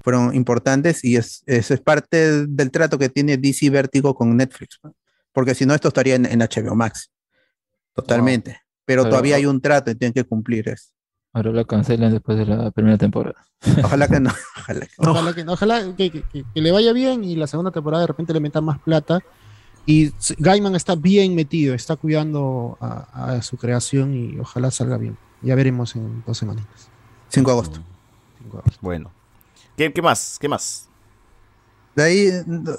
fueron 0.03 0.35
importantes 0.35 1.05
y 1.05 1.16
es, 1.16 1.43
es, 1.47 1.70
es 1.70 1.81
parte 1.81 2.47
del 2.47 2.70
trato 2.70 2.98
que 2.98 3.09
tiene 3.11 3.36
DC 3.36 3.69
Vértigo 3.70 4.15
con 4.15 4.35
Netflix, 4.36 4.78
¿no? 4.82 4.94
porque 5.32 5.55
si 5.55 5.66
no 5.66 5.74
esto 5.74 5.89
estaría 5.89 6.15
en, 6.15 6.24
en 6.24 6.39
HBO 6.40 6.74
Max, 6.74 7.11
totalmente, 7.94 8.61
pero, 8.85 9.03
Pero- 9.03 9.11
todavía 9.11 9.36
hay 9.36 9.47
un 9.47 9.61
trato 9.61 9.90
y 9.90 9.94
tienen 9.94 10.12
que 10.15 10.24
cumplir 10.24 10.69
eso. 10.69 10.90
Ahora 11.32 11.53
la 11.53 11.65
cancelan 11.65 12.12
después 12.12 12.39
de 12.39 12.47
la 12.47 12.70
primera 12.70 12.97
temporada. 12.97 13.44
Ojalá 13.85 14.09
que 14.09 14.20
no, 14.20 14.31
ojalá 14.59 14.81
que 14.86 14.93
Ojalá, 14.97 15.35
que, 15.35 15.43
ojalá 15.47 15.94
que, 15.97 16.11
que- 16.11 16.23
que- 16.23 16.44
que 16.55 16.61
le 16.62 16.73
vaya 16.73 16.93
bien 16.94 17.24
y 17.24 17.36
la 17.36 17.47
segunda 17.47 17.70
temporada 17.70 18.03
de 18.03 18.07
repente 18.07 18.32
le 18.32 18.40
metan 18.40 18.65
más 18.65 18.78
plata. 18.78 19.20
Y 19.87 20.13
Gaiman 20.39 20.75
está 20.75 20.97
bien 20.97 21.35
metido, 21.37 21.75
está 21.75 21.95
cuidando 21.97 22.77
a, 22.81 23.37
a 23.37 23.43
su 23.43 23.57
creación 23.57 24.15
y 24.15 24.39
ojalá 24.41 24.71
salga 24.71 24.97
bien. 24.99 25.17
Ya 25.43 25.55
veremos 25.55 25.95
en 25.95 26.25
dos 26.27 26.39
semanitas. 26.39 26.89
5 27.29 27.49
de 27.51 27.53
agosto. 27.53 27.81
Bueno. 28.81 29.11
¿Qué, 29.77 29.93
qué 29.93 30.03
más? 30.03 30.39
¿Qué 30.41 30.49
más? 30.49 30.89
De 31.95 32.03
ahí 32.03 32.31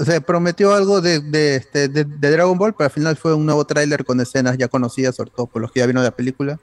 se 0.05 0.21
prometió 0.21 0.73
algo 0.73 1.01
de, 1.01 1.19
de, 1.21 1.55
este, 1.55 1.87
de- 1.87 2.03
de 2.03 2.31
Dragon 2.31 2.57
Ball, 2.57 2.73
pero 2.73 2.85
al 2.85 2.91
final 2.91 3.15
fue 3.17 3.33
un 3.33 3.45
nuevo 3.45 3.65
tráiler 3.65 4.03
con 4.05 4.19
escenas 4.19 4.57
ya 4.57 4.67
conocidas, 4.67 5.15
sobre 5.15 5.31
todo 5.31 5.47
por 5.47 5.61
los 5.61 5.71
que 5.71 5.79
ya 5.79 5.85
vieron 5.85 6.03
la 6.03 6.11
película. 6.11 6.59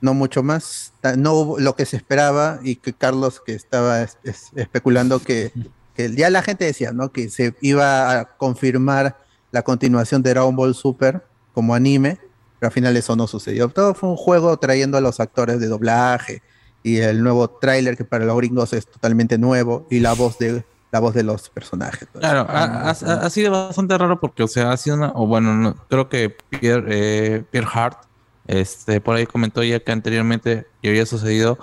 No 0.00 0.12
mucho 0.14 0.42
más. 0.42 0.92
No 1.16 1.32
hubo 1.32 1.58
lo 1.58 1.74
que 1.74 1.86
se 1.86 1.96
esperaba 1.96 2.60
y 2.62 2.76
que 2.76 2.92
Carlos, 2.92 3.40
que 3.44 3.54
estaba 3.54 4.02
es- 4.02 4.18
es- 4.22 4.50
especulando 4.54 5.18
que, 5.20 5.52
que 5.94 6.14
ya 6.14 6.28
la 6.30 6.42
gente 6.42 6.64
decía, 6.66 6.92
¿no? 6.92 7.10
Que 7.10 7.30
se 7.30 7.54
iba 7.62 8.20
a 8.20 8.36
confirmar 8.36 9.16
la 9.52 9.62
continuación 9.62 10.22
de 10.22 10.30
Dragon 10.30 10.54
Ball 10.56 10.74
Super 10.74 11.24
como 11.54 11.74
anime, 11.74 12.18
pero 12.58 12.68
al 12.68 12.72
final 12.72 12.96
eso 12.96 13.16
no 13.16 13.26
sucedió. 13.26 13.68
Todo 13.68 13.94
fue 13.94 14.08
un 14.10 14.16
juego 14.16 14.56
trayendo 14.58 14.98
a 14.98 15.00
los 15.00 15.20
actores 15.20 15.60
de 15.60 15.68
doblaje 15.68 16.42
y 16.82 16.98
el 16.98 17.22
nuevo 17.22 17.48
tráiler 17.48 17.96
que 17.96 18.04
para 18.04 18.24
los 18.24 18.36
gringos 18.36 18.72
es 18.72 18.86
totalmente 18.86 19.38
nuevo 19.38 19.86
y 19.90 20.00
la 20.00 20.12
voz 20.14 20.38
de 20.38 20.64
la 20.92 21.00
voz 21.00 21.14
de 21.14 21.24
los 21.24 21.50
personajes. 21.50 22.08
Claro, 22.18 22.46
ha, 22.48 22.90
ha- 22.90 22.90
ha- 22.90 23.30
sido 23.30 23.50
bastante 23.50 23.98
raro 23.98 24.20
porque, 24.20 24.44
o 24.44 24.48
sea, 24.48 24.70
ha 24.70 24.76
sido 24.76 24.96
una, 24.96 25.12
o 25.14 25.26
bueno, 25.26 25.52
no, 25.54 25.74
creo 25.90 26.08
que 26.08 26.30
Pierre, 26.48 26.84
eh, 26.88 27.44
Pierre 27.50 27.66
Hart, 27.72 27.98
este, 28.46 29.00
por 29.00 29.16
ahí 29.16 29.26
comentó 29.26 29.62
ya 29.64 29.80
que 29.80 29.90
anteriormente 29.92 30.66
ya 30.82 30.90
había 30.90 31.04
sucedido 31.04 31.58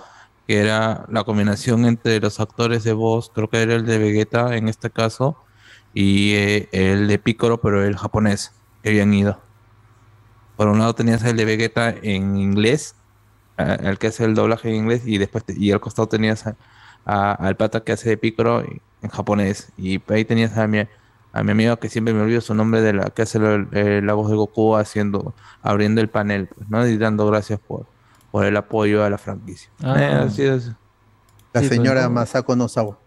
que 0.46 0.60
era 0.60 1.06
la 1.10 1.24
combinación 1.24 1.86
entre 1.86 2.20
los 2.20 2.42
actores 2.42 2.84
de 2.84 2.92
voz, 2.94 3.32
creo 3.34 3.50
que 3.50 3.62
era 3.62 3.76
el 3.76 3.86
de 3.86 3.98
Vegeta 3.98 4.58
en 4.58 4.68
este 4.68 4.90
caso, 4.90 5.38
y 5.94 6.34
eh, 6.34 6.70
el 6.72 7.08
de 7.08 7.20
Piccolo, 7.20 7.60
pero 7.62 7.84
el 7.86 7.96
japonés, 7.98 8.52
que 8.82 8.90
habían 8.90 9.14
ido. 9.14 9.40
Por 10.58 10.68
un 10.68 10.80
lado 10.80 10.94
tenías 10.96 11.24
el 11.24 11.36
de 11.38 11.46
Vegeta 11.46 11.90
en 12.02 12.38
inglés, 12.38 12.96
a- 13.58 13.74
el 13.76 13.98
que 13.98 14.08
hace 14.08 14.26
el 14.26 14.36
doblaje 14.36 14.70
en 14.70 14.76
inglés, 14.76 15.04
y 15.06 15.18
después 15.18 15.44
te- 15.44 15.58
y 15.58 15.72
al 15.72 15.80
costado 15.80 16.08
tenías 16.08 16.46
a- 16.48 16.56
a- 17.06 17.34
al 17.34 17.56
pata 17.58 17.84
que 17.84 17.92
hace 17.92 18.10
de 18.10 18.18
Piccolo 18.18 18.62
en 18.64 19.10
japonés. 19.10 19.72
Y 19.78 20.02
ahí 20.12 20.26
tenías 20.26 20.58
a 20.58 20.68
mi, 20.68 20.80
a 21.34 21.44
mi 21.44 21.52
amigo 21.52 21.78
que 21.78 21.90
siempre 21.90 22.14
me 22.14 22.22
olvido 22.22 22.42
su 22.42 22.54
nombre 22.54 22.82
de 22.82 22.94
la 22.94 23.10
que 23.10 23.24
hace 23.24 23.40
la, 23.40 23.66
eh, 23.72 24.02
la 24.04 24.14
voz 24.14 24.30
de 24.30 24.36
Goku 24.36 24.76
haciendo, 24.76 25.34
abriendo 25.62 26.00
el 26.02 26.10
panel, 26.10 26.48
pues, 26.48 26.70
¿no? 26.70 26.88
Y 26.88 26.98
dando 26.98 27.26
gracias 27.28 27.60
por, 27.60 27.86
por 28.32 28.46
el 28.46 28.56
apoyo 28.56 29.04
a 29.04 29.10
la 29.10 29.18
franquicia. 29.18 29.70
Ah. 29.84 29.96
Eh, 30.00 30.06
así 30.06 30.44
es. 30.44 30.68
La 31.54 31.62
Sí, 31.62 31.68
pues, 31.68 31.70
señora 31.70 32.04
no. 32.04 32.12
Masako 32.12 32.56
Nozawa. 32.56 32.98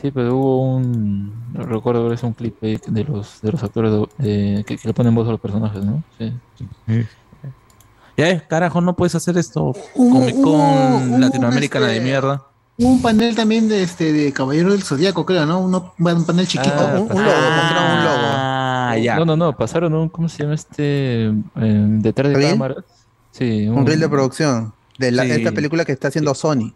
Sí, 0.00 0.10
pero 0.12 0.36
hubo 0.36 0.76
un. 0.76 1.32
Recuerdo 1.54 2.04
ver 2.04 2.12
es 2.12 2.22
un 2.22 2.32
clip 2.32 2.60
de 2.60 3.04
los, 3.04 3.40
de 3.42 3.50
los 3.52 3.62
actores 3.64 3.90
de- 3.92 4.24
de- 4.56 4.64
que, 4.64 4.76
que 4.78 4.86
le 4.88 4.94
ponen 4.94 5.14
voz 5.14 5.26
a 5.26 5.32
los 5.32 5.40
personajes, 5.40 5.84
¿no? 5.84 6.02
Sí. 6.18 6.32
Ya 8.16 8.28
es, 8.30 8.42
carajo, 8.42 8.80
no 8.80 8.94
puedes 8.96 9.14
hacer 9.14 9.36
esto. 9.38 9.72
Uh, 9.94 10.10
Comic 10.12 10.36
uh, 10.36 10.42
Con 10.42 11.12
uh, 11.14 11.18
latinoamericana 11.18 11.86
este- 11.86 11.98
de 12.00 12.04
mierda. 12.04 12.42
Hubo 12.80 12.90
un 12.90 13.02
panel 13.02 13.34
también 13.34 13.68
de 13.68 13.82
este 13.82 14.12
de 14.12 14.32
Caballero 14.32 14.70
del 14.70 14.84
Zodíaco, 14.84 15.26
creo, 15.26 15.44
¿no? 15.46 15.58
Uno, 15.60 15.94
un 15.98 16.24
panel 16.24 16.46
chiquito. 16.46 16.74
Ah, 16.78 16.98
un, 17.00 17.08
pasaron- 17.08 17.98
un 17.98 18.04
logo, 18.04 18.16
Ah, 18.90 18.96
ya. 19.02 19.16
No, 19.18 19.24
no, 19.24 19.36
no, 19.36 19.56
pasaron 19.56 19.94
un. 19.94 20.08
¿Cómo 20.08 20.28
se 20.28 20.42
llama 20.44 20.54
este? 20.54 21.26
Eh, 21.26 21.32
detrás 21.56 22.30
de 22.32 22.38
¿Reel? 22.38 22.50
cámaras. 22.52 22.84
Sí, 23.32 23.68
Un 23.68 23.84
reel 23.86 24.00
de 24.00 24.08
producción 24.08 24.72
de 24.98 25.10
la, 25.12 25.24
Sí. 25.24 25.30
esta 25.32 25.52
película 25.52 25.84
que 25.84 25.92
está 25.92 26.08
haciendo 26.08 26.34
Sony. 26.34 26.72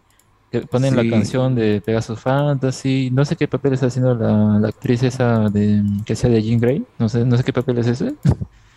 Que 0.53 0.61
ponen 0.67 0.91
Sí. 0.91 1.03
la 1.03 1.09
canción 1.09 1.55
de 1.55 1.81
Pegasus 1.81 2.19
Fantasy. 2.19 3.09
No 3.11 3.25
sé 3.25 3.35
qué 3.35 3.47
papel 3.47 3.73
está 3.73 3.87
haciendo 3.87 4.13
la, 4.13 4.59
la 4.59 4.67
actriz 4.67 5.01
esa 5.01 5.49
de, 5.49 5.81
que 6.05 6.15
sea 6.15 6.29
de 6.29 6.43
Jean 6.43 6.59
Grey. 6.59 6.85
No 6.99 7.09
sé, 7.09 7.25
no 7.25 7.35
sé 7.35 7.43
qué 7.43 7.51
papel 7.51 7.79
es 7.79 7.87
ese. 7.87 8.13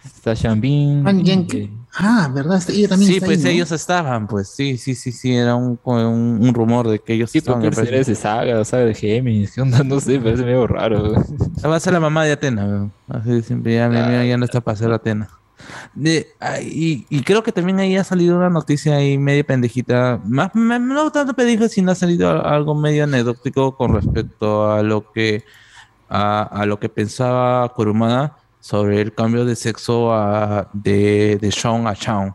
Está 0.05 0.35
Sean 0.35 0.59
Bean. 0.61 1.05
Van 1.05 1.23
Jenke. 1.24 1.70
Ah, 1.98 2.31
¿verdad? 2.35 2.62
Ella 2.70 2.89
también 2.89 3.09
Sí, 3.11 3.15
está 3.16 3.27
pues 3.27 3.39
ahí, 3.40 3.44
¿no? 3.44 3.51
ellos 3.51 3.73
estaban, 3.73 4.27
pues 4.27 4.48
sí, 4.48 4.77
sí, 4.78 4.94
sí, 4.94 5.12
sí, 5.12 5.35
era 5.35 5.55
un, 5.55 5.78
un, 5.85 6.39
un 6.43 6.55
rumor 6.55 6.89
de 6.89 6.98
que 6.98 7.12
ellos 7.15 7.31
Sí, 7.31 7.39
estaban. 7.39 7.62
eres 7.65 8.07
de 8.07 8.15
saga, 8.15 8.65
saga 8.65 8.85
de 8.86 8.94
Géminis. 8.94 9.53
¿Qué 9.53 9.61
onda? 9.61 9.82
No 9.85 10.01
sé, 10.01 10.19
parece 10.19 10.44
medio 10.44 10.66
raro. 10.66 11.12
Va 11.65 11.77
a 11.77 11.81
ser 11.81 11.93
la 11.93 12.01
mamá 12.01 12.24
de 12.24 12.32
Atena. 12.32 12.89
Así 13.09 13.31
de 13.31 13.43
siempre, 13.43 13.74
ya, 13.74 14.24
ya 14.24 14.36
no 14.39 14.44
está 14.47 14.61
para 14.62 14.77
ser 14.77 14.90
Atena. 14.93 15.28
Ah, 16.40 16.60
y, 16.60 17.06
creo 17.22 17.43
que 17.43 17.52
también 17.52 17.80
ahí 17.80 17.97
ha 17.97 18.05
salido 18.05 18.36
una 18.36 18.51
noticia 18.51 18.97
ahí 18.97 19.18
medio 19.18 19.44
pendejita, 19.44 20.20
más, 20.24 20.55
me- 20.55 20.78
no 20.78 21.10
tanto 21.10 21.34
pendeja, 21.34 21.68
sino 21.68 21.93
ha 21.93 21.94
salido 21.94 22.44
algo 22.44 22.74
medio 22.74 23.05
anecdótico 23.05 23.76
con 23.76 23.94
respecto 23.94 24.70
a 24.70 24.82
lo 24.82 25.10
que 25.12 25.44
a, 26.09 26.64
lo 26.66 26.78
que 26.78 26.88
pensaba 26.88 27.68
Kurumada 27.74 28.36
sobre 28.60 29.01
el 29.01 29.14
cambio 29.14 29.44
de 29.44 29.56
sexo 29.56 30.12
de, 30.72 31.38
de 31.40 31.52
Sean 31.52 31.86
a 31.86 31.94
Shawn. 31.94 32.34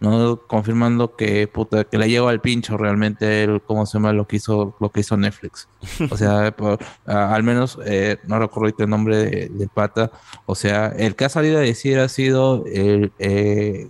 ¿No? 0.00 0.40
Confirmando 0.46 1.14
que, 1.14 1.46
puta, 1.46 1.84
que 1.84 1.98
le 1.98 2.08
llegó 2.08 2.28
al 2.28 2.40
pincho 2.40 2.76
realmente 2.76 3.44
el, 3.44 3.60
¿cómo 3.62 3.84
se 3.86 3.98
llama? 3.98 4.12
Lo 4.12 4.26
que 4.26 4.36
hizo, 4.36 4.74
lo 4.80 4.90
que 4.90 5.00
hizo 5.00 5.16
Netflix. 5.16 5.68
O 6.10 6.16
sea, 6.16 6.50
por- 6.56 6.78
a- 7.06 7.34
al 7.34 7.42
menos, 7.42 7.78
eh, 7.84 8.18
no 8.26 8.38
recuerdo 8.38 8.74
el 8.82 8.90
nombre 8.90 9.16
de- 9.48 9.68
pata. 9.72 10.10
O 10.46 10.54
sea, 10.54 10.86
el 10.88 11.14
que 11.16 11.26
ha 11.26 11.28
salido 11.28 11.58
a 11.58 11.62
decir 11.62 11.98
ha 11.98 12.08
sido 12.08 12.64
el, 12.66 13.12
eh, 13.18 13.88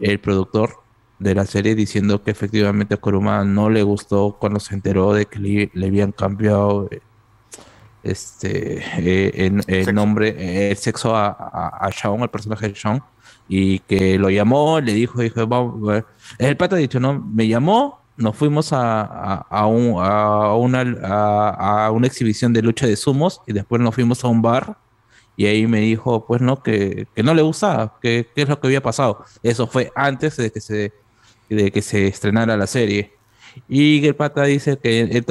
el 0.00 0.20
productor 0.20 0.76
de 1.18 1.34
la 1.34 1.46
serie 1.46 1.74
diciendo 1.74 2.22
que 2.22 2.30
efectivamente 2.32 2.94
a 2.94 2.96
Kuruma 2.98 3.44
no 3.44 3.70
le 3.70 3.82
gustó 3.82 4.36
cuando 4.38 4.60
se 4.60 4.74
enteró 4.74 5.14
de 5.14 5.26
que 5.26 5.38
le, 5.38 5.70
le 5.72 5.86
habían 5.86 6.12
cambiado 6.12 6.88
eh, 6.90 7.00
este 8.02 8.82
eh, 8.98 9.50
el 9.66 9.94
nombre, 9.94 10.70
el 10.70 10.76
sexo 10.76 11.16
a, 11.16 11.28
a, 11.28 11.86
a 11.86 11.90
Shaun, 11.90 12.20
al 12.22 12.30
personaje 12.30 12.68
de 12.68 12.74
Shaun, 12.74 13.02
y 13.48 13.80
que 13.80 14.18
lo 14.18 14.30
llamó, 14.30 14.80
le 14.80 14.92
dijo, 14.94 15.20
dijo, 15.20 15.46
vamos, 15.46 15.94
eh, 15.94 16.02
el 16.38 16.56
pata 16.56 16.76
ha 16.76 16.78
dicho, 16.78 16.98
no, 17.00 17.20
me 17.20 17.46
llamó, 17.48 18.00
nos 18.16 18.36
fuimos 18.36 18.72
a, 18.72 19.02
a, 19.48 19.66
un- 19.66 19.96
a 19.98 20.54
una, 20.54 21.90
una 21.90 22.06
exhibición 22.06 22.52
de 22.52 22.62
lucha 22.62 22.86
de 22.86 22.96
sumos 22.96 23.40
y 23.46 23.52
después 23.52 23.80
nos 23.82 23.94
fuimos 23.94 24.24
a 24.24 24.28
un 24.28 24.40
bar 24.42 24.76
y 25.36 25.46
ahí 25.46 25.66
me 25.66 25.80
dijo, 25.80 26.24
pues 26.26 26.40
no, 26.40 26.62
que, 26.62 27.06
que 27.14 27.22
no 27.24 27.34
le 27.34 27.42
gustaba, 27.42 27.98
que 28.00 28.28
qué 28.34 28.42
es 28.42 28.48
lo 28.48 28.60
que 28.60 28.68
había 28.68 28.82
pasado. 28.82 29.24
Eso 29.42 29.66
fue 29.66 29.90
antes 29.96 30.36
de 30.36 30.50
que 30.52 30.60
se, 30.60 30.92
de 31.48 31.72
que 31.72 31.82
se 31.82 32.06
estrenara 32.06 32.56
la 32.56 32.66
serie. 32.68 33.12
Y 33.68 34.00
que 34.00 34.08
el 34.08 34.16
pata 34.16 34.44
dice 34.44 34.78
que 34.78 35.00
él, 35.00 35.24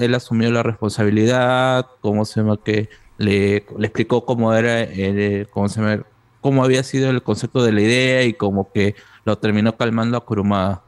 él- 0.00 0.14
asumió 0.14 0.50
la 0.50 0.62
responsabilidad, 0.62 1.86
cómo 2.00 2.24
se 2.24 2.40
llama, 2.40 2.58
que 2.64 2.88
le, 3.18 3.66
le 3.78 3.86
explicó 3.86 4.24
cómo 4.26 4.52
era, 4.54 4.80
el, 4.82 5.48
cómo 5.50 5.68
se 5.68 5.80
llama, 5.80 6.02
cómo 6.42 6.62
había 6.64 6.82
sido 6.82 7.08
el 7.08 7.22
concepto 7.22 7.62
de 7.64 7.72
la 7.72 7.80
idea 7.80 8.24
y 8.24 8.34
como 8.34 8.70
que 8.70 8.94
lo 9.24 9.38
terminó 9.38 9.76
calmando 9.78 10.18
a 10.18 10.24
Kurumada. 10.26 10.82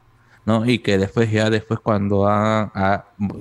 ¿no? 0.44 0.66
Y 0.68 0.81
que 0.81 0.98
después, 0.98 1.31
ya 1.31 1.48
después, 1.48 1.81
cuando 1.81 2.28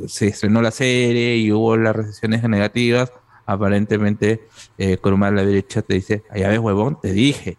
se 0.07 0.27
estrenó 0.27 0.61
la 0.61 0.71
serie 0.71 1.35
y 1.35 1.51
hubo 1.51 1.75
las 1.75 1.93
recepciones 1.93 2.43
negativas, 2.43 3.11
aparentemente 3.45 4.47
eh, 4.77 4.95
Kurumada 4.97 5.33
a 5.33 5.35
la 5.35 5.45
derecha 5.45 5.81
te 5.81 5.95
dice, 5.95 6.23
"Ah, 6.31 6.37
ya 6.37 6.47
ves, 6.47 6.59
huevón, 6.59 6.97
te 7.01 7.11
dije. 7.11 7.57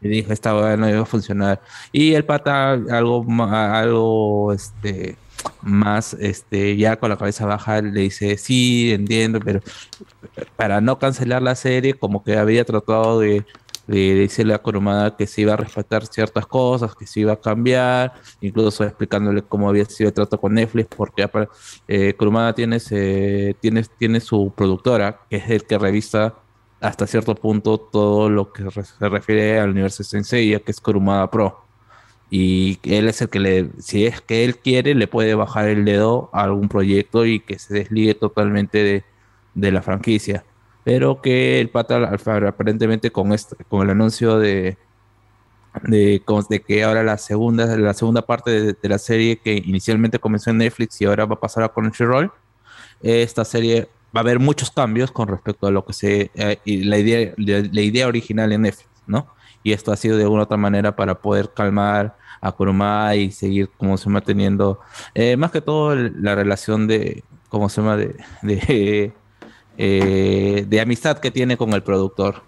Te 0.00 0.08
dije, 0.08 0.30
esta 0.30 0.54
hueá 0.54 0.76
no 0.76 0.90
iba 0.90 1.00
a 1.00 1.06
funcionar. 1.06 1.62
Y 1.90 2.12
el 2.12 2.24
pata, 2.26 2.72
algo, 2.72 3.24
algo, 3.50 4.52
este, 4.52 5.16
más, 5.62 6.14
este, 6.14 6.76
ya 6.76 6.96
con 6.96 7.10
la 7.10 7.16
cabeza 7.16 7.46
baja, 7.46 7.80
le 7.80 8.02
dice, 8.02 8.36
sí, 8.36 8.92
entiendo, 8.92 9.40
pero 9.40 9.60
para 10.56 10.80
no 10.80 10.98
cancelar 10.98 11.42
la 11.42 11.54
serie, 11.54 11.94
como 11.94 12.22
que 12.22 12.36
había 12.36 12.64
tratado 12.64 13.20
de, 13.20 13.44
de 13.86 14.14
decirle 14.14 14.54
a 14.54 14.58
Kurumada 14.58 15.16
que 15.16 15.26
se 15.26 15.42
iba 15.42 15.52
a 15.54 15.56
respetar 15.56 16.06
ciertas 16.06 16.46
cosas, 16.46 16.94
que 16.94 17.06
se 17.06 17.20
iba 17.20 17.32
a 17.34 17.40
cambiar, 17.40 18.12
incluso 18.40 18.84
explicándole 18.84 19.42
cómo 19.42 19.68
había 19.68 19.84
sido 19.84 20.08
el 20.08 20.14
trato 20.14 20.40
con 20.40 20.54
Netflix, 20.54 20.88
porque 20.96 21.28
eh, 21.88 22.14
Kurumada 22.16 22.54
tiene, 22.54 22.76
ese- 22.76 23.56
tiene, 23.60 23.84
tiene 23.98 24.20
su 24.20 24.52
productora, 24.56 25.20
que 25.30 25.36
es 25.36 25.50
el 25.50 25.64
que 25.64 25.78
revisa 25.78 26.34
hasta 26.80 27.06
cierto 27.06 27.34
punto 27.34 27.78
todo 27.78 28.28
lo 28.28 28.52
que 28.52 28.64
se 28.70 29.08
refiere 29.08 29.58
al 29.60 29.70
universo 29.70 30.04
Sensei, 30.04 30.58
que 30.60 30.70
es 30.72 30.80
Kurumada 30.80 31.30
Pro. 31.30 31.62
Y 32.30 32.78
él 32.82 33.08
es 33.08 33.22
el 33.22 33.28
que 33.30 33.38
le, 33.40 33.70
si 33.78 34.04
es 34.06 34.20
que 34.20 34.44
él 34.44 34.58
quiere, 34.58 34.94
le 34.94 35.06
puede 35.08 35.34
bajar 35.36 35.68
el 35.68 35.84
dedo 35.84 36.28
a 36.32 36.42
algún 36.44 36.68
proyecto 36.68 37.24
y 37.24 37.40
que 37.40 37.58
se 37.58 37.74
desligue 37.74 38.14
totalmente 38.14 38.78
de, 38.82 39.04
de 39.54 39.72
la 39.72 39.82
franquicia. 39.82 40.44
Pero 40.86 41.20
que 41.20 41.60
el 41.60 41.68
pata 41.68 41.96
al- 41.96 42.46
aparentemente 42.46 43.10
con 43.10 43.32
este, 43.32 43.56
con 43.64 43.82
el 43.82 43.90
anuncio 43.90 44.38
de, 44.38 44.78
de, 45.82 46.22
que 46.64 46.84
ahora 46.84 47.02
la 47.02 47.18
segunda, 47.18 47.76
la 47.76 47.92
segunda 47.92 48.22
parte 48.22 48.72
de, 48.72 48.88
la 48.88 48.98
serie 48.98 49.38
que 49.38 49.54
inicialmente 49.54 50.20
comenzó 50.20 50.50
en 50.50 50.58
Netflix 50.58 51.00
y 51.00 51.06
ahora 51.06 51.24
va 51.26 51.34
a 51.34 51.40
pasar 51.40 51.64
a 51.64 51.70
Crunchyroll, 51.70 52.30
esta 53.02 53.44
serie 53.44 53.88
va 54.16 54.20
a 54.20 54.22
haber 54.22 54.38
muchos 54.38 54.70
cambios 54.70 55.10
con 55.10 55.26
respecto 55.26 55.66
a 55.66 55.72
lo 55.72 55.84
que 55.84 55.92
se 55.92 56.30
eh, 56.36 56.60
la 56.64 56.98
idea 56.98 57.34
la, 57.36 57.80
idea 57.80 58.06
original 58.06 58.52
en 58.52 58.62
Netflix, 58.62 58.88
¿no? 59.08 59.26
Y 59.64 59.72
esto 59.72 59.90
ha 59.90 59.96
sido 59.96 60.16
de 60.16 60.22
alguna 60.22 60.44
otra 60.44 60.56
manera 60.56 60.94
para 60.94 61.16
poder 61.20 61.52
calmar 61.52 62.16
a 62.40 62.52
Kuruma 62.52 63.16
y 63.16 63.32
seguir 63.32 63.70
como 63.76 63.96
se 63.96 64.04
llama 64.04 64.22
eh, 65.14 65.36
más 65.36 65.50
que 65.50 65.60
todo 65.60 65.96
la 65.96 66.36
relación 66.36 66.86
de 66.86 67.24
cómo 67.48 67.68
se 67.68 67.80
llama 67.80 67.96
de, 67.96 69.12
eh, 69.78 70.64
de 70.68 70.80
amistad 70.80 71.18
que 71.18 71.30
tiene 71.30 71.56
con 71.56 71.72
el 71.72 71.82
productor. 71.82 72.42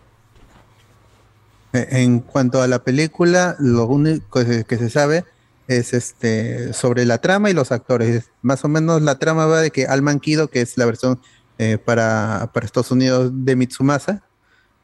Eh, 1.73 1.87
En 1.91 2.21
cuanto 2.21 2.63
a 2.63 2.67
la 2.67 2.81
película, 2.83 3.57
lo 3.59 3.87
único 3.87 4.41
que 4.45 4.77
se 4.79 4.91
sabe 4.91 5.25
es 5.67 5.93
este 5.93 6.73
sobre 6.73 7.05
la 7.05 7.19
trama 7.19 7.51
y 7.51 7.53
los 7.55 7.73
actores. 7.73 8.31
Más 8.43 8.65
o 8.65 8.69
menos 8.69 9.03
la 9.03 9.19
trama 9.19 9.47
va 9.47 9.61
de 9.61 9.71
que 9.71 9.87
Alman 9.87 10.19
Kido, 10.21 10.49
que 10.49 10.63
es 10.63 10.79
la 10.79 10.87
versión 10.87 11.21
eh, 11.59 11.77
para, 11.77 12.51
para 12.55 12.65
Estados 12.65 12.91
Unidos 12.91 13.31
de 13.33 13.55
Mitsumasa, 13.57 14.23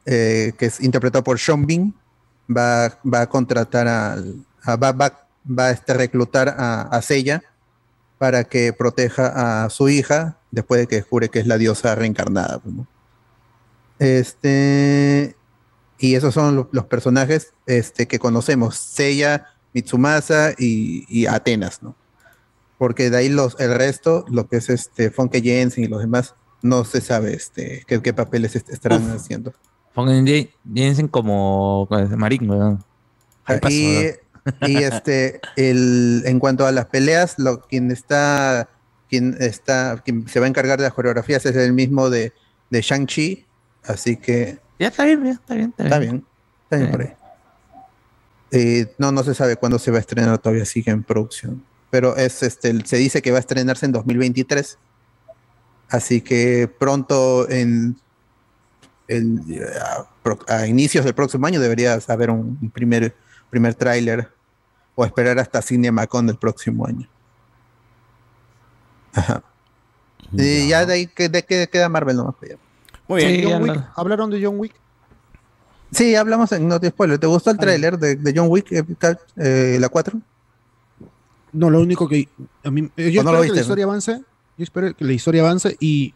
que 0.04 0.54
es 0.58 0.80
interpretado 0.82 1.24
por 1.24 1.38
Sean 1.38 1.64
Bean, 1.64 1.94
va, 2.54 2.98
va 3.02 3.22
a 3.22 3.28
contratar 3.28 3.88
al- 3.88 4.44
a, 4.62 4.76
va, 4.76 4.92
va, 4.92 5.26
va 5.46 5.66
a 5.68 5.70
este, 5.70 5.94
reclutar 5.94 6.48
a, 6.58 6.82
a 6.94 7.00
para 8.18 8.44
que 8.44 8.72
proteja 8.74 9.64
a 9.64 9.70
su 9.70 9.88
hija 9.88 10.36
después 10.55 10.81
de 10.81 10.86
que 10.86 11.02
jure 11.02 11.28
que 11.28 11.40
es 11.40 11.47
la 11.47 11.59
diosa 11.59 11.94
reencarnada. 11.94 12.59
pues, 12.60 12.74
¿no? 12.74 12.86
Este, 13.98 15.36
y 15.98 16.14
esos 16.14 16.35
son 16.35 16.56
lo- 16.56 16.68
los 16.72 16.86
personajes 16.86 17.52
este, 17.66 18.06
que 18.06 18.18
conocemos, 18.18 18.76
Seiya, 18.76 19.47
Mitsumasa 19.72 20.52
y, 20.59 21.05
y 21.09 21.26
Atenas, 21.26 21.82
¿no? 21.82 21.94
Porque 22.78 23.10
de 23.10 23.16
ahí 23.16 23.28
los, 23.28 23.59
el 23.60 23.74
resto, 23.74 24.24
lo 24.28 24.48
que 24.48 24.56
es 24.56 24.68
este 24.68 25.10
Funke 25.10 25.40
Jensen 25.43 25.85
y 25.85 25.86
los 25.89 26.01
demás, 26.01 26.35
no 26.62 26.85
se 26.85 27.01
sabe 27.01 27.35
este, 27.35 27.85
qué, 27.86 28.01
qué 28.02 28.12
papeles 28.12 28.56
est- 28.56 28.68
estarán 28.70 29.10
haciendo. 29.10 29.52
Jen- 30.26 30.51
Jensen 30.74 31.09
como 31.09 31.86
Marín, 32.16 32.47
pasó, 33.60 33.74
y, 33.74 34.10
y, 34.66 34.76
este, 34.78 35.40
el, 35.56 36.22
en 36.26 36.39
cuanto 36.40 36.66
a 36.66 36.72
las 36.72 36.86
peleas, 36.86 37.39
lo, 37.39 37.60
quien 37.62 37.90
está, 37.90 38.68
quien 39.09 39.36
está, 39.40 40.01
quien 40.05 40.26
se 40.28 40.40
va 40.40 40.47
a 40.47 40.48
encargar 40.48 40.78
de 40.78 40.85
las 40.85 40.94
coreografías 40.94 41.44
es 41.47 41.56
el 41.56 41.72
mismo 41.72 42.10
de, 42.10 42.32
de 42.70 42.81
Shang-Chi, 42.81 43.47
así 43.85 44.16
que 44.16 44.59
Ya 44.78 44.89
está 44.89 45.05
bien, 45.05 45.24
ya 45.24 45.31
está 45.32 45.55
bien, 45.55 45.70
está 45.70 45.85
está 45.85 45.98
bien. 45.98 46.12
bien, 46.12 46.26
está 46.64 46.76
bien 46.76 46.90
por 46.90 47.01
ahí. 47.02 47.12
Eh, 48.51 48.94
no, 48.98 49.10
no 49.12 49.22
se 49.24 49.35
sabe 49.35 49.56
cuándo 49.56 49.78
se 49.78 49.90
va 49.90 49.97
a 49.97 50.01
estrenar, 50.01 50.39
todavía 50.39 50.64
sigue 50.64 50.90
en 50.93 51.02
producción. 51.02 51.64
Pero 51.90 52.16
es 52.16 52.43
este, 52.43 52.85
se 52.86 52.97
dice 52.97 53.20
que 53.22 53.31
va 53.31 53.39
a 53.39 53.40
estrenarse 53.40 53.86
en 53.86 53.93
2023. 53.93 54.78
Así 55.89 56.20
que 56.20 56.68
pronto 56.78 57.48
en, 57.51 57.97
en, 59.09 59.44
a, 59.81 60.55
a 60.56 60.66
inicios 60.66 61.05
del 61.05 61.14
próximo 61.14 61.47
año 61.47 61.60
deberías 61.60 62.09
haber 62.10 62.31
un, 62.31 62.59
un 62.60 62.70
primer, 62.70 63.14
primer 63.51 63.74
tráiler 63.74 64.28
o 64.94 65.05
esperar 65.05 65.39
hasta 65.39 65.60
CinemaCon 65.62 66.26
del 66.26 66.36
próximo 66.36 66.86
año. 66.86 67.09
Ajá. 69.14 69.42
Y 70.32 70.68
ya 70.68 70.84
de 70.86 70.94
ahí 70.94 71.06
que- 71.06 71.28
de 71.28 71.44
qué 71.44 71.68
queda 71.68 71.88
Marvel 71.88 72.16
nomás. 72.16 72.34
Muy 73.08 73.20
Sí, 73.20 73.26
bien. 73.38 73.50
John 73.52 73.62
Wick. 73.70 73.84
¿Hablaron 73.96 74.30
de 74.30 74.44
John 74.44 74.58
Wick? 74.58 74.74
Sí, 75.92 76.16
hablamos 76.16 76.50
en 76.52 76.66
No 76.66 76.80
Te 76.80 76.88
Spoiler. 76.88 77.18
¿Te 77.18 77.26
gustó 77.26 77.50
el 77.50 77.58
tráiler 77.58 77.98
de, 77.98 78.16
de 78.16 78.32
John 78.34 78.48
Wick, 78.50 78.72
eh, 78.72 78.84
eh, 79.36 79.76
la 79.80 79.88
4? 79.88 80.18
No, 81.52 81.70
lo 81.70 81.80
único 81.80 82.08
que 82.08 82.28
a 82.64 82.70
mí, 82.70 82.90
eh, 82.96 83.12
yo 83.12 83.20
¿O 83.20 83.24
no 83.24 83.30
lo 83.30 83.38
espero 83.38 83.52
que 83.52 83.56
la 83.56 83.60
historia 83.62 83.84
avance. 83.84 84.22
Yo 84.56 84.64
espero 84.64 84.94
que 84.96 85.04
la 85.04 85.12
historia 85.12 85.42
avance 85.42 85.76
y 85.78 86.14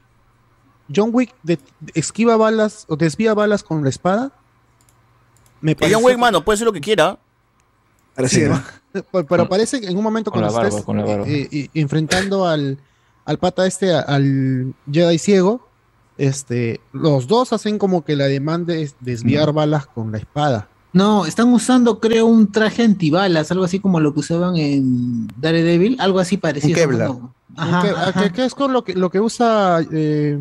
John 0.94 1.10
Wick 1.12 1.32
de- 1.44 1.58
esquiva 1.94 2.36
balas 2.36 2.86
o 2.88 2.96
desvía 2.96 3.34
balas 3.34 3.62
con 3.62 3.84
la 3.84 3.90
espada. 3.90 4.32
Me 5.60 5.76
Que 5.76 5.92
John 5.92 6.02
Wick, 6.02 6.18
mano, 6.18 6.44
puede 6.44 6.56
ser 6.56 6.66
lo 6.66 6.72
que 6.72 6.80
quiera. 6.80 7.18
Sí, 8.26 8.42
¿no? 8.42 8.60
Pero, 9.12 9.26
pero 9.26 9.48
parece 9.48 9.76
en 9.76 9.96
un 9.96 10.02
momento 10.02 10.30
Con 10.32 10.40
cuando 10.40 10.50
la 10.56 10.56
barba, 10.62 10.68
estés 10.70 10.84
con 10.84 10.96
la 10.96 11.04
barba. 11.04 11.28
eh, 11.28 11.46
eh, 11.52 11.68
enfrentando 11.74 12.46
al, 12.48 12.78
al 13.28 13.38
pata 13.38 13.66
este, 13.66 13.92
al 13.94 14.74
Jedi 14.90 15.18
ciego, 15.18 15.68
este, 16.16 16.80
los 16.92 17.28
dos 17.28 17.52
hacen 17.52 17.78
como 17.78 18.04
que 18.04 18.16
la 18.16 18.24
demanda 18.26 18.74
es 18.74 18.96
desviar 19.00 19.52
balas 19.52 19.86
con 19.86 20.10
la 20.10 20.18
espada. 20.18 20.68
No, 20.92 21.26
están 21.26 21.52
usando, 21.52 22.00
creo, 22.00 22.26
un 22.26 22.50
traje 22.50 22.82
antibalas, 22.82 23.50
algo 23.52 23.64
así 23.64 23.78
como 23.78 24.00
lo 24.00 24.14
que 24.14 24.20
usaban 24.20 24.56
en 24.56 25.28
Daredevil, 25.38 25.96
algo 26.00 26.18
así 26.18 26.38
parecido. 26.38 26.70
Un 26.70 26.74
Kevlar. 26.74 27.08
¿no? 27.10 27.34
Ajá, 27.56 27.82
que, 27.82 27.88
ajá. 27.90 28.22
que- 28.24 28.32
que 28.32 28.44
es 28.46 28.54
con 28.54 28.72
lo 28.72 28.82
que, 28.82 28.94
lo 28.94 29.10
que 29.10 29.20
usa 29.20 29.80
eh. 29.92 30.40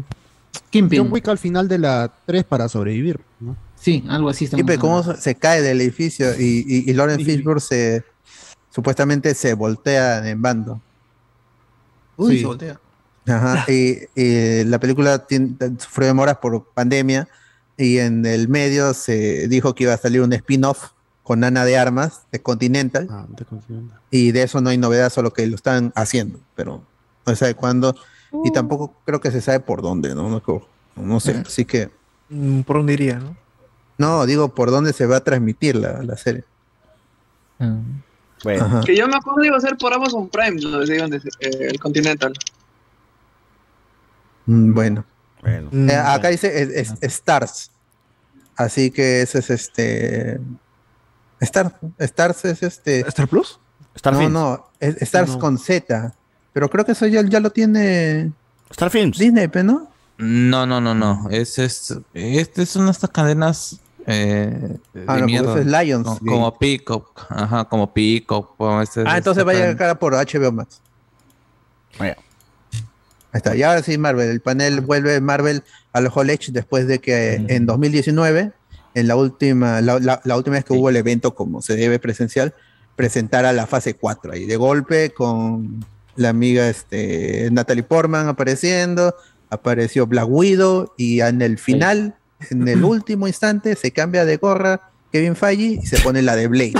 John 0.74 1.12
Wick 1.12 1.28
al 1.28 1.38
final 1.38 1.68
de 1.68 1.78
la 1.80 2.12
3 2.26 2.44
para 2.46 2.68
sobrevivir. 2.70 3.20
¿no? 3.40 3.56
Sí, 3.76 4.04
algo 4.10 4.30
así. 4.30 4.50
Y 4.56 4.64
pe, 4.64 4.78
cómo 4.78 5.04
se 5.04 5.36
cae 5.36 5.62
del 5.62 5.82
edificio 5.82 6.34
y, 6.40 6.66
y, 6.68 6.90
y 6.90 6.94
Lauren 6.94 7.20
Fishburne 7.24 7.62
se 7.62 8.04
supuestamente 8.74 9.34
se 9.36 9.54
voltea 9.54 10.28
en 10.30 10.42
bando. 10.42 10.82
Uy, 12.18 12.34
Sí. 12.36 12.40
se 12.42 12.46
voltea. 12.48 12.80
Ajá, 13.28 13.66
y, 13.72 14.00
y 14.16 14.64
la 14.66 14.80
película 14.80 15.26
sufrió 15.80 16.08
demoras 16.08 16.38
por 16.38 16.66
pandemia 16.74 17.28
y 17.78 17.98
en 18.00 18.26
el 18.26 18.48
medio 18.48 18.94
se 18.94 19.48
dijo 19.48 19.76
que 19.76 19.84
iba 19.84 19.94
a 19.94 19.98
salir 19.98 20.22
un 20.22 20.34
spin-off 20.34 20.90
con 21.24 21.44
Ana 21.44 21.66
de 21.66 21.78
Armas 21.78 22.22
de 22.32 22.42
Continental. 22.42 23.08
Ah, 23.12 23.26
de 23.30 23.46
Continental. 23.46 24.00
Y 24.10 24.32
de 24.32 24.44
eso 24.44 24.62
no 24.62 24.70
hay 24.70 24.78
novedad, 24.78 25.12
solo 25.12 25.32
que 25.34 25.46
lo 25.46 25.56
están 25.56 25.92
haciendo, 25.96 26.40
pero 26.56 26.82
no 27.26 27.34
se 27.34 27.36
sabe 27.36 27.54
cuándo. 27.54 27.96
Y 28.46 28.52
tampoco 28.52 28.94
creo 29.06 29.20
que 29.22 29.32
se 29.32 29.42
sabe 29.42 29.60
por 29.60 29.82
dónde, 29.82 30.16
¿no? 30.16 30.42
No, 30.96 31.20
sé, 31.20 31.44
así 31.46 31.66
que. 31.66 31.90
Mm, 32.30 32.62
¿Por 32.62 32.78
dónde 32.78 32.94
iría, 32.94 33.20
no? 33.20 33.36
No, 33.98 34.26
digo 34.26 34.50
por 34.56 34.72
dónde 34.72 34.94
se 34.94 35.06
va 35.06 35.18
a 35.18 35.24
transmitir 35.24 35.76
la, 35.76 36.02
la 36.04 36.18
serie. 36.18 36.44
Ajá. 38.46 38.82
Que 38.86 38.96
yo 38.96 39.08
me 39.08 39.16
acuerdo 39.16 39.44
iba 39.44 39.58
a 39.58 39.62
ser 39.62 39.78
por 39.78 39.94
Amazon 39.94 40.30
Prime, 40.30 40.62
lo 40.62 40.80
decían 40.80 41.10
de- 41.10 41.18
eh, 41.18 41.68
el 41.72 41.80
Continental. 41.80 42.34
Mm, 44.46 44.74
Bueno. 44.74 45.06
Bueno. 45.42 45.70
Eh, 45.74 45.96
acá 45.96 46.30
dice 46.30 46.62
es- 46.62 46.92
es- 46.92 46.94
Stars. 47.02 47.72
Así 48.56 48.92
que 48.92 49.22
ese 49.22 49.40
es 49.40 49.50
este. 49.50 50.40
Star, 51.40 51.78
Stars 52.00 52.46
es 52.46 52.64
este. 52.64 53.02
¿Star 53.08 53.28
Plus? 53.28 53.60
Star 53.96 54.14
no, 54.14 54.20
Films. 54.20 54.34
no, 54.34 54.70
es- 54.80 55.02
Stars 55.02 55.32
No. 55.32 55.40
con 55.40 55.58
Z. 55.58 56.14
Pero 56.54 56.70
creo 56.70 56.86
que 56.86 56.94
eso 56.94 57.06
ya, 57.06 57.22
ya 57.24 57.40
lo 57.40 57.52
tiene. 57.52 58.32
Star 58.72 58.90
Films. 58.90 59.18
Disney, 59.18 59.48
pe, 59.48 59.64
¿no? 59.64 59.92
No, 60.18 60.66
no, 60.66 60.82
no, 60.82 60.96
no. 60.96 61.28
Es, 61.30 61.60
es, 61.60 61.96
este 62.14 62.64
es 62.64 62.76
una 62.76 62.86
de 62.86 62.92
estas 62.92 63.12
cadenas 63.12 63.80
eh, 64.08 64.78
Ah, 65.06 65.18
no, 65.18 65.26
mierda. 65.26 65.60
es 65.60 65.66
Lionsgate. 65.66 66.20
Como, 66.20 66.32
como 66.32 66.58
Peacock. 66.60 67.26
Ajá, 67.30 67.66
como 67.66 67.94
Peacock. 67.94 68.56
como 68.58 68.82
este- 68.82 69.04
Ah, 69.06 69.18
entonces 69.18 69.42
esta 69.42 69.44
va 69.44 69.52
a 69.52 69.56
cadena. 69.56 69.72
llegar 69.74 70.00
por 70.00 70.14
HBO 70.16 70.52
Max. 70.52 70.82
Ahí 72.00 72.14
está. 73.34 73.56
Y 73.56 73.64
ahora 73.64 73.84
sí, 73.84 73.98
Marvel. 73.98 74.30
El 74.30 74.42
panel 74.42 74.82
vuelve 74.82 75.20
Marvel 75.22 75.64
al 75.94 76.10
Hall 76.14 76.30
H 76.30 76.52
después 76.52 76.88
de 76.88 77.00
que 77.00 77.36
en 77.48 77.66
2019, 77.66 78.52
en 78.94 79.08
la 79.08 79.16
última, 79.16 79.82
la, 79.82 80.00
la- 80.00 80.22
la 80.24 80.38
última 80.38 80.56
vez 80.56 80.66
que 80.66 80.74
hubo 80.74 80.90
el 80.90 80.96
evento 80.96 81.36
como 81.36 81.62
se 81.62 81.76
debe 81.76 82.00
presencial, 82.00 82.54
presentara 82.96 83.54
la 83.54 83.68
fase 83.68 83.94
4 83.96 84.32
ahí 84.34 84.46
de 84.46 84.56
golpe 84.56 85.12
con 85.12 85.86
la 86.16 86.30
amiga 86.30 86.68
este, 86.68 87.50
Natalie 87.52 87.84
Portman 87.84 88.28
apareciendo, 88.28 89.16
apareció 89.52 90.08
Black 90.08 90.26
Widow 90.28 90.94
y 90.98 91.22
en 91.22 91.42
el 91.44 91.60
final, 91.60 92.16
en 92.50 92.68
el 92.68 92.84
último 92.84 93.28
instante, 93.28 93.76
se 93.76 93.92
cambia 93.92 94.26
de 94.26 94.38
gorra 94.38 94.92
Kevin 95.12 95.36
Feige 95.36 95.80
y 95.82 95.86
se 95.86 96.00
pone 96.00 96.22
la 96.22 96.36
de 96.36 96.48
Blade. 96.48 96.74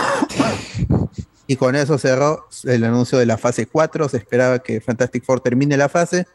Y 1.48 1.56
con 1.56 1.76
eso 1.76 1.98
cerró 1.98 2.48
el 2.66 2.84
anuncio 2.84 3.18
de 3.18 3.26
la 3.26 3.38
fase 3.38 3.68
4. 3.68 4.10
Se 4.10 4.18
esperaba 4.18 4.60
que 4.60 4.82
Fantastic 4.82 5.24
Four 5.24 5.40
termine 5.40 5.78
la 5.78 5.88
fase 5.88 6.28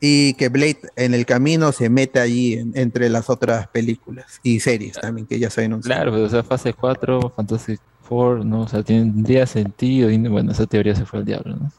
y 0.00 0.32
que 0.34 0.48
Blade 0.48 0.80
en 0.96 1.12
el 1.12 1.26
camino 1.26 1.72
se 1.72 1.90
meta 1.90 2.22
allí 2.22 2.54
en- 2.54 2.72
entre 2.74 3.10
las 3.10 3.28
otras 3.28 3.68
películas 3.68 4.40
y 4.42 4.60
series 4.60 4.94
también 4.98 5.26
que 5.26 5.38
ya 5.38 5.50
se 5.50 5.64
anunciado. 5.66 5.94
Claro, 6.00 6.12
pues, 6.12 6.22
o 6.22 6.28
sea, 6.30 6.42
fase 6.42 6.72
4, 6.72 7.34
Fantastic 7.36 7.80
Four, 8.08 8.44
¿no? 8.46 8.62
O 8.62 8.68
sea, 8.68 8.82
tendría 8.82 9.46
sentido. 9.46 10.10
Y 10.10 10.16
bueno, 10.26 10.52
esa 10.52 10.64
teoría 10.66 10.94
se 10.96 11.04
fue 11.04 11.18
al 11.18 11.26
diablo, 11.26 11.56
¿no? 11.56 11.70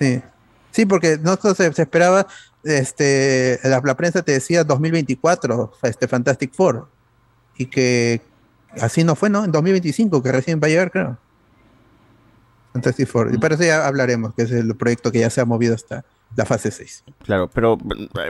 Sí. 0.00 0.22
Sí, 0.76 0.84
porque 0.86 1.18
no 1.22 1.36
se, 1.36 1.72
se 1.72 1.82
esperaba, 1.82 2.26
este, 2.62 3.58
la, 3.64 3.80
la 3.82 3.96
prensa 3.96 4.20
te 4.22 4.32
decía 4.32 4.62
2024, 4.62 5.72
este 5.82 6.06
Fantastic 6.06 6.52
Four, 6.52 6.86
y 7.56 7.64
que 7.66 8.20
así 8.80 9.02
no 9.02 9.14
fue, 9.16 9.30
¿no? 9.30 9.42
En 9.44 9.52
2025, 9.52 10.22
que 10.22 10.30
recién 10.32 10.60
va 10.62 10.66
a 10.66 10.68
llegar, 10.68 10.90
creo. 10.90 11.16
Fantastic 12.74 13.08
Four. 13.08 13.34
Y 13.34 13.38
para 13.38 13.54
eso 13.54 13.64
ya 13.64 13.86
hablaremos, 13.86 14.34
que 14.34 14.42
es 14.42 14.50
el 14.52 14.76
proyecto 14.76 15.10
que 15.10 15.20
ya 15.20 15.30
se 15.30 15.40
ha 15.40 15.46
movido 15.46 15.74
hasta 15.74 16.04
la 16.36 16.44
fase 16.44 16.70
6. 16.70 17.04
Claro, 17.24 17.48
pero 17.48 17.78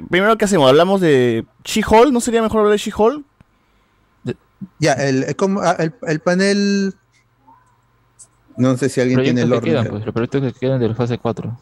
primero, 0.08 0.38
¿qué 0.38 0.44
hacemos? 0.44 0.68
¿Hablamos 0.68 1.00
de 1.00 1.44
She-Hulk? 1.64 2.12
¿No 2.12 2.20
sería 2.20 2.42
mejor 2.42 2.60
hablar 2.60 2.72
de 2.72 2.78
She-Hulk? 2.78 3.24
Ya, 4.78 4.92
el, 4.92 5.24
el, 5.24 5.34
como- 5.36 5.60
ah, 5.62 5.74
el- 5.80 5.94
el 6.06 6.20
panel. 6.20 6.94
No 8.56 8.76
sé 8.76 8.88
si 8.88 9.00
alguien 9.00 9.20
tiene 9.22 9.42
el 9.42 9.52
orden. 9.52 9.72
quedan, 9.72 9.86
pues, 9.88 10.04
los 10.06 10.14
proyectos 10.14 10.52
que 10.52 10.58
quedan 10.60 10.78
de 10.78 10.88
la 10.88 10.94
fase 10.94 11.18
4. 11.18 11.58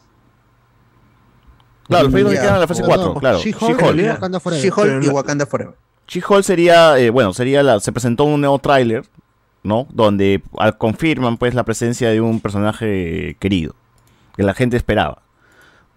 Claro, 1.87 2.03
los 2.05 2.11
proyectos 2.11 2.31
que 2.31 2.35
Ya. 2.35 2.41
quedan 2.41 2.55
en 2.55 2.61
la 2.61 2.67
fase 2.67 2.81
No, 2.81 2.87
4, 2.87 3.05
no, 3.05 3.13
claro. 3.15 3.39
She-Hulk 3.39 3.95
y 3.97 4.07
Wakanda 4.09 4.39
Forever. 4.39 4.63
She-Hulk 4.63 5.03
y 5.03 5.07
Wakanda 5.09 5.45
Forever. 5.45 5.73
She-Hulk 6.07 6.43
sería, 6.43 6.97
eh, 6.99 7.09
bueno, 7.09 7.33
sería 7.33 7.63
la, 7.63 7.79
se 7.79 7.91
presentó 7.91 8.23
un 8.25 8.39
nuevo 8.41 8.59
tráiler, 8.59 9.03
¿no? 9.63 9.87
Donde 9.91 10.41
al- 10.57 10.77
confirman 10.77 11.37
pues 11.37 11.53
la 11.53 11.63
presencia 11.63 12.09
de 12.09 12.21
un 12.21 12.39
personaje 12.41 13.35
querido, 13.39 13.75
que 14.35 14.43
la 14.43 14.53
gente 14.53 14.77
esperaba. 14.77 15.21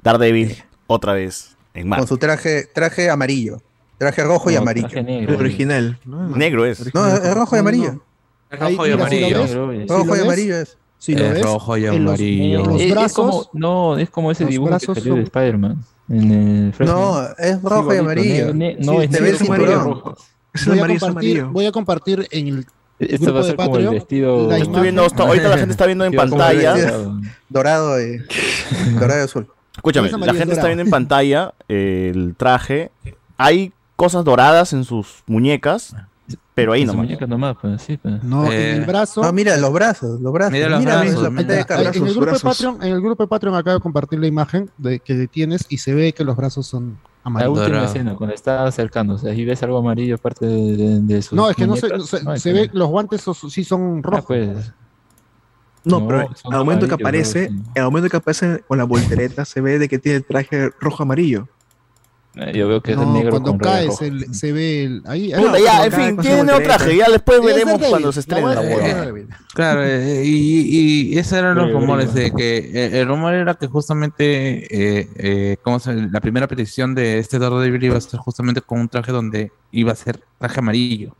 Daredevil, 0.02 0.56
otra 0.86 1.12
vez, 1.12 1.56
en 1.74 1.82
Con 1.82 1.90
Marvel. 1.90 2.08
su 2.08 2.18
traje, 2.18 2.64
traje 2.72 3.10
amarillo. 3.10 3.60
Traje 3.98 4.22
rojo 4.22 4.50
y 4.50 4.54
No, 4.54 4.60
amarillo. 4.60 4.86
traje 4.88 5.02
negro. 5.02 5.34
El 5.34 5.40
original, 5.40 5.98
Negro 6.04 6.64
es. 6.64 6.94
No, 6.94 7.06
es, 7.08 7.34
rojo 7.34 7.56
y 7.56 7.58
amarillo. 7.58 8.00
Es 8.50 8.58
rojo 8.60 8.86
y 8.86 8.92
amarillo. 8.92 9.86
Rojo 9.88 10.16
y 10.16 10.20
amarillo 10.20 10.56
es. 10.58 10.76
Si 10.98 11.14
lo 11.14 11.24
Es 11.26 11.34
ves, 11.34 11.42
rojo 11.42 11.76
y 11.76 11.82
los- 11.82 11.94
amarillo. 11.96 12.60
en 12.60 12.66
los 12.66 12.76
Es- 12.80 12.86
es 12.86 12.90
brazos, 12.92 13.12
como- 13.14 13.50
no, 13.52 13.98
es 13.98 14.10
como 14.10 14.30
ese 14.32 14.44
los 14.44 14.50
dibujo 14.50 14.66
que 14.68 14.70
brazos 14.70 14.98
salió 14.98 15.14
de 15.14 15.20
son- 15.20 15.24
Spider-Man. 15.26 15.84
En 16.10 16.30
el 16.66 16.72
Fresno. 16.72 16.94
No, 16.94 17.28
es 17.38 17.62
rojo 17.62 17.94
y 17.94 17.98
amarillo. 17.98 18.54
ne- 18.54 18.74
ne- 18.74 18.76
Sí, 18.80 18.86
no, 18.86 19.00
es 19.02 19.10
te 19.10 19.20
ve 19.20 19.28
el 19.30 19.32
negro 19.34 19.46
con 19.46 19.56
rayas 19.56 19.70
cinturón. 19.82 20.00
rojas. 20.02 20.18
voy, 20.66 20.78
a 20.80 20.98
compartir, 20.98 21.44
voy 21.44 21.66
a 21.66 21.72
compartir 21.72 22.28
en 22.30 22.48
el 22.48 22.66
Esto 22.98 23.16
grupo 23.26 23.32
va 23.34 23.38
a 23.38 23.42
de 23.42 23.48
ser 23.48 23.56
como 23.56 23.66
el 23.68 23.72
Patreon. 23.72 23.94
vestido- 23.94 24.48
la 24.48 24.58
Estoy 24.58 24.82
viendo, 24.82 25.04
esto- 25.06 25.22
ahorita 25.22 25.48
la 25.48 25.58
gente 25.58 25.70
está 25.72 25.86
viendo 25.86 26.04
en 26.04 26.12
pantalla. 26.14 26.74
dorado. 27.48 28.00
Y, 28.02 28.18
dorado 28.94 29.20
y 29.20 29.24
azul. 29.24 29.46
Escúchame, 29.76 30.06
Es 30.08 30.12
la 30.12 30.16
amarillo 30.16 30.38
gente 30.38 30.54
está 30.54 30.66
viendo 30.66 30.82
en 30.82 30.90
pantalla 30.90 31.54
eh, 31.68 32.10
el 32.12 32.34
traje. 32.36 32.90
Hay 33.36 33.72
cosas 33.94 34.24
doradas 34.24 34.72
en 34.72 34.82
sus 34.84 35.22
muñecas, 35.26 35.94
pero 36.54 36.72
ahí 36.72 36.82
su 36.82 36.88
nomás. 36.88 37.04
muñeca 37.06 37.26
nomás, 37.26 37.56
pues 37.60 37.82
sí, 37.82 37.96
pues. 37.96 38.22
No, 38.24 38.50
Eh, 38.50 38.72
en 38.72 38.80
el 38.82 38.86
brazo. 38.86 39.22
No, 39.22 39.32
mira 39.32 39.56
los 39.56 39.72
brazos, 39.72 40.20
los 40.20 40.32
brazos. 40.32 40.52
Mira 40.52 40.68
los 40.68 40.80
mira 40.80 41.00
brazos, 41.00 41.22
la 41.22 41.30
mira. 41.30 41.54
de 41.54 41.64
carga. 41.66 41.90
en, 41.90 41.94
el 41.94 42.00
grupo 42.02 42.20
de 42.20 42.26
brazos. 42.26 42.42
Patreon, 42.42 42.82
en 42.82 42.92
el 42.92 43.00
grupo 43.00 43.22
de 43.22 43.26
Patreon 43.28 43.54
acabo 43.54 43.74
de 43.76 43.80
compartir 43.80 44.18
la 44.18 44.26
imagen 44.26 44.70
de 44.78 45.00
que 45.00 45.28
tienes 45.28 45.64
y 45.68 45.78
se 45.78 45.94
ve 45.94 46.12
que 46.12 46.24
los 46.24 46.36
brazos 46.36 46.66
son 46.66 46.98
La 47.24 47.30
amarillos. 47.30 47.52
última 47.58 47.68
Dorado. 47.68 47.86
escena, 47.86 48.14
cuando 48.16 48.34
está 48.34 48.64
acercándose, 48.66 49.30
ahí 49.30 49.44
ves 49.44 49.62
algo 49.62 49.78
amarillo 49.78 50.16
aparte 50.16 50.46
de, 50.46 50.76
de, 50.76 51.00
de 51.00 51.22
sus 51.22 51.32
No, 51.34 51.48
es 51.48 51.56
que 51.56 51.66
no 51.66 51.76
se, 51.76 51.88
muñecas. 51.88 52.24
no 52.24 52.34
se, 52.36 52.40
se 52.40 52.52
que- 52.52 52.60
ve, 52.60 52.70
los 52.72 52.88
guantes 52.88 53.20
son- 53.22 53.34
sí 53.50 53.64
son 53.64 53.98
Ah, 54.04 54.08
rojos. 54.10 54.24
pues. 54.26 54.72
No, 55.84 56.00
No, 56.00 56.08
pero 56.08 56.28
al 56.50 56.58
momento 56.58 56.86
que 56.88 56.94
aparece, 56.94 57.50
al 57.76 57.84
momento 57.84 58.10
que 58.10 58.16
aparece 58.18 58.62
con 58.66 58.76
la 58.78 58.84
voltereta, 58.84 59.44
se 59.44 59.60
ve 59.60 59.78
de 59.78 59.88
que 59.88 59.98
tiene 59.98 60.16
el 60.18 60.24
traje 60.24 60.70
rojo 60.80 61.04
amarillo. 61.04 61.48
Eh, 62.40 62.52
Yo 62.56 62.68
veo 62.68 62.80
que 62.80 62.92
es 62.92 62.96
No, 62.96 63.02
el 63.02 63.12
negro 63.14 63.30
cuando 63.32 63.50
con 63.50 63.58
cae 63.58 63.88
se, 63.90 64.52
ve 64.52 64.84
el, 64.84 65.02
ahí. 65.06 65.32
Puta, 65.34 65.52
ahí- 65.54 65.62
ya, 65.64 65.86
en 65.86 65.92
fin, 65.92 66.16
tiene 66.18 66.36
nuevo 66.44 66.52
voltereta. 66.52 66.76
traje. 66.78 66.96
Ya 66.96 67.06
después 67.10 67.40
veremos 67.42 67.82
cuando 67.88 68.12
se 68.12 68.18
La 68.18 68.20
estrene 68.20 68.54
la 68.54 68.60
hueá. 68.60 69.26
Claro, 69.54 69.84
eh, 69.84 70.22
y, 70.24 71.10
y 71.14 71.18
esos 71.18 71.32
eran 71.32 71.56
los 71.56 71.72
rumores 71.72 72.14
de 72.14 72.30
que 72.30 72.58
eh, 72.58 73.00
el 73.00 73.08
rumor 73.08 73.34
era 73.34 73.54
que 73.54 73.66
justamente 73.66 74.66
eh, 75.00 75.08
eh, 75.16 75.56
¿cómo 75.62 75.80
se- 75.80 75.94
la 75.94 76.20
primera 76.20 76.46
petición 76.46 76.94
de 76.94 77.18
este 77.18 77.40
Daredevil 77.40 77.82
iba 77.82 77.96
a 77.96 78.00
ser 78.00 78.20
justamente 78.20 78.60
con 78.60 78.78
un 78.80 78.88
traje 78.88 79.10
donde 79.10 79.50
iba 79.72 79.90
a 79.90 79.96
ser 79.96 80.20
traje 80.38 80.60
amarillo. 80.60 81.16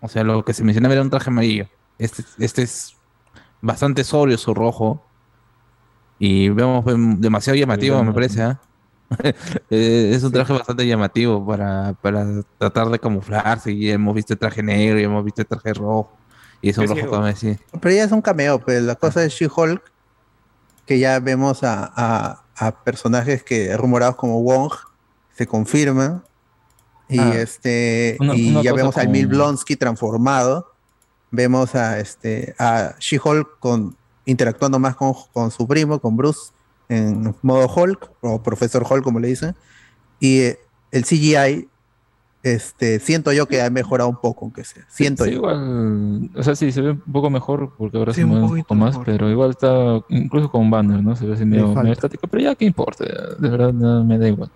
O 0.00 0.08
sea, 0.08 0.24
lo 0.24 0.44
que 0.46 0.54
se 0.54 0.64
mencionaba 0.64 0.94
era 0.94 1.02
un 1.02 1.10
traje 1.10 1.28
amarillo. 1.28 1.66
Este, 1.98 2.22
este 2.38 2.62
es 2.62 2.96
bastante 3.60 4.02
sobrio 4.02 4.38
su 4.38 4.54
rojo. 4.54 5.04
Y 6.18 6.48
vemos 6.48 6.84
demasiado 7.20 7.58
llamativo, 7.58 8.02
me 8.02 8.12
parece, 8.12 8.40
¿ah? 8.42 8.60
Eh, 8.62 8.66
es 9.70 10.22
un 10.22 10.32
traje 10.32 10.52
bastante 10.52 10.86
llamativo 10.86 11.44
para, 11.46 11.94
para 12.00 12.26
tratar 12.58 12.88
de 12.88 12.98
camuflarse. 12.98 13.72
Y 13.72 13.90
hemos 13.90 14.14
visto 14.14 14.32
el 14.32 14.38
traje 14.38 14.62
negro 14.62 14.98
y 15.00 15.04
hemos 15.04 15.24
visto 15.24 15.42
el 15.42 15.46
traje 15.48 15.72
rojo. 15.74 16.12
Y 16.60 16.70
es 16.70 16.78
un 16.78 16.86
rojo 16.88 17.06
como 17.08 17.26
decía. 17.26 17.58
Pero 17.80 17.94
ya 17.94 18.04
es 18.04 18.12
un 18.12 18.22
cameo, 18.22 18.58
pues 18.58 18.82
la 18.82 18.94
cosa 18.94 19.22
es 19.24 19.32
She-Hulk, 19.34 19.82
que 20.86 20.98
ya 20.98 21.20
vemos 21.20 21.62
a, 21.62 21.92
a- 21.94 22.40
a 22.56 22.84
personajes 22.84 23.42
que 23.42 23.76
rumorados 23.76 24.16
como 24.16 24.40
Wong 24.42 24.72
se 25.36 25.46
confirman. 25.46 26.22
Y 27.08 27.18
Ah, 27.18 27.34
este 27.36 28.16
una- 28.20 28.34
y 28.34 28.50
una 28.50 28.62
ya 28.62 28.72
vemos 28.72 28.96
al 28.96 29.04
con- 29.04 29.12
Mil 29.12 29.26
Blonsky 29.26 29.76
transformado. 29.76 30.72
Vemos 31.30 31.74
a 31.74 31.98
este 31.98 32.54
a 32.58 32.94
She-Hulk 32.98 33.58
con 33.58 33.96
interactuando 34.24 34.78
más 34.78 34.96
con, 34.96 35.12
con 35.32 35.50
su 35.50 35.66
primo, 35.68 35.98
con 35.98 36.16
Bruce, 36.16 36.52
en 36.88 37.34
modo 37.42 37.66
Hulk, 37.74 38.10
o 38.20 38.42
Profesor 38.42 38.84
Hulk, 38.88 39.02
como 39.04 39.20
le 39.20 39.28
dicen. 39.28 39.54
Y 40.20 40.40
eh, 40.40 40.58
el 40.92 41.04
CGI, 41.04 41.68
este, 42.42 43.00
siento 43.00 43.32
yo 43.32 43.46
que 43.46 43.62
ha 43.62 43.70
mejorado 43.70 44.08
un 44.10 44.20
poco, 44.20 44.44
aunque 44.44 44.64
sea. 44.64 44.84
Siento 44.88 45.24
Sí, 45.24 45.30
yo. 45.30 45.36
igual, 45.36 46.30
o 46.34 46.42
sea, 46.42 46.54
sí, 46.54 46.70
se 46.72 46.82
ve 46.82 46.90
un 46.90 47.00
poco 47.00 47.30
mejor 47.30 47.72
porque 47.78 47.96
ahora 47.96 48.12
Sí, 48.12 48.20
se 48.20 48.24
un 48.24 48.30
mueve 48.30 48.44
un 48.44 48.50
poquito 48.50 48.68
poco 48.68 48.74
más, 48.74 48.98
mejor. 48.98 49.06
pero 49.06 49.30
igual 49.30 49.50
está, 49.50 50.00
incluso 50.10 50.50
con 50.50 50.70
banner, 50.70 51.02
¿no? 51.02 51.16
Se 51.16 51.26
ve 51.26 51.34
así 51.34 51.44
medio, 51.46 51.74
medio 51.74 51.92
estático, 51.92 52.26
pero 52.26 52.42
ya 52.42 52.54
qué 52.54 52.66
importa, 52.66 53.04
de 53.38 53.48
verdad 53.48 53.72
no, 53.72 54.04
me 54.04 54.18
da 54.18 54.28
igual. 54.28 54.50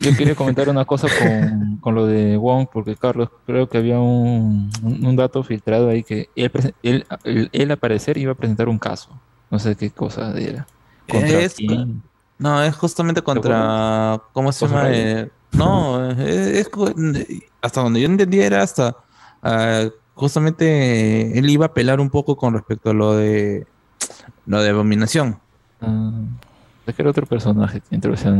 Yo 0.00 0.16
quería 0.16 0.34
comentar 0.34 0.68
una 0.70 0.84
cosa 0.86 1.08
con, 1.18 1.76
con 1.80 1.94
lo 1.94 2.06
de 2.06 2.36
Wong, 2.36 2.66
porque 2.72 2.96
Carlos, 2.96 3.28
creo 3.46 3.68
que 3.68 3.78
había 3.78 4.00
un, 4.00 4.70
un, 4.82 5.06
un 5.06 5.16
dato 5.16 5.42
filtrado 5.44 5.88
ahí 5.88 6.02
que 6.02 6.30
él, 6.34 6.50
él, 6.82 7.06
él, 7.24 7.48
él, 7.52 7.70
al 7.70 7.76
parecer 7.78 8.16
iba 8.18 8.32
a 8.32 8.34
presentar 8.34 8.68
un 8.68 8.78
caso, 8.78 9.10
no 9.50 9.58
sé 9.60 9.76
qué 9.76 9.90
cosa 9.90 10.36
era. 10.38 10.66
Contra 11.10 11.40
Es- 11.40 11.54
quién. 11.54 12.02
No, 12.38 12.62
es 12.62 12.74
justamente 12.74 13.20
contra. 13.22 14.22
¿Cómo 14.32 14.50
se 14.50 14.66
llama? 14.66 14.88
Eh, 14.90 15.30
no, 15.52 16.10
es, 16.10 16.18
es 16.18 16.70
hasta 17.60 17.82
donde 17.82 18.00
yo 18.00 18.06
entendía 18.06 18.46
era 18.46 18.62
hasta 18.62 18.96
ah, 19.42 19.84
justamente 20.14 21.38
él 21.38 21.50
iba 21.50 21.66
a 21.66 21.74
pelar 21.74 22.00
un 22.00 22.08
poco 22.08 22.36
con 22.36 22.54
respecto 22.54 22.90
a 22.90 22.94
lo 22.94 23.14
de 23.16 23.66
lo 24.46 24.62
de 24.62 24.70
Abominación. 24.70 25.38
Ah, 25.82 26.12
es 26.86 26.94
que 26.94 27.02
era 27.02 27.10
otro 27.10 27.26
personaje 27.26 27.80
que 27.80 27.94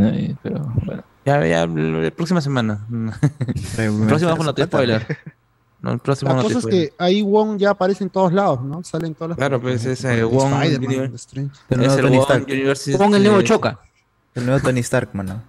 ahí, 0.08 0.36
pero 0.42 0.60
bueno. 0.84 1.02
Ya, 1.26 1.46
ya, 1.46 1.66
la 1.66 2.10
próxima 2.10 2.40
semana. 2.40 2.86
Próximo 4.08 4.42
no 4.42 4.54
te 4.54 4.64
spoiler. 4.64 5.06
No, 5.82 5.92
el 5.92 5.98
próximo 5.98 6.30
La 6.30 6.36
no 6.36 6.42
cosa 6.42 6.58
es 6.58 6.66
que 6.66 6.92
ahí 6.98 7.22
Wong 7.22 7.56
ya 7.56 7.70
aparece 7.70 8.04
en 8.04 8.10
todos 8.10 8.32
lados, 8.32 8.60
¿no? 8.62 8.84
Sale 8.84 9.06
en 9.06 9.14
todas 9.14 9.30
las 9.30 9.38
Claro, 9.38 9.60
pues 9.60 9.84
es 9.86 10.04
eh, 10.04 10.22
Wong. 10.24 10.52
El 10.62 10.72
es 10.72 11.92
el 11.96 12.00
Tony 12.02 12.16
Wong 12.16 12.22
Stark. 12.22 12.44
University- 12.48 12.96
Wong 12.98 13.14
el 13.14 13.22
nuevo 13.24 13.42
Choca. 13.42 13.80
El 14.34 14.46
nuevo 14.46 14.60
Tony 14.62 14.80
Stark, 14.80 15.08
mano. 15.14 15.42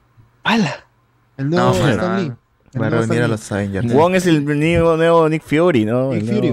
El 1.38 1.50
No, 1.50 1.72
nuevo 1.72 1.74
mano. 1.74 1.90
Stan 1.92 2.18
Lee. 2.24 2.32
El 2.74 2.82
Va 2.82 2.88
a 2.88 2.90
nuevo 2.90 3.06
reunir 3.06 3.24
a 3.24 3.28
los 3.28 3.52
Avengers. 3.52 3.94
Wong 3.94 4.16
es 4.16 4.26
el 4.26 4.46
nuevo, 4.46 4.96
nuevo 4.96 5.28
Nick 5.28 5.44
Fury, 5.44 5.84
¿no? 5.84 6.14
Nick 6.14 6.22
El 6.30 6.36
Fury, 6.36 6.52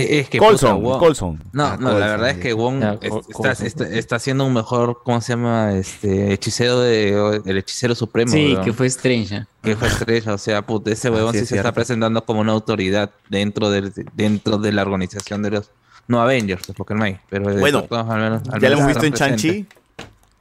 es 0.00 0.28
que 0.28 0.38
puta, 0.38 0.74
Wong- 0.74 0.98
Coulson. 0.98 1.42
No, 1.52 1.64
Ah, 1.66 1.76
no, 1.78 1.98
la 1.98 2.06
verdad 2.06 2.30
es 2.30 2.38
que 2.38 2.52
Wong 2.52 2.82
está, 3.28 3.52
está, 3.52 3.88
está 3.88 4.16
haciendo 4.16 4.44
un 4.46 4.52
mejor, 4.54 5.00
¿cómo 5.04 5.20
se 5.20 5.32
llama? 5.32 5.72
Este 5.74 6.32
hechicero 6.32 6.80
de 6.80 7.40
el 7.44 7.58
hechicero 7.58 7.94
supremo. 7.94 8.30
Sí, 8.32 8.52
weón. 8.54 8.64
que 8.64 8.72
fue 8.72 8.86
Strange. 8.86 9.36
¿eh? 9.36 9.44
Que 9.62 9.76
fue 9.76 9.88
estrella, 9.88 10.34
o 10.34 10.38
sea, 10.38 10.62
puta, 10.62 10.90
ese 10.92 11.10
huevón 11.10 11.32
sí 11.32 11.40
es 11.40 11.48
se 11.48 11.56
está 11.56 11.72
presentando 11.72 12.24
como 12.24 12.40
una 12.40 12.52
autoridad 12.52 13.10
dentro 13.28 13.70
del, 13.70 13.92
dentro 14.14 14.58
de 14.58 14.72
la 14.72 14.82
organización 14.82 15.42
de 15.42 15.50
los 15.50 15.70
no 16.08 16.20
Avengers, 16.20 16.62
porque 16.76 16.94
no 16.94 17.02
hay, 17.04 17.18
pero 17.28 17.50
de 17.52 17.58
Bueno, 17.58 17.82
todos, 17.82 18.08
al 18.08 18.20
menos- 18.20 18.42
al 18.50 18.60
ya 18.60 18.68
lo 18.70 18.76
hemos 18.76 18.86
visto 18.88 19.06
en. 19.06 19.12
Shang-Chi. 19.14 19.66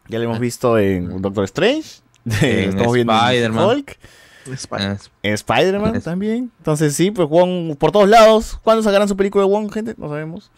Ya 0.07 0.19
lo 0.19 0.25
hemos 0.25 0.39
visto 0.39 0.77
en 0.77 1.21
Doctor 1.21 1.43
Strange. 1.45 1.89
En 2.41 2.69
Estamos 2.69 2.93
viendo 2.93 3.13
en 3.13 3.19
Spider-Man. 3.19 3.65
Hulk. 3.69 3.97
Spider-Man 5.23 6.01
también. 6.01 6.51
Entonces 6.59 6.95
sí, 6.95 7.11
pues 7.11 7.27
Wong 7.27 7.75
por 7.77 7.91
todos 7.91 8.07
lados. 8.09 8.59
¿Cuándo 8.63 8.83
sacarán 8.83 9.07
su 9.07 9.15
película 9.17 9.43
de 9.45 9.49
Wong, 9.51 9.71
gente? 9.71 9.95
No 9.97 10.09
sabemos. 10.09 10.51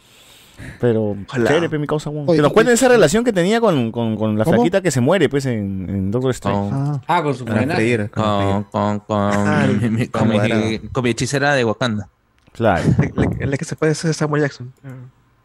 Pero 0.81 1.15
chévere, 1.31 1.69
pues, 1.69 1.79
mi 1.79 1.85
causa 1.85 2.09
Wong. 2.09 2.27
Oye, 2.29 2.37
que 2.37 2.41
nos 2.41 2.51
cuenten 2.51 2.73
esa 2.73 2.87
relación 2.87 3.23
que 3.23 3.31
tenía 3.31 3.61
con, 3.61 3.91
con, 3.91 4.15
con 4.15 4.37
la 4.39 4.43
¿Cómo? 4.43 4.55
flaquita 4.57 4.81
que 4.81 4.89
se 4.89 5.01
muere, 5.01 5.29
pues, 5.29 5.45
en, 5.45 5.87
en 5.87 6.09
Doctor 6.11 6.31
Strange. 6.31 6.71
Ah. 6.73 7.01
Ah, 7.07 7.21
con 7.21 7.35
su 7.35 7.45
Con 7.45 7.55
la 7.67 7.75
freír, 7.75 8.09
con 8.09 8.23
la 8.23 8.65
Con, 8.71 8.99
con, 8.99 8.99
con, 9.01 9.31
Ah, 9.33 9.67
mi, 9.67 10.07
con, 10.07 10.21
con 10.21 10.29
mi, 10.29 10.35
cuadrado. 10.37 10.63
con 10.91 11.03
mi 11.03 11.09
hechicera 11.11 11.53
de 11.53 11.63
Wakanda. 11.63 12.09
Claro. 12.53 12.83
El 13.39 13.55
que 13.55 13.65
se 13.65 13.75
parece 13.75 14.09
a 14.09 14.13
Samuel 14.13 14.41
Jackson. 14.41 14.73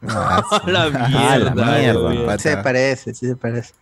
la 0.01 0.45
Ah, 0.49 1.39
la 1.39 1.55
mierda. 1.55 2.39
Sí 2.39 2.49
se 2.49 2.57
parece, 2.57 3.13
sí 3.15 3.27
se 3.27 3.37
parece. 3.37 3.75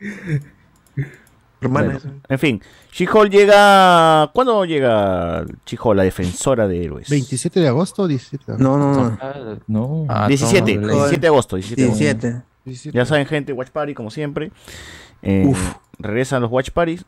Hermana. 1.60 1.98
Bueno, 2.02 2.20
en 2.28 2.38
fin, 2.38 2.62
She-Hulk 2.92 3.30
llega. 3.30 4.30
¿Cuándo 4.32 4.64
llega 4.64 5.44
She-Hulk, 5.66 5.96
la 5.96 6.02
defensora 6.04 6.66
de 6.66 6.84
héroes? 6.84 7.08
27 7.08 7.60
de 7.60 7.68
agosto 7.68 8.02
o 8.02 8.08
17 8.08 8.44
de 8.46 8.52
agosto. 8.54 8.68
No, 8.68 8.78
no, 8.78 8.94
no. 9.10 9.18
Ah, 9.20 9.34
no. 9.66 10.06
Ah, 10.08 10.26
17, 10.28 10.74
toma, 10.76 10.86
17 10.92 11.20
de 11.20 11.26
agosto. 11.26 11.56
17 11.56 11.82
de 11.82 11.86
agosto. 11.88 12.44
17. 12.64 12.98
Ya 12.98 13.04
saben, 13.04 13.26
gente, 13.26 13.52
Watch 13.52 13.70
Party, 13.70 13.94
como 13.94 14.10
siempre. 14.10 14.50
Eh, 15.22 15.52
regresan 15.98 16.40
los 16.42 16.50
Watch 16.50 16.70
Parties. 16.70 17.04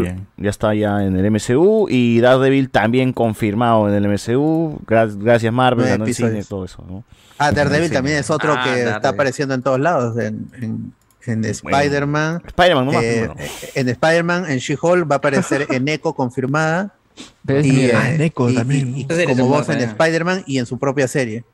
Bien. 0.00 0.26
ya 0.38 0.48
está 0.50 0.72
ya 0.74 1.04
en 1.04 1.16
el 1.16 1.30
MCU. 1.30 1.88
Y 1.90 2.20
Daredevil 2.20 2.70
también 2.70 3.12
confirmado 3.12 3.88
en 3.88 3.94
el 4.02 4.08
MCU. 4.08 4.80
Gra- 4.86 5.14
gracias, 5.18 5.52
Marvel, 5.52 5.86
ganó 5.88 6.04
el 6.06 6.14
cine, 6.14 6.28
episodios. 6.28 6.48
todo 6.48 6.64
eso. 6.64 6.84
¿no? 6.88 7.04
Ah, 7.38 7.52
Daredevil 7.52 7.88
Sí. 7.88 7.94
también 7.94 8.16
es 8.18 8.30
otro 8.30 8.54
Ah, 8.56 8.64
que 8.64 8.84
está 8.84 9.10
apareciendo 9.10 9.54
en 9.54 9.62
todos 9.62 9.78
lados. 9.80 10.16
En, 10.16 10.48
en, 10.62 10.92
en 11.28 11.44
Spider-Man. 11.44 12.42
Spider-Man, 12.46 12.86
no 12.86 13.00
eh. 13.00 13.30
En 13.74 13.88
Spider-Man, 13.88 14.50
en 14.50 14.58
She-Hulk 14.58 15.10
va 15.10 15.16
a 15.16 15.18
aparecer 15.18 15.66
en 15.70 15.88
Echo 15.88 16.12
confirmada. 16.14 16.94
Y, 17.46 17.80
eh, 17.80 18.14
en 18.14 18.20
Echo 18.20 18.48
y- 18.48 18.54
también, 18.54 19.06
como 19.26 19.48
voz 19.48 19.68
en 19.68 19.80
Spider-Man 19.80 20.44
y 20.46 20.58
en 20.58 20.66
su 20.66 20.78
propia 20.78 21.08
serie. 21.08 21.44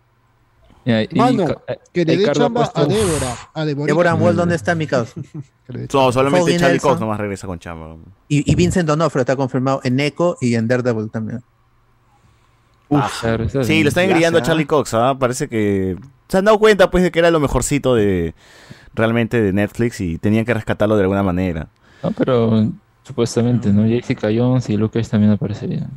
mira, 0.84 1.02
y 1.02 1.08
Mano, 1.14 1.46
eh, 1.66 1.78
que 1.92 2.04
le 2.04 2.12
dé 2.12 2.18
Ricardo 2.18 2.44
ha 2.44 2.44
chamba 2.44 2.70
a 2.74 2.84
Débora. 2.84 3.36
A 3.54 3.64
Deborita. 3.64 4.14
Wall, 4.14 4.36
¿dónde 4.36 4.54
está 4.54 4.74
mi 4.74 4.86
dé 4.86 5.06
No, 5.92 6.12
solamente 6.12 6.50
Foggy 6.50 6.58
Charlie. 6.58 6.78
Cox 6.80 7.00
nomás 7.00 7.18
regresa 7.18 7.46
con 7.46 7.58
chamba. 7.58 7.96
Y, 8.28 8.50
y 8.50 8.54
Vincent 8.54 8.86
D'Onofrio 8.86 9.20
está 9.22 9.34
confirmado 9.36 9.80
en 9.84 9.98
Echo 10.00 10.36
y 10.40 10.54
en 10.54 10.68
Daredevil 10.68 11.10
también. 11.10 11.42
Claro, 13.20 13.44
eso 13.44 13.60
es 13.60 13.66
Sí, 13.66 13.82
lo 13.82 13.88
están 13.88 14.08
grillando 14.08 14.38
a 14.38 14.42
¿ah? 14.42 14.44
Charlie 14.44 14.66
Cox, 14.66 14.94
¿ah? 14.94 15.16
Parece 15.18 15.48
que 15.48 15.96
se 16.28 16.38
han 16.38 16.44
dado 16.44 16.58
cuenta 16.58 16.90
pues 16.90 17.02
de 17.02 17.10
que 17.10 17.18
era 17.18 17.30
lo 17.30 17.40
mejorcito 17.40 17.94
de 17.94 18.34
realmente 18.94 19.40
de 19.42 19.52
Netflix 19.52 20.00
y 20.00 20.18
tenían 20.18 20.44
que 20.44 20.54
rescatarlo 20.54 20.96
de 20.96 21.02
alguna 21.02 21.22
manera. 21.22 21.68
No, 22.02 22.10
pero 22.12 22.68
supuestamente, 23.02 23.72
¿no? 23.72 23.86
Jessica 23.86 24.28
Jones 24.34 24.68
y 24.70 24.76
Lucas 24.76 25.08
también 25.08 25.32
aparecerían. 25.32 25.88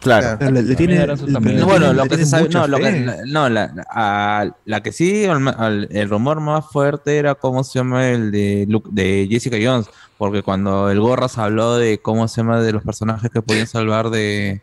Claro. 0.00 0.50
Le, 0.50 0.76
tiene, 0.76 1.06
le- 1.06 1.54
No, 1.54 1.66
bueno, 1.66 1.94
lo 1.94 2.04
que 2.04 2.16
se 2.18 2.26
sabe, 2.26 2.48
no, 2.50 2.66
lo 2.66 2.76
que, 2.76 3.06
no, 3.26 3.48
la, 3.48 3.72
a- 3.90 4.46
la 4.66 4.82
que 4.82 4.92
sí, 4.92 5.24
el, 5.24 6.08
rumor 6.10 6.40
más 6.40 6.66
fuerte 6.70 7.16
era 7.16 7.34
cómo 7.34 7.64
se 7.64 7.78
llama 7.78 8.10
el 8.10 8.30
de, 8.30 8.66
Lu- 8.68 8.82
de 8.90 9.26
Jessica 9.30 9.56
Jones, 9.62 9.88
porque 10.18 10.42
cuando 10.42 10.90
el 10.90 11.00
Gorras 11.00 11.38
habló 11.38 11.76
de 11.76 11.98
cómo 12.02 12.28
se 12.28 12.42
llama 12.42 12.60
de 12.60 12.72
los 12.72 12.82
personajes 12.82 13.30
que 13.30 13.40
podían 13.40 13.66
salvar 13.66 14.10
de, 14.10 14.60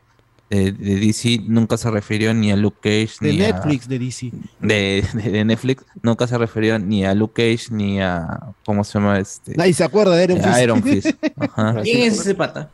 de, 0.51 0.71
de 0.73 0.95
DC, 0.99 1.39
nunca 1.47 1.77
se 1.77 1.89
refirió 1.89 2.33
ni 2.33 2.51
a 2.51 2.55
Luke 2.55 2.77
Cage, 2.81 3.15
De 3.21 3.31
ni 3.31 3.37
Netflix, 3.39 3.87
de 3.87 3.97
DC. 3.99 4.27
a, 4.61 4.65
de, 4.67 5.03
de- 5.13 5.31
de 5.31 5.45
Netflix, 5.45 5.83
nunca 6.03 6.27
se 6.27 6.37
refirió 6.37 6.77
ni 6.77 7.05
a 7.05 7.15
Luke 7.15 7.33
Cage 7.41 7.73
ni 7.73 8.01
a, 8.01 8.53
¿cómo 8.65 8.83
se 8.83 8.99
llama 8.99 9.17
este? 9.19 9.55
Nadie 9.55 9.73
se 9.73 9.83
acuerda 9.83 10.15
de 10.15 10.25
Iron 10.25 10.37
Fist. 10.41 10.61
Iron 10.61 10.83
Fist. 10.83 11.07
Ajá. 11.37 11.81
¿Quién 11.81 12.01
es 12.01 12.19
ese 12.19 12.35
pata? 12.35 12.69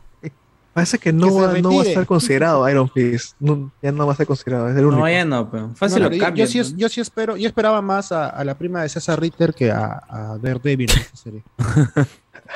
Parece 0.74 0.98
que 0.98 1.12
no, 1.12 1.26
Que 1.26 1.32
va, 1.32 1.58
no 1.60 1.74
va 1.76 1.82
a 1.82 1.86
estar 1.86 2.06
considerado 2.06 2.68
Iron 2.70 2.88
Fist. 2.90 3.34
No, 3.40 3.72
ya 3.82 3.90
no 3.90 4.06
va 4.06 4.12
a 4.12 4.16
ser 4.16 4.26
considerado. 4.26 4.68
Es 4.68 4.76
el 4.76 4.84
único. 4.84 5.00
No, 5.00 5.10
ya 5.10 5.24
no, 5.24 5.50
pero 5.50 5.70
fácil 5.74 6.02
No, 6.02 6.08
lo 6.10 6.34
yo- 6.34 6.46
sí, 6.46 6.58
es- 6.60 6.76
yo 6.76 6.88
sí 6.88 7.00
espero, 7.00 7.36
yo 7.36 7.48
esperaba 7.48 7.82
más 7.82 8.12
a, 8.12 8.28
a 8.28 8.44
la 8.44 8.56
prima 8.56 8.82
de 8.82 8.88
César 8.88 9.20
Ritter 9.20 9.54
que 9.54 9.72
a, 9.72 10.02
a 10.08 10.38
Daredevil 10.40 10.88
en 10.90 10.98
esta 10.98 11.16
serie. 11.16 11.42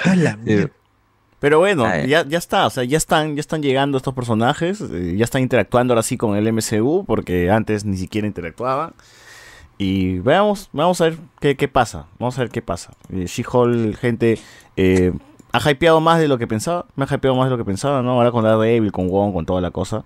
A 0.05 0.17
la 0.17 0.36
mierda. 0.36 0.70
Pero 1.43 1.59
bueno, 1.59 1.85
ya, 2.07 2.25
ya 2.27 2.39
está, 2.39 2.67
o 2.67 2.71
sea, 2.71 2.85
ya 2.85 2.97
están, 2.97 3.35
ya 3.35 3.41
están 3.41 3.61
llegando 3.62 3.99
estos 3.99 4.15
personajes, 4.15 4.81
eh, 4.81 5.15
ya 5.19 5.25
están 5.25 5.43
interactuando 5.43 5.93
ahora 5.93 6.03
sí 6.05 6.17
con 6.17 6.37
el 6.37 6.47
MCU, 6.51 7.05
porque 7.05 7.51
antes 7.51 7.85
ni 7.85 7.97
siquiera 7.99 8.27
interactuaban. 8.27 8.95
Y 9.77 10.21
veamos, 10.21 10.71
vamos 10.73 11.01
a 11.01 11.05
ver 11.05 11.17
qué, 11.41 11.57
qué 11.57 11.67
pasa, 11.67 12.07
vamos 12.19 12.39
a 12.39 12.43
ver 12.43 12.51
qué 12.51 12.62
pasa. 12.62 12.93
Eh, 13.12 13.25
She-Hulk, 13.27 13.97
gente, 13.99 14.39
eh, 14.77 15.12
ha 15.53 15.71
hypeado 15.71 16.01
más 16.01 16.21
de 16.21 16.29
lo 16.29 16.39
que 16.39 16.47
pensaba, 16.47 16.87
me 16.95 17.05
ha 17.05 17.12
hypeado 17.15 17.37
más 17.37 17.47
de 17.47 17.51
lo 17.51 17.59
que 17.59 17.65
pensaba, 17.65 18.01
¿no? 18.03 18.12
Ahora 18.12 18.31
con 18.31 18.45
Daredevil, 18.45 18.93
con 18.93 19.09
Wong, 19.09 19.33
con 19.35 19.45
toda 19.45 19.61
la 19.61 19.73
cosa. 19.73 20.05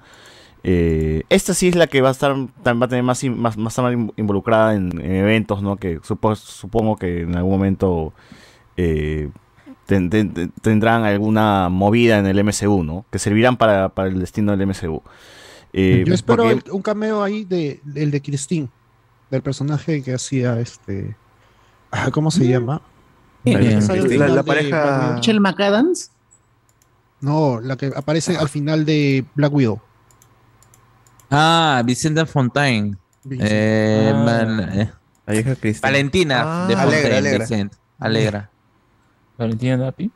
Eh, 0.64 1.22
esta 1.28 1.52
sí 1.52 1.68
es 1.68 1.76
la 1.76 1.86
que 1.86 2.00
va 2.00 2.08
a 2.08 2.12
estar, 2.12 2.34
va 2.34 2.84
a 2.86 2.88
tener 2.88 3.04
más, 3.04 3.22
más, 3.24 3.56
más 3.58 3.78
involucrada 4.16 4.74
en, 4.74 4.98
en 5.00 5.16
eventos, 5.16 5.62
¿no? 5.62 5.76
Que 5.76 6.00
supo- 6.00 6.34
supongo 6.34 6.96
que 6.96 7.20
en 7.20 7.36
algún 7.36 7.52
momento 7.52 8.14
eh, 8.78 9.28
ten- 9.86 10.10
ten- 10.10 10.52
tendrán 10.60 11.04
alguna 11.04 11.68
movida 11.70 12.18
en 12.18 12.26
el 12.26 12.38
MCU, 12.44 12.82
¿no? 12.84 13.04
Que 13.10 13.18
servirán 13.18 13.56
para, 13.56 13.88
para 13.90 14.08
el 14.08 14.18
destino 14.20 14.52
del 14.56 14.62
MCU. 14.66 15.02
Eh, 15.72 16.04
Yo 16.06 16.14
espero 16.14 16.44
porque- 16.44 16.62
el- 16.66 16.72
un 16.72 16.82
cameo 16.82 17.22
ahí 17.22 17.44
de, 17.44 17.80
el 17.94 18.10
de 18.10 18.20
Christine, 18.22 18.68
del 19.30 19.42
personaje 19.42 20.02
que 20.02 20.14
hacía 20.14 20.58
este. 20.60 21.16
ah, 21.90 22.10
¿Cómo 22.12 22.30
se 22.30 22.46
llama? 22.46 22.82
Bien, 23.44 23.80
La 24.34 24.42
pareja-. 24.42 25.12
Michelle 25.16 25.40
McAdams. 25.40 26.10
No, 27.20 27.60
la 27.60 27.76
que 27.76 27.92
aparece 27.94 28.36
al 28.36 28.48
final 28.48 28.84
de 28.84 29.24
Black 29.34 29.52
Widow. 29.52 29.80
Ah, 31.30 31.82
Vicente 31.84 32.24
Fontaine. 32.26 32.96
Eh, 33.30 34.12
Ah. 34.14 34.22
Val- 34.24 34.70
eh, 34.72 34.90
La 35.26 35.32
vieja 35.32 35.54
Cristina. 35.56 35.88
Valentina 35.88 36.42
Ah, 36.44 36.66
de 36.68 36.74
Alegra, 36.74 36.92
Fontaine, 36.92 37.16
Alegra. 37.18 37.38
Vicente. 37.44 37.76
Alegra. 37.98 38.50
Valentina 39.38 39.76
Napi. 39.76 40.10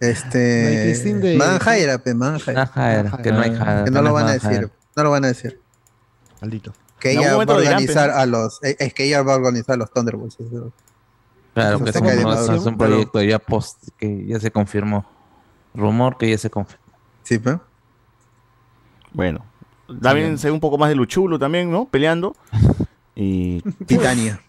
Este. 0.00 0.62
La 0.62 0.70
de 0.70 0.84
Christine 0.84 1.18
de- 1.20 1.36
Madame 1.36 1.58
Jaira, 1.60 1.98
pe, 1.98 2.14
Madame 2.14 2.38
Jaira. 2.40 2.62
Ajá, 2.62 2.94
era, 2.94 3.10
que 3.22 3.32
no 3.32 3.40
hay 3.40 3.50
Que 3.84 3.90
no 3.90 4.02
lo 4.02 4.12
van 4.12 4.28
a 4.28 4.32
decir. 4.32 4.70
No 4.96 5.02
lo 5.02 5.10
van 5.10 5.24
a 5.24 5.28
decir. 5.28 5.60
Maldito. 6.40 6.72
Que 7.00 7.12
ella 7.12 7.36
va 7.36 7.42
a 7.44 7.56
organizar 7.56 8.10
a 8.10 8.26
los. 8.26 8.58
Es 8.62 8.94
que 8.94 9.04
ella 9.04 9.22
va 9.22 9.34
a 9.34 9.36
organizar 9.36 9.78
los 9.78 9.90
Thunderbolts. 9.92 10.36
Claro, 11.54 11.78
que 11.84 11.92
se 11.92 11.98
es 11.98 12.04
cae 12.04 12.16
de 12.16 12.24
un, 12.24 12.30
maduro. 12.30 12.54
es 12.54 12.66
un 12.66 12.76
proyecto 12.78 13.22
ya 13.22 13.38
post 13.38 13.88
que 13.98 14.26
ya 14.26 14.38
se 14.38 14.50
confirmó. 14.50 15.04
Rumor 15.74 16.16
que 16.16 16.30
ya 16.30 16.38
se 16.38 16.50
confirmó. 16.50 16.84
Sí, 17.24 17.38
pe. 17.38 17.58
Bueno, 19.12 19.44
también 20.02 20.38
se 20.38 20.48
ve 20.48 20.52
un 20.52 20.60
poco 20.60 20.78
más 20.78 20.88
de 20.88 20.94
Luchulo 20.94 21.38
también, 21.38 21.70
¿no? 21.70 21.86
Peleando. 21.86 22.36
Y 23.14 23.62
Titania. 23.86 24.40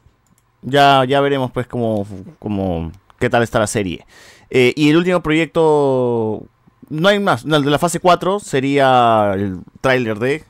Ya, 0.62 1.04
ya 1.06 1.22
veremos 1.22 1.52
pues 1.52 1.68
cómo, 1.68 2.06
cómo, 2.40 2.92
qué 3.20 3.30
tal 3.30 3.44
está 3.44 3.60
la 3.60 3.68
serie. 3.68 4.06
Eh, 4.50 4.74
y 4.76 4.90
el 4.90 4.98
último 4.98 5.22
proyecto, 5.22 6.44
no 6.90 7.08
hay 7.08 7.20
más, 7.20 7.46
no, 7.46 7.56
el 7.56 7.64
de 7.64 7.72
la 7.72 7.80
fase 7.80 8.00
4 8.00 8.40
sería 8.40 9.34
el 9.36 9.60
tráiler 9.82 10.18
de... 10.20 10.44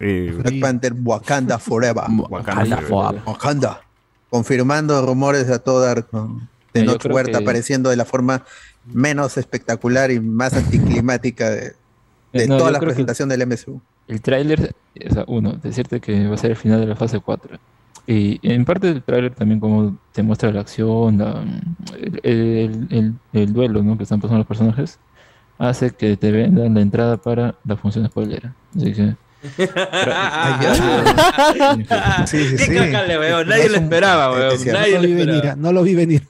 eh, 0.00 0.34
Black 0.36 0.60
Panther 0.60 0.92
Wakanda 1.02 1.58
Forever. 1.58 2.04
Wakanda 2.28 2.78
Forever. 2.78 3.22
Wakanda. 3.26 3.80
Confirmando 4.30 5.04
rumores 5.06 5.48
a 5.50 5.58
todo 5.60 5.80
dar 5.80 6.06
con 6.06 6.48
de 6.72 6.84
Yo 6.84 6.92
Noche 6.92 7.08
Huerta 7.08 7.38
que- 7.38 7.44
apareciendo 7.44 7.88
de 7.90 7.96
la 7.96 8.04
forma 8.04 8.44
menos 8.92 9.36
espectacular 9.38 10.10
y 10.10 10.18
más 10.20 10.54
anticlimática 10.54 11.48
de, 11.50 11.74
de 12.32 12.48
no, 12.48 12.56
toda 12.58 12.72
la 12.72 12.80
presentación 12.80 13.28
del 13.28 13.46
MCU. 13.46 13.80
el 14.08 14.20
tráiler, 14.20 14.74
o 15.08 15.14
sea, 15.14 15.24
uno, 15.28 15.52
decirte 15.62 16.00
que 16.00 16.26
va 16.26 16.34
a 16.34 16.38
ser 16.38 16.50
el 16.50 16.56
final 16.56 16.80
de 16.80 16.86
la 16.86 16.96
fase 16.96 17.20
4. 17.20 17.58
Y 18.06 18.38
en 18.42 18.64
parte 18.64 18.88
del 18.88 19.02
tráiler 19.02 19.34
también 19.34 19.60
como 19.60 19.96
te 20.12 20.22
muestra 20.22 20.52
la 20.52 20.60
acción, 20.60 21.18
la- 21.18 21.42
el, 21.96 22.20
el- 22.22 22.86
el- 22.90 23.14
el 23.32 23.52
duelo 23.52 23.82
¿no? 23.82 23.96
que 23.96 24.02
están 24.02 24.20
pasando 24.20 24.38
los 24.38 24.46
personajes, 24.46 24.98
hace 25.58 25.90
que 25.92 26.16
te 26.16 26.30
vendan 26.30 26.74
la 26.74 26.80
entrada 26.82 27.16
para 27.16 27.54
la 27.64 27.76
función 27.76 28.06
spoiler. 28.06 28.50
Así 28.76 28.92
que... 28.92 29.14
Sí, 32.26 32.48
sí, 32.48 32.56
Qué 32.56 32.64
sí. 32.64 32.74
caca 32.74 33.02
le 33.02 33.18
veo, 33.18 33.44
nadie 33.44 33.68
lo 33.68 33.76
esperaba, 33.76 34.30
weón. 34.32 34.54
Nadie 34.72 34.94
no 34.94 35.02
lo 35.02 35.02
lo 35.02 35.08
vi 35.08 35.12
esperaba. 35.20 35.40
venir, 35.42 35.56
no 35.58 35.72
lo 35.72 35.82
vi 35.82 35.94
venir. 35.94 36.22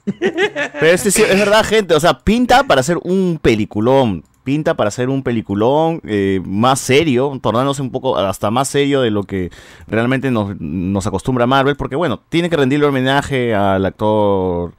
Pero 0.81 0.87
este 0.87 1.11
sí, 1.11 1.23
es 1.23 1.39
verdad, 1.39 1.65
gente. 1.65 1.95
O 1.95 2.01
sea, 2.01 2.19
pinta 2.19 2.65
para 2.65 2.81
hacer 2.81 2.99
un 3.03 3.39
peliculón. 3.41 4.25
Pinta 4.45 4.75
para 4.75 4.89
hacer 4.89 5.09
un 5.09 5.23
peliculón 5.23 6.01
eh, 6.05 6.41
más 6.45 6.79
serio, 6.79 7.39
tornándose 7.43 7.81
un 7.83 7.91
poco 7.91 8.17
hasta 8.19 8.51
más 8.51 8.69
serio 8.69 9.01
de 9.01 9.11
lo 9.11 9.23
que 9.25 9.51
realmente 9.89 10.31
nos, 10.31 10.55
nos 10.61 11.07
acostumbra 11.07 11.47
Marvel. 11.47 11.77
Porque, 11.77 11.97
bueno, 11.97 12.21
tiene 12.29 12.51
que 12.51 12.57
rendirle 12.57 12.85
homenaje 12.87 13.55
al 13.55 13.85
actor 13.87 14.75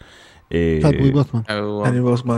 eh, 0.51 0.79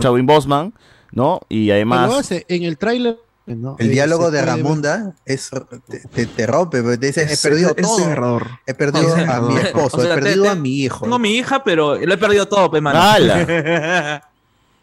Chadwick 0.00 0.24
Boseman, 0.26 0.72
¿no? 1.12 1.40
Y 1.48 1.70
además. 1.70 2.10
hace 2.18 2.46
en 2.48 2.62
el 2.64 2.78
tráiler. 2.78 3.18
¿no? 3.46 3.76
El 3.78 3.86
Eh, 3.86 3.90
diálogo 3.92 4.30
de 4.30 4.42
Ramunda 4.44 5.14
es, 5.24 5.50
te, 5.88 6.00
te- 6.00 6.26
te 6.26 6.46
rompe, 6.46 6.82
te 6.82 7.06
dice, 7.06 7.22
he 7.22 7.32
Es- 7.32 7.42
perdido 7.42 7.70
es 7.74 7.82
todo. 7.82 7.96
desgarrador. 7.96 8.46
He 8.66 8.74
perdido 8.74 9.10
O 9.10 9.16
sea, 9.16 9.36
a 9.36 9.40
mi 9.40 9.54
o 9.54 9.58
esposo, 9.58 10.00
sea, 10.02 10.12
he 10.12 10.14
perdido 10.18 10.42
te- 10.44 10.48
a 10.50 10.54
mi 10.54 10.80
hijo. 10.82 11.04
Tengo 11.04 11.18
mi 11.18 11.30
hija, 11.30 11.64
pero 11.64 11.94
lo 11.96 12.12
he 12.14 12.18
perdido 12.18 12.46
todo, 12.46 12.70
pe, 12.70 12.80
mano. 12.82 13.00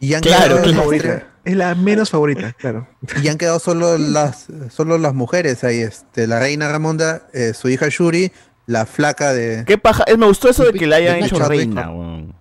Y 0.00 0.12
han 0.14 0.20
Claro, 0.20 0.60
claro. 0.62 1.22
Es 1.46 1.56
la 1.56 1.74
menos 1.74 2.10
favorita, 2.10 2.52
claro. 2.52 2.86
y 3.22 3.28
han 3.28 3.38
quedado 3.38 3.58
solo 3.60 3.96
las 3.98 4.46
solo 4.70 4.98
las 4.98 5.14
mujeres 5.14 5.62
ahí, 5.64 5.78
este, 5.80 6.26
la 6.26 6.40
reina 6.40 6.68
Ramonda, 6.70 7.22
eh, 7.32 7.54
su 7.54 7.68
hija 7.68 7.86
Shuri, 7.88 8.32
la 8.66 8.84
flaca 8.84 9.32
de 9.32 9.64
¿Qué 9.66 9.78
paja? 9.78 10.02
Es, 10.06 10.18
me 10.18 10.26
gustó 10.26 10.48
eso 10.50 10.64
de 10.64 10.72
que 10.72 10.86
la 10.86 10.96
hayan 10.96 11.22
hecho 11.22 11.38
reina. 11.38 11.90
weón. 11.90 12.34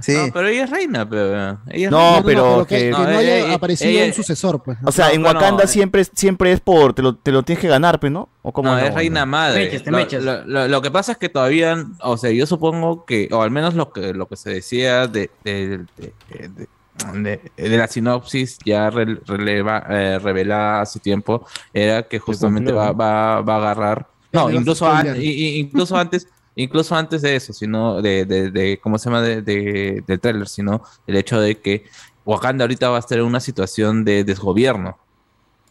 Sí. 0.00 0.14
No, 0.14 0.32
pero 0.32 0.48
ella 0.48 0.64
es 0.64 0.70
reina, 0.70 1.06
pero. 1.06 1.58
Ella 1.68 1.84
es 1.88 1.90
No, 1.90 1.98
reina. 2.12 2.22
pero 2.24 2.66
que, 2.66 2.76
que- 2.76 2.84
que 2.86 2.90
no, 2.92 2.98
No, 3.04 3.18
haya 3.18 3.36
ella- 3.40 3.54
aparecido 3.56 3.90
ella- 3.90 4.06
un 4.06 4.14
sucesor, 4.14 4.62
pues. 4.62 4.80
¿no? 4.80 4.88
O 4.88 4.92
sea, 4.92 5.08
No, 5.08 5.12
en 5.16 5.22
bueno, 5.22 5.38
Wakanda 5.38 5.64
eh. 5.64 5.68
siempre, 5.68 6.04
siempre 6.14 6.52
es 6.52 6.60
por. 6.60 6.94
Te 6.94 7.02
lo, 7.02 7.14
te 7.14 7.30
lo 7.30 7.42
tienes 7.42 7.60
que 7.60 7.68
ganar, 7.68 8.00
pues, 8.00 8.10
¿no? 8.10 8.30
¿O 8.40 8.54
cómo 8.54 8.70
No, 8.70 8.80
no? 8.80 8.86
es 8.86 8.94
reina 8.94 9.26
madre. 9.26 9.66
Mechas, 9.66 9.82
te 9.82 9.90
lo, 9.90 9.96
mechas. 9.98 10.22
lo- 10.24 10.44
lo- 10.46 10.66
lo 10.68 10.80
que 10.80 10.90
pasa 10.90 11.12
es 11.12 11.18
que 11.18 11.28
todavía, 11.28 11.84
o 12.00 12.16
sea, 12.16 12.30
yo 12.30 12.46
supongo 12.46 13.04
que, 13.04 13.28
o 13.30 13.42
al 13.42 13.50
menos 13.50 13.74
lo 13.74 13.92
que, 13.92 14.14
lo 14.14 14.26
que 14.28 14.36
se 14.36 14.48
decía 14.48 15.08
de, 15.08 15.30
de, 15.44 15.84
de- 15.98 16.48
de- 16.48 16.68
de- 17.14 17.40
de 17.56 17.76
la 17.76 17.86
sinopsis 17.88 18.58
ya 18.64 18.90
re- 18.90 19.20
releva, 19.26 19.84
eh, 19.88 20.18
revelada 20.18 20.80
hace 20.82 20.98
tiempo, 21.00 21.46
era 21.72 22.02
que 22.02 22.18
justamente 22.18 22.72
va, 22.72 22.92
va, 22.92 23.40
va 23.42 23.54
a 23.54 23.58
agarrar. 23.58 24.08
No, 24.32 24.48
a 24.48 24.52
incluso, 24.52 24.86
incluso 25.16 25.96
antes. 25.98 26.28
Incluso 26.58 26.94
antes 26.96 27.20
de 27.20 27.36
eso, 27.36 27.52
sino 27.52 28.00
de, 28.00 28.24
de, 28.24 28.50
de- 28.50 28.78
¿cómo 28.82 28.96
se 28.98 29.10
llama? 29.10 29.20
De, 29.20 29.42
de- 29.42 30.02
del 30.06 30.18
tráiler, 30.20 30.48
sino 30.48 30.82
el 31.06 31.16
hecho 31.16 31.38
de 31.38 31.60
que 31.60 31.84
Wakanda 32.24 32.64
ahorita 32.64 32.88
va 32.88 32.96
a 32.96 33.00
estar 33.00 33.18
en 33.18 33.24
una 33.26 33.40
situación 33.40 34.04
de 34.04 34.24
desgobierno 34.24 34.96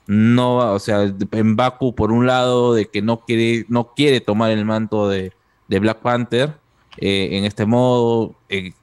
no, 0.08 0.58
va- 0.58 0.72
o 0.74 0.80
sea, 0.80 1.02
en 1.32 1.56
Baku 1.56 1.96
por 1.96 2.12
un 2.12 2.28
lado 2.28 2.76
de 2.76 2.86
que 2.86 3.02
no 3.02 3.22
quiere, 3.26 3.66
no 3.70 3.94
quiere 3.96 4.22
tomar 4.22 4.52
el 4.52 4.64
manto 4.64 5.10
de, 5.10 5.34
de 5.68 5.80
Black 5.80 5.98
Panther 6.02 6.54
eh, 6.98 7.30
en 7.32 7.46
este 7.46 7.66
modo, 7.66 8.36
eh, 8.50 8.74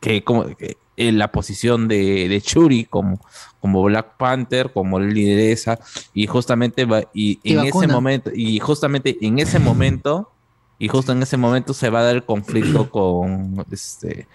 que 0.00 0.22
como 0.22 0.44
que 0.56 0.76
en 0.96 1.18
la 1.18 1.30
posición 1.30 1.88
de, 1.88 2.28
de 2.28 2.40
Shuri 2.40 2.84
como, 2.84 3.20
como 3.60 3.82
Black 3.82 4.16
Panther, 4.16 4.72
como 4.72 4.98
lideresa, 4.98 5.78
y 6.14 6.26
justamente 6.26 6.84
va, 6.84 7.02
y 7.12 7.38
Y 7.42 7.52
en 7.54 7.66
ese 7.66 7.86
momento, 7.86 8.30
y 8.34 8.58
justamente 8.58 9.16
en 9.20 9.38
ese 9.38 9.58
momento, 9.58 10.30
y 10.78 10.88
justo 10.88 11.12
en 11.12 11.22
ese 11.22 11.36
momento 11.36 11.74
se 11.74 11.90
va 11.90 12.00
a 12.00 12.04
dar 12.04 12.16
el 12.16 12.24
conflicto 12.24 12.90
con 12.90 13.64
este 13.70 14.26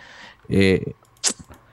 eh, 0.49 0.93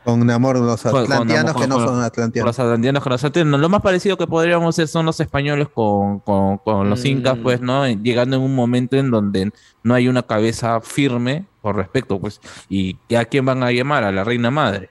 con 0.08 0.26
Namor, 0.26 0.58
los 0.58 0.80
con- 0.82 0.92
con 0.92 1.02
atlantianos 1.02 1.44
Namor, 1.52 1.62
que 1.62 1.68
no 1.68 1.74
con- 1.76 1.84
son 1.84 1.94
con 1.96 2.02
atlantianos. 2.04 2.46
Los 2.46 2.58
atlantianos 2.58 3.02
con 3.02 3.10
los 3.12 3.24
atlantianos. 3.24 3.60
Lo 3.60 3.68
más 3.68 3.82
parecido 3.82 4.16
que 4.16 4.26
podríamos 4.26 4.74
hacer 4.74 4.88
son 4.88 5.04
los 5.04 5.20
españoles 5.20 5.68
con, 5.68 6.20
con- 6.20 6.56
con 6.58 6.88
los 6.88 7.04
incas, 7.04 7.36
Mm. 7.36 7.42
pues, 7.42 7.60
¿no? 7.60 7.86
Llegando 7.86 8.36
en 8.36 8.42
un 8.42 8.54
momento 8.54 8.96
en 8.96 9.10
donde 9.10 9.50
no 9.82 9.94
hay 9.94 10.08
una 10.08 10.22
cabeza 10.22 10.80
firme 10.80 11.44
por 11.60 11.76
respecto, 11.76 12.18
pues. 12.18 12.40
¿Y 12.70 12.96
a 13.14 13.26
quién 13.26 13.44
van 13.44 13.62
a 13.62 13.70
llamar? 13.70 14.04
A 14.04 14.10
la 14.12 14.24
reina 14.24 14.50
madre. 14.50 14.88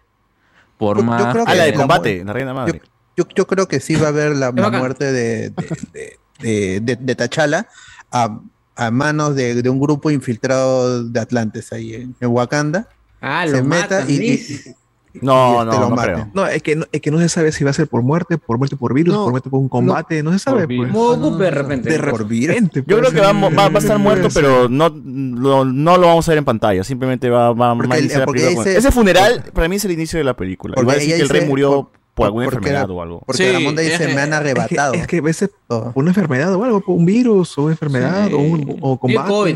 Por 0.78 0.98
Yo- 0.98 1.02
yo 1.02 1.08
más. 1.08 1.34
creo 1.34 1.44
Ah, 1.48 1.56
la 1.56 1.64
de 1.64 1.74
combate, 1.74 2.24
la 2.24 2.34
reina 2.34 2.54
madre. 2.54 2.82
Yo, 3.16 3.24
yo 3.36 3.48
creo 3.48 3.68
que 3.68 3.80
sí 3.80 3.96
va 3.96 4.06
a 4.06 4.10
haber 4.10 4.36
la, 4.36 4.52
muerte 4.52 5.12
de, 5.12 5.50
de, 5.50 5.54
de, 5.94 6.20
de- 6.40 6.80
de- 6.82 6.96
de 6.96 7.16
T'Challa 7.16 7.68
a, 8.12 8.40
a 8.76 8.92
manos 8.92 9.36
de, 9.36 9.64
de 9.64 9.68
un 9.72 9.80
grupo 9.80 10.12
infiltrado 10.12 11.04
de 11.04 11.20
Atlantes 11.20 11.74
ahí 11.74 11.96
en, 11.96 12.16
en 12.20 12.30
Wakanda. 12.30 12.88
Ah, 13.20 13.46
se 13.48 13.54
lo 13.58 13.64
meta 13.64 14.06
y, 14.08 14.14
y-. 14.34 14.76
No, 15.22 15.64
no, 15.66 15.72
lo 15.80 15.90
no 15.90 15.96
creo. 15.96 16.30
No, 16.34 16.46
es 16.48 16.62
que 16.64 16.76
no, 16.76 16.86
es 16.92 17.02
que 17.02 17.12
no 17.12 17.20
se 17.20 17.30
sabe 17.30 17.52
si 17.52 17.64
va 17.64 17.70
a 17.70 17.74
ser 17.74 17.88
por 17.88 18.02
muerte, 18.04 18.38
por 18.38 18.58
muerte 18.58 18.76
por 18.76 18.94
virus, 18.94 19.14
No, 19.14 19.24
por 19.24 19.32
muerte 19.32 19.50
por 19.50 19.60
un 19.60 19.70
combate, 19.70 20.22
no, 20.24 20.32
se 20.34 20.40
sabe. 20.40 20.66
Pues. 20.68 20.92
Goku 20.92 21.38
de 21.38 21.52
repente. 21.52 21.90
De 21.90 22.00
por 22.00 22.26
virus. 22.28 22.56
repente. 22.56 22.84
Yo 22.86 22.98
creo 23.00 23.12
que 23.12 23.20
va, 23.20 23.30
a 23.30 23.34
mo- 23.34 23.50
va- 23.52 23.70
va 23.70 23.76
a 23.76 23.80
estar 23.80 23.98
muerto, 24.00 24.30
Puede 24.30 24.34
ser. 24.34 24.44
pero 24.44 24.70
no 24.70 24.90
lo, 24.90 25.66
no 25.66 25.98
lo 25.98 26.08
vamos 26.08 26.28
a 26.28 26.32
ver 26.32 26.38
en 26.40 26.46
pantalla. 26.46 26.84
Simplemente 26.84 27.30
va, 27.30 27.54
va, 27.54 27.74
Porque 27.76 27.90
va 27.90 27.96
a 27.96 28.00
iniciar 28.00 28.20
la 28.22 28.26
porque 28.26 28.42
película 28.42 28.64
con- 28.64 28.74
dice- 28.74 28.80
Ese 28.80 28.92
funeral, 28.92 29.44
para 29.54 29.68
mí, 29.68 29.76
es 29.78 29.86
el 29.86 29.92
inicio 29.92 30.18
de 30.20 30.24
la 30.26 30.36
película. 30.36 30.74
Y 30.74 30.76
Porque 30.76 30.88
va 30.88 30.94
a 30.94 30.96
decir 30.96 31.16
que 31.16 31.22
el 31.22 31.30
rey 31.30 31.46
murió 31.48 31.70
por- 31.84 31.92
por, 32.14 32.26
alguna 32.26 32.46
porque 32.46 32.58
enfermedad 32.58 32.90
o 32.90 33.02
algo. 33.02 33.20
Porque 33.26 33.44
Sí, 33.46 33.52
Ramonda 33.52 33.82
dice, 33.84 34.08
me 34.14 34.22
han 34.22 34.34
arrebatado. 34.34 34.94
es 34.96 35.06
que 35.06 35.18
a 35.18 35.22
veces 35.22 35.52
por 35.68 35.92
una 35.96 36.10
enfermedad 36.10 36.54
o 36.56 36.64
algo, 36.64 36.82
por 36.82 36.96
un 36.96 37.06
virus 37.06 37.56
o 37.60 37.64
una 37.64 37.74
enfermedad 37.74 38.28
Sí. 38.28 38.34
o, 38.34 38.40
un, 38.40 38.78
o 38.82 39.00
combate. 39.00 39.30
COVID. 39.30 39.56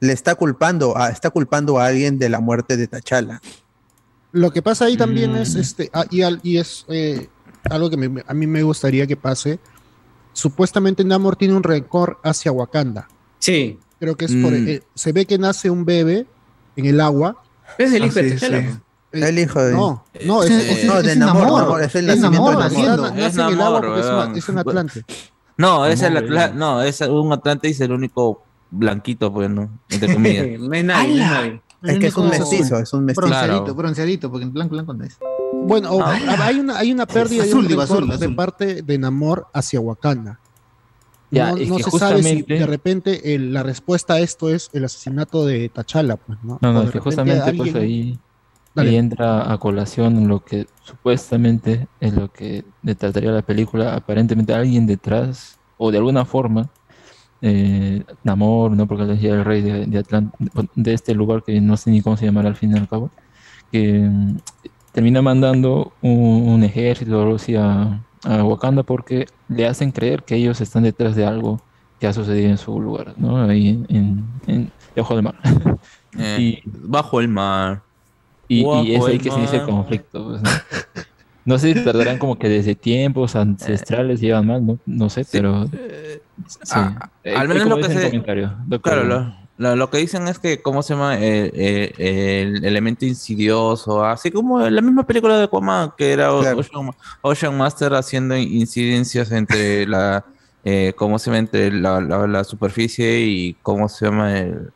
Le 0.00 0.12
está 0.12 0.34
culpando, 0.34 0.98
a, 0.98 1.08
está 1.08 1.30
culpando 1.30 1.78
a 1.78 1.86
alguien 1.86 2.18
de 2.18 2.28
la 2.28 2.40
muerte 2.40 2.76
de 2.76 2.88
T'Challa. 2.88 3.40
Lo 4.34 4.50
que 4.52 4.60
pasa 4.62 4.84
ahí 4.86 4.96
también 4.96 5.32
Mm. 5.32 5.36
es, 5.36 5.54
este, 5.54 5.90
ah, 5.94 6.04
y, 6.10 6.22
al- 6.22 6.40
y 6.42 6.58
es 6.58 6.84
eh, 6.88 7.28
algo 7.70 7.88
que 7.88 7.96
me- 7.96 8.22
a 8.26 8.34
mí 8.34 8.46
me 8.46 8.62
gustaría 8.62 9.06
que 9.06 9.16
pase. 9.16 9.58
Supuestamente 10.32 11.04
Namor 11.04 11.36
tiene 11.36 11.54
un 11.54 11.62
rencor 11.62 12.18
hacia 12.24 12.50
Wakanda. 12.52 13.08
Sí. 13.38 13.78
Creo 14.00 14.16
que 14.16 14.24
es 14.24 14.32
por, 14.34 14.52
Mm. 14.52 14.68
eh, 14.68 14.82
se 14.94 15.12
ve 15.12 15.24
que 15.26 15.38
nace 15.38 15.70
un 15.70 15.84
bebé 15.84 16.26
en 16.76 16.86
el 16.86 17.00
agua. 17.00 17.36
Es 17.78 17.92
el 17.92 18.02
Ah, 18.02 18.06
hijo 18.06 18.14
de 18.16 18.38
sí, 18.38 18.46
sí. 18.46 18.52
Eh, 18.52 18.76
El 19.12 19.38
hijo 19.38 19.62
de... 19.62 19.72
No, 19.72 20.04
no, 20.26 20.42
es, 20.42 20.50
es- 20.50 20.78
ese- 20.78 20.86
no, 20.88 21.00
de 21.00 21.12
es 21.12 21.16
Namor, 21.16 21.42
Namor. 21.44 21.62
Namor, 21.62 21.82
es 21.82 21.94
el 21.94 22.10
Es 22.10 22.18
nacimiento 22.18 22.50
Namor, 22.50 22.50
de 22.50 22.68
Namor. 22.68 22.72
naciendo. 22.72 23.02
nace 23.10 23.26
Es 23.26 23.34
en 23.34 23.40
el 23.40 23.46
agua 23.46 23.64
Namor, 23.64 23.80
porque 23.84 24.00
es, 24.00 24.06
weón. 24.06 24.28
una- 24.30 24.38
es 24.38 24.48
un 24.48 24.58
Atlante. 24.58 25.04
No, 25.56 25.86
es 25.86 26.02
el 26.02 26.16
Atla- 26.16 26.46
weón. 26.46 26.58
no, 26.58 26.82
es 26.82 27.00
un 27.00 27.32
Atlante 27.32 27.68
y 27.68 27.70
es 27.70 27.80
el 27.80 27.92
único 27.92 28.42
blanquito, 28.72 29.32
pues, 29.32 29.48
¿no? 29.48 29.70
Entre 29.88 30.08
comillas. 30.14 30.58
No 30.60 30.74
es 30.74 30.84
nadie, 30.84 31.08
no 31.14 31.22
es 31.24 31.30
nadie. 31.30 31.62
Es 31.84 31.98
que 31.98 32.06
es 32.06 32.16
un 32.16 32.28
mestizo, 32.30 32.78
es 32.78 32.92
un 32.92 33.04
mestizo. 33.04 33.26
Claro. 33.26 33.46
Bronceadito, 33.46 33.74
bronceadito, 33.74 34.30
porque 34.30 34.44
en 34.44 34.52
blanco, 34.52 34.72
blanco 34.72 34.94
no 34.94 35.04
es. 35.04 35.18
Bueno, 35.66 35.90
o- 35.92 36.04
hay 36.04 36.58
una, 36.58 36.78
hay 36.78 36.92
una 36.92 37.06
pérdida 37.06 37.42
de 37.42 37.48
Azul, 37.48 37.60
un 37.60 37.68
digo, 37.68 37.80
rencor 37.82 37.96
azul, 37.98 38.08
de 38.08 38.14
azul. 38.24 38.34
parte 38.36 38.82
de 38.82 38.98
Namor 38.98 39.46
hacia 39.52 39.80
Wakanda. 39.80 40.38
Ya, 41.30 41.52
no 41.52 41.78
se 41.78 41.90
sabe 41.98 42.22
si 42.22 42.42
de 42.42 42.66
repente 42.66 43.34
el- 43.34 43.52
la 43.52 43.62
respuesta 43.62 44.14
a 44.14 44.20
esto 44.20 44.48
es 44.50 44.70
el 44.72 44.84
asesinato 44.84 45.44
de 45.44 45.68
T'Challa, 45.68 46.16
pues, 46.16 46.38
¿no? 46.44 46.58
No, 46.62 46.72
no, 46.72 46.80
de 46.80 46.86
es 46.86 46.92
que 46.92 46.98
repente 46.98 47.04
justamente 47.04 47.54
pues 47.54 47.74
alguien- 47.74 47.76
ahí, 47.82 48.18
Dale. 48.74 48.90
ahí 48.90 48.96
entra 48.96 49.52
a 49.52 49.58
colación 49.58 50.28
lo 50.28 50.44
que 50.44 50.66
supuestamente 50.84 51.88
es 52.00 52.14
lo 52.14 52.30
que 52.32 52.64
trataría 52.84 53.30
la 53.32 53.42
película. 53.42 53.94
Aparentemente 53.96 54.54
alguien 54.54 54.86
detrás, 54.86 55.58
o 55.76 55.90
de 55.90 55.98
alguna 55.98 56.24
forma, 56.24 56.68
eh, 57.46 58.02
Namor, 58.22 58.70
¿no? 58.72 58.86
Porque 58.86 59.04
decía 59.04 59.34
el 59.34 59.44
rey 59.44 59.60
de, 59.60 59.84
de, 59.86 60.02
Atlant- 60.02 60.32
de 60.74 60.94
este 60.94 61.12
lugar 61.14 61.42
que 61.44 61.60
no 61.60 61.76
sé 61.76 61.90
ni 61.90 62.00
cómo 62.00 62.16
se 62.16 62.24
llamará 62.24 62.48
al 62.48 62.56
fin 62.56 62.72
y 62.74 62.78
al 62.78 62.88
cabo, 62.88 63.10
que 63.70 64.00
mm, 64.00 64.38
termina 64.92 65.20
mandando 65.20 65.92
un, 66.00 66.48
un 66.48 66.64
ejército 66.64 67.18
o 67.18 67.22
algo 67.22 67.36
así 67.36 67.54
a, 67.54 68.00
a 68.24 68.44
Wakanda 68.44 68.82
porque 68.82 69.26
le 69.48 69.66
hacen 69.66 69.90
creer 69.92 70.22
que 70.22 70.36
ellos 70.36 70.60
están 70.62 70.84
detrás 70.84 71.14
de 71.16 71.26
algo 71.26 71.60
que 72.00 72.06
ha 72.06 72.12
sucedido 72.14 72.48
en 72.48 72.58
su 72.58 72.80
lugar, 72.80 73.14
¿no? 73.18 73.42
Ahí 73.44 73.84
en, 73.88 74.24
en, 74.46 74.70
debajo 74.94 75.14
del 75.14 75.24
mar. 75.24 75.34
Eh, 76.16 76.60
Y- 76.64 76.70
bajo 76.86 77.18
el 77.20 77.26
mar. 77.26 77.82
Y, 78.46 78.64
es 78.94 79.04
ahí 79.04 79.18
que 79.18 79.32
se 79.32 79.38
inicia 79.38 79.58
el 79.58 79.66
mar. 79.66 79.76
conflicto. 79.76 80.24
pues, 80.28 80.42
¿no? 80.42 80.50
No 81.44 81.58
sé 81.58 81.74
si 81.74 81.84
tardarán 81.84 82.18
como 82.18 82.38
que 82.38 82.48
desde 82.48 82.74
tiempos 82.74 83.36
ancestrales 83.36 84.20
llevan 84.20 84.46
mal, 84.46 84.64
¿no? 84.66 84.78
No 84.86 85.10
sé, 85.10 85.26
pero. 85.30 85.66
sí. 85.66 85.78
Ah, 86.70 87.10
Eh, 87.22 87.34
al 87.34 87.44
eh, 87.44 87.48
menos 87.48 87.68
lo 87.68 87.76
que 87.76 87.88
se- 87.88 88.02
comentario. 88.02 88.56
Claro, 88.82 89.04
lo, 89.04 89.34
lo- 89.58 89.76
lo 89.76 89.90
que 89.90 89.98
dicen 89.98 90.26
es 90.28 90.38
que, 90.38 90.60
¿cómo 90.62 90.82
se 90.82 90.94
llama? 90.94 91.18
El, 91.18 91.50
el- 91.54 91.92
el 91.98 92.64
elemento 92.64 93.04
insidioso, 93.06 94.04
así 94.04 94.30
como 94.30 94.58
la 94.60 94.80
misma 94.80 95.06
película 95.06 95.36
de 95.38 95.44
Aquaman, 95.44 95.92
que 95.98 96.12
era 96.12 96.30
Claro. 96.38 96.58
Ocean, 96.58 96.90
Ocean 97.22 97.56
Master 97.58 97.94
haciendo 97.94 98.36
incidencias 98.36 99.30
entre 99.32 99.86
la, 99.86 100.24
eh, 100.64 100.92
¿cómo 100.96 101.18
se 101.18 101.26
llama? 101.26 101.38
Entre 101.38 101.70
la, 101.72 102.00
la- 102.00 102.26
la 102.26 102.44
superficie 102.44 103.20
y, 103.20 103.54
¿cómo 103.62 103.88
se 103.88 104.06
llama? 104.06 104.38
El, 104.38 104.70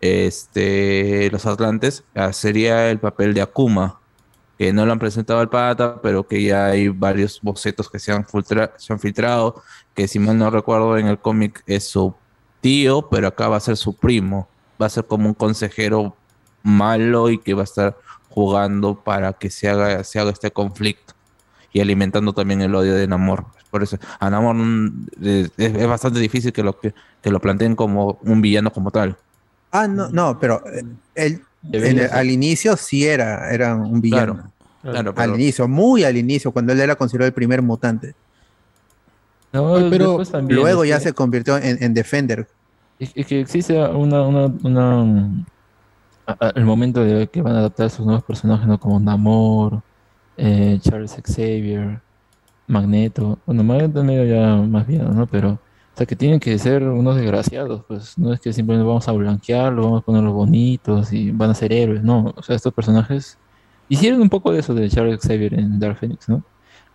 este, 0.00 1.30
los 1.30 1.46
Atlantes, 1.46 2.04
ah, 2.14 2.32
sería 2.32 2.90
el 2.90 2.98
papel 2.98 3.34
de 3.34 3.40
Akuma. 3.40 4.01
Que 4.58 4.72
no 4.72 4.86
lo 4.86 4.92
han 4.92 4.98
presentado 4.98 5.40
al 5.40 5.48
pata, 5.48 6.00
pero 6.02 6.26
que 6.26 6.42
ya 6.42 6.66
hay 6.66 6.88
varios 6.88 7.40
bocetos 7.40 7.90
que 7.90 7.98
se 7.98 8.12
han, 8.12 8.26
filtrado, 8.98 9.62
que 9.94 10.08
si 10.08 10.18
mal 10.18 10.38
no 10.38 10.50
recuerdo 10.50 10.98
en 10.98 11.06
el 11.06 11.18
cómic 11.18 11.62
es 11.66 11.88
su 11.88 12.14
tío, 12.60 13.08
pero 13.10 13.28
acá 13.28 13.48
va 13.48 13.56
a 13.56 13.60
ser 13.60 13.76
su 13.76 13.96
primo, 13.96 14.48
va 14.80 14.86
a 14.86 14.90
ser 14.90 15.06
como 15.06 15.26
un 15.26 15.34
consejero 15.34 16.16
malo 16.62 17.30
y 17.30 17.38
que 17.38 17.54
va 17.54 17.62
a 17.62 17.64
estar 17.64 17.96
jugando 18.28 18.94
para 18.94 19.32
que 19.32 19.50
se 19.50 19.68
haga, 19.68 20.00
este 20.00 20.50
conflicto 20.50 21.14
y 21.72 21.80
alimentando 21.80 22.32
también 22.32 22.62
el 22.62 22.74
odio 22.74 22.94
de 22.94 23.06
Namor. 23.06 23.46
Por 23.70 23.82
eso, 23.82 23.98
Namor 24.20 24.54
mm, 24.54 25.06
es, 25.56 25.86
bastante 25.88 26.20
difícil 26.20 26.52
que 26.52 26.62
lo, 26.62 26.78
que, 26.78 26.94
lo 27.24 27.40
planteen 27.40 27.74
como 27.74 28.18
un 28.22 28.40
villano 28.42 28.70
como 28.70 28.90
tal. 28.90 29.16
Ah, 29.70 29.88
no, 29.88 30.10
no, 30.10 30.38
pero 30.38 30.62
eh, 30.66 30.84
él 31.14 31.42
el- 31.70 32.00
al 32.10 32.30
inicio 32.30 32.76
sí 32.76 33.06
era, 33.06 33.52
era 33.52 33.74
un 33.76 34.00
villano. 34.00 34.50
Claro, 34.82 35.14
claro, 35.14 35.32
al 35.34 35.40
inicio, 35.40 35.68
muy 35.68 36.02
al 36.04 36.16
inicio, 36.16 36.50
cuando 36.50 36.72
él 36.72 36.80
era 36.80 36.96
considerado 36.96 37.28
el 37.28 37.34
primer 37.34 37.62
mutante. 37.62 38.14
No, 39.52 39.74
pero 39.90 40.24
también, 40.24 40.58
luego 40.58 40.84
ya 40.84 40.96
que- 40.98 41.04
se 41.04 41.12
convirtió 41.12 41.56
en, 41.58 41.82
en 41.82 41.94
Defender. 41.94 42.48
Es, 42.98 43.12
es 43.14 43.26
que 43.26 43.40
existe 43.40 43.74
una, 43.78 44.22
una, 44.22 44.46
una 44.64 45.44
a- 46.26 46.36
a- 46.48 46.52
el 46.54 46.64
momento 46.64 47.04
de 47.04 47.26
que 47.28 47.42
van 47.42 47.54
a 47.56 47.58
adaptar 47.58 47.90
sus 47.90 48.04
nuevos 48.06 48.24
personajes, 48.24 48.66
¿no? 48.66 48.80
Como 48.80 48.98
Namor, 48.98 49.82
eh, 50.36 50.78
Charles 50.80 51.16
Xavier, 51.22 52.00
Magneto. 52.66 53.38
Bueno, 53.44 53.62
Magneto 53.64 54.02
medio 54.02 54.24
ya 54.24 54.56
más 54.56 54.86
bien, 54.86 55.14
¿no? 55.14 55.26
Pero, 55.26 55.58
o 55.94 55.96
sea, 55.96 56.06
que 56.06 56.16
tienen 56.16 56.40
que 56.40 56.58
ser 56.58 56.82
unos 56.84 57.16
desgraciados, 57.16 57.84
pues 57.86 58.16
no 58.16 58.32
es 58.32 58.40
que 58.40 58.52
simplemente 58.52 58.86
vamos 58.86 59.06
a 59.08 59.12
blanquearlos, 59.12 59.84
vamos 59.84 60.02
a 60.02 60.04
ponerlos 60.04 60.32
bonitos 60.32 61.12
y 61.12 61.30
van 61.30 61.50
a 61.50 61.54
ser 61.54 61.72
héroes, 61.72 62.02
no. 62.02 62.32
O 62.36 62.42
sea, 62.42 62.56
estos 62.56 62.72
personajes 62.72 63.38
hicieron 63.88 64.22
un 64.22 64.30
poco 64.30 64.52
de 64.52 64.60
eso 64.60 64.74
de 64.74 64.88
Charles 64.88 65.20
Xavier 65.20 65.54
en 65.54 65.78
Dark 65.78 65.98
Phoenix, 65.98 66.28
¿no? 66.28 66.42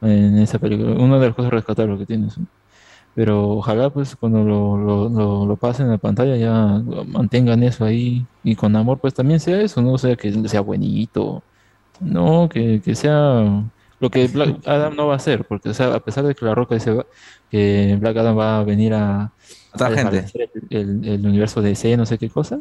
En 0.01 0.37
esa 0.39 0.59
película, 0.59 0.91
una 0.93 1.19
de 1.19 1.27
las 1.27 1.35
cosas 1.35 1.51
rescatables 1.51 1.99
que 1.99 2.05
tiene 2.07 2.27
eso. 2.27 2.41
Pero 3.15 3.49
ojalá 3.51 3.89
pues 3.89 4.15
cuando 4.15 4.43
lo, 4.43 4.77
lo, 4.77 5.09
lo, 5.09 5.45
lo 5.45 5.55
pasen 5.57 5.87
a 5.87 5.91
la 5.91 5.97
pantalla 5.97 6.35
ya 6.37 6.81
mantengan 7.07 7.63
eso 7.63 7.85
ahí 7.85 8.25
y 8.43 8.55
con 8.55 8.75
amor 8.75 8.99
pues 8.99 9.13
también 9.13 9.39
sea 9.39 9.61
eso, 9.61 9.81
no 9.81 9.93
o 9.93 9.97
sea 9.97 10.15
que 10.15 10.31
sea 10.47 10.61
buenito, 10.61 11.43
no, 11.99 12.49
que, 12.49 12.81
que 12.81 12.95
sea 12.95 13.63
lo 13.99 14.09
que 14.11 14.27
Black 14.27 14.67
Adam 14.67 14.95
no 14.95 15.07
va 15.07 15.13
a 15.13 15.17
hacer, 15.17 15.45
porque 15.45 15.69
o 15.69 15.73
sea, 15.73 15.95
a 15.95 15.99
pesar 15.99 16.23
de 16.25 16.35
que 16.35 16.45
la 16.45 16.53
roca 16.55 16.75
dice 16.75 16.95
que 17.49 17.97
Black 17.99 18.17
Adam 18.17 18.37
va 18.37 18.59
a 18.59 18.63
venir 18.63 18.93
a, 18.93 19.31
Matar 19.73 19.91
a 19.93 19.95
gente. 19.95 20.25
el, 20.69 21.01
el, 21.03 21.05
el 21.05 21.25
universo 21.25 21.61
de 21.61 21.69
DC, 21.69 21.97
no 21.97 22.05
sé 22.05 22.17
qué 22.17 22.29
cosa, 22.29 22.59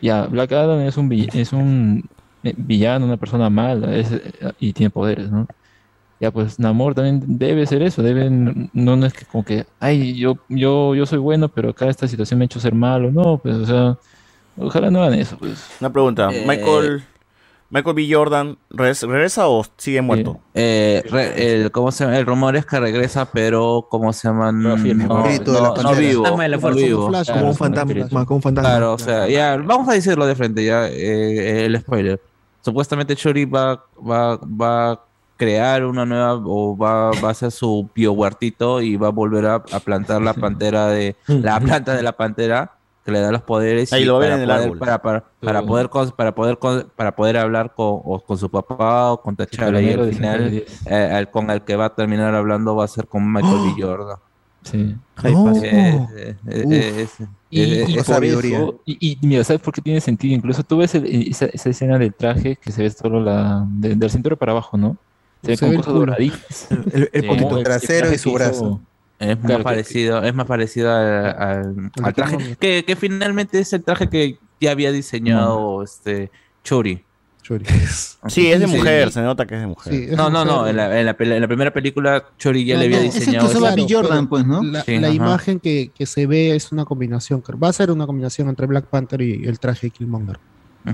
ya 0.00 0.26
Black 0.26 0.52
Adam 0.52 0.80
es 0.80 0.96
un, 0.96 1.08
vill- 1.08 1.30
es 1.34 1.52
un 1.52 2.04
eh, 2.42 2.54
villano, 2.56 3.06
una 3.06 3.16
persona 3.16 3.50
mala 3.50 3.94
es- 3.96 4.20
y 4.58 4.72
tiene 4.72 4.90
poderes, 4.90 5.30
¿no? 5.30 5.46
Ya, 6.20 6.32
pues 6.32 6.58
Namor 6.58 6.94
también 6.96 7.38
debe 7.38 7.64
ser 7.64 7.80
eso, 7.82 8.02
debe, 8.02 8.28
no, 8.28 8.96
no 8.96 9.06
es 9.06 9.12
que 9.12 9.24
como 9.24 9.44
que, 9.44 9.66
ay, 9.78 10.16
yo, 10.16 10.36
yo, 10.48 10.94
yo 10.96 11.06
soy 11.06 11.18
bueno, 11.18 11.48
pero 11.48 11.70
acá 11.70 11.88
esta 11.88 12.08
situación 12.08 12.38
me 12.38 12.44
ha 12.44 12.46
hecho 12.46 12.58
ser 12.58 12.74
malo, 12.74 13.12
no, 13.12 13.38
pues, 13.38 13.54
o 13.54 13.64
sea, 13.66 13.96
ojalá 14.56 14.90
no 14.90 15.00
hagan 15.02 15.16
eso, 15.20 15.38
pues. 15.38 15.64
Una 15.80 15.92
pregunta. 15.92 16.28
Eh, 16.32 16.44
Michael, 16.44 17.02
Michael 17.70 17.94
B. 17.94 18.08
Jordan, 18.10 18.56
¿res- 18.70 19.02
¿regresa 19.02 19.46
o 19.48 19.62
sigue 19.76 20.00
muerto? 20.00 20.38
Eh, 20.54 21.02
re- 21.10 21.62
el, 21.64 21.70
¿cómo 21.70 21.92
se 21.92 22.04
llama? 22.04 22.16
el 22.18 22.24
rumor 22.24 22.56
es 22.56 22.64
que 22.64 22.80
regresa, 22.80 23.26
pero 23.30 23.86
¿cómo 23.90 24.12
se 24.14 24.26
llama? 24.28 24.50
No, 24.52 24.76
no, 25.04 25.18
no, 25.82 25.90
vivo. 25.98 26.24
Como 27.00 27.08
Como 27.34 27.48
un 27.50 27.56
fantasma, 27.56 28.24
como 28.24 28.36
un 28.36 28.42
fantasma. 28.42 28.70
Claro, 28.70 28.92
o 28.94 28.98
sea, 28.98 29.28
ya, 29.28 29.56
vamos 29.58 29.88
a 29.88 29.92
decirlo 29.92 30.26
de 30.26 30.34
frente, 30.34 30.64
ya, 30.64 30.88
eh, 30.88 31.66
el 31.66 31.78
spoiler. 31.80 32.20
Supuestamente 32.62 33.14
Shuri 33.14 33.44
va, 33.44 33.84
va, 33.98 34.36
va 34.38 34.90
a 34.92 35.00
crear 35.36 35.84
una 35.84 36.04
nueva, 36.06 36.34
o 36.44 36.76
va, 36.76 37.10
va 37.22 37.28
a 37.28 37.30
hacer 37.32 37.50
su 37.52 37.88
biohuertito 37.94 38.80
y 38.82 38.96
va 38.96 39.08
a 39.08 39.10
volver 39.10 39.44
a, 39.46 39.54
a 39.56 39.80
plantar 39.80 40.20
la 40.22 40.32
pantera 40.34 40.86
de, 40.88 41.16
la 41.26 41.60
planta 41.60 41.94
de 41.94 42.02
la 42.02 42.12
pantera 42.12 42.72
que 43.08 43.12
le 43.12 43.20
da 43.20 43.32
los 43.32 43.40
poderes 43.40 43.90
Ahí 43.94 44.02
y 44.02 44.04
lo 44.04 44.18
ven 44.18 44.28
para 44.30 44.34
en 44.36 44.50
el 44.50 44.68
poder- 44.68 44.78
para, 44.78 45.00
para, 45.02 45.24
para 45.40 45.62
poder 45.62 45.88
para 46.14 46.34
poder 46.34 46.58
para 46.94 47.16
poder 47.16 47.38
hablar 47.38 47.72
con, 47.74 48.02
o 48.04 48.22
con 48.22 48.36
su 48.36 48.50
papá 48.50 49.12
o 49.12 49.22
con 49.22 49.34
T'Challa 49.34 49.80
y 49.80 49.92
al 49.94 50.12
final 50.12 50.38
110. 50.50 50.86
eh, 50.86 51.18
el 51.18 51.30
con 51.30 51.48
el 51.50 51.62
que 51.62 51.74
va 51.76 51.86
a 51.86 51.94
terminar 51.94 52.34
hablando 52.34 52.76
va 52.76 52.84
a 52.84 52.88
ser 52.88 53.06
con 53.06 53.32
Michael 53.32 53.56
B. 53.76 53.82
Jordan. 53.82 54.16
Sí. 54.62 54.94
Eh, 55.24 56.06
eh, 56.12 56.36
eh, 56.48 56.94
es- 57.02 57.18
Y, 57.50 57.62
eh, 57.62 57.84
y 57.88 57.96
es- 57.98 58.04
por 58.04 58.22
eso- 58.22 58.80
y- 58.84 59.18
y 59.22 59.26
mira, 59.26 59.42
¿sabes 59.42 59.62
por 59.62 59.72
qué 59.72 59.80
tiene 59.80 60.02
sentido? 60.02 60.34
Incluso 60.34 60.62
tú 60.62 60.76
ves 60.76 60.94
el- 60.94 61.06
esa, 61.30 61.46
esa 61.46 61.70
escena 61.70 61.96
del 61.98 62.12
traje 62.12 62.56
que 62.56 62.70
se 62.72 62.82
ve 62.82 62.90
solo 62.90 63.20
la, 63.22 63.64
de- 63.70 63.94
del 63.94 64.10
cinturón 64.10 64.36
para 64.38 64.52
abajo, 64.52 64.76
¿no? 64.76 64.98
Se 65.42 65.52
ve 65.52 65.56
Se 65.56 65.60
con 65.64 65.70
ve 65.70 65.76
el 65.76 65.80
cosas 65.80 65.94
doraditas. 65.94 66.68
El- 66.92 67.08
el 67.10 67.26
poquito 67.26 67.62
trasero 67.62 68.12
y 68.12 68.18
su 68.18 68.28
hizo- 68.28 68.34
brazo. 68.38 68.80
Es 69.18 69.36
Claro, 69.36 69.40
más 69.48 69.56
que- 69.58 69.62
parecido, 69.64 70.22
es 70.22 70.34
más 70.34 70.46
parecido 70.46 70.94
al, 70.94 71.26
al- 71.26 71.90
al 72.02 72.14
traje 72.14 72.56
que, 72.60 72.84
que 72.84 72.96
finalmente 72.96 73.58
es 73.58 73.72
el 73.72 73.82
traje 73.82 74.08
que 74.08 74.38
ya 74.60 74.70
había 74.70 74.92
diseñado 74.92 75.82
este 75.82 76.30
Churi. 76.64 77.04
Sí, 78.28 78.52
es 78.52 78.60
de 78.60 78.66
mujer, 78.66 79.10
se 79.10 79.22
nota 79.22 79.46
que 79.46 79.54
es 79.54 79.60
de 79.62 79.66
mujer. 79.68 79.90
Sí, 79.92 80.06
es 80.10 80.16
No, 80.16 80.28
no, 80.28 80.44
no, 80.44 80.58
mujer. 80.58 80.70
en 80.70 80.76
la, 80.76 81.00
en 81.00 81.06
la 81.06 81.16
peli- 81.16 81.32
en 81.34 81.40
la 81.40 81.46
primera 81.48 81.72
película 81.72 82.24
Churi 82.36 82.64
ya 82.66 82.74
No, 82.74 82.80
le 82.80 82.86
había 82.86 82.98
no, 82.98 83.04
es 83.04 83.08
el 83.08 83.12
que 83.14 83.18
diseñado. 83.26 83.48
usaba 83.48 83.74
Bill 83.74 83.86
Jordan, 83.88 84.28
pues, 84.28 84.44
¿no? 84.46 84.62
La, 84.62 84.82
Sí, 84.82 84.98
la 84.98 85.06
ajá. 85.08 85.16
imagen 85.16 85.58
que, 85.60 85.90
que 85.94 86.04
se 86.04 86.26
ve 86.26 86.54
es 86.54 86.72
una 86.72 86.84
combinación, 86.84 87.42
va 87.42 87.68
a 87.68 87.72
ser 87.72 87.90
una 87.90 88.04
combinación 88.06 88.48
entre 88.50 88.66
Black 88.66 88.84
Panther 88.86 89.22
y 89.22 89.44
el 89.46 89.58
traje 89.58 89.86
de 89.86 89.90
Killmonger. 89.92 90.38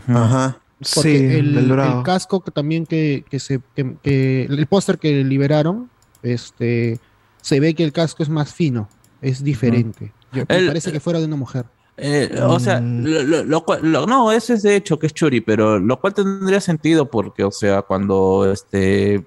Ajá. 0.07 0.59
Porque 0.95 1.19
Sí, 1.19 1.25
el, 1.37 1.57
el 1.59 1.69
dorado. 1.69 1.99
el 1.99 2.05
casco 2.05 2.41
que 2.45 2.53
también 2.53 2.87
que, 2.87 3.25
que 3.29 3.41
se 3.41 3.61
que, 3.75 3.97
que- 4.03 4.45
el 4.45 4.67
póster 4.69 4.99
que 4.99 5.25
liberaron, 5.25 5.91
este 6.23 7.01
se 7.45 7.61
ve 7.61 7.75
que 7.75 7.85
el 7.85 7.93
casco 7.93 8.23
es 8.23 8.31
más 8.31 8.55
fino, 8.55 8.89
es 9.21 9.45
diferente. 9.45 10.13
Yo- 10.33 10.45
me 10.49 10.67
parece 10.67 10.91
que 10.91 10.99
fuera 10.99 11.19
de 11.21 11.27
una 11.27 11.37
mujer. 11.37 11.67
Eh, 11.99 12.41
o 12.43 12.59
sea, 12.59 12.81
Mm. 12.81 13.05
lo, 13.05 13.23
lo- 13.23 13.45
lo 13.45 13.65
cual- 13.67 13.81
lo- 13.83 14.07
no, 14.07 14.33
eso 14.33 14.55
es 14.55 14.63
de 14.63 14.75
hecho 14.77 14.99
que 14.99 15.07
es 15.09 15.13
Churi, 15.15 15.43
pero 15.43 15.79
lo 15.79 16.01
cual 16.01 16.15
tendría 16.15 16.61
sentido 16.61 17.09
porque, 17.11 17.45
o 17.45 17.51
sea, 17.53 17.83
cuando 17.83 18.51
este, 18.51 19.25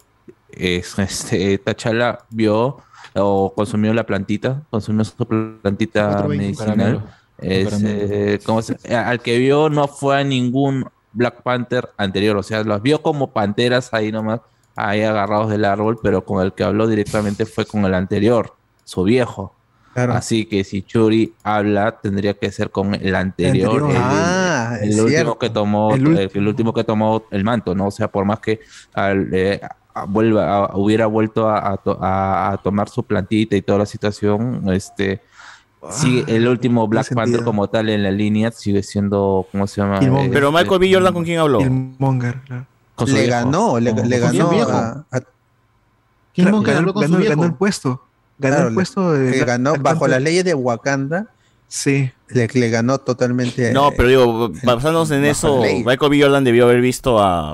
es, 0.49 0.97
este 0.97 1.59
T'Challa 1.59 2.17
vio 2.31 2.77
o 3.13 3.53
consumió 3.55 3.93
la 3.93 4.05
plantita, 4.05 4.63
consumió 4.71 5.05
su 5.05 5.15
plantita 5.15 6.23
420, 6.23 6.37
medicinal, 6.37 7.05
es, 7.37 7.83
eh, 7.83 8.39
¿cómo 8.43 8.61
se- 8.63 8.77
al 8.95 9.21
que 9.21 9.37
vio 9.37 9.69
no 9.69 9.87
fue 9.87 10.19
a 10.19 10.23
ningún 10.23 10.85
Black 11.13 11.43
Panther 11.43 11.87
anterior, 11.97 12.35
o 12.35 12.43
sea, 12.43 12.63
los 12.63 12.81
vio 12.81 13.01
como 13.01 13.31
panteras 13.31 13.93
ahí 13.93 14.11
nomás, 14.11 14.41
ahí 14.77 15.01
agarrados 15.03 15.49
del 15.49 15.65
árbol, 15.65 15.99
pero 16.01 16.23
con 16.23 16.41
el 16.45 16.53
que 16.53 16.63
habló 16.63 16.87
directamente 16.87 17.45
fue 17.45 17.65
con 17.65 17.83
el 17.85 17.93
anterior, 17.93 18.53
su 18.85 19.03
viejo. 19.03 19.53
Claro. 19.93 20.13
Así 20.13 20.45
que 20.45 20.63
si 20.63 20.83
Churi 20.83 21.33
habla, 21.43 21.97
tendría 21.99 22.35
que 22.35 22.51
ser 22.51 22.69
con 22.69 22.93
el 22.93 23.15
anterior. 23.15 23.71
anterior. 23.71 23.91
el- 23.91 23.97
Ah, 23.99 24.77
el, 24.81 24.89
es 24.89 24.95
último 24.95 25.09
cierto. 25.09 25.39
que 25.39 25.49
tomó, 25.49 25.95
El 25.95 26.05
el, 26.17 26.31
el 26.33 26.47
último 26.47 26.71
que 26.73 26.83
tomó 26.83 27.23
el 27.31 27.43
manto, 27.43 27.73
¿no? 27.73 27.87
O 27.87 27.91
sea, 27.91 28.07
por 28.07 28.23
más 28.23 28.39
que 28.39 28.59
al, 28.93 29.27
eh, 29.33 29.59
vuelva, 30.07 30.65
a- 30.65 30.75
hubiera 30.77 31.07
vuelto 31.07 31.49
a, 31.49 31.71
a 31.73 31.77
to- 31.77 31.97
a- 31.99 32.51
a 32.51 32.57
tomar 32.57 32.89
su 32.89 33.01
plantita 33.03 33.55
y 33.55 33.63
toda 33.63 33.79
la 33.79 33.85
situación, 33.87 34.61
este 34.71 35.21
sigue 35.89 36.25
el 36.35 36.47
último 36.47 36.87
Black 36.87 37.07
Panther 37.13 37.25
sentido. 37.25 37.45
como 37.45 37.67
tal 37.67 37.89
en 37.89 38.03
la 38.03 38.11
línea 38.11 38.51
sigue 38.51 38.83
siendo, 38.83 39.47
¿cómo 39.51 39.65
se 39.67 39.81
llama? 39.81 39.99
Killmonger. 39.99 40.31
Pero 40.31 40.51
Michael 40.51 40.79
B. 40.79 40.93
Jordan, 40.93 41.13
¿con 41.13 41.23
quién 41.23 41.39
habló? 41.39 41.57
Killmonger, 41.59 42.41
claro. 42.45 42.65
Con 42.97 43.07
su 43.07 43.13
Le 43.13 43.21
viejo. 43.23 43.35
ganó, 43.37 43.79
le, 43.79 43.93
ganó 43.93 44.51
a, 44.69 45.05
a- 45.11 45.21
Killmonger 46.33 46.73
Ganó, 46.73 46.79
habló 46.79 46.93
con 46.93 47.03
su 47.03 47.09
ganó- 47.11 47.17
viejo. 47.19 47.35
ganó 47.35 47.43
el 47.45 47.53
puesto. 47.53 48.03
Ganó 48.37 48.55
claro, 48.55 48.67
el 48.67 48.73
le- 48.73 48.75
puesto 48.75 49.13
de 49.13 49.31
que 49.31 49.45
ganó 49.45 49.75
bajo 49.79 50.07
las 50.07 50.21
leyes 50.21 50.43
de 50.43 50.53
Wakanda, 50.53 51.27
Sí. 51.69 52.11
le, 52.29 52.47
le 52.47 52.69
ganó 52.69 52.97
totalmente. 52.97 53.71
No, 53.73 53.89
eh, 53.89 53.93
pero 53.95 54.09
digo, 54.09 54.51
basándonos 54.63 55.09
en 55.11 55.25
eso, 55.25 55.61
ley. 55.61 55.83
Michael 55.85 56.11
B. 56.11 56.21
Jordan 56.21 56.43
debió 56.43 56.65
haber 56.65 56.81
visto 56.81 57.19
a. 57.19 57.53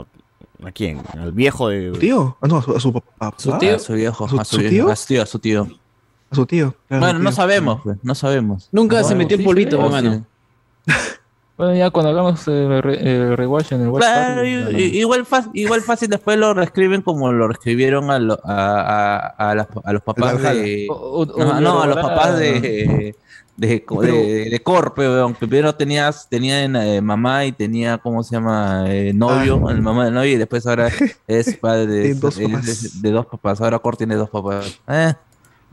¿A 0.65 0.71
quién? 0.73 1.01
Al 1.19 1.31
viejo 1.33 1.67
de. 1.69 1.91
¿Su 1.93 1.99
tío? 1.99 2.37
Ah, 2.41 2.47
no, 2.47 2.57
a 2.57 2.61
su, 2.61 2.75
a 2.75 2.79
su 2.79 2.93
papá. 2.93 3.33
¿Su 3.37 3.57
tío? 3.57 3.75
A 3.75 3.79
su 3.79 3.93
viejo, 3.93 4.25
¿A 4.25 4.29
su- 4.29 4.39
a 4.39 4.45
su, 4.45 4.55
su 4.55 4.61
viejo, 4.61 4.73
tío? 4.85 4.89
a 4.91 4.95
su 4.95 5.07
tío, 5.07 5.21
a 5.21 5.25
su 5.25 5.39
tío. 5.39 5.67
A 6.31 6.35
su 6.35 6.45
tío. 6.45 6.75
claro, 6.87 7.01
Bueno, 7.05 7.19
su 7.19 7.23
no 7.25 7.31
sabemos, 7.31 7.81
no 8.01 8.15
sabemos. 8.15 8.69
Nunca 8.71 9.01
No, 9.01 9.07
se 9.07 9.15
metió 9.15 9.35
el 9.35 9.41
sí, 9.41 9.45
polvito, 9.45 9.77
sí, 9.77 9.83
hermano. 9.83 10.25
Bueno, 11.55 11.75
ya 11.75 11.89
cuando 11.91 12.09
hagamos 12.11 12.47
el, 12.47 12.81
re- 12.81 12.99
el 13.15 13.37
rewatch 13.37 13.73
en 13.73 13.81
el 13.81 13.91
Claro, 13.93 14.43
i- 14.43 14.97
igual, 14.99 15.23
fa- 15.25 15.49
igual 15.53 15.81
fácil 15.81 16.09
después 16.09 16.37
lo 16.37 16.53
reescriben 16.53 17.01
como 17.03 17.31
lo 17.31 17.47
reescribieron 17.47 18.09
a, 18.09 18.17
lo- 18.19 18.39
a, 18.43 19.27
a, 19.37 19.51
a 19.51 19.55
las- 19.55 19.67
a 19.83 19.93
los 19.93 20.01
papás 20.01 20.41
de... 20.41 20.87
O- 20.89 21.21
o- 21.21 21.59
No, 21.61 21.81
a 21.83 21.87
los 21.87 21.97
papás 21.97 22.37
de... 22.39 23.15
De, 23.55 23.67
de, 23.67 24.49
de 24.49 24.59
Corpe, 24.63 25.07
weón, 25.07 25.35
que 25.35 25.45
primero 25.47 25.75
tenías, 25.75 26.27
tenía 26.27 26.63
eh, 26.63 27.01
mamá 27.01 27.45
y 27.45 27.51
tenía, 27.51 27.99
¿cómo 27.99 28.23
se 28.23 28.35
llama? 28.35 28.85
Eh, 28.87 29.13
novio, 29.13 29.69
el 29.69 29.79
mamá 29.79 30.05
del 30.05 30.13
novio, 30.15 30.31
y 30.31 30.37
después 30.37 30.65
ahora 30.65 30.89
es 31.27 31.55
padre 31.57 31.85
de, 31.85 31.99
De 31.99 32.13
dos 32.15 32.39
papás. 32.39 32.99
dos 32.99 33.25
papás. 33.27 33.61
Ahora 33.61 33.77
Cor 33.77 33.95
tiene 33.95 34.15
dos 34.15 34.31
papás. 34.31 34.79
Eh, 34.87 35.13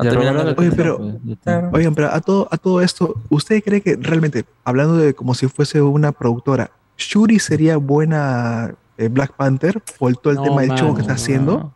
no 0.01 0.05
Ya, 0.05 0.11
terminan 0.11 0.35
Roberto, 0.35 0.61
de- 0.63 0.69
Oye, 0.69 0.77
pero- 0.77 0.99
pues, 0.99 1.15
está. 1.31 1.71
Oigan, 1.73 1.95
pero 1.95 2.13
a 2.13 2.21
todo, 2.21 2.49
a 2.51 2.57
todo 2.59 2.81
esto, 2.81 3.15
¿usted 3.29 3.63
cree 3.63 3.81
que 3.81 3.97
realmente, 4.01 4.45
hablando 4.65 4.97
de 4.97 5.15
como 5.15 5.35
si 5.35 5.47
fuese 5.49 5.81
una 5.83 6.13
productora, 6.13 6.71
Shuri 6.99 7.39
sería 7.39 7.77
buena 7.77 8.75
eh, 8.99 9.09
Black 9.09 9.33
Panther 9.35 9.81
por 9.99 10.15
todo 10.17 10.31
el 10.33 10.37
No, 10.37 10.43
tema 10.45 10.61
del 10.63 10.73
show 10.75 10.95
que 10.95 11.01
está 11.01 11.15
haciendo. 11.15 11.73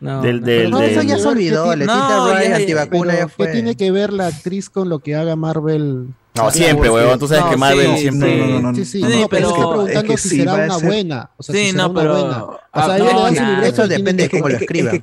Del- 0.00 0.40
Pero 0.40 0.40
del- 0.40 0.70
no, 0.70 0.78
del- 0.80 0.90
eso 0.90 1.02
ya 1.02 1.18
se 1.18 1.28
olvidó. 1.28 1.66
No, 1.76 1.84
No, 1.86 2.32
ya, 2.32 2.48
ya, 2.48 2.56
antivacuna, 2.56 3.14
ya 3.14 3.28
fue. 3.28 3.46
¿Qué 3.46 3.52
tiene 3.52 3.76
que 3.76 3.90
ver 3.92 4.12
la 4.12 4.26
actriz 4.28 4.68
con 4.70 4.88
lo 4.88 4.98
que 4.98 5.14
haga 5.14 5.36
Marvel? 5.36 6.08
No, 6.34 6.50
siempre, 6.50 6.88
huevón. 6.88 7.18
Tú 7.18 7.28
sabes 7.28 7.44
que 7.44 7.56
Marvel 7.58 7.98
siempre- 7.98 8.32
Sí, 8.34 8.40
No, 8.40 8.60
no, 8.60 8.72
no, 8.72 8.74
sí, 8.74 8.84
sí, 8.86 9.00
no, 9.02 9.08
no, 9.10 9.14
no, 9.20 9.28
pero 9.28 9.28
pero 9.28 9.48
estoy 9.48 9.62
preguntando 9.74 10.00
es 10.14 10.22
que 10.22 10.28
si 10.28 10.36
será 10.38 10.54
una 10.54 10.74
ser- 10.78 10.86
buena. 10.88 11.30
O 11.36 11.42
sea, 11.42 11.54
Sí, 11.54 11.60
si 11.60 11.70
será 11.72 11.82
no, 11.84 11.90
una 11.90 12.00
pero- 12.00 12.12
buena. 12.14 12.42
O 12.44 12.58
ah, 12.72 12.86
sea, 12.86 12.98
no, 12.98 13.04
claro. 13.04 13.30
libreto 13.30 13.66
Eso 13.82 13.88
depende 13.88 14.22
de 14.24 14.28
que- 14.30 14.36
cómo 14.38 14.48
lo 14.48 14.54
Es 14.54 14.58
que- 14.58 14.64
escriban. 14.64 14.86
Es 14.86 14.90
que 14.90 14.96
es 14.96 15.00
que 15.00 15.02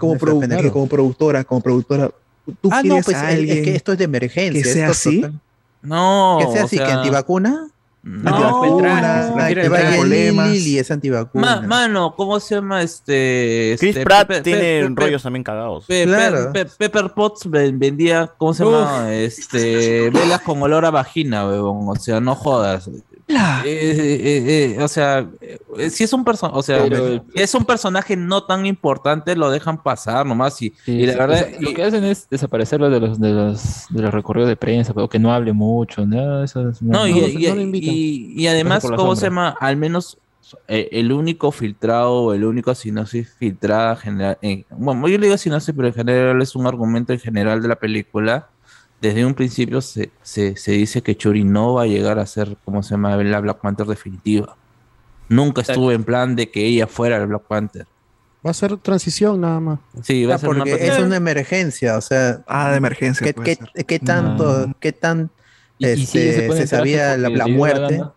como 0.72 0.88
productora, 0.90 1.44
como 1.44 1.62
productora, 1.62 2.12
tú 2.62 2.70
Ah, 2.72 2.78
no, 2.78 2.82
quieres 2.82 3.06
pues 3.06 3.18
a 3.18 3.28
es- 3.32 3.34
es 3.34 3.40
alguien 3.40 3.64
que 3.66 3.76
esto 3.76 3.92
es 3.94 3.98
de 3.98 4.04
emergencia. 4.06 4.64
que 4.64 4.70
sea 4.70 4.90
esto 4.92 5.10
así. 5.10 5.22
total- 5.22 5.40
No, 5.82 6.38
Que 6.42 6.52
sea 6.54 6.64
así, 6.66 6.78
que 6.78 6.86
sea, 6.86 6.98
antivacuna. 6.98 7.68
No, 8.02 8.30
Antivacuna, 8.30 9.28
no, 9.30 9.46
que 9.56 9.70
vaya 9.70 10.04
Lili 10.06 10.78
es 10.80 10.90
antivacuna. 10.90 11.58
Ma- 11.58 11.68
mano, 11.68 12.14
¿cómo 12.16 12.40
se 12.40 12.56
llama 12.56 12.82
este? 12.82 13.76
Chris 13.78 13.90
este, 13.98 14.04
Pratt 14.06 14.28
Pepe- 14.28 14.42
tiene 14.42 14.88
Pepe- 14.88 15.02
rollos 15.02 15.22
también 15.24 15.44
cagados. 15.44 15.86
Pe- 15.86 16.06
Claro. 16.06 16.52
Pe- 16.54 16.64
Pe- 16.66 16.72
Pepper 16.78 17.12
Potts 17.14 17.50
ven- 17.50 17.78
vendía, 17.78 18.32
¿cómo 18.38 18.54
se 18.54 18.64
llama? 18.64 19.14
Este, 19.14 20.10
velas 20.12 20.42
con 20.42 20.62
olor 20.62 20.86
a 20.86 20.92
vagina, 20.92 21.46
weón. 21.46 21.90
O 21.90 21.96
sea, 21.96 22.22
no 22.22 22.36
jodas. 22.36 22.90
Eh, 23.30 23.62
eh, 23.66 24.76
eh, 24.80 24.84
o 24.84 24.88
sea, 24.88 25.30
eh, 25.42 25.90
si 25.92 26.04
es 26.04 26.14
un 26.14 26.24
personaje, 26.26 26.58
o 26.58 26.64
sea, 26.64 26.84
Pero- 26.84 27.24
es 27.36 27.54
un 27.54 27.64
personaje 27.64 28.16
no 28.18 28.44
tan 28.44 28.66
importante, 28.66 29.36
lo 29.36 29.52
dejan 29.52 29.82
pasar 29.84 30.26
nomás 30.26 30.60
y, 30.62 30.74
Sí, 30.84 30.94
y 30.94 31.06
la 31.06 31.14
verdad, 31.16 31.46
o 31.48 31.50
sea, 31.52 31.62
lo 31.62 31.74
que 31.74 31.84
hacen 31.84 32.04
es 32.06 32.28
desaparecerlo 32.30 32.90
de 32.90 33.00
los, 33.00 33.20
de 33.20 33.30
los, 33.32 33.86
de 33.90 34.02
los 34.02 34.14
recorridos 34.14 34.50
de 34.50 34.56
prensa, 34.56 34.94
pero 34.94 35.08
que 35.08 35.20
no 35.20 35.32
hable 35.32 35.54
mucho, 35.54 36.06
¿no? 36.06 36.44
Eso 36.44 36.70
es- 36.70 36.82
No, 36.82 37.08
y, 37.08 37.12
no, 37.14 37.28
y- 37.28 37.48
no 37.48 37.62
y- 37.76 38.34
y 38.36 38.48
además, 38.48 38.84
¿cómo 38.84 39.16
se 39.16 39.26
llama? 39.28 39.56
Al 39.60 39.78
menos 39.78 40.18
eh, 40.68 40.90
el 40.94 41.12
único 41.12 41.52
filtrado, 41.52 42.34
el 42.34 42.44
único 42.44 42.74
sinopsis 42.74 43.30
filtrada 43.38 43.96
general, 43.96 44.40
eh, 44.42 44.64
bueno, 44.72 45.08
yo 45.08 45.20
le 45.20 45.28
digo 45.28 45.38
sinopsis, 45.38 45.76
pero 45.76 45.90
en 45.90 45.94
general 45.94 46.42
es 46.42 46.56
un 46.56 46.66
argumento 46.66 47.14
en 47.14 47.20
general 47.20 47.62
de 47.62 47.68
la 47.68 47.76
película. 47.76 48.48
Desde 49.02 49.26
un 49.26 49.34
principio 49.34 49.80
se, 49.82 50.12
se, 50.22 50.58
se 50.58 50.72
dice 50.74 51.02
que 51.02 51.16
Churi 51.16 51.44
no 51.46 51.76
va 51.76 51.84
a 51.84 51.86
llegar 51.88 52.20
a 52.20 52.26
ser, 52.26 52.58
¿cómo 52.66 52.84
se 52.84 52.92
llama? 52.92 53.16
La 53.16 53.40
Black 53.40 53.60
Panther 53.62 53.88
definitiva. 53.88 54.56
Nunca 55.30 55.62
estuvo 55.62 55.92
en 55.92 56.04
plan 56.04 56.36
de 56.36 56.50
que 56.50 56.66
ella 56.66 56.86
fuera 56.88 57.18
el 57.18 57.28
Black 57.28 57.44
Panther. 57.44 57.86
Va 58.46 58.52
a 58.52 58.54
ser 58.54 58.76
transición 58.78 59.42
nada 59.42 59.60
más. 59.60 59.80
Sí, 60.02 60.26
va 60.26 60.34
a 60.34 60.36
Ah, 60.36 60.40
ser 60.40 60.50
una 60.50 60.60
porque 60.66 60.88
es 60.88 60.98
una 61.00 61.16
emergencia, 61.18 61.98
o 61.98 62.02
sea. 62.02 62.42
Ah, 62.48 62.72
de 62.72 62.78
emergencia. 62.78 63.26
¿Qué, 63.28 63.34
puede 63.34 63.56
qué, 63.58 63.64
ser. 63.74 63.86
qué 63.86 64.00
tanto, 64.00 64.72
qué 64.80 64.92
tan 64.94 65.30
Y- 65.78 65.88
y 65.88 66.06
si 66.06 66.20
ella 66.20 66.32
este, 66.44 66.58
se 66.58 66.68
sabía 66.68 67.18
la, 67.18 67.30
la 67.30 67.38
la 67.38 67.48
muerte? 67.48 67.98
gana. 67.98 68.14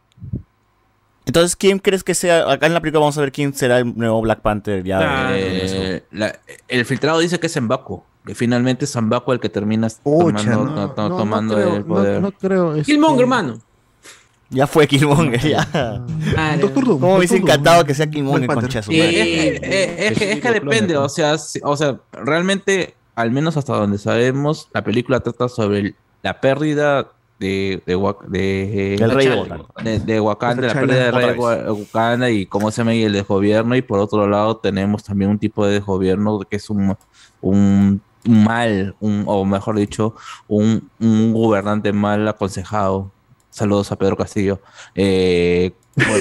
Entonces, 1.24 1.54
¿quién 1.56 1.78
crees 1.78 2.02
que 2.02 2.14
sea? 2.14 2.50
Acá 2.50 2.66
en 2.66 2.74
la 2.74 2.80
película 2.80 3.00
vamos 3.00 3.16
a 3.16 3.20
ver 3.20 3.30
quién 3.32 3.54
será 3.54 3.78
el 3.78 3.96
nuevo 3.96 4.20
Black 4.22 4.40
Panther 4.40 4.82
ya. 4.82 5.28
Eh, 5.32 6.02
la- 6.10 6.36
el 6.68 6.84
filtrado 6.84 7.20
dice 7.20 7.38
que 7.38 7.46
es 7.46 7.60
Mbaku, 7.60 8.02
que 8.26 8.34
finalmente 8.34 8.84
es 8.86 8.96
Mbaku 9.00 9.32
el 9.32 9.40
que 9.40 9.48
termina 9.48 9.88
Pucha, 10.02 10.36
tomando, 10.36 10.64
no, 10.64 10.88
to- 10.88 10.94
to- 10.94 11.08
no, 11.08 11.16
tomando 11.16 11.54
no 11.56 11.60
creo, 11.62 11.76
el 11.76 11.84
poder. 11.84 12.14
No, 12.14 12.20
no 12.20 12.32
creo. 12.32 12.74
este, 12.74 12.92
Killmonger, 12.92 13.20
hermano. 13.22 13.60
Ya 14.50 14.66
fue 14.66 14.86
Killmonger, 14.88 15.40
ya. 15.48 15.66
Ah, 16.36 16.56
Doctor 16.60 16.84
Doom. 16.84 17.00
¿Cómo 17.00 17.12
me 17.12 17.18
hubiese 17.18 17.36
encantado 17.36 17.84
que 17.84 17.94
sea 17.94 18.06
Killmonger, 18.10 18.50
Eh, 18.50 18.90
eh, 18.90 19.60
eh, 19.62 20.08
es, 20.10 20.18
que, 20.18 20.32
es 20.32 20.40
que 20.40 20.50
depende, 20.50 20.96
o 20.96 21.08
sea, 21.08 21.38
si- 21.38 21.60
o 21.62 21.76
sea, 21.76 21.98
realmente, 22.12 22.94
al 23.14 23.30
menos 23.30 23.56
hasta 23.56 23.74
donde 23.74 23.96
sabemos, 23.98 24.68
la 24.74 24.82
película 24.82 25.20
trata 25.20 25.48
sobre 25.48 25.78
el- 25.78 25.94
la 26.22 26.40
pérdida 26.40 27.08
de, 27.38 27.82
de, 27.86 27.96
de- 28.28 28.96
Del 28.98 29.10
rey 29.10 29.26
de 29.84 29.98
de, 30.00 30.20
Wakanda, 30.20 30.66
la 30.68 30.74
pérdida 30.74 31.04
del 31.06 31.14
rey 31.14 31.26
de 31.34 31.70
Wakanda 31.72 32.30
y 32.30 32.46
cómo 32.46 32.70
se 32.70 32.78
llama 32.82 32.94
y 32.94 33.02
el 33.02 33.12
desgobierno, 33.12 33.74
y 33.76 33.82
por 33.82 33.98
otro 33.98 34.28
lado 34.28 34.56
tenemos 34.58 35.02
también 35.04 35.30
un 35.30 35.38
tipo 35.38 35.66
de 35.66 35.74
desgobierno 35.74 36.38
que 36.40 36.56
es 36.56 36.70
un, 36.70 36.96
un 37.40 38.00
mal, 38.24 38.94
un, 39.00 39.24
o 39.26 39.44
mejor 39.44 39.76
dicho, 39.76 40.14
un, 40.46 40.88
un 41.00 41.32
gobernante 41.32 41.92
mal 41.92 42.26
aconsejado. 42.28 43.10
Saludos 43.50 43.90
a 43.92 43.96
Pedro 43.96 44.16
Castillo. 44.16 44.60
Eh, 44.94 45.72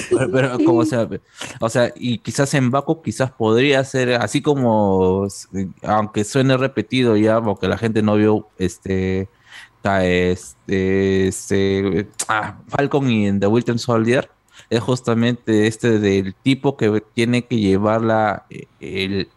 por- 0.10 0.32
pero, 0.34 0.58
como 0.66 0.84
sea, 0.84 1.08
o 1.62 1.70
sea, 1.70 1.94
y 1.96 2.18
quizás 2.18 2.54
en 2.56 2.72
Baku 2.72 3.02
quizás 3.02 3.32
podría 3.32 3.84
ser 3.86 4.16
así 4.16 4.42
como, 4.42 5.28
aunque 5.84 6.24
suene 6.26 6.58
repetido 6.58 7.16
ya, 7.16 7.40
porque 7.42 7.68
la 7.70 7.78
gente 7.78 8.02
no 8.02 8.16
vio 8.16 8.48
este, 8.58 9.30
este, 9.84 11.28
este, 11.28 12.08
ah, 12.28 12.62
Falcon 12.68 13.10
y 13.10 13.40
The 13.40 13.48
Winter 13.48 13.78
Soldier, 13.80 14.30
es 14.70 14.80
justamente 14.82 15.68
este 15.68 16.00
del 16.00 16.36
tipo 16.36 16.78
que 16.78 17.02
tiene 17.14 17.46
que 17.48 17.58
llevar 17.58 18.02
la, 18.02 18.46
el, 18.80 19.30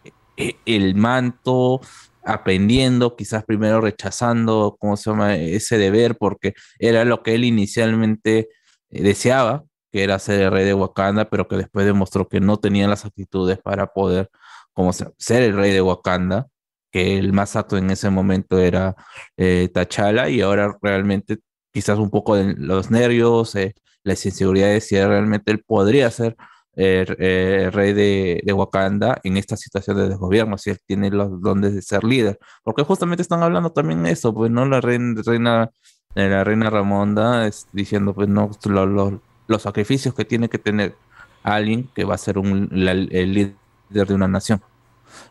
el 0.65 0.95
manto 0.95 1.81
aprendiendo, 2.23 3.15
quizás 3.15 3.43
primero 3.45 3.81
rechazando, 3.81 4.77
¿cómo 4.79 4.97
se 4.97 5.09
llama? 5.09 5.35
Ese 5.35 5.77
deber, 5.77 6.17
porque 6.17 6.53
era 6.79 7.05
lo 7.05 7.21
que 7.23 7.35
él 7.35 7.43
inicialmente 7.43 8.49
eh, 8.89 9.03
deseaba, 9.03 9.63
que 9.91 10.03
era 10.03 10.19
ser 10.19 10.41
el 10.41 10.51
rey 10.51 10.65
de 10.65 10.73
Wakanda, 10.73 11.29
pero 11.29 11.47
que 11.47 11.55
después 11.57 11.85
demostró 11.85 12.27
que 12.27 12.39
no 12.39 12.57
tenía 12.57 12.87
las 12.87 13.05
actitudes 13.05 13.59
para 13.59 13.87
poder 13.93 14.29
como 14.73 14.91
se- 14.91 15.07
ser 15.17 15.43
el 15.43 15.55
rey 15.55 15.71
de 15.71 15.81
Wakanda, 15.81 16.47
que 16.95 17.17
el 17.17 17.33
más 17.33 17.57
apto 17.57 17.75
en 17.77 17.89
ese 17.91 18.09
momento 18.09 18.57
era 18.57 18.95
eh, 19.35 19.67
T'Challa, 19.73 20.29
y 20.29 20.39
ahora 20.39 20.77
realmente 20.81 21.39
quizás 21.73 21.99
un 21.99 22.09
poco 22.09 22.35
de 22.37 22.55
los 22.57 22.89
nervios, 22.89 23.53
eh, 23.55 23.73
las 24.05 24.25
inseguridades, 24.25 24.87
si 24.87 24.95
realmente 24.97 25.51
él 25.51 25.61
podría 25.67 26.09
ser 26.09 26.37
eh, 26.77 27.05
eh, 27.19 27.69
rey 27.73 27.91
de, 27.91 28.41
de 28.45 28.53
Wakanda 28.53 29.19
en 29.23 29.35
esta 29.35 29.57
situación 29.57 29.97
de 29.97 30.07
desgobierno, 30.07 30.57
si 30.57 30.69
él 30.69 30.79
tiene 30.87 31.09
los 31.09 31.41
dones 31.41 31.73
de 31.75 31.81
ser 31.81 32.05
líder. 32.05 32.39
Porque 32.63 32.83
justamente 32.83 33.21
están 33.23 33.43
hablando 33.43 33.71
también 33.71 34.03
de 34.03 34.11
eso, 34.11 34.33
pues 34.33 34.49
no 34.51 34.65
la 34.65 34.79
reina, 34.79 35.69
eh, 36.15 36.29
la 36.29 36.43
reina 36.45 36.69
Ramonda 36.69 37.49
diciendo 37.73 38.13
pues 38.13 38.29
no 38.29 38.51
lo- 38.65 38.85
lo- 38.85 39.21
los 39.47 39.61
sacrificios 39.63 40.13
que 40.15 40.23
tiene 40.25 40.47
que 40.47 40.59
tener 40.59 40.95
alguien 41.43 41.89
que 41.93 42.05
va 42.05 42.15
a 42.15 42.17
ser 42.17 42.37
un, 42.37 42.69
el 42.71 43.33
líder 43.33 44.07
de 44.07 44.13
una 44.13 44.27
nación. 44.29 44.61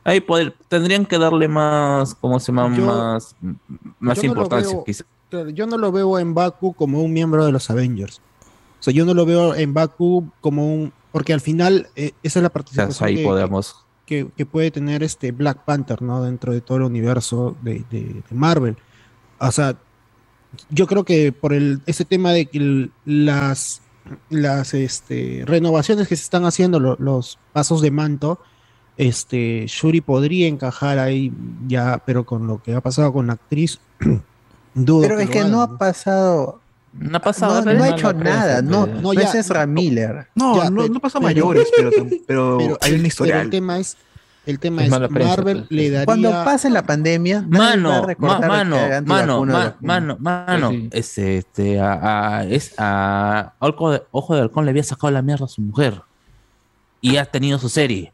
Ahí 0.04 0.20
poder- 0.20 0.54
tendrían 0.68 1.06
que 1.06 1.18
darle 1.18 1.48
más, 1.48 2.14
¿cómo 2.14 2.38
se 2.38 2.52
llama? 2.52 2.76
Yo- 2.76 2.84
más 2.86 3.34
más 3.98 4.16
yo 4.20 4.28
no 4.28 4.34
lo 4.34 4.42
importancia, 4.42 4.74
veo- 4.76 4.84
quizás. 4.84 5.06
Yo 5.54 5.66
no 5.66 5.78
lo 5.78 5.90
veo 5.90 6.18
en 6.18 6.34
Baku 6.34 6.74
como 6.74 7.02
un 7.02 7.12
miembro 7.12 7.44
de 7.44 7.50
los 7.52 7.68
Avengers. 7.70 8.20
O 8.78 8.82
sea, 8.84 8.92
yo 8.92 9.04
no 9.06 9.14
lo 9.14 9.24
veo 9.26 9.54
en 9.54 9.72
Baku 9.74 10.30
como 10.40 10.72
un. 10.72 10.92
Porque 11.10 11.32
al 11.32 11.40
final, 11.40 11.88
eh, 11.96 12.12
esa 12.22 12.38
es 12.38 12.42
la 12.42 12.50
participación 12.50 13.08
ahí 13.08 13.16
que, 13.16 13.24
podemos. 13.24 13.76
que, 14.04 14.28
que 14.36 14.44
puede 14.46 14.70
tener 14.70 15.02
este 15.02 15.32
Black 15.32 15.64
Panther, 15.64 16.02
¿no? 16.02 16.22
Dentro 16.22 16.52
de 16.52 16.60
todo 16.60 16.76
el 16.78 16.82
universo 16.84 17.56
de, 17.62 17.84
de- 17.90 18.22
de 18.28 18.34
Marvel. 18.36 18.76
O 19.40 19.50
sea, 19.50 19.76
yo 20.70 20.86
creo 20.86 21.04
que 21.04 21.32
por 21.32 21.52
el, 21.52 21.80
ese 21.86 22.04
tema 22.04 22.32
de 22.32 22.46
que 22.46 22.58
el- 22.58 22.92
las, 23.06 23.80
las 24.28 24.74
este, 24.74 25.42
renovaciones 25.46 26.06
que 26.08 26.16
se 26.16 26.22
están 26.24 26.44
haciendo, 26.44 26.78
lo- 26.78 26.96
los 26.98 27.38
pasos 27.52 27.80
de 27.80 27.90
manto, 27.90 28.38
este, 28.96 29.64
Shuri 29.66 30.00
podría 30.00 30.46
encajar 30.48 30.98
ahí 30.98 31.32
ya, 31.66 32.02
pero 32.04 32.24
con 32.24 32.46
lo 32.46 32.62
que 32.62 32.74
ha 32.74 32.80
pasado 32.80 33.12
con 33.12 33.26
la 33.28 33.34
actriz, 33.34 33.80
dudo 34.74 35.02
Pero 35.02 35.18
es 35.20 35.26
lo 35.26 35.32
que 35.32 35.44
no 35.44 35.62
ha 35.62 35.78
pasado. 35.78 36.60
No 36.92 37.16
ha 37.16 37.20
pasado. 37.20 37.60
No, 37.64 37.74
no 37.74 37.82
ha 37.84 37.88
hecho 37.88 38.12
nada. 38.12 38.62
No, 38.62 38.86
No, 38.86 39.00
no, 39.00 39.12
ya- 39.14 39.22
es 39.22 39.34
Ezra 39.34 39.66
Miller. 39.66 40.28
No, 40.36 40.56
Ya, 40.62 40.70
no, 40.70 40.82
pero- 40.82 40.94
no 40.94 41.00
pasa 41.00 41.18
pero- 41.18 41.26
mayores, 41.26 41.68
pero, 41.76 41.90
pero, 42.26 42.58
pero 42.58 42.78
hay 42.80 42.92
un 42.92 42.96
pero 42.98 43.06
historial. 43.08 43.40
el 43.40 43.50
tema 43.50 43.78
es, 43.80 43.96
el 44.46 44.58
tema 44.60 44.84
Es 44.84 44.92
es, 44.92 44.98
prensa, 45.08 45.36
Marvel 45.36 45.58
pues. 45.60 45.70
le 45.72 45.90
daría. 45.90 46.04
Cuando 46.06 46.30
pase 46.30 46.70
la 46.70 46.82
pandemia, 46.84 47.40
nadie 47.48 47.82
va 47.82 47.98
a 47.98 48.02
Mano, 48.02 48.14
ma- 48.18 48.38
mano, 48.38 48.76
que 48.76 49.00
mano, 49.02 49.44
ma- 49.44 49.76
mano, 49.80 50.16
mano, 50.20 50.70
sí. 50.70 50.88
este, 50.92 51.38
este, 51.38 51.80
a, 51.80 52.38
a- 52.38 52.44
es 52.44 52.74
a 52.78 53.54
Ojo 53.58 53.90
de, 53.90 54.02
Ojo 54.12 54.36
de 54.36 54.42
Halcón 54.42 54.64
le 54.64 54.70
había 54.70 54.84
sacado 54.84 55.10
la 55.10 55.22
mierda 55.22 55.46
a 55.46 55.48
su 55.48 55.62
mujer 55.62 56.00
y 57.00 57.16
ha 57.16 57.24
tenido 57.24 57.58
su 57.58 57.68
serie 57.68 58.12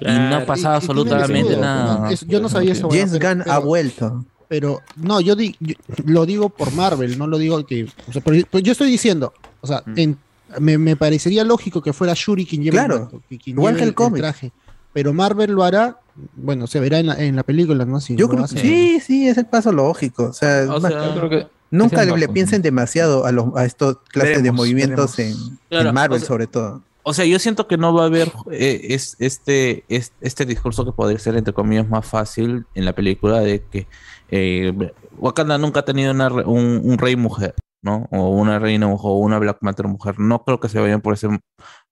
y 0.00 0.04
no 0.06 0.36
ha 0.36 0.44
pasado 0.46 0.74
Y- 0.74 0.76
absolutamente 0.78 1.56
nada. 1.56 1.98
¿no? 2.00 2.10
Es- 2.10 2.26
yo 2.26 2.40
no 2.40 2.48
sabía 2.48 2.72
eso. 2.72 2.88
James 2.90 3.18
Gunn 3.18 3.42
ha 3.48 3.58
vuelto. 3.58 4.24
Pero 4.48 4.80
no, 4.96 5.20
yo, 5.20 5.36
di- 5.36 5.54
yo 5.60 5.74
lo 6.06 6.24
digo 6.24 6.48
por 6.48 6.72
Marvel, 6.72 7.18
no 7.18 7.26
lo 7.26 7.36
digo 7.38 7.64
que. 7.66 7.84
O 8.08 8.12
sea, 8.12 8.22
pero- 8.22 8.46
pero 8.50 8.62
yo 8.64 8.72
estoy 8.72 8.90
diciendo, 8.90 9.32
o 9.60 9.66
sea, 9.66 9.82
Mm. 9.84 9.92
en- 9.98 10.18
me, 10.58 10.78
me 10.78 10.96
parecería 10.96 11.44
lógico 11.44 11.82
que 11.82 11.92
fuera 11.92 12.14
Shuri 12.16 12.46
quien 12.46 12.62
lleve 12.62 12.78
Claro, 12.78 13.10
el 13.30 13.38
quien 13.38 13.56
igual 13.58 13.74
lleve 13.74 13.82
que 13.84 13.88
el 13.90 13.94
cómic. 13.94 14.20
traje. 14.22 14.52
Pero 14.94 15.12
Marvel 15.12 15.50
lo 15.52 15.62
hará, 15.64 15.98
bueno, 16.34 16.66
se 16.66 16.80
verá 16.80 16.98
en 16.98 17.08
la, 17.08 17.22
en 17.22 17.36
la 17.36 17.42
película, 17.42 17.84
¿no? 17.84 18.00
Si 18.00 18.16
Yo 18.16 18.26
creo 18.28 18.46
que 18.46 18.58
sí, 18.58 19.00
sí, 19.00 19.28
es 19.28 19.36
el 19.36 19.44
paso 19.46 19.70
lógico. 19.70 20.24
O 20.24 20.32
sea, 20.32 20.64
O 20.66 20.80
ma- 20.80 20.88
sea, 20.88 21.04
Yo 21.14 21.14
creo 21.14 21.28
que 21.30 21.46
nunca 21.70 22.04
le, 22.06 22.28
piensen 22.28 22.62
demasiado 22.62 23.26
a, 23.26 23.32
los, 23.32 23.54
a 23.54 23.66
estos 23.66 23.98
clases 24.08 24.42
de 24.42 24.50
movimientos 24.50 25.18
en, 25.18 25.34
Claro, 25.68 25.90
en 25.90 25.94
Marvel, 25.94 26.16
o 26.16 26.20
sea- 26.20 26.28
sobre 26.28 26.46
todo. 26.46 26.80
O 27.04 27.14
sea, 27.14 27.24
yo 27.24 27.38
siento 27.38 27.66
que 27.66 27.78
no 27.78 27.94
va 27.94 28.02
a 28.02 28.06
haber 28.06 28.30
eh, 28.50 28.80
es, 28.90 29.16
este, 29.18 29.84
es- 29.88 30.12
este 30.20 30.44
discurso 30.44 30.84
que 30.84 30.92
podría 30.92 31.18
ser, 31.18 31.36
entre 31.36 31.54
comillas, 31.54 31.88
más 31.88 32.06
fácil 32.06 32.66
en 32.74 32.84
la 32.84 32.94
película 32.94 33.40
de 33.40 33.64
que 33.64 33.86
eh, 34.30 34.72
Wakanda 35.16 35.56
nunca 35.58 35.80
ha 35.80 35.84
tenido 35.84 36.12
una 36.12 36.28
un, 36.28 36.80
un 36.84 36.98
rey 36.98 37.16
mujer, 37.16 37.54
¿no? 37.82 38.06
O 38.12 38.30
una 38.30 38.58
reina 38.58 38.86
mujer, 38.88 39.10
o 39.10 39.14
una 39.14 39.38
Black 39.38 39.58
Panther 39.60 39.86
mujer. 39.88 40.18
No 40.20 40.44
creo 40.44 40.60
que 40.60 40.68
se 40.68 40.78
vayan 40.80 41.00
por 41.00 41.14
ese, 41.14 41.28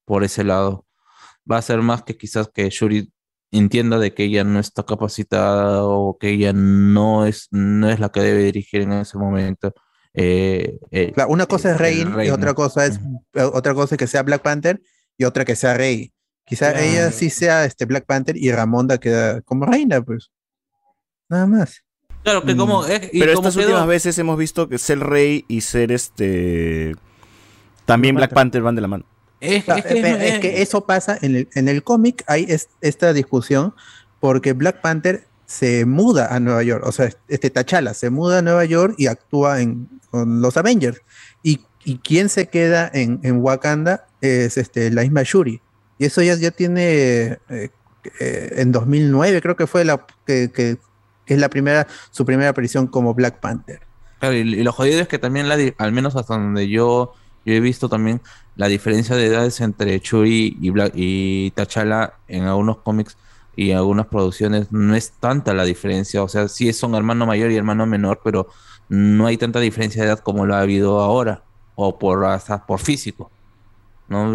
por 0.05 0.23
ese 0.25 0.45
lado. 0.45 0.85
va 1.51 1.59
a 1.59 1.63
ser 1.63 1.81
más 1.81 2.03
que 2.03 2.17
quizás 2.17 2.49
que 2.53 2.69
Shuri 2.69 3.11
entienda 3.53 3.99
de 3.99 4.13
que 4.13 4.25
ella 4.25 4.45
no 4.45 4.59
está 4.59 4.83
capacitada 4.85 5.85
o 5.85 6.19
que 6.19 6.31
ella 6.31 6.53
no 6.53 7.25
es, 7.25 7.47
no 7.53 7.89
es 7.89 8.01
la 8.01 8.11
que 8.11 8.21
debe 8.21 8.43
dirigir 8.43 8.83
en 8.83 8.93
ese 8.93 9.17
momento. 9.17 9.73
eh, 10.15 10.79
eh, 10.91 11.13
Claro, 11.15 11.31
una 11.31 11.47
cosa 11.47 11.71
es 11.73 11.79
Rey 11.79 12.05
y 12.27 12.31
otra 12.31 12.53
cosa 12.55 12.85
es 12.87 13.01
otra 13.35 13.73
cosa 13.75 13.95
es 13.95 13.99
que 13.99 14.07
sea 14.07 14.23
Black 14.25 14.43
Panther 14.43 14.81
y 15.19 15.25
otra 15.25 15.45
que 15.45 15.57
sea 15.57 15.75
Rey. 15.75 16.13
Quizá 16.45 16.71
Claro. 16.73 16.87
ella 16.87 17.11
sí 17.13 17.29
sea 17.31 17.65
este 17.65 17.85
Black 17.87 18.05
Panther 18.07 18.37
y 18.37 18.53
Ramonda 18.53 18.99
queda 18.99 19.41
como 19.43 19.67
reina, 19.67 20.01
pues. 20.03 20.31
Nada 21.29 21.47
más. 21.47 21.83
Claro, 22.23 22.43
que 22.45 22.57
como. 22.57 22.87
eh, 22.87 23.11
y 23.13 23.21
Pero 23.21 23.35
como 23.35 23.49
estas 23.49 23.61
quedó- 23.61 23.69
últimas 23.71 23.89
veces 23.89 24.19
hemos 24.19 24.39
visto 24.39 24.69
que 24.69 24.79
ser 24.79 25.01
rey 25.01 25.45
y 25.49 25.61
ser 25.63 25.91
este. 25.93 26.95
También 27.85 28.15
Black 28.17 28.33
Panther 28.33 28.63
van 28.63 28.75
de 28.75 28.81
la 28.83 28.89
mano. 28.89 29.05
Es, 29.41 29.65
que, 29.65 29.73
es 30.29 30.39
que 30.41 30.63
eso 30.63 30.87
pasa 30.87 31.19
en 31.21 31.37
el, 31.37 31.49
en 31.55 31.69
el 31.69 31.83
cómic, 31.85 32.25
hay 32.27 32.47
es- 32.49 32.69
esta 32.81 33.13
discusión 33.13 33.75
porque 34.19 34.55
Black 34.55 34.81
Panther 34.81 35.27
se 35.45 35.85
muda 35.85 36.35
a 36.35 36.41
Nueva 36.41 36.63
York, 36.65 36.85
o 36.87 36.91
sea, 36.91 37.11
este 37.29 37.51
T'Challa 37.51 37.93
se 37.95 38.11
muda 38.11 38.39
a 38.39 38.43
Nueva 38.43 38.65
York 38.65 38.95
y 38.99 39.07
actúa 39.07 39.61
en, 39.61 39.89
con 40.11 40.41
los 40.41 40.57
Avengers. 40.57 41.01
Y, 41.43 41.61
y 41.85 41.99
quien 41.99 42.29
se 42.29 42.49
queda 42.49 42.91
en, 42.93 43.21
en 43.23 43.37
Wakanda 43.41 44.07
es 44.27 44.57
este, 44.57 44.91
la 44.91 45.03
misma 45.03 45.23
Shuri. 45.23 45.61
Y 45.99 46.05
eso 46.05 46.23
ya, 46.23 46.35
ya 46.35 46.51
tiene, 46.51 47.39
eh, 47.49 47.71
eh, 48.21 48.53
en 48.57 48.73
2009 48.73 49.41
creo 49.41 49.57
que 49.57 49.67
fue 49.67 49.85
la 49.85 50.05
que, 50.27 50.51
que- 50.53 50.79
es 51.27 51.39
la 51.39 51.49
primera, 51.49 51.87
su 52.11 52.25
primera 52.25 52.51
aparición 52.51 52.87
como 52.87 53.15
Black 53.15 53.41
Panther. 53.41 53.81
Claro, 54.21 54.35
y, 54.35 54.63
lo 54.63 54.73
jodido 54.73 55.01
es 55.01 55.09
que 55.09 55.19
también, 55.19 55.49
la, 55.49 55.57
al 55.79 55.93
menos 55.93 56.17
hasta 56.17 56.35
donde 56.35 56.69
yo, 56.69 57.15
yo 57.45 57.55
he 57.55 57.61
visto 57.61 57.89
también 57.89 58.21
la 58.55 58.69
diferencia 58.69 59.17
de 59.17 59.27
edades 59.27 59.61
entre 59.61 60.01
Churi 60.01 60.57
y, 60.61 60.71
Black, 60.71 60.93
y 60.95 61.51
T'Challa 61.53 62.15
en 62.29 62.45
algunos 62.45 62.79
cómics 62.79 63.17
y 63.57 63.73
algunas 63.73 64.07
producciones 64.07 64.71
no 64.73 64.95
es 64.95 65.13
tanta 65.19 65.53
la 65.55 65.65
diferencia. 65.65 66.23
O 66.23 66.29
sea, 66.29 66.49
sí 66.49 66.73
son 66.73 66.95
hermano 66.95 67.27
mayor 67.27 67.51
y 67.51 67.57
hermano 67.57 67.87
menor, 67.87 68.21
pero 68.23 68.49
no 68.89 69.27
hay 69.27 69.37
tanta 69.37 69.61
diferencia 69.61 70.03
de 70.03 70.09
edad 70.09 70.21
como 70.21 70.47
lo 70.47 70.55
ha 70.55 70.61
habido 70.61 71.01
ahora. 71.01 71.43
O 71.75 71.99
por 71.99 72.25
hasta 72.25 72.65
por 72.65 72.81
físico. 72.81 73.31
¿No? 74.09 74.33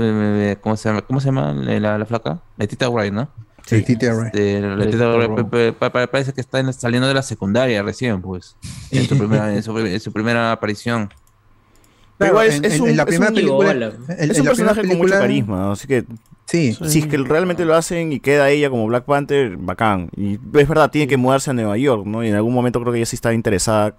¿Cómo 0.62 0.76
se 0.78 0.90
llama? 0.90 1.02
¿Cómo 1.02 1.20
se 1.20 1.28
llama 1.28 1.54
la, 1.54 1.98
la 1.98 2.06
flaca? 2.06 2.42
Letita 2.58 2.90
Wright, 2.90 3.14
¿no? 3.14 3.30
Sí. 3.66 3.76
Letitia 3.78 4.14
Wright. 4.14 4.34
Este, 4.36 4.60
la 4.62 4.76
Letitia 4.76 4.92
Tita 5.00 5.16
Wright 5.16 5.30
Wright. 5.50 5.74
pa- 5.76 5.80
pa- 5.80 5.92
pa- 5.92 6.08
parece 6.12 6.34
que 6.34 6.42
está 6.42 6.60
en- 6.60 6.74
saliendo 6.74 7.08
de 7.08 7.14
la 7.14 7.22
secundaria 7.22 7.82
recién, 7.84 8.22
pues. 8.22 8.56
En 8.90 9.08
su 9.08 9.18
primera, 9.18 9.54
en 9.56 9.62
su, 9.64 9.78
en 9.78 10.00
su 10.00 10.12
primera 10.12 10.52
aparición. 10.52 11.10
Pero 12.18 12.32
igual 12.32 12.48
es, 12.48 12.56
en- 12.58 12.66
es 12.66 12.74
en- 12.76 12.82
un, 12.82 12.90
en 12.90 12.98
la 12.98 13.04
es 13.04 13.20
un- 13.20 13.26
película- 13.28 13.92
es 14.18 14.42
personaje 14.42 14.88
con 14.88 14.98
mucho 14.98 15.14
carisma, 15.14 15.72
así 15.72 15.88
que 15.88 16.06
Sí. 16.46 16.74
si 16.86 17.00
es 17.00 17.08
que 17.08 17.18
realmente 17.18 17.64
lo 17.64 17.76
hacen 17.76 18.12
y 18.12 18.20
queda 18.20 18.50
ella 18.50 18.70
como 18.70 18.86
Black 18.88 19.06
Panther, 19.06 19.56
bacán. 19.58 20.10
Y 20.18 20.34
es 20.34 20.68
verdad, 20.68 20.90
tiene 20.92 21.08
que 21.08 21.18
mudarse 21.18 21.52
a 21.52 21.54
Nueva 21.54 21.78
York, 21.78 22.06
¿no? 22.06 22.24
Y 22.24 22.28
en 22.28 22.36
algún 22.36 22.54
momento 22.54 22.80
creo 22.82 22.92
que 22.92 23.00
ella 23.00 23.06
sí 23.06 23.16
está 23.16 23.32
interesada. 23.34 23.96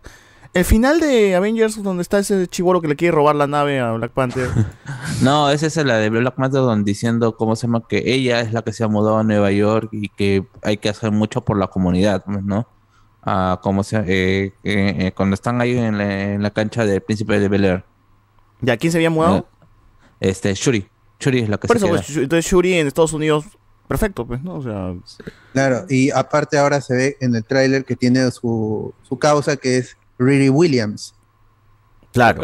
El 0.54 0.66
final 0.66 1.00
de 1.00 1.34
Avengers, 1.34 1.82
donde 1.82 2.02
está 2.02 2.18
ese 2.18 2.46
chivolo 2.46 2.82
que 2.82 2.88
le 2.88 2.96
quiere 2.96 3.12
robar 3.14 3.34
la 3.34 3.46
nave 3.46 3.80
a 3.80 3.92
Black 3.92 4.12
Panther. 4.12 4.48
No, 5.22 5.50
esa 5.50 5.66
es 5.66 5.76
la 5.76 5.98
de 5.98 6.10
Black 6.10 6.34
Panther 6.34 6.62
donde 6.62 6.90
diciendo 6.90 7.36
cómo 7.36 7.54
se 7.54 7.68
llama 7.68 7.84
que 7.88 8.02
ella 8.06 8.40
es 8.40 8.52
la 8.52 8.62
que 8.62 8.72
se 8.72 8.82
ha 8.82 8.88
mudado 8.88 9.18
a 9.18 9.22
Nueva 9.22 9.52
York 9.52 9.88
y 9.92 10.08
que 10.08 10.44
hay 10.62 10.78
que 10.78 10.88
hacer 10.88 11.12
mucho 11.12 11.42
por 11.44 11.58
la 11.58 11.68
comunidad, 11.68 12.24
pues, 12.24 12.42
¿no? 12.42 12.66
Ah, 13.22 13.60
como 13.62 13.84
se, 13.84 13.98
eh, 13.98 14.52
eh, 14.64 14.96
eh, 14.98 15.12
cuando 15.14 15.34
están 15.34 15.60
ahí 15.60 15.78
en 15.78 15.96
la, 15.96 16.32
en 16.32 16.42
la 16.42 16.50
cancha 16.50 16.84
del 16.84 17.02
Príncipe 17.02 17.38
de 17.38 17.48
Bel 17.48 17.64
Air. 17.64 17.84
¿Ya 18.62 18.76
quién 18.76 18.90
se 18.90 18.98
había 18.98 19.10
mudado? 19.10 19.46
este, 20.18 20.54
Shuri. 20.54 20.88
Shuri 21.20 21.40
es 21.40 21.48
la 21.48 21.58
que 21.58 21.68
Por 21.68 21.78
se 21.78 21.84
eso, 21.84 21.94
queda. 21.94 22.02
pues, 22.04 22.16
entonces 22.16 22.50
Shuri 22.50 22.74
en 22.74 22.88
Estados 22.88 23.12
Unidos, 23.12 23.44
perfecto, 23.86 24.26
pues, 24.26 24.42
¿no? 24.42 24.56
O 24.56 24.62
sea, 24.62 24.92
Claro, 25.52 25.84
y 25.88 26.10
aparte 26.10 26.58
ahora 26.58 26.80
se 26.80 26.94
ve 26.94 27.16
en 27.20 27.36
el 27.36 27.44
tráiler 27.44 27.84
que 27.84 27.94
tiene 27.94 28.28
su, 28.32 28.92
su 29.02 29.18
causa 29.20 29.56
que 29.56 29.78
es 29.78 29.96
Riri 30.18 30.48
Williams. 30.48 31.14
Claro. 32.12 32.42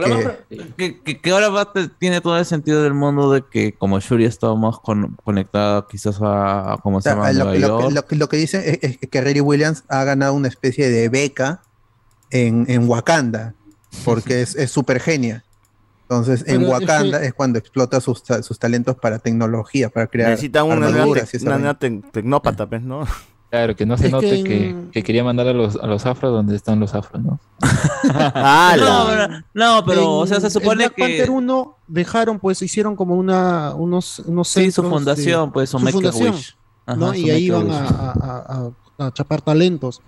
Que- 0.49 0.73
que, 0.79 1.01
que- 1.03 1.21
que 1.21 1.31
ahora 1.31 1.51
va- 1.51 1.71
te- 1.73 1.89
tiene 1.89 2.23
todo 2.23 2.39
el 2.39 2.47
sentido 2.47 2.83
del 2.83 2.95
mundo 2.95 3.31
de 3.31 3.45
que 3.51 3.75
como 3.75 4.01
Shuri 4.01 4.25
estaba 4.25 4.55
más 4.57 4.79
con- 4.79 5.15
conectada 5.25 5.87
quizás 5.91 6.21
a, 6.23 6.73
a 6.73 6.77
cómo 6.79 6.97
o 6.99 7.01
se 7.03 7.11
sea, 7.11 7.17
llama 7.17 7.33
lo, 7.33 7.55
lo- 7.55 7.91
lo 7.91 8.07
que- 8.07 8.17
lo 8.17 8.29
que 8.31 8.37
dicen 8.39 8.63
es, 8.65 8.79
es 9.03 9.09
que 9.11 9.21
Riri 9.21 9.41
Williams 9.43 9.85
ha 9.89 10.05
ganado 10.05 10.33
una 10.33 10.49
especie 10.49 10.89
de 10.89 11.11
beca 11.11 11.61
en, 12.31 12.65
en 12.69 12.89
Wakanda, 12.89 13.55
porque 14.07 14.41
es, 14.41 14.55
es 14.55 14.71
super 14.71 15.01
genia. 15.01 15.45
Entonces, 16.03 16.45
en 16.47 16.63
es 16.63 16.69
Wakanda 16.69 17.21
que- 17.21 17.27
es 17.27 17.35
cuando 17.35 17.59
explota 17.59 18.01
sus, 18.01 18.23
sus 18.41 18.59
talentos 18.59 18.97
para 18.97 19.19
tecnología, 19.19 19.91
para 19.91 20.07
crear 20.07 20.31
necesita 20.31 20.65
una 20.65 20.77
nueva, 20.77 20.89
armaduras 21.01 21.35
una 21.43 21.59
nueva 21.59 21.79
tec- 21.79 22.11
tecnópata, 22.11 22.67
pues, 22.67 22.81
¿no? 22.81 23.07
Claro, 23.51 23.75
que 23.75 23.87
no 23.87 23.97
se 23.97 24.07
Es 24.07 24.13
note 24.13 24.29
que 24.31 24.45
que, 24.45 24.69
en- 24.71 24.91
que 24.91 25.03
quería 25.03 25.25
mandar 25.25 25.49
a 25.49 25.53
los, 25.55 25.77
a 25.77 25.87
los 25.87 26.05
afros 26.05 26.33
donde 26.33 26.55
están 26.55 26.79
los 26.81 26.95
afros, 26.95 27.23
¿no? 27.23 27.41
No, 28.05 29.07
pero, 29.09 29.29
no, 29.55 29.85
pero, 29.87 30.13
o 30.19 30.27
sea, 30.27 30.39
se 30.41 30.47
En- 30.47 30.53
supone 30.53 30.73
en 30.85 30.89
Black 30.91 30.95
que- 30.95 31.03
Panther 31.03 31.31
1 31.31 31.77
dejaron, 31.87 32.39
pues, 32.39 32.61
hicieron 32.63 32.95
como 32.95 33.15
una, 33.15 33.75
unos, 33.75 34.19
unos 34.21 34.49
Sí, 34.49 34.71
su 34.71 34.83
fundación, 34.83 35.47
de- 35.49 35.53
pues, 35.53 35.71
su 35.71 35.79
su 35.79 35.85
Make 35.85 35.91
a 35.91 35.93
fundación, 36.13 36.35
Wish. 36.35 36.57
Ajá, 36.87 36.97
¿no? 36.99 37.15
Y 37.15 37.31
ahí 37.31 37.51
Make 37.51 37.73
a 37.73 37.79
a, 37.79 38.11
a- 38.11 38.73
a- 38.99 39.07
a 39.07 39.13
chapar 39.13 39.41
talentos. 39.41 40.01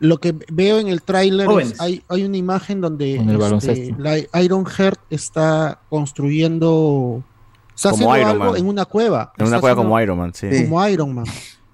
Lo 0.00 0.18
que 0.18 0.34
veo 0.52 0.78
en 0.78 0.88
el 0.88 1.02
tráiler 1.02 1.48
es, 1.62 1.80
hay, 1.80 2.02
hay 2.08 2.24
una 2.24 2.36
imagen 2.36 2.80
donde 2.80 3.14
este, 3.16 3.94
la 3.98 4.18
Iron 4.42 4.66
Heart 4.66 5.00
está 5.08 5.78
construyendo, 5.88 7.22
está 7.74 7.90
Como 7.90 8.12
haciendo 8.12 8.16
Iron 8.30 8.42
algo 8.42 8.52
Man. 8.52 8.60
en 8.60 8.68
una 8.68 8.84
cueva. 8.84 9.32
En 9.38 9.46
una 9.46 9.60
cueva 9.60 9.72
haciendo- 9.72 9.82
como 9.90 10.00
Iron 10.00 10.18
Man, 10.18 10.32
sí. 10.34 10.48
Como 10.64 10.86
Iron 10.88 11.14
Man. 11.14 11.24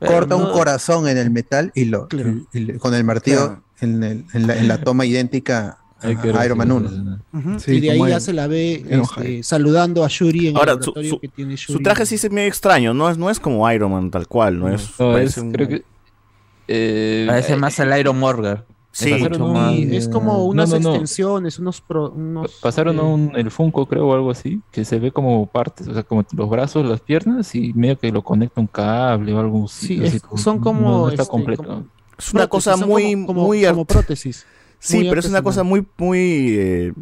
Corta 0.06 0.36
un 0.36 0.44
no- 0.44 0.52
corazón 0.52 1.06
en 1.08 1.18
el 1.18 1.30
metal 1.30 1.70
y 1.74 1.84
lo 1.86 2.08
y- 2.12 2.58
y 2.58 2.60
le- 2.60 2.78
con 2.78 2.94
el 2.94 3.04
martillo 3.04 3.46
Claro. 3.46 3.62
en, 3.80 4.02
el- 4.02 4.24
en 4.32 4.46
la, 4.46 4.56
en 4.56 4.68
la 4.68 4.80
toma 4.80 5.04
idéntica 5.04 5.78
Ay, 6.02 6.16
a 6.34 6.44
Iron 6.46 6.56
Man 6.56 6.68
gracioso. 6.68 6.94
1. 7.02 7.18
Ujú, 7.34 7.60
Sí, 7.60 7.72
y 7.72 7.80
de 7.80 7.90
ahí 7.90 7.98
ya 8.08 8.14
el- 8.16 8.20
se 8.22 8.32
la 8.32 8.46
ve 8.46 8.84
este, 8.88 9.42
saludando 9.42 10.02
a 10.04 10.08
Shuri 10.08 10.48
en 10.48 10.56
Ahora, 10.56 10.72
el 10.72 10.82
su, 10.82 10.92
su- 11.08 11.20
que 11.20 11.28
tiene 11.28 11.56
su 11.58 11.72
Shuri. 11.74 11.84
traje 11.84 12.06
sí 12.06 12.16
se 12.16 12.30
medio 12.30 12.48
extraño, 12.48 12.94
no 12.94 13.10
es, 13.10 13.18
no 13.18 13.28
es 13.28 13.38
como 13.38 13.70
Iron 13.70 13.92
Man 13.92 14.10
tal 14.10 14.26
cual, 14.26 14.58
no 14.58 14.68
es. 14.74 14.88
No, 14.98 15.12
parece 15.12 15.40
es- 15.40 15.44
un- 15.44 15.52
creo 15.52 15.68
que. 15.68 15.82
eh, 16.68 17.24
Parece 17.28 17.56
más 17.56 17.78
el 17.80 17.98
Iron 17.98 18.18
Morgan. 18.18 18.64
Sí. 18.92 19.12
Es 19.92 20.08
como 20.08 20.44
unas 20.46 20.70
no, 20.70 20.80
no. 20.80 20.88
extensiones, 20.90 21.58
unos, 21.60 21.80
pro- 21.80 22.10
unos 22.10 22.58
Pasaron 22.60 22.96
eh, 22.98 23.02
un, 23.02 23.32
el 23.36 23.50
Funko, 23.52 23.86
creo, 23.86 24.08
o 24.08 24.14
algo 24.14 24.30
así, 24.32 24.60
que 24.72 24.84
se 24.84 24.98
ve 24.98 25.12
como 25.12 25.46
partes, 25.46 25.86
o 25.86 25.94
sea, 25.94 26.02
como 26.02 26.24
los 26.32 26.50
brazos, 26.50 26.84
las 26.84 27.00
piernas 27.00 27.54
y 27.54 27.72
medio 27.74 27.96
que 27.98 28.10
lo 28.10 28.22
conecta 28.22 28.60
un 28.60 28.66
cable 28.66 29.32
o 29.32 29.38
algo 29.38 29.64
así. 29.66 29.86
Sí, 29.98 30.04
así 30.04 30.18
como- 30.20 30.38
son 30.42 30.58
como, 30.58 30.80
No, 30.80 30.98
no 31.02 31.08
está 31.08 31.22
este, 31.22 31.30
completo. 31.30 31.62
como- 31.62 31.84
Es 32.18 32.32
una 32.34 32.48
prótesis, 32.48 32.72
cosa 32.72 32.86
muy, 32.86 33.12
como- 33.12 33.26
como- 33.26 33.42
muy 33.46 33.64
como 33.64 33.84
prótesis. 33.84 34.46
Sí, 34.80 34.96
muy 34.96 35.08
pero 35.08 35.20
es 35.20 35.28
una 35.28 35.42
cosa 35.42 35.62
muy, 35.62 35.86
muy 35.96 36.18
eh, 36.58 36.92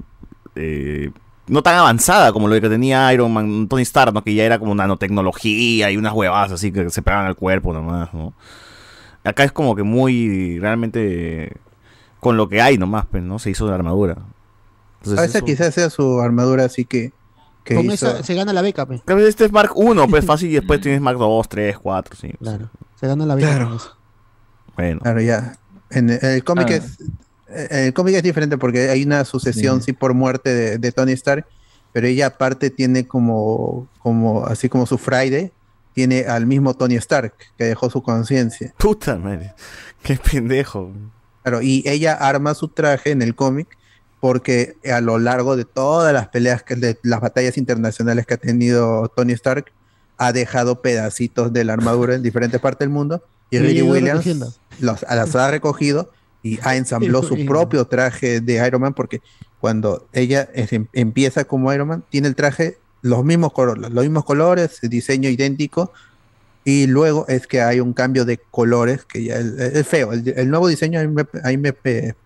eh, 0.57 1.11
no 1.47 1.63
tan 1.63 1.77
avanzada 1.77 2.33
como 2.33 2.49
lo 2.49 2.61
que 2.61 2.69
tenía 2.69 3.11
Iron 3.15 3.33
Man, 3.33 3.67
Tony 3.69 3.83
Stark, 3.83 4.13
¿no? 4.13 4.23
Que 4.23 4.35
ya 4.35 4.45
era 4.45 4.59
como 4.59 4.75
nanotecnología 4.75 5.91
y 5.91 5.97
unas 5.97 6.13
huevadas 6.13 6.53
así 6.53 6.71
que 6.71 6.91
se 6.91 7.01
pegaban 7.01 7.27
al 7.27 7.37
cuerpo 7.37 7.73
nomás, 7.73 8.13
¿no? 8.13 8.35
Acá 9.25 9.45
es 9.45 9.53
como 9.53 9.75
que 9.75 9.83
muy 9.85 10.59
realmente 10.59 11.57
con 12.21 12.37
lo 12.37 12.49
que 12.49 12.61
hay 12.63 12.79
nomás, 12.79 13.07
pues, 13.07 13.23
¿no? 13.23 13.39
Se 13.39 13.51
hizo 13.51 13.67
la 13.69 13.75
armadura. 13.75 14.17
Entonces, 14.99 15.19
A 15.19 15.23
veces 15.23 15.37
eso- 15.37 15.45
quizás 15.45 15.75
sea 15.75 15.91
su 15.91 16.21
armadura 16.21 16.65
así 16.65 16.85
que, 16.85 17.13
que 17.65 17.75
Con 17.77 17.87
hizo- 17.87 18.09
esa 18.09 18.23
se 18.23 18.35
gana 18.35 18.53
la 18.53 18.63
beca. 18.63 18.87
Claro, 18.87 19.27
Este 19.27 19.45
es 19.45 19.53
Mark 19.53 19.73
1, 19.75 20.09
pues 20.09 20.25
fácil, 20.27 20.51
y 20.51 20.55
después 20.55 20.81
tienes 20.81 21.01
Mark 21.01 21.19
2, 21.19 21.49
3, 21.49 21.79
4, 21.79 22.17
sí. 22.17 22.33
Claro. 22.41 22.71
Se 22.99 23.07
gana 23.07 23.25
la 23.27 23.35
beca. 23.35 23.71
eso. 23.77 23.97
Bueno. 24.77 25.01
Claro, 25.01 25.21
ya. 25.21 25.57
En 25.91 26.11
el, 26.11 26.19
el 26.25 26.45
cómic 26.45 26.69
Ah. 26.71 26.75
es 26.77 26.99
en 27.51 27.85
el 27.87 27.95
cómic 27.95 28.15
es 28.17 28.23
diferente 28.23 28.59
porque 28.59 28.91
hay 28.91 29.03
una 29.05 29.25
sucesión 29.25 29.81
sí, 29.83 29.95
por 29.95 30.13
muerte 30.13 30.55
de, 30.55 30.77
de 30.79 30.93
Tony 30.93 31.13
Stark, 31.13 31.47
pero 31.95 32.07
ella 32.07 32.27
aparte 32.27 32.69
tiene 32.69 33.07
como 33.09 33.89
como 34.01 34.45
así 34.45 34.69
como 34.69 34.85
su 34.85 34.99
Friday 34.99 35.51
tiene 35.95 36.27
al 36.27 36.45
mismo 36.47 36.75
Tony 36.75 36.97
Stark 36.97 37.33
que 37.57 37.65
dejó 37.65 37.89
su 37.89 38.03
conciencia. 38.03 38.75
Puta 38.79 39.17
madre. 39.17 39.55
Qué 40.03 40.17
pendejo. 40.17 40.93
Claro, 41.49 41.63
y 41.63 41.83
ella 41.87 42.13
arma 42.15 42.55
su 42.55 42.69
traje 42.69 43.11
en 43.11 43.23
el 43.23 43.35
cómic 43.35 43.69
porque 44.21 44.75
a 44.93 45.01
lo 45.01 45.19
largo 45.19 45.57
de 45.57 45.65
todas 45.65 46.13
las 46.13 46.29
peleas, 46.29 46.63
que- 46.63 46.75
de 46.77 46.99
las 47.03 47.21
batallas 47.21 47.57
internacionales 47.57 48.27
que 48.27 48.35
ha 48.35 48.39
tenido 48.39 49.09
Tony 49.15 49.33
Stark, 49.33 49.67
ha 50.17 50.33
dejado 50.33 50.83
pedacitos 50.83 51.53
de 51.53 51.65
la 51.65 51.75
armadura 51.75 52.15
en 52.17 52.23
diferentes 52.23 52.61
partes 52.61 52.81
del 52.81 52.91
mundo 52.91 53.23
y 53.51 53.59
Riri 53.61 53.83
Williams 53.83 54.25
recogiendo. 54.25 54.53
los, 54.81 55.03
las 55.09 55.37
ha 55.37 55.51
recogido 55.51 56.11
y 56.43 56.59
ha 56.65 56.77
ensamblado 56.77 57.23
su 57.23 57.35
propio 57.47 57.85
traje 57.87 58.41
de 58.41 58.67
Iron 58.67 58.81
Man 58.81 58.95
porque 58.95 59.23
cuando 59.61 60.07
ella 60.13 60.49
es- 60.55 60.73
em- 60.73 60.87
empieza 60.93 61.45
como 61.45 61.73
Iron 61.73 61.89
Man, 61.89 62.05
tiene 62.11 62.27
el 62.29 62.35
traje 62.35 62.79
los 63.01 63.25
mismos, 63.25 63.53
colores, 63.53 63.91
los 63.93 64.03
mismos 64.05 64.25
colores, 64.25 64.81
diseño 64.83 65.29
idéntico, 65.31 65.93
y 66.71 66.87
luego 66.87 67.25
es 67.29 67.47
que 67.47 67.63
hay 67.63 67.81
un 67.81 67.95
cambio 67.95 68.27
de 68.27 68.37
colores 68.37 69.07
que 69.07 69.25
ya 69.25 69.37
es, 69.37 69.47
es 69.59 69.87
feo. 69.87 70.13
El, 70.13 70.35
el 70.37 70.51
nuevo 70.51 70.69
diseño 70.69 71.01
a 71.01 71.05
mí, 71.05 71.09
me, 71.09 71.23
a 71.43 71.49
mí 71.49 71.57
me 71.57 71.75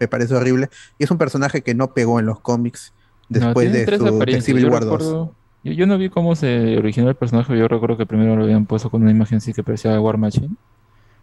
me 0.00 0.08
parece 0.08 0.34
horrible 0.34 0.68
y 0.98 1.04
es 1.04 1.12
un 1.12 1.16
personaje 1.16 1.62
que 1.62 1.76
no 1.76 1.94
pegó 1.94 2.18
en 2.18 2.26
los 2.26 2.40
cómics 2.40 2.92
después 3.28 3.72
de, 3.72 3.86
su, 3.96 4.18
de. 4.18 4.40
Civil 4.40 4.64
Yo 4.64 4.70
War 4.70 4.84
2. 4.84 4.92
recuerdo, 4.98 5.34
Yo, 5.62 5.72
yo 5.74 5.86
no 5.86 5.96
vi 5.96 6.08
cómo 6.08 6.34
se 6.34 6.76
originó 6.76 7.08
el 7.08 7.14
personaje, 7.14 7.56
yo 7.56 7.68
recuerdo 7.68 7.96
que 7.96 8.04
primero 8.04 8.34
lo 8.34 8.42
habían 8.42 8.66
puesto 8.66 8.90
con 8.90 9.02
una 9.02 9.12
imagen 9.12 9.38
así 9.38 9.52
que 9.52 9.62
parecía 9.62 10.00
War 10.00 10.18
Machine. 10.18 10.56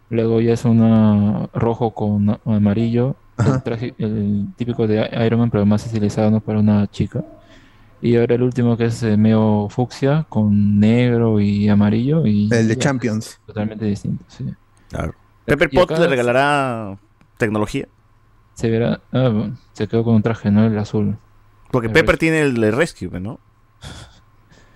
Luego 0.08 0.40
ya 0.40 0.54
es 0.54 0.64
una 0.64 1.50
rojo 1.52 1.90
con 1.90 2.40
amarillo, 2.46 3.16
el 3.36 3.62
traje 3.62 3.94
el 3.98 4.46
típico 4.56 4.86
de 4.86 5.10
Iron 5.26 5.40
Man, 5.40 5.50
pero 5.50 5.66
más 5.66 5.84
estilizado 5.84 6.30
¿no? 6.30 6.40
para 6.40 6.58
una 6.58 6.90
chica. 6.90 7.22
Y 8.02 8.16
ahora 8.16 8.34
el 8.34 8.42
último 8.42 8.76
que 8.76 8.86
es 8.86 9.02
eh, 9.02 9.16
medio 9.16 9.68
fucsia 9.68 10.26
con 10.28 10.80
negro 10.80 11.40
y 11.40 11.68
amarillo. 11.68 12.26
Y 12.26 12.48
El 12.52 12.68
de 12.68 12.74
ya, 12.74 12.80
Champions. 12.80 13.26
es 13.26 13.40
Totalmente 13.46 13.84
distinto, 13.84 14.24
sí. 14.28 14.46
Claro. 14.88 15.14
Pepper 15.44 15.70
Pot 15.70 15.90
le 15.98 16.06
regalará 16.06 16.98
tecnología. 17.36 17.86
Se 18.54 18.70
verá. 18.70 19.00
Ah, 19.12 19.28
bueno, 19.28 19.56
se 19.72 19.86
quedó 19.88 20.04
con 20.04 20.14
un 20.14 20.22
traje, 20.22 20.50
¿no? 20.50 20.66
El 20.66 20.78
azul. 20.78 21.16
Porque 21.70 21.88
El 21.88 21.92
Pepper 21.92 22.18
tiene 22.18 22.40
el 22.40 22.54
de 22.54 22.70
Rescue, 22.70 23.20
¿no? 23.20 23.38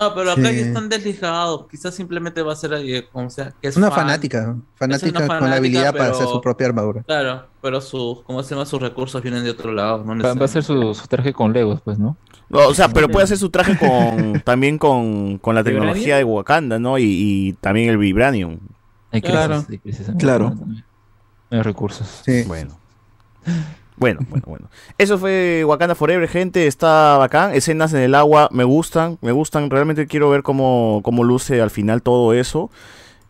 No, 0.09 0.15
pero 0.15 0.33
acá 0.33 0.49
Sí. 0.51 0.57
ya 0.57 0.67
están 0.67 0.89
desligados. 0.89 1.67
Quizás 1.71 1.95
simplemente 1.95 2.43
va 2.43 2.53
a 2.53 2.57
ser 2.57 2.73
eh, 2.75 3.07
como 3.13 3.31
sea, 3.31 3.53
que 3.61 3.69
es 3.69 3.77
Una 3.77 3.91
fan. 3.91 4.01
fanática, 4.07 4.57
fanática 4.77 5.07
Es 5.21 5.25
una 5.27 5.39
con 5.39 5.51
la 5.51 5.57
habilidad 5.57 5.93
para 5.95 6.11
hacer 6.11 6.27
su 6.27 6.41
propia 6.41 6.67
armadura. 6.67 7.03
Claro, 7.03 7.47
pero 7.63 7.81
sus, 7.81 8.23
¿cómo 8.23 8.43
se 8.43 8.55
llama? 8.55 8.67
Sus 8.67 8.81
recursos 8.83 9.23
vienen 9.23 9.45
de 9.45 9.51
otro 9.51 9.73
lado. 9.73 10.05
No 10.05 10.23
Va, 10.23 10.35
va 10.35 10.45
a 10.45 10.49
ser 10.49 10.63
su, 10.65 10.95
su 10.95 11.07
traje 11.07 11.33
con 11.33 11.53
Legos, 11.53 11.81
pues, 11.83 11.99
¿no? 11.99 12.17
No, 12.51 12.69
o 12.69 12.75
sea, 12.75 12.89
pero 12.89 13.09
puede 13.09 13.25
hacer 13.25 13.39
su 13.39 13.49
traje 13.51 13.77
con 13.79 14.41
también 14.45 14.79
con, 14.79 15.39
con 15.39 15.55
la 15.55 15.63
¿Vibranium? 15.63 15.85
tecnología 15.87 16.17
de 16.19 16.25
Wakanda, 16.25 16.79
¿no? 16.79 16.99
Y, 16.99 17.05
y 17.05 17.53
también 17.55 17.89
el 17.89 17.99
Vibranium. 17.99 18.59
Hay 19.11 19.23
Claro. 19.23 19.65
Claro. 20.19 20.55
Hay 21.51 21.63
recursos. 21.63 22.23
Bueno. 22.47 22.77
Bueno, 23.97 24.21
bueno, 24.29 24.45
bueno. 24.47 24.69
Eso 24.99 25.19
fue 25.19 25.63
Wakanda 25.65 25.95
Forever, 25.95 26.29
gente. 26.29 26.67
Está 26.67 27.17
bacán. 27.17 27.55
Escenas 27.55 27.93
en 27.95 28.01
el 28.01 28.15
agua 28.15 28.49
me 28.51 28.65
gustan, 28.65 29.19
me 29.23 29.31
gustan. 29.33 29.71
Realmente 29.71 30.07
quiero 30.07 30.31
ver 30.31 30.43
cómo, 30.43 31.01
cómo 31.05 31.23
luce 31.23 31.61
al 31.61 31.71
final 31.71 32.03
todo 32.03 32.33
eso. 32.33 32.71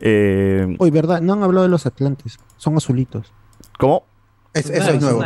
Eh, 0.01 0.77
Uy, 0.79 0.91
verdad, 0.91 1.21
no 1.21 1.35
han 1.35 1.43
hablado 1.43 1.65
de 1.65 1.71
los 1.71 1.87
Atlantes. 1.87 2.39
Son 2.57 2.77
azulitos. 2.77 3.33
¿Cómo? 3.79 4.05
Es- 4.53 4.71
eso 4.71 4.91
es 4.91 5.01
nuevo. 5.01 5.23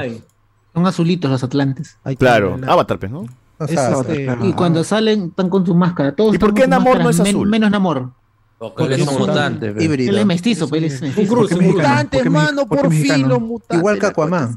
Son 0.75 0.87
azulitos 0.87 1.31
los 1.31 1.43
atlantes. 1.45 1.99
Claro, 2.19 2.59
Avatar, 2.67 2.99
pues, 2.99 3.11
¿no? 3.11 3.27
O 3.61 3.67
sea, 3.67 3.91
Este, 3.91 4.25
claro. 4.25 4.47
y 4.47 4.53
cuando 4.53 4.85
salen 4.85 5.27
están 5.31 5.49
con 5.51 5.67
su 5.67 5.75
máscara. 5.75 6.15
Todos 6.15 6.35
¿Y 6.35 6.39
por 6.39 6.55
qué 6.55 6.69
Namor 6.69 7.01
no 7.03 7.11
es 7.11 7.19
azul? 7.19 7.49
menos 7.49 7.71
Namor. 7.71 8.11
Porque 8.59 8.85
él 8.85 8.93
es 8.93 9.09
un 9.09 9.19
mutante. 9.19 9.73
pe. 9.73 9.85
Él 9.85 10.19
es 10.19 10.27
mestizo, 10.27 10.69
pues, 10.69 10.81
él 10.83 10.85
es 10.93 11.01
mestizo. 11.03 11.35
¿Por 11.35 11.49
qué 11.49 11.55
mexicano? 11.57 11.77
Mutantes, 11.89 12.19
¿Por 12.19 12.23
qué 12.25 12.31
mano, 12.31 12.67
por 12.67 12.93
fin 12.93 13.29
los 13.29 13.41
mutantes. 13.41 13.79
Igual 13.79 13.99
que 13.99 14.07
Aquaman. 14.07 14.57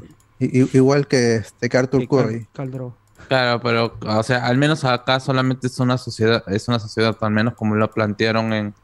Igual 0.72 1.06
que 1.06 1.36
este 1.36 1.76
Arthur 1.76 2.06
Curry. 2.08 2.46
Caldro. 2.52 2.94
Claro, 3.28 3.60
pero, 3.60 3.94
o 4.04 4.22
sea, 4.22 4.46
al 4.46 4.58
menos 4.58 4.84
acá 4.84 5.20
solamente 5.20 5.66
es 5.68 5.78
una 5.78 5.96
sociedad, 5.96 6.42
es 6.48 6.66
una 6.68 6.78
sociedad, 6.78 7.16
al 7.20 7.30
menos 7.30 7.54
como 7.54 7.76
lo 7.76 7.88
plantearon 7.90 8.52
en, 8.52 8.74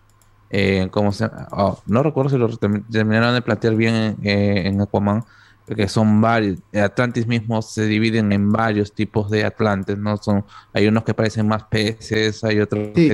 en 0.50 0.88
¿cómo 0.90 1.12
se 1.12 1.24
llama? 1.28 1.48
Oh, 1.50 1.80
no 1.86 2.02
recuerdo 2.02 2.30
si 2.30 2.38
lo 2.38 2.48
termi- 2.50 2.84
terminaron 2.90 3.34
de 3.34 3.42
plantear 3.42 3.74
bien 3.74 3.94
en, 3.94 4.16
eh, 4.22 4.68
en 4.68 4.80
Aquaman, 4.80 5.24
que 5.66 5.88
son 5.88 6.20
varios, 6.20 6.60
Atlantis 6.72 7.26
mismo 7.26 7.60
se 7.62 7.86
dividen 7.86 8.32
en 8.32 8.50
varios 8.50 8.94
tipos 8.94 9.28
de 9.30 9.44
Atlantes, 9.44 9.98
¿no? 9.98 10.16
Son, 10.16 10.44
hay 10.72 10.86
unos 10.86 11.02
que 11.04 11.12
parecen 11.14 11.46
más 11.48 11.64
peces, 11.64 12.42
hay 12.44 12.60
otros 12.60 12.88
Sí, 12.94 13.10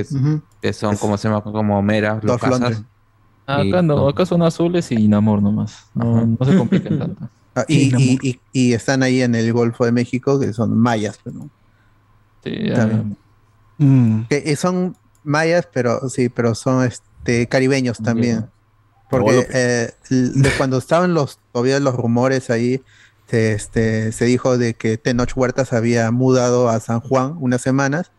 que, 0.61 0.71
son, 0.73 0.95
como 0.95 1.17
se 1.17 1.27
llama? 1.27 1.41
Como 1.43 1.81
meras. 1.81 2.23
Lundgren. 2.23 2.85
Y- 3.47 3.69
Acá 3.71 3.81
no, 3.81 4.07
acá 4.07 4.25
son 4.25 4.41
azules 4.43 4.91
y 4.91 5.07
Namor 5.07 5.41
nomás. 5.41 5.87
No, 5.93 6.25
no 6.25 6.45
se 6.45 6.55
compliquen 6.55 6.97
tanto. 6.99 7.29
Ah, 7.55 7.63
y, 7.67 7.95
y, 7.95 8.19
y, 8.21 8.39
y 8.51 8.73
están 8.73 9.01
ahí 9.01 9.21
en 9.21 9.33
el 9.33 9.51
Golfo 9.53 9.85
de 9.85 9.91
México, 9.93 10.39
que 10.39 10.51
son 10.53 10.77
mayas, 10.77 11.19
pues, 11.23 11.35
¿no? 11.35 11.49
Sí, 12.43 12.53
ya- 12.67 12.75
También. 12.75 13.17
Mm. 13.77 14.21
Que 14.29 14.43
eh, 14.45 14.55
son 14.55 14.95
mayas, 15.23 15.67
pero 15.73 16.09
sí, 16.09 16.29
pero 16.29 16.53
son 16.55 16.85
este 16.85 17.47
caribeños 17.47 17.97
también. 17.99 18.45
Porque 19.09 19.25
Guadalupe. 19.47 19.53
eh, 19.53 19.93
de 20.09 20.49
cuando 20.57 20.77
estaban 20.77 21.13
los 21.13 21.39
todavía 21.51 21.79
los 21.79 21.95
rumores 21.95 22.49
ahí, 22.49 22.81
se, 23.29 23.53
este, 23.53 24.11
se 24.11 24.25
dijo 24.25 24.57
de 24.57 24.73
que 24.75 24.97
Tenoch 24.97 25.31
Huertas 25.35 25.73
había 25.73 26.09
mudado 26.11 26.69
a 26.69 26.79
San 26.79 26.99
Juan 26.99 27.35
unas 27.39 27.61
semanas, 27.61 28.11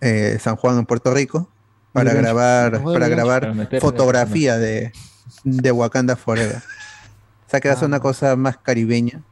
eh, 0.00 0.38
San 0.40 0.56
Juan 0.56 0.78
en 0.78 0.86
Puerto 0.86 1.12
Rico, 1.14 1.48
para 1.92 2.12
grabar, 2.14 2.82
para 2.84 3.08
grabar 3.08 3.68
fotografía 3.80 4.56
de, 4.58 4.92
de 5.44 5.72
Wakanda 5.72 6.16
Forever. 6.16 6.62
O 7.50 7.52
sea 7.52 7.58
que 7.60 7.68
hace 7.68 7.84
Ah. 7.84 7.88
una 7.88 7.98
cosa 7.98 8.36
más 8.36 8.58
caribeña. 8.58 9.22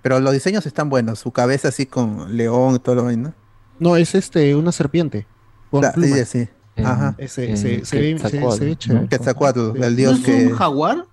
Pero 0.00 0.20
los 0.20 0.32
diseños 0.32 0.64
están 0.64 0.88
buenos, 0.88 1.18
su 1.18 1.32
cabeza 1.32 1.68
así 1.68 1.84
con 1.84 2.34
león 2.34 2.76
y 2.76 2.78
todo 2.78 2.94
lo 2.94 3.04
vaina. 3.04 3.34
No, 3.78 3.96
es 3.96 4.14
este, 4.14 4.54
una 4.56 4.72
serpiente. 4.72 5.26
Con 5.70 5.82
La- 5.82 5.92
sí, 5.92 6.24
sí. 6.24 6.48
Eh, 6.76 6.84
Ajá. 6.84 7.14
Ese- 7.18 7.52
eh, 7.52 7.56
se, 7.58 7.68
ve, 7.68 7.84
se, 7.84 7.84
se 7.84 8.64
ve 8.64 8.76
chévere. 8.76 9.02
¿no? 9.02 9.08
Quetzalcóatl, 9.10 9.60
el 9.76 9.80
¿No 9.80 9.90
dios 9.90 10.18
es 10.20 10.24
que... 10.24 10.46
un 10.46 10.54
jaguar? 10.54 11.04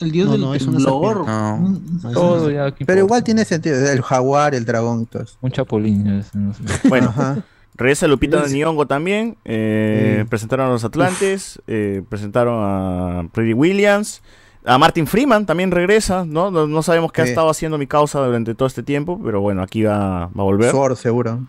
El 0.00 0.12
dios 0.12 0.26
No, 0.26 0.32
del 0.32 0.40
no, 0.40 0.54
es 0.54 0.64
temblor. 0.64 1.26
No. 1.26 1.80
Todo 2.14 2.50
ya 2.50 2.66
aquí 2.66 2.84
Pero 2.86 3.00
igual 3.00 3.22
tiene 3.22 3.44
sentido, 3.44 3.76
el 3.90 4.00
jaguar, 4.00 4.54
el 4.54 4.64
dragón 4.64 5.02
y 5.02 5.06
todo 5.06 5.24
eso. 5.24 5.36
Un 5.42 5.50
chapulín. 5.50 6.06
es, 6.06 6.34
no 6.34 6.54
sé. 6.54 6.62
Bueno, 6.88 7.08
Ajá. 7.08 7.42
regresa 7.74 8.06
Lupita 8.06 8.46
Nyong'o 8.46 8.86
también. 8.86 9.36
eh, 9.44 10.20
Sí. 10.22 10.28
Presentaron 10.30 10.68
a 10.68 10.70
los 10.70 10.84
Atlantes. 10.84 11.60
eh, 11.66 12.02
presentaron 12.08 12.54
a 12.62 13.28
Pretty 13.32 13.52
Williams. 13.52 14.22
A 14.64 14.76
Martin 14.78 15.06
Freeman 15.06 15.46
también 15.46 15.70
regresa, 15.70 16.24
¿no? 16.26 16.50
No, 16.50 16.66
no 16.66 16.82
sabemos 16.82 17.12
qué 17.12 17.22
ha 17.22 17.24
estado 17.30 17.48
haciendo 17.50 17.78
mi 17.78 17.86
causa 17.86 18.20
durante 18.20 18.54
todo 18.54 18.66
este 18.66 18.82
tiempo, 18.82 19.20
pero 19.24 19.40
bueno, 19.40 19.62
aquí 19.62 19.82
va, 19.84 20.26
va 20.26 20.30
a 20.36 20.42
volver. 20.42 20.70
Thor, 20.72 20.96
seguro. 20.96 21.40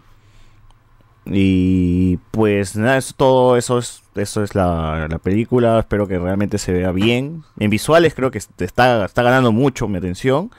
Y 1.25 2.17
pues 2.31 2.75
nada, 2.75 2.97
eso, 2.97 3.13
todo 3.15 3.57
eso 3.57 3.77
es, 3.77 4.01
eso 4.15 4.43
es 4.43 4.55
la, 4.55 5.07
la 5.09 5.19
película. 5.19 5.79
Espero 5.79 6.07
que 6.07 6.17
realmente 6.17 6.57
se 6.57 6.71
vea 6.71 6.91
bien. 6.91 7.43
En 7.59 7.69
visuales 7.69 8.15
creo 8.15 8.31
que 8.31 8.39
est- 8.39 8.59
está, 8.61 9.05
está 9.05 9.21
ganando 9.21 9.51
mucho 9.51 9.87
mi 9.87 9.97
atención. 9.97 10.49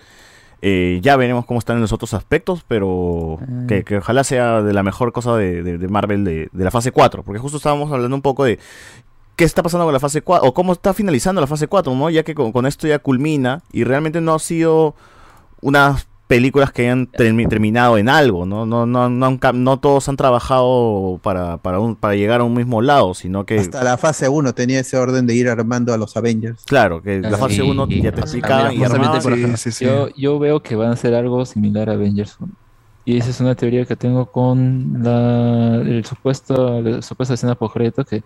Eh, 0.63 1.01
ya 1.03 1.17
veremos 1.17 1.47
cómo 1.47 1.59
están 1.59 1.77
en 1.77 1.83
los 1.83 1.93
otros 1.93 2.13
aspectos, 2.15 2.63
pero 2.69 3.39
que, 3.67 3.83
que 3.83 3.97
ojalá 3.97 4.23
sea 4.25 4.63
de 4.63 4.75
la 4.75 4.83
mejor 4.83 5.13
cosa 5.13 5.35
de, 5.37 5.63
de- 5.63 5.79
de 5.79 5.89
Marvel 5.89 6.25
de, 6.25 6.51
de 6.53 6.65
la 6.65 6.71
fase 6.71 6.93
4. 6.93 7.23
Porque 7.25 7.41
justo 7.41 7.57
estábamos 7.57 7.91
hablando 7.91 8.15
un 8.15 8.23
poco 8.23 8.45
de 8.45 8.59
qué 9.41 9.45
está 9.47 9.63
pasando 9.63 9.87
con 9.87 9.95
la 9.95 10.01
fase 10.01 10.21
4 10.21 10.47
o 10.47 10.53
cómo 10.53 10.75
está 10.75 10.93
finalizando 10.93 11.41
la 11.41 11.47
fase 11.47 11.67
4, 11.67 11.95
¿no? 11.95 12.11
Ya 12.11 12.23
que 12.25 12.35
con, 12.35 12.53
con 12.53 12.67
esto 12.67 12.87
ya 12.87 12.99
culmina 12.99 13.63
y 13.73 13.85
realmente 13.85 14.21
no 14.21 14.35
ha 14.35 14.39
sido 14.39 14.95
unas 15.63 16.07
películas 16.27 16.71
que 16.73 16.83
hayan 16.83 17.11
termi- 17.11 17.49
terminado 17.49 17.97
en 17.97 18.11
algo, 18.11 18.45
¿no? 18.45 18.67
No, 18.67 18.85
no, 18.85 19.09
no, 19.09 19.27
han 19.27 19.41
cam- 19.41 19.57
no 19.57 19.81
todos 19.81 20.09
han 20.11 20.17
trabajado 20.17 21.19
para, 21.23 21.57
para, 21.57 21.81
un, 21.81 21.97
para 21.97 22.15
llegar 22.17 22.43
a 22.43 22.45
un 22.45 22.53
mismo 22.55 22.83
lado, 22.83 23.15
sino 23.15 23.47
que, 23.47 23.59
Hasta 23.59 23.83
la 23.83 23.97
fase 23.97 24.29
1 24.29 24.53
tenía 24.55 24.79
ese 24.81 24.99
orden 24.99 25.27
de 25.27 25.35
ir 25.35 25.49
armando 25.49 25.95
a 25.95 25.97
los 25.97 26.17
Avengers. 26.19 26.63
claro, 26.67 27.01
que 27.03 27.21
la 27.21 27.39
fase 27.39 27.55
Sí, 27.57 27.61
1 27.63 27.87
ya 27.89 28.13
te 28.13 28.21
explicaban 28.21 28.75
y 28.75 28.77
Sí, 28.77 28.85
acá. 28.85 29.57
sí, 29.57 29.73
sí. 29.73 29.85
Yo, 29.87 30.09
yo 30.17 30.39
veo 30.39 30.63
que 30.63 30.77
van 30.77 30.91
a 30.91 30.93
hacer 30.93 31.15
algo 31.15 31.45
similar 31.47 31.89
a 31.89 31.95
Avengers. 31.95 32.37
Y 33.05 33.17
esa 33.17 33.31
es 33.31 33.41
una 33.41 33.55
teoría 33.55 33.87
que 33.87 33.97
tengo 33.97 34.31
con 34.31 35.03
la 35.03 35.77
el 35.77 36.05
supuesto, 36.05 36.81
la 36.83 37.01
supuesta 37.03 37.35
escena 37.35 37.55
post 37.55 37.75
que 38.09 38.23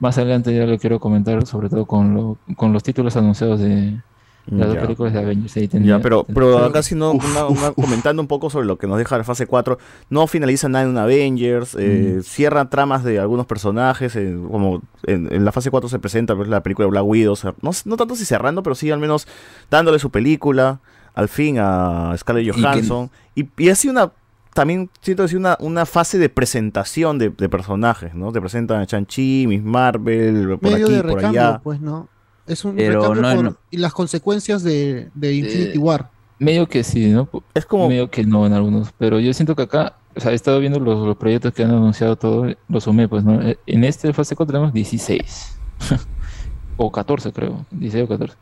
más 0.00 0.16
adelante 0.18 0.54
ya 0.54 0.64
lo 0.66 0.78
quiero 0.78 1.00
comentar, 1.00 1.44
sobre 1.46 1.68
todo 1.68 1.86
con, 1.86 2.14
lo, 2.14 2.38
con 2.56 2.72
los 2.72 2.82
títulos 2.82 3.16
anunciados 3.16 3.60
de 3.60 4.00
las 4.46 4.68
dos 4.68 4.78
películas 4.78 5.12
de 5.12 5.18
Avengers. 5.18 5.56
Ahí 5.56 5.64
Ya, 5.64 5.68
tenía- 5.68 6.00
pero, 6.00 6.22
tenía- 6.24 6.34
pero 6.40 6.58
acá 6.64 6.82
sí 6.82 6.94
no, 6.94 7.10
una- 7.12 7.46
una- 7.48 7.72
comentando 7.72 8.22
un 8.22 8.28
poco 8.28 8.48
sobre 8.48 8.66
lo 8.66 8.78
que 8.78 8.86
nos 8.86 8.96
deja 8.96 9.18
la 9.18 9.24
fase 9.24 9.46
4, 9.46 9.76
no 10.08 10.26
finaliza 10.26 10.68
nada 10.70 10.84
en 10.86 10.96
Avengers, 10.96 11.76
eh, 11.78 12.20
cierra 12.22 12.70
tramas 12.70 13.04
de 13.04 13.18
algunos 13.18 13.44
personajes, 13.44 14.16
eh, 14.16 14.34
como 14.50 14.80
en, 15.04 15.30
en 15.32 15.44
la 15.44 15.52
fase 15.52 15.70
4 15.70 15.90
se 15.90 15.98
presenta 15.98 16.34
pues, 16.34 16.48
la 16.48 16.62
película 16.62 16.86
de 16.86 16.90
Black 16.92 17.04
Widow, 17.04 17.32
o 17.34 17.36
sea, 17.36 17.54
no, 17.60 17.72
no 17.84 17.96
tanto 17.98 18.14
si 18.16 18.24
cerrando, 18.24 18.62
pero 18.62 18.74
sí 18.74 18.90
al 18.90 19.00
menos 19.00 19.26
dándole 19.70 19.98
su 19.98 20.10
película, 20.10 20.80
al 21.14 21.28
fin 21.28 21.56
a 21.58 22.14
Scarlett 22.16 22.54
que- 22.54 22.62
Johansson, 22.62 23.10
y, 23.34 23.46
y 23.58 23.68
así 23.68 23.88
una, 23.90 24.12
también 24.54 24.90
siento 25.00 25.22
decir 25.22 25.38
una, 25.38 25.56
una 25.60 25.86
fase 25.86 26.18
de 26.18 26.28
presentación 26.28 27.18
de, 27.18 27.30
de 27.30 27.48
personajes, 27.48 28.14
¿no? 28.14 28.32
Te 28.32 28.40
presentan 28.40 28.80
a 28.80 28.84
Shang-Chi, 28.84 29.46
Miss 29.46 29.62
Marvel, 29.62 30.58
por 30.58 30.70
Medio 30.72 30.86
aquí, 30.86 30.94
de 30.96 31.02
por 31.02 31.14
recambio, 31.14 31.40
allá. 31.40 31.60
pues, 31.62 31.80
¿no? 31.80 32.08
Es 32.46 32.64
un 32.64 32.76
Pero 32.76 33.00
recambio 33.14 33.22
no- 33.22 33.34
por- 33.34 33.44
no- 33.44 33.56
y 33.70 33.76
las 33.76 33.92
consecuencias 33.92 34.62
de, 34.62 35.10
de 35.14 35.34
Infinity 35.34 35.78
War. 35.78 36.10
Medio 36.38 36.66
que 36.68 36.82
sí, 36.84 37.08
¿no? 37.08 37.28
Es 37.54 37.66
como... 37.66 37.88
Medio 37.88 38.10
que 38.10 38.24
no 38.24 38.46
en 38.46 38.52
algunos, 38.52 38.92
pero 38.96 39.18
yo 39.20 39.32
siento 39.34 39.54
que 39.56 39.62
acá, 39.62 39.96
o 40.16 40.20
sea, 40.20 40.32
he 40.32 40.34
estado 40.34 40.58
viendo 40.60 40.78
los, 40.80 41.04
los 41.06 41.16
proyectos 41.16 41.52
que 41.52 41.64
han 41.64 41.70
anunciado 41.70 42.16
todo, 42.16 42.46
los 42.68 42.84
sumé, 42.84 43.08
pues, 43.08 43.24
¿no? 43.24 43.40
Eh, 43.42 43.58
En 43.66 43.84
este 43.84 44.12
fase 44.12 44.34
4 44.36 44.52
tenemos 44.52 44.72
16, 44.72 45.58
o 46.76 46.90
14 46.92 47.32
creo, 47.32 47.66
16 47.70 48.04
o 48.04 48.08
14. 48.08 48.36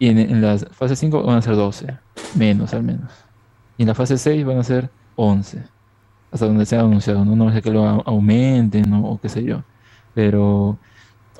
Y 0.00 0.08
en, 0.08 0.18
en 0.18 0.42
la 0.42 0.58
fase 0.58 0.94
5 0.96 1.22
van 1.22 1.38
a 1.38 1.42
ser 1.42 1.56
12, 1.56 1.96
menos 2.36 2.72
al 2.74 2.82
menos. 2.82 3.10
Y 3.76 3.82
en 3.82 3.88
la 3.88 3.94
fase 3.94 4.18
6 4.18 4.44
van 4.44 4.58
a 4.58 4.64
ser 4.64 4.90
11, 5.18 5.64
hasta 6.32 6.46
donde 6.46 6.66
se 6.66 6.76
ha 6.76 6.80
anunciado, 6.80 7.24
¿no? 7.24 7.36
No 7.36 7.52
sé 7.52 7.62
que 7.62 7.70
lo 7.72 7.84
aumenten 8.06 8.90
¿no? 8.90 9.04
o 9.10 9.20
qué 9.20 9.28
sé 9.28 9.44
yo, 9.44 9.64
pero... 10.14 10.78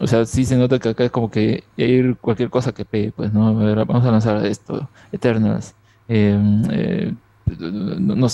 O 0.01 0.07
sea, 0.07 0.27
sí 0.27 0.45
se 0.45 0.57
nota 0.57 0.79
que 0.79 0.91
acá 0.91 1.05
es 1.05 1.11
como 1.11 1.31
que 1.31 1.65
ir 1.77 2.17
cualquier 2.21 2.51
cosa 2.51 2.73
que 2.73 2.85
pegue, 2.85 3.13
pues, 3.13 3.33
¿no? 3.33 3.55
Vamos 3.87 4.05
a 4.07 4.13
lanzar 4.13 4.45
esto, 4.47 4.91
Eternals, 5.13 5.75
eh, 6.09 6.39
eh, 6.71 7.15
no- 7.61 8.27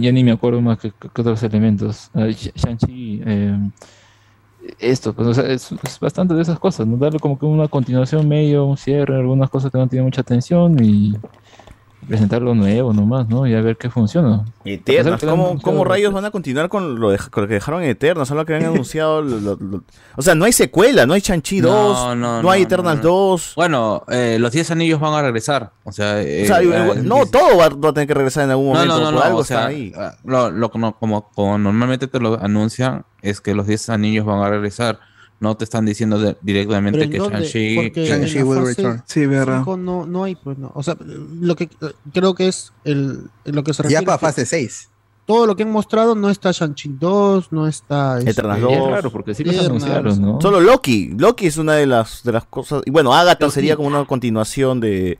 ya 0.00 0.12
ni 0.12 0.24
me 0.24 0.32
acuerdo 0.32 0.60
más 0.60 0.78
que, 0.78 0.92
otros 1.18 1.42
elementos. 1.42 2.10
Ah, 2.14 2.26
Sh- 2.28 2.52
Shang-Chi, 2.54 3.22
eh, 3.26 3.58
esto, 4.78 5.14
pues, 5.14 5.28
o 5.28 5.34
sea, 5.34 5.44
es, 5.46 5.70
es 5.72 6.00
bastante 6.00 6.34
de 6.34 6.42
esas 6.42 6.58
cosas, 6.58 6.86
¿no? 6.86 6.96
Darle 6.96 7.18
como 7.20 7.38
que 7.38 7.44
una 7.46 7.68
continuación 7.68 8.26
medio, 8.28 8.64
un 8.64 8.76
cierre, 8.76 9.16
algunas 9.16 9.50
cosas 9.50 9.70
que 9.70 9.78
no 9.78 9.88
tienen 9.88 10.06
mucha 10.06 10.22
atención 10.22 10.82
y 10.82 11.14
presentar 12.06 12.42
lo 12.42 12.54
nuevo 12.54 12.92
nomás, 12.92 13.28
¿no? 13.28 13.46
Y 13.46 13.54
a 13.54 13.60
ver 13.60 13.76
qué 13.76 13.90
funciona. 13.90 14.44
Eternas, 14.64 15.20
¿cómo, 15.22 15.60
cómo 15.60 15.84
rayos 15.84 16.12
van 16.12 16.24
a 16.24 16.30
continuar 16.30 16.68
con 16.68 16.98
lo, 17.00 17.10
de- 17.10 17.18
con 17.30 17.42
lo 17.44 17.48
que 17.48 17.54
dejaron 17.54 17.82
en 17.82 17.90
Eternas? 17.90 18.28
Solo 18.28 18.44
que 18.44 18.54
han 18.54 18.64
anunciado. 18.64 19.22
lo- 19.22 19.38
lo- 19.40 19.56
lo- 19.56 19.84
O 20.16 20.22
sea, 20.22 20.34
no 20.34 20.44
hay 20.44 20.52
secuela, 20.52 21.06
no 21.06 21.14
hay 21.14 21.20
Chanchi 21.20 21.60
2, 21.60 22.16
no, 22.16 22.50
hay 22.50 22.62
Eternals 22.62 23.02
2. 23.02 23.52
Bueno, 23.56 24.04
eh, 24.08 24.36
los 24.40 24.52
10 24.52 24.70
anillos 24.70 25.00
van 25.00 25.14
a 25.14 25.22
regresar. 25.22 25.72
O 25.84 25.92
sea, 25.92 26.20
eh, 26.22 26.44
O 26.44 26.46
sea, 26.46 26.62
eh, 26.62 27.00
no, 27.02 27.26
todo 27.26 27.56
va, 27.58 27.68
va 27.68 27.88
a 27.90 27.92
tener 27.92 28.06
que 28.08 28.14
regresar 28.14 28.44
en 28.44 28.50
algún 28.50 28.66
No, 28.68 28.72
momento. 28.74 28.98
no, 28.98 29.04
no, 29.04 29.12
no, 29.12 29.20
algo 29.22 29.38
o 29.38 29.44
sea, 29.44 29.66
ahí. 29.66 29.92
ah, 29.96 30.14
lo, 30.24 30.50
lo 30.50 30.70
que 30.70 30.78
no- 30.78 30.96
como, 30.98 31.28
como 31.30 31.58
normalmente 31.58 32.06
te 32.06 32.20
lo 32.20 32.40
anuncian 32.42 33.04
es 33.22 33.40
que 33.40 33.54
los 33.54 33.66
10 33.66 33.88
anillos 33.90 34.26
van 34.26 34.40
a 34.40 34.48
regresar. 34.50 34.98
No 35.40 35.56
te 35.56 35.64
están 35.64 35.84
diciendo 35.84 36.18
de- 36.18 36.36
directamente 36.42 37.10
que. 37.10 37.18
Shang-Chi... 37.18 37.78
En 37.96 38.20
la 38.22 38.62
fase 38.64 39.02
Sí, 39.06 39.26
verdad. 39.26 39.64
no, 39.66 40.06
no 40.06 40.24
hay, 40.24 40.36
pues 40.36 40.56
no. 40.58 40.70
O 40.74 40.82
sea, 40.82 40.96
lo 41.40 41.54
que 41.56 41.68
creo 42.12 42.34
que 42.34 42.48
es 42.48 42.72
el, 42.84 43.28
lo 43.44 43.62
que 43.64 43.74
se 43.74 43.82
Ya 43.82 43.88
refiere. 44.00 44.06
para 44.06 44.18
que 44.18 44.20
fase 44.26 44.46
6. 44.46 44.90
Todo 45.26 45.46
lo 45.46 45.56
que 45.56 45.62
han 45.62 45.70
mostrado 45.72 46.14
no 46.14 46.28
está 46.30 46.52
Shang-Chi 46.52 46.96
2, 47.00 47.50
no 47.52 47.66
está. 47.66 48.20
Eternas 48.20 48.58
este, 48.58 48.76
2. 48.78 48.90
raro, 48.90 49.10
porque 49.10 49.34
sí 49.34 49.42
los 49.44 49.58
anunciaron, 49.58 50.20
¿no? 50.20 50.40
Solo 50.40 50.60
Loki. 50.60 51.14
Loki 51.18 51.46
es 51.46 51.56
una 51.56 51.74
de 51.74 51.86
las, 51.86 52.22
de 52.22 52.32
las 52.32 52.44
cosas. 52.44 52.82
Y 52.86 52.90
bueno, 52.90 53.12
Agatha 53.14 53.50
sería 53.50 53.74
como 53.76 53.88
una 53.88 54.04
continuación 54.04 54.80
de, 54.80 55.18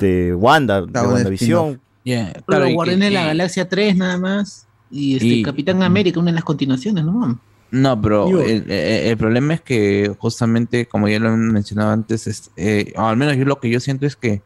de 0.00 0.34
Wanda, 0.34 0.82
de 0.82 1.00
WandaVision. 1.00 1.80
Yeah, 2.02 2.32
Pero 2.46 2.70
Guardianes 2.72 3.08
de 3.10 3.14
la 3.14 3.26
Galaxia 3.26 3.68
3 3.68 3.96
nada 3.96 4.18
más. 4.18 4.66
Y 4.90 5.14
este 5.14 5.26
Y- 5.26 5.42
Capitán 5.42 5.82
América, 5.82 6.18
una 6.18 6.30
de 6.30 6.34
las 6.36 6.44
continuaciones, 6.44 7.04
¿no? 7.04 7.38
No, 7.70 8.00
pero 8.00 8.26
Digo- 8.26 8.40
el, 8.40 8.70
el- 8.70 9.06
el 9.06 9.16
problema 9.16 9.54
es 9.54 9.60
que 9.60 10.14
justamente, 10.18 10.86
como 10.86 11.08
ya 11.08 11.18
lo 11.20 11.32
he 11.32 11.36
mencionado 11.36 11.90
antes, 11.90 12.26
es, 12.26 12.50
eh, 12.56 12.92
o 12.96 13.02
al 13.02 13.16
menos 13.16 13.36
yo 13.36 13.44
lo 13.44 13.60
que 13.60 13.70
yo 13.70 13.78
siento 13.80 14.06
es 14.06 14.16
que 14.16 14.42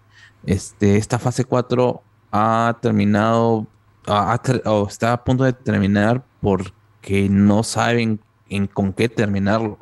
este, 0.47 0.97
esta 0.97 1.19
fase 1.19 1.45
4 1.45 2.03
ha 2.33 2.77
terminado, 2.83 3.67
o 4.07 4.87
está 4.89 5.13
a 5.15 5.25
punto 5.25 5.45
de 5.45 5.53
terminar 5.55 6.23
porque 6.41 7.29
no 7.31 7.63
saben 7.63 8.21
en 8.51 8.67
con 8.67 8.93
qué 8.93 9.09
terminarlo. 9.09 9.79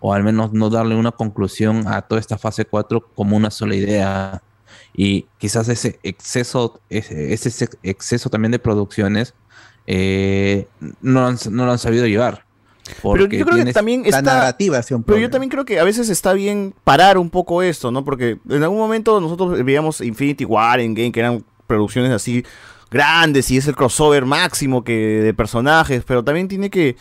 O 0.00 0.12
al 0.14 0.24
menos 0.24 0.52
no 0.52 0.70
darle 0.70 0.96
una 0.96 1.12
conclusión 1.12 1.86
a 1.86 2.02
toda 2.02 2.20
esta 2.20 2.38
fase 2.38 2.64
4 2.64 3.06
como 3.14 3.36
una 3.36 3.50
sola 3.50 3.74
idea. 3.76 4.42
Y 4.94 5.26
quizás 5.38 5.68
ese 5.68 6.00
exceso, 6.02 6.80
ese, 6.88 7.32
ese 7.32 7.68
exceso 7.82 8.28
también 8.30 8.50
de 8.52 8.58
producciones 8.58 9.34
eh, 9.86 10.68
no, 11.00 11.20
lo 11.20 11.26
han, 11.26 11.38
no 11.50 11.66
lo 11.66 11.72
han 11.72 11.78
sabido 11.78 12.06
llevar. 12.06 12.44
Pero 13.02 13.26
yo 13.26 13.46
creo 13.46 13.64
que 13.64 13.72
también 13.72 14.04
está. 14.04 14.54
Pero 14.58 15.18
yo 15.18 15.30
también 15.30 15.50
creo 15.50 15.64
que 15.64 15.78
a 15.78 15.84
veces 15.84 16.08
está 16.08 16.32
bien 16.32 16.74
parar 16.84 17.18
un 17.18 17.30
poco 17.30 17.62
esto, 17.62 17.90
¿no? 17.90 18.04
Porque 18.04 18.38
en 18.48 18.62
algún 18.62 18.78
momento 18.78 19.20
nosotros 19.20 19.62
veíamos 19.64 20.00
Infinity 20.00 20.44
War, 20.44 20.80
Endgame, 20.80 21.12
que 21.12 21.20
eran 21.20 21.44
producciones 21.66 22.10
así 22.10 22.44
grandes 22.90 23.50
y 23.50 23.56
es 23.56 23.68
el 23.68 23.76
crossover 23.76 24.26
máximo 24.26 24.82
que 24.82 24.92
de 24.92 25.32
personajes, 25.32 26.02
pero 26.04 26.24
también 26.24 26.48
tiene 26.48 26.70
que, 26.70 26.96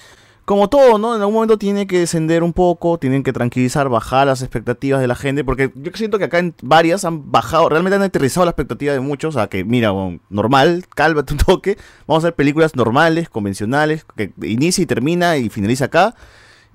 como 0.50 0.68
todo, 0.68 0.98
¿no? 0.98 1.16
En 1.16 1.22
algún 1.22 1.36
momento 1.36 1.60
tiene 1.60 1.86
que 1.86 2.00
descender 2.00 2.42
un 2.42 2.54
poco, 2.54 2.98
tienen 2.98 3.22
que 3.22 3.32
tranquilizar, 3.32 3.88
bajar 3.88 4.26
las 4.26 4.42
expectativas 4.42 5.00
de 5.00 5.06
la 5.06 5.14
gente, 5.14 5.44
porque 5.44 5.72
yo 5.76 5.92
siento 5.94 6.18
que 6.18 6.24
acá 6.24 6.40
en 6.40 6.56
varias 6.64 7.06
han 7.06 7.32
bajado, 7.32 7.70
realmente 7.70 7.98
han 7.98 8.02
aterrizado 8.02 8.48
la 8.48 8.50
expectativa 8.50 8.92
de 8.92 9.00
muchos 9.00 9.38
a 9.38 9.48
que, 9.48 9.64
mira, 9.64 9.92
normal, 10.32 10.86
cálmate 10.96 11.34
un 11.34 11.38
toque, 11.38 11.78
vamos 12.08 12.24
a 12.24 12.30
hacer 12.30 12.36
películas 12.36 12.76
normales, 12.76 13.30
convencionales, 13.30 14.08
que 14.16 14.34
inicia 14.42 14.82
y 14.82 14.88
termina 14.88 15.38
y 15.38 15.50
finaliza 15.50 15.86
acá, 15.86 16.16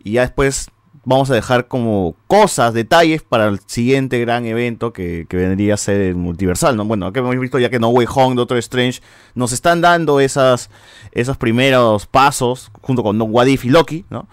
y 0.04 0.12
ya 0.12 0.20
después 0.20 0.68
vamos 1.05 1.31
a 1.31 1.34
dejar 1.34 1.68
como 1.68 2.16
cosas, 2.26 2.74
detalles 2.74 3.23
para 3.23 3.47
el 3.49 3.60
siguiente 3.66 4.18
gran 4.20 4.47
evento 4.47 4.92
que, 4.92 5.26
que 5.28 5.36
vendría 5.36 5.74
a 5.74 5.76
ser 5.76 6.00
el 6.00 6.15
multiversal, 6.15 6.76
¿no? 6.76 6.84
Bueno, 6.84 7.07
acá 7.07 7.20
hemos 7.20 7.39
visto 7.39 7.58
ya 7.58 7.70
que 7.70 7.78
No 7.78 7.89
Way 7.89 8.07
Home, 8.15 8.36
Doctor 8.36 8.58
Strange, 8.58 9.00
nos 9.34 9.52
están 9.52 9.81
dando 9.81 10.20
esas, 10.20 10.70
esos 11.12 11.36
primeros 11.36 12.07
pasos 12.07 12.70
junto 12.81 13.02
con 13.02 13.18
No 13.18 13.24
What 13.24 13.47
If 13.47 13.65
y 13.65 13.70
Loki, 13.70 14.05
¿no? 14.10 14.28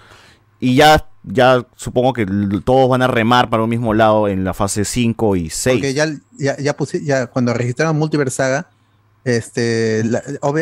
Y 0.59 0.75
ya, 0.75 1.09
ya 1.23 1.65
supongo 1.75 2.13
que 2.13 2.25
todos 2.63 2.89
van 2.89 3.01
a 3.01 3.07
remar 3.07 3.49
para 3.49 3.63
un 3.63 3.69
mismo 3.69 3.93
lado 3.93 4.27
en 4.27 4.43
la 4.43 4.53
fase 4.53 4.85
5 4.85 5.35
y 5.35 5.49
6. 5.49 5.75
Porque 5.75 5.93
ya, 5.93 6.07
ya, 6.37 7.27
cuando 7.27 7.53
registraron 7.53 7.97
Multiverse 7.97 8.37
Saga, 8.37 8.69
este, 9.23 10.01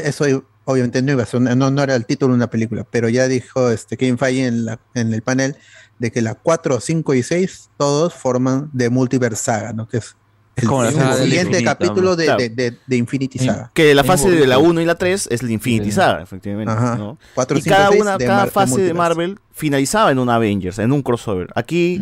eso 0.03 0.43
obviamente 0.65 1.01
no 1.01 1.11
iba 1.11 1.23
a 1.23 1.25
ser, 1.25 1.41
no, 1.41 1.71
no 1.71 1.83
era 1.83 1.95
el 1.95 2.05
título 2.05 2.33
de 2.33 2.37
una 2.37 2.49
película, 2.49 2.85
pero 2.89 3.09
ya 3.09 3.27
dijo 3.27 3.71
este 3.71 3.97
Kevin 3.97 4.17
Feige 4.17 4.45
en, 4.45 4.65
la, 4.65 4.79
en 4.93 5.13
el 5.13 5.21
panel 5.21 5.55
de 5.99 6.11
que 6.11 6.21
la 6.21 6.33
4, 6.33 6.79
5 6.79 7.13
y 7.13 7.23
6 7.23 7.69
todos 7.77 8.13
forman 8.13 8.69
de 8.73 8.89
Multiverse 8.89 9.43
Saga, 9.43 9.73
¿no? 9.73 9.87
Que 9.87 9.97
es 9.97 10.15
el, 10.61 10.67
como 10.67 10.83
la 10.83 10.89
el 10.89 10.95
saga 10.95 11.13
siguiente 11.15 11.59
infinito, 11.59 11.69
capítulo 11.71 12.15
de, 12.15 12.25
Claro. 12.25 12.39
de, 12.39 12.49
de- 12.49 12.77
de 12.85 12.95
Infinity 12.97 13.39
Saga. 13.39 13.71
Que 13.73 13.93
la 13.95 14.03
fase 14.03 14.29
de 14.31 14.47
la 14.47 14.57
1 14.59 14.81
y 14.81 14.85
la 14.85 14.95
3 14.95 15.27
es 15.31 15.43
la 15.43 15.51
Infinity 15.51 15.91
Saga, 15.91 16.21
efectivamente. 16.21 16.71
Ajá. 16.71 16.95
¿no? 16.97 17.17
Cuatro, 17.35 17.57
y 17.57 17.61
cada, 17.61 17.89
una, 17.91 18.17
de 18.17 18.25
cada 18.25 18.47
fase 18.47 18.81
de. 18.81 18.93
Marvel 18.93 19.39
finalizaba 19.51 20.09
en 20.11 20.19
un 20.19 20.29
Avengers, 20.29 20.79
en 20.79 20.93
un 20.93 21.01
crossover. 21.01 21.49
Aquí 21.53 22.01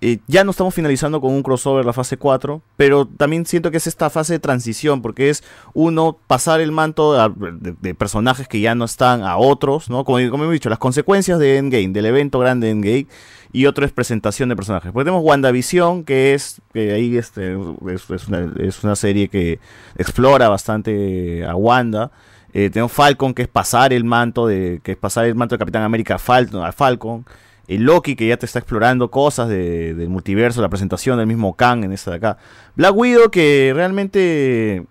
eh, 0.00 0.18
ya 0.28 0.44
no 0.44 0.52
estamos 0.52 0.72
finalizando 0.72 1.20
con 1.20 1.32
un 1.32 1.42
crossover 1.42 1.84
la 1.84 1.92
fase 1.92 2.16
4, 2.16 2.62
pero 2.76 3.06
también 3.08 3.44
siento 3.44 3.72
que 3.72 3.78
es 3.78 3.88
esta 3.88 4.08
fase 4.08 4.34
de 4.34 4.38
transición, 4.38 5.02
porque 5.02 5.28
es 5.28 5.42
uno 5.74 6.16
pasar 6.28 6.60
el 6.60 6.70
manto 6.70 7.20
a- 7.20 7.28
de, 7.28 7.74
de 7.80 7.94
personajes 7.96 8.46
que 8.46 8.60
ya 8.60 8.76
no 8.76 8.84
están 8.84 9.22
a 9.24 9.36
otros, 9.36 9.90
¿no? 9.90 10.04
Como, 10.04 10.18
como 10.30 10.44
hemos 10.44 10.52
dicho, 10.52 10.68
las 10.70 10.78
consecuencias 10.78 11.40
de 11.40 11.56
Endgame, 11.56 11.88
del 11.88 12.06
evento 12.06 12.38
grande 12.38 12.66
de 12.68 12.72
Endgame, 12.72 13.06
y 13.52 13.66
otro 13.66 13.84
es 13.84 13.92
presentación 13.92 14.48
de 14.48 14.56
personajes. 14.56 14.90
Pues 14.92 15.04
tenemos 15.04 15.22
WandaVision, 15.24 16.04
que 16.04 16.34
es, 16.34 16.60
que 16.72 16.92
ahí 16.92 17.16
este, 17.16 17.56
es, 17.90 18.28
una, 18.28 18.50
es 18.58 18.82
una 18.82 18.96
serie 18.96 19.28
que 19.28 19.58
explora 19.96 20.48
bastante 20.48 21.44
a 21.44 21.54
Wanda. 21.54 22.10
Eh, 22.54 22.70
tenemos 22.70 22.92
Falcon, 22.92 23.34
que 23.34 23.42
es 23.42 23.48
pasar 23.48 23.92
el 23.92 24.04
manto 24.04 24.46
de, 24.46 24.80
que 24.82 24.92
es 24.92 24.98
pasar 24.98 25.26
el 25.26 25.34
manto 25.34 25.54
de 25.54 25.58
Capitán 25.58 25.82
América 25.82 26.14
a, 26.16 26.18
Fal- 26.18 26.64
a 26.66 26.72
Falcon. 26.72 27.24
El 27.68 27.84
Loki, 27.84 28.16
que 28.16 28.26
ya 28.26 28.36
te 28.36 28.44
está 28.44 28.58
explorando 28.58 29.10
cosas 29.10 29.48
de- 29.48 29.94
del 29.94 30.08
multiverso, 30.08 30.60
la 30.60 30.68
presentación 30.68 31.16
del 31.18 31.26
mismo 31.26 31.54
Kang 31.54 31.84
en 31.84 31.92
esta 31.92 32.10
de 32.10 32.16
acá. 32.18 32.36
Black 32.74 32.94
Widow, 32.94 33.30
que 33.30 33.72
realmente 33.74 34.84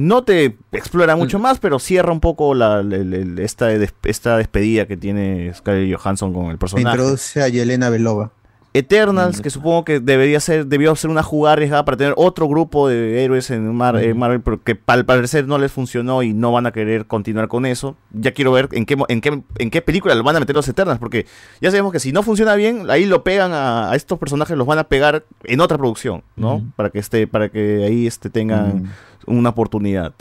no 0.00 0.22
te 0.22 0.56
explora 0.70 1.16
mucho 1.16 1.38
más, 1.40 1.58
pero 1.58 1.78
cierra 1.80 2.12
un 2.12 2.20
poco 2.20 2.54
la, 2.54 2.82
la- 2.84 2.98
la- 2.98 3.42
esta, 3.42 3.72
esta 4.04 4.36
despedida 4.36 4.86
que 4.86 4.96
tiene 4.96 5.52
Scarlett 5.54 5.92
Johansson 5.96 6.32
con 6.32 6.46
el 6.46 6.58
personaje. 6.58 6.88
Introduce 6.96 7.42
a 7.42 7.48
Yelena 7.48 7.90
Belova. 7.90 8.30
Eternals, 8.74 9.40
que 9.40 9.50
supongo 9.50 9.84
que 9.84 9.98
debería 9.98 10.38
ser, 10.40 10.66
debió 10.66 10.94
ser 10.94 11.10
una 11.10 11.22
jugada 11.22 11.54
arriesgada 11.54 11.84
para 11.84 11.96
tener 11.96 12.12
otro 12.16 12.46
grupo 12.46 12.86
de 12.86 13.24
héroes 13.24 13.50
en 13.50 13.74
Mar- 13.74 13.96
eh, 13.96 14.14
Marvel, 14.14 14.40
pero 14.42 14.62
que 14.62 14.78
al 14.86 15.04
parecer 15.04 15.48
no 15.48 15.58
les 15.58 15.72
funcionó 15.72 16.22
y 16.22 16.32
no 16.34 16.52
van 16.52 16.66
a 16.66 16.70
querer 16.70 17.06
continuar 17.06 17.48
con 17.48 17.66
eso. 17.66 17.96
Ya 18.12 18.32
quiero 18.32 18.52
ver 18.52 18.68
en 18.72 18.84
qué, 18.86 18.96
en 19.08 19.20
qué, 19.20 19.42
en 19.58 19.70
qué 19.70 19.82
película 19.82 20.14
lo 20.14 20.22
van 20.22 20.36
a 20.36 20.40
meter 20.40 20.54
los 20.54 20.68
Eternals, 20.68 21.00
porque 21.00 21.26
ya 21.60 21.70
sabemos 21.70 21.92
que 21.92 21.98
si 21.98 22.12
no 22.12 22.22
funciona 22.22 22.54
bien, 22.54 22.88
ahí 22.90 23.06
lo 23.06 23.24
pegan 23.24 23.52
a, 23.52 23.90
a 23.90 23.96
estos 23.96 24.18
personajes, 24.18 24.56
los 24.56 24.66
van 24.66 24.78
a 24.78 24.84
pegar 24.84 25.24
en 25.44 25.60
otra 25.60 25.76
producción, 25.78 26.22
¿no? 26.36 26.62
Para 26.76 26.90
que 26.90 26.98
esté, 27.00 27.26
para 27.26 27.48
que 27.48 27.84
ahí 27.84 28.06
este, 28.06 28.28
tengan 28.30 28.92
una 29.26 29.50
oportunidad. 29.50 30.14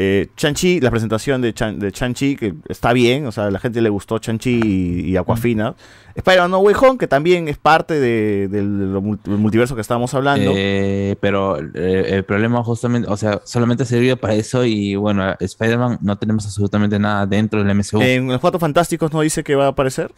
Eh, 0.00 0.28
Chanchi, 0.36 0.80
la 0.80 0.90
presentación 0.92 1.40
de, 1.40 1.52
Chan, 1.52 1.80
de 1.80 1.90
Chanchi, 1.90 2.36
que 2.36 2.54
está 2.68 2.92
bien, 2.92 3.26
o 3.26 3.32
sea, 3.32 3.46
a 3.46 3.50
la 3.50 3.58
gente 3.58 3.80
le 3.80 3.88
gustó 3.88 4.18
Chanchi 4.18 4.60
y, 4.64 5.00
y 5.10 5.16
Aquafina. 5.16 5.74
Spider-Man 6.14 6.50
No 6.52 6.58
Way 6.58 6.74
Home, 6.80 6.98
que 6.98 7.08
también 7.08 7.48
es 7.48 7.58
parte 7.58 7.94
de- 7.94 8.46
del, 8.48 8.78
del 8.78 8.88
mul- 9.02 9.20
del 9.24 9.38
multiverso 9.38 9.74
que 9.74 9.80
estábamos 9.80 10.14
hablando. 10.14 10.52
Eh, 10.54 11.16
pero 11.20 11.58
eh, 11.58 12.04
el 12.10 12.24
problema 12.24 12.62
justamente, 12.62 13.08
o 13.10 13.16
sea, 13.16 13.40
solamente 13.44 13.84
sirvió 13.84 14.16
para 14.16 14.34
eso 14.34 14.64
y 14.64 14.94
bueno, 14.94 15.34
Spider-Man 15.40 15.98
no 16.02 16.16
tenemos 16.16 16.44
absolutamente 16.44 16.98
nada 17.00 17.26
dentro 17.26 17.64
del 17.64 17.74
MCU. 17.76 18.00
En 18.00 18.28
los 18.28 18.40
Cuatro 18.40 18.60
Fantásticos 18.60 19.12
no 19.12 19.20
dice 19.22 19.42
que 19.42 19.56
va 19.56 19.64
a 19.64 19.68
aparecer. 19.68 20.12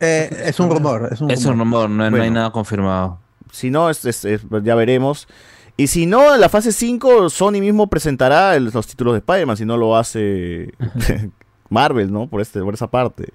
Eh, 0.00 0.30
es 0.46 0.58
un 0.58 0.68
rumor, 0.70 1.08
es 1.12 1.20
un 1.20 1.30
es 1.30 1.44
un 1.44 1.58
rumor, 1.58 1.88
no, 1.88 2.10
no 2.10 2.22
hay 2.22 2.30
nada 2.30 2.50
confirmado. 2.50 3.20
Si 3.52 3.70
no, 3.70 3.88
es- 3.90 4.04
es- 4.04 4.24
es- 4.24 4.42
ya 4.64 4.74
veremos. 4.74 5.28
Y 5.76 5.88
si 5.88 6.06
no, 6.06 6.34
en 6.34 6.40
la 6.40 6.48
fase 6.48 6.70
5, 6.72 7.28
Sony 7.30 7.52
mismo 7.60 7.88
presentará 7.88 8.54
el- 8.56 8.70
los 8.72 8.86
títulos 8.86 9.14
de 9.14 9.18
Spider-Man, 9.18 9.56
si 9.56 9.64
no 9.64 9.76
lo 9.76 9.96
hace 9.96 10.72
Marvel, 11.68 12.12
¿no? 12.12 12.28
Por, 12.28 12.40
este, 12.40 12.60
por 12.60 12.74
esa 12.74 12.88
parte. 12.88 13.32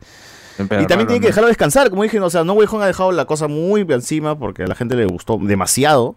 y 0.58 0.86
también 0.88 1.08
tiene 1.08 1.20
que 1.20 1.28
dejarlo 1.28 1.48
descansar, 1.50 1.90
como 1.90 2.04
dije, 2.04 2.20
o 2.20 2.30
sea, 2.30 2.44
No 2.44 2.54
Way 2.54 2.68
Home 2.72 2.84
ha 2.84 2.88
dejado 2.88 3.12
la 3.12 3.26
cosa 3.26 3.48
muy 3.48 3.82
encima 3.90 4.38
porque 4.40 4.64
a 4.64 4.68
la 4.68 4.76
gente 4.76 4.96
le 4.96 5.06
gustó 5.06 5.38
demasiado. 5.42 6.16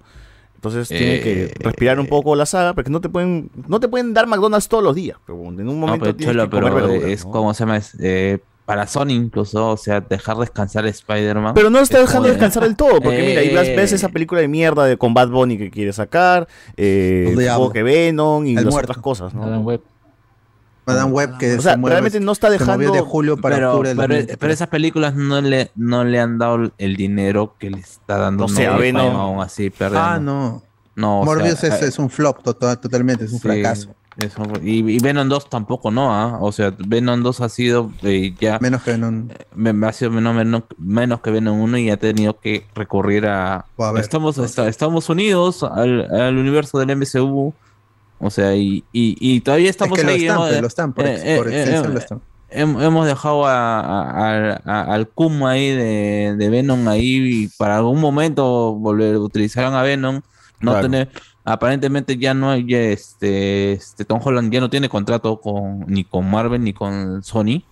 Entonces 0.55 0.87
tiene 0.87 1.21
que 1.21 1.45
Eh, 1.47 1.55
respirar 1.59 1.99
un 1.99 2.07
poco 2.07 2.37
la 2.37 2.47
saga, 2.47 2.73
porque 2.73 2.89
no 2.89 3.01
te 3.01 3.09
pueden, 3.09 3.51
no 3.67 3.81
te 3.81 3.89
pueden 3.89 4.15
dar 4.15 4.29
McDonald's 4.29 4.69
todos 4.69 4.85
los 4.85 4.95
días. 4.95 5.19
Pero 5.27 5.37
en 5.43 5.59
un 5.59 5.67
No, 5.67 5.73
momento 5.73 6.05
pero 6.05 6.15
tienes 6.17 6.37
Cholo, 6.37 6.45
que 6.49 6.57
comer 6.57 6.73
pero 6.73 6.87
verduras, 6.87 7.11
es 7.11 7.25
¿no? 7.25 7.33
como 7.33 7.53
se 7.53 7.61
llama, 7.65 7.77
es, 7.79 7.97
eh, 7.99 8.39
para 8.65 8.87
Sony 8.87 9.11
incluso, 9.11 9.71
o 9.71 9.77
sea, 9.77 10.01
dejar 10.01 10.37
descansar 10.39 10.85
a 10.85 10.89
Spider-Man. 10.89 11.55
Pero 11.55 11.69
no 11.71 11.81
está 11.81 11.99
es 12.01 12.07
dejando 12.07 12.29
de- 12.29 12.35
descansar 12.35 12.63
del 12.63 12.77
todo, 12.77 13.01
porque 13.01 13.23
mira, 13.23 13.41
ahí 13.41 13.55
ves, 13.55 13.69
Eh, 13.69 13.77
ves 13.77 13.93
esa 13.93 14.09
película 14.09 14.41
de 14.41 14.49
mierda 14.49 14.85
de 14.85 14.97
con 14.97 15.15
Bad 15.15 15.29
Bunny 15.31 15.59
que 15.59 15.71
quiere 15.71 15.93
sacar, 15.93 16.47
eh, 16.77 17.35
El 17.37 17.73
que 17.73 17.83
Venom 17.83 18.47
y 18.47 18.51
El 18.51 18.65
las 18.65 18.73
muerto. 18.73 18.93
otras 18.93 19.03
cosas, 19.03 19.35
¿no? 19.35 19.43
Adam 19.45 19.65
Web. 19.65 19.81
Madame 20.85 21.13
Web 21.13 21.39
que 21.39 21.55
O 21.59 21.61
sea, 21.61 21.73
se 21.73 21.79
mueve- 21.79 21.95
realmente 21.95 22.19
no 22.19 22.33
está 22.33 22.51
dejando- 22.51 22.93
de 22.93 23.01
julio 23.01 23.37
para 23.37 23.55
pero, 23.57 23.69
octubre 23.71 23.91
pero, 23.91 24.01
2023. 24.03 24.37
pero 24.39 24.53
esas 24.53 24.69
películas 24.69 25.15
no 25.15 25.41
le, 25.41 25.71
no 25.77 26.03
le 26.03 26.19
han 26.19 26.39
dado 26.39 26.73
el 26.77 26.97
dinero 26.97 27.55
que 27.59 27.71
le 27.71 27.79
está 27.79 28.19
dando 28.19 28.47
O 28.47 28.49
sea, 28.49 28.77
Venom- 28.77 29.13
aún 29.15 29.41
así 29.41 29.71
perdiendo. 29.71 30.01
Ah, 30.09 30.19
no. 30.19 30.63
No, 30.97 31.21
o 31.21 31.25
Morbius 31.25 31.61
sea, 31.61 31.75
es, 31.77 31.83
eh, 31.83 31.87
es 31.87 31.99
un 32.01 32.11
flop 32.11 32.43
total- 32.43 32.79
totalmente, 32.81 33.25
es 33.27 33.33
un 33.33 33.39
Sí, 33.39 33.43
fracaso. 33.49 33.95
Eso 34.19 34.43
y, 34.63 34.79
y 34.91 34.99
Venom 34.99 35.29
2 35.29 35.49
tampoco 35.49 35.91
no, 35.91 36.13
¿ah? 36.15 36.39
O 36.41 36.53
sea, 36.53 36.75
Venom 36.79 37.23
2 37.23 37.41
ha 37.41 37.49
sido 37.49 37.91
eh, 38.03 38.35
ya... 38.39 38.59
Menos 38.61 38.83
que 38.83 38.93
Venom. 38.93 39.29
me- 39.55 39.87
ha 39.87 39.93
sido 39.93 40.11
menos, 40.11 40.35
menos, 40.35 40.63
menos 40.77 41.21
que 41.23 41.31
Venom 41.31 41.59
1 41.61 41.79
y 41.79 41.91
ha 41.91 41.97
tenido 41.97 42.39
que 42.39 42.67
recurrir 42.75 43.27
a... 43.27 43.65
Ver. 43.79 43.99
estamos, 44.03 44.37
está- 44.39 44.69
estamos 44.69 45.09
unidos 45.09 45.63
al, 45.63 46.11
al 46.15 46.37
universo 46.37 46.79
del 46.79 46.95
MCU. 46.97 47.55
O 48.25 48.31
sea, 48.31 48.55
y, 48.55 48.85
y, 48.93 49.17
y 49.19 49.41
todavía 49.41 49.71
estamos 49.71 49.99
que 49.99 50.05
lo 50.05 50.11
ahí. 50.11 50.27
pues, 50.29 50.61
lo 50.61 50.67
están, 50.69 50.93
por 50.93 51.07
hemos 52.83 53.07
dejado 53.07 53.47
a- 53.47 54.95
al 54.95 55.09
Kuma 55.09 55.53
ahí 55.53 55.71
de, 55.71 56.35
de 56.37 56.51
Venom 56.51 56.87
ahí 56.87 57.45
y 57.45 57.49
para 57.57 57.79
algún 57.79 57.99
momento 58.01 58.75
volver 58.75 59.17
utilizarán 59.17 59.75
a 59.75 59.83
Venom. 59.83 60.21
No 60.61 60.73
Claro. 60.73 60.83
tener, 60.87 61.09
aparentemente 61.45 62.17
ya 62.17 62.35
no 62.35 62.51
hay 62.51 62.67
este, 62.75 63.73
este 63.73 64.05
Tom 64.05 64.21
Holland 64.23 64.53
ya 64.53 64.61
no 64.61 64.71
tiene 64.71 64.89
contrato 64.89 65.41
con 65.41 65.81
ni 65.87 66.05
con 66.05 66.31
Marvel 66.31 66.63
ni 66.63 66.73
con 66.73 67.23
Sony. 67.23 67.63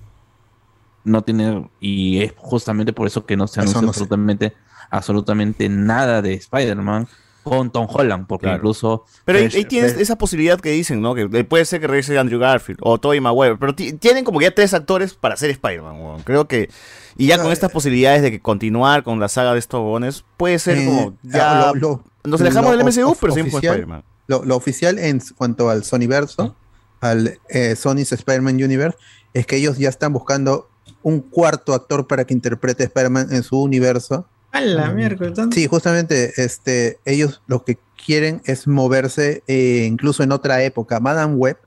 No 1.05 1.23
tiene 1.23 1.69
y 1.81 2.23
es 2.23 2.35
justamente 2.37 2.93
por 2.93 3.07
eso 3.07 3.25
que 3.25 3.37
no 3.37 3.47
se 3.47 3.61
anuncia 3.61 3.81
no 3.81 3.87
sé. 3.87 3.91
absolutamente 3.91 4.55
absolutamente 4.91 5.69
nada 5.69 6.21
de 6.21 6.35
Spider-Man 6.35 7.09
con 7.43 7.71
Tom 7.71 7.87
Holland 7.91 8.27
porque 8.27 8.45
Claro. 8.45 8.57
incluso 8.59 9.05
Pero 9.25 9.39
ahí, 9.39 9.65
tienes 9.65 9.97
esa 9.97 10.17
posibilidad 10.17 10.61
que 10.61 10.71
dicen, 10.71 11.01
¿no? 11.01 11.15
Que 11.15 11.23
eh, 11.33 11.45
puede 11.45 11.65
ser 11.65 11.81
que 11.81 11.87
regrese 11.87 12.19
Andrew 12.19 12.39
Garfield 12.39 12.81
o 12.83 12.99
Tobey 12.99 13.21
Maguire, 13.21 13.57
pero 13.57 13.75
ti- 13.75 13.93
tienen 13.95 14.25
como 14.25 14.39
que 14.39 14.45
ya 14.47 14.55
tres 14.55 14.75
actores 14.75 15.15
para 15.15 15.37
ser 15.37 15.51
Spider-Man, 15.51 16.01
weón. 16.01 16.23
Creo 16.23 16.47
que... 16.47 16.69
Y 17.17 17.27
ya 17.27 17.43
con 17.43 17.51
estas 17.53 17.71
posibilidades 17.73 18.23
de 18.23 18.31
que 18.31 18.41
continuar 18.41 19.03
con 19.03 19.19
la 19.21 19.29
saga 19.29 19.53
de 19.53 19.59
estos 19.59 19.81
bones, 19.81 20.25
puede 20.37 20.59
ser 20.59 20.79
Eh, 20.79 20.85
como... 20.87 21.15
Ya 21.23 21.73
lo- 21.73 21.75
lo- 21.75 22.05
nos 22.25 22.41
alejamos 22.41 22.73
lo 22.73 22.77
del 22.79 22.87
MCU, 22.87 23.11
of- 23.11 23.19
pero 23.21 23.33
seguimos 23.33 23.53
con 23.61 23.65
Spider-Man. 23.65 24.05
Lo, 24.27 24.45
lo 24.45 24.57
oficial 24.57 24.99
en 24.99 25.21
cuanto 25.37 25.71
al 25.71 25.83
Sonyverso, 25.85 26.55
al 27.01 27.39
eh, 27.49 27.75
Sony's 27.77 28.13
Spider-Man 28.13 28.57
Universe, 28.63 28.97
es 29.35 29.47
que 29.47 29.57
ellos 29.57 29.79
ya 29.79 29.89
están 29.89 30.13
buscando 30.13 30.69
un 31.03 31.21
cuarto 31.21 31.73
actor 31.73 32.07
para 32.07 32.25
que 32.27 32.35
interprete 32.35 32.85
Spider-Man 32.85 33.29
en 33.33 33.43
su 33.43 33.61
universo. 33.61 34.27
A 34.53 34.61
la 34.61 34.91
miércoles. 34.91 35.35
¿dónde? 35.35 35.55
Sí, 35.55 35.67
justamente 35.67 36.33
este, 36.43 36.99
ellos 37.05 37.41
lo 37.47 37.65
que 37.65 37.79
quieren 38.05 38.43
es 38.45 38.67
moverse 38.67 39.43
eh, 39.47 39.87
incluso 39.89 40.23
en 40.23 40.33
otra 40.33 40.63
época. 40.63 41.01
Madame 41.01 41.35
Web 41.35 41.59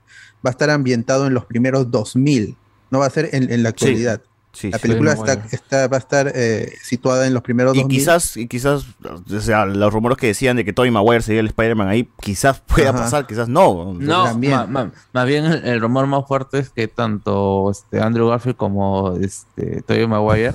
va 0.44 0.50
a 0.50 0.52
estar 0.52 0.68
ambientado 0.70 1.26
en 1.26 1.34
los 1.34 1.44
primeros 1.46 1.90
2000, 1.90 2.56
no 2.90 2.98
va 2.98 3.06
a 3.06 3.10
ser 3.10 3.30
en, 3.32 3.50
en 3.50 3.62
la 3.62 3.70
actualidad. 3.70 4.20
Sí, 4.52 4.70
la 4.70 4.78
película 4.78 5.16
Sí, 5.16 5.22
está, 5.50 5.88
va 5.88 5.96
a 5.96 5.98
estar 5.98 6.30
eh, 6.32 6.72
situada 6.80 7.26
en 7.26 7.34
los 7.34 7.42
primeros 7.42 7.74
Y 7.74 7.80
2000. 7.80 7.98
quizás, 7.98 8.36
y 8.36 8.46
quizás, 8.46 8.84
o 9.04 9.40
sea, 9.40 9.66
los 9.66 9.92
rumores 9.92 10.16
que 10.16 10.28
decían 10.28 10.56
de 10.56 10.64
que 10.64 10.72
Tobey 10.72 10.92
Maguire 10.92 11.22
sería 11.22 11.40
el 11.40 11.48
Spider-Man 11.48 11.88
ahí, 11.88 12.08
quizás 12.20 12.60
pueda 12.60 12.90
Ajá. 12.90 12.98
pasar, 13.00 13.26
quizás 13.26 13.48
no. 13.48 13.94
No, 13.98 14.38
ma- 14.38 14.66
ma- 14.66 14.92
más 15.12 15.26
bien 15.26 15.44
el, 15.46 15.64
el 15.66 15.80
rumor 15.80 16.06
más 16.06 16.24
fuerte 16.28 16.58
es 16.60 16.70
que 16.70 16.86
tanto 16.86 17.68
este, 17.68 18.00
Andrew 18.00 18.28
Garfield 18.28 18.56
como 18.56 19.16
este, 19.16 19.82
Tobey 19.82 20.06
Maguire 20.06 20.54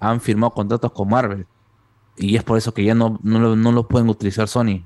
han 0.00 0.20
firmado 0.20 0.52
contratos 0.52 0.90
con 0.90 1.08
Marvel. 1.08 1.46
Y 2.18 2.36
es 2.36 2.42
por 2.42 2.56
eso 2.58 2.72
que 2.72 2.82
ya 2.84 2.94
no, 2.94 3.18
no, 3.22 3.38
lo, 3.38 3.56
no 3.56 3.72
lo 3.72 3.86
pueden 3.88 4.08
utilizar 4.08 4.48
Sony. 4.48 4.82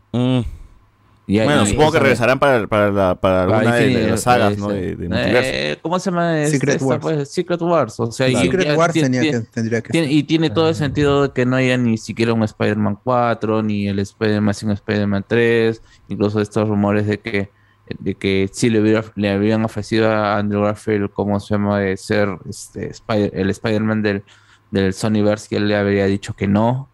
Ya- 1.27 1.45
bueno, 1.45 1.63
ya- 1.63 1.71
supongo 1.71 1.93
que 1.93 1.99
regresarán 2.01 2.41
para, 2.41 2.67
para, 2.67 2.91
la- 2.91 3.15
para 3.15 3.47
para 3.47 3.59
alguna 3.59 3.77
de, 3.77 4.11
las 4.11 4.23
sagas, 4.23 4.59
¿no? 4.59 4.69
De, 4.71 4.97
de 4.97 5.09
eh. 5.13 5.79
¿Cómo 5.81 5.97
se 6.01 6.11
llama? 6.11 6.45
Secret 6.47 6.75
esta, 6.77 6.85
Wars. 6.87 7.01
pues, 7.01 7.31
Secret 7.31 7.63
Wars. 7.63 8.01
O 8.01 8.11
sea, 8.11 8.29
y- 8.29 8.35
Secret 8.35 8.67
ya 8.67 8.77
Wars 8.77 8.93
tiene- 8.93 9.11
tenía 9.21 9.31
que- 9.31 9.41
tendría 9.47 9.81
que 9.81 9.91
tiene- 9.91 10.11
y 10.13 10.25
tiene 10.25 10.51
todo 10.51 10.69
el 10.69 10.75
sentido 10.75 11.23
de 11.29 11.33
que 11.33 11.47
no 11.47 11.55
haya 11.55 11.77
ni 11.77 11.99
siquiera 11.99 12.33
un 12.33 12.43
Spider-Man 12.43 12.99
4, 13.05 13.63
ni 13.63 13.87
el 13.87 14.01
Spider-Man 14.01 14.55
sin 14.55 14.71
Spider-Man 14.73 15.25
3, 15.29 15.81
incluso 16.09 16.41
estos 16.41 16.69
rumores 16.69 17.07
de 17.07 17.21
que 17.21 17.51
de 17.99 18.15
que 18.15 18.49
sí 18.53 18.71
le, 18.71 18.81
hubiera- 18.81 19.05
le 19.17 19.31
habían 19.31 19.65
ofrecido 19.65 20.09
a 20.11 20.37
Andrew 20.39 20.63
Garfield, 20.63 21.11
como 21.11 21.39
se 21.41 21.55
llama, 21.55 21.81
de 21.81 21.97
ser 21.97 22.29
este, 22.49 22.89
Spider- 22.91 23.33
el 23.35 23.51
Spider-Man 23.51 24.03
del, 24.03 24.23
del 24.71 24.93
Sonyverse, 24.95 25.49
que 25.49 25.57
él 25.57 25.67
le 25.67 25.75
habría 25.77 26.07
dicho 26.07 26.35
que 26.35 26.47
no, 26.49 26.89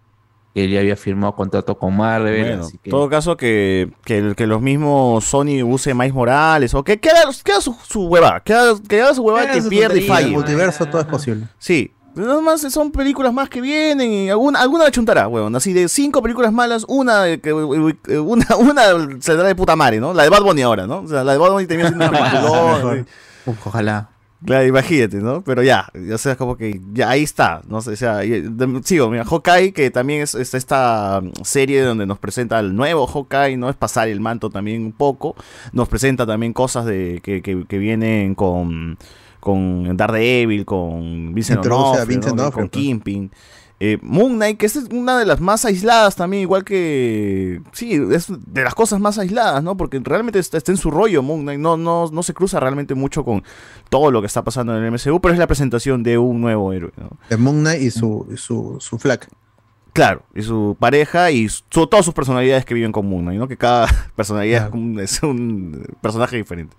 que 0.57 0.65
él 0.65 0.71
ya 0.71 0.81
había 0.81 0.97
firmado 0.97 1.35
contrato 1.35 1.77
con 1.77 1.95
Marvel, 1.95 2.47
Bueno, 2.47 2.65
así 2.65 2.79
que... 2.79 2.89
en 2.89 2.91
todo 2.91 3.11
caso 3.11 3.37
que, 3.37 3.91
que, 4.07 4.47
los 4.47 4.63
mismos 4.63 5.23
Sony 5.27 5.63
use 5.63 5.93
Miles 5.93 6.15
Morales 6.15 6.73
o 6.73 6.83
que, 6.83 6.99
que 6.99 7.11
haga, 7.11 7.31
que 7.45 7.53
haga 7.53 7.61
su, 7.61 7.77
su 7.87 8.07
hueva, 8.07 8.41
que 8.41 8.55
haga, 8.55 8.73
que 8.89 9.03
haga 9.03 9.13
su 9.13 9.23
hueva 9.23 9.47
que 9.53 9.61
su 9.61 9.69
pierda 9.69 9.99
y 9.99 10.09
falle. 10.09 10.29
el 10.29 10.33
multiverso 10.33 10.87
todo 10.87 11.03
es 11.03 11.07
posible. 11.09 11.45
Sí. 11.59 11.93
Nada 12.15 12.41
más 12.41 12.63
son 12.73 12.91
películas 12.91 13.35
más 13.35 13.51
que 13.51 13.61
vienen 13.61 14.11
y 14.11 14.31
alguna, 14.31 14.63
alguna 14.63 14.85
la 14.85 14.91
chuntará, 14.91 15.29
weón. 15.29 15.55
Así 15.55 15.75
de 15.75 15.91
cinco 15.91 16.23
películas 16.23 16.55
malas, 16.55 16.87
una 16.89 17.25
de 17.25 17.39
que 17.39 17.53
una, 17.53 18.47
una 18.59 18.83
saldrá 19.21 19.49
de 19.49 19.55
puta 19.55 19.77
madre, 19.77 20.01
¿no? 20.01 20.15
La 20.15 20.23
de 20.23 20.31
Bad 20.31 20.41
Bunny 20.41 20.63
ahora, 20.63 20.87
¿no? 20.87 21.01
O 21.01 21.07
sea, 21.07 21.23
la 21.23 21.33
de 21.33 21.39
Bad 21.39 21.51
Bunny 21.51 21.67
termina 21.67 21.91
siendo 21.91 22.09
una 22.09 23.05
ojalá. 23.67 24.09
Claro, 24.47 24.67
imagínate, 24.67 25.19
¿no? 25.19 25.43
Pero 25.43 25.63
ya, 25.63 25.91
o 26.13 26.19
sea, 26.19 26.37
como 26.37 26.57
que 26.57 26.81
ya 26.93 27.11
ahí 27.11 27.23
está, 27.25 27.63
no 27.69 27.81
sé, 27.83 27.93
o 27.93 27.97
sea, 27.97 28.21
sigo, 28.85 29.11
mira, 29.11 29.25
Hawkeye, 29.25 29.73
que 29.73 29.91
también 29.91 30.23
es, 30.23 30.35
es 30.35 30.55
esta 30.55 31.21
mm, 31.21 31.43
serie 31.43 31.83
donde 31.83 32.07
nos 32.07 32.19
presenta 32.19 32.59
el 32.61 32.75
nuevo 32.75 33.07
Hawkeye, 33.07 33.57
¿no? 33.57 33.69
Es 33.69 33.77
pasar 33.77 34.09
el 34.09 34.21
manto 34.21 34.49
también 34.49 34.85
un 34.85 34.93
poco, 34.93 35.35
nos 35.73 35.89
presenta 35.89 36.27
también 36.27 36.53
cosas 36.53 36.87
de 36.87 37.21
que, 37.23 37.43
que, 37.43 37.67
que 37.67 37.79
vienen 37.79 38.35
con, 38.35 38.97
con 39.41 39.97
Daredevil, 39.97 40.65
con 40.65 41.35
Vincent 41.35 41.65
D'Onofrio, 41.65 42.07
Vincent 42.07 42.37
¿no? 42.37 42.51
Con. 42.51 42.69
Kingpin. 42.69 43.31
Eh, 43.79 43.99
Moon 44.01 44.37
Knight, 44.37 44.59
que 44.59 44.67
es 44.67 44.77
una 44.77 45.19
de 45.19 45.27
las 45.27 45.41
más 45.41 45.65
aisladas 45.67 46.17
también, 46.17 46.43
igual 46.43 46.65
que... 46.65 47.61
Sí, 47.73 48.01
es 48.11 48.27
de 48.29 48.63
las 48.63 48.75
cosas 48.75 49.01
más 49.01 49.19
aisladas, 49.19 49.63
¿no? 49.63 49.77
Porque 49.77 50.01
realmente 50.03 50.39
está, 50.39 50.57
está 50.57 50.73
en 50.73 50.79
su 50.79 50.91
rollo 50.91 51.23
Moon 51.23 51.43
Knight, 51.43 51.61
no, 51.61 51.77
no, 51.77 52.09
no 52.11 52.23
se 52.23 52.33
cruza 52.33 52.59
realmente 52.59 52.95
mucho 52.95 53.25
con 53.25 53.43
todo 53.91 54.11
lo 54.11 54.23
que 54.23 54.27
está 54.27 54.43
pasando 54.43 54.77
en 54.77 54.83
el 54.83 54.93
MCU, 54.93 55.21
pero 55.21 55.35
es 55.35 55.39
la 55.39 55.47
presentación 55.47 56.03
de 56.03 56.17
un 56.17 56.41
nuevo 56.41 56.73
héroe, 56.73 56.93
¿no? 56.97 57.39
Moon 57.39 57.61
Knight 57.61 57.83
y 57.83 57.91
su, 57.91 58.27
y 58.33 58.37
su, 58.39 58.79
su 58.81 58.99
flaca. 58.99 59.29
Claro, 59.97 60.23
y 60.35 60.43
su 60.43 60.77
pareja 60.79 61.31
y 61.31 61.49
su- 61.49 61.63
todas 61.71 62.05
sus 62.05 62.13
personalidades 62.15 62.65
que 62.67 62.75
viven 62.75 62.93
Moon 62.95 63.23
Knight, 63.25 63.39
¿no? 63.41 63.49
Que 63.49 63.57
cada 63.57 63.87
personalidad 64.15 64.69
es 64.69 64.75
un- 64.75 65.01
es 65.01 65.23
un 65.23 65.87
personaje 66.03 66.37
diferente. 66.37 66.77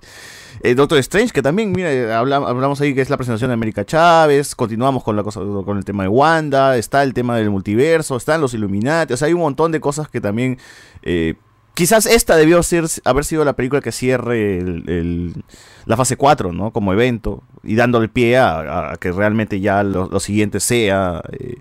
Eh, 0.62 0.76
Doctor 0.76 0.98
Strange, 1.00 1.32
que 1.34 1.42
también, 1.42 1.72
mira, 1.72 2.18
habla- 2.18 2.38
hablamos 2.38 2.80
ahí 2.82 2.94
que 2.96 3.02
es 3.02 3.10
la 3.10 3.18
presentación 3.18 3.50
de 3.50 3.54
América 3.56 3.86
Chávez, 3.86 4.54
continuamos 4.56 5.04
con 5.04 5.16
la 5.16 5.24
cosa, 5.24 5.40
con 5.66 5.78
el 5.78 5.84
tema 5.86 6.04
de 6.04 6.10
Wanda, 6.10 6.78
está 6.78 7.02
el 7.04 7.14
tema 7.14 7.36
del 7.38 7.50
multiverso, 7.50 8.16
están 8.18 8.40
los 8.40 8.54
Illuminati, 8.54 9.14
o 9.14 9.18
sea, 9.18 9.28
hay 9.28 9.34
un 9.34 9.42
montón 9.42 9.72
de 9.72 9.80
cosas 9.80 10.08
que 10.10 10.22
también 10.22 10.58
eh, 11.04 11.36
quizás 11.76 12.06
esta 12.08 12.36
debió 12.36 12.62
ser, 12.64 12.86
haber 13.04 13.26
sido 13.26 13.46
la 13.46 13.54
película 13.54 13.82
que 13.82 13.92
cierre 13.92 14.58
el- 14.60 14.84
el- 14.90 15.44
la 15.86 15.98
fase 15.98 16.18
4, 16.18 16.54
¿no? 16.54 16.72
Como 16.72 16.92
evento, 16.94 17.44
y 17.64 17.76
dándole 17.76 18.10
pie 18.10 18.38
a, 18.38 18.92
a 18.94 18.98
que 18.98 19.12
realmente 19.12 19.60
ya 19.60 19.84
lo, 19.84 20.08
lo 20.08 20.20
siguiente 20.20 20.60
sea 20.60 21.22
eh, 21.32 21.58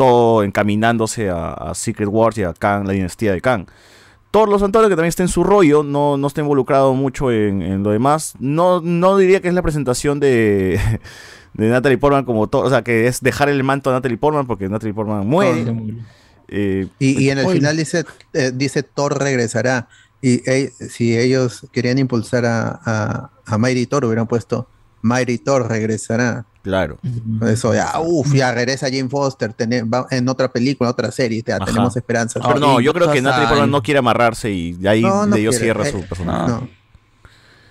todo 0.00 0.42
encaminándose 0.44 1.28
a, 1.28 1.52
a 1.52 1.74
Secret 1.74 2.08
Wars 2.10 2.38
y 2.38 2.42
a 2.42 2.54
Kang, 2.54 2.86
la 2.86 2.94
dinastía 2.94 3.32
de 3.32 3.42
Kang. 3.42 3.66
Thor 4.30 4.48
los 4.48 4.62
Santuarios, 4.62 4.88
que 4.88 4.96
también 4.96 5.10
está 5.10 5.22
en 5.24 5.28
su 5.28 5.44
rollo, 5.44 5.82
no, 5.82 6.16
no 6.16 6.26
está 6.26 6.40
involucrado 6.40 6.94
mucho 6.94 7.30
en, 7.30 7.60
en 7.60 7.82
lo 7.82 7.90
demás. 7.90 8.32
No, 8.38 8.80
no 8.80 9.18
diría 9.18 9.42
que 9.42 9.48
es 9.48 9.54
la 9.54 9.60
presentación 9.60 10.18
de, 10.18 10.80
de 11.52 11.68
Natalie 11.68 11.98
Portman 11.98 12.24
como 12.24 12.46
Thor, 12.48 12.64
o 12.64 12.70
sea, 12.70 12.80
que 12.82 13.08
es 13.08 13.20
dejar 13.20 13.50
el 13.50 13.62
manto 13.62 13.90
a 13.90 13.92
Natalie 13.92 14.16
Portman 14.16 14.46
porque 14.46 14.70
Natalie 14.70 14.94
Portman 14.94 15.26
muere. 15.26 15.66
Eh, 16.48 16.86
Y, 16.98 17.24
y 17.24 17.28
en 17.30 17.38
el 17.38 17.44
Oye. 17.46 17.56
final 17.56 17.76
dice, 17.76 18.04
eh, 18.32 18.52
dice 18.54 18.82
Thor 18.82 19.18
regresará. 19.22 19.88
Y 20.22 20.48
eh, 20.50 20.70
si 20.78 21.18
ellos 21.18 21.66
querían 21.72 21.98
impulsar 21.98 22.46
a, 22.46 22.80
a, 22.84 23.30
a 23.44 23.58
Mighty 23.58 23.84
Thor, 23.86 24.04
hubieran 24.06 24.26
puesto 24.26 24.66
Mighty 25.02 25.36
Thor 25.38 25.68
regresará. 25.68 26.46
Claro. 26.62 26.98
Eso 27.46 27.72
ya, 27.74 27.92
uff, 28.00 28.34
ya 28.34 28.52
regresa 28.52 28.86
Jane 28.86 29.08
Foster 29.08 29.54
va 29.92 30.06
en 30.10 30.28
otra 30.28 30.52
película, 30.52 30.90
en 30.90 30.92
otra 30.92 31.10
serie, 31.10 31.42
ya 31.46 31.58
tenemos 31.58 31.96
esperanzas. 31.96 32.42
Pero 32.46 32.58
no, 32.58 32.80
yo 32.80 32.92
creo 32.92 33.10
que 33.10 33.22
Natalie. 33.22 33.48
Portman 33.48 33.70
no 33.70 33.82
quiere 33.82 33.98
amarrarse 33.98 34.50
y 34.50 34.72
de 34.72 34.88
ahí 34.88 35.02
No, 35.02 35.26
no 35.26 35.34
de 35.34 35.40
ellos 35.40 35.56
cierra 35.56 35.88
Eh, 35.88 35.92
su 35.92 36.02
personaje. 36.02 36.50
no. 36.50 36.68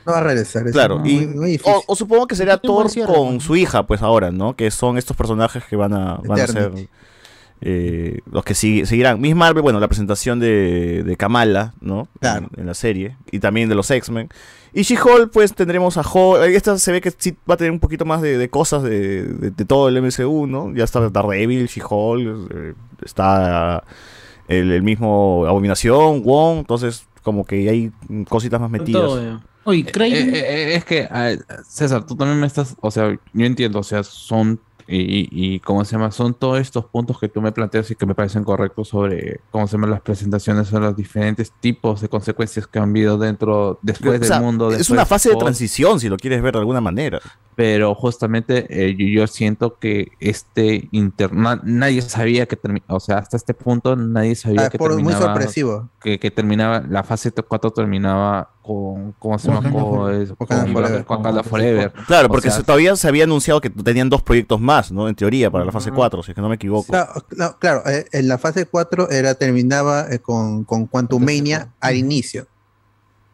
No 0.05 0.13
va 0.13 0.19
a 0.19 0.23
regresar. 0.23 0.65
es 0.65 0.73
Claro, 0.73 1.01
y, 1.05 1.27
muy 1.27 1.59
o, 1.63 1.83
o 1.85 1.95
supongo 1.95 2.25
que 2.25 2.35
buen 2.35 2.59
Thor 2.59 2.89
con 3.05 3.41
su 3.41 3.55
hija, 3.55 3.85
pues 3.85 4.01
ahora, 4.01 4.31
¿no? 4.31 4.55
Que 4.55 4.71
son 4.71 4.97
estos 4.97 5.15
personajes 5.15 5.63
que 5.65 5.75
van 5.75 5.93
a, 5.93 6.15
van 6.25 6.39
a 6.39 6.47
ser 6.47 6.57
Eternity. 6.57 6.89
Eh, 7.61 8.19
los 8.31 8.43
que 8.45 8.53
sig- 8.53 8.85
seguirán. 8.85 9.19
Miss 9.19 9.35
Marvel, 9.35 9.61
bueno, 9.61 9.79
la 9.79 9.87
presentación 9.87 10.39
de, 10.39 11.03
de 11.03 11.17
Kamala, 11.17 11.73
¿no? 11.81 12.07
En, 12.37 12.47
en 12.57 12.65
la 12.65 12.73
serie. 12.73 13.17
Y 13.31 13.39
también 13.39 13.67
de 13.69 13.75
los 13.75 13.91
X-Men. 13.91 14.29
Y 14.73 14.83
She-Hulk, 14.83 15.31
pues 15.31 15.53
tendremos 15.53 15.97
a 15.97 16.01
Hulk. 16.01 16.43
Esta 16.43 16.77
se 16.77 16.91
ve 16.91 17.01
que 17.01 17.11
sí 17.17 17.35
va 17.49 17.55
a 17.55 17.57
tener 17.57 17.71
un 17.71 17.79
poquito 17.79 18.05
más 18.05 18.21
de, 18.21 18.37
de 18.37 18.49
cosas 18.49 18.83
de, 18.83 19.23
de- 19.23 19.51
de 19.51 19.65
todo 19.65 19.89
el 19.89 20.01
MCU, 20.01 20.47
¿no? 20.47 20.73
Ya 20.73 20.83
está 20.85 21.09
Daredevil, 21.09 21.65
She-Hulk, 21.67 22.51
eh, 22.53 22.73
está 23.03 23.83
el, 24.47 24.71
el 24.71 24.81
mismo 24.83 25.45
Abominación, 25.47 26.23
Wong. 26.23 26.59
Entonces, 26.59 27.07
como 27.23 27.45
que 27.45 27.69
hay 27.69 27.91
cositas 28.29 28.61
más 28.61 28.69
metidas. 28.71 29.01
Oye, 29.65 29.81
Eh, 29.81 29.85
eh, 30.33 30.45
eh, 30.71 30.75
es 30.75 30.85
que, 30.85 31.07
César, 31.67 32.05
tú 32.05 32.15
también 32.15 32.39
me 32.39 32.47
estás, 32.47 32.75
o 32.79 32.89
sea, 32.89 33.11
yo 33.33 33.45
entiendo, 33.45 33.79
o 33.79 33.83
sea, 33.83 34.03
son, 34.03 34.59
y, 34.97 35.29
y, 35.31 35.59
¿cómo 35.59 35.85
se 35.85 35.91
llama? 35.93 36.11
Son 36.11 36.33
todos 36.33 36.59
estos 36.59 36.85
puntos 36.85 37.19
que 37.19 37.27
tú 37.29 37.41
me 37.41 37.51
planteas 37.51 37.91
y 37.91 37.95
que 37.95 38.05
me 38.05 38.15
parecen 38.15 38.43
correctos 38.43 38.87
sobre, 38.87 39.39
¿cómo 39.51 39.67
se 39.67 39.73
llaman 39.73 39.91
las 39.91 40.01
presentaciones, 40.01 40.67
son 40.67 40.81
los 40.81 40.95
diferentes 40.95 41.51
tipos 41.59 42.01
de 42.01 42.09
consecuencias 42.09 42.65
que 42.67 42.79
han 42.79 42.89
habido 42.89 43.17
dentro, 43.17 43.77
después 43.81 44.19
O 44.21 44.23
sea, 44.23 44.37
del 44.37 44.45
mundo. 44.45 44.71
es 44.71 44.89
una 44.89 45.05
fase 45.05 45.29
de 45.29 45.35
post. 45.35 45.45
transición, 45.45 45.99
si 45.99 46.09
lo 46.09 46.17
quieres 46.17 46.41
ver 46.41 46.53
de 46.53 46.59
alguna 46.59 46.81
manera. 46.81 47.19
Pero 47.55 47.93
justamente 47.93 48.65
eh, 48.69 48.95
yo, 48.97 49.05
yo 49.05 49.27
siento 49.27 49.77
que 49.79 50.11
este 50.21 50.87
interna 50.91 51.59
nadie 51.63 52.01
sabía 52.01 52.45
que 52.45 52.55
terminaba, 52.55 52.95
o 52.95 52.99
sea, 53.01 53.17
hasta 53.17 53.35
este 53.35 53.53
punto 53.53 53.95
nadie 53.97 54.33
sabía 54.35 54.67
Ah, 54.67 54.69
que 54.69 54.77
por- 54.77 54.91
muy 54.93 55.03
terminaba. 55.13 55.25
sorpresivo. 55.33 55.89
Que, 56.01 56.19
que 56.19 56.31
terminaba, 56.31 56.83
la 56.89 57.03
fase 57.03 57.31
4 57.33 57.71
terminaba 57.71 58.51
con, 58.69 59.13
¿cómo 59.17 59.39
se 59.39 59.47
llama? 59.47 59.59
Wakanda 59.61 59.81
Con, 59.81 59.95
Forever. 59.95 60.21
es- 60.21 60.29
Wakanda 60.37 60.63
con 60.65 60.73
Forever. 60.73 61.05
Wakanda 61.09 61.43
Forever. 61.43 61.93
Claro, 62.05 62.27
O 62.27 62.29
porque 62.29 62.49
sea, 62.51 62.59
se- 62.59 62.63
todavía 62.63 62.95
se 62.95 63.07
había 63.07 63.23
anunciado 63.23 63.59
que 63.61 63.71
tenían 63.71 64.09
dos 64.09 64.21
proyectos 64.21 64.61
más, 64.61 64.91
¿no? 64.91 65.09
En 65.09 65.15
teoría, 65.15 65.49
para 65.49 65.65
la 65.65 65.71
fase 65.71 65.91
4, 65.91 66.21
si 66.21 66.31
es 66.31 66.35
que 66.35 66.41
no 66.41 66.49
me 66.49 66.55
equivoco. 66.55 66.93
Claro, 67.59 67.81
eh, 67.87 68.05
en 68.11 68.27
la 68.27 68.37
fase 68.37 68.65
4 68.67 69.09
era, 69.09 69.33
terminaba 69.33 70.05
eh, 70.11 70.19
con, 70.19 70.63
con 70.65 70.85
Quantum 70.85 71.23
Mania 71.25 71.69
al 71.79 71.95
inicio. 71.95 72.45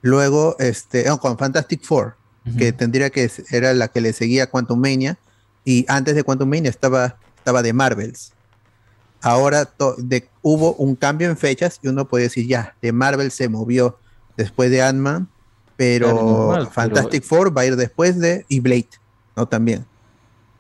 Luego, 0.02 0.56
este, 0.60 1.04
no, 1.06 1.20
con 1.20 1.38
Fantastic 1.38 1.84
Four, 1.84 2.16
que 2.58 2.72
tendría 2.72 3.10
que 3.10 3.30
era 3.52 3.74
la 3.74 3.88
que 3.90 4.00
le 4.02 4.14
seguía 4.14 4.44
a 4.44 4.48
Quantum 4.48 4.80
Mania. 4.80 5.18
Y 5.66 5.84
antes 5.90 6.16
de 6.16 6.24
Quantum 6.24 6.48
Mania 6.48 6.70
estaba, 6.70 7.18
estaba 7.38 7.62
de 7.62 7.74
Marvels. 7.74 8.32
Ahora 9.22 9.66
to- 9.66 9.96
de- 9.98 10.30
hubo 10.44 10.74
un 10.76 10.96
cambio 10.96 11.28
en 11.30 11.36
fechas 11.38 11.80
y 11.82 11.88
uno 11.88 12.06
puede 12.08 12.26
decir, 12.26 12.48
ya, 12.48 12.76
de 12.82 12.92
Marvel 12.92 13.32
se 13.32 13.50
movió 13.50 13.98
después 14.38 14.72
de 14.72 14.82
Ant-Man, 14.82 15.28
pero 15.78 16.10
Claro, 16.12 16.26
normal, 16.26 16.58
pero- 16.62 16.72
Fantastic 16.72 17.24
Four 17.24 17.58
va 17.58 17.62
a 17.62 17.66
ir 17.66 17.76
después 17.76 18.20
de 18.20 18.46
y 18.48 18.60
Blade, 18.60 18.88
¿no? 19.36 19.46
También. 19.48 19.86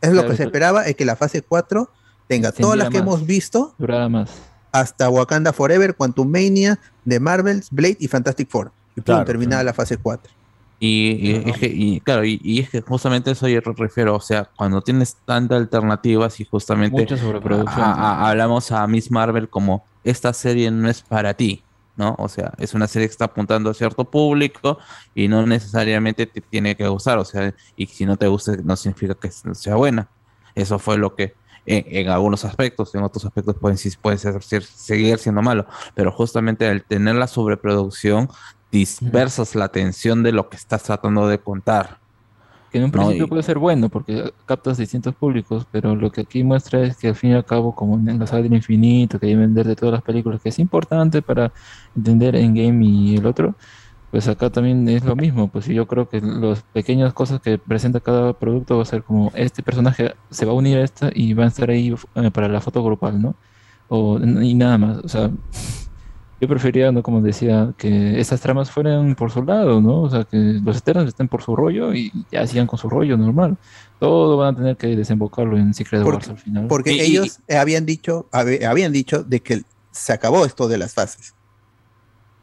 Es 0.02 0.10
lo 0.12 0.16
Claro, 0.22 0.30
que 0.32 0.38
se 0.38 0.44
esperaba, 0.44 0.84
es 0.86 0.95
que 0.95 1.06
la 1.06 1.16
fase 1.16 1.42
4 1.42 1.90
tenga 2.28 2.52
todas 2.52 2.78
las 2.78 2.90
que 2.90 2.98
más. 3.00 3.02
hemos 3.08 3.26
visto 3.26 3.74
Durará 3.78 4.10
más. 4.10 4.30
hasta 4.72 5.10
Wakanda 5.10 5.54
Forever, 5.54 5.95
Quantum 5.95 6.30
Mania, 6.30 6.80
The 7.08 7.20
Marvels, 7.20 7.70
Blade 7.72 7.98
y 8.00 8.08
Fantastic 8.08 8.50
Four. 8.50 8.72
Y 8.95 9.02
pum, 9.02 9.04
Claro, 9.06 9.26
terminada 9.26 9.64
la 9.64 9.74
fase 9.74 9.98
4. 9.98 10.32
Y, 10.78 11.12
y- 11.22 11.50
es 11.50 11.58
que, 11.58 11.68
y 11.68 12.00
claro, 12.02 12.26
y, 12.26 12.40
y 12.44 12.60
es 12.60 12.70
que 12.70 12.82
justamente 12.82 13.32
eso 13.32 13.48
yo 13.48 13.62
refiero, 13.62 14.14
o 14.16 14.20
sea, 14.20 14.50
cuando 14.58 14.82
tienes 14.82 15.16
tantas 15.26 15.58
alternativas 15.60 16.38
y 16.42 16.45
justamente 16.45 17.02
Mucha 17.02 17.18
sobreproducción. 17.18 17.82
a- 17.82 17.94
a- 17.94 18.30
hablamos 18.30 18.72
a 18.74 18.86
Miss 18.86 19.10
Marvel 19.10 19.48
como 19.50 19.86
esta 20.04 20.34
serie 20.34 20.70
no 20.72 20.90
es 20.90 21.02
para 21.02 21.34
ti, 21.34 21.64
¿no? 21.95 22.15
O 22.19 22.27
sea, 22.30 22.53
es 22.57 22.74
una 22.74 22.88
serie 22.88 23.07
que 23.07 23.11
está 23.11 23.25
apuntando 23.25 23.69
a 23.69 23.74
cierto 23.74 24.09
público 24.09 24.77
y 25.14 25.27
no 25.27 25.45
necesariamente 25.45 26.25
te 26.27 26.41
tiene 26.41 26.75
que 26.75 26.88
gustar, 26.88 27.17
o 27.19 27.25
sea, 27.25 27.53
y 27.75 27.88
si 27.88 28.06
no 28.06 28.17
te 28.17 28.27
gusta 28.27 28.53
no 28.64 28.75
significa 28.75 29.15
que 29.15 29.32
sea 29.32 29.75
buena. 29.75 30.11
Eso 30.56 30.80
fue 30.80 30.98
lo 30.98 31.15
que 31.15 31.38
en, 31.65 31.83
en 31.88 32.09
algunos 32.09 32.45
aspectos, 32.45 32.93
en 32.95 33.03
otros 33.03 33.25
aspectos 33.25 33.56
pueden, 33.59 33.77
sí 33.77 33.90
puede 34.01 34.17
ser, 34.17 34.41
ser- 34.43 34.64
seguir 34.64 35.17
siendo 35.19 35.41
malo, 35.41 35.65
pero 35.95 36.11
justamente 36.11 36.67
al 36.67 36.85
tener 36.85 37.15
la 37.15 37.27
sobreproducción 37.27 38.30
dispersas 38.72 39.56
la 39.56 39.65
atención 39.65 40.24
de 40.24 40.32
lo 40.33 40.49
que 40.49 40.57
estás 40.57 40.83
tratando 40.83 41.27
de 41.27 41.40
contar. 41.41 42.01
Que 42.76 42.80
en 42.80 42.86
un 42.86 42.92
No, 42.92 42.92
principio 42.92 43.26
y- 43.26 43.30
puede 43.30 43.42
ser 43.44 43.58
bueno 43.58 43.90
porque 43.90 44.34
captas 44.45 44.78
distintos 44.78 45.16
públicos, 45.16 45.66
pero 45.72 45.95
lo 45.95 46.12
que 46.12 46.22
aquí 46.22 46.44
muestra 46.44 46.82
es 46.84 46.98
que 46.98 47.08
al 47.08 47.16
fin 47.16 47.32
y 47.32 47.34
al 47.34 47.45
cabo, 47.45 47.74
como 47.74 47.95
en 47.98 48.20
la 48.20 48.28
saga 48.28 48.44
del 48.44 48.54
infinito, 48.54 49.18
que 49.18 49.28
hay 49.28 49.32
que 49.34 49.38
vender 49.40 49.66
de 49.66 49.76
todas 49.78 49.94
las 49.94 50.02
películas, 50.04 50.42
que 50.42 50.50
es 50.50 50.60
importante 50.60 51.22
para 51.22 51.54
entender 51.95 52.36
Endgame 52.36 52.86
y 52.86 53.16
el 53.16 53.26
otro, 53.28 53.56
pues 54.10 54.28
acá 54.28 54.50
también 54.50 54.88
es 54.90 55.04
lo 55.06 55.16
mismo. 55.16 55.52
Pues 55.52 55.68
yo 55.68 55.88
creo 55.88 56.10
que 56.10 56.22
las 56.22 56.64
pequeñas 56.74 57.14
cosas 57.14 57.42
que 57.42 57.60
presenta 57.60 58.02
cada 58.02 58.34
producto 58.38 58.78
va 58.78 58.84
a 58.84 58.86
ser 58.86 59.04
como 59.04 59.32
este 59.36 59.64
personaje 59.64 60.14
se 60.30 60.45
va 60.45 60.52
a 60.54 60.56
unir 60.56 60.78
a 60.80 60.84
esta 60.84 61.12
y 61.14 61.34
va 61.34 61.45
a 61.45 61.48
estar 61.48 61.70
ahí 61.70 61.94
eh, 62.16 62.32
para 62.32 62.48
la 62.50 62.62
foto 62.62 62.84
grupal, 62.84 63.22
¿no? 63.22 63.38
O, 63.88 64.20
y 64.20 64.54
nada 64.56 64.78
más. 64.80 64.98
O 65.04 65.08
sea, 65.10 65.32
yo 66.45 66.49
prefería, 66.49 66.91
¿no? 66.91 67.01
Como 67.03 67.22
decía, 67.22 67.74
que 67.77 68.19
esas 68.19 68.40
tramas 68.41 68.69
fueran 68.72 69.15
por 69.15 69.32
su 69.32 69.43
lado, 69.43 69.82
¿no? 69.82 70.01
O 70.03 70.09
sea, 70.09 70.24
que 70.24 70.38
los 70.64 70.77
Eternals 70.77 71.09
estén 71.09 71.27
por 71.27 71.41
su 71.41 71.56
rollo 71.56 71.93
y 71.93 72.11
ya 72.32 72.45
sigan 72.48 72.67
con 72.67 72.77
su 72.80 72.90
rollo 72.90 73.17
normal. 73.17 73.57
Todo 73.99 74.38
van 74.38 74.53
a 74.56 74.57
tener 74.57 74.77
que 74.77 74.88
desembocarlo 74.95 75.57
en 75.57 75.74
Secret 75.74 76.03
Porque- 76.03 76.15
Wars 76.17 76.30
al 76.30 76.38
final. 76.38 76.67
Porque 76.67 76.91
ellos 77.03 77.40
habían 77.49 77.85
dicho, 77.85 78.27
habían 78.32 78.91
dicho 78.91 79.24
de 79.24 79.40
que 79.41 79.64
se 79.91 80.14
acabó 80.14 80.45
esto 80.45 80.67
de 80.67 80.77
las 80.77 80.93
fases. 80.93 81.33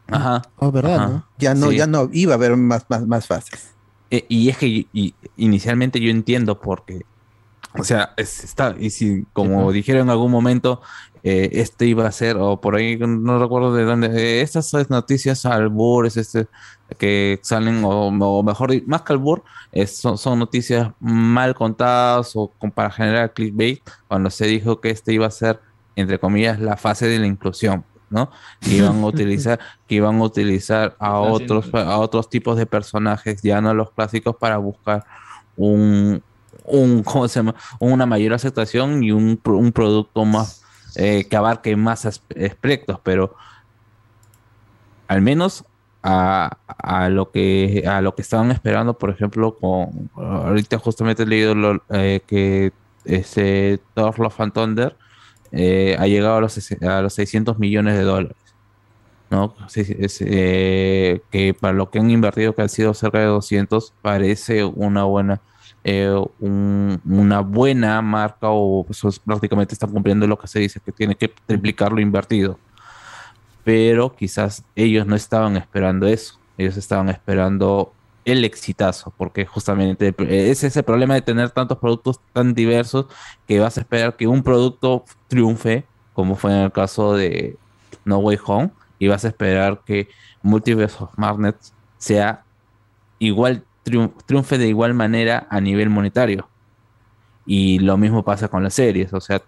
Ajá. 0.08 0.42
Oh, 0.56 0.70
¿verdad, 0.72 0.96
Ajá. 0.96 1.08
no? 1.08 1.26
Ya 1.38 1.54
no, 1.54 1.70
Sí. 1.70 1.76
ya 1.76 1.86
no 1.86 2.08
iba 2.12 2.32
a 2.32 2.36
haber 2.36 2.56
más, 2.56 2.84
más, 2.88 3.06
más 3.06 3.26
fases. 3.26 3.74
Eh, 4.10 4.26
y 4.28 4.48
es 4.48 4.58
que 4.58 4.66
y- 4.66 4.88
y 4.92 5.14
inicialmente 5.36 6.00
yo 6.00 6.10
entiendo 6.10 6.60
porque, 6.60 7.02
o 7.78 7.84
sea, 7.84 8.12
es- 8.16 8.44
está, 8.44 8.74
y 8.78 8.90
si 8.90 9.24
como 9.32 9.72
dijeron 9.72 10.02
en 10.02 10.10
algún 10.10 10.30
momento, 10.30 10.82
eh, 11.24 11.50
este 11.52 11.86
iba 11.86 12.06
a 12.06 12.12
ser, 12.12 12.36
o 12.36 12.60
por 12.60 12.74
ahí 12.76 12.96
no 12.98 13.38
recuerdo 13.38 13.74
de 13.74 13.84
dónde, 13.84 14.08
eh, 14.08 14.40
estas 14.42 14.72
noticias 14.90 15.46
albures, 15.46 16.16
este, 16.16 16.46
que 16.98 17.38
salen, 17.42 17.84
o, 17.84 18.08
o 18.08 18.42
mejor, 18.42 18.70
más 18.86 19.02
que 19.02 19.12
albur, 19.12 19.42
son, 19.86 20.18
son 20.18 20.38
noticias 20.38 20.90
mal 21.00 21.54
contadas 21.54 22.32
o 22.34 22.48
con- 22.58 22.70
para 22.70 22.90
generar 22.90 23.32
clickbait, 23.32 23.82
cuando 24.08 24.30
se 24.30 24.46
dijo 24.46 24.80
que 24.80 24.90
este 24.90 25.12
iba 25.12 25.26
a 25.26 25.30
ser, 25.30 25.60
entre 25.96 26.18
comillas, 26.18 26.58
la 26.60 26.76
fase 26.76 27.06
de 27.06 27.18
la 27.18 27.26
inclusión. 27.26 27.84
¿no? 28.10 28.30
Que 28.60 28.70
iban 28.76 29.02
a 29.02 29.06
utilizar, 29.06 29.58
que 29.86 29.94
iban 29.94 30.20
a 30.20 30.24
utilizar 30.24 30.94
a 30.98 31.18
otros, 31.18 31.72
a 31.72 31.96
otros 31.98 32.28
tipos 32.28 32.58
de 32.58 32.66
personajes, 32.66 33.40
ya 33.40 33.60
no 33.62 33.72
los 33.72 33.90
clásicos, 33.92 34.36
para 34.36 34.58
buscar 34.58 35.04
un, 35.56 36.22
un 36.64 37.02
¿cómo 37.04 37.26
se 37.28 37.38
llama? 37.40 37.54
una 37.78 38.04
mayor 38.04 38.34
aceptación 38.34 39.02
y 39.02 39.12
un, 39.12 39.40
un 39.44 39.72
producto 39.72 40.24
más 40.26 40.61
eh, 40.96 41.26
que 41.28 41.36
abarque 41.36 41.76
más 41.76 42.06
as- 42.06 42.22
aspectos, 42.36 43.00
pero 43.02 43.34
al 45.08 45.22
menos 45.22 45.64
a, 46.02 47.08
lo 47.10 47.30
que 47.30 47.84
a 47.86 48.00
lo 48.00 48.14
que 48.14 48.22
estaban 48.22 48.50
esperando, 48.50 48.98
por 48.98 49.10
ejemplo, 49.10 49.56
con 49.58 50.10
ahorita 50.16 50.78
justamente 50.78 51.22
he 51.22 51.26
leído 51.26 51.54
lo- 51.54 51.82
eh, 51.90 52.20
que 52.26 52.72
ese 53.04 53.80
Thor 53.94 54.18
Love 54.18 54.52
Thunder 54.52 54.96
eh, 55.52 55.96
ha 55.98 56.06
llegado 56.06 56.36
a 56.36 56.40
los, 56.40 56.58
a 56.82 57.02
los 57.02 57.14
600 57.14 57.58
millones 57.58 57.96
de 57.96 58.02
dólares. 58.04 58.36
¿no? 59.30 59.54
Eh, 60.20 61.20
que 61.30 61.54
para 61.54 61.72
lo 61.74 61.90
que 61.90 61.98
han 61.98 62.10
invertido, 62.10 62.54
que 62.54 62.62
han 62.62 62.68
sido 62.68 62.94
cerca 62.94 63.18
de 63.20 63.26
200, 63.26 63.94
parece 64.02 64.64
una 64.64 65.04
buena, 65.04 65.40
eh, 65.84 66.14
un- 66.40 67.00
una 67.04 67.40
buena 67.40 68.00
marca 68.02 68.48
o 68.50 68.84
pues, 68.84 69.02
es- 69.04 69.18
prácticamente 69.18 69.74
están 69.74 69.90
cumpliendo 69.90 70.26
lo 70.26 70.38
que 70.38 70.46
se 70.46 70.60
dice, 70.60 70.80
que 70.80 70.92
tiene 70.92 71.14
que 71.16 71.28
triplicar 71.46 71.92
lo 71.92 72.00
invertido. 72.00 72.58
Pero 73.64 74.14
quizás 74.14 74.64
ellos 74.74 75.06
no 75.06 75.14
estaban 75.14 75.56
esperando 75.56 76.06
eso, 76.08 76.38
ellos 76.58 76.76
estaban 76.76 77.08
esperando 77.08 77.92
el 78.24 78.44
exitazo, 78.44 79.12
porque 79.16 79.46
justamente 79.46 80.14
es 80.28 80.64
ese 80.64 80.82
problema 80.82 81.14
de 81.14 81.22
tener 81.22 81.50
tantos 81.50 81.78
productos 81.78 82.20
tan 82.32 82.54
diversos 82.54 83.06
que 83.46 83.60
vas 83.60 83.76
a 83.78 83.80
esperar 83.80 84.16
que 84.16 84.26
un 84.26 84.42
producto 84.42 85.04
triunfe, 85.28 85.84
como 86.12 86.36
fue 86.36 86.52
en 86.52 86.58
el 86.58 86.72
caso 86.72 87.14
de 87.14 87.56
No 88.04 88.18
Way 88.18 88.38
Home, 88.46 88.70
y 88.98 89.08
vas 89.08 89.24
a 89.24 89.28
esperar 89.28 89.82
que 89.84 90.08
Multiverse 90.42 90.96
of 91.02 91.10
Madness 91.16 91.72
sea 91.98 92.44
igual, 93.18 93.64
triunfe 93.82 94.58
de 94.58 94.68
igual 94.68 94.94
manera 94.94 95.46
a 95.50 95.60
nivel 95.60 95.90
monetario. 95.90 96.48
Y 97.46 97.80
lo 97.80 97.96
mismo 97.96 98.24
pasa 98.24 98.48
con 98.48 98.62
las 98.62 98.74
series, 98.74 99.12
o 99.12 99.20
sea, 99.20 99.42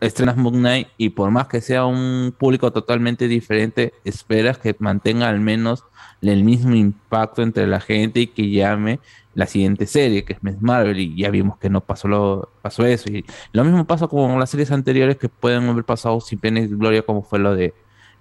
estrenas 0.00 0.36
Moon 0.36 0.54
Knight 0.54 0.88
y 0.98 1.10
por 1.10 1.30
más 1.30 1.46
que 1.48 1.60
sea 1.60 1.84
un 1.84 2.34
público 2.36 2.72
totalmente 2.72 3.28
diferente, 3.28 3.94
esperas 4.04 4.58
que 4.58 4.74
mantenga 4.78 5.28
al 5.28 5.40
menos 5.40 5.84
el 6.20 6.44
mismo 6.44 6.74
impacto 6.74 7.42
entre 7.42 7.66
la 7.66 7.80
gente 7.80 8.20
y 8.20 8.26
que 8.28 8.50
llame 8.50 9.00
la 9.34 9.46
siguiente 9.46 9.86
serie, 9.86 10.24
que 10.24 10.34
es 10.34 10.42
Miss 10.42 10.60
Marvel, 10.60 10.98
y 10.98 11.16
ya 11.16 11.30
vimos 11.30 11.58
que 11.58 11.70
no 11.70 11.80
pasó, 11.80 12.06
lo, 12.08 12.50
pasó 12.60 12.84
eso. 12.84 13.10
Y 13.10 13.24
lo 13.52 13.64
mismo 13.64 13.84
pasa 13.86 14.06
con 14.06 14.38
las 14.38 14.50
series 14.50 14.70
anteriores 14.70 15.16
que 15.16 15.28
pueden 15.28 15.68
haber 15.68 15.84
pasado 15.84 16.20
sin 16.20 16.38
pena 16.38 16.60
y 16.60 16.66
gloria, 16.68 17.02
como 17.02 17.22
fue 17.22 17.38
lo 17.38 17.54
de 17.54 17.74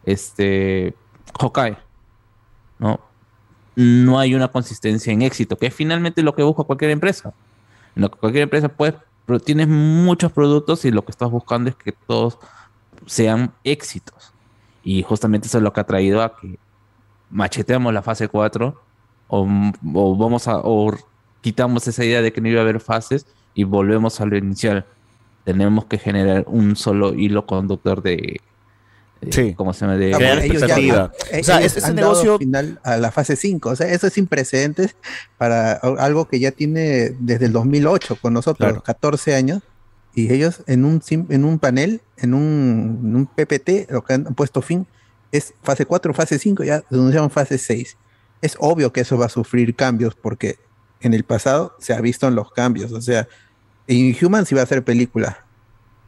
este 0.06 0.95
Hawkeye. 1.40 1.77
¿no? 2.80 3.00
No 3.82 4.19
hay 4.19 4.35
una 4.35 4.50
consistencia 4.50 5.11
en 5.11 5.22
éxito, 5.22 5.58
que 5.58 5.68
es 5.68 5.74
finalmente 5.74 6.24
lo 6.24 6.34
que 6.35 6.43
busca 6.43 6.64
cualquier 6.64 6.92
empresa. 6.92 7.34
En 7.95 8.03
lo 8.03 8.11
que 8.11 8.18
cualquier 8.19 8.43
empresa 8.43 8.69
puede 8.69 8.95
tienes 9.40 9.68
muchos 9.68 10.32
productos 10.32 10.84
y 10.85 10.92
lo 10.92 11.03
que 11.03 11.11
estás 11.11 11.30
buscando 11.30 11.69
es 11.69 11.76
que 11.76 11.93
todos 11.93 12.38
sean 13.06 13.53
éxitos. 13.64 14.34
Y 14.84 15.03
justamente 15.03 15.48
eso 15.48 15.58
es 15.58 15.64
lo 15.64 15.74
que 15.74 15.80
ha 15.80 15.85
traído 15.85 16.22
a 16.22 16.35
que 16.35 16.58
macheteamos 17.30 17.93
la 17.93 18.01
fase 18.01 18.27
4 18.27 18.82
o, 19.27 19.48
o 19.93 20.18
vamos 20.18 20.48
a 20.48 20.58
o 20.58 20.93
quitamos 21.42 21.88
esa 21.88 22.03
idea 22.03 22.22
de 22.22 22.34
que 22.34 22.42
no 22.42 22.50
iba 22.50 22.60
a 22.60 22.64
haber 22.64 22.80
fases 22.80 23.26
y 23.53 23.64
volvemos 23.64 24.19
a 24.22 24.26
lo 24.26 24.38
inicial. 24.38 24.85
Tenemos 25.43 25.85
que 25.85 25.98
generar 25.98 26.43
un 26.48 26.76
solo 26.76 27.14
hilo 27.14 27.45
conductor 27.45 28.01
de, 28.01 28.42
de- 29.22 29.32
¿cómo 29.56 29.74
se 29.74 29.82
llama? 29.82 29.98
De, 29.98 30.14
Ah, 30.14 30.17
porque 30.33 30.45
ellos 30.48 30.61
ya- 30.67 30.75
eh, 31.32 31.41
ellos 31.59 31.74
han 31.90 31.95
dado 31.95 32.11
final 32.40 32.80
a 32.83 32.98
la 32.98 33.11
fase 33.11 33.35
5. 33.35 33.69
O 33.69 33.75
sea, 33.75 33.88
eso 33.88 34.08
es 34.08 34.14
sin 34.14 34.27
precedentes 34.27 34.95
para 35.38 35.74
a- 35.74 35.77
algo 36.00 36.27
que 36.27 36.40
ya 36.40 36.51
tiene 36.51 37.16
desde 37.19 37.45
el 37.45 37.51
2008 37.53 38.17
con 38.22 38.33
nosotros, 38.33 38.69
14 38.83 39.35
años. 39.35 39.61
Y 40.14 40.33
ellos 40.33 40.64
en 40.67 40.83
un, 40.83 41.01
en 41.30 41.45
un 41.45 41.58
panel, 41.59 42.01
en 42.17 42.33
un, 42.33 43.00
en 43.03 43.16
un 43.16 43.25
PPT, 43.27 43.88
lo 43.91 44.03
que 44.03 44.14
han 44.14 44.24
puesto 44.35 44.61
fin 44.61 44.85
es 45.32 45.53
fase 45.64 45.85
4, 45.85 46.14
fase 46.14 46.38
5, 46.38 46.64
ya 46.66 46.83
denunciaron 46.90 47.30
fase 47.30 47.58
6. 47.58 47.95
Es 48.41 48.56
obvio 48.59 48.91
que 48.91 49.01
eso 49.01 49.17
va 49.17 49.27
a 49.27 49.30
sufrir 49.30 49.74
cambios 49.75 50.16
porque 50.16 50.58
en 51.00 51.14
el 51.14 51.24
pasado 51.24 51.75
se 51.80 51.93
ha 51.93 52.01
visto 52.01 52.27
en 52.27 52.35
los 52.35 52.51
cambios. 52.51 52.91
O 52.91 53.01
sea, 53.01 53.27
Inhuman 53.88 54.45
sí 54.45 54.56
va 54.56 54.64
a 54.64 54.66
ser 54.66 54.83
película. 54.83 55.45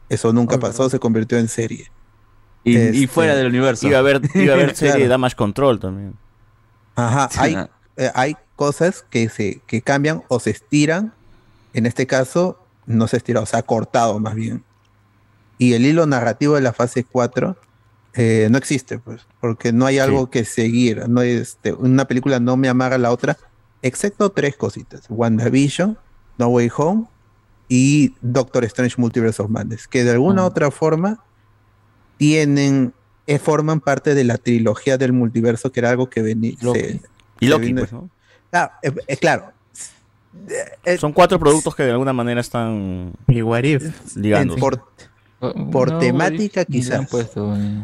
Eso 0.08 0.32
nunca 0.32 0.58
pasó, 0.58 0.90
se 0.90 0.98
convirtió 0.98 1.38
en 1.38 1.48
serie. 1.48 1.90
Y, 2.64 2.76
Este, 2.76 3.06
fuera 3.08 3.34
del 3.36 3.46
universo. 3.46 3.86
Iba 3.86 3.98
a 3.98 4.00
haber, 4.00 4.22
iba 4.34 4.54
a 4.54 4.56
haber 4.56 4.74
serie 4.76 4.92
de 4.92 4.98
Claro. 5.00 5.10
Damage 5.10 5.36
Control 5.36 5.78
también. 5.78 6.14
Ajá, 6.96 7.28
hay, 7.38 7.56
eh, 7.96 8.10
hay 8.14 8.36
cosas 8.56 9.04
que 9.10 9.28
se 9.28 9.60
que 9.66 9.82
cambian 9.82 10.22
o 10.28 10.40
se 10.40 10.50
estiran. 10.50 11.12
En 11.74 11.86
este 11.86 12.06
caso, 12.06 12.58
no 12.86 13.06
se 13.08 13.16
ha 13.16 13.18
estirado, 13.18 13.46
se 13.46 13.56
ha 13.56 13.62
cortado 13.62 14.18
más 14.18 14.34
bien. 14.34 14.64
Y 15.58 15.74
el 15.74 15.84
hilo 15.84 16.06
narrativo 16.06 16.54
de 16.54 16.60
la 16.60 16.72
fase 16.72 17.04
4 17.04 17.56
eh, 18.14 18.48
no 18.50 18.58
existe, 18.58 18.98
pues, 18.98 19.26
porque 19.40 19.72
no 19.72 19.86
hay 19.86 19.98
algo 19.98 20.30
que 20.30 20.44
seguir. 20.44 21.08
No 21.08 21.22
este, 21.22 21.72
una 21.72 22.06
película 22.06 22.38
no 22.40 22.56
me 22.56 22.68
amarra 22.68 22.94
a 22.94 22.98
la 22.98 23.10
otra, 23.10 23.36
excepto 23.82 24.30
tres 24.30 24.56
cositas: 24.56 25.04
WandaVision, 25.08 25.98
No 26.38 26.48
Way 26.48 26.70
Home 26.76 27.06
y 27.68 28.14
Doctor 28.20 28.64
Strange 28.64 28.94
Multiverse 28.98 29.42
of 29.42 29.50
Madness, 29.50 29.88
que 29.88 30.04
de 30.04 30.12
alguna 30.12 30.42
u 30.42 30.46
otra 30.46 30.70
forma 30.70 31.24
tienen, 32.16 32.92
eh, 33.26 33.38
forman 33.38 33.80
parte 33.80 34.14
de 34.14 34.24
la 34.24 34.38
trilogía 34.38 34.98
del 34.98 35.12
multiverso, 35.12 35.72
que 35.72 35.80
era 35.80 35.90
algo 35.90 36.08
que 36.10 36.22
venía. 36.22 36.54
se- 36.74 37.00
Y 37.40 37.46
Loki, 37.48 37.66
vino- 37.66 37.80
pues, 37.80 37.92
¿no? 37.92 38.08
Ah, 38.52 38.78
eh, 38.82 38.92
eh, 39.08 39.16
claro. 39.16 39.52
Son 40.98 41.12
cuatro 41.12 41.38
productos 41.38 41.74
que 41.74 41.84
de 41.84 41.90
alguna 41.92 42.12
manera 42.12 42.40
están 42.40 43.12
ligando. 44.16 44.54
Por, 44.56 44.84
por 45.52 45.98
temática, 45.98 46.64
quizás. 46.64 47.06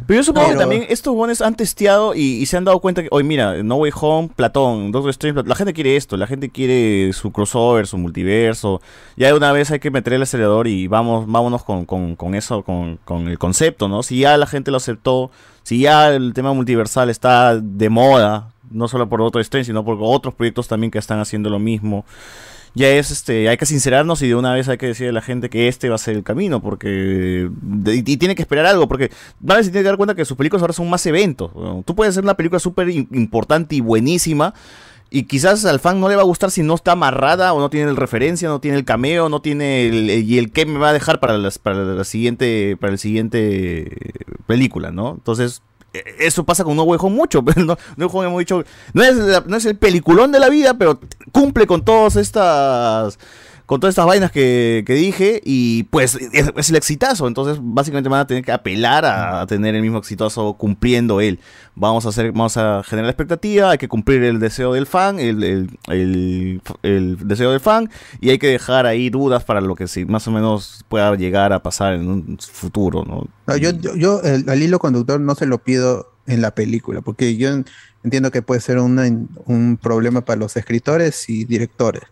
Pero 0.06 0.20
yo 0.20 0.24
supongo 0.24 0.46
que 0.48 0.54
también 0.60 0.86
estos 0.88 1.14
buenos 1.14 1.40
han 1.42 1.54
testeado 1.54 2.14
y, 2.14 2.20
y 2.20 2.46
se 2.46 2.56
han 2.56 2.64
dado 2.64 2.80
cuenta 2.80 3.02
que, 3.02 3.08
oye, 3.10 3.24
mira, 3.24 3.62
No 3.62 3.76
Way 3.76 3.92
Home, 4.00 4.30
Platón, 4.34 4.92
Doctor 4.92 5.10
Strange, 5.10 5.42
la 5.46 5.54
gente 5.54 5.72
quiere 5.72 5.96
esto, 5.96 6.16
la 6.16 6.26
gente 6.26 6.50
quiere 6.50 7.12
su 7.12 7.32
crossover, 7.32 7.86
su 7.86 7.98
multiverso. 7.98 8.80
Ya 9.16 9.28
de 9.28 9.34
una 9.34 9.52
vez 9.52 9.70
hay 9.70 9.80
que 9.80 9.90
meter 9.90 10.12
el 10.14 10.22
acelerador 10.22 10.66
y 10.68 10.86
vamos, 10.86 11.26
vámonos 11.26 11.62
con, 11.64 11.84
con- 11.84 12.16
con 12.16 12.34
eso, 12.34 12.62
con, 12.62 12.98
con 13.04 13.28
el 13.28 13.38
concepto, 13.38 13.88
¿no? 13.88 14.02
Si 14.02 14.20
ya 14.20 14.36
la 14.36 14.46
gente 14.46 14.70
lo 14.70 14.76
aceptó, 14.78 15.30
si 15.62 15.80
ya 15.80 16.08
el 16.14 16.32
tema 16.34 16.52
multiversal 16.52 17.10
está 17.10 17.56
de 17.60 17.88
moda, 17.90 18.50
no 18.70 18.86
solo 18.88 19.08
por 19.08 19.20
Doctor 19.20 19.40
Strange, 19.42 19.66
sino 19.66 19.84
por 19.84 19.98
otros 20.00 20.32
proyectos 20.34 20.68
también 20.68 20.90
que 20.90 20.98
están 20.98 21.18
haciendo 21.18 21.50
lo 21.50 21.58
mismo 21.58 22.04
ya 22.74 22.88
es 22.88 23.10
este, 23.10 23.48
hay 23.48 23.56
que 23.56 23.66
sincerarnos 23.66 24.22
y 24.22 24.28
de 24.28 24.34
una 24.34 24.54
vez 24.54 24.68
hay 24.68 24.78
que 24.78 24.86
decirle 24.86 25.10
a 25.10 25.14
la 25.14 25.22
gente 25.22 25.50
que 25.50 25.68
este 25.68 25.88
va 25.88 25.96
a 25.96 25.98
ser 25.98 26.16
el 26.16 26.22
camino, 26.22 26.60
porque 26.60 27.50
y, 27.86 28.16
tiene 28.16 28.34
que 28.34 28.42
esperar 28.42 28.66
algo, 28.66 28.88
porque 28.88 29.10
Marvel 29.40 29.64
se 29.64 29.70
tiene 29.70 29.82
que 29.82 29.88
dar 29.88 29.96
cuenta 29.96 30.14
que 30.14 30.24
sus 30.24 30.36
películas 30.36 30.62
ahora 30.62 30.72
son 30.72 30.88
más 30.88 31.04
eventos. 31.06 31.50
Tú 31.84 31.94
puedes 31.94 32.12
hacer 32.12 32.24
una 32.24 32.34
película 32.36 32.60
súper 32.60 32.88
im- 32.88 33.08
importante 33.12 33.74
y 33.76 33.80
buenísima. 33.80 34.54
Y 35.12 35.24
quizás 35.24 35.64
al 35.64 35.80
fan 35.80 35.98
no 35.98 36.08
le 36.08 36.14
va 36.14 36.22
a 36.22 36.24
gustar 36.24 36.52
si 36.52 36.62
no 36.62 36.76
está 36.76 36.92
amarrada 36.92 37.52
o 37.52 37.58
no 37.58 37.68
tiene 37.68 37.90
el 37.90 37.96
referencia, 37.96 38.48
no 38.48 38.60
tiene 38.60 38.76
el 38.76 38.84
cameo, 38.84 39.28
no 39.28 39.42
tiene 39.42 39.86
y 39.86 40.38
el 40.38 40.52
que 40.52 40.66
me 40.66 40.78
va 40.78 40.90
a 40.90 40.92
dejar 40.92 41.18
para 41.18 41.36
las, 41.36 41.58
para 41.58 41.82
la 41.82 42.04
siguiente 42.04 42.76
para 42.80 42.92
el 42.92 42.98
siguiente 43.00 43.90
película, 44.46 44.92
¿no? 44.92 45.14
Entonces 45.14 45.62
eh, 45.62 45.69
eso 45.92 46.44
pasa 46.44 46.64
con 46.64 46.76
No 46.76 46.84
Way 46.84 46.98
Home 47.02 47.16
mucho, 47.16 47.44
no, 47.56 47.76
No 47.96 48.24
hemos 48.24 48.38
dicho, 48.38 48.64
no 48.92 49.02
es, 49.02 49.16
no 49.46 49.56
es 49.56 49.64
el 49.66 49.76
peliculón 49.76 50.32
de 50.32 50.40
la 50.40 50.48
vida, 50.48 50.74
pero 50.74 51.00
cumple 51.32 51.66
con 51.66 51.84
todas 51.84 52.16
estas 52.16 53.18
con 53.70 53.78
todas 53.78 53.92
estas 53.92 54.06
vainas 54.06 54.32
que, 54.32 54.82
dije 54.84 55.40
y 55.44 55.84
pues 55.84 56.18
es, 56.32 56.70
el 56.70 56.74
exitazo, 56.74 57.28
entonces 57.28 57.56
básicamente 57.62 58.08
van 58.08 58.18
a 58.18 58.26
tener 58.26 58.42
que 58.42 58.50
apelar 58.50 59.04
a, 59.04 59.46
tener 59.46 59.76
el 59.76 59.82
mismo 59.82 59.98
exitazo 59.98 60.54
cumpliendo 60.54 61.20
él. 61.20 61.38
Vamos 61.76 62.04
a 62.04 62.08
hacer, 62.08 62.32
vamos 62.32 62.56
a 62.56 62.82
generar 62.82 63.10
expectativa, 63.10 63.70
hay 63.70 63.78
que 63.78 63.86
cumplir 63.86 64.24
el 64.24 64.40
deseo 64.40 64.72
del 64.72 64.86
fan, 64.86 65.20
el, 65.20 65.70
deseo 65.86 67.52
del 67.52 67.60
fan 67.60 67.88
y 68.20 68.30
hay 68.30 68.40
que 68.40 68.48
dejar 68.48 68.86
ahí 68.86 69.08
dudas 69.08 69.44
para 69.44 69.60
lo 69.60 69.76
que 69.76 69.86
sí, 69.86 70.04
más 70.04 70.26
o 70.26 70.32
menos 70.32 70.84
pueda 70.88 71.14
llegar 71.14 71.52
a 71.52 71.62
pasar 71.62 71.94
en 71.94 72.08
un 72.08 72.38
futuro, 72.40 73.04
¿no? 73.04 73.28
Yo, 73.56 73.70
yo, 73.70 73.94
yo 73.94 74.20
al 74.24 74.60
hilo 74.60 74.80
conductor 74.80 75.20
no 75.20 75.36
se 75.36 75.46
lo 75.46 75.58
pido 75.62 76.10
en 76.26 76.42
la 76.42 76.56
película, 76.56 77.02
porque 77.02 77.36
yo 77.36 77.50
en- 77.50 77.66
entiendo 78.02 78.32
que 78.32 78.42
puede 78.42 78.60
ser 78.62 78.80
un 78.80 79.78
problema 79.80 80.24
para 80.24 80.40
los 80.40 80.56
escritores 80.56 81.28
y 81.28 81.44
directores. 81.44 82.02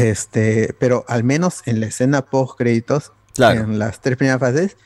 Este, 0.00 0.74
pero 0.78 1.04
al 1.08 1.24
menos 1.24 1.62
en 1.66 1.80
la 1.80 1.86
escena 1.86 2.22
post 2.26 2.56
créditos, 2.58 3.12
en 3.60 3.78
las 3.78 4.00
tres 4.00 4.16
primeras 4.16 4.40
fases, 4.40 4.76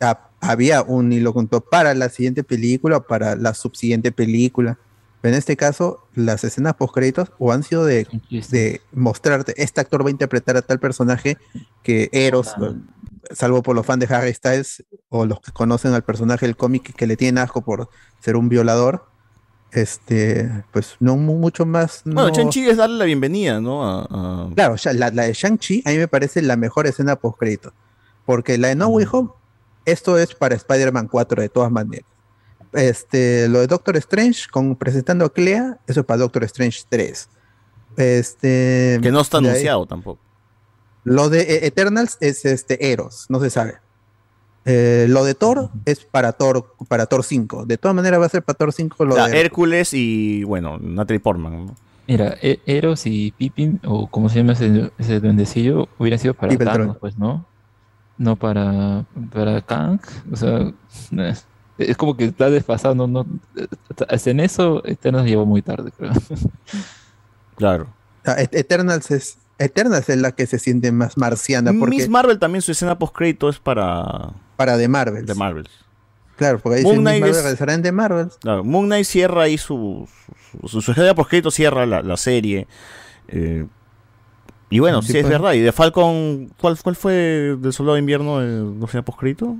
ha- 0.00 0.28
había 0.40 0.82
un 0.82 1.12
hilo 1.12 1.32
conductor 1.32 1.64
para 1.70 1.94
la 1.94 2.08
siguiente 2.08 2.42
película 2.44 2.98
o 2.98 3.02
para 3.06 3.36
la 3.36 3.54
subsiguiente 3.54 4.12
película. 4.12 4.78
Pero 5.20 5.34
en 5.34 5.38
este 5.38 5.56
caso, 5.56 6.06
las 6.14 6.42
escenas 6.42 6.74
post 6.74 6.94
créditos 6.94 7.30
o 7.38 7.52
han 7.52 7.62
sido 7.62 7.84
de, 7.84 8.06
de 8.50 8.80
mostrarte, 8.92 9.54
este 9.62 9.80
actor 9.80 10.02
va 10.04 10.08
a 10.08 10.10
interpretar 10.10 10.56
a 10.56 10.62
tal 10.62 10.80
personaje 10.80 11.38
que 11.84 12.08
Eros, 12.12 12.54
salvo 13.30 13.62
por 13.62 13.76
los 13.76 13.86
fans 13.86 14.00
de 14.06 14.12
Harry 14.12 14.34
Styles 14.34 14.84
o 15.10 15.24
los 15.26 15.40
que 15.40 15.52
conocen 15.52 15.94
al 15.94 16.02
personaje 16.02 16.44
del 16.46 16.56
cómic 16.56 16.92
que 16.96 17.06
le 17.06 17.16
tienen 17.16 17.38
asco 17.38 17.62
por 17.62 17.88
ser 18.20 18.34
un 18.36 18.48
violador, 18.48 19.06
este, 19.72 20.50
pues 20.72 20.96
no 21.00 21.16
mu- 21.16 21.38
mucho 21.38 21.64
más. 21.66 22.02
Bueno, 22.04 22.28
no- 22.28 22.30
Chanchi 22.30 22.68
es 22.68 22.76
darle 22.76 22.98
la 22.98 23.04
bienvenida, 23.06 23.60
¿no? 23.60 23.84
A- 23.84 24.06
a- 24.10 24.50
Claro, 24.54 24.76
la, 24.94 25.10
la 25.10 25.22
de 25.24 25.32
Shang-Chi 25.32 25.82
a 25.86 25.90
mí 25.90 25.98
me 25.98 26.08
parece 26.08 26.42
la 26.42 26.56
mejor 26.56 26.86
escena 26.86 27.16
post 27.16 27.38
crédito. 27.38 27.72
Porque 28.26 28.58
la 28.58 28.68
de 28.68 28.74
No 28.76 28.88
Way 28.88 29.06
Home, 29.10 29.30
esto 29.84 30.16
es 30.18 30.34
para 30.34 30.54
Spider-Man 30.54 31.08
4 31.08 31.42
de 31.42 31.48
todas 31.48 31.70
maneras. 31.72 32.06
Este, 32.72 33.48
lo 33.48 33.60
de 33.60 33.66
Doctor 33.66 33.96
Strange, 33.96 34.42
con 34.50 34.76
presentando 34.76 35.24
a 35.24 35.32
Clea, 35.32 35.78
eso 35.86 36.00
es 36.00 36.06
para 36.06 36.18
Doctor 36.18 36.44
Strange 36.44 36.82
3. 36.88 37.28
Este, 37.96 38.98
que 39.02 39.10
no 39.10 39.20
está 39.20 39.38
ahí- 39.38 39.46
anunciado 39.46 39.86
tampoco. 39.86 40.20
Lo 41.04 41.28
de 41.28 41.40
eh, 41.42 41.66
Eternals 41.66 42.16
es 42.20 42.44
este 42.44 42.92
Eros, 42.92 43.26
no 43.28 43.40
se 43.40 43.50
sabe. 43.50 43.78
Eh, 44.64 45.06
lo 45.08 45.24
de 45.24 45.34
Thor 45.34 45.70
es 45.86 46.04
para 46.04 46.32
Thor, 46.32 46.74
para 46.88 47.06
Thor 47.06 47.24
5. 47.24 47.66
De 47.66 47.78
todas 47.78 47.94
maneras 47.94 48.20
va 48.20 48.26
a 48.26 48.28
ser 48.28 48.42
para 48.42 48.56
Thor 48.56 48.72
5 48.72 49.04
lo 49.04 49.14
O 49.14 49.16
sea, 49.16 49.28
de 49.28 49.40
Hércules 49.40 49.92
y, 49.92 50.44
bueno, 50.44 50.78
Natalie 50.78 51.18
Portman, 51.20 51.66
¿no? 51.66 51.74
Mira, 52.06 52.36
E- 52.42 52.60
Eros 52.66 53.06
y 53.06 53.32
Pippin, 53.32 53.80
o 53.84 54.06
como 54.08 54.28
se 54.28 54.38
llama 54.38 54.52
ese, 54.52 54.90
ese 54.98 55.20
duendecillo, 55.20 55.88
hubieran 55.98 56.18
sido 56.20 56.34
para 56.34 56.50
Pippin 56.50 56.66
Thanos, 56.66 56.96
pues, 56.98 57.16
¿no? 57.18 57.44
No 58.18 58.36
para, 58.36 59.04
para 59.32 59.60
Kang. 59.62 60.00
O 60.32 60.36
sea, 60.36 60.72
es, 61.18 61.46
es 61.78 61.96
como 61.96 62.16
que 62.16 62.24
está 62.26 62.50
desfasado, 62.50 62.94
no, 62.94 63.06
no, 63.06 63.26
hasta 64.08 64.30
en 64.30 64.40
eso 64.40 64.84
Eternos 64.84 65.24
llegó 65.24 65.44
muy 65.46 65.62
tarde, 65.62 65.90
creo. 65.96 66.12
Claro. 67.56 67.86
Et- 68.38 68.54
Eternals 68.54 69.10
es 69.10 69.38
Eternals 69.58 70.08
es 70.08 70.18
la 70.18 70.32
que 70.32 70.46
se 70.46 70.58
siente 70.58 70.90
más 70.90 71.16
marciana 71.16 71.72
porque 71.78 71.96
Miss 71.96 72.08
Marvel 72.08 72.38
también 72.38 72.62
su 72.62 72.72
escena 72.72 72.98
post 72.98 73.14
crédito 73.14 73.48
es 73.48 73.58
para 73.58 74.32
para 74.66 74.78
The 74.78 74.88
Marvels. 74.88 75.26
The 75.26 75.34
Marvels. 75.34 75.68
Claro, 76.36 76.58
porque 76.58 76.78
ahí 76.78 76.82
Moon 76.84 76.96
dice 76.96 77.00
Miss 77.02 77.04
Knight 77.10 77.20
Marvel 77.20 77.36
es- 77.36 77.42
regresará 77.44 77.74
en 77.74 77.82
The 77.82 77.92
Marvels. 77.92 78.38
Claro, 78.40 78.64
Moon 78.64 78.86
Knight 78.86 79.04
cierra 79.06 79.42
ahí 79.42 79.58
su 79.58 80.08
su, 80.60 80.68
su, 80.68 80.80
su 80.82 81.14
post 81.14 81.28
crédito 81.30 81.50
cierra 81.50 81.86
la, 81.86 82.02
la 82.02 82.16
serie. 82.16 82.66
eh, 83.28 83.66
y 84.70 84.78
bueno, 84.78 85.02
Sí, 85.02 85.12
sí, 85.12 85.18
es 85.18 85.24
pues. 85.24 85.32
verdad. 85.32 85.52
¿Y 85.52 85.60
de 85.60 85.70
Falcon 85.72 86.50
cuál, 86.58 86.78
cuál 86.82 86.96
fue 86.96 87.12
del 87.60 87.72
Soldado 87.74 87.94
de 87.94 88.00
Invierno 88.00 88.42
eh, 88.42 88.46
no 88.46 88.86
escena 88.86 89.04
post 89.04 89.18
crédito? 89.18 89.56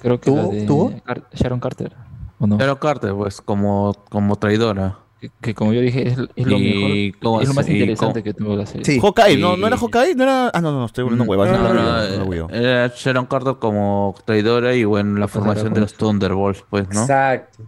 Creo 0.00 0.18
que 0.18 0.30
la 0.30 0.42
¿Tuvo- 0.44 0.52
de 0.52 0.66
tuvo? 0.66 1.02
Car- 1.04 1.28
Sharon 1.34 1.60
Carter, 1.60 1.92
¿o 2.38 2.46
no? 2.46 2.56
Sharon 2.58 2.76
Carter, 2.76 3.12
pues, 3.14 3.40
como, 3.42 3.94
como 4.08 4.36
traidora 4.36 4.98
que, 5.40 5.54
como 5.54 5.72
yo 5.72 5.80
dije, 5.80 6.08
es, 6.08 6.18
es 6.34 6.46
lo 6.46 6.58
mejor, 6.58 7.42
es 7.42 7.48
lo 7.48 7.54
más 7.54 7.68
interesante 7.68 8.22
que 8.22 8.32
tuvo 8.32 8.56
la 8.56 8.64
serie. 8.64 8.84
Sí. 8.84 9.00
No, 9.38 9.56
no 9.56 9.66
era 9.66 9.76
Hawkeye, 9.76 10.14
no 10.14 10.22
era... 10.22 10.50
Ah, 10.54 10.60
no, 10.60 10.72
no, 10.72 10.86
estoy 10.86 11.04
volviendo 11.04 11.24
huevas. 11.24 11.50
No, 11.50 12.48
era 12.50 12.92
Sharon 12.94 13.26
Carter 13.26 13.56
como 13.58 14.14
traidora 14.24 14.74
y 14.74 14.84
bueno, 14.84 15.18
la 15.18 15.28
formación 15.28 15.74
de 15.74 15.80
los 15.80 15.94
Thunderbolts, 15.94 16.64
pues, 16.70 16.88
¿no? 16.88 17.02
Exacto. 17.02 17.64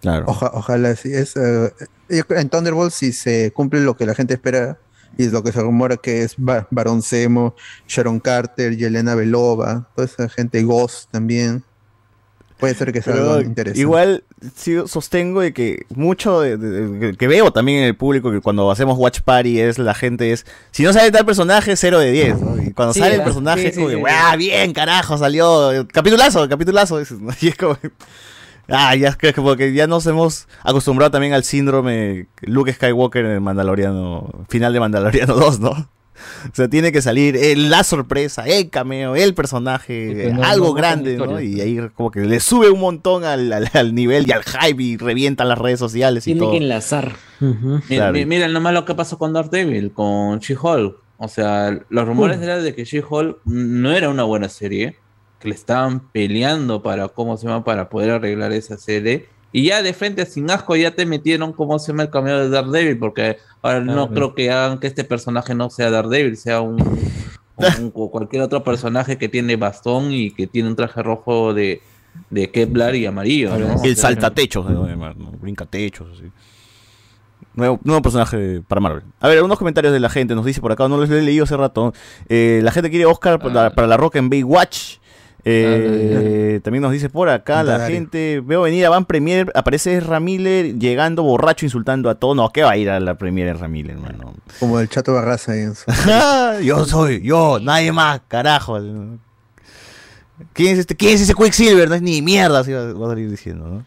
Claro. 0.00 0.26
Ojalá 0.26 0.96
sí. 0.96 1.12
Es, 1.12 1.34
en 1.36 2.48
Thunderbolts 2.50 2.94
si 2.94 3.12
se 3.12 3.52
cumple 3.52 3.80
lo 3.80 3.96
que 3.96 4.04
la 4.04 4.14
gente 4.14 4.34
espera 4.34 4.78
y 5.16 5.24
es 5.24 5.32
lo 5.32 5.42
que 5.42 5.52
se 5.52 5.62
rumora 5.62 5.96
que 5.96 6.22
es 6.24 6.34
Baron 6.36 7.00
Semo, 7.00 7.54
Sharon 7.86 8.18
Carter, 8.20 8.76
Yelena 8.76 9.14
Belova, 9.14 9.88
toda 9.94 10.06
esa 10.06 10.28
gente, 10.28 10.62
Ghost 10.62 11.10
también. 11.10 11.62
Puede 12.64 12.74
ser 12.74 12.92
que 12.92 13.02
sea 13.02 13.12
Pero 13.14 13.30
algo 13.34 13.40
interesante. 13.42 13.80
igual 13.80 14.24
sí, 14.56 14.74
sostengo 14.86 15.40
de 15.40 15.52
que 15.52 15.86
mucho 15.94 16.40
de, 16.40 16.56
de- 16.56 16.88
de- 16.88 17.16
que 17.16 17.28
veo 17.28 17.52
también 17.52 17.78
en 17.80 17.84
el 17.84 17.96
público 17.96 18.30
que 18.30 18.40
cuando 18.40 18.70
hacemos 18.70 18.98
watch 18.98 19.20
party 19.20 19.60
es 19.60 19.78
la 19.78 19.94
gente 19.94 20.32
es 20.32 20.44
si 20.70 20.82
no 20.82 20.92
sale 20.92 21.10
tal 21.10 21.24
personaje 21.26 21.76
0 21.76 21.98
de 21.98 22.10
10 22.12 22.40
¿no? 22.40 22.62
y 22.62 22.72
cuando 22.72 22.92
Sí, 22.94 23.00
sale 23.00 23.16
el 23.16 23.22
personaje 23.22 23.62
Sí, 23.62 23.66
es 23.68 23.74
como 23.76 23.88
sí, 23.88 23.92
que, 23.92 23.96
sí, 23.96 24.00
"Guau, 24.02 24.36
bien 24.38 24.72
carajo 24.72 25.16
salió 25.18 25.86
capitulazo 25.92 26.48
capitulazo 26.48 27.00
y 27.40 27.48
es 27.48 27.56
como 27.56 27.78
ah 28.68 28.94
ya 28.94 29.12
que 29.12 29.32
como 29.34 29.56
que 29.56 29.72
ya 29.74 29.86
nos 29.86 30.06
hemos 30.06 30.48
acostumbrado 30.62 31.10
también 31.10 31.34
al 31.34 31.44
síndrome 31.44 32.26
Luke 32.42 32.72
Skywalker 32.72 33.24
en 33.26 33.30
el 33.32 33.40
Mandaloriano 33.40 34.30
final 34.48 34.72
de 34.72 34.80
Mandaloriano 34.80 35.34
2 35.34 35.60
¿no? 35.60 35.88
O 36.52 36.54
sea, 36.54 36.68
tiene 36.68 36.92
que 36.92 37.02
salir 37.02 37.36
el- 37.36 37.70
la 37.70 37.84
sorpresa, 37.84 38.44
el 38.46 38.70
cameo, 38.70 39.16
el 39.16 39.34
personaje, 39.34 40.10
pues, 40.24 40.34
no- 40.34 40.42
algo 40.44 40.66
no 40.68 40.72
grande, 40.74 41.16
¿no? 41.16 41.40
Y 41.40 41.60
ahí 41.60 41.78
como 41.94 42.10
que 42.10 42.20
le 42.20 42.40
sube 42.40 42.70
un 42.70 42.80
montón 42.80 43.24
al, 43.24 43.52
al- 43.52 43.70
al 43.72 43.94
nivel 43.94 44.26
y 44.28 44.32
al 44.32 44.42
hype 44.44 44.82
y 44.82 44.96
revienta 44.96 45.44
las 45.44 45.58
redes 45.58 45.78
sociales 45.78 46.26
y 46.26 46.30
Tiene 46.32 46.40
todo. 46.40 46.50
que 46.52 46.56
enlazar. 46.58 47.12
Claro. 47.88 48.12
mi- 48.12 48.26
Miren 48.26 48.52
nomás 48.52 48.72
lo 48.74 48.84
que 48.84 48.94
pasó 48.94 49.18
con 49.18 49.32
Daredevil, 49.32 49.92
con 49.92 50.38
She-Hulk. 50.38 50.96
O 51.18 51.28
sea, 51.28 51.78
los 51.90 52.06
rumores 52.06 52.38
Uh. 52.38 52.42
eran 52.42 52.64
de 52.64 52.74
que 52.74 52.84
She-Hulk 52.84 53.38
no 53.44 53.92
era 53.92 54.08
una 54.08 54.24
buena 54.24 54.48
serie, 54.48 54.96
que 55.40 55.48
le 55.48 55.54
estaban 55.54 56.08
peleando 56.10 56.82
para, 56.82 57.08
¿cómo 57.08 57.36
se 57.36 57.46
llama?, 57.46 57.64
para 57.64 57.88
poder 57.88 58.10
arreglar 58.10 58.52
esa 58.52 58.76
serie. 58.78 59.26
Y 59.56 59.66
ya 59.66 59.82
de 59.82 59.92
frente, 59.94 60.26
sin 60.26 60.50
asco, 60.50 60.74
ya 60.74 60.90
te 60.90 61.06
metieron, 61.06 61.52
¿cómo 61.52 61.78
se 61.78 61.92
llama?, 61.92 62.02
el 62.02 62.10
cameo 62.10 62.40
de 62.40 62.48
Daredevil, 62.48 62.98
porque 62.98 63.36
ahora 63.62 63.78
no 63.80 63.92
Claro. 64.08 64.10
creo 64.12 64.34
que 64.34 64.50
hagan 64.50 64.80
que 64.80 64.88
este 64.88 65.04
personaje 65.04 65.54
no 65.54 65.70
sea 65.70 65.90
Daredevil, 65.92 66.36
sea 66.36 66.60
un, 66.60 66.76
un- 67.78 67.90
cualquier 67.92 68.42
otro 68.42 68.64
personaje 68.64 69.16
que 69.16 69.28
tiene 69.28 69.54
bastón 69.54 70.10
y 70.10 70.32
que 70.32 70.48
tiene 70.48 70.68
un 70.68 70.74
traje 70.74 71.00
rojo 71.04 71.54
de, 71.54 71.80
de 72.30 72.50
Kevlar 72.50 72.96
y 72.96 73.06
amarillo, 73.06 73.56
¿no? 73.56 73.76
O 73.76 73.84
El 73.84 73.94
saltatechos, 73.96 74.68
¿no? 74.68 74.84
Además, 74.86 75.16
¿no? 75.16 75.30
brincatechos, 75.30 76.18
así. 76.18 76.32
Nuevo, 77.54 77.78
nuevo 77.84 78.02
personaje 78.02 78.60
para 78.66 78.80
Marvel. 78.80 79.04
A 79.20 79.28
ver, 79.28 79.40
unos 79.44 79.58
comentarios 79.58 79.92
de 79.92 80.00
la 80.00 80.08
gente. 80.08 80.34
Nos 80.34 80.44
dice 80.44 80.60
por 80.60 80.72
acá, 80.72 80.88
no 80.88 80.96
los 80.96 81.08
he 81.08 81.22
leído 81.22 81.44
hace 81.44 81.56
rato. 81.56 81.92
Eh, 82.28 82.58
la 82.64 82.72
gente 82.72 82.90
quiere 82.90 83.06
Oscar 83.06 83.38
para, 83.38 83.70
para 83.70 83.86
la 83.86 83.96
roca 83.96 84.18
en 84.18 84.28
Baywatch. 84.28 84.96
Eh, 85.46 86.60
también 86.62 86.82
nos 86.82 86.92
dice 86.92 87.10
por 87.10 87.28
acá 87.28 87.62
la 87.62 87.86
gente. 87.86 88.40
Veo 88.44 88.62
venir 88.62 88.86
a 88.86 88.90
Van 88.90 89.04
Premier. 89.04 89.50
Aparece 89.54 90.00
Ramiller 90.00 90.78
llegando 90.78 91.22
borracho, 91.22 91.66
insultando 91.66 92.08
a 92.08 92.14
todos. 92.14 92.34
No, 92.36 92.50
¿qué 92.50 92.62
va 92.62 92.72
a 92.72 92.76
ir 92.76 92.88
a 92.90 93.00
la 93.00 93.16
Premier 93.16 93.56
Ramiller, 93.56 93.96
hermano? 93.96 94.34
Como 94.58 94.80
el 94.80 94.88
chato 94.88 95.12
Barraza 95.12 95.52
yo 96.62 96.84
soy, 96.86 97.22
yo, 97.22 97.58
nadie 97.60 97.92
más, 97.92 98.20
carajo. 98.28 98.78
¿Quién 100.52 100.72
es 100.72 100.78
este? 100.80 100.96
¿Quién 100.96 101.14
es 101.14 101.20
ese 101.20 101.34
Quicksilver? 101.34 101.88
No 101.88 101.94
es 101.94 102.02
ni 102.02 102.22
mierda, 102.22 102.60
así 102.60 102.72
va, 102.72 102.92
va 102.92 103.06
a 103.06 103.10
salir 103.10 103.30
diciendo, 103.30 103.68
¿no? 103.68 103.84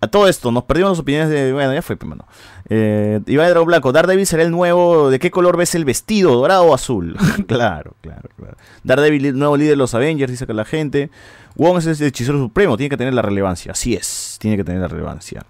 A 0.00 0.06
todo 0.06 0.28
esto, 0.28 0.52
nos 0.52 0.64
perdimos 0.64 0.92
las 0.92 1.00
opiniones 1.00 1.28
de. 1.28 1.52
Bueno, 1.52 1.74
ya 1.74 1.82
fue, 1.82 1.96
pues, 1.96 2.08
mano. 2.08 2.24
Eh, 2.68 3.20
Iván 3.26 3.46
de 3.46 3.50
Dragón 3.50 3.66
Blanco, 3.66 3.90
Daredevil 3.90 4.26
será 4.26 4.44
el 4.44 4.52
nuevo. 4.52 5.10
¿De 5.10 5.18
qué 5.18 5.30
color 5.30 5.56
ves 5.56 5.74
el 5.74 5.84
vestido? 5.84 6.36
¿Dorado 6.36 6.64
o 6.64 6.74
azul? 6.74 7.16
claro, 7.48 7.94
claro, 8.00 8.28
claro. 8.36 8.56
Daredevil, 8.84 9.26
el 9.26 9.38
nuevo 9.38 9.56
líder 9.56 9.70
de 9.72 9.76
los 9.76 9.94
Avengers, 9.94 10.30
dice 10.30 10.46
que 10.46 10.54
la 10.54 10.64
gente. 10.64 11.10
Wong 11.56 11.78
es 11.78 12.00
el 12.00 12.06
hechicero 12.06 12.38
supremo, 12.38 12.76
tiene 12.76 12.90
que 12.90 12.96
tener 12.96 13.12
la 13.12 13.22
relevancia. 13.22 13.72
Así 13.72 13.94
es, 13.94 14.36
tiene 14.40 14.56
que 14.56 14.62
tener 14.62 14.80
la 14.80 14.88
relevancia. 14.88 15.44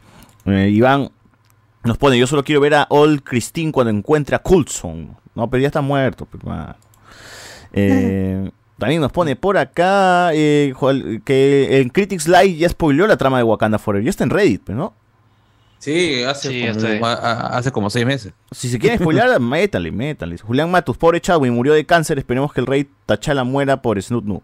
Eh, 0.47 0.71
Iván 0.71 1.11
nos 1.85 1.99
pone: 1.99 2.19
Yo 2.19 2.27
solo 2.27 2.43
quiero 2.43 2.63
ver 2.63 2.75
a 2.75 2.87
Old 2.89 3.23
Christine 3.23 3.71
cuando 3.71 3.91
encuentre 3.91 4.35
a 4.35 4.39
Coulson. 4.39 5.15
No, 5.35 5.51
pero 5.51 5.61
ya 5.61 5.67
está 5.67 5.83
muerto, 5.83 6.27
pues, 6.27 6.43
mano. 6.43 6.75
Eh, 7.71 8.51
también 8.79 9.01
nos 9.01 9.13
pone 9.13 9.37
por 9.37 9.57
acá 9.59 10.31
eh, 10.33 10.73
que 11.25 11.81
en 11.81 11.89
Critics 11.89 12.29
Live 12.29 12.57
ya 12.57 12.69
spoileó 12.69 13.07
la 13.07 13.17
trama 13.17 13.39
de 13.39 13.45
Wakanda 13.45 13.79
Forever. 13.79 14.05
Ya 14.05 14.11
está 14.11 14.25
en 14.25 14.31
Reddit, 14.31 14.63
pues, 14.65 14.77
¿no? 14.77 14.95
Sí, 15.81 16.23
hace, 16.25 16.49
Sí, 16.49 16.61
como, 16.61 16.73
estoy. 16.73 17.01
a- 17.03 17.13
a- 17.13 17.57
hace 17.59 17.71
como 17.71 17.89
seis 17.91 18.05
meses. 18.05 18.33
Si 18.51 18.69
se 18.69 18.79
quieren 18.79 18.99
spoilear, 18.99 19.39
métanle, 19.41 19.93
métanle. 19.93 20.37
Julián 20.39 20.71
Matus, 20.71 20.97
pobre 20.97 21.21
Chadwin, 21.21 21.55
murió 21.55 21.73
de 21.73 21.87
cáncer. 21.87 22.19
Esperemos 22.19 22.53
que 22.53 22.61
el 22.61 22.67
rey 22.67 22.89
T'Challa 23.07 23.45
muera 23.45 23.81
por 23.81 24.01
Snoot 24.03 24.25
Nu. 24.25 24.43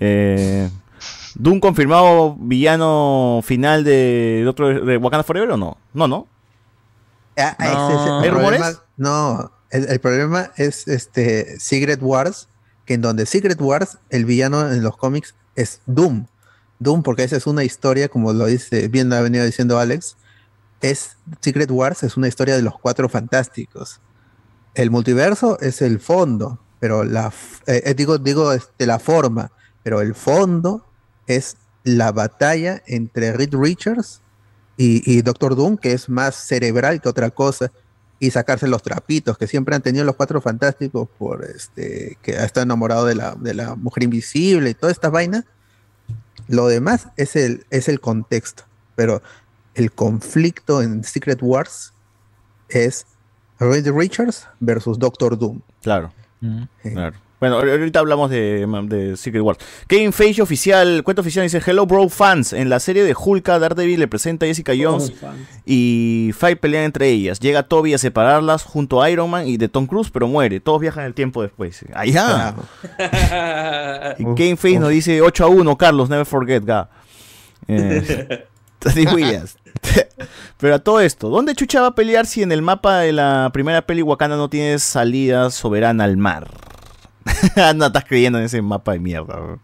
Eh, 0.00 0.68
¿Doom 1.36 1.60
confirmado 1.60 2.36
villano 2.38 3.40
final 3.44 3.84
de, 3.84 4.40
de 4.42 4.48
otro 4.48 4.84
de 4.84 4.96
Wakanda 4.96 5.22
Forever 5.24 5.50
o 5.50 5.56
no? 5.56 5.76
No, 5.92 6.08
no. 6.08 6.26
Ah, 7.36 7.56
el 7.60 8.24
¿Hay 8.24 8.30
rumores? 8.30 8.60
problema- 8.60 8.82
No, 8.96 9.52
el, 9.70 9.88
el 9.88 10.00
problema 10.00 10.50
es 10.56 10.86
este 10.88 11.58
Secret 11.58 11.98
Wars, 12.02 12.48
que 12.84 12.94
en 12.94 13.00
donde 13.00 13.26
Secret 13.26 13.60
Wars, 13.60 13.98
el 14.10 14.24
villano 14.24 14.70
en 14.72 14.82
los 14.82 14.96
cómics 14.96 15.34
es 15.56 15.80
Doom. 15.86 16.26
Doom, 16.78 17.02
porque 17.02 17.24
esa 17.24 17.36
es 17.36 17.46
una 17.46 17.64
historia, 17.64 18.08
como 18.08 18.32
lo 18.32 18.46
dice, 18.46 18.88
bien 18.88 19.12
ha 19.12 19.20
venido 19.20 19.44
diciendo 19.44 19.78
Alex, 19.78 20.16
es 20.80 21.16
Secret 21.40 21.70
Wars 21.70 22.02
es 22.02 22.16
una 22.16 22.28
historia 22.28 22.56
de 22.56 22.62
los 22.62 22.78
cuatro 22.78 23.08
fantásticos. 23.08 24.00
El 24.74 24.90
multiverso 24.90 25.58
es 25.60 25.80
el 25.80 25.98
fondo, 26.00 26.60
pero 26.80 27.04
la 27.04 27.32
eh, 27.66 27.82
eh, 27.86 27.94
digo, 27.94 28.18
digo 28.18 28.52
este, 28.52 28.86
la 28.86 28.98
forma, 28.98 29.50
pero 29.82 30.00
el 30.00 30.14
fondo 30.14 30.84
es 31.26 31.56
la 31.84 32.12
batalla 32.12 32.82
entre 32.86 33.32
Reed 33.32 33.54
Richards 33.54 34.20
y, 34.76 35.10
y 35.10 35.22
Doctor 35.22 35.56
Doom, 35.56 35.78
que 35.78 35.92
es 35.92 36.08
más 36.08 36.34
cerebral 36.34 37.00
que 37.00 37.08
otra 37.08 37.30
cosa, 37.30 37.70
y 38.18 38.30
sacarse 38.30 38.68
los 38.68 38.82
trapitos 38.82 39.36
que 39.36 39.46
siempre 39.46 39.74
han 39.74 39.82
tenido 39.82 40.04
los 40.04 40.16
cuatro 40.16 40.40
fantásticos 40.40 41.08
por 41.18 41.44
este 41.44 42.16
que 42.22 42.32
está 42.32 42.62
enamorado 42.62 43.06
de 43.06 43.14
la, 43.14 43.34
de 43.34 43.54
la 43.54 43.74
mujer 43.74 44.04
invisible 44.04 44.70
y 44.70 44.74
toda 44.74 44.92
esta 44.92 45.10
vaina. 45.10 45.44
Lo 46.48 46.66
demás 46.66 47.08
es 47.16 47.36
el, 47.36 47.66
es 47.70 47.88
el 47.88 48.00
contexto, 48.00 48.64
pero 48.96 49.22
el 49.74 49.92
conflicto 49.92 50.82
en 50.82 51.04
Secret 51.04 51.40
Wars 51.42 51.92
es 52.68 53.06
Reed 53.58 53.90
Richards 53.90 54.46
versus 54.60 54.98
Doctor 54.98 55.38
Doom. 55.38 55.60
Claro. 55.82 56.12
Claro. 56.82 57.16
Bueno, 57.50 57.60
ahor- 57.60 57.70
ahorita 57.72 57.98
hablamos 57.98 58.30
de, 58.30 58.66
de 58.88 59.16
Secret 59.18 59.42
Wars. 59.42 59.58
Kevin 59.86 60.12
Feige 60.14 60.40
oficial, 60.40 61.02
cuenta 61.04 61.20
oficial 61.20 61.44
dice 61.44 61.60
Hello 61.64 61.84
Bro 61.84 62.08
fans. 62.08 62.54
En 62.54 62.70
la 62.70 62.80
serie 62.80 63.02
de 63.04 63.14
Hulk, 63.14 63.44
Daredevil 63.46 64.00
le 64.00 64.08
presenta 64.08 64.46
a 64.46 64.48
Jessica 64.48 64.72
Jones 64.78 65.12
y 65.66 66.30
Five 66.38 66.56
pelean 66.56 66.84
entre 66.84 67.08
ellas. 67.10 67.40
Llega 67.40 67.64
Toby 67.64 67.92
a 67.92 67.98
separarlas 67.98 68.62
junto 68.62 69.02
a 69.02 69.10
Iron 69.10 69.28
Man 69.28 69.46
y 69.46 69.58
de 69.58 69.68
Tom 69.68 69.86
Cruise, 69.86 70.10
pero 70.10 70.26
muere. 70.26 70.60
Todos 70.60 70.80
viajan 70.80 71.02
en 71.02 71.08
el 71.08 71.14
tiempo 71.14 71.42
después. 71.42 71.84
Allá. 71.94 72.54
Y 74.18 74.34
Kevin 74.34 74.56
Feige 74.56 74.78
nos 74.78 74.90
dice 74.90 75.20
8 75.20 75.44
a 75.44 75.48
1, 75.48 75.76
Carlos, 75.76 76.08
never 76.08 76.24
forget, 76.26 76.64
ga. 76.64 76.88
Eh. 77.68 78.46
Pero 80.58 80.74
a 80.74 80.78
todo 80.78 81.00
esto, 81.00 81.28
¿dónde 81.28 81.54
Chucha 81.54 81.80
va 81.80 81.88
a 81.88 81.94
pelear 81.94 82.26
si 82.26 82.42
en 82.42 82.52
el 82.52 82.62
mapa 82.62 82.98
de 82.98 83.12
la 83.12 83.50
primera 83.52 83.82
peli 83.82 84.02
Wakanda 84.02 84.36
no 84.36 84.48
tiene 84.48 84.78
salida 84.78 85.50
soberana 85.50 86.04
al 86.04 86.16
mar? 86.16 86.48
no 87.74 87.86
estás 87.86 88.04
creyendo 88.04 88.38
en 88.38 88.44
ese 88.44 88.60
mapa 88.62 88.92
de 88.92 89.00
mierda. 89.00 89.36
bro. 89.36 89.60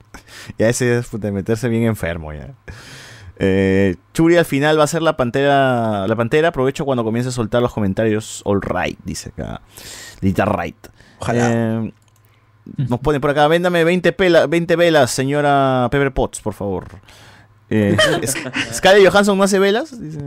Ya 0.58 0.68
ese 0.68 0.98
es 0.98 1.10
de 1.12 1.32
meterse 1.32 1.68
bien 1.68 1.84
enfermo 1.84 2.32
ya. 2.32 2.54
Eh, 3.42 3.96
Churi 4.12 4.36
al 4.36 4.44
final 4.44 4.78
va 4.78 4.84
a 4.84 4.86
ser 4.86 5.02
la 5.02 5.16
pantera. 5.16 6.06
La 6.06 6.16
pantera, 6.16 6.48
aprovecho 6.48 6.84
cuando 6.84 7.04
comience 7.04 7.28
a 7.30 7.32
soltar 7.32 7.62
los 7.62 7.72
comentarios. 7.72 8.42
All 8.44 8.60
right, 8.60 8.98
dice 9.04 9.30
acá. 9.30 9.60
Lita 10.20 10.44
right. 10.44 10.76
Eh, 11.32 11.92
nos 12.76 13.00
pone 13.00 13.18
por 13.20 13.30
acá, 13.30 13.48
véndame 13.48 13.82
20, 13.84 14.12
pela- 14.12 14.46
20 14.46 14.76
velas, 14.76 15.10
señora 15.10 15.88
Pepper 15.90 16.12
Potts, 16.12 16.40
por 16.40 16.52
favor. 16.54 16.86
Eh, 17.70 17.96
Scarlett 18.72 19.08
Johansson 19.08 19.36
no 19.38 19.44
hace 19.44 19.58
velas. 19.58 19.98
Dice, 20.00 20.18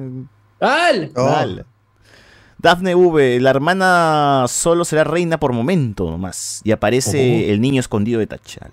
¡Al! 0.59 1.13
Dale. 1.13 1.65
Daphne 2.63 2.95
V, 2.95 3.41
la 3.41 3.49
hermana 3.49 4.45
solo 4.47 4.85
será 4.85 5.03
reina 5.03 5.37
por 5.37 5.51
momento 5.51 6.09
nomás. 6.09 6.61
Y 6.63 6.71
aparece 6.71 7.51
el 7.51 7.59
niño 7.59 7.81
escondido 7.81 8.21
de 8.21 8.27
T'Challa. 8.27 8.71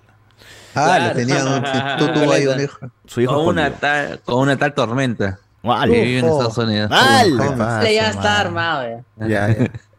Ah, 0.77 1.09
lo 1.09 1.13
tenía, 1.13 1.97
tú 1.99 2.07
tuvo 2.13 2.33
ahí 2.33 2.47
un 2.47 2.61
hijo. 2.61 2.79
Su 3.07 3.21
hijo 3.21 3.35
con, 3.35 3.49
una 3.49 3.73
tal, 3.73 4.21
con 4.21 4.39
una 4.39 4.57
tal 4.57 4.75
tormenta. 4.75 5.41
Vale. 5.65 5.93
Que 5.93 6.03
vive 6.03 6.19
en 6.21 6.25
Ufo. 6.27 6.35
Estados 6.35 6.59
Unidos. 6.59 6.89
Vale. 6.89 7.45
Este 7.81 7.95
ya 7.97 8.11
está 8.11 8.41
armado 8.41 9.05
ya. 9.19 9.27
Ya, 9.27 9.57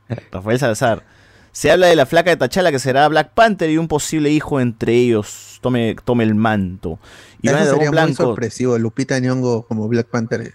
Rafael 0.31 0.57
Salazar. 0.57 1.03
Se 1.51 1.69
habla 1.69 1.87
de 1.87 1.97
la 1.97 2.05
flaca 2.05 2.33
de 2.33 2.37
T'Challa 2.37 2.71
que 2.71 2.79
será 2.79 3.05
Black 3.09 3.33
Panther 3.33 3.69
y 3.69 3.77
un 3.77 3.89
posible 3.89 4.29
hijo 4.29 4.61
entre 4.61 4.93
ellos 4.93 5.59
tome, 5.59 5.97
tome 6.05 6.23
el 6.23 6.33
manto. 6.33 6.97
Iván 7.41 7.63
Eso 7.63 7.73
sería 7.73 7.91
muy 7.91 8.13
sorpresivo, 8.13 8.77
Lupita 8.77 9.19
Nyong'o 9.19 9.63
como 9.67 9.89
Black 9.89 10.07
Panther. 10.07 10.53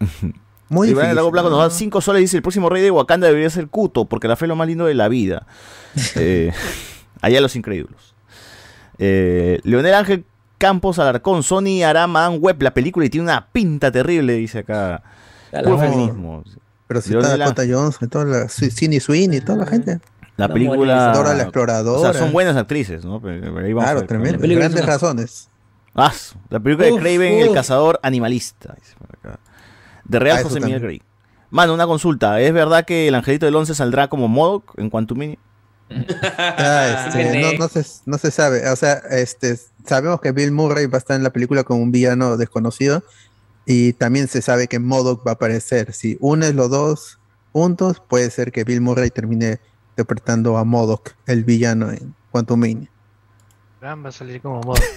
Muy 0.70 0.88
el 0.88 0.94
difícil. 0.94 1.14
Dragón 1.14 1.32
Blanco 1.32 1.50
nos 1.50 1.58
da 1.58 1.68
5 1.70 2.00
soles 2.00 2.20
y 2.20 2.22
dice: 2.24 2.36
el 2.38 2.42
próximo 2.42 2.68
rey 2.70 2.82
de 2.82 2.90
Wakanda 2.90 3.26
debería 3.26 3.50
ser 3.50 3.68
Kuto, 3.68 4.06
porque 4.06 4.26
la 4.28 4.36
fe 4.36 4.46
es 4.46 4.48
lo 4.48 4.56
más 4.56 4.66
lindo 4.66 4.86
de 4.86 4.94
la 4.94 5.08
vida. 5.08 5.46
Eh, 6.16 6.52
allá 7.20 7.40
los 7.42 7.54
incrédulos. 7.56 8.14
Eh, 8.98 9.60
Leonel 9.64 9.94
Ángel 9.94 10.24
Campos 10.58 10.98
Alarcón, 10.98 11.42
Sony 11.42 11.82
hará 11.84 12.06
Man 12.06 12.38
Web 12.40 12.62
la 12.62 12.72
película 12.74 13.06
y 13.06 13.10
tiene 13.10 13.24
una 13.24 13.48
pinta 13.50 13.90
terrible, 13.90 14.34
dice 14.34 14.60
acá. 14.60 15.02
La 15.52 15.62
Puro 15.62 15.78
feminismo. 15.78 16.44
Pero 16.86 17.00
si 17.00 17.10
Leonel 17.10 17.30
está 17.32 17.44
Dakota 17.44 17.62
Johnson, 17.68 18.08
toda 18.08 18.24
la, 18.26 18.48
Cindy 18.48 19.00
Sweeney, 19.00 19.40
toda 19.40 19.58
la 19.58 19.66
gente. 19.66 20.00
La 20.36 20.48
película. 20.48 21.12
Dora 21.12 21.34
la 21.34 21.42
exploradora. 21.44 22.08
O 22.08 22.12
sea, 22.12 22.20
son 22.20 22.32
buenas 22.32 22.56
actrices, 22.56 23.04
¿no? 23.04 23.20
Pero- 23.20 23.54
pero 23.54 23.66
ahí 23.66 23.72
vamos 23.72 23.88
a 23.88 23.92
Claro, 23.92 24.06
tremendo. 24.06 24.32
La 24.34 24.40
película 24.40 24.64
Grandes 24.66 24.80
es 24.80 24.84
una- 24.86 24.92
razones. 24.94 25.48
Ah, 25.94 26.12
la 26.50 26.60
película 26.60 26.86
de 26.86 26.92
Uf, 26.92 27.00
Craven, 27.00 27.38
el 27.40 27.52
cazador 27.52 27.98
animalista. 28.02 28.74
dice. 28.78 28.94
De 30.10 30.18
Real 30.18 30.38
Ah, 30.38 30.42
José 30.42 30.60
Miguel. 30.60 30.80
Grey. 30.80 31.02
Mano, 31.50 31.74
una 31.74 31.86
consulta. 31.86 32.40
¿Es 32.40 32.52
verdad 32.52 32.84
que 32.84 33.08
el 33.08 33.14
angelito 33.14 33.46
del 33.46 33.56
11 33.56 33.74
saldrá 33.74 34.08
como 34.08 34.28
Modoc 34.28 34.78
en 34.78 34.90
Quantumini? 34.90 35.38
Ah, 36.38 37.06
este, 37.08 37.40
no, 37.40 37.58
no 37.58 37.68
se, 37.68 37.84
no 38.06 38.18
se 38.18 38.30
sabe. 38.30 38.68
O 38.68 38.76
sea, 38.76 38.94
este, 39.10 39.58
sabemos 39.84 40.20
que 40.20 40.32
Bill 40.32 40.52
Murray 40.52 40.86
va 40.86 40.96
a 40.96 40.98
estar 40.98 41.16
en 41.16 41.24
la 41.24 41.30
película 41.30 41.64
como 41.64 41.82
un 41.82 41.90
villano 41.92 42.36
desconocido. 42.36 43.02
Y 43.66 43.92
también 43.94 44.28
se 44.28 44.42
sabe 44.42 44.68
que 44.68 44.78
Modoc 44.78 45.26
va 45.26 45.32
a 45.32 45.34
aparecer. 45.34 45.92
Si 45.92 46.16
unes 46.20 46.54
los 46.54 46.70
dos 46.70 47.18
juntos, 47.52 48.02
puede 48.08 48.30
ser 48.30 48.52
que 48.52 48.64
Bill 48.64 48.80
Murray 48.80 49.10
termine 49.10 49.60
interpretando 49.90 50.56
a 50.56 50.64
Modoc, 50.64 51.12
el 51.26 51.44
villano 51.44 51.90
en 51.90 52.14
Quantum 52.30 52.62
Va 53.82 54.08
a 54.08 54.12
salir 54.12 54.40
como 54.40 54.60
modo. 54.60 54.80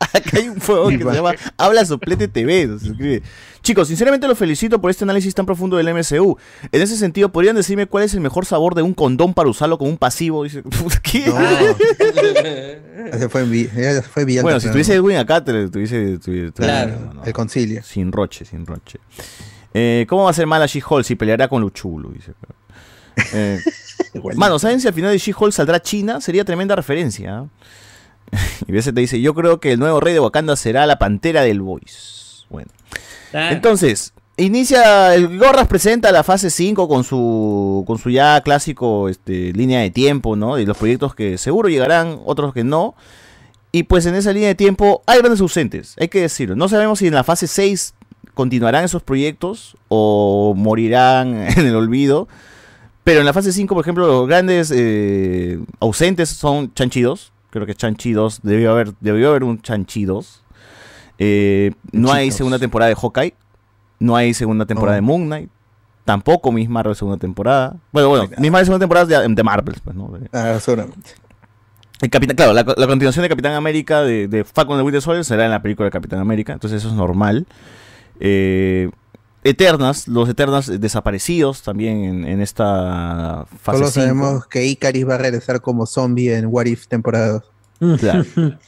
Acá 0.00 0.38
hay 0.38 0.48
un 0.48 0.58
fuego 0.60 0.88
que 0.88 0.96
se 0.98 1.04
llama 1.04 1.34
Habla 1.58 1.84
Soplete 1.84 2.28
TV. 2.28 2.66
se 2.66 2.86
suscribe. 2.86 3.22
Chicos, 3.62 3.88
sinceramente 3.88 4.26
los 4.26 4.38
felicito 4.38 4.80
por 4.80 4.90
este 4.90 5.04
análisis 5.04 5.34
tan 5.34 5.44
profundo 5.44 5.76
del 5.76 5.92
MCU. 5.92 6.38
En 6.72 6.80
ese 6.80 6.96
sentido, 6.96 7.28
¿podrían 7.30 7.54
decirme 7.56 7.84
cuál 7.86 8.04
es 8.04 8.14
el 8.14 8.20
mejor 8.20 8.46
sabor 8.46 8.74
de 8.74 8.80
un 8.80 8.94
condón 8.94 9.34
para 9.34 9.50
usarlo 9.50 9.76
como 9.76 9.90
un 9.90 9.98
pasivo? 9.98 10.44
Dice, 10.44 10.62
¿qué? 11.02 11.24
Ese 13.12 13.28
fue, 13.28 13.42
en 13.42 13.50
vi- 13.50 13.68
ese 13.76 14.00
fue 14.02 14.24
villano. 14.24 14.44
Bueno, 14.44 14.60
si 14.60 14.70
tuviese 14.70 14.94
Edwin 14.94 15.18
acá, 15.18 15.44
te 15.44 15.52
lo 15.52 15.70
tuviese. 15.70 16.18
tuviese- 16.18 16.52
Claro, 16.54 17.12
el 17.24 17.32
concilio. 17.34 17.82
Sin 17.82 18.10
roche, 18.10 18.46
sin 18.46 18.64
roche. 18.64 18.98
Eh, 19.74 20.06
¿Cómo 20.08 20.24
va 20.24 20.30
a 20.30 20.34
ser 20.34 20.46
mala 20.46 20.64
She-Hulk 20.66 21.04
si 21.04 21.14
peleará 21.16 21.48
con 21.48 21.60
Luchulo? 21.60 22.08
Dice. 22.10 22.32
Eh, 23.34 23.60
mano, 24.36 24.58
¿saben 24.58 24.80
si 24.80 24.88
al 24.88 24.94
final 24.94 25.10
de 25.12 25.18
She-Hulk 25.18 25.52
saldrá 25.52 25.82
China? 25.82 26.20
Sería 26.22 26.44
tremenda 26.44 26.74
referencia. 26.74 27.40
¿ah? 27.40 27.46
y 28.66 28.72
veces 28.72 28.94
te 28.94 29.00
dice, 29.00 29.20
yo 29.20 29.34
creo 29.34 29.60
que 29.60 29.72
el 29.72 29.78
nuevo 29.78 30.00
rey 30.00 30.14
de 30.14 30.20
Wakanda 30.20 30.56
será 30.56 30.86
la 30.86 30.98
pantera 30.98 31.42
del 31.42 31.60
Voice. 31.60 32.46
Bueno. 32.48 32.70
Ah. 33.32 33.50
Entonces, 33.52 34.12
inicia, 34.36 35.14
el 35.14 35.38
Gorras 35.38 35.66
presenta 35.66 36.12
la 36.12 36.22
fase 36.22 36.50
5 36.50 36.88
con 36.88 37.04
su, 37.04 37.84
con 37.86 37.98
su 37.98 38.10
ya 38.10 38.40
clásico 38.40 39.08
este, 39.08 39.52
línea 39.52 39.80
de 39.80 39.90
tiempo, 39.90 40.36
¿no? 40.36 40.58
Y 40.58 40.66
los 40.66 40.76
proyectos 40.76 41.14
que 41.14 41.38
seguro 41.38 41.68
llegarán, 41.68 42.20
otros 42.24 42.54
que 42.54 42.64
no. 42.64 42.94
Y 43.70 43.82
pues 43.82 44.06
en 44.06 44.14
esa 44.14 44.32
línea 44.32 44.48
de 44.48 44.54
tiempo 44.54 45.02
hay 45.06 45.18
grandes 45.18 45.40
ausentes, 45.40 45.94
hay 45.98 46.08
que 46.08 46.22
decirlo. 46.22 46.56
No 46.56 46.68
sabemos 46.68 47.00
si 47.00 47.08
en 47.08 47.14
la 47.14 47.24
fase 47.24 47.46
6 47.46 47.94
continuarán 48.34 48.84
esos 48.84 49.02
proyectos 49.02 49.76
o 49.88 50.54
morirán 50.56 51.34
en 51.56 51.66
el 51.66 51.76
olvido. 51.76 52.28
Pero 53.04 53.20
en 53.20 53.26
la 53.26 53.32
fase 53.32 53.52
5, 53.52 53.74
por 53.74 53.82
ejemplo, 53.82 54.06
los 54.06 54.28
grandes 54.28 54.70
eh, 54.74 55.58
ausentes 55.80 56.28
son 56.28 56.72
Chanchi 56.74 57.00
2. 57.00 57.32
Creo 57.50 57.66
que 57.66 57.74
Chanchi 57.74 58.12
2, 58.12 58.40
debió 58.42 58.70
haber, 58.72 58.92
debió 59.00 59.30
haber 59.30 59.44
un 59.44 59.60
Chanchi 59.62 60.04
2. 60.04 60.44
Eh, 61.18 61.72
no 61.92 62.12
hay 62.12 62.30
segunda 62.30 62.58
temporada 62.58 62.88
de 62.90 62.94
Hawkeye. 62.94 63.34
No 64.00 64.14
hay 64.16 64.34
segunda 64.34 64.66
temporada 64.66 64.94
de 64.96 65.00
Moon 65.02 65.26
Knight. 65.26 65.50
Tampoco 66.04 66.52
Miss 66.52 66.68
Marvel 66.68 66.94
segunda 66.94 67.18
temporada. 67.18 67.76
Bueno, 67.92 68.08
bueno, 68.10 68.24
Miss 68.38 68.50
Marvel 68.50 68.66
segunda 68.66 68.82
temporada 68.84 69.06
de, 69.26 69.34
de 69.34 69.42
Marvel, 69.42 69.76
pues, 69.82 69.96
¿no? 69.96 70.08
De- 70.08 70.28
Ah, 70.32 70.58
seguramente. 70.60 71.10
el 72.00 72.08
Capitán, 72.10 72.36
claro, 72.36 72.52
la, 72.52 72.62
la 72.62 72.86
continuación 72.86 73.24
de 73.24 73.28
Capitán 73.28 73.54
América 73.54 74.02
de, 74.02 74.28
de 74.28 74.44
Falcon 74.44 74.78
the 74.78 74.82
Winter 74.84 75.02
Soldier 75.02 75.24
será 75.24 75.44
en 75.44 75.50
la 75.50 75.60
película 75.60 75.86
de 75.86 75.90
Capitán 75.90 76.20
América, 76.20 76.52
entonces 76.52 76.78
eso 76.80 76.88
es 76.88 76.94
normal. 76.94 77.46
Eh, 78.20 78.90
Eternas, 79.50 80.08
los 80.08 80.28
Eternas 80.28 80.66
desaparecidos 80.80 81.62
también 81.62 82.04
en, 82.04 82.24
en 82.24 82.40
esta 82.40 83.46
fase 83.60 83.78
Solo 83.78 83.90
cinco. 83.90 84.06
sabemos 84.06 84.46
que 84.46 84.66
Icaris 84.66 85.08
va 85.08 85.14
a 85.14 85.18
regresar 85.18 85.60
como 85.60 85.86
zombie 85.86 86.34
en 86.36 86.46
What 86.46 86.66
If 86.66 86.86
temporada 86.88 87.42
2. 87.80 88.00
Claro. 88.00 88.24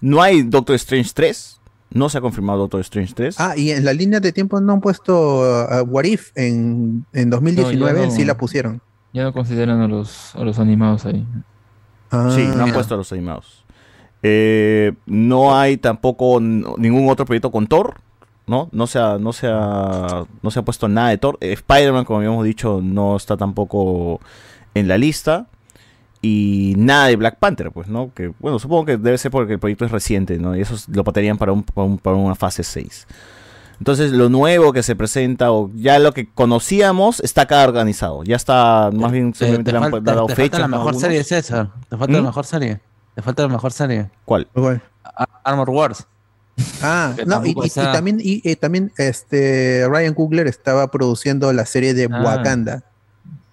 No 0.00 0.20
hay 0.22 0.42
Doctor 0.42 0.76
Strange 0.76 1.10
3, 1.14 1.58
no 1.90 2.08
se 2.10 2.18
ha 2.18 2.20
confirmado 2.20 2.60
Doctor 2.60 2.80
Strange 2.82 3.14
3. 3.14 3.36
Ah, 3.40 3.54
y 3.56 3.70
en 3.70 3.84
la 3.84 3.94
línea 3.94 4.20
de 4.20 4.30
tiempo 4.30 4.60
no 4.60 4.74
han 4.74 4.80
puesto 4.82 5.42
a 5.42 5.82
What 5.82 6.04
If 6.04 6.32
en, 6.34 7.06
en 7.14 7.30
2019, 7.30 8.00
No, 8.00 8.06
no. 8.06 8.12
sí 8.12 8.24
la 8.26 8.36
pusieron. 8.36 8.82
Ya 9.14 9.22
no 9.24 9.32
consideran 9.32 9.80
a 9.80 9.88
los, 9.88 10.34
a 10.36 10.44
los 10.44 10.58
animados 10.58 11.06
ahí. 11.06 11.26
Sí, 12.10 12.44
no 12.54 12.64
han 12.64 12.70
Ah. 12.70 12.74
puesto 12.74 12.94
a 12.94 12.98
los 12.98 13.10
animados. 13.10 13.64
Eh, 14.22 14.92
no 15.06 15.56
hay 15.58 15.78
tampoco 15.78 16.38
ningún 16.40 17.08
otro 17.08 17.24
proyecto 17.24 17.50
con 17.50 17.66
Thor, 17.66 17.94
¿no? 18.46 18.68
No 18.72 18.86
se 18.86 18.98
ha, 18.98 19.18
no 19.18 19.32
se 19.32 19.48
ha, 19.48 20.24
no 20.42 20.50
se 20.50 20.58
ha 20.58 20.62
puesto 20.62 20.88
nada 20.88 21.08
de 21.10 21.18
Thor. 21.18 21.38
Eh, 21.40 21.52
Spider-Man, 21.52 22.04
como 22.04 22.18
habíamos 22.18 22.44
dicho, 22.44 22.80
no 22.82 23.16
está 23.16 23.36
tampoco 23.36 24.20
en 24.74 24.88
la 24.88 24.98
lista. 24.98 25.46
Y 26.22 26.74
nada 26.76 27.06
de 27.06 27.16
Black 27.16 27.38
Panther, 27.38 27.70
pues, 27.70 27.88
¿no? 27.88 28.10
Que, 28.14 28.32
bueno, 28.40 28.58
supongo 28.58 28.84
que 28.86 28.96
debe 28.96 29.18
ser 29.18 29.30
porque 29.30 29.52
el 29.52 29.58
proyecto 29.58 29.84
es 29.84 29.90
reciente, 29.92 30.38
¿no? 30.38 30.56
Y 30.56 30.60
eso 30.62 30.74
lo 30.92 31.04
patearían 31.04 31.38
para, 31.38 31.52
un, 31.52 31.62
para, 31.62 31.86
un- 31.86 31.98
para 31.98 32.16
una 32.16 32.34
fase 32.34 32.64
6. 32.64 33.06
Entonces, 33.78 34.10
lo 34.12 34.28
nuevo 34.30 34.72
que 34.72 34.82
se 34.82 34.96
presenta, 34.96 35.52
o 35.52 35.70
ya 35.74 35.98
lo 35.98 36.12
que 36.12 36.28
conocíamos, 36.32 37.20
está 37.20 37.42
acá 37.42 37.62
organizado. 37.62 38.24
Ya 38.24 38.34
está, 38.34 38.90
más 38.92 39.12
bien, 39.12 39.32
Te, 39.32 39.38
simplemente 39.40 39.70
te 39.72 39.78
le 39.78 39.84
han 39.84 39.90
falta, 39.90 40.14
dado 40.14 40.26
te 40.26 40.34
falta 40.34 40.42
fecha. 40.56 40.58
la 40.60 40.68
mejor 40.68 40.94
serie, 40.94 41.22
César. 41.22 41.68
Te 41.88 41.96
falta 41.96 42.12
¿Mm? 42.14 42.16
la 42.16 42.22
mejor 42.22 42.46
serie. 42.46 42.80
Te 43.14 43.22
falta 43.22 43.42
la 43.42 43.48
mejor 43.48 43.72
serie. 43.72 44.10
¿Cuál? 44.24 44.48
A- 45.04 45.26
Armor 45.44 45.68
Wars. 45.70 46.06
Ah, 46.82 47.14
no, 47.26 47.44
y, 47.44 47.54
también, 47.74 48.18
y, 48.20 48.40
y 48.48 48.56
también 48.56 48.92
este 48.96 49.86
Ryan 49.88 50.14
Coogler 50.14 50.46
estaba 50.46 50.90
produciendo 50.90 51.52
la 51.52 51.66
serie 51.66 51.92
de 51.94 52.08
Ah. 52.10 52.22
Wakanda, 52.24 52.82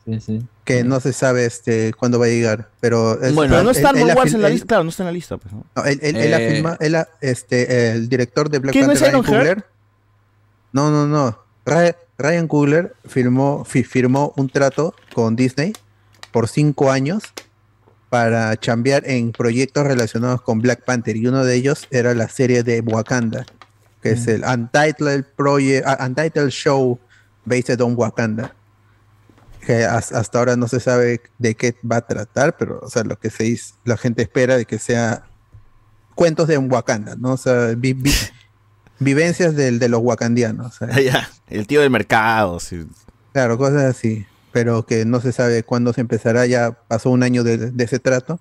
Sí, 0.06 0.20
sí. 0.20 0.46
que 0.66 0.84
no 0.84 1.00
se 1.00 1.12
sabe 1.14 1.46
este 1.46 1.94
cuándo 1.94 2.20
va 2.20 2.26
a 2.26 2.30
llegar, 2.30 2.70
pero 2.80 3.22
es- 3.22 3.34
Bueno, 3.36 3.62
no 3.64 3.72
está 3.72 3.92
Wars 4.16 4.34
en 4.34 4.42
la 4.42 4.48
él- 4.48 4.54
lista, 4.54 4.68
claro, 4.68 4.84
no 4.84 4.90
está 4.90 5.04
en 5.04 5.08
la 5.08 5.12
lista. 5.14 5.38
Pues, 5.38 5.54
¿no? 5.54 5.66
No, 5.76 5.84
él, 5.86 6.00
él- 6.02 6.16
él 6.18 6.34
ha 6.34 6.42
Eh, 6.42 6.52
filmado- 6.56 6.78
él 6.80 6.96
ha- 6.96 7.08
este, 7.22 7.92
el 7.92 8.08
director 8.10 8.50
de 8.50 8.60
Black 8.60 8.74
¿Quién 8.74 8.88
no 8.88 8.94
es 8.94 9.00
Panther, 9.02 9.22
Ryan? 9.22 9.26
Coogler. 9.34 9.66
No, 10.72 10.90
no, 10.92 11.08
no. 11.08 11.40
Ryan 12.18 12.48
Coogler 12.48 12.96
firmó, 13.06 13.64
fi- 13.66 13.84
firmó 13.84 14.34
un 14.38 14.50
trato 14.50 14.94
con 15.14 15.36
Disney 15.36 15.74
por 16.32 16.48
cinco 16.48 16.92
años 16.92 17.24
para 18.14 18.56
chambear 18.58 19.02
en 19.10 19.32
proyectos 19.32 19.88
relacionados 19.88 20.44
con 20.44 20.60
Black 20.60 20.84
Panther 20.86 21.16
y 21.18 21.26
uno 21.26 21.44
de 21.44 21.56
ellos 21.56 21.88
era 21.90 22.14
la 22.14 22.30
serie 22.30 22.62
de 22.62 22.80
Wakanda, 22.82 23.44
que 24.04 24.12
es 24.12 24.28
el 24.28 24.44
Untitled 24.44 25.26
Project, 25.36 25.84
ah, 25.88 25.98
Untitled 26.06 26.52
Show 26.52 27.00
based 27.44 27.82
on 27.82 27.96
Wakanda. 27.98 28.54
Que 29.66 29.84
has- 29.86 30.12
hasta 30.12 30.38
ahora 30.38 30.56
no 30.56 30.68
se 30.68 30.80
sabe 30.80 31.22
de 31.40 31.56
qué 31.56 31.76
va 31.92 31.96
a 31.98 32.02
tratar, 32.06 32.56
pero 32.56 32.82
o 32.84 32.88
sea, 32.92 33.04
lo 33.04 33.18
que 33.18 33.32
se 33.32 33.46
dice- 33.46 33.74
la 33.84 33.98
gente 33.98 34.22
espera 34.22 34.58
de 34.58 34.66
que 34.66 34.78
sea 34.78 35.24
cuentos 36.14 36.48
de 36.48 36.60
Wakanda, 36.60 37.16
¿no? 37.16 37.32
O 37.32 37.38
sea, 37.38 37.74
vi- 37.76 37.94
vi- 37.94 38.14
vivencias 39.00 39.56
del- 39.56 39.80
de 39.80 39.90
los 39.90 40.02
wakandianos. 40.04 40.80
o 40.80 40.86
sea. 40.86 40.88
Ya, 41.02 41.28
el 41.50 41.66
tío 41.66 41.82
del 41.82 41.90
mercado. 41.90 42.60
sí. 42.60 42.86
Claro, 43.32 43.58
cosas 43.58 43.82
así, 43.86 44.28
pero 44.54 44.86
que 44.86 45.04
no 45.04 45.20
se 45.20 45.32
sabe 45.34 45.64
cuándo 45.64 45.92
se 45.92 46.02
empezará, 46.02 46.46
ya 46.46 46.72
pasó 46.88 47.10
un 47.10 47.24
año 47.24 47.44
de, 47.44 47.58
de 47.58 47.84
ese 47.84 48.00
trato, 48.00 48.40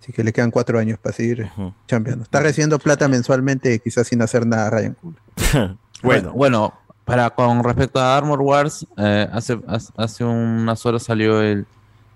así 0.00 0.12
que 0.12 0.24
le 0.24 0.32
quedan 0.32 0.50
cuatro 0.50 0.78
años 0.78 0.98
para 0.98 1.14
seguir 1.14 1.48
chambeando. 1.86 2.24
Está 2.24 2.40
recibiendo 2.40 2.78
plata 2.78 3.08
mensualmente, 3.08 3.78
quizás 3.78 4.08
sin 4.08 4.20
hacer 4.20 4.46
nada 4.46 4.68
Ryan 4.68 4.94
Coogler. 4.94 5.76
Bueno, 6.00 6.32
bueno, 6.32 6.74
para 7.04 7.30
con 7.30 7.64
respecto 7.64 7.98
a 7.98 8.16
Armor 8.16 8.40
Wars, 8.40 8.86
eh, 8.98 9.26
hace, 9.32 9.58
hace- 9.96 10.22
unas 10.24 10.86
horas 10.86 11.02
salió 11.02 11.42
el, 11.42 11.66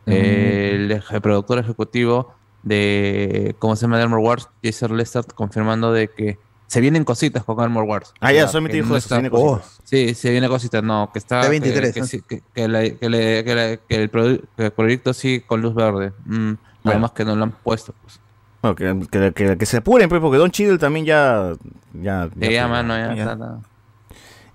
el, 0.07 1.03
productor 1.21 1.59
ejecutivo 1.59 2.33
de 2.63 3.57
cómo 3.59 3.75
se 3.75 3.83
llama 3.83 3.97
de 3.97 4.05
Armor 4.05 4.21
Wars, 4.21 4.49
Jason 4.63 4.97
Lester, 4.97 5.25
confirmando 5.35 5.93
de 5.93 6.07
que 6.07 6.39
se 6.73 6.81
vienen 6.81 7.05
cositas 7.05 7.45
con 7.45 7.61
Armor 7.61 7.85
Wars. 7.85 8.15
Ah, 8.19 8.33
ya, 8.33 8.49
solamente 8.49 8.79
dijo 8.79 8.89
no 8.89 8.97
eso, 8.97 9.07
se 9.11 9.15
vienen 9.17 9.31
cositas. 9.31 9.79
Sí, 9.85 10.15
se 10.15 10.31
viene 10.31 10.49
cositas, 10.49 10.83
no, 10.83 11.11
que 11.13 11.19
está 11.19 11.43
De 11.43 11.51
23, 11.51 11.93
que, 11.93 12.03
sí, 12.05 12.23
el, 12.55 14.11
proyecto 14.75 15.13
sigue 15.13 15.43
con 15.43 15.61
luz 15.61 15.75
verde. 15.75 16.13
Mm, 16.25 16.35
nada 16.47 16.57
Bueno. 16.83 17.01
más 17.01 17.11
que 17.11 17.27
no 17.27 17.37
lo 17.37 17.43
han 17.45 17.51
puesto. 17.53 17.93
Pues. 18.01 18.21
Bueno, 18.63 18.75
que, 18.75 19.07
que- 19.11 19.33
que- 19.35 19.59
que 19.59 19.67
se 19.67 19.77
apuren, 19.77 20.09
pues, 20.09 20.23
porque 20.23 20.39
Don 20.39 20.51
Cheadle 20.51 20.79
también 20.79 21.05
ya. 21.05 21.53
Ya, 21.93 22.31
Ya, 22.37 22.51
ya, 22.51 22.69
mano, 22.69 22.97
ya, 22.97 23.13
está. 23.13 23.59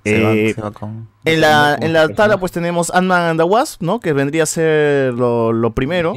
Eh, 0.03 0.15
Se 0.15 0.23
va- 0.23 0.53
se 0.55 0.61
va 0.61 0.71
con- 0.71 1.07
en 1.23 1.39
la, 1.41 1.77
en 1.79 1.93
la 1.93 2.07
tabla, 2.09 2.39
pues 2.39 2.51
tenemos 2.51 2.89
Ant-Man 2.91 3.21
and 3.21 3.39
the 3.39 3.43
Wasp, 3.43 3.83
¿no? 3.83 3.99
Que 3.99 4.13
vendría 4.13 4.41
a 4.41 4.45
ser 4.47 5.13
lo, 5.13 5.53
lo 5.53 5.71
primero. 5.75 6.15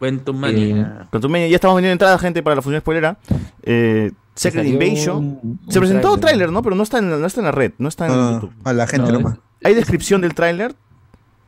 Quantumania. 0.00 1.06
Quantumania. 1.10 1.46
Ya 1.46 1.54
estamos 1.54 1.76
vendiendo 1.76 1.92
entradas, 1.92 2.20
gente, 2.20 2.42
para 2.42 2.56
la 2.56 2.62
función 2.62 2.80
spoilera. 2.80 3.18
Eh, 3.62 4.10
Secret 4.34 4.66
Invasion. 4.66 5.16
un- 5.42 5.60
Se 5.68 5.78
presentó 5.78 6.08
tráiler. 6.08 6.20
tráiler, 6.20 6.52
¿no? 6.52 6.62
Pero 6.62 6.74
no 6.76 6.82
está, 6.82 6.98
en, 6.98 7.08
no 7.10 7.26
está 7.26 7.40
en 7.40 7.44
la 7.46 7.52
red, 7.52 7.72
no 7.78 7.88
está 7.88 8.06
en 8.06 8.12
No, 8.12 8.18
no, 8.22 8.32
YouTube. 8.40 8.52
a 8.64 8.72
la 8.72 8.86
gente 8.86 9.12
No, 9.12 9.18
nomás. 9.18 9.38
¿Hay 9.64 9.74
descripción 9.74 10.20
del 10.20 10.34
tráiler? 10.34 10.74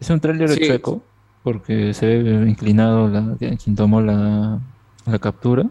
Es 0.00 0.10
un 0.10 0.20
tráiler 0.20 0.50
Sí. 0.50 0.66
chueco, 0.66 1.02
porque 1.42 1.94
se 1.94 2.06
ve 2.06 2.48
inclinado 2.48 3.08
la, 3.08 3.36
quien 3.38 3.74
tomó 3.76 4.00
la, 4.00 4.58
la 5.06 5.18
captura. 5.18 5.64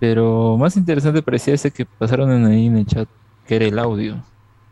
Pero 0.00 0.56
más 0.58 0.76
interesante 0.76 1.22
parecía 1.22 1.54
ese 1.54 1.70
que 1.70 1.86
pasaron 1.86 2.30
en 2.32 2.44
ahí 2.46 2.66
en 2.66 2.76
el 2.78 2.86
chat, 2.86 3.08
que 3.46 3.56
era 3.56 3.64
el 3.66 3.78
audio. 3.78 4.22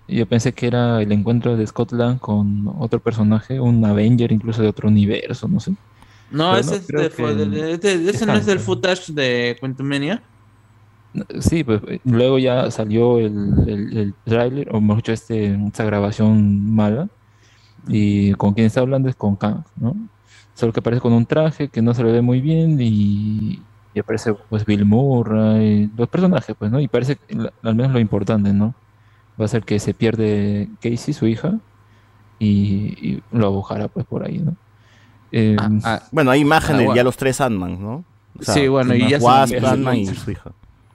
Y 0.09 0.17
Yo 0.17 0.27
pensé 0.27 0.53
que 0.53 0.67
era 0.67 1.01
el 1.01 1.13
encuentro 1.13 1.57
de 1.57 1.67
Scotland 1.67 2.19
con 2.19 2.69
otro 2.79 2.99
personaje, 3.01 3.61
un 3.61 3.85
Avenger 3.85 4.33
incluso 4.33 4.61
de 4.63 4.69
otro 4.69 4.89
universo, 4.89 5.49
no 5.49 5.61
sé. 5.61 5.73
No, 6.31 6.51
Pero 6.53 6.61
ese, 6.61 6.77
es 6.77 6.87
creo 6.87 7.03
de- 7.03 7.11
que- 7.11 7.23
de- 7.35 7.79
de- 7.79 7.99
de- 7.99 8.11
ese 8.11 8.27
no 8.27 8.35
es 8.35 8.47
del 8.47 8.59
footage 8.59 9.13
de 9.13 9.57
Quantumania. 9.61 10.23
Sí, 11.41 11.62
pues 11.65 11.81
eh, 11.89 12.00
luego 12.05 12.39
ya 12.39 12.70
salió 12.70 13.18
el, 13.18 13.55
el, 13.66 13.97
el 13.99 14.15
tráiler, 14.24 14.68
o 14.74 14.81
mejor 14.81 14.97
dicho, 14.99 15.12
este, 15.12 15.55
esta 15.66 15.84
grabación 15.84 16.74
mala. 16.74 17.08
Y 17.89 18.32
con 18.34 18.55
quien 18.55 18.66
está 18.66 18.81
hablando 18.81 19.08
es 19.08 19.16
con 19.16 19.36
Kang, 19.36 19.65
¿no? 19.76 19.97
Solo 20.55 20.73
que 20.73 20.81
aparece 20.81 21.00
con 21.02 21.12
un 21.12 21.26
traje 21.26 21.68
que 21.68 21.82
no 21.82 21.94
se 21.94 22.05
le 22.05 22.12
ve 22.12 22.23
muy 22.23 22.41
bien 22.41 22.78
y, 22.81 23.60
y 23.94 23.99
aparece 23.99 24.34
pues 24.49 24.65
Bill 24.65 24.84
Murray, 24.84 25.91
los 25.97 26.08
personajes, 26.08 26.55
pues, 26.58 26.70
¿no? 26.70 26.78
Y 26.81 26.89
parece, 26.89 27.18
al 27.62 27.74
menos 27.74 27.92
lo 27.92 27.99
importante, 27.99 28.52
¿no? 28.52 28.74
Va 29.41 29.47
a 29.47 29.49
ser 29.49 29.65
que 29.65 29.78
se 29.81 29.94
pierde 29.94 30.68
Casey, 30.81 31.12
su 31.15 31.26
hija, 31.26 31.58
y, 32.39 32.47
y 33.00 33.23
lo 33.32 33.47
abujará 33.47 33.89
pues 33.89 34.07
por 34.07 34.24
ahí, 34.24 34.39
¿no? 34.39 34.55
Eh, 35.32 35.57
Bueno, 36.12 36.31
hay 36.31 36.41
imágenes, 36.41 36.82
ah, 36.82 36.84
bueno. 36.84 36.97
ya 36.97 37.05
los 37.05 37.16
tres 37.16 37.41
Ant-Man, 37.41 37.82
¿no? 37.82 38.05
O 38.39 38.42
sea, 38.42 38.55
sí, 38.55 38.68
bueno, 38.68 38.94
y 38.94 39.08
ya 39.08 39.18
se- 39.18 39.24
Wasp, 39.24 39.55
Ant-Man 39.65 39.97
y 39.97 40.07
su 40.07 40.31
hija. 40.31 40.52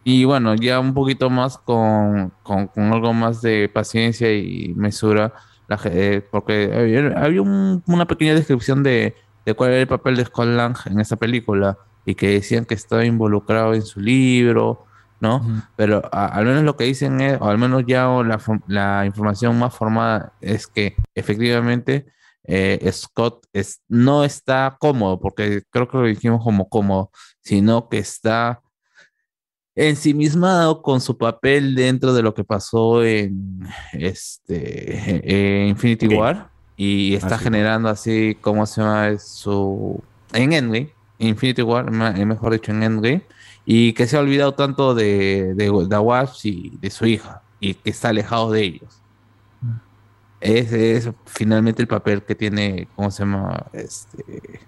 Y 0.09 0.23
bueno, 0.23 0.55
ya 0.55 0.79
un 0.79 0.93
poquito 0.93 1.29
más 1.29 1.57
con, 1.57 2.31
con, 2.41 2.67
con 2.67 2.93
algo 2.93 3.11
más 3.13 3.41
de 3.41 3.67
paciencia 3.69 4.33
y 4.33 4.73
mesura, 4.75 5.33
la, 5.67 5.77
eh, 5.85 6.25
porque 6.31 6.71
había, 6.73 7.07
había 7.21 7.41
un- 7.41 7.83
una 7.87 8.05
pequeña 8.07 8.33
descripción 8.33 8.83
de, 8.83 9.15
de 9.45 9.53
cuál 9.53 9.71
era 9.71 9.81
el 9.81 9.87
papel 9.87 10.15
de 10.15 10.23
Scott 10.25 10.47
Lang 10.47 10.77
en 10.85 11.01
esa 11.01 11.17
película 11.17 11.77
y 12.05 12.15
que 12.15 12.29
decían 12.29 12.63
que 12.65 12.73
estaba 12.75 13.03
involucrado 13.03 13.73
en 13.73 13.81
su 13.81 13.99
libro, 13.99 14.85
¿no? 15.19 15.45
Pero 15.75 16.01
a- 16.13 16.27
al 16.27 16.45
menos 16.45 16.63
lo 16.63 16.77
que 16.77 16.85
dicen 16.85 17.19
es, 17.19 17.37
o 17.41 17.45
al 17.49 17.57
menos 17.57 17.83
ya 17.85 18.05
la, 18.23 18.39
la 18.67 19.05
información 19.05 19.59
más 19.59 19.75
formada 19.75 20.31
es 20.39 20.67
que 20.67 20.95
efectivamente 21.15 22.05
eh, 22.45 22.89
Scott 22.93 23.45
es, 23.51 23.81
no 23.89 24.23
está 24.23 24.77
cómodo, 24.79 25.19
porque 25.19 25.63
creo 25.69 25.89
que 25.89 25.97
lo 25.97 26.03
dijimos 26.05 26.41
como 26.43 26.69
cómodo, 26.69 27.11
sino 27.41 27.89
que 27.89 27.97
está 27.97 28.61
ensimismado 29.77 30.81
con 30.81 30.99
su 30.99 31.17
papel 31.17 31.75
dentro 31.75 32.11
de 32.13 32.23
lo 32.23 32.33
que 32.33 32.43
pasó 32.43 33.03
en 33.03 33.59
este 33.93 35.61
en 35.61 35.67
Infinity. 35.69 36.07
War 36.07 36.49
y 36.75 37.13
está 37.13 37.35
Así. 37.35 37.43
generando 37.45 37.87
así 37.87 38.35
como 38.41 38.65
se 38.65 38.81
llama 38.81 39.17
su 39.19 40.01
en 40.33 40.53
Endgame 40.53 40.93
Infinity 41.19 41.61
War 41.61 41.87
eh, 42.17 42.25
mejor 42.25 42.53
dicho 42.53 42.71
en 42.71 42.81
Endgame 42.81 43.21
y 43.65 43.93
que 43.93 44.07
se 44.07 44.17
ha 44.17 44.19
olvidado 44.19 44.55
tanto 44.55 44.95
de 44.95 45.53
de, 45.53 45.65
de 45.65 46.27
y 46.43 46.77
de 46.77 46.89
su 46.89 47.05
hija 47.05 47.43
y 47.59 47.75
que 47.75 47.91
está 47.91 48.09
alejado 48.09 48.51
de 48.51 48.63
ellos 48.63 49.01
ese 50.39 50.97
es 50.97 51.09
finalmente 51.25 51.83
el 51.83 51.87
papel 51.87 52.23
que 52.23 52.33
tiene 52.33 52.87
cómo 52.95 53.11
se 53.11 53.23
llama 53.23 53.67
este 53.73 54.59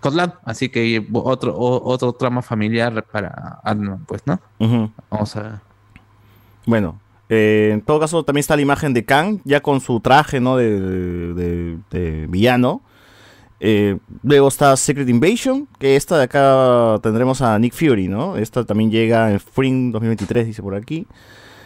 Scotland, 0.00 0.32
así 0.44 0.68
que 0.70 1.06
otro, 1.12 1.54
o- 1.56 1.88
otro 1.92 2.12
trama 2.14 2.42
familiar 2.42 3.04
para 3.12 3.60
Ant-Man, 3.64 4.04
pues, 4.08 4.22
¿no? 4.26 4.40
Vamos 5.10 5.36
a 5.36 5.42
ver. 5.42 5.52
Bueno, 6.66 6.98
eh, 7.28 7.70
en 7.72 7.82
todo 7.82 8.00
caso 8.00 8.22
también 8.24 8.40
está 8.40 8.56
la 8.56 8.62
imagen 8.62 8.92
de 8.94 9.04
Kang, 9.04 9.40
ya 9.44 9.60
con 9.60 9.80
su 9.80 10.00
traje, 10.00 10.40
¿no? 10.40 10.56
De, 10.56 11.34
de- 11.34 11.78
de 11.90 12.26
villano. 12.28 12.82
Eh, 13.62 13.98
luego 14.22 14.48
está 14.48 14.74
Secret 14.76 15.08
Invasion, 15.08 15.68
que 15.78 15.96
esta 15.96 16.16
de 16.16 16.24
acá 16.24 16.98
tendremos 17.02 17.42
a 17.42 17.58
Nick 17.58 17.74
Fury, 17.74 18.08
¿no? 18.08 18.36
Esta 18.36 18.64
también 18.64 18.90
llega 18.90 19.28
en 19.30 19.36
Spring 19.36 19.92
2023, 19.92 20.46
dice 20.46 20.62
por 20.62 20.74
aquí. 20.74 21.06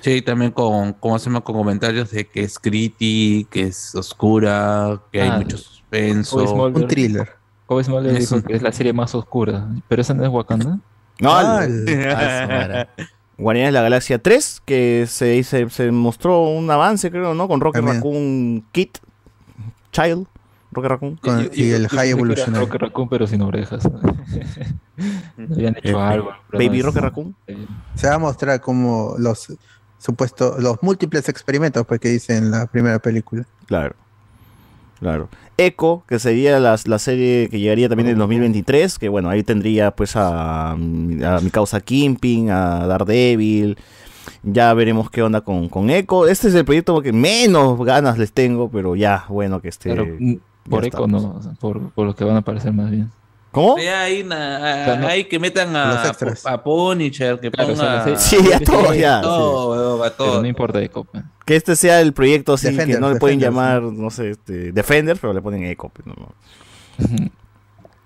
Sí, 0.01 0.21
también 0.21 0.51
con, 0.51 0.93
¿cómo 0.95 1.19
se 1.19 1.27
llama? 1.27 1.41
Con 1.43 1.55
comentarios 1.57 2.11
de 2.11 2.27
que 2.27 2.43
es 2.43 2.59
gritty, 2.61 3.47
que 3.49 3.63
es 3.63 3.95
oscura, 3.95 5.01
que 5.13 5.23
hay 5.23 5.29
Ah, 5.29 5.39
mucho 5.39 5.57
suspenso. 5.57 6.37
Kobe 6.37 6.49
Smulders- 6.49 7.29
Kobe 7.67 7.85
Smulders 7.85 8.15
Es 8.15 8.21
dijo 8.21 8.37
un- 8.37 8.43
que 8.43 8.55
es 8.55 8.63
la 8.63 8.73
serie 8.73 8.93
más 8.93 9.15
oscura, 9.15 9.67
pero 9.89 10.03
esa 10.03 10.15
no 10.15 10.23
es 10.25 10.29
Wakanda. 10.31 10.79
No, 11.21 11.31
Ah, 11.33 11.65
Guardianes 13.39 13.69
de 13.69 13.73
la 13.73 13.83
Galaxia 13.83 14.19
3, 14.23 14.63
que 14.65 15.07
se, 15.09 15.43
se, 15.43 15.69
se 15.71 15.91
mostró 15.91 16.43
un 16.49 16.71
avance, 16.71 17.11
creo, 17.11 17.35
¿no? 17.35 17.49
Con 17.49 17.61
Rocket 17.61 17.81
También. 17.81 17.97
Raccoon 17.97 18.65
Kid, 18.71 18.91
Child, 19.91 20.27
Rocket 20.71 20.91
Raccoon. 20.91 21.17
Con- 21.17 21.43
Yo- 21.45 21.51
y 21.53 21.71
el 21.73 21.83
yo 21.89 21.97
High 21.97 22.11
Evolutionary. 22.11 22.65
Rocket 22.65 22.81
Raccoon, 22.83 23.09
pero 23.09 23.27
sin 23.27 23.43
orejas. 23.43 23.85
Habían 25.39 25.77
hecho 25.77 25.99
Eh, 25.99 26.03
algo. 26.03 26.31
Baby 26.53 26.83
Rocket 26.83 27.03
Raccoon. 27.03 27.35
eh, 27.49 27.67
Se 27.95 28.09
va 28.09 28.15
a 28.15 28.19
mostrar 28.19 28.61
como 28.61 29.15
los 29.19 29.53
supuestos, 29.99 30.63
los 30.63 30.81
múltiples 30.83 31.29
experimentos 31.29 31.85
pues, 31.87 31.99
que 32.01 32.09
dice 32.11 32.37
en 32.37 32.51
la 32.51 32.67
primera 32.67 32.99
película. 33.01 33.45
Claro. 33.67 33.95
Claro. 35.01 35.29
Echo, 35.57 36.03
que 36.07 36.19
sería 36.19 36.59
la, 36.59 36.77
la 36.85 36.99
serie 36.99 37.49
que 37.49 37.61
llegaría 37.61 37.89
también 37.89 38.09
en 38.09 38.19
2023, 38.19 38.99
que 38.99 39.09
bueno, 39.09 39.31
ahí 39.31 39.43
tendría 39.43 39.91
pues 39.93 40.17
a, 40.17 40.73
a 40.73 40.77
mi 40.77 41.51
causa 41.51 41.81
Kimping, 41.81 42.51
a 42.51 42.87
Daredevil. 42.87 43.77
Ya 44.43 44.73
veremos 44.75 45.11
qué 45.11 45.23
onda 45.23 45.43
con, 45.43 45.69
con 45.69 45.91
Echo. 45.91 46.27
Este 46.27 46.49
es 46.49 46.55
el 46.55 46.65
proyecto 46.65 47.01
que 47.03 47.13
menos 47.13 47.83
ganas 47.85 48.19
les 48.19 48.33
tengo, 48.33 48.71
pero 48.71 48.97
ya, 48.97 49.25
bueno, 49.29 49.61
que 49.61 49.69
esté. 49.69 49.95
Mm, 49.95 50.37
por 50.69 50.85
estamos. 50.85 51.23
no, 51.23 51.43
sea, 51.43 51.53
por, 51.61 51.91
por 51.91 52.07
lo 52.07 52.15
que 52.15 52.25
van 52.25 52.37
a 52.37 52.39
aparecer 52.39 52.73
más 52.73 52.91
bien. 52.91 53.11
¿Cómo? 53.55 53.77
Ahí 53.77 53.87
hay, 53.87 54.25
na- 54.25 54.59
sea, 54.85 54.97
no- 54.97 55.07
hay 55.07 55.25
que 55.25 55.39
metan 55.39 55.73
Los 55.73 55.97
a, 55.97 56.09
extras. 56.09 56.45
a 56.45 56.63
Punisher, 56.63 57.39
que 57.41 57.51
Claro, 57.51 57.73
o 57.73 57.77
sea, 57.77 58.17
Sí, 58.17 58.37
a 58.53 58.59
todos 58.61 58.97
ya, 58.97 59.19
A 59.21 59.23
todo, 59.23 60.05
a 60.05 60.11
Pero 60.17 60.41
no 60.43 60.47
importa 60.47 60.83
Echo. 60.83 61.07
Que 61.47 61.57
este 61.57 61.77
sea 61.77 62.01
el 62.01 62.13
proyecto 62.13 62.55
así, 62.55 62.67
que 62.67 62.73
Defenders, 62.73 63.01
no 63.01 63.13
le 63.13 63.21
pueden 63.21 63.39
Defenders, 63.39 63.65
llamar, 63.67 63.83
no 63.83 64.11
sé, 64.11 64.31
este, 64.31 64.73
Defender, 64.73 65.17
pero 65.21 65.33
le 65.33 65.41
ponen 65.41 65.65
Echo. 65.65 65.91
no, 66.05 66.15
no. 66.15 66.35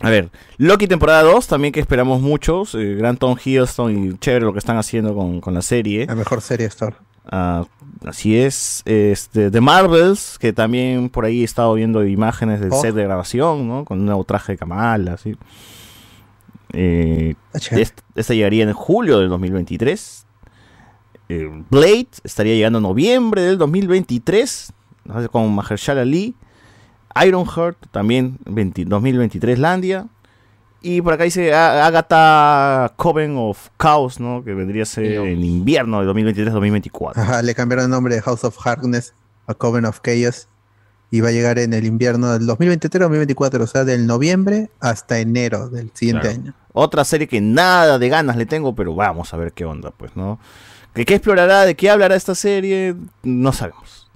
A 0.00 0.10
ver, 0.10 0.30
Loki 0.58 0.86
temporada 0.86 1.22
2, 1.22 1.48
también 1.48 1.72
que 1.72 1.80
esperamos 1.80 2.20
muchos. 2.20 2.74
eh, 2.76 2.94
gran 2.94 3.16
Tom 3.16 3.36
Hiddleston 3.42 4.12
y 4.12 4.18
chévere 4.18 4.44
lo 4.44 4.52
que 4.52 4.60
están 4.60 4.76
haciendo 4.76 5.14
con, 5.14 5.40
con 5.40 5.54
la 5.54 5.62
serie. 5.62 6.06
La 6.06 6.14
mejor 6.14 6.40
serie 6.40 6.66
Star. 6.66 6.96
Ah, 7.30 7.64
así 8.06 8.36
es. 8.38 8.82
Este, 8.86 9.50
The 9.50 9.60
Marvels, 9.60 10.38
que 10.38 10.52
también 10.52 11.08
por 11.10 11.24
ahí 11.24 11.42
he 11.42 11.44
estado 11.44 11.74
viendo 11.74 12.06
imágenes 12.06 12.60
del 12.60 12.70
Oh. 12.72 12.80
set 12.80 12.94
de 12.94 13.04
grabación, 13.04 13.68
¿no? 13.68 13.84
Con 13.84 14.00
un 14.00 14.06
nuevo 14.06 14.24
traje 14.24 14.52
de 14.52 14.58
Kamala, 14.58 15.14
así. 15.14 15.36
Eh, 16.72 17.34
est- 17.72 18.00
esta 18.14 18.34
llegaría 18.34 18.64
en 18.64 18.72
julio 18.72 19.18
del 19.18 19.28
2023. 19.28 20.26
Eh, 21.30 21.64
Blade 21.70 22.08
estaría 22.24 22.54
llegando 22.54 22.78
en 22.78 22.82
noviembre 22.84 23.42
del 23.42 23.58
2023. 23.58 24.72
¿no? 25.04 25.28
Con 25.30 25.54
Mahershala 25.54 26.02
Ali. 26.02 26.34
Ironheart 27.26 27.76
también 27.90 28.38
20 28.46 28.84
2023 28.84 29.58
Landia. 29.58 30.06
Y 30.80 31.02
por 31.02 31.12
acá 31.14 31.24
dice 31.24 31.52
Agatha 31.52 32.92
Coven 32.96 33.34
of 33.36 33.68
Chaos, 33.78 34.20
¿no? 34.20 34.44
Que 34.44 34.54
vendría 34.54 34.84
a 34.84 34.86
ser 34.86 35.06
en 35.06 35.42
invierno 35.44 36.00
de 36.00 36.06
2023-2024. 36.12 37.16
Ajá, 37.16 37.42
le 37.42 37.54
cambiaron 37.54 37.86
el 37.86 37.90
nombre 37.90 38.14
de 38.14 38.22
House 38.22 38.44
of 38.44 38.56
Harkness 38.64 39.12
a 39.46 39.54
Coven 39.54 39.84
of 39.86 40.00
Chaos. 40.00 40.48
Y 41.10 41.20
va 41.20 41.28
a 41.30 41.32
llegar 41.32 41.58
en 41.58 41.72
el 41.72 41.86
invierno 41.86 42.32
del 42.38 42.46
2023-2024, 42.46 43.62
o 43.62 43.66
sea, 43.66 43.84
del 43.84 44.06
noviembre 44.06 44.70
hasta 44.78 45.18
enero 45.18 45.68
del 45.70 45.90
siguiente 45.94 46.28
Claro. 46.28 46.40
año. 46.42 46.54
Otra 46.74 47.04
serie 47.04 47.26
que 47.26 47.40
nada 47.40 47.98
de 47.98 48.08
ganas 48.10 48.36
le 48.36 48.44
tengo, 48.46 48.74
pero 48.74 48.94
vamos 48.94 49.32
a 49.32 49.38
ver 49.38 49.52
qué 49.52 49.64
onda, 49.64 49.90
pues, 49.90 50.14
¿no? 50.16 50.38
¿De 50.94 51.04
qué 51.06 51.14
explorará? 51.14 51.64
¿De 51.64 51.74
qué 51.76 51.88
hablará 51.90 52.14
esta 52.14 52.34
serie? 52.34 52.94
No 53.22 53.52
sabemos. 53.52 54.07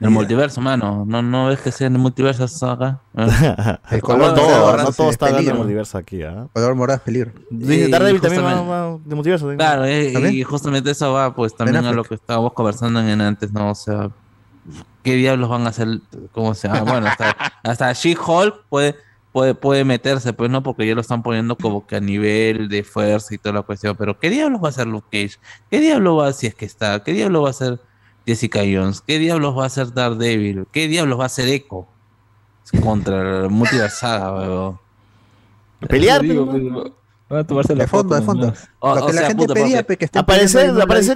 El 0.00 0.10
multiverso, 0.10 0.60
mano. 0.62 1.04
No, 1.06 1.20
no 1.22 1.48
ves 1.48 1.60
que 1.60 1.70
sea 1.70 1.86
en 1.88 1.94
el 1.94 2.00
multiverso 2.00 2.44
acá. 2.70 3.00
El 3.14 3.98
No 3.98 4.00
color 4.00 4.34
todo, 4.34 4.76
no 4.76 4.76
¿no? 4.78 4.92
todo 4.92 5.08
Sí, 5.08 5.10
está 5.10 5.26
hablando 5.26 5.26
de 5.26 5.32
peligro. 5.44 5.56
multiverso 5.58 5.98
aquí, 5.98 6.22
¿ah? 6.22 6.46
Color 6.54 6.74
morado 6.74 6.96
es 6.96 7.02
peligro. 7.02 7.32
Dice 7.50 7.74
Y 7.88 7.90
Daredevil 7.90 8.20
también 8.20 8.42
va, 8.44 8.50
justamente- 8.56 8.70
va 8.70 8.98
de 9.04 9.14
multiverso. 9.14 9.46
también. 9.46 9.58
Claro, 9.58 9.84
eh, 9.84 10.10
¿También? 10.12 10.34
y 10.34 10.42
justamente 10.42 10.90
eso 10.90 11.12
va 11.12 11.34
pues 11.34 11.54
también 11.54 11.84
a 11.84 11.92
lo 11.92 12.02
que 12.04 12.14
estábamos 12.14 12.54
conversando 12.54 13.00
en 13.00 13.20
antes, 13.20 13.52
¿no? 13.52 13.70
O 13.70 13.74
sea, 13.74 14.10
¿qué 15.02 15.14
diablos 15.16 15.48
van 15.50 15.66
a 15.66 15.68
hacer? 15.68 15.88
¿Cómo 16.32 16.54
se 16.54 16.68
llama? 16.68 16.90
Bueno, 16.90 17.06
hasta, 17.08 17.36
hasta 17.62 17.92
She-Hulk 17.92 18.64
puede, 18.70 18.96
puede, 19.32 19.54
puede 19.54 19.84
meterse, 19.84 20.32
pues 20.32 20.50
no, 20.50 20.62
porque 20.62 20.86
ya 20.86 20.94
lo 20.94 21.02
están 21.02 21.22
poniendo 21.22 21.56
como 21.56 21.86
que 21.86 21.96
a 21.96 22.00
nivel 22.00 22.68
de 22.70 22.84
fuerza 22.84 23.34
y 23.34 23.38
toda 23.38 23.54
la 23.56 23.62
cuestión. 23.62 23.96
Pero 23.96 24.18
¿qué 24.18 24.30
diablos 24.30 24.62
va 24.62 24.68
a 24.68 24.70
hacer 24.70 24.86
Luke 24.86 25.06
Cage? 25.12 25.38
¿Qué 25.70 25.78
diablos 25.80 26.18
va 26.20 26.28
a 26.28 26.32
si 26.32 26.46
es 26.46 26.54
que 26.54 26.64
está? 26.64 27.02
¿Qué 27.04 27.12
diablos 27.12 27.42
va 27.44 27.48
a 27.48 27.50
hacer 27.50 27.80
Jessica 28.30 28.60
Jones? 28.60 29.02
¿Qué 29.06 29.18
diablos 29.18 29.56
va 29.58 29.64
a 29.64 29.66
hacer 29.66 29.92
Daredevil? 29.92 30.66
¿Qué 30.72 30.86
diablos 30.88 31.18
va 31.18 31.24
a 31.24 31.26
hacer 31.26 31.48
Echo? 31.48 31.86
Contra 32.82 33.44
el 33.44 33.50
multiversaga, 33.50 34.32
weón. 34.32 34.78
Pelear, 35.88 36.20
pues, 36.24 36.38
van 37.28 37.38
a 37.40 37.44
tomarse 37.44 37.74
la 37.74 37.84
De 37.84 37.88
fondo, 37.88 38.14
de 38.14 38.22
fondo. 38.22 38.46
nomás. 38.46 38.68
O- 38.78 38.94
Lo 38.94 39.04
o 39.04 39.06
que 39.08 39.12
la 39.14 39.20
gente 39.22 39.34
puta, 39.46 39.54
pedía, 39.54 39.82
porque- 39.82 39.96
que 39.96 40.04
estén 40.04 40.20
Aparecer, 40.20 40.66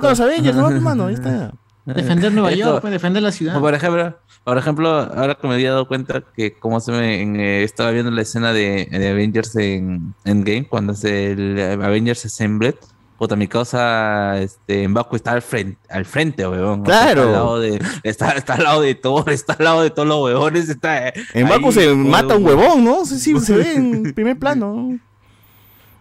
con 0.00 0.10
los. 0.10 0.20
Avengers, 0.20 0.56
¿no, 0.56 0.68
hermano? 0.70 1.06
Ahí 1.06 1.14
está. 1.14 1.52
Defender 1.84 2.32
Nueva 2.32 2.50
Esto- 2.50 2.64
York, 2.64 2.80
pues, 2.80 2.92
defender 2.92 3.22
la 3.22 3.30
ciudad. 3.30 3.60
Por 3.60 3.74
ejemplo, 3.74 4.16
por 4.42 4.56
ejemplo, 4.58 4.88
ahora 4.90 5.34
que 5.34 5.46
me 5.46 5.54
había 5.54 5.70
dado 5.72 5.86
cuenta 5.86 6.22
que 6.34 6.54
como 6.58 6.80
se 6.80 6.92
me 6.92 7.20
en, 7.20 7.36
eh, 7.38 7.62
estaba 7.62 7.90
viendo 7.90 8.10
la 8.10 8.22
escena 8.22 8.52
de, 8.54 8.88
de 8.90 9.08
Avengers 9.10 9.54
en 9.56 10.14
Endgame, 10.24 10.66
cuando 10.66 10.94
es 10.94 11.04
el 11.04 11.60
Avengers 11.82 12.24
Assembled, 12.24 12.74
Puta, 13.18 13.36
mi 13.36 13.46
causa, 13.46 14.40
este, 14.40 14.88
Mbaku 14.88 15.14
está 15.16 15.32
al 15.32 15.42
frente, 15.42 15.78
al 15.88 16.04
frente, 16.04 16.46
weón. 16.48 16.80
O 16.80 16.82
Claro. 16.82 17.22
está, 17.22 17.26
al 17.26 17.32
lado 17.32 17.60
de, 17.60 17.82
está, 18.02 18.30
está 18.32 18.54
al 18.54 18.64
lado 18.64 18.80
de 18.82 18.94
Thor, 18.96 19.30
está 19.30 19.52
al 19.52 19.64
lado 19.64 19.82
de 19.82 19.90
todos 19.90 20.08
los 20.08 20.20
huevones, 20.24 20.68
está... 20.68 21.12
En 21.32 21.48
Baku 21.48 21.68
ahí, 21.68 21.72
se 21.72 21.86
weón. 21.86 22.08
mata 22.10 22.36
un 22.36 22.44
huevón, 22.44 22.84
¿no? 22.84 23.04
Sí, 23.04 23.18
sí, 23.18 23.38
se 23.40 23.56
ve 23.56 23.74
en 23.74 24.14
primer 24.14 24.36
plano. 24.38 24.98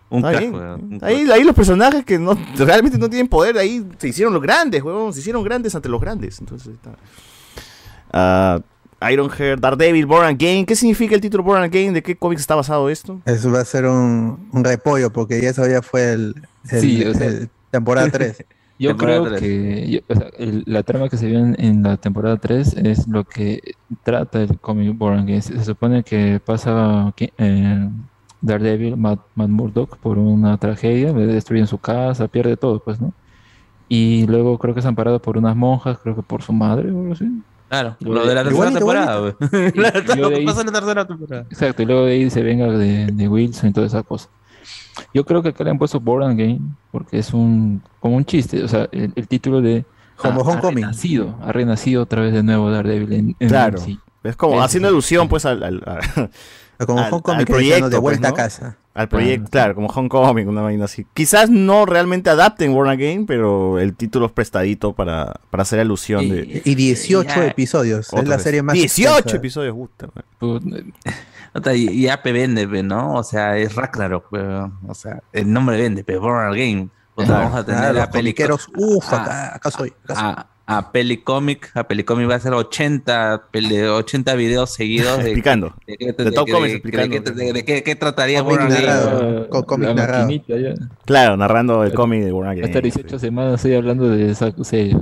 Un 0.10 0.20
Está 0.20 0.30
crack, 0.30 0.42
bien. 0.42 0.54
weón, 0.56 0.82
un 0.94 1.00
Ahí, 1.04 1.30
ahí 1.32 1.44
los 1.44 1.56
personajes 1.56 2.04
que 2.04 2.18
no, 2.18 2.38
realmente 2.58 2.98
no 2.98 3.08
tienen 3.10 3.28
poder, 3.28 3.58
ahí 3.60 3.86
se 4.00 4.08
hicieron 4.10 4.34
los 4.34 4.42
grandes, 4.42 4.82
huevón. 4.84 5.14
Se 5.14 5.20
hicieron 5.20 5.44
grandes 5.44 5.74
ante 5.76 5.90
los 5.90 6.02
grandes. 6.02 6.40
Entonces 6.40 6.74
está. 6.74 6.96
Ah, 8.12 8.60
Ironheart, 9.12 9.60
Daredevil, 9.60 10.06
Born 10.06 10.26
Again. 10.26 10.66
¿Qué 10.66 10.76
significa 10.76 11.16
el 11.16 11.22
título 11.22 11.44
Born 11.44 11.64
Again? 11.64 11.94
¿De 11.94 12.02
qué 12.02 12.16
cómics 12.16 12.42
está 12.42 12.56
basado 12.56 12.90
esto? 12.90 13.20
Eso 13.26 13.52
va 13.52 13.60
a 13.62 13.66
ser 13.66 13.86
un, 13.86 14.48
un 14.52 14.64
repollo, 14.64 15.12
porque 15.12 15.42
ya 15.42 15.50
eso 15.50 15.68
ya 15.68 15.82
fue 15.82 16.14
el, 16.14 16.36
el- 16.72 16.80
Sí, 16.82 17.04
o 17.06 17.14
sea- 17.14 17.28
el 17.28 17.50
temporada 17.72 18.08
3. 18.12 18.46
Yo 18.80 18.90
Temporada 18.90 19.20
creo 19.20 19.30
tres. 19.30 19.42
que 19.42 19.90
yo- 19.92 20.00
o 20.10 20.16
sea, 20.16 20.28
el- 20.40 20.64
la 20.66 20.84
trama 20.84 21.08
que 21.08 21.16
se 21.18 21.28
vio 21.28 21.40
en, 21.40 21.56
en 21.60 21.84
la 21.84 21.96
temporada 21.98 22.38
3 22.38 22.74
es 22.78 23.08
lo 23.08 23.24
que 23.24 23.62
trata 24.04 24.42
el 24.42 24.60
cómic 24.60 24.98
Born 24.98 25.20
Again. 25.20 25.42
Se, 25.42 25.58
se 25.58 25.64
supone 25.66 26.04
que 26.04 26.42
pasa 26.44 27.14
eh, 27.18 27.90
Daredevil, 28.42 28.98
Matt, 28.98 29.20
Matt 29.36 29.50
Murdock, 29.50 29.98
por 29.98 30.18
una 30.18 30.58
tragedia, 30.58 31.14
le 31.14 31.28
destruyen 31.28 31.68
su 31.68 31.78
casa, 31.78 32.28
pierde 32.28 32.58
todo, 32.58 32.80
pues, 32.80 33.00
¿no? 33.00 33.14
Y 33.88 34.26
luego 34.28 34.58
creo 34.58 34.74
que 34.74 34.80
es 34.80 34.86
amparado 34.86 35.22
por 35.22 35.38
unas 35.38 35.56
monjas, 35.56 35.98
creo 36.02 36.16
que 36.16 36.24
por 36.24 36.42
su 36.42 36.52
madre 36.52 36.92
o 36.92 37.00
algo 37.02 37.14
así. 37.14 37.30
Claro, 37.70 37.96
Lo 38.02 38.22
de- 38.24 38.30
de 38.30 38.36
la 38.36 38.44
tercera 38.44 38.52
igualito, 38.52 38.80
temporada. 38.80 39.36
Claro, 39.72 40.22
lo 40.22 40.30
que 40.32 40.42
pasa 40.46 40.62
en 40.62 40.68
la 40.68 40.74
tercera 40.74 41.06
temporada. 41.08 41.46
Exacto, 41.50 41.84
y 41.84 41.86
luego 41.86 42.06
de 42.06 42.12
ahí 42.14 42.30
se 42.30 42.42
venga 42.44 42.68
de, 42.72 43.06
de 43.08 43.28
Wilson 43.30 43.70
y 43.70 43.74
toda 43.74 43.88
esa 43.88 44.04
cosa. 44.04 44.30
Yo 45.14 45.26
creo 45.26 45.42
que 45.42 45.50
acá 45.50 45.64
le 45.64 45.72
han 45.72 45.78
puesto 45.78 46.00
Born 46.00 46.24
Again 46.32 46.76
porque 46.92 47.18
es 47.20 47.34
un 47.34 47.82
como 48.00 48.16
un 48.18 48.26
chiste, 48.26 48.64
o 48.64 48.68
sea, 48.68 48.88
el, 48.92 49.12
el 49.16 49.28
título 49.28 49.62
de 49.62 49.86
Como 50.18 50.42
ha- 50.42 50.44
ha 50.44 50.48
Homecoming. 50.50 50.84
renacido, 50.84 51.38
ha 51.42 51.52
renacido 51.52 52.04
otra 52.04 52.22
vez 52.22 52.34
de 52.34 52.44
nuevo 52.44 52.70
Daredevil 52.70 53.14
en, 53.14 53.36
en 53.40 53.50
Claro. 53.50 53.78
sí. 53.80 54.00
Es 54.24 54.36
como 54.36 54.62
haciendo 54.62 54.88
es 54.88 54.92
el- 54.92 54.96
alusión, 54.96 55.28
pues, 55.28 55.46
al, 55.46 55.64
al, 55.64 55.84
a- 55.86 56.86
Como 56.86 57.00
al- 57.00 57.12
Homecoming, 57.14 57.40
al 57.40 57.46
proyecto. 57.46 57.90
de 57.90 57.98
vuelta 57.98 58.30
pues, 58.30 58.30
a 58.30 58.32
¿no? 58.32 58.36
casa. 58.36 58.78
Al 58.94 59.10
proyecto, 59.10 59.50
claro, 59.50 59.74
como 59.74 59.88
Homecoming, 59.88 60.48
una 60.48 60.62
vaina 60.62 60.86
así. 60.86 61.08
Quizás 61.16 61.50
no 61.50 61.88
realmente 61.88 62.30
adapten 62.30 62.72
Born 62.74 62.92
Again, 62.92 63.26
pero 63.26 63.80
el 63.80 63.96
título 63.96 64.28
es 64.28 64.32
prestadito 64.32 64.94
para, 64.94 65.34
para 65.50 65.64
hacer 65.64 65.80
alusión 65.80 66.30
de. 66.30 66.62
Y 66.64 66.76
18 66.76 67.28
Ya. 67.28 67.48
episodios. 67.48 68.14
es 68.14 68.28
la 68.28 68.36
vez. 68.36 68.44
serie 68.44 68.62
más 68.62 68.74
18 68.76 69.14
extensa. 69.16 69.38
episodios, 69.38 69.76
puta. 69.76 70.08
madre. 70.14 70.84
Y 71.76 71.92
y 71.92 72.08
AP 72.10 72.26
vende, 72.32 72.68
pe, 72.68 72.82
¿no? 72.84 73.14
O 73.16 73.24
sea, 73.24 73.58
es 73.58 73.76
Ragnarok. 73.76 74.26
O 74.88 74.94
sea, 74.94 75.22
el 75.32 75.52
nombre 75.52 75.78
vende, 75.80 76.04
pero 76.04 76.22
Born 76.22 76.48
Again. 76.52 76.90
Puta, 77.16 77.28
Claro, 77.28 77.44
vamos 77.44 77.60
a 77.60 77.66
tener 77.66 77.80
claro, 77.92 78.02
a 78.02 78.10
comiqueros, 78.10 78.68
uf, 78.76 79.14
acá, 79.14 79.56
acá 79.56 79.70
soy. 79.70 79.94
acá 80.04 80.16
soy. 80.16 80.24
A, 80.26 80.48
a 80.66 80.92
Pelicomic, 80.92 81.70
a 81.76 81.84
Pelicomic 81.88 82.28
va 82.28 82.36
a 82.36 82.40
ser 82.40 82.54
80, 82.54 83.50
pele- 83.52 83.88
80 83.88 84.34
videos 84.34 84.72
seguidos 84.74 85.18
de, 85.20 85.26
Explicando. 85.26 85.76
de, 85.86 85.96
De 86.18 86.32
Top 86.32 86.48
de- 86.48 86.52
Comics 86.54 86.72
de- 86.72 86.78
explicando. 86.78 87.20
de- 87.20 87.32
de- 87.46 87.54
de 87.54 87.66
qué- 87.66 87.84
qué 87.84 87.96
trataría 87.96 88.40
Again. 88.40 88.68
narrado. 88.70 89.50
Con 89.50 89.62
cómic 89.64 89.94
narrado. 89.94 90.28
Claro, 91.06 91.38
narrando 91.38 91.84
el 91.84 91.94
cómic 91.94 92.24
de 92.24 92.30
Again. 92.30 92.66
Hasta 92.66 92.80
18 92.82 93.20
semanas 93.20 93.56
estoy 93.56 93.76
hablando 93.76 94.10
de 94.10 94.32
esa 94.32 94.52
serie. 94.64 94.98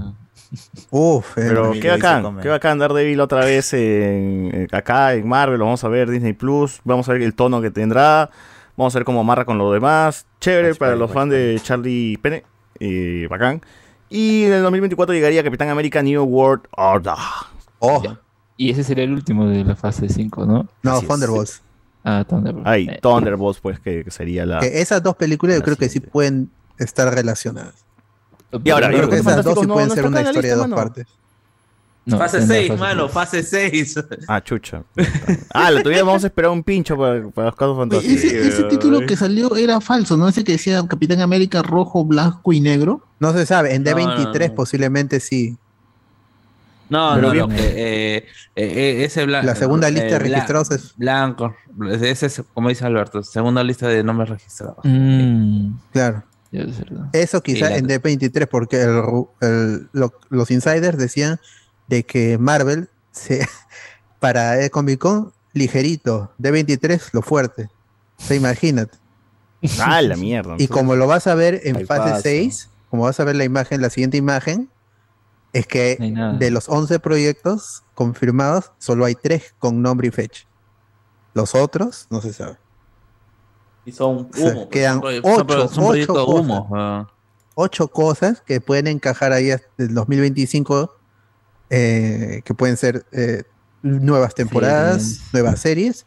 Uf, 0.89 1.37
eh, 1.37 1.45
Pero 1.47 1.71
qué 1.71 1.89
bacán, 1.89 2.39
qué 2.41 2.49
bacán 2.49 2.77
Daredevil 2.77 3.19
otra 3.21 3.45
vez 3.45 3.73
en, 3.73 4.49
en- 4.53 4.67
acá 4.75 5.13
en 5.13 5.27
Marvel, 5.27 5.59
lo 5.59 5.65
vamos 5.65 5.83
a 5.83 5.87
ver 5.87 6.09
Disney 6.09 6.33
Plus, 6.33 6.81
vamos 6.83 7.07
a 7.07 7.13
ver 7.13 7.21
el 7.21 7.33
tono 7.33 7.61
que 7.61 7.71
tendrá, 7.71 8.29
vamos 8.75 8.93
a 8.95 8.99
ver 8.99 9.05
cómo 9.05 9.21
amarra 9.21 9.45
con 9.45 9.57
lo 9.57 9.71
demás, 9.71 10.25
chévere 10.41 10.75
para 10.75 10.95
los 10.95 11.09
fans 11.11 11.31
de 11.31 11.59
Charlie 11.63 12.17
Pene, 12.17 12.43
y 12.79 13.25
bacán. 13.27 13.61
Y 14.09 14.43
en 14.43 14.53
el 14.53 14.61
2024 14.63 15.13
llegaría 15.15 15.41
Capitán 15.43 15.69
América 15.69 16.01
New 16.03 16.21
World 16.23 16.63
Order. 16.71 17.13
Oh, 17.79 18.03
Y 18.57 18.71
ese 18.71 18.83
sería 18.83 19.05
el 19.05 19.13
último 19.13 19.47
de 19.47 19.63
la 19.63 19.75
fase 19.75 20.09
5, 20.09 20.45
¿no? 20.45 20.67
no, 20.83 20.91
Así 20.91 21.05
es. 21.05 21.07
Thunderbolts. 21.07 21.61
Ah, 22.03 22.25
Eh, 22.77 22.99
Thunderbolts 23.01 23.61
pues 23.61 23.79
que, 23.79 24.03
que 24.03 24.11
sería 24.11 24.45
la... 24.45 24.59
Que 24.59 24.81
esas 24.81 25.01
dos 25.01 25.15
películas 25.15 25.55
yo 25.55 25.63
creo 25.63 25.77
que 25.77 25.87
sí 25.87 25.99
pueden 26.01 26.49
estar 26.77 27.13
relacionadas. 27.13 27.85
Y 28.63 28.69
ahora, 28.69 28.87
Creo 28.89 29.09
que 29.09 29.17
Los 29.17 29.25
esas 29.27 29.43
dos 29.45 29.59
sí 29.59 29.67
no- 29.67 29.73
pueden 29.73 29.89
no 29.89 29.95
ser 29.95 30.05
una 30.05 30.21
historia 30.21 30.49
de 30.51 30.55
dos 30.57 30.67
mano. 30.67 30.75
partes. 30.75 31.07
no, 32.05 32.17
fase 32.17 32.39
está 32.39 32.43
en 32.43 32.49
la 32.49 32.55
6, 32.55 32.67
fase 32.69 32.79
mano, 32.79 33.09
fase 33.09 33.43
6. 33.43 33.95
Ah, 34.27 34.41
chucha. 34.43 34.83
ah, 35.53 35.69
la 35.71 35.81
todavía 35.83 36.03
vamos 36.03 36.23
a 36.23 36.27
esperar 36.27 36.51
un 36.51 36.63
pincho 36.63 36.97
para, 36.97 37.27
para 37.29 37.47
los 37.47 37.55
casos 37.55 37.77
fantásticos. 37.77 38.23
Ese, 38.23 38.47
ese 38.47 38.63
título 38.63 39.05
que 39.05 39.15
salió 39.15 39.55
era 39.55 39.79
falso, 39.81 40.17
¿no? 40.17 40.27
Ese 40.27 40.43
que 40.43 40.53
decía 40.53 40.83
Capitán 40.87 41.21
América 41.21 41.61
rojo, 41.61 42.03
blanco 42.03 42.51
y 42.53 42.59
negro. 42.59 43.01
No 43.19 43.31
se 43.33 43.45
sabe, 43.45 43.75
en 43.75 43.83
No, 43.83 43.91
D23 43.91 44.49
no. 44.49 44.55
posiblemente 44.55 45.19
sí. 45.19 45.57
No, 46.89 47.11
Pero 47.15 47.33
no, 47.33 47.47
no, 47.47 47.53
eh, 47.55 48.17
eh, 48.17 48.25
eh, 48.55 49.03
ese 49.05 49.25
blanco. 49.25 49.45
La 49.45 49.55
segunda 49.55 49.89
lista 49.89 50.07
de 50.07 50.19
registrados 50.19 50.71
es- 50.71 50.93
Blanco. 50.97 51.55
Ese 51.89 52.25
es, 52.25 52.43
como 52.53 52.67
dice 52.67 52.85
Alberto, 52.85 53.23
segunda 53.23 53.63
lista 53.63 53.87
de 53.87 54.03
nombres 54.03 54.29
registrados. 54.29 54.79
Mm, 54.83 55.71
Claro. 55.93 56.23
Es. 56.51 56.75
Eso 57.13 57.41
quizá 57.41 57.69
la- 57.69 57.77
en 57.77 57.87
D23 57.87 58.47
porque 58.47 58.81
el 58.81 58.89
ru- 59.01 59.29
el- 59.41 59.89
lo- 59.93 60.13
los 60.29 60.51
insiders 60.51 60.97
decían 60.97 61.39
de 61.87 62.03
que 62.03 62.37
Marvel 62.37 62.89
se, 63.11 63.47
para 64.19 64.59
el 64.61 64.69
Comic 64.71 64.99
Con 64.99 65.33
ligerito, 65.53 66.33
D23 66.39 67.09
lo 67.13 67.21
fuerte. 67.21 67.69
O 68.17 68.23
sea, 68.23 68.35
imagínate. 68.37 68.97
Ah, 69.79 70.01
la 70.01 70.15
mierda. 70.15 70.55
Y 70.57 70.67
como 70.67 70.95
lo 70.95 71.05
vas 71.07 71.27
a 71.27 71.35
ver 71.35 71.61
en 71.65 71.75
Ahí 71.77 71.85
fase 71.85 72.09
pasa. 72.11 72.21
6, 72.21 72.69
como 72.89 73.03
vas 73.03 73.19
a 73.19 73.23
ver 73.23 73.35
la 73.35 73.43
imagen, 73.43 73.79
la 73.81 73.89
siguiente 73.89 74.17
imagen, 74.17 74.69
es 75.53 75.67
que 75.67 75.97
No 75.99 76.37
de 76.37 76.49
los 76.49 76.67
11 76.69 76.99
proyectos 76.99 77.83
confirmados, 77.93 78.71
solo 78.79 79.05
hay 79.05 79.15
3 79.15 79.53
con 79.59 79.81
nombre 79.81 80.07
y 80.07 80.11
fecha. 80.11 80.45
Los 81.33 81.53
otros 81.55 82.07
no 82.09 82.21
se 82.21 82.33
sabe. 82.33 82.57
Y 83.85 83.91
son 83.91 84.29
humo. 84.37 84.69
quedan 84.69 84.95
son, 84.95 85.01
proye- 85.01 85.21
ocho- 85.23 85.67
son 85.69 85.83
ocho 85.85 86.13
cosas. 86.13 86.39
humo. 86.41 86.69
ah. 86.75 87.07
Ocho 87.55 87.87
cosas 87.89 88.41
que 88.41 88.61
pueden 88.61 88.87
encajar 88.87 89.33
ahí 89.33 89.51
hasta 89.51 89.67
el 89.77 89.93
2025, 89.93 90.95
eh, 91.69 92.41
que 92.45 92.53
pueden 92.53 92.77
ser 92.77 93.05
eh, 93.11 93.43
nuevas 93.81 94.35
temporadas, 94.35 95.01
Series. 95.03 95.33
nuevas 95.33 95.59
series 95.59 96.05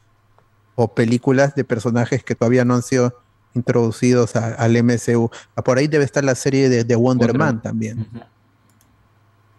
o 0.77 0.95
películas 0.95 1.55
de 1.55 1.65
personajes 1.65 2.25
que 2.25 2.35
todavía 2.35 2.65
no 2.65 2.75
han 2.75 2.83
sido 2.83 3.21
introducidos 3.55 4.37
a- 4.37 4.55
al 4.55 4.77
MCU. 4.77 5.31
Ah, 5.55 5.63
Por 5.63 5.79
ahí 5.79 5.87
debe 5.87 6.05
estar 6.05 6.25
la 6.25 6.35
serie 6.35 6.69
de, 6.69 6.83
de 6.85 6.97
Wonder, 6.97 7.29
Wonder 7.29 7.39
Man 7.39 7.55
Man. 7.57 7.63
también. 7.63 8.09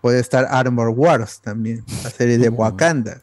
Puede 0.01 0.19
estar 0.19 0.45
Armor 0.49 0.89
Wars 0.89 1.39
también, 1.41 1.83
la 2.03 2.09
serie 2.09 2.37
de 2.37 2.49
Wakanda. 2.49 3.21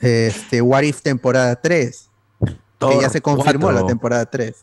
Este, 0.00 0.62
What 0.62 0.82
If 0.82 1.02
temporada 1.02 1.56
3, 1.56 2.07
que 2.78 3.00
ya 3.00 3.10
se 3.10 3.20
confirmó 3.20 3.66
4. 3.66 3.80
la 3.80 3.86
temporada 3.86 4.26
3. 4.26 4.54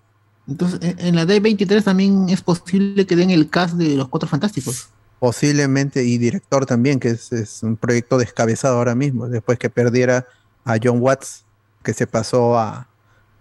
Entonces, 0.47 0.79
en, 0.81 0.99
en 0.99 1.15
la 1.15 1.25
D23 1.25 1.83
también 1.83 2.29
es 2.29 2.41
posible 2.41 3.05
que 3.05 3.15
den 3.15 3.31
el 3.31 3.49
cast 3.49 3.75
de 3.75 3.95
los 3.95 4.07
Cuatro 4.07 4.29
Fantásticos. 4.29 4.89
Posiblemente, 5.19 6.03
y 6.03 6.17
director 6.17 6.65
también, 6.65 6.99
que 6.99 7.09
es, 7.09 7.31
es 7.31 7.63
un 7.63 7.77
proyecto 7.77 8.17
descabezado 8.17 8.77
ahora 8.77 8.95
mismo, 8.95 9.27
después 9.27 9.57
que 9.57 9.69
perdiera 9.69 10.27
a 10.63 10.77
John 10.81 10.99
Watts, 11.01 11.45
que 11.83 11.93
se 11.93 12.05
pasó 12.05 12.57
a, 12.59 12.87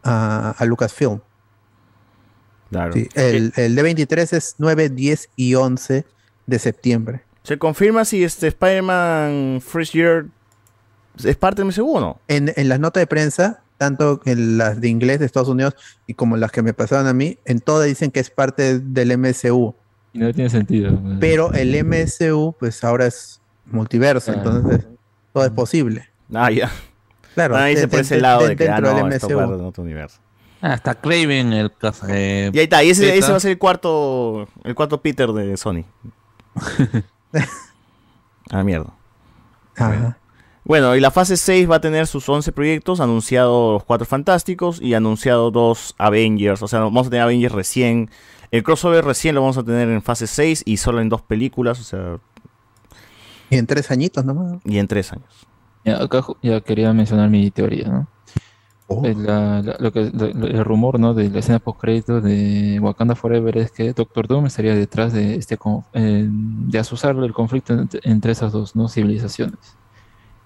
a, 0.02 0.50
a 0.56 0.64
Lucasfilm. 0.64 1.20
Claro. 2.70 2.92
Sí, 2.92 3.08
el, 3.14 3.52
el 3.56 3.76
D23 3.76 4.32
es 4.36 4.54
9, 4.58 4.88
10 4.88 5.30
y 5.36 5.54
11 5.54 6.06
de 6.46 6.58
septiembre. 6.58 7.22
¿Se 7.42 7.58
confirma 7.58 8.04
si 8.04 8.24
este 8.24 8.48
Spider-Man 8.48 9.60
First 9.60 9.92
Year 9.92 10.26
es 11.22 11.36
parte 11.36 11.62
del 11.62 11.70
MCU 11.70 11.96
o 11.96 12.00
no? 12.00 12.20
En, 12.28 12.52
en 12.56 12.68
las 12.68 12.80
notas 12.80 13.02
de 13.02 13.06
prensa, 13.06 13.62
tanto 13.84 14.20
en 14.24 14.56
las 14.58 14.80
de 14.80 14.88
inglés 14.88 15.18
de 15.20 15.26
Estados 15.26 15.48
Unidos 15.48 15.74
y 16.06 16.14
como 16.14 16.36
las 16.36 16.50
que 16.52 16.62
me 16.62 16.72
pasaron 16.72 17.06
a 17.06 17.12
mí, 17.12 17.38
en 17.44 17.60
todas 17.60 17.86
dicen 17.86 18.10
que 18.10 18.20
es 18.20 18.30
parte 18.30 18.78
del 18.80 19.16
MCU. 19.18 19.74
Y 20.12 20.18
no 20.20 20.32
tiene 20.32 20.48
sentido. 20.50 20.98
Pero 21.20 21.52
el 21.52 21.74
MCU, 21.84 22.54
pues 22.58 22.82
ahora 22.84 23.06
es 23.06 23.40
multiverso, 23.66 24.30
Ah. 24.32 24.34
entonces 24.36 24.86
todo 25.32 25.44
es 25.44 25.50
posible. 25.50 26.08
Ah, 26.32 26.50
ya. 26.50 26.70
Claro, 27.34 27.56
de- 27.56 27.88
por 27.88 28.00
ese 28.00 28.14
de- 28.16 28.20
lado 28.20 28.46
de 28.46 28.56
que 28.56 28.68
ah, 28.68 28.74
dentro 28.80 28.94
del 28.94 29.08
no, 29.08 29.14
MCU. 29.14 29.40
en 29.54 29.60
otro 29.66 29.82
universo. 29.82 30.18
Ah, 30.62 30.74
está 30.74 30.94
Craven, 30.94 31.52
el 31.52 31.70
caso. 31.76 32.06
eh, 32.08 32.50
Y 32.54 32.58
ahí 32.58 32.64
está, 32.64 32.82
y 32.82 32.90
ese 32.90 33.20
va 33.30 33.36
a 33.36 33.40
ser 33.40 33.50
el 33.50 33.58
cuarto, 33.58 34.48
el 34.64 34.74
cuarto 34.74 35.02
Peter 35.02 35.30
de 35.32 35.56
Sony. 35.58 35.84
ah, 38.50 38.62
mierda. 38.62 38.92
Ajá. 39.76 40.16
Bueno, 40.64 40.96
y 40.96 41.00
la 41.00 41.10
fase 41.10 41.36
6 41.36 41.70
va 41.70 41.76
a 41.76 41.80
tener 41.80 42.06
sus 42.06 42.26
11 42.28 42.50
proyectos, 42.52 43.00
anunciado 43.00 43.74
los 43.74 43.84
4 43.84 44.06
fantásticos 44.06 44.80
y 44.80 44.94
anunciado 44.94 45.50
dos 45.50 45.94
Avengers. 45.98 46.62
O 46.62 46.68
sea, 46.68 46.80
vamos 46.80 47.06
a 47.06 47.10
tener 47.10 47.22
Avengers 47.24 47.54
recién. 47.54 48.10
El 48.50 48.62
crossover 48.62 49.04
recién 49.04 49.34
lo 49.34 49.42
vamos 49.42 49.58
a 49.58 49.62
tener 49.62 49.88
en 49.90 50.00
fase 50.02 50.26
6 50.26 50.62
y 50.64 50.78
solo 50.78 51.00
en 51.00 51.08
dos 51.10 51.20
películas, 51.22 51.80
o 51.80 51.84
sea, 51.84 52.18
Y 53.50 53.56
en 53.58 53.66
tres 53.66 53.90
añitos 53.90 54.24
nomás. 54.24 54.58
y 54.64 54.78
en 54.78 54.88
tres 54.88 55.12
años. 55.12 55.46
Ya, 55.84 56.02
acá 56.02 56.24
ya 56.42 56.60
quería 56.62 56.92
mencionar 56.94 57.28
mi 57.28 57.50
teoría, 57.50 57.88
¿no? 57.88 58.08
Eh, 59.04 59.14
la- 59.16 59.60
la- 59.62 59.76
lo 59.78 59.92
que, 59.92 60.10
lo- 60.14 60.28
lo- 60.32 60.46
el 60.46 60.64
rumor 60.64 60.98
¿no? 61.00 61.12
de 61.14 61.28
la 61.30 61.40
escena 61.40 61.58
post 61.58 61.80
crédito 61.80 62.20
de 62.20 62.78
Wakanda 62.80 63.14
Forever 63.14 63.58
es 63.58 63.70
que 63.70 63.92
Doctor 63.92 64.28
Doom 64.28 64.46
estaría 64.46 64.74
detrás 64.74 65.12
de 65.12 65.34
este 65.36 65.58
eh, 65.94 66.26
de 66.28 66.78
asusar 66.78 67.16
el 67.16 67.32
conflicto 67.34 67.72
entre, 67.74 68.00
entre 68.04 68.32
esas 68.32 68.52
dos 68.52 68.76
¿no? 68.76 68.88
civilizaciones. 68.88 69.58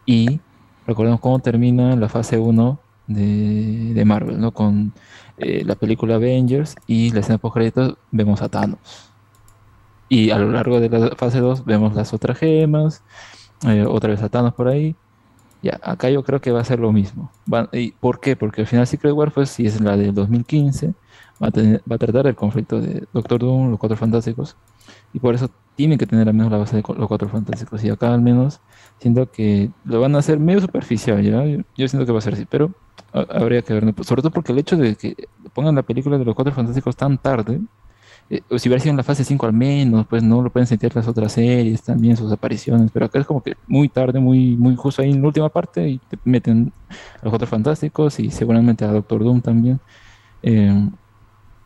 Y 0.09 0.41
recordemos 0.87 1.21
cómo 1.21 1.39
termina 1.41 1.95
la 1.95 2.09
fase 2.09 2.39
1 2.39 2.81
de, 3.09 3.93
de 3.95 4.05
Marvel, 4.07 4.41
¿no? 4.41 4.53
Con 4.53 4.93
eh, 5.37 5.63
la 5.67 5.75
película 5.75 6.15
Avengers 6.15 6.77
y 6.87 7.11
la 7.13 7.21
escena 7.21 7.37
post 7.39 7.55
crédito 7.57 7.99
vemos 8.11 8.41
a 8.41 8.49
Thanos. 8.49 8.79
Y 10.09 10.31
a 10.31 10.39
lo 10.39 10.51
largo 10.51 10.81
de 10.81 10.89
la 10.89 11.15
fase 11.17 11.41
2 11.41 11.65
vemos 11.67 11.95
las 11.95 12.15
otras 12.15 12.39
gemas, 12.39 13.03
eh, 13.67 13.85
otra 13.87 14.11
vez 14.11 14.23
a 14.23 14.31
Thanos 14.31 14.55
por 14.55 14.69
ahí. 14.69 14.97
Ya, 15.63 15.79
acá 15.83 16.09
yo 16.09 16.23
creo 16.25 16.41
que 16.41 16.53
va 16.53 16.61
a 16.61 16.65
ser 16.65 16.79
lo 16.81 16.93
mismo. 16.93 17.31
¿Y 17.73 17.91
por 17.93 18.21
qué? 18.21 18.37
Porque 18.37 18.63
al 18.63 18.67
final 18.69 18.87
Secret 18.87 19.13
War, 19.13 19.33
pues, 19.33 19.51
si 19.51 19.67
es 19.67 19.81
la 19.81 19.97
del 19.97 20.15
2015, 20.15 20.95
va 21.43 21.49
a, 21.49 21.51
tener- 21.51 21.83
va 21.91 21.97
a 21.97 21.99
tratar 21.99 22.27
el 22.29 22.37
conflicto 22.37 22.81
de 22.81 23.07
Doctor 23.13 23.41
Doom, 23.41 23.71
los 23.71 23.79
Cuatro 23.81 23.97
Fantásticos, 23.99 24.57
y 25.13 25.19
por 25.21 25.35
eso 25.35 25.51
tiene 25.77 25.99
que 25.99 26.07
tener 26.07 26.29
al 26.29 26.35
menos 26.35 26.51
la 26.53 26.59
base 26.59 26.77
de 26.77 26.83
los 26.97 27.09
Cuatro 27.09 27.29
Fantásticos. 27.29 27.83
Y 27.85 27.91
acá 27.91 28.15
al 28.15 28.23
menos 28.23 28.61
siento 29.01 29.31
que 29.31 29.71
lo 29.85 30.01
van 30.01 30.15
a 30.17 30.19
hacer 30.19 30.39
medio 30.39 30.61
superficial. 30.61 31.23
Yo, 31.77 31.89
siento 31.89 32.07
que 32.07 32.13
va 32.13 32.19
a 32.19 32.23
ser 32.23 32.35
así, 32.35 32.47
pero 32.47 32.73
ha- 33.13 33.27
habría 33.39 33.63
que 33.63 33.73
ver, 33.75 33.85
¿no? 33.85 33.95
sobre 34.05 34.23
todo 34.23 34.33
porque 34.33 34.53
el 34.53 34.59
hecho 34.59 34.77
de 34.77 34.97
que 34.97 35.15
pongan 35.55 35.75
la 35.75 35.83
película 35.83 36.19
de 36.19 36.25
los 36.25 36.35
Cuatro 36.35 36.55
Fantásticos 36.55 36.97
tan 36.97 37.19
tarde, 37.19 37.61
eh, 38.31 38.43
o 38.51 38.59
si 38.59 38.69
hubiera 38.69 38.83
sido 38.83 38.91
en 38.93 38.97
la 38.99 39.03
fase 39.03 39.25
5 39.25 39.47
al 39.47 39.53
menos, 39.55 40.07
pues 40.07 40.23
no 40.23 40.43
lo 40.43 40.51
pueden 40.51 40.67
sentir 40.67 40.95
las 40.95 41.09
otras 41.09 41.33
series 41.33 41.83
también, 41.83 42.17
sus 42.17 42.33
apariciones, 42.33 42.91
pero 42.93 43.07
acá 43.07 43.19
es 43.21 43.27
como 43.27 43.43
que 43.43 43.55
muy 43.67 43.89
tarde, 43.89 44.21
muy, 44.21 44.57
muy 44.57 44.77
justo 44.77 45.03
ahí 45.03 45.11
en 45.13 45.21
la 45.23 45.29
última 45.29 45.49
parte 45.49 45.89
y 45.89 45.99
te 45.99 46.19
meten 46.25 46.73
a 46.91 47.25
los 47.25 47.31
Cuatro 47.31 47.47
Fantásticos 47.49 48.21
y 48.21 48.31
seguramente 48.31 48.85
a 48.85 48.93
Doctor 48.93 49.25
Doom 49.25 49.41
también. 49.41 49.81
Eh, 50.43 50.91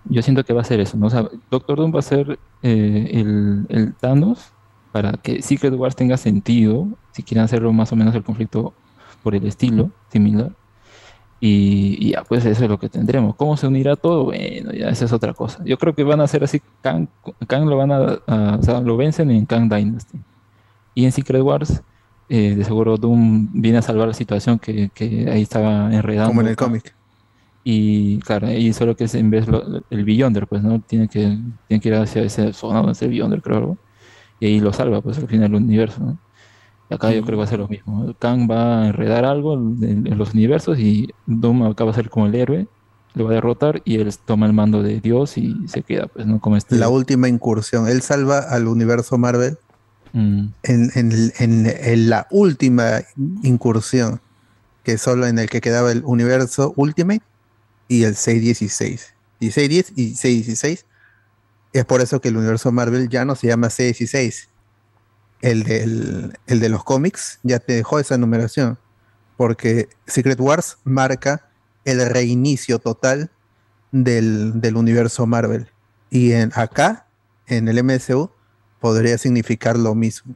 yo 0.04 0.22
siento 0.22 0.44
que 0.44 0.52
va 0.52 0.62
a 0.62 0.64
ser 0.64 0.80
eso, 0.80 0.96
¿no? 0.96 1.06
O 1.06 1.10
sea, 1.10 1.28
Doctor 1.50 1.78
Doom 1.78 1.94
va 1.94 2.00
a 2.00 2.02
ser 2.02 2.38
eh, 2.62 3.64
el 3.68 3.94
Thanos 4.00 4.51
para 4.92 5.12
que 5.14 5.42
Secret 5.42 5.74
Wars 5.74 5.96
tenga 5.96 6.16
sentido, 6.16 6.86
si 7.12 7.22
quieren 7.22 7.44
hacerlo 7.44 7.72
más 7.72 7.90
o 7.92 7.96
menos 7.96 8.14
el 8.14 8.22
conflicto 8.22 8.74
por 9.22 9.34
el 9.34 9.46
estilo 9.46 9.90
similar. 10.10 10.52
Y, 11.40 11.96
y 11.98 12.10
ya, 12.12 12.22
pues 12.22 12.44
eso 12.44 12.62
es 12.64 12.70
lo 12.70 12.78
que 12.78 12.88
tendremos. 12.88 13.34
¿Cómo 13.34 13.56
se 13.56 13.66
unirá 13.66 13.96
todo? 13.96 14.24
Bueno, 14.26 14.72
ya 14.72 14.88
esa 14.90 15.06
es 15.06 15.12
otra 15.12 15.34
cosa. 15.34 15.60
Yo 15.64 15.76
creo 15.76 15.92
que 15.94 16.04
van 16.04 16.20
a 16.20 16.24
hacer 16.24 16.44
así, 16.44 16.60
Kang, 16.82 17.08
Kang 17.48 17.64
lo 17.66 17.76
van 17.76 17.90
a, 17.90 18.18
a- 18.28 18.56
o 18.60 18.62
sea, 18.62 18.80
lo 18.80 18.96
vencen 18.96 19.30
en 19.30 19.44
Kang 19.46 19.68
Dynasty. 19.68 20.18
Y 20.94 21.04
en 21.04 21.10
Secret 21.12 21.42
Wars, 21.42 21.82
eh, 22.28 22.54
de 22.54 22.64
seguro 22.64 22.96
Doom 22.96 23.48
viene 23.54 23.78
a 23.78 23.82
salvar 23.82 24.06
la 24.08 24.14
situación 24.14 24.58
que, 24.60 24.90
que 24.94 25.28
ahí 25.30 25.42
estaba 25.42 25.92
enredando. 25.92 26.28
Como 26.30 26.42
en 26.42 26.48
el 26.48 26.56
cómic. 26.56 26.94
Y 27.64 28.18
claro, 28.20 28.50
y 28.52 28.72
solo 28.72 28.94
que 28.96 29.04
es 29.04 29.14
en 29.14 29.30
vez 29.30 29.48
lo- 29.48 29.82
el 29.90 30.04
Beyonder, 30.04 30.46
pues, 30.46 30.62
¿no? 30.62 30.80
Tiene 30.80 31.08
que, 31.08 31.38
tiene 31.66 31.80
que 31.80 31.88
ir 31.88 31.94
hacia 31.94 32.22
esa 32.22 32.52
zona 32.52 32.78
donde 32.78 32.92
es 32.92 33.02
el 33.02 33.08
Beyonder, 33.10 33.42
creo. 33.42 33.56
algo, 33.58 33.78
Y 34.42 34.46
ahí 34.46 34.60
lo 34.60 34.72
salva, 34.72 35.00
pues, 35.00 35.18
al 35.18 35.28
final 35.28 35.52
del 35.52 35.62
universo, 35.62 36.00
¿no? 36.02 36.18
Acá 36.90 37.12
yo 37.12 37.22
creo 37.22 37.36
que 37.36 37.38
va 37.38 37.44
a 37.44 37.46
ser 37.46 37.60
lo 37.60 37.68
mismo. 37.68 38.12
Kang 38.18 38.50
va 38.50 38.82
a 38.82 38.86
enredar 38.88 39.24
algo 39.24 39.54
en, 39.54 40.04
en 40.04 40.18
los 40.18 40.34
universos 40.34 40.80
y 40.80 41.08
Doom 41.26 41.62
acá 41.62 41.84
va 41.84 41.92
a 41.92 41.94
ser 41.94 42.10
como 42.10 42.26
el 42.26 42.34
héroe, 42.34 42.66
lo 43.14 43.24
va 43.26 43.30
a 43.30 43.34
derrotar 43.34 43.82
y 43.84 43.94
él 43.98 44.12
toma 44.26 44.46
el 44.46 44.52
mando 44.52 44.82
de 44.82 45.00
Dios 45.00 45.38
y 45.38 45.56
se 45.68 45.82
queda, 45.82 46.08
pues, 46.08 46.26
¿no? 46.26 46.40
Como 46.40 46.56
este... 46.56 46.74
La 46.74 46.88
última 46.88 47.28
incursión. 47.28 47.86
Él 47.86 48.02
salva 48.02 48.38
al 48.40 48.66
universo 48.66 49.16
Marvel 49.16 49.58
Mm, 50.14 50.48
en, 50.64 50.90
en- 50.94 51.32
en- 51.38 51.66
en 51.66 52.10
la 52.10 52.26
última 52.30 53.00
incursión, 53.42 54.20
que 54.84 54.98
solo 54.98 55.26
en 55.26 55.38
el 55.38 55.48
que 55.48 55.60
quedaba 55.62 55.90
el 55.92 56.02
universo 56.04 56.74
Ultimate 56.76 57.22
y 57.88 58.02
el 58.02 58.16
616. 58.16 59.14
1610 59.40 59.92
y 59.96 60.14
616. 60.14 60.84
Es 61.72 61.84
por 61.84 62.00
eso 62.00 62.20
que 62.20 62.28
el 62.28 62.36
universo 62.36 62.70
Marvel 62.72 63.08
ya 63.08 63.24
no 63.24 63.34
se 63.34 63.46
llama 63.48 63.70
616. 63.70 64.48
El, 65.40 65.64
del, 65.64 66.38
el 66.46 66.60
de 66.60 66.68
los 66.68 66.84
cómics 66.84 67.40
ya 67.42 67.58
te 67.58 67.72
dejó 67.72 67.98
esa 67.98 68.18
numeración. 68.18 68.78
Porque 69.36 69.88
Secret 70.06 70.38
Wars 70.38 70.78
marca 70.84 71.48
el 71.84 72.04
reinicio 72.08 72.78
total 72.78 73.30
del, 73.90 74.60
del 74.60 74.76
universo 74.76 75.26
Marvel. 75.26 75.70
Y 76.10 76.32
en, 76.32 76.52
acá, 76.54 77.06
en 77.46 77.68
el 77.68 77.82
MSU, 77.82 78.30
podría 78.80 79.16
significar 79.16 79.78
lo 79.78 79.94
mismo. 79.94 80.34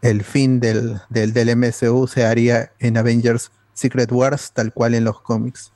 El 0.00 0.24
fin 0.24 0.60
del, 0.60 1.00
del, 1.10 1.32
del 1.32 1.56
MSU 1.56 2.06
se 2.06 2.24
haría 2.24 2.72
en 2.78 2.96
Avengers 2.96 3.50
Secret 3.74 4.10
Wars, 4.12 4.52
tal 4.54 4.72
cual 4.72 4.94
en 4.94 5.04
los 5.04 5.20
cómics. 5.20 5.73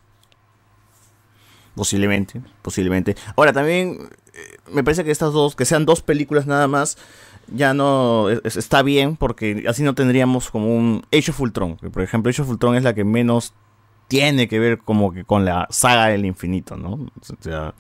Posiblemente, 1.79 2.41
posiblemente. 2.61 3.15
Ahora 3.37 3.53
también 3.53 3.99
eh, 4.35 4.57
me 4.73 4.83
parece 4.83 5.05
que 5.05 5.13
estas 5.13 5.33
dos, 5.33 5.55
que 5.55 5.65
sean 5.65 5.87
dos 5.87 6.03
películas 6.03 6.47
nada 6.47 6.67
más, 6.67 6.99
ya 7.55 7.73
no 7.73 8.29
es- 8.31 8.57
está 8.57 8.83
bien 8.83 9.15
porque 9.17 9.65
así 9.69 9.83
no 9.85 9.95
tendríamos 9.95 10.51
como 10.51 10.75
un 10.77 11.05
Age 11.17 11.31
of 11.31 11.41
Ultron. 11.41 11.77
por 11.77 12.03
ejemplo, 12.03 12.31
Age 12.31 12.43
of 12.43 12.49
Ultron 12.51 12.75
es 12.75 12.83
la 12.83 12.95
que 12.95 13.05
menos 13.05 13.55
tiene 14.09 14.49
que 14.49 14.59
ver 14.59 14.79
como 14.79 15.13
que 15.13 15.25
con 15.25 15.45
la 15.45 15.69
saga 15.71 16.07
del 16.09 16.25
infinito, 16.25 16.77
¿no? 16.77 16.95
O 16.95 17.43
sea, 17.43 17.75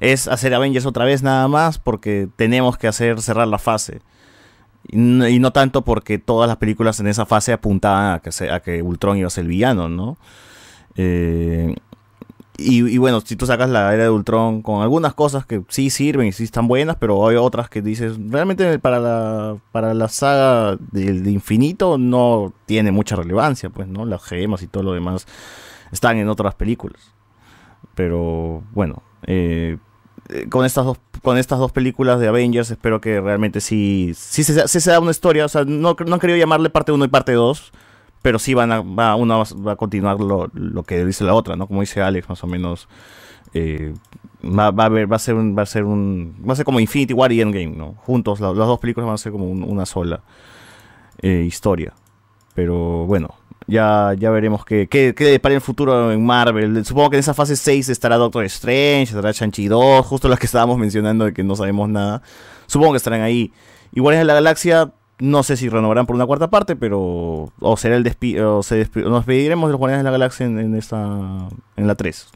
es 0.00 0.28
hacer 0.28 0.52
Avengers 0.54 0.84
otra 0.84 1.04
vez 1.06 1.22
nada 1.22 1.48
más 1.48 1.78
porque 1.78 2.28
tenemos 2.36 2.76
que 2.76 2.88
hacer 2.88 3.20
cerrar 3.22 3.48
la 3.48 3.58
fase. 3.58 4.00
Y 4.88 4.96
no, 4.96 5.50
tanto 5.52 5.82
porque 5.82 6.18
todas 6.18 6.48
las 6.48 6.56
películas 6.58 6.98
en 7.00 7.06
esa 7.06 7.24
fase 7.24 7.52
apuntaban 7.52 8.14
a 8.14 8.18
que, 8.18 8.32
se- 8.32 8.50
a 8.50 8.60
que 8.60 8.82
Ultron 8.82 9.16
iba 9.16 9.28
a 9.28 9.30
ser 9.30 9.44
villano, 9.46 9.88
¿no? 9.88 10.18
Eh, 10.96 11.76
y, 12.60 12.98
bueno, 12.98 13.20
si 13.20 13.36
tú 13.36 13.46
sacas 13.46 13.70
la 13.70 13.92
era 13.94 14.04
de 14.04 14.10
Ultron 14.10 14.62
con 14.62 14.82
algunas 14.82 15.14
cosas 15.14 15.46
que 15.46 15.62
sí 15.68 15.90
sirven 15.90 16.26
y 16.26 16.32
sí 16.32 16.44
están 16.44 16.68
buenas, 16.68 16.96
pero 16.96 17.26
hay 17.26 17.36
otras 17.36 17.68
que 17.68 17.82
dices, 17.82 18.18
realmente 18.28 18.78
para 18.78 18.98
la, 19.00 19.56
para 19.72 19.94
la 19.94 20.08
saga 20.08 20.76
del 20.92 21.22
de 21.22 21.30
infinito 21.30 21.98
no 21.98 22.52
tiene 22.66 22.92
mucha 22.92 23.16
relevancia, 23.16 23.70
pues, 23.70 23.88
¿no? 23.88 24.04
Las 24.04 24.22
gemas 24.22 24.62
y 24.62 24.66
todo 24.66 24.82
lo 24.82 24.92
demás 24.92 25.26
están 25.92 26.18
en 26.18 26.28
otras 26.28 26.54
películas. 26.54 27.00
Pero 27.94 28.62
bueno, 28.72 29.02
eh, 29.26 29.78
eh, 30.28 30.46
con 30.48 30.64
estas 30.64 30.84
dos 30.84 30.98
con 31.22 31.36
estas 31.36 31.58
dos 31.58 31.72
películas 31.72 32.18
de 32.20 32.28
Avengers 32.28 32.70
espero 32.70 33.00
que 33.00 33.20
realmente 33.20 33.60
sí, 33.60 34.12
sí 34.14 34.42
se 34.42 34.90
da 34.90 35.00
una 35.00 35.10
historia, 35.10 35.44
o 35.44 35.48
sea, 35.48 35.64
no, 35.64 35.94
no 36.06 36.14
han 36.14 36.20
querido 36.20 36.38
llamarle 36.38 36.70
parte 36.70 36.92
1 36.92 37.04
y 37.04 37.08
parte 37.08 37.32
2, 37.32 37.72
pero 38.22 38.38
sí 38.38 38.54
van 38.54 38.72
a, 38.72 38.80
va, 38.82 39.14
una 39.16 39.36
va- 39.38 39.72
a 39.72 39.76
continuar 39.76 40.20
lo, 40.20 40.48
lo 40.54 40.82
que 40.84 41.04
dice 41.04 41.24
la 41.24 41.34
otra, 41.34 41.56
¿no? 41.56 41.66
Como 41.66 41.80
dice 41.80 42.02
Alex, 42.02 42.28
más 42.28 42.42
o 42.44 42.46
menos. 42.46 42.88
eh, 43.54 43.94
va, 44.44 44.70
va 44.70 44.84
a 44.84 44.86
haber, 44.86 45.10
va 45.10 45.16
a 45.16 45.18
ser 45.18 45.34
un, 45.34 45.56
va 45.58 45.62
a 45.62 45.66
ser 45.66 45.84
un, 45.84 46.36
va 46.48 46.52
a 46.52 46.56
ser 46.56 46.64
como 46.64 46.80
Infinity 46.80 47.14
War 47.14 47.32
y 47.32 47.40
Endgame, 47.40 47.76
¿no? 47.76 47.94
Juntos, 47.98 48.40
la- 48.40 48.48
las 48.48 48.66
dos 48.66 48.78
películas 48.78 49.06
van 49.06 49.14
a 49.14 49.18
ser 49.18 49.32
como 49.32 49.46
un- 49.50 49.62
una 49.64 49.86
sola 49.86 50.22
eh, 51.22 51.44
historia. 51.46 51.92
Pero 52.54 53.06
bueno, 53.06 53.34
ya, 53.66 54.14
ya 54.18 54.30
veremos 54.30 54.64
qué, 54.64 54.88
qué, 54.88 55.14
qué 55.16 55.24
depara 55.24 55.54
el 55.54 55.60
futuro 55.60 56.12
en 56.12 56.24
Marvel. 56.24 56.84
Supongo 56.84 57.10
que 57.10 57.16
en 57.16 57.20
esa 57.20 57.34
fase 57.34 57.56
6 57.56 57.88
estará 57.88 58.16
Doctor 58.16 58.44
Strange, 58.44 59.04
estará 59.14 59.30
Shang-Chi 59.32 59.68
2, 59.68 60.04
justo 60.06 60.28
las 60.28 60.38
que 60.38 60.46
estábamos 60.46 60.78
mencionando 60.78 61.24
de 61.26 61.32
que 61.32 61.44
no 61.44 61.56
sabemos 61.56 61.88
nada. 61.88 62.22
Supongo 62.66 62.92
que 62.92 62.98
estarán 62.98 63.22
ahí. 63.22 63.52
Igual 63.92 64.16
en 64.16 64.26
la 64.26 64.34
galaxia, 64.34 64.92
no 65.20 65.42
sé 65.42 65.56
si 65.56 65.68
renovarán 65.68 66.06
por 66.06 66.16
una 66.16 66.26
cuarta 66.26 66.50
parte, 66.50 66.76
pero. 66.76 67.52
O 67.60 67.76
será 67.76 67.96
el 67.96 68.02
despi 68.02 68.38
o 68.38 68.62
se 68.62 68.84
despi- 68.84 69.04
nos 69.04 69.20
despediremos 69.20 69.68
de 69.68 69.72
los 69.72 69.78
Guardianes 69.78 70.00
de 70.02 70.04
la 70.04 70.10
Galaxia 70.12 70.46
en, 70.46 70.58
en 70.58 70.74
esta. 70.74 71.48
en 71.76 71.86
la 71.86 71.94
3. 71.94 72.28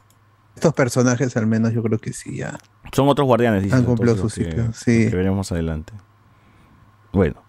Estos 0.55 0.73
personajes, 0.73 1.35
al 1.35 1.47
menos, 1.47 1.73
yo 1.73 1.83
creo 1.83 1.99
que 1.99 2.13
sí 2.13 2.37
ya. 2.37 2.57
Son 2.93 3.09
otros 3.09 3.27
guardianes, 3.27 3.63
dicen, 3.63 3.79
Han 3.79 3.85
cumplido 3.85 4.15
su 4.15 4.29
ciclo, 4.29 4.71
sí. 4.73 5.09
que 5.09 5.15
veremos 5.15 5.51
adelante. 5.51 5.91
Bueno. 7.11 7.41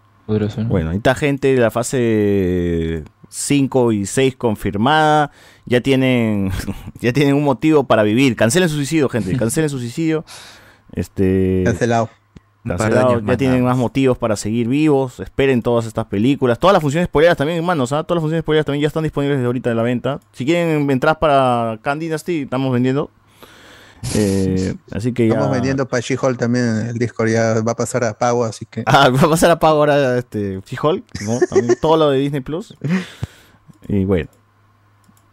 Bueno, 0.68 0.90
está 0.90 1.14
gente 1.14 1.54
de 1.54 1.60
la 1.60 1.70
fase 1.70 3.04
5 3.28 3.92
y 3.92 4.06
6 4.06 4.34
confirmada. 4.34 5.30
Ya 5.66 5.80
tienen, 5.82 6.50
ya 7.00 7.12
tienen 7.12 7.36
un 7.36 7.44
motivo 7.44 7.84
para 7.84 8.02
vivir. 8.02 8.34
Cancelen 8.34 8.68
su 8.68 8.74
suicidio, 8.74 9.08
gente. 9.08 9.36
Cancelen 9.36 9.70
su 9.70 9.78
suicidio. 9.78 10.24
Este. 10.92 11.62
Cancelado. 11.64 12.10
Un 12.72 12.76
par 12.76 12.88
de 12.88 12.94
Cancelado. 12.94 13.08
años 13.08 13.22
Ya 13.22 13.26
más, 13.26 13.36
tienen 13.36 13.64
más 13.64 13.76
motivos 13.76 14.18
para 14.18 14.36
seguir 14.36 14.68
vivos. 14.68 15.20
Esperen 15.20 15.62
todas 15.62 15.86
estas 15.86 16.06
películas. 16.06 16.58
Todas 16.58 16.74
las 16.74 16.82
funciones 16.82 17.06
spoileras 17.08 17.36
también, 17.36 17.58
hermanos. 17.58 17.92
¿ah? 17.92 18.02
Todas 18.02 18.16
las 18.16 18.22
funciones 18.22 18.42
spoileras 18.42 18.66
también 18.66 18.82
ya 18.82 18.88
están 18.88 19.02
disponibles 19.04 19.38
desde 19.38 19.46
ahorita 19.46 19.70
de 19.70 19.76
la 19.76 19.82
venta. 19.82 20.20
Si 20.32 20.44
quieren 20.44 20.90
entrar 20.90 21.18
para 21.18 21.78
Khan 21.82 21.98
Dynasty, 21.98 22.42
estamos 22.42 22.72
vendiendo. 22.72 23.10
Eh, 24.14 24.74
así 24.92 25.12
que 25.12 25.26
ya. 25.26 25.34
Estamos 25.34 25.52
vendiendo 25.52 25.88
para 25.88 26.00
She-Hulk 26.00 26.38
también 26.38 26.64
el 26.86 26.98
Discord, 26.98 27.28
ya 27.28 27.54
va 27.62 27.72
a 27.72 27.74
pasar 27.74 28.04
a 28.04 28.16
pago, 28.16 28.44
así 28.44 28.64
que. 28.66 28.84
Ah, 28.86 29.08
va 29.08 29.22
a 29.22 29.30
pasar 29.30 29.50
a 29.50 29.58
pago 29.58 29.78
ahora 29.78 30.18
este 30.18 30.60
She-Hulk, 30.64 31.04
todo 31.80 31.96
lo 31.96 32.10
de 32.10 32.18
Disney 32.18 32.40
Plus. 32.40 32.76
Y 33.88 34.04
bueno. 34.04 34.28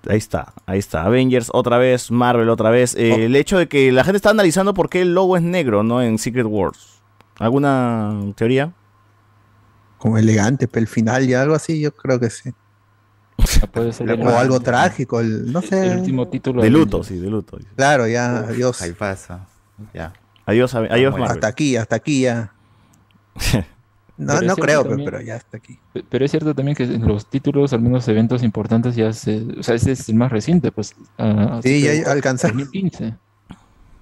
Ahí 0.08 0.18
está, 0.18 0.54
ahí 0.66 0.80
está. 0.80 1.04
Avengers 1.04 1.50
otra 1.54 1.78
vez, 1.78 2.12
Marvel 2.12 2.50
otra 2.50 2.70
vez. 2.70 2.96
Eh, 2.96 3.26
El 3.26 3.36
hecho 3.36 3.58
de 3.58 3.68
que 3.68 3.92
la 3.92 4.04
gente 4.04 4.18
está 4.18 4.32
analizando 4.32 4.74
por 4.74 4.90
qué 4.90 5.02
el 5.02 5.14
logo 5.14 5.38
es 5.38 5.44
negro, 5.44 5.84
¿no? 5.84 6.02
En 6.02 6.18
Secret 6.18 6.46
Wars. 6.48 7.02
¿Alguna 7.40 8.20
teoría? 8.36 8.74
Como 9.98 10.18
elegante, 10.18 10.68
pero 10.68 10.82
el 10.82 10.88
final 10.88 11.24
y 11.30 11.34
algo 11.34 11.56
así, 11.56 11.80
yo 11.80 11.94
creo 11.94 12.20
que 12.20 12.30
sí. 12.30 12.52
Puede 13.72 13.92
ser 13.94 14.10
el- 14.12 14.22
o 14.22 14.38
algo 14.38 14.60
trágico, 14.60 15.20
el- 15.20 15.52
no 15.52 15.62
sé. 15.62 15.88
El 15.92 16.00
último 16.00 16.28
título. 16.28 16.62
De 16.62 16.66
del- 16.66 16.74
luto, 16.74 17.04
sí, 17.04 17.18
de 17.18 17.30
luto. 17.30 17.58
Claro, 17.76 18.08
ya, 18.08 18.38
adiós. 18.40 18.82
Ahí 18.82 18.92
pasa. 18.92 19.48
Ya. 19.94 20.14
Adiós, 20.46 20.76
a- 20.76 20.80
adiós, 20.80 21.14
Marvel. 21.14 21.30
Hasta 21.32 21.48
aquí, 21.48 21.76
hasta 21.76 21.96
aquí 21.96 22.22
ya. 22.22 22.54
No, 24.16 24.36
Pero 24.36 24.46
no 24.46 24.56
creo, 24.58 24.84
también- 24.84 25.10
pero 25.10 25.22
ya 25.24 25.36
hasta 25.38 25.58
aquí. 25.58 25.80
Pe- 25.92 26.04
Pero 26.08 26.24
es 26.24 26.30
cierto 26.30 26.54
también 26.54 26.78
que 26.78 26.84
en 26.84 27.08
los 27.08 27.26
títulos, 27.26 27.74
al 27.74 27.82
menos 27.82 28.08
eventos 28.08 28.44
importantes, 28.44 28.96
ya 28.96 29.12
se. 29.12 29.42
O 29.60 29.64
sea, 29.64 29.74
ese 29.74 29.94
es 29.94 30.08
el 30.08 30.14
más 30.16 30.32
reciente, 30.32 30.72
pues. 30.72 30.94
ah, 31.18 31.60
Sí, 31.64 31.82
ya 31.82 32.12
alcanzaron. 32.12 32.60
2015. 32.60 33.16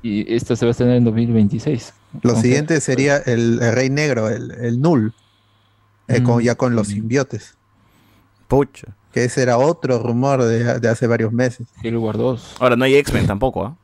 Y 0.03 0.35
esta 0.35 0.57
se 0.57 0.65
va 0.65 0.69
a 0.69 0.71
estrenar 0.71 0.97
en 0.97 1.05
2026. 1.05 1.93
Lo 2.22 2.35
siguiente 2.35 2.80
sería 2.81 3.17
el, 3.17 3.59
el 3.61 3.73
Rey 3.73 3.90
Negro, 3.90 4.30
el, 4.30 4.51
el 4.51 4.81
Null. 4.81 5.14
eh, 6.07 6.22
con- 6.23 6.40
Mm. 6.40 6.41
ya 6.45 6.56
con 6.56 6.75
los 6.75 6.88
simbiotes. 6.90 7.56
Pucha. 8.48 8.88
Que 9.14 9.23
ese 9.25 9.41
era 9.43 9.57
otro 9.57 9.99
rumor 9.99 10.43
de, 10.43 10.80
de 10.80 10.90
hace 10.90 11.07
varios 11.07 11.31
meses. 11.31 11.67
Civil 11.81 11.98
War 11.98 12.17
2. 12.17 12.56
Ahora, 12.59 12.75
no 12.75 12.83
hay 12.85 12.95
X-Men 12.95 13.27
tampoco, 13.27 13.65
¿ah? 13.65 13.77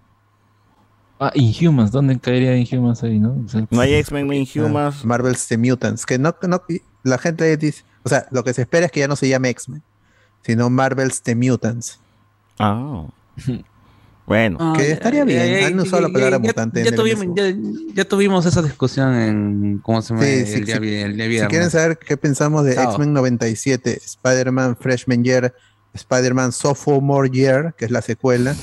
Ah, 1.19 1.31
Inhumans, 1.33 1.91
¿dónde 1.91 2.19
caería 2.19 2.55
Inhumans 2.57 3.01
ahí, 3.03 3.17
no? 3.19 3.35
O 3.45 3.47
sea, 3.47 3.65
No 3.71 3.79
hay 3.81 3.93
X-Men, 3.95 4.27
no 4.27 4.33
hay 4.33 4.39
Inhumans. 4.53 4.97
Ah, 5.03 5.05
Marvel's 5.07 5.47
The 5.47 5.57
Mutants. 5.57 6.05
Que 6.05 6.19
no, 6.19 6.35
no, 6.47 6.61
la 7.03 7.17
gente 7.17 7.55
dice, 7.57 7.83
o 8.03 8.09
sea, 8.09 8.27
lo 8.31 8.43
que 8.43 8.53
se 8.53 8.61
espera 8.63 8.85
es 8.85 8.91
que 8.91 8.99
ya 8.99 9.07
no 9.07 9.15
se 9.15 9.27
llame 9.27 9.49
X-Men, 9.49 9.81
sino 10.43 10.69
Marvel's 10.69 11.21
The 11.23 11.35
Mutants. 11.35 11.99
Ah. 12.59 13.05
Bueno. 14.27 14.57
Ah, 14.59 14.73
que 14.77 14.87
ya, 14.89 14.93
estaría 14.93 15.19
ya, 15.21 15.25
bien. 15.25 15.61
ya, 15.61 15.67
Han 15.67 15.79
usado 15.79 16.01
la 16.03 16.09
ya, 16.09 16.13
palabra 16.13 16.35
ya, 16.37 16.39
mutante. 16.39 16.79
Ya, 16.83 16.87
en 16.89 16.93
el 16.93 16.95
tuvimos, 16.99 17.25
ya, 17.35 17.43
ya 17.95 18.05
tuvimos 18.05 18.45
esa 18.45 18.61
discusión 18.61 19.15
en. 19.15 19.79
¿Cómo 19.81 20.01
se 20.01 20.13
llama? 20.13 20.25
Sí, 20.25 20.31
el, 20.33 20.47
sí, 20.47 20.61
día, 20.61 20.75
sí. 20.75 20.81
vi- 20.81 20.95
el 20.95 21.17
día 21.17 21.41
Si 21.43 21.47
quieren 21.47 21.69
saber 21.71 21.97
qué 21.97 22.17
pensamos 22.17 22.63
de. 22.65 22.73
X-Men 22.73 23.13
97, 23.13 23.99
Spider-Man 24.03 24.75
Freshman 24.77 25.23
Year, 25.23 25.55
Spider-Man 25.93 26.51
Sophomore 26.51 27.29
Year, 27.29 27.73
que 27.77 27.85
es 27.85 27.91
la 27.91 28.01
secuela, 28.01 28.53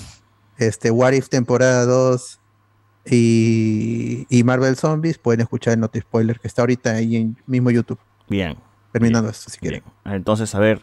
este 0.58 0.90
What 0.90 1.12
If 1.14 1.28
temporada 1.30 1.86
2 1.86 2.40
y, 3.10 4.26
y 4.28 4.44
Marvel 4.44 4.76
Zombies, 4.76 5.18
pueden 5.18 5.40
escuchar 5.40 5.74
el 5.74 5.80
Noti 5.80 6.00
Spoiler 6.00 6.38
que 6.40 6.48
está 6.48 6.62
ahorita 6.62 6.92
ahí 6.92 7.16
en 7.16 7.36
mismo 7.46 7.70
YouTube. 7.70 7.98
Bien. 8.28 8.56
Terminando 8.94 9.28
esto, 9.28 9.50
si 9.50 9.58
quieren. 9.58 9.82
Entonces, 10.04 10.54
a 10.54 10.60
ver, 10.60 10.80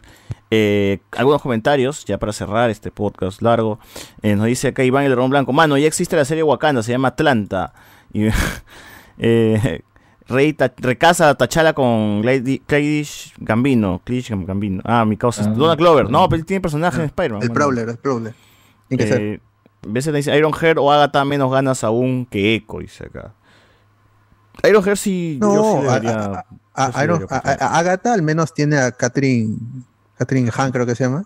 eh, 0.50 1.00
algunos 1.16 1.40
comentarios, 1.40 2.04
ya 2.04 2.18
para 2.18 2.34
cerrar 2.34 2.68
este 2.68 2.90
podcast 2.90 3.40
largo. 3.40 3.78
Eh, 4.20 4.36
nos 4.36 4.44
dice 4.46 4.68
acá 4.68 4.84
Iván 4.84 5.04
el 5.06 5.16
Ron 5.16 5.30
Blanco, 5.30 5.54
mano, 5.54 5.78
ya 5.78 5.86
existe 5.86 6.14
la 6.14 6.26
serie 6.26 6.42
Wakanda, 6.42 6.82
se 6.82 6.92
llama 6.92 7.08
Atlanta. 7.08 7.72
Y, 8.12 8.26
eh, 9.18 9.80
Rey 10.28 10.52
Ta- 10.52 10.72
recasa 10.76 11.30
a 11.30 11.34
T'Challa 11.36 11.72
con 11.72 12.20
Cladish 12.20 13.32
Gambino. 13.38 14.02
Cladish 14.04 14.30
Gambino. 14.30 14.82
Ah, 14.84 15.04
mi 15.06 15.16
causa 15.16 15.40
es 15.42 15.48
Ah. 15.48 15.50
Donald 15.52 15.78
Glover. 15.78 16.10
No, 16.10 16.28
pero 16.28 16.40
él 16.40 16.46
tiene 16.46 16.60
personaje 16.60 16.98
en 16.98 17.06
Spider-Man. 17.06 17.42
El 17.42 17.48
mano. 17.48 17.54
Prowler, 17.58 17.88
el 17.88 17.96
Prowler. 17.96 18.34
Tiene 18.88 19.04
que 19.04 19.10
ser. 19.10 19.20
Eh, 19.22 19.40
a 19.84 19.88
veces 19.88 20.12
le 20.12 20.18
dice 20.18 20.36
Iron 20.36 20.52
Heart 20.52 20.78
o 20.78 20.92
Agatha 20.92 21.24
menos 21.24 21.50
ganas 21.50 21.82
aún 21.82 22.26
que 22.30 22.54
Echo, 22.54 22.78
dice 22.78 23.06
acá. 23.06 23.32
Iron 24.68 24.82
Heart 24.84 24.98
sí, 24.98 25.38
yo 25.40 25.80
sí 25.80 25.88
a- 25.88 25.92
debería- 25.94 26.18
a- 26.18 26.38
a- 26.40 26.46
yo 26.76 26.92
sí 26.92 27.04
Iron- 27.04 27.18
debería 27.20 27.36
a- 27.44 27.66
a- 27.66 27.78
Agatha 27.78 28.12
al 28.14 28.22
menos 28.22 28.54
tiene 28.54 28.78
a 28.78 28.92
Catherine, 28.92 29.56
Catherine 30.16 30.50
Han, 30.56 30.72
creo 30.72 30.86
que 30.86 30.94
se 30.94 31.04
llama, 31.04 31.24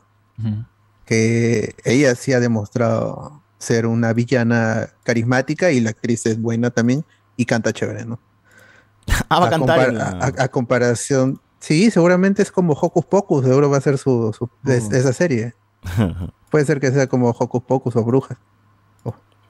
que 1.05 1.75
ella 1.85 2.15
sí 2.15 2.33
ha 2.33 2.41
demostrado 2.41 3.43
ser 3.59 3.87
una 3.87 4.13
villana 4.13 4.89
carismática 5.05 5.71
y 5.71 5.81
la 5.81 5.91
actriz 5.91 6.27
es 6.27 6.41
buena 6.41 6.71
también 6.71 7.05
y 7.37 7.45
canta 7.47 7.73
chévere, 7.73 8.05
¿no? 8.05 8.19
Ah, 9.29 9.41
va 9.41 9.47
a 9.47 9.51
cantar 9.51 9.79
compar- 9.79 9.89
en 9.89 9.99
la- 9.99 10.09
a- 10.39 10.45
a 10.45 10.49
comparación, 10.49 11.41
sí, 11.61 11.91
seguramente 11.91 12.43
es 12.43 12.51
como 12.51 12.73
Hocus 12.75 13.05
Pocus, 13.07 13.45
seguro 13.45 13.71
va 13.71 13.79
a 13.79 13.81
ser 13.81 13.99
su, 13.99 14.33
su- 14.37 14.51
es- 14.71 14.91
esa 14.93 15.13
serie. 15.13 15.55
Puede 16.51 16.65
ser 16.65 16.81
que 16.81 16.91
sea 16.91 17.07
como 17.07 17.31
Hocus 17.31 17.63
Pocus 17.63 17.95
o 17.97 18.05
Brujas. 18.05 18.39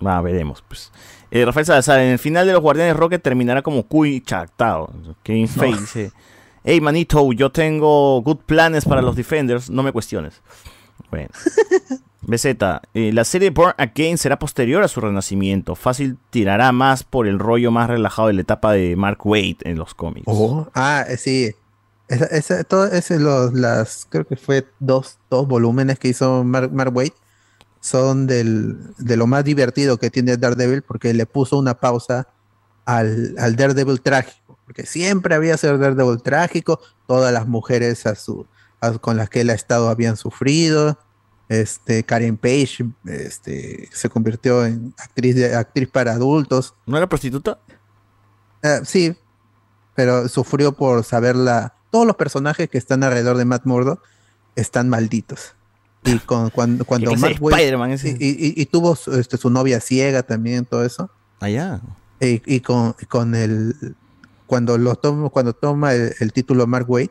Va, 0.06 0.20
veremos, 0.20 0.62
pues. 0.68 0.92
Eh, 1.30 1.44
Rafael 1.44 1.66
Salazar, 1.66 2.00
en 2.00 2.12
el 2.12 2.18
final 2.18 2.46
de 2.46 2.52
los 2.52 2.62
Guardianes 2.62 2.96
Rocket 2.96 3.22
terminará 3.22 3.62
como 3.62 3.84
Cuy 3.84 4.20
chactado. 4.20 4.92
Kevin 5.22 5.48
Feige 5.48 5.74
No. 5.74 5.80
dice: 5.80 6.12
Hey, 6.64 6.80
manito, 6.80 7.32
yo 7.32 7.50
tengo 7.50 8.22
good 8.22 8.38
planes 8.46 8.84
para 8.84 9.02
los 9.02 9.16
Defenders, 9.16 9.70
no 9.70 9.82
me 9.82 9.92
cuestiones. 9.92 10.42
Bueno. 11.10 11.28
BZ, 12.28 12.56
eh, 12.94 13.12
la 13.12 13.24
serie 13.24 13.50
Born 13.50 13.74
Again 13.78 14.18
será 14.18 14.36
posterior 14.36 14.82
a 14.82 14.88
su 14.88 15.00
renacimiento. 15.00 15.76
Fácil 15.76 16.18
tirará 16.30 16.72
más 16.72 17.04
por 17.04 17.28
el 17.28 17.38
rollo 17.38 17.70
más 17.70 17.88
relajado 17.88 18.28
de 18.28 18.34
la 18.34 18.40
etapa 18.40 18.72
de 18.72 18.96
Mark 18.96 19.24
Waid 19.24 19.58
en 19.62 19.78
los 19.78 19.94
cómics. 19.94 20.24
Oh, 20.26 20.66
ah, 20.74 21.04
eh, 21.08 21.16
sí. 21.16 21.54
Esa, 22.08 22.26
esa, 22.26 22.64
todo 22.64 22.86
ese, 22.86 23.20
los, 23.20 23.52
las, 23.52 24.06
creo 24.08 24.26
que 24.26 24.36
fue 24.36 24.66
dos, 24.80 25.18
dos 25.30 25.46
volúmenes 25.46 26.00
que 26.00 26.08
hizo 26.08 26.42
Mark, 26.42 26.72
Mark 26.72 26.94
Waid, 26.96 27.12
son 27.86 28.26
del, 28.26 28.76
de 28.98 29.16
lo 29.16 29.26
más 29.26 29.44
divertido 29.44 29.98
que 29.98 30.10
tiene 30.10 30.36
Daredevil, 30.36 30.82
porque 30.82 31.14
le 31.14 31.24
puso 31.26 31.56
una 31.58 31.74
pausa 31.74 32.26
al, 32.84 33.34
al 33.38 33.54
Daredevil 33.56 34.00
trágico, 34.00 34.58
porque 34.64 34.86
siempre 34.86 35.34
había 35.34 35.56
sido 35.56 35.78
Daredevil 35.78 36.20
trágico, 36.22 36.80
todas 37.06 37.32
las 37.32 37.46
mujeres 37.46 38.06
a 38.06 38.14
su, 38.14 38.46
a- 38.80 38.98
con 38.98 39.16
las 39.16 39.30
que 39.30 39.42
él 39.42 39.50
ha 39.50 39.54
estado 39.54 39.88
habían 39.88 40.16
sufrido, 40.16 40.98
este, 41.48 42.02
Karen 42.02 42.36
Page 42.36 42.84
este, 43.04 43.88
se 43.92 44.08
convirtió 44.08 44.66
en 44.66 44.92
actriz, 44.98 45.36
de, 45.36 45.54
actriz 45.54 45.88
para 45.88 46.12
adultos. 46.12 46.74
¿No 46.86 46.96
era 46.96 47.08
prostituta? 47.08 47.58
Eh, 48.62 48.80
sí, 48.84 49.16
pero 49.94 50.28
sufrió 50.28 50.72
por 50.72 51.04
saberla. 51.04 51.74
Todos 51.92 52.04
los 52.06 52.16
personajes 52.16 52.68
que 52.68 52.78
están 52.78 53.04
alrededor 53.04 53.36
de 53.36 53.44
Matt 53.44 53.64
Murdock 53.64 54.02
están 54.56 54.88
malditos. 54.88 55.54
Y 56.06 56.18
con, 56.26 56.50
cuando, 56.50 56.84
cuando 56.84 57.10
Mark 57.20 57.36
Waid- 57.40 57.50
y, 58.20 58.24
y- 58.48 58.54
y 58.56 58.66
tuvo 58.66 58.96
su, 58.96 59.12
este, 59.18 59.36
su 59.36 59.50
novia 59.50 59.80
ciega 59.80 60.22
también, 60.22 60.64
todo 60.64 60.84
eso. 60.84 61.10
Allá. 61.40 61.80
Y, 62.20 62.40
y 62.46 62.60
con, 62.60 62.94
con 63.08 63.34
el 63.34 63.74
cuando 64.46 64.78
lo 64.78 64.94
toma, 64.94 65.28
cuando 65.30 65.52
toma 65.52 65.92
el, 65.94 66.14
el 66.20 66.32
título 66.32 66.66
Mark 66.66 66.88
Waid, 66.88 67.08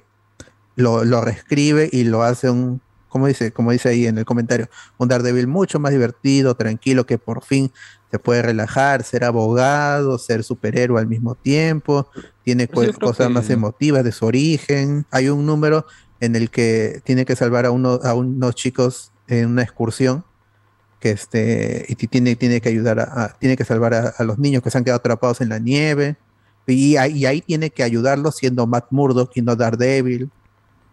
lo, 0.78 1.04
lo 1.04 1.22
reescribe 1.22 1.90
y 1.92 2.06
lo 2.06 2.24
hace 2.24 2.50
un, 2.50 2.82
como 3.10 3.28
dice, 3.28 3.52
como 3.52 3.72
dice 3.72 3.90
ahí 3.90 4.08
en 4.08 4.18
el 4.18 4.26
comentario, 4.26 4.70
un 4.98 5.08
Daredevil 5.10 5.48
mucho 5.48 5.80
más 5.80 5.92
divertido, 5.92 6.56
tranquilo, 6.56 7.06
que 7.06 7.18
por 7.18 7.44
fin 7.44 7.72
se 8.12 8.20
puede 8.20 8.42
relajar, 8.42 9.04
ser 9.04 9.26
abogado, 9.26 10.18
ser 10.18 10.44
superhéroe 10.46 11.00
al 11.00 11.08
mismo 11.08 11.36
tiempo, 11.36 12.10
tiene 12.44 12.68
Pues 12.68 12.98
cosas 12.98 13.28
que- 13.28 13.34
más 13.34 13.50
emotivas 13.50 14.04
de 14.06 14.12
su 14.14 14.26
origen. 14.26 15.06
Hay 15.12 15.28
un 15.30 15.46
número 15.46 15.86
en 16.20 16.36
el 16.36 16.50
que 16.50 17.02
tiene 17.04 17.26
que 17.26 17.36
salvar 17.36 17.66
a 17.66 17.72
uno, 17.72 18.00
a 18.04 18.14
unos 18.14 18.56
chicos 18.56 19.12
en 19.28 19.48
una 19.48 19.64
excursión 19.64 20.24
que 21.00 21.12
este 21.12 21.86
y 21.90 21.96
ti- 21.96 22.08
tiene, 22.08 22.36
tiene 22.36 22.62
que 22.62 22.70
ayudar 22.70 23.00
a, 23.00 23.04
a- 23.26 23.38
tiene 23.38 23.58
que 23.58 23.66
salvar 23.66 23.94
a, 23.94 24.14
a 24.18 24.24
los 24.24 24.40
niños 24.40 24.64
que 24.64 24.70
se 24.72 24.78
han 24.78 24.84
quedado 24.84 24.98
atrapados 25.00 25.42
en 25.42 25.50
la 25.50 25.60
nieve 25.60 26.16
y 26.68 26.96
ahí, 26.98 27.18
y 27.20 27.26
ahí 27.26 27.42
tiene 27.42 27.70
que 27.70 27.84
ayudarlos 27.84 28.38
siendo 28.38 28.66
Matt 28.66 28.88
Murdock 28.92 29.32
y 29.36 29.42
no 29.42 29.56
Daredevil 29.56 30.30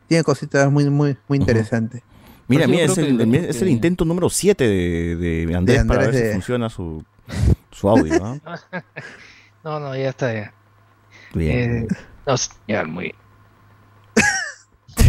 tiene 0.09 0.25
cositas 0.25 0.71
muy 0.71 0.91
muy 0.91 1.17
muy 1.29 1.39
interesantes 1.39 2.03
Mira, 2.49 2.67
Pues 2.67 2.71
mira, 2.73 2.85
es 2.93 2.99
el, 2.99 3.17
que- 3.17 3.23
el- 3.23 3.35
es 3.37 3.63
el 3.63 3.69
intento 3.69 4.05
número 4.05 4.29
7 4.29 4.67
de, 4.67 5.17
de 5.47 5.55
Andrés, 5.57 5.85
para 5.85 6.03
Andrés 6.03 6.21
ver 6.21 6.27
si 6.29 6.33
funciona 6.33 6.69
su, 6.69 7.03
su 7.71 7.89
audio. 7.89 8.23
¿ah? 8.23 8.83
No, 9.65 9.79
no, 9.79 9.97
ya 9.97 10.09
está 10.11 10.35
ya. 10.35 10.53
Bien. 11.33 11.87
Eh, 11.89 11.89
no, 12.27 12.85
muy. 12.89 13.15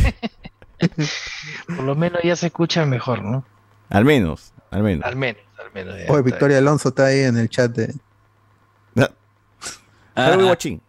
Por 1.67 1.83
lo 1.85 1.95
menos 1.95 2.21
ya 2.23 2.35
se 2.35 2.47
escucha 2.47 2.85
mejor, 2.85 3.23
¿no? 3.23 3.45
Al 3.89 4.05
menos, 4.05 4.53
al 4.71 4.83
menos. 4.83 5.05
Al 5.05 5.15
menos, 5.15 5.41
al 5.59 5.71
menos. 5.73 5.93
ya 5.95 6.01
Oye, 6.11 6.19
está 6.19 6.21
Victoria 6.21 6.57
Alonso 6.57 6.89
está 6.89 7.05
ahí 7.07 7.19
en 7.19 7.37
el 7.37 7.49
chat 7.49 7.71
de 7.71 7.93
Hello, 10.15 10.37
we 10.37 10.45
watching. 10.45 10.79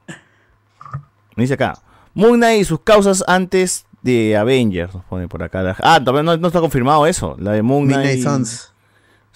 Me 1.36 1.44
dice 1.44 1.55
acá. 1.55 1.78
Moon 2.12 2.36
Knight 2.39 2.60
y 2.60 2.65
sus 2.65 2.81
causas 2.81 3.25
antes 3.26 3.86
de 4.02 4.36
Avengers. 4.36 4.94
Nos 4.94 5.05
pone 5.05 5.28
por 5.28 5.43
acá. 5.43 5.62
la- 5.62 5.76
Ah, 5.81 5.99
todavía 5.99 6.23
no, 6.23 6.36
no 6.36 6.47
está 6.49 6.60
confirmado 6.60 7.07
eso. 7.07 7.34
La 7.39 7.52
de 7.52 7.62
Moon 7.62 7.86
Knight. 7.86 8.01
Midnight 8.01 8.23
Suns 8.23 8.73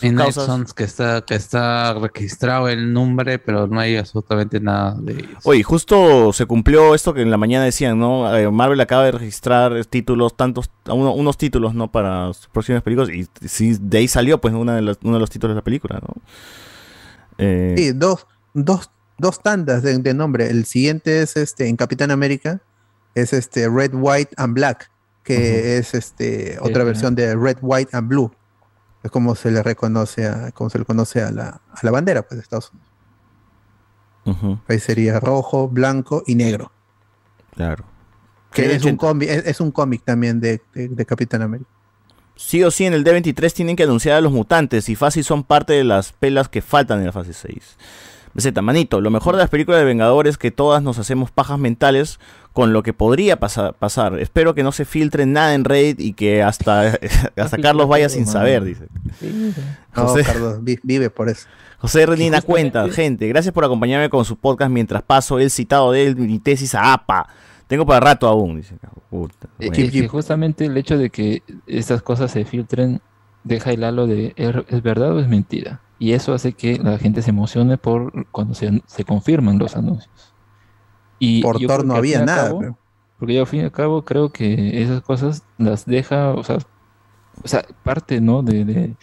Midnight 0.02 0.34
causas- 0.34 0.74
que 0.74 0.84
está, 0.84 1.22
que 1.22 1.34
está 1.34 1.94
registrado 1.94 2.68
el 2.68 2.92
nombre, 2.92 3.38
pero 3.38 3.66
no 3.66 3.80
hay 3.80 3.96
absolutamente 3.96 4.60
nada 4.60 4.94
de 4.98 5.12
ellos. 5.14 5.42
Oye, 5.44 5.62
justo 5.62 6.32
se 6.32 6.46
cumplió 6.46 6.94
esto 6.94 7.12
que 7.14 7.22
en 7.22 7.30
la 7.30 7.36
mañana 7.36 7.64
decían, 7.64 7.98
¿no? 7.98 8.34
Eh, 8.36 8.50
Marvel 8.50 8.80
acaba 8.80 9.04
de 9.04 9.12
registrar 9.12 9.84
títulos, 9.86 10.36
tantos, 10.36 10.70
uno- 10.86 11.12
unos 11.14 11.36
títulos, 11.38 11.74
¿no? 11.74 11.90
Para 11.90 12.32
sus 12.32 12.46
próximas 12.48 12.82
películas. 12.82 13.10
Y 13.10 13.26
sí, 13.48 13.76
de 13.80 13.98
ahí 13.98 14.08
salió, 14.08 14.40
pues, 14.40 14.54
una 14.54 14.76
de 14.76 14.82
las- 14.82 14.98
uno 15.02 15.14
de 15.14 15.20
los 15.20 15.30
títulos 15.30 15.54
de 15.54 15.60
la 15.60 15.64
película, 15.64 16.00
¿no? 16.00 16.14
Eh, 17.38 17.74
sí 17.76 17.92
dos 17.92 18.26
dos 18.54 18.90
dos 19.16 19.40
tandas 19.42 19.82
de, 19.82 19.96
de 19.98 20.14
nombre 20.14 20.48
el 20.50 20.64
siguiente 20.64 21.22
es 21.22 21.36
este 21.36 21.68
en 21.68 21.76
Capitán 21.76 22.10
América 22.10 22.60
es 23.14 23.32
este 23.32 23.68
Red 23.68 23.92
White 23.94 24.34
and 24.36 24.54
Black 24.54 24.90
que 25.22 25.76
es 25.78 25.94
este 25.94 26.56
otra 26.60 26.82
versión 26.84 27.14
de 27.14 27.36
Red 27.36 27.58
White 27.60 27.90
and 27.96 28.08
Blue 28.08 28.32
es 29.02 29.10
como 29.10 29.34
se 29.34 29.50
le 29.50 29.62
reconoce 29.62 30.26
a 30.26 30.50
como 30.52 30.70
se 30.70 30.78
le 30.78 30.84
conoce 30.84 31.22
a 31.22 31.30
la, 31.30 31.60
a 31.70 31.78
la 31.82 31.90
bandera 31.90 32.22
pues 32.22 32.38
de 32.38 32.42
Estados 32.42 32.72
Unidos 34.24 34.60
ahí 34.68 34.78
sería 34.78 35.20
rojo 35.20 35.68
blanco 35.68 36.22
y 36.26 36.34
negro 36.34 36.70
claro. 37.54 37.84
que 38.52 38.66
es 38.74 38.82
un 38.84 38.90
80. 38.94 39.00
cómic 39.06 39.28
es, 39.30 39.46
es 39.46 39.60
un 39.60 39.70
cómic 39.70 40.02
también 40.04 40.40
de, 40.40 40.60
de- 40.74 40.88
de 40.88 41.06
Capitán 41.06 41.42
América 41.42 41.70
Sí 42.36 42.62
o 42.62 42.70
sí 42.70 42.84
en 42.86 42.92
el 42.92 43.02
D23 43.04 43.52
tienen 43.52 43.74
que 43.74 43.82
anunciar 43.82 44.16
a 44.16 44.20
los 44.20 44.30
mutantes 44.30 44.88
y 44.88 44.94
fácil 44.94 45.24
son 45.24 45.42
parte 45.42 45.72
de 45.72 45.82
las 45.82 46.12
pelas 46.12 46.48
que 46.48 46.62
faltan 46.62 47.00
en 47.00 47.06
la 47.06 47.10
fase 47.12 47.32
6. 47.32 47.76
BZ, 48.32 48.62
manito, 48.62 49.00
lo 49.00 49.10
mejor 49.10 49.34
de 49.34 49.40
las 49.40 49.50
películas 49.50 49.80
de 49.80 49.86
Vengadores 49.86 50.32
es 50.34 50.38
que 50.38 50.52
todas 50.52 50.80
nos 50.80 50.98
hacemos 51.00 51.32
pajas 51.32 51.58
mentales 51.58 52.20
con 52.58 52.72
lo 52.72 52.82
que 52.82 52.92
podría 52.92 53.38
pasa- 53.38 53.70
pasar. 53.70 54.18
Espero 54.18 54.52
que 54.52 54.64
no 54.64 54.72
se 54.72 54.84
filtre 54.84 55.26
nada 55.26 55.54
en 55.54 55.62
Reddit 55.62 56.00
y 56.00 56.12
que 56.12 56.42
hasta, 56.42 56.98
hasta 57.36 57.56
Carlos 57.58 57.86
vaya 57.86 58.08
sin 58.08 58.26
saber, 58.26 58.64
dice. 58.64 58.88
No, 59.94 60.08
José- 60.08 60.24
Carlos, 60.24 60.64
vi- 60.64 60.80
vive 60.82 61.08
por 61.08 61.28
eso. 61.28 61.46
José 61.78 62.04
Renina 62.04 62.40
cuenta, 62.42 62.88
gente, 62.88 63.28
gracias 63.28 63.54
por 63.54 63.64
acompañarme 63.64 64.10
con 64.10 64.24
su 64.24 64.34
podcast 64.36 64.72
mientras 64.72 65.04
paso 65.04 65.38
el 65.38 65.50
citado 65.52 65.92
de 65.92 66.08
él, 66.08 66.16
mi 66.16 66.40
tesis 66.40 66.74
a 66.74 66.94
APA. 66.94 67.28
Tengo 67.68 67.86
para 67.86 68.00
rato 68.00 68.26
aún, 68.26 68.56
dice. 68.56 68.74
Puta, 69.08 69.46
Eh, 69.60 69.68
bueno. 69.68 69.84
es 69.84 69.92
que 69.92 70.08
justamente 70.08 70.64
el 70.64 70.76
hecho 70.76 70.98
de 70.98 71.10
que 71.10 71.44
estas 71.68 72.02
cosas 72.02 72.32
se 72.32 72.44
filtren 72.44 73.00
deja 73.44 73.70
el 73.70 73.84
halo 73.84 74.08
de 74.08 74.32
¿es, 74.34 74.52
es 74.68 74.82
verdad 74.82 75.12
o 75.14 75.20
es 75.20 75.28
mentira? 75.28 75.80
Y 76.00 76.10
eso 76.14 76.34
hace 76.34 76.54
que 76.54 76.76
la 76.78 76.98
gente 76.98 77.22
se 77.22 77.30
emocione 77.30 77.78
por 77.78 78.26
cuando 78.32 78.54
se, 78.54 78.82
se 78.86 79.04
confirman 79.04 79.58
los 79.60 79.76
anuncios. 79.76 80.34
Y 81.18 81.42
Por 81.42 81.58
Thor 81.58 81.84
no 81.84 81.94
había 81.94 82.24
nada, 82.24 82.48
cabo- 82.48 82.58
pero- 82.60 82.78
porque 83.18 83.34
yo 83.34 83.40
al 83.40 83.46
fin 83.46 83.60
y 83.60 83.64
al 83.64 83.72
cabo 83.72 84.04
creo 84.04 84.30
que 84.30 84.80
esas 84.82 85.00
cosas 85.02 85.42
las 85.58 85.84
deja, 85.86 86.30
o 86.34 86.44
sea, 86.44 86.58
o 87.42 87.48
sea 87.48 87.64
parte, 87.82 88.20
¿no? 88.20 88.42
De, 88.42 88.64
de- 88.64 88.94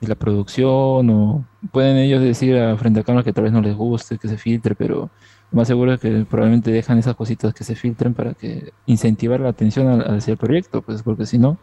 de 0.00 0.08
la 0.08 0.14
producción 0.16 1.08
o 1.10 1.44
pueden 1.70 1.96
ellos 1.96 2.20
decir 2.22 2.56
a 2.58 2.76
frente 2.76 3.00
a 3.00 3.04
cámara 3.04 3.22
que 3.22 3.32
tal 3.32 3.44
vez 3.44 3.52
no 3.52 3.60
les 3.60 3.76
guste, 3.76 4.18
que 4.18 4.26
se 4.26 4.36
filtre, 4.36 4.74
pero 4.74 5.10
lo 5.52 5.56
más 5.56 5.68
seguro 5.68 5.92
es 5.92 6.00
que 6.00 6.24
probablemente 6.28 6.72
dejan 6.72 6.98
esas 6.98 7.14
cositas 7.14 7.54
que 7.54 7.62
se 7.62 7.76
filtren 7.76 8.12
para 8.12 8.34
que 8.34 8.72
incentivar 8.86 9.38
la 9.40 9.50
atención 9.50 9.86
al- 9.86 10.16
hacia 10.16 10.32
el 10.32 10.38
proyecto, 10.38 10.82
pues 10.82 11.02
porque 11.04 11.24
si 11.26 11.38
no, 11.38 11.56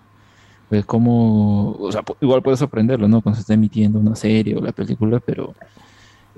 pues 0.69 0.85
como, 0.85 1.71
o 1.71 1.91
sea, 1.91 2.01
igual 2.21 2.41
puede 2.41 2.55
sorprenderlo, 2.55 3.07
¿no? 3.09 3.21
Cuando 3.21 3.35
se 3.35 3.41
está 3.41 3.55
emitiendo 3.55 3.99
una 3.99 4.15
serie 4.15 4.55
o 4.55 4.61
la 4.61 4.71
película, 4.71 5.19
pero 5.19 5.53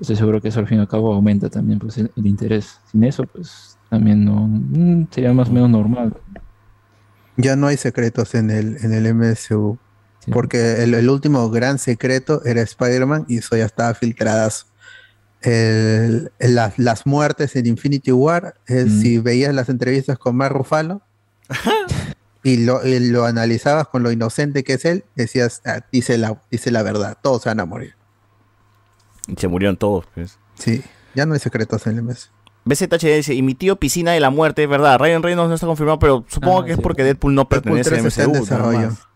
estoy 0.02 0.16
seguro 0.16 0.40
que 0.42 0.48
eso 0.48 0.60
al 0.60 0.68
fin 0.68 0.78
y 0.78 0.80
al 0.82 0.88
cabo 0.88 1.14
aumenta 1.14 1.48
también 1.48 1.78
pues 1.78 1.96
el, 1.98 2.10
el 2.16 2.26
interés. 2.26 2.78
Sin 2.90 3.02
eso, 3.04 3.24
pues 3.24 3.78
también 3.88 4.24
no 4.24 4.46
mm, 4.48 5.08
sería 5.10 5.32
más 5.32 5.48
o 5.48 5.52
menos 5.52 5.70
normal. 5.70 6.14
Ya 7.36 7.56
no 7.56 7.66
hay 7.68 7.76
secretos 7.78 8.34
en 8.34 8.50
el, 8.50 8.76
en 8.82 8.92
el 8.92 9.14
MSU. 9.14 9.78
Porque 10.30 10.84
el, 10.84 10.94
el 10.94 11.08
último 11.10 11.50
gran 11.50 11.78
secreto 11.80 12.44
era 12.44 12.60
Spider-Man 12.62 13.24
y 13.28 13.38
eso 13.38 13.56
ya 13.56 13.64
estaba 13.64 13.92
filtradas. 13.94 14.66
El- 15.40 16.30
las, 16.38 16.78
las 16.78 17.06
muertes 17.06 17.56
en 17.56 17.66
Infinity 17.66 18.12
War, 18.12 18.54
eh, 18.68 18.86
si 18.88 19.18
veías 19.18 19.52
las 19.52 19.68
entrevistas 19.68 20.16
con 20.18 20.36
Mark 20.36 20.54
Ruffalo 20.54 21.02
y 22.44 22.64
lo, 22.64 22.86
y 22.86 23.00
lo 23.10 23.24
analizabas 23.24 23.88
con 23.88 24.04
lo 24.04 24.12
inocente 24.12 24.62
que 24.62 24.74
es 24.74 24.84
él, 24.84 25.04
decías, 25.16 25.60
"Ah, 25.64 25.80
dice, 25.90 26.16
la, 26.18 26.40
dice 26.50 26.70
la 26.70 26.82
verdad, 26.84 27.18
todos 27.20 27.42
se 27.42 27.48
van 27.48 27.58
a 27.58 27.64
morir. 27.64 27.94
Y 29.28 29.34
se 29.36 29.48
murieron 29.48 29.76
todos, 29.76 30.06
pues. 30.14 30.38
Sí, 30.54 30.82
ya 31.14 31.26
no 31.26 31.34
hay 31.34 31.40
secretos 31.40 31.86
en 31.86 31.98
el 31.98 32.02
MSU. 32.04 32.28
BZH 32.64 33.16
dice, 33.16 33.34
y 33.34 33.42
mi 33.42 33.54
tío 33.54 33.76
Piscina 33.76 34.12
de 34.12 34.20
la 34.20 34.30
Muerte, 34.30 34.62
es 34.62 34.68
verdad, 34.68 34.98
Ryan 34.98 35.22
Reynolds 35.22 35.48
no 35.48 35.54
está 35.56 35.66
confirmado, 35.66 35.98
pero 35.98 36.24
supongo 36.28 36.60
Ah, 36.60 36.64
que 36.64 36.72
es 36.72 36.78
porque 36.78 37.02
Deadpool 37.02 37.34
no 37.34 37.42
Deadpool 37.50 37.62
pertenece 37.80 37.88
al 38.22 38.30
3 38.32 38.40
está 38.42 38.56
en 38.56 38.62
MCU. 38.62 38.86
más. 38.88 39.08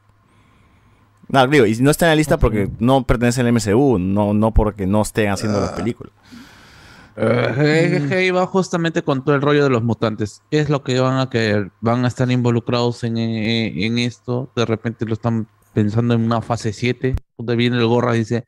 No, 1.28 1.46
digo, 1.48 1.66
y 1.66 1.74
no 1.76 1.90
está 1.90 2.06
en 2.06 2.10
la 2.10 2.16
lista 2.16 2.38
porque 2.38 2.70
no 2.80 3.04
pertenece 3.06 3.40
al 3.40 3.52
MCU, 3.52 3.98
no, 3.98 4.32
no 4.34 4.52
porque 4.54 4.86
no 4.86 5.02
estén 5.02 5.30
haciendo 5.30 5.58
Ah. 5.58 5.62
las 5.62 5.72
películas. 5.72 6.12
Es 7.16 8.02
que 8.08 8.14
ahí 8.14 8.30
va 8.30 8.46
justamente 8.46 9.02
con 9.02 9.24
todo 9.24 9.34
el 9.34 9.40
rollo 9.42 9.64
de 9.64 9.70
los 9.70 9.82
mutantes. 9.82 10.42
¿Qué 10.50 10.58
es 10.60 10.68
lo 10.68 10.82
que 10.82 11.00
van 11.00 11.18
a 11.18 11.30
querer? 11.30 11.70
¿Van 11.80 12.04
a 12.04 12.08
estar 12.08 12.30
involucrados 12.30 13.04
en, 13.04 13.16
en- 13.16 13.80
en 13.80 13.98
esto? 13.98 14.50
De 14.54 14.66
repente 14.66 15.06
lo 15.06 15.14
están 15.14 15.48
pensando 15.72 16.14
en 16.14 16.22
una 16.22 16.42
fase 16.42 16.72
7. 16.72 17.16
Donde 17.38 17.56
viene 17.56 17.78
el 17.78 17.86
gorra 17.86 18.14
y 18.16 18.20
dice, 18.20 18.44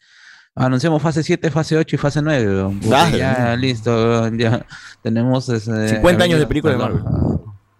anunciamos 0.58 1.00
fase 1.02 1.22
7, 1.22 1.50
fase 1.50 1.76
8 1.76 1.96
y 1.96 1.98
fase 1.98 2.20
9. 2.22 2.46
weón. 2.56 2.80
Puta, 2.80 2.96
Dale. 3.04 3.18
ya, 3.18 3.56
listo. 3.56 4.28
Ya 4.34 4.64
tenemos... 5.02 5.48
ese- 5.48 5.88
50 5.88 6.24
años 6.24 6.38
de 6.40 6.46
película 6.46 6.72
de 6.74 6.78
Marvel. 6.78 7.02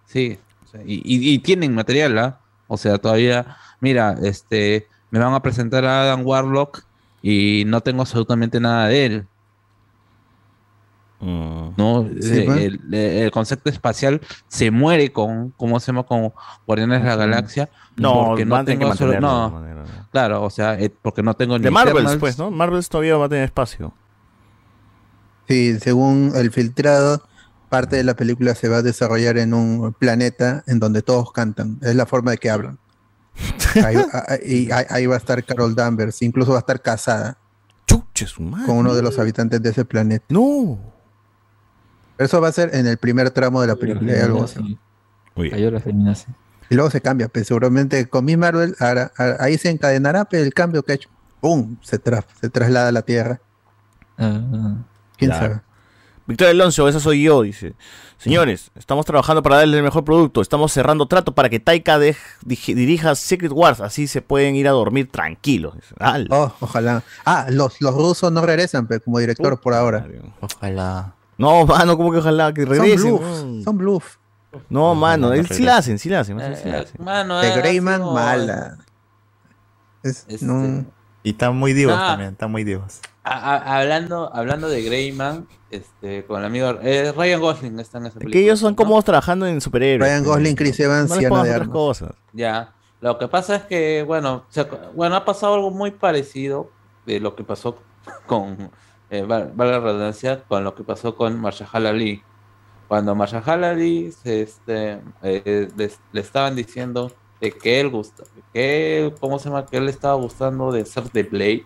Sí. 0.07 0.37
sea, 0.71 0.81
y, 0.85 0.95
y- 1.03 1.33
y 1.33 1.39
tienen 1.39 1.73
material, 1.75 2.17
¿ah? 2.17 2.39
O 2.67 2.77
sea, 2.77 2.97
todavía... 2.97 3.57
Mira, 3.81 4.15
este... 4.23 4.87
Me 5.11 5.19
van 5.19 5.33
a 5.33 5.41
presentar 5.41 5.85
a 5.85 6.03
Adam 6.03 6.25
Warlock 6.25 6.83
y 7.23 7.63
no 7.65 7.81
tengo 7.81 8.01
absolutamente 8.01 8.59
nada 8.59 8.87
de 8.87 9.05
él. 9.05 9.25
¿No? 11.21 12.07
Sí, 12.21 12.39
Eh, 12.39 12.43
pues. 12.45 12.59
el, 12.59 12.93
el 12.93 13.31
concepto 13.31 13.69
espacial 13.69 14.21
se 14.47 14.71
muere 14.71 15.11
con, 15.11 15.51
¿cómo 15.51 15.79
se 15.79 15.87
llama? 15.87 16.03
Con 16.03 16.31
Guardianes 16.65 17.01
de 17.03 17.07
la 17.09 17.15
Galaxia. 17.15 17.69
No, 17.97 18.27
porque 18.27 18.45
tengo 18.65 18.95
solo- 18.95 19.19
no, 19.19 19.47
de 19.49 19.53
manera- 19.55 20.07
claro, 20.11 20.43
o 20.43 20.49
sea, 20.49 20.79
eh, 20.79 20.89
porque 21.01 21.21
no 21.21 21.33
tengo 21.35 21.57
ni 21.57 21.65
De 21.65 21.71
Marvels, 21.71 22.15
pues, 22.17 22.37
¿no? 22.37 22.49
Marvels 22.51 22.87
todavía 22.89 23.17
va 23.17 23.25
a 23.25 23.29
tener 23.29 23.43
espacio. 23.43 23.93
Sí, 25.47 25.77
según 25.79 26.31
el 26.35 26.51
filtrado, 26.51 27.23
parte 27.69 27.95
de 27.97 28.03
la 28.03 28.15
película 28.15 28.55
se 28.55 28.69
va 28.69 28.77
a 28.77 28.81
desarrollar 28.81 29.37
en 29.37 29.53
un 29.53 29.93
planeta 29.93 30.63
en 30.67 30.79
donde 30.79 31.01
todos 31.01 31.31
cantan. 31.33 31.79
Es 31.81 31.95
la 31.95 32.05
forma 32.05 32.31
de 32.31 32.37
que 32.37 32.49
hablan. 32.49 32.77
Ahí- 33.85 34.69
ahí 34.89 35.05
va 35.05 35.15
a 35.15 35.17
estar 35.17 35.43
Carol 35.43 35.73
Danvers, 35.75 36.21
incluso 36.21 36.51
va 36.51 36.57
a 36.57 36.59
estar 36.59 36.81
casada 36.81 37.37
con 38.65 38.77
uno 38.77 38.93
de 38.95 39.01
los 39.01 39.17
habitantes 39.19 39.61
de 39.61 39.69
ese 39.69 39.85
planeta. 39.85 40.25
No. 40.29 40.77
Eso 42.19 42.39
va 42.41 42.49
a 42.49 42.51
ser 42.51 42.75
en 42.75 42.85
el 42.85 42.97
primer 42.97 43.31
tramo 43.31 43.61
de 43.61 43.67
la 43.67 43.75
película. 43.75 44.13
hay 44.13 44.19
algo 44.21 44.43
así. 44.43 44.77
Feminazi. 45.83 46.27
Y 46.69 46.75
luego 46.75 46.91
se 46.91 47.01
cambia, 47.01 47.27
pues 47.29 47.47
seguramente 47.47 48.07
con 48.07 48.25
Miss 48.25 48.37
Marvel 48.37 48.75
ahora- 48.79 49.11
ahora- 49.17 49.37
ahí 49.39 49.57
se 49.57 49.69
encadenará 49.71 50.25
pues, 50.25 50.43
el 50.43 50.53
cambio 50.53 50.83
que 50.83 50.91
ha 50.91 50.95
hecho. 50.95 51.09
¡Pum! 51.41 51.77
Se, 51.81 51.99
tra- 52.03 52.23
se 52.39 52.49
traslada 52.49 52.89
a 52.89 52.91
la 52.91 53.01
Tierra. 53.01 53.39
¿Quién 54.17 55.31
Ya. 55.31 55.39
sabe? 55.39 55.61
Victoria 56.27 56.51
Alonso, 56.51 56.87
esa 56.87 56.99
soy 56.99 57.23
yo, 57.23 57.41
dice. 57.41 57.73
Señores, 58.17 58.69
estamos 58.75 59.03
trabajando 59.05 59.41
para 59.41 59.55
darle 59.57 59.77
el 59.77 59.83
mejor 59.83 60.03
producto. 60.03 60.41
Estamos 60.41 60.71
cerrando 60.71 61.07
trato 61.07 61.33
para 61.33 61.49
que 61.49 61.59
Taika 61.59 61.97
dirija 62.45 63.15
Secret 63.15 63.51
Wars. 63.51 63.79
Así 63.81 64.05
se 64.07 64.21
pueden 64.21 64.55
ir 64.55 64.67
a 64.67 64.71
dormir 64.71 65.09
tranquilos. 65.09 65.73
Oh, 66.29 66.53
ojalá. 66.59 67.01
Ah, 67.25 67.47
los, 67.49 67.81
los 67.81 67.95
rusos 67.95 68.31
no 68.31 68.45
regresan 68.45 68.85
pues, 68.85 69.01
como 69.03 69.17
director 69.17 69.59
por 69.59 69.73
ahora. 69.73 70.05
Ojalá. 70.41 71.15
No, 71.39 71.65
mano, 71.65 71.97
como 71.97 72.11
que 72.11 72.17
ojalá 72.19 72.53
que 72.53 72.61
Son 72.65 72.69
regresen. 72.71 73.15
bluffs, 73.17 73.43
no. 73.45 73.63
son 73.63 73.77
bluff. 73.77 74.17
No, 74.69 74.93
mano, 74.95 75.27
no 75.29 75.33
eh, 75.33 75.43
sí 75.49 75.63
la 75.63 75.77
hacen, 75.77 75.97
sí 75.97 76.09
la 76.09 76.19
hacen. 76.21 76.35
más 76.35 76.59
sí 76.59 76.69
la 76.69 76.77
Eh, 76.77 76.81
hacen. 76.81 77.03
mano, 77.03 77.39
De 77.39 77.47
ha 77.51 77.57
Greyman, 77.57 78.01
sido- 78.01 78.13
mala. 78.13 78.77
Es- 80.03 80.41
no. 80.41 80.85
Y 81.23 81.31
están 81.31 81.55
muy 81.55 81.73
divos 81.73 81.95
Ah. 81.97 82.07
también, 82.11 82.31
están 82.31 82.51
muy 82.51 82.63
divos. 82.63 82.99
A- 83.23 83.55
a- 83.55 83.79
hablando, 83.79 84.33
hablando 84.33 84.69
de 84.69 84.81
Greyman, 84.81 85.47
este, 85.69 86.25
con 86.25 86.39
el 86.39 86.45
amigo 86.45 86.79
eh, 86.81 87.11
Ryan 87.15 87.41
Gosling 87.41 87.79
está 87.79 87.97
en 87.99 88.05
esa 88.05 88.07
Es 88.09 88.13
película. 88.15 88.33
que 88.33 88.43
ellos 88.43 88.59
son 88.59 88.73
cómodos 88.75 89.05
trabajando 89.05 89.45
en 89.45 89.59
superhéroes. 89.61 90.09
Ryan. 90.09 90.23
Gosling, 90.23 90.55
Chris 90.55 90.79
Evans 90.79 91.09
No 91.09 91.21
y 91.21 91.25
Ana 91.25 91.43
de 91.43 91.51
otras 91.51 91.67
cosas. 91.69 92.11
Ya. 92.33 92.73
Lo 93.01 93.17
que 93.17 93.27
pasa 93.27 93.55
es 93.57 93.63
que, 93.63 94.03
bueno, 94.05 94.45
bueno, 94.95 95.15
ha 95.15 95.25
pasado 95.25 95.53
algo 95.55 95.71
muy 95.71 95.91
parecido 95.91 96.71
de 97.05 97.19
lo 97.19 97.35
que 97.35 97.43
pasó 97.43 97.77
con, 98.25 98.71
eh, 99.09 99.23
val- 99.23 99.51
valga 99.55 99.79
la 99.79 99.83
redundancia, 99.85 100.43
con 100.43 100.63
lo 100.63 100.75
que 100.75 100.83
pasó 100.83 101.15
con 101.15 101.39
Marshala 101.39 101.89
Ali. 101.89 102.21
Cuando 102.87 103.13
Marshala 103.15 103.71
Ali 103.71 104.11
se, 104.11 104.41
este, 104.43 105.01
eh, 105.21 105.67
le 106.11 106.21
estaban 106.21 106.55
diciendo 106.55 107.11
de 107.39 107.51
que 107.51 107.79
él 107.79 107.89
gusta, 107.89 108.23
que 108.53 109.05
él, 109.05 109.13
¿cómo 109.19 109.39
se 109.39 109.49
llama? 109.49 109.65
Que 109.65 109.77
él 109.77 109.87
estaba 109.89 110.15
gustando 110.15 110.71
de 110.71 110.85
ser 110.85 111.07
The 111.09 111.23
Blade. 111.23 111.65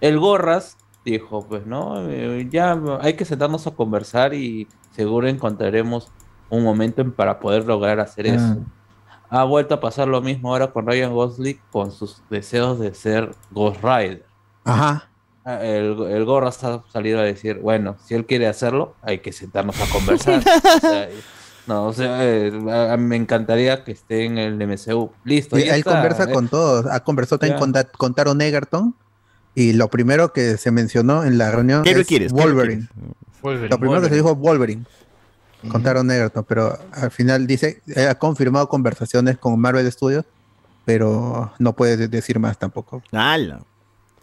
El 0.00 0.18
Gorras 0.18 0.76
dijo, 1.04 1.46
pues 1.46 1.64
no, 1.66 2.08
Eh, 2.10 2.48
ya 2.50 2.78
hay 3.00 3.14
que 3.14 3.24
sentarnos 3.24 3.66
a 3.66 3.70
conversar 3.70 4.34
y 4.34 4.66
seguro 4.90 5.28
encontraremos 5.28 6.08
un 6.50 6.62
momento 6.64 7.00
en- 7.02 7.12
para 7.12 7.38
poder 7.40 7.64
lograr 7.64 7.98
hacer 8.00 8.26
eso. 8.26 8.56
Ha 9.30 9.42
vuelto 9.44 9.74
a 9.74 9.80
pasar 9.80 10.06
lo 10.08 10.20
mismo 10.20 10.50
ahora 10.50 10.68
con 10.72 10.86
Ryan 10.86 11.12
Gosling 11.12 11.58
con 11.72 11.90
sus 11.90 12.22
deseos 12.28 12.78
de 12.78 12.94
ser 12.94 13.30
Ghost 13.50 13.82
Rider. 13.82 14.24
Ajá. 14.64 15.08
Ah, 15.48 15.64
El, 15.64 15.96
el 16.10 16.24
Gorras 16.24 16.62
ha 16.64 16.82
salido 16.92 17.20
a 17.20 17.22
decir, 17.22 17.60
bueno, 17.60 17.96
si 18.04 18.14
él 18.14 18.26
quiere 18.26 18.48
hacerlo, 18.48 18.96
hay 19.00 19.20
que 19.20 19.30
sentarnos 19.32 19.80
a 19.80 19.86
conversar. 19.92 20.42
O 20.76 20.80
sea, 20.80 21.08
no, 21.68 21.86
o 21.86 21.92
sea, 21.92 22.18
eh, 22.24 22.52
a- 22.68 22.92
a- 22.92 22.96
me 22.96 23.14
encantaría 23.16 23.82
que 23.84 23.92
esté 23.92 24.24
en 24.24 24.38
el 24.38 24.56
MCU. 24.66 25.10
Listo. 25.24 25.56
Ya 25.58 25.74
él 25.74 25.78
está, 25.80 25.92
conversa 25.92 26.24
eh. 26.24 26.32
con 26.32 26.48
todos. 26.48 26.86
Ha 26.86 27.00
conversado 27.04 27.38
también 27.38 27.58
con, 27.60 27.72
con 27.96 28.14
Taron 28.14 28.40
Egerton. 28.40 28.94
Y 29.54 29.72
lo 29.72 29.88
primero 29.88 30.32
que 30.32 30.58
se 30.58 30.70
mencionó 30.70 31.24
en 31.24 31.38
la 31.38 31.50
reunión 31.50 31.82
¿Qué 31.82 31.92
es 31.92 32.06
quieres? 32.06 32.32
¿Qué 32.32 32.40
héroe 32.40 32.52
Wolverine. 32.52 32.88
Lo 33.70 33.78
primero 33.78 34.02
que 34.02 34.08
se 34.10 34.14
dijo 34.16 34.34
Wolverine. 34.34 34.84
Con 35.70 35.82
Taron 35.82 36.10
Egerton. 36.10 36.44
Pero 36.48 36.78
al 36.92 37.10
final 37.10 37.46
dice, 37.46 37.82
él 37.86 38.08
ha 38.08 38.14
confirmado 38.16 38.68
conversaciones 38.68 39.38
con 39.38 39.58
Marvel 39.60 39.90
Studios. 39.90 40.24
Pero 40.84 41.52
no 41.58 41.72
puede 41.74 41.96
de- 41.96 42.08
decir 42.08 42.38
más 42.38 42.58
tampoco. 42.58 43.02
Ala. 43.12 43.60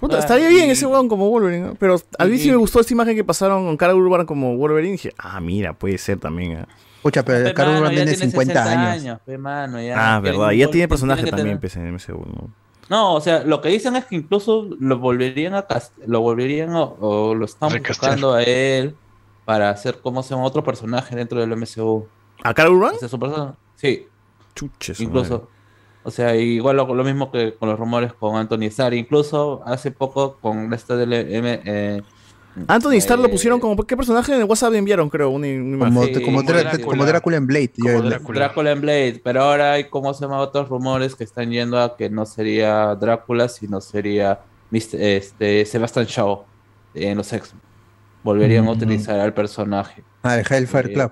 Puta, 0.04 0.18
Ah, 0.18 0.20
estaría 0.20 0.52
y- 0.52 0.54
bien 0.56 0.70
ese 0.70 0.86
weón 0.86 1.08
como 1.08 1.30
Wolverine, 1.30 1.68
¿no? 1.68 1.76
Pero 1.76 1.96
a 2.20 2.26
mí 2.26 2.36
y- 2.36 2.40
sí 2.40 2.50
me 2.52 2.58
gustó 2.58 2.82
esta 2.82 2.92
imagen 2.94 3.16
que 3.16 3.24
pasaron 3.24 3.66
con 3.66 3.78
Cara 3.78 3.96
Urban 3.96 4.26
como 4.26 4.58
Wolverine. 4.58 4.90
Y 4.90 4.92
dije, 4.94 5.14
ah, 5.18 5.40
mira, 5.40 5.72
puede 5.74 5.98
ser 5.98 6.20
también. 6.20 6.58
ah. 6.58 6.68
Escucha, 6.98 7.24
pero 7.24 7.46
Pe, 7.46 7.54
Carol 7.54 7.74
mano, 7.76 7.84
Urban 7.86 7.92
ya 7.96 8.04
tiene 8.04 8.12
tiene 8.18 8.32
50 8.32 8.64
60 8.64 8.92
años. 8.92 9.20
pe, 9.26 9.38
mano, 9.38 9.82
ya. 9.82 10.16
Ah, 10.16 10.20
verdad, 10.20 10.52
el 10.52 10.58
ya 10.60 10.68
tiene 10.70 10.88
personaje 10.90 11.24
que 11.24 11.30
también, 11.32 11.58
tener- 11.58 11.60
pues, 11.62 11.76
en 11.78 11.88
MCU, 11.88 12.26
¿no? 12.26 12.50
No, 12.90 13.14
o 13.14 13.22
sea, 13.22 13.44
lo 13.46 13.62
que 13.62 13.70
dicen 13.70 13.96
es 13.96 14.04
que 14.06 14.16
incluso 14.16 14.68
lo 14.78 15.00
volverían 15.00 15.54
a 15.56 15.66
cast- 15.68 15.94
lo 16.06 16.20
volverían 16.20 16.76
o, 16.76 16.98
o 17.00 17.34
lo 17.34 17.46
están 17.46 17.72
Recastrar. 17.72 18.12
buscando 18.16 18.34
a 18.34 18.44
él 18.44 18.96
para 19.46 19.70
hacer 19.70 20.00
como 20.02 20.22
se 20.22 20.32
llama 20.32 20.44
otro 20.46 20.66
personaje 20.66 21.16
dentro 21.16 21.40
del 21.40 21.52
MCU. 21.56 22.08
¿A 22.44 22.54
Carl 22.54 22.74
Urban? 22.74 22.96
O 22.96 23.00
sea, 23.00 23.08
su 23.08 23.18
persona- 23.18 23.56
Sí. 23.78 24.06
Chuches. 24.54 25.00
Incluso. 25.00 25.50
O 26.04 26.12
sea, 26.12 26.36
igual 26.36 26.76
lo, 26.78 26.94
lo 26.94 27.04
mismo 27.04 27.32
que 27.32 27.54
con 27.54 27.70
los 27.70 27.80
rumores 27.80 28.14
con 28.14 28.36
Anthony 28.36 28.64
Starr. 28.64 28.94
Incluso 28.94 29.62
hace 29.66 29.92
poco 29.92 30.38
con 30.42 30.74
esta 30.74 30.96
del 30.98 31.14
M, 31.14 31.62
eh, 31.66 32.02
Anthony 32.68 32.94
Starr 32.98 33.20
lo 33.20 33.28
eh, 33.28 33.30
pusieron 33.30 33.60
como. 33.60 33.82
¿Qué 33.84 33.96
personaje 33.98 34.34
en 34.34 34.42
el 34.42 34.46
WhatsApp 34.46 34.74
enviaron, 34.74 35.10
creo? 35.10 35.30
Una, 35.30 35.48
una 35.48 35.86
Como, 35.86 36.02
como, 36.26 36.44
Drá- 36.44 36.84
como 36.84 37.06
Drácula 37.06 37.38
en 37.38 37.48
Blade. 37.48 37.72
ya, 37.78 37.94
el- 37.96 38.10
Drácula. 38.10 38.72
en 38.72 38.82
Blade, 38.82 39.22
pero 39.24 39.44
ahora 39.44 39.72
hay 39.74 39.86
como 39.86 40.14
se 40.14 40.22
llama 40.22 40.40
otros 40.40 40.70
rumores 40.70 41.16
que 41.16 41.24
están 41.24 41.50
yendo 41.52 41.80
a 41.80 41.96
que 41.96 42.10
no 42.10 42.26
sería 42.26 42.94
Drácula, 42.96 43.48
sino 43.50 43.80
sería 43.82 44.42
Mr. 44.72 44.96
este, 45.02 45.66
Sebastian 45.66 46.06
Shaw 46.06 46.44
en 46.94 47.18
los 47.18 47.32
X. 47.34 47.54
Volverían 48.24 48.66
a 48.66 48.72
Mm. 48.72 48.76
utilizar 48.76 49.20
al 49.20 49.34
personaje. 49.34 50.04
Ah, 50.22 50.38
el 50.38 50.46
Hellfire 50.48 50.94
Club. 50.94 51.12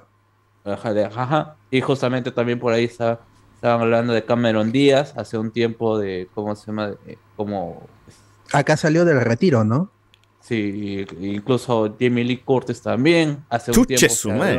Ajá, 0.64 0.94
de- 0.94 1.06
ajá. 1.06 1.56
Y 1.72 1.82
justamente 1.82 2.32
también 2.32 2.60
por 2.60 2.72
ahí 2.74 2.84
está- 2.86 3.20
estaban 3.62 3.82
hablando 3.82 4.12
de 4.14 4.26
Cameron 4.26 4.72
Díaz 4.72 5.14
hace 5.16 5.38
un 5.38 5.52
tiempo 5.52 6.00
de 6.00 6.28
cómo 6.34 6.56
se 6.56 6.66
llama, 6.66 6.94
Eh, 7.06 7.16
como 7.36 7.84
Acá 8.52 8.76
salió 8.76 9.06
del 9.06 9.22
retiro, 9.22 9.64
¿no? 9.64 9.92
Sí, 10.40 11.06
incluso 11.22 11.96
Jamie 12.00 12.24
Lee 12.24 12.38
Curtis 12.38 12.82
también 12.82 13.46
hace 13.50 13.70
un 13.70 13.76
Chuche 13.76 13.96
tiempo 13.98 14.16
su 14.16 14.32
madre. 14.32 14.56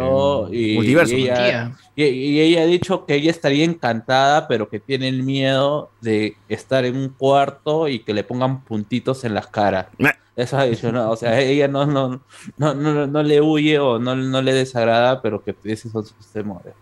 y, 0.53 0.75
Multiverso. 0.77 1.15
y 1.17 1.23
ella, 1.25 1.77
y, 1.97 2.05
y 2.05 2.41
ella 2.41 2.63
ha 2.63 2.67
dicho 2.67 3.05
que 3.05 3.17
ella 3.17 3.33
estaría 3.33 3.65
encantada, 3.65 4.47
pero 4.47 4.69
que 4.69 4.79
tiene 4.79 5.09
el 5.09 5.25
miedo 5.25 5.91
de 6.01 6.37
estar 6.49 6.85
en 6.85 6.97
un 6.97 7.09
cuarto 7.09 7.89
y 7.89 7.99
que 8.05 8.15
le 8.15 8.23
pongan 8.23 8.63
puntitos 8.63 9.25
en 9.25 9.35
las 9.35 9.49
caras. 9.49 9.89
Eso 10.37 10.57
ha 10.57 10.65
dicho, 10.65 10.93
¿no? 10.93 11.11
O 11.11 11.17
sea, 11.17 11.41
ella 11.41 11.67
no, 11.67 11.85
no, 11.87 12.21
no, 12.57 12.75
no, 12.75 13.07
no 13.09 13.23
le 13.25 13.41
huye 13.41 13.81
o 13.81 13.99
no, 13.99 14.15
no 14.15 14.41
le 14.41 14.55
desagrada, 14.55 15.21
pero 15.21 15.43
que 15.43 15.57
esos 15.65 15.91
son 15.91 16.07
sus 16.07 16.27
temores. 16.33 16.73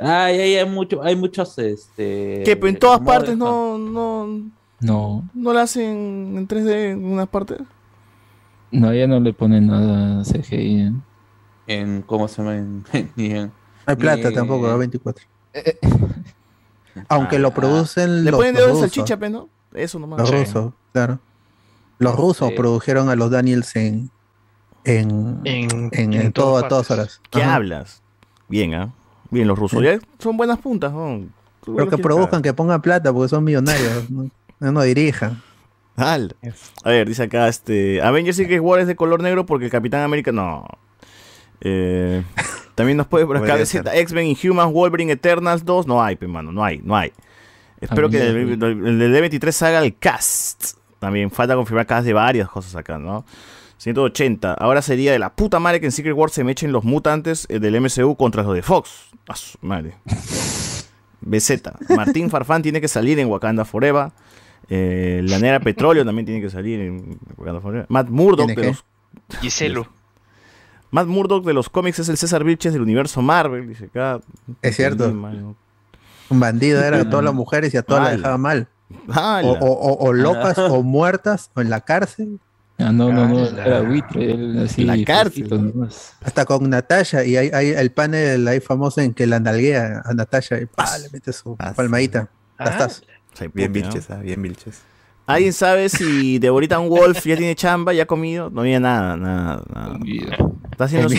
Ay, 0.00 0.38
ay, 0.40 0.54
hay, 0.56 0.68
mucho, 0.68 1.02
hay 1.02 1.16
muchos, 1.16 1.56
este... 1.58 2.42
Que 2.44 2.52
en 2.52 2.78
todas 2.78 2.98
rumores, 2.98 3.18
partes 3.20 3.36
no, 3.36 3.78
no, 3.78 4.50
No, 4.80 5.28
no 5.34 5.52
la 5.52 5.62
hacen 5.62 6.36
en 6.36 6.48
3D 6.48 6.90
en 6.92 7.04
unas 7.04 7.28
partes. 7.28 7.58
no, 8.70 8.92
ya 8.92 9.06
no 9.06 9.20
le 9.20 9.32
ponen 9.32 9.68
nada 9.68 10.22
CGI. 10.24 10.80
¿eh? 10.80 10.92
En, 11.66 12.02
¿cómo 12.02 12.28
se 12.28 12.42
llama? 12.42 12.56
En- 12.56 12.84
ni 13.16 13.26
en- 13.30 13.46
No 13.46 13.52
hay 13.86 13.96
plata 13.96 14.28
ni- 14.30 14.34
tampoco, 14.34 14.66
a 14.66 14.76
24. 14.76 15.24
Aunque 17.08 17.38
lo 17.38 17.52
producen 17.52 18.24
Le 18.24 18.30
los, 18.30 18.38
ponen 18.38 18.54
dedo 18.54 18.68
de 18.68 18.80
salchicha, 18.80 19.16
¿no? 19.28 19.48
Eso 19.72 19.98
nomás. 19.98 20.20
Los 20.20 20.30
rusos, 20.30 20.72
claro. 20.92 21.18
Los 21.98 22.14
rusos 22.16 22.48
Sí. 22.50 22.54
produjeron 22.56 23.08
a 23.08 23.16
los 23.16 23.30
Daniels 23.30 23.74
en 23.76 24.10
en, 24.84 25.40
en, 25.44 25.88
en 25.92 26.12
en 26.12 26.32
todo, 26.32 26.46
todas 26.50 26.64
a 26.64 26.68
todas 26.68 26.90
horas. 26.90 27.20
¿Qué 27.30 27.42
Ajá. 27.42 27.54
hablas? 27.56 28.02
Bien, 28.48 28.74
¿ah? 28.74 28.92
Bien, 29.34 29.48
los 29.48 29.58
rusos. 29.58 29.80
Sí. 29.80 29.84
Ya 29.84 29.98
son 30.20 30.36
buenas 30.36 30.58
puntas, 30.60 30.92
¿no? 30.92 31.24
Pero 31.66 31.88
que 31.90 31.98
produzcan, 31.98 32.40
que 32.40 32.54
pongan 32.54 32.80
plata 32.80 33.12
porque 33.12 33.28
son 33.28 33.42
millonarios. 33.42 34.08
no, 34.08 34.30
no, 34.60 34.82
dirijan. 34.82 35.42
Al. 35.96 36.36
A 36.84 36.90
ver, 36.90 37.08
dice 37.08 37.24
acá, 37.24 37.48
este. 37.48 38.00
Avengers 38.00 38.36
Secret 38.36 38.60
War 38.60 38.78
es 38.78 38.86
de 38.86 38.94
color 38.94 39.20
negro 39.22 39.44
porque 39.44 39.64
el 39.64 39.70
Capitán 39.72 40.02
América. 40.02 40.30
No. 40.30 40.64
Eh, 41.62 42.22
también 42.76 42.96
nos 42.96 43.08
puede 43.08 43.26
por 43.26 43.36
acá 43.36 43.56
decir 43.56 43.82
X-Men 43.92 44.26
Inhumans 44.26 44.72
Wolverine 44.72 45.12
Eternals 45.12 45.64
2. 45.64 45.88
No 45.88 46.00
hay, 46.00 46.16
mano, 46.28 46.52
no 46.52 46.62
hay, 46.62 46.78
no 46.78 46.96
hay. 46.96 47.12
Espero 47.80 48.08
que 48.08 48.24
el, 48.24 48.36
el, 48.36 48.86
el 48.86 48.98
de 49.00 49.30
D23 49.30 49.50
salga 49.50 49.82
el 49.82 49.96
cast. 49.96 50.78
También 51.00 51.28
falta 51.32 51.56
confirmar 51.56 51.86
cast 51.86 52.06
de 52.06 52.12
varias 52.12 52.48
cosas 52.48 52.76
acá, 52.76 52.98
¿no? 52.98 53.24
180. 53.78 54.54
Ahora 54.54 54.82
sería 54.82 55.12
de 55.12 55.18
la 55.18 55.34
puta 55.34 55.58
madre 55.60 55.80
que 55.80 55.86
en 55.86 55.92
Secret 55.92 56.14
War 56.16 56.30
se 56.30 56.44
me 56.44 56.52
echen 56.52 56.72
los 56.72 56.84
mutantes 56.84 57.46
eh, 57.48 57.58
del 57.58 57.80
MCU 57.80 58.16
contra 58.16 58.42
los 58.42 58.54
de 58.54 58.62
Fox. 58.62 59.08
A 59.28 59.36
su 59.36 59.58
madre. 59.60 59.96
BZ. 61.20 61.62
Martín 61.96 62.30
Farfán 62.30 62.62
tiene 62.62 62.80
que 62.80 62.88
salir 62.88 63.18
en 63.18 63.28
Wakanda 63.28 63.64
Forever. 63.64 64.10
Eh, 64.68 65.20
la 65.24 65.38
Nera 65.38 65.60
Petróleo 65.60 66.04
también 66.04 66.26
tiene 66.26 66.40
que 66.40 66.50
salir 66.50 66.80
en 66.80 67.18
Wakanda 67.36 67.60
Forever. 67.60 67.86
Matt 67.88 68.08
Murdock 68.08 68.46
¿Tiene 68.46 68.62
de 68.62 68.68
los. 68.68 68.84
Giselo. 69.40 69.86
Matt 70.90 71.06
Murdock 71.06 71.44
de 71.44 71.52
los 71.54 71.68
cómics 71.70 71.98
es 71.98 72.08
el 72.08 72.16
César 72.16 72.44
Vilches 72.44 72.72
del 72.72 72.82
universo 72.82 73.20
Marvel. 73.22 73.66
Dice 73.68 73.86
acá. 73.86 74.20
Es 74.62 74.76
cierto. 74.76 75.12
Mano. 75.12 75.56
Un 76.30 76.40
bandido 76.40 76.82
era 76.82 77.00
a 77.00 77.10
todas 77.10 77.24
las 77.24 77.34
mujeres 77.34 77.74
y 77.74 77.76
a 77.76 77.82
todas 77.82 78.04
las 78.04 78.12
dejaba 78.16 78.38
mal. 78.38 78.68
O- 79.44 79.52
o- 79.60 80.06
o 80.08 80.12
locas 80.12 80.58
o 80.58 80.82
muertas 80.82 81.50
o 81.54 81.60
en 81.60 81.70
la 81.70 81.80
cárcel. 81.80 82.38
Ah, 82.76 82.90
no, 82.90 83.12
no, 83.12 83.28
no, 83.28 83.46
era 83.46 83.82
buitre, 83.82 84.32
él 84.32 84.64
así. 84.64 84.82
La 84.82 85.02
cárcel. 85.04 85.48
Hasta 86.22 86.44
con 86.44 86.68
Natasha. 86.68 87.24
Y 87.24 87.36
hay, 87.36 87.50
hay 87.50 87.68
el 87.68 87.92
panel 87.92 88.48
ahí 88.48 88.60
famoso 88.60 89.00
en 89.00 89.14
que 89.14 89.26
la 89.26 89.38
nalguea 89.38 90.02
a 90.04 90.12
Natasha 90.12 90.56
y 90.56 90.62
le 90.62 91.10
mete 91.12 91.32
su 91.32 91.56
palmadita. 91.56 92.28
Ya 92.58 92.64
estás. 92.64 93.02
Bien 93.52 93.72
puta, 93.72 93.88
Vilches, 93.88 94.10
ah, 94.10 94.18
bien 94.18 94.42
Vilches. 94.42 94.82
¿Alguien 95.26 95.52
sabe 95.52 95.88
si 95.88 96.38
Deborita 96.38 96.78
Wolf 96.78 97.24
ya 97.24 97.36
tiene 97.36 97.54
chamba, 97.54 97.92
ya 97.92 98.02
ha 98.02 98.06
comido? 98.06 98.50
No 98.50 98.60
había 98.60 98.78
nada, 98.78 99.16
nada, 99.16 99.62
nada. 99.72 99.98
Está 100.70 100.84
haciendo 100.84 101.08
sus, 101.08 101.18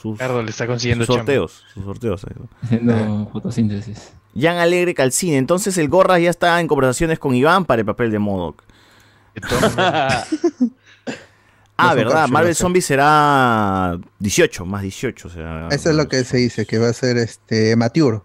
sus, 0.00 0.12
Ricardo 0.12 0.42
le 0.42 0.50
está 0.50 0.66
consiguiendo 0.66 1.04
sus 1.04 1.14
chamba. 1.14 1.32
sorteos. 1.32 1.64
Sus 1.72 1.84
sorteos. 1.84 2.26
¿no? 2.36 2.48
Haciendo 2.62 3.30
fotosíntesis. 3.32 4.12
Jan 4.36 4.56
Alegre 4.56 4.94
Calcine. 4.94 5.36
Entonces 5.36 5.78
el 5.78 5.88
Gorras 5.88 6.20
ya 6.20 6.30
está 6.30 6.60
en 6.60 6.66
conversaciones 6.66 7.18
con 7.18 7.34
Iván 7.34 7.64
para 7.64 7.80
el 7.80 7.86
papel 7.86 8.10
de 8.10 8.18
Modoc. 8.18 8.62
ah, 11.76 11.94
verdad. 11.94 12.28
Marvel. 12.28 12.54
Zombie 12.54 12.80
será 12.80 13.98
18, 14.18 14.64
más 14.66 14.82
18. 14.82 15.28
O 15.28 15.30
sea, 15.30 15.68
Eso 15.70 15.90
es 15.90 15.96
lo 15.96 16.08
que 16.08 16.24
se 16.24 16.38
dice, 16.38 16.66
que 16.66 16.78
va 16.78 16.88
a 16.88 16.92
ser 16.92 17.16
este 17.18 17.76
mature. 17.76 18.20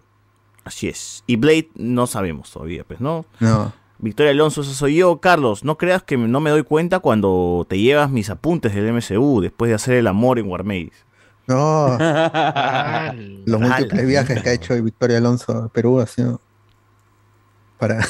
Así 0.64 0.88
es. 0.88 1.22
Y 1.26 1.36
Blade 1.36 1.70
no 1.76 2.06
sabemos 2.06 2.50
todavía, 2.50 2.84
pues, 2.84 3.00
¿no? 3.00 3.24
No. 3.40 3.72
Victoria 3.98 4.32
Alonso, 4.32 4.60
eso 4.60 4.74
soy 4.74 4.96
yo. 4.96 5.20
Carlos, 5.20 5.64
no 5.64 5.78
creas 5.78 6.02
que 6.02 6.16
no 6.16 6.40
me 6.40 6.50
doy 6.50 6.64
cuenta 6.64 6.98
cuando 6.98 7.66
te 7.68 7.78
llevas 7.78 8.10
mis 8.10 8.28
apuntes 8.30 8.74
del 8.74 8.92
MCU 8.92 9.40
después 9.40 9.68
de 9.68 9.74
hacer 9.74 9.94
el 9.94 10.06
amor 10.06 10.38
en 10.38 10.48
Warmaze. 10.48 10.92
No. 11.46 11.96
Los 13.46 13.60
múltiples 13.60 14.06
viajes 14.06 14.42
que 14.42 14.48
ha 14.48 14.52
hecho 14.52 14.74
Victoria 14.82 15.18
Alonso 15.18 15.52
a 15.52 15.68
Perú 15.68 16.00
ha 16.00 16.06
sido 16.06 16.40
para 17.78 18.04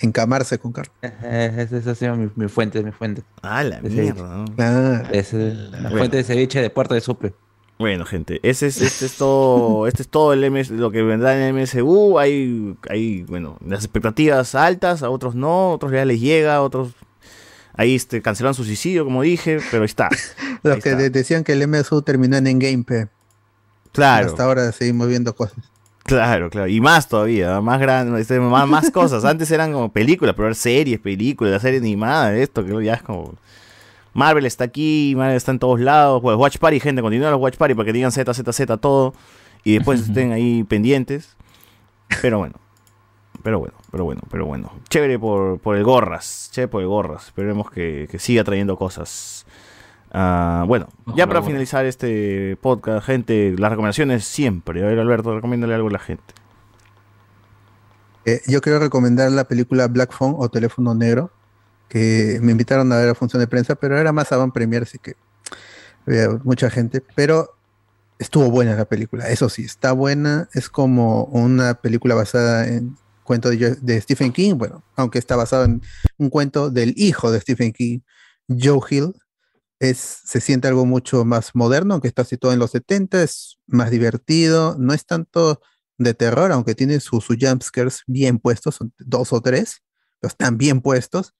encamarse 0.00 0.58
con 0.58 0.72
Carlos. 0.72 0.94
Esa 1.02 1.90
ha 1.90 1.94
sido 1.94 2.16
mi, 2.16 2.30
mi 2.36 2.48
fuente, 2.48 2.82
mi 2.82 2.92
fuente. 2.92 3.22
Ah, 3.42 3.62
la 3.64 3.80
De 3.80 3.90
mierda. 3.90 4.44
Claro. 4.56 5.08
Es 5.12 5.32
la 5.32 5.80
Bueno. 5.82 5.96
fuente 5.98 6.16
de 6.18 6.24
ceviche 6.24 6.60
de 6.62 6.70
Puerto 6.70 6.94
de 6.94 7.00
Supe. 7.00 7.34
Bueno, 7.78 8.04
gente, 8.04 8.40
ese 8.42 8.66
es, 8.66 8.80
este 8.82 9.06
es 9.06 9.16
todo, 9.16 9.86
este 9.88 10.02
es 10.02 10.08
todo 10.08 10.32
el 10.32 10.50
MS 10.50 10.70
lo 10.70 10.90
que 10.90 11.02
vendrá 11.02 11.36
en 11.36 11.56
el 11.56 11.62
MSU. 11.62 12.18
Hay, 12.18 12.76
hay, 12.90 13.22
bueno, 13.22 13.56
las 13.64 13.84
expectativas 13.84 14.54
altas, 14.56 15.02
a 15.04 15.10
otros 15.10 15.34
no, 15.36 15.48
a 15.48 15.68
otros 15.74 15.92
ya 15.92 16.04
les 16.04 16.20
llega, 16.20 16.56
a 16.56 16.62
otros 16.62 16.90
ahí 17.74 17.94
este, 17.94 18.20
cancelaron 18.20 18.54
su 18.54 18.64
suicidio, 18.64 19.04
como 19.04 19.22
dije, 19.22 19.58
pero 19.70 19.84
ahí 19.84 19.86
está. 19.86 20.08
Los 20.64 20.74
Ahí 20.74 20.80
que 20.82 20.88
está. 20.88 21.00
de- 21.02 21.10
decían 21.10 21.44
que 21.44 21.52
el 21.52 21.68
MSU 21.68 22.02
terminó 22.02 22.36
en 22.36 22.48
Endgame. 22.48 23.06
Claro. 23.92 24.26
Hasta 24.26 24.42
ahora 24.42 24.72
seguimos 24.72 25.06
viendo 25.06 25.34
cosas. 25.36 25.58
Claro, 26.08 26.48
claro. 26.48 26.68
Y 26.68 26.80
más 26.80 27.06
todavía, 27.06 27.60
más 27.60 27.78
grande, 27.78 28.18
este, 28.18 28.40
más, 28.40 28.66
más 28.66 28.90
cosas. 28.92 29.26
Antes 29.26 29.50
eran 29.50 29.74
como 29.74 29.92
películas, 29.92 30.34
pero 30.34 30.46
ahora 30.46 30.54
series, 30.54 30.98
películas, 30.98 31.52
la 31.52 31.60
serie 31.60 31.80
animada, 31.80 32.34
esto, 32.34 32.64
que 32.64 32.84
ya 32.84 32.94
es 32.94 33.02
como. 33.02 33.34
Marvel 34.14 34.46
está 34.46 34.64
aquí, 34.64 35.12
Marvel 35.14 35.36
está 35.36 35.52
en 35.52 35.58
todos 35.58 35.78
lados. 35.78 36.22
Pues 36.22 36.34
Watch 36.38 36.56
Party, 36.56 36.80
gente, 36.80 37.02
continúa 37.02 37.30
los 37.30 37.40
Watch 37.40 37.56
Party 37.56 37.74
para 37.74 37.84
que 37.84 37.92
digan 37.92 38.10
Z, 38.10 38.32
Z, 38.32 38.52
Z, 38.52 38.76
todo. 38.78 39.12
Y 39.64 39.74
después 39.74 40.00
estén 40.08 40.32
ahí 40.32 40.64
pendientes. 40.64 41.36
Pero 42.22 42.38
bueno. 42.38 42.54
Pero 43.42 43.58
bueno, 43.58 43.74
pero 43.90 44.04
bueno, 44.04 44.22
pero 44.30 44.46
bueno. 44.46 44.72
Chévere 44.88 45.18
por, 45.18 45.60
por 45.60 45.76
el 45.76 45.84
Gorras. 45.84 46.48
Chévere 46.52 46.68
por 46.68 46.80
el 46.80 46.88
Gorras. 46.88 47.26
Esperemos 47.26 47.70
que, 47.70 48.08
que 48.10 48.18
siga 48.18 48.44
trayendo 48.44 48.76
cosas. 48.76 49.37
Ah, 50.10 50.64
bueno, 50.66 50.88
ya 51.14 51.26
para 51.26 51.42
finalizar 51.42 51.84
este 51.84 52.56
podcast, 52.62 53.04
gente, 53.04 53.54
las 53.58 53.70
recomendaciones 53.70 54.24
siempre. 54.24 54.82
A 54.82 54.86
ver, 54.86 54.98
Alberto, 54.98 55.34
recomiéndale 55.34 55.74
algo 55.74 55.88
a 55.88 55.92
la 55.92 55.98
gente. 55.98 56.34
Eh, 58.24 58.40
yo 58.46 58.60
quiero 58.60 58.78
recomendar 58.78 59.30
la 59.32 59.44
película 59.44 59.86
Black 59.88 60.12
Phone 60.12 60.34
o 60.38 60.48
Teléfono 60.48 60.94
Negro, 60.94 61.30
que 61.88 62.38
me 62.42 62.52
invitaron 62.52 62.92
a 62.92 62.96
ver 62.96 63.08
la 63.08 63.14
función 63.14 63.40
de 63.40 63.46
prensa, 63.46 63.74
pero 63.74 63.98
era 63.98 64.12
más 64.12 64.32
avant 64.32 64.52
premier, 64.52 64.82
así 64.82 64.98
que 64.98 65.14
había 66.06 66.28
mucha 66.44 66.70
gente, 66.70 67.02
pero 67.14 67.54
estuvo 68.18 68.50
buena 68.50 68.74
la 68.74 68.84
película, 68.86 69.28
eso 69.28 69.48
sí, 69.48 69.64
está 69.64 69.92
buena, 69.92 70.48
es 70.52 70.68
como 70.68 71.24
una 71.24 71.74
película 71.74 72.14
basada 72.14 72.66
en 72.66 72.96
cuento 73.22 73.50
de, 73.50 73.76
de 73.76 74.00
Stephen 74.00 74.32
King, 74.32 74.54
bueno, 74.56 74.82
aunque 74.96 75.18
está 75.18 75.36
basado 75.36 75.64
en 75.64 75.82
un 76.16 76.30
cuento 76.30 76.70
del 76.70 76.94
hijo 76.96 77.30
de 77.30 77.40
Stephen 77.40 77.72
King, 77.72 78.00
Joe 78.48 78.80
Hill, 78.90 79.14
es, 79.80 79.98
se 80.24 80.40
siente 80.40 80.68
algo 80.68 80.84
mucho 80.86 81.24
más 81.24 81.54
moderno, 81.54 81.94
aunque 81.94 82.08
está 82.08 82.24
situado 82.24 82.52
en 82.52 82.58
los 82.58 82.72
70, 82.72 83.22
es 83.22 83.58
más 83.66 83.90
divertido, 83.90 84.76
no 84.78 84.92
es 84.92 85.06
tanto 85.06 85.60
de 85.98 86.14
terror, 86.14 86.52
aunque 86.52 86.74
tiene 86.74 87.00
sus 87.00 87.24
su 87.24 87.36
jumpscares 87.40 88.02
bien 88.06 88.38
puestos, 88.38 88.76
son 88.76 88.92
dos 88.98 89.32
o 89.32 89.40
tres, 89.40 89.82
pero 90.20 90.28
están 90.30 90.58
bien 90.58 90.80
puestos. 90.80 91.34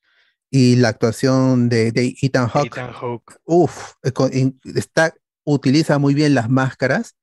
Y 0.51 0.77
la 0.77 0.89
actuación 0.89 1.69
de, 1.69 1.91
de 1.91 2.15
Ethan 2.21 2.47
Hawke, 2.47 2.67
Ethan 2.73 2.91
Hawke. 2.93 3.35
Uf, 3.45 3.93
eh, 4.03 4.51
está, 4.75 5.13
utiliza 5.43 5.99
muy 5.99 6.13
bien 6.13 6.33
las 6.33 6.49
máscaras, 6.49 7.15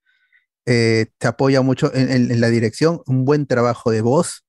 eh, 0.64 1.06
te 1.18 1.26
apoya 1.26 1.60
mucho 1.62 1.92
en, 1.94 2.10
en- 2.10 2.30
en 2.30 2.40
la 2.40 2.48
dirección, 2.50 3.02
un 3.06 3.24
buen 3.24 3.46
trabajo 3.46 3.90
de 3.90 4.00
voz, 4.00 4.44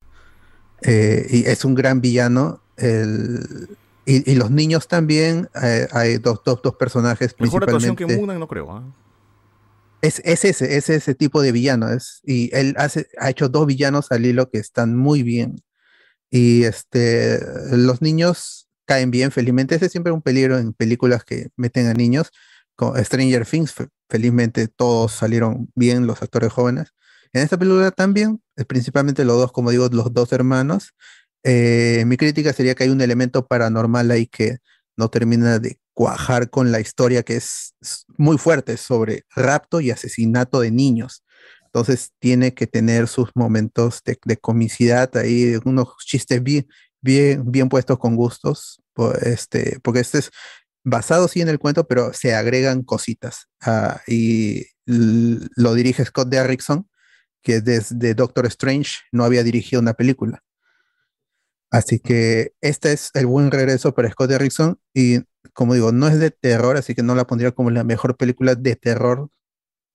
eh, 0.81 1.25
y 1.29 1.45
es 1.45 1.65
un 1.65 1.75
gran 1.75 2.01
villano. 2.01 2.61
el- 2.77 3.75
y, 4.07 4.31
y 4.31 4.35
los 4.35 4.49
niños 4.49 4.87
también, 4.87 5.49
eh, 5.61 5.87
hay 5.91 6.17
dos, 6.17 6.41
dos, 6.45 6.61
dos 6.63 6.75
personajes 6.75 7.35
Mejor 7.39 7.63
actuación 7.63 7.95
que 7.95 8.05
Knight, 8.05 8.39
no 8.39 8.47
creo. 8.47 8.71
¿ah? 8.71 8.83
Es, 10.01 10.21
es 10.23 10.45
ese, 10.45 10.77
es 10.77 10.89
ese 10.89 11.13
tipo 11.13 11.41
de 11.41 11.51
villano. 11.51 11.89
Es, 11.91 12.21
y 12.23 12.49
él 12.55 12.75
hace, 12.77 13.07
ha 13.19 13.29
hecho 13.29 13.49
dos 13.49 13.65
villanos 13.67 14.11
al 14.11 14.25
hilo 14.25 14.49
que 14.49 14.59
están 14.59 14.95
muy 14.95 15.23
bien. 15.23 15.61
Y 16.29 16.63
este, 16.63 17.39
los 17.71 18.01
niños 18.01 18.67
caen 18.85 19.11
bien, 19.11 19.31
felizmente. 19.31 19.75
Ese 19.75 19.87
es 19.87 19.91
siempre 19.91 20.13
un 20.13 20.21
peligro 20.21 20.57
en 20.57 20.73
películas 20.73 21.23
que 21.23 21.49
meten 21.55 21.87
a 21.87 21.93
niños. 21.93 22.31
Con 22.75 23.03
Stranger 23.03 23.45
Things, 23.45 23.73
fe- 23.73 23.89
felizmente 24.07 24.67
todos 24.67 25.11
salieron 25.11 25.69
bien, 25.75 26.05
los 26.05 26.21
actores 26.21 26.53
jóvenes. 26.53 26.93
En 27.33 27.41
esta 27.41 27.57
película 27.57 27.91
también, 27.91 28.41
eh, 28.55 28.65
principalmente 28.65 29.25
los 29.25 29.37
dos, 29.37 29.51
como 29.51 29.71
digo, 29.71 29.89
los 29.91 30.13
dos 30.13 30.31
hermanos. 30.31 30.93
Eh, 31.49 32.03
mi 32.05 32.17
crítica 32.17 32.51
sería 32.51 32.75
que 32.75 32.83
hay 32.83 32.89
un 32.89 32.99
elemento 32.99 33.47
paranormal 33.47 34.11
ahí 34.11 34.27
que 34.27 34.57
no 34.97 35.09
termina 35.09 35.59
de 35.59 35.79
cuajar 35.93 36.49
con 36.49 36.73
la 36.73 36.81
historia 36.81 37.23
que 37.23 37.37
es 37.37 37.73
muy 38.17 38.37
fuerte 38.37 38.75
sobre 38.75 39.23
rapto 39.33 39.79
y 39.79 39.89
asesinato 39.89 40.59
de 40.59 40.71
niños. 40.71 41.23
Entonces 41.63 42.11
tiene 42.19 42.53
que 42.53 42.67
tener 42.67 43.07
sus 43.07 43.29
momentos 43.33 44.01
de, 44.03 44.37
comicidad 44.37 45.15
ahí, 45.15 45.57
unos 45.63 45.95
chistes 46.05 46.43
bien, 46.43 46.67
bien, 47.01 47.69
puestos 47.69 47.97
con 47.97 48.17
gustos, 48.17 48.81
este, 49.21 49.79
porque 49.83 50.01
este 50.01 50.17
es 50.19 50.31
basado 50.83 51.29
sí 51.29 51.39
en 51.39 51.47
el 51.47 51.59
cuento, 51.59 51.87
pero 51.87 52.11
se 52.11 52.35
agregan 52.35 52.83
cositas. 52.83 53.47
Ah, 53.61 54.01
y 54.05 54.65
lo 54.85 55.73
dirige 55.75 56.03
Scott 56.03 56.27
Derrickson, 56.27 56.89
que 57.41 57.61
desde 57.61 58.15
Doctor 58.15 58.47
Strange 58.47 58.97
no 59.13 59.23
había 59.23 59.43
dirigido 59.43 59.81
una 59.81 59.93
película. 59.93 60.43
Así 61.71 61.99
que 61.99 62.53
este 62.61 62.93
es 62.93 63.11
el 63.13 63.25
buen 63.25 63.51
regreso 63.51 63.93
para 63.93 64.09
Scott 64.09 64.29
Derrickson 64.29 64.79
y 64.93 65.19
como 65.53 65.73
digo, 65.73 65.91
no 65.91 66.07
es 66.07 66.19
de 66.19 66.31
terror, 66.31 66.77
así 66.77 66.95
que 66.95 67.03
no 67.03 67.15
la 67.15 67.25
pondría 67.27 67.51
como 67.51 67.71
la 67.71 67.83
mejor 67.83 68.15
película 68.15 68.55
de 68.55 68.75
terror 68.75 69.29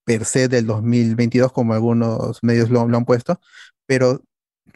per 0.05 0.25
se 0.25 0.49
del 0.49 0.67
2022 0.67 1.52
como 1.52 1.75
algunos 1.75 2.41
medios 2.42 2.70
lo, 2.70 2.81
han 2.81 3.05
puesto, 3.05 3.41
pero 3.86 4.23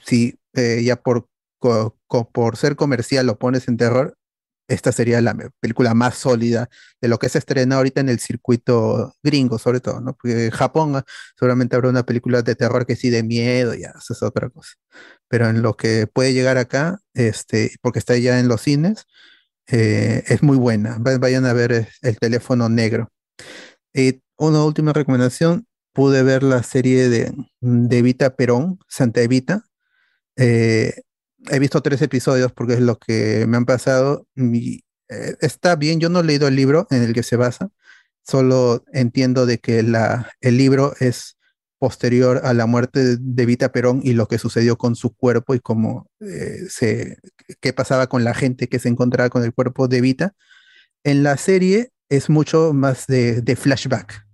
si 0.05 0.39
eh, 0.55 0.83
ya 0.85 0.97
por, 0.97 1.29
por 2.33 2.57
ser 2.57 2.77
comercial 2.77 3.27
lo 3.27 3.39
pones 3.39 3.69
en 3.69 3.77
terror, 3.77 4.16
esta 4.69 4.93
sería 4.93 5.21
la 5.21 5.35
película 5.61 5.95
más 5.95 6.17
sólida 6.17 6.69
de 7.01 7.09
lo 7.09 7.19
que 7.19 7.29
se 7.29 7.39
estrena 7.39 7.77
ahorita 7.77 8.01
en 8.01 8.09
el 8.09 8.19
circuito 8.21 9.15
gringo, 9.23 9.59
sobre 9.59 9.81
todo, 9.81 10.01
¿no? 10.01 10.15
Porque 10.15 10.47
en 10.47 10.51
Japón 10.51 10.97
ah, 10.97 11.05
seguramente 11.39 11.77
habrá 11.77 11.89
una 11.91 12.05
película 12.05 12.43
de 12.43 12.55
terror 12.57 12.87
que 12.87 12.97
sí 12.97 13.11
de 13.11 13.23
miedo, 13.23 13.75
ya, 13.75 13.93
eso 13.99 14.13
es 14.15 14.23
otra 14.23 14.49
cosa. 14.51 14.73
Pero 15.29 15.49
en 15.49 15.63
lo 15.63 15.77
que 15.77 16.07
puede 16.09 16.33
llegar 16.35 16.59
acá, 16.59 17.01
este, 17.15 17.73
porque 17.83 17.99
está 18.01 18.17
ya 18.19 18.41
en 18.41 18.49
los 18.49 18.63
cines, 18.63 19.07
eh, 19.69 20.25
es 20.29 20.43
muy 20.43 20.57
buena. 20.59 20.99
Va- 20.99 21.19
Vayan 21.19 21.47
a 21.47 21.53
ver 21.55 21.73
eh, 21.73 21.89
el 22.03 22.19
teléfono 22.19 22.69
negro. 22.69 23.11
Y 23.95 24.23
una 24.37 24.65
última 24.65 24.93
recomendación, 24.93 25.67
pude 25.93 26.23
ver 26.23 26.43
la 26.43 26.63
serie 26.63 27.09
de, 27.09 27.33
de 27.61 27.99
Evita 27.99 28.37
Perón, 28.37 28.79
Santa 28.89 29.23
Evita. 29.23 29.65
Eh, 30.37 30.95
he 31.51 31.59
visto 31.59 31.83
tres 31.83 32.03
episodios 32.03 32.53
porque 32.53 32.75
es 32.75 32.81
lo 32.81 32.99
que 32.99 33.47
me 33.47 33.57
han 33.57 33.65
pasado. 33.67 34.27
eh, 34.37 35.37
está 35.41 35.77
bien, 35.77 36.01
yo 36.01 36.09
no 36.09 36.21
he 36.21 36.25
leído 36.25 36.49
el 36.49 36.57
libro 36.57 36.87
en 36.91 37.03
el 37.03 37.13
que 37.13 37.23
se 37.23 37.37
basa, 37.37 37.71
solo 38.23 38.85
entiendo 38.93 39.47
de 39.47 39.59
que 39.59 39.79
el 39.79 40.57
libro 40.57 40.95
es 41.01 41.37
posterior 41.79 42.41
a 42.45 42.55
la 42.55 42.67
muerte 42.67 43.17
de, 43.19 43.43
Evita 43.43 43.71
Perón 43.71 44.01
y 44.03 44.15
lo 44.15 44.27
que 44.29 44.39
sucedió 44.39 44.77
con 44.77 44.97
su 44.97 45.15
cuerpo 45.15 45.55
y 45.55 45.61
cómo 45.61 46.11
eh, 46.21 46.65
se, 46.69 47.19
qué 47.61 47.73
pasaba 47.73 48.07
con 48.09 48.25
la 48.25 48.35
gente 48.35 48.69
que 48.69 48.79
se 48.79 48.89
encontraba 48.89 49.31
con 49.31 49.45
el 49.45 49.53
cuerpo 49.53 49.89
de 49.89 49.99
Evita. 49.99 50.35
En 51.05 51.23
la 51.23 51.37
serie 51.37 51.93
es 52.09 52.31
mucho 52.31 52.73
más 52.73 53.07
de, 53.07 53.43
de 53.43 53.57
flashback, 53.57 54.27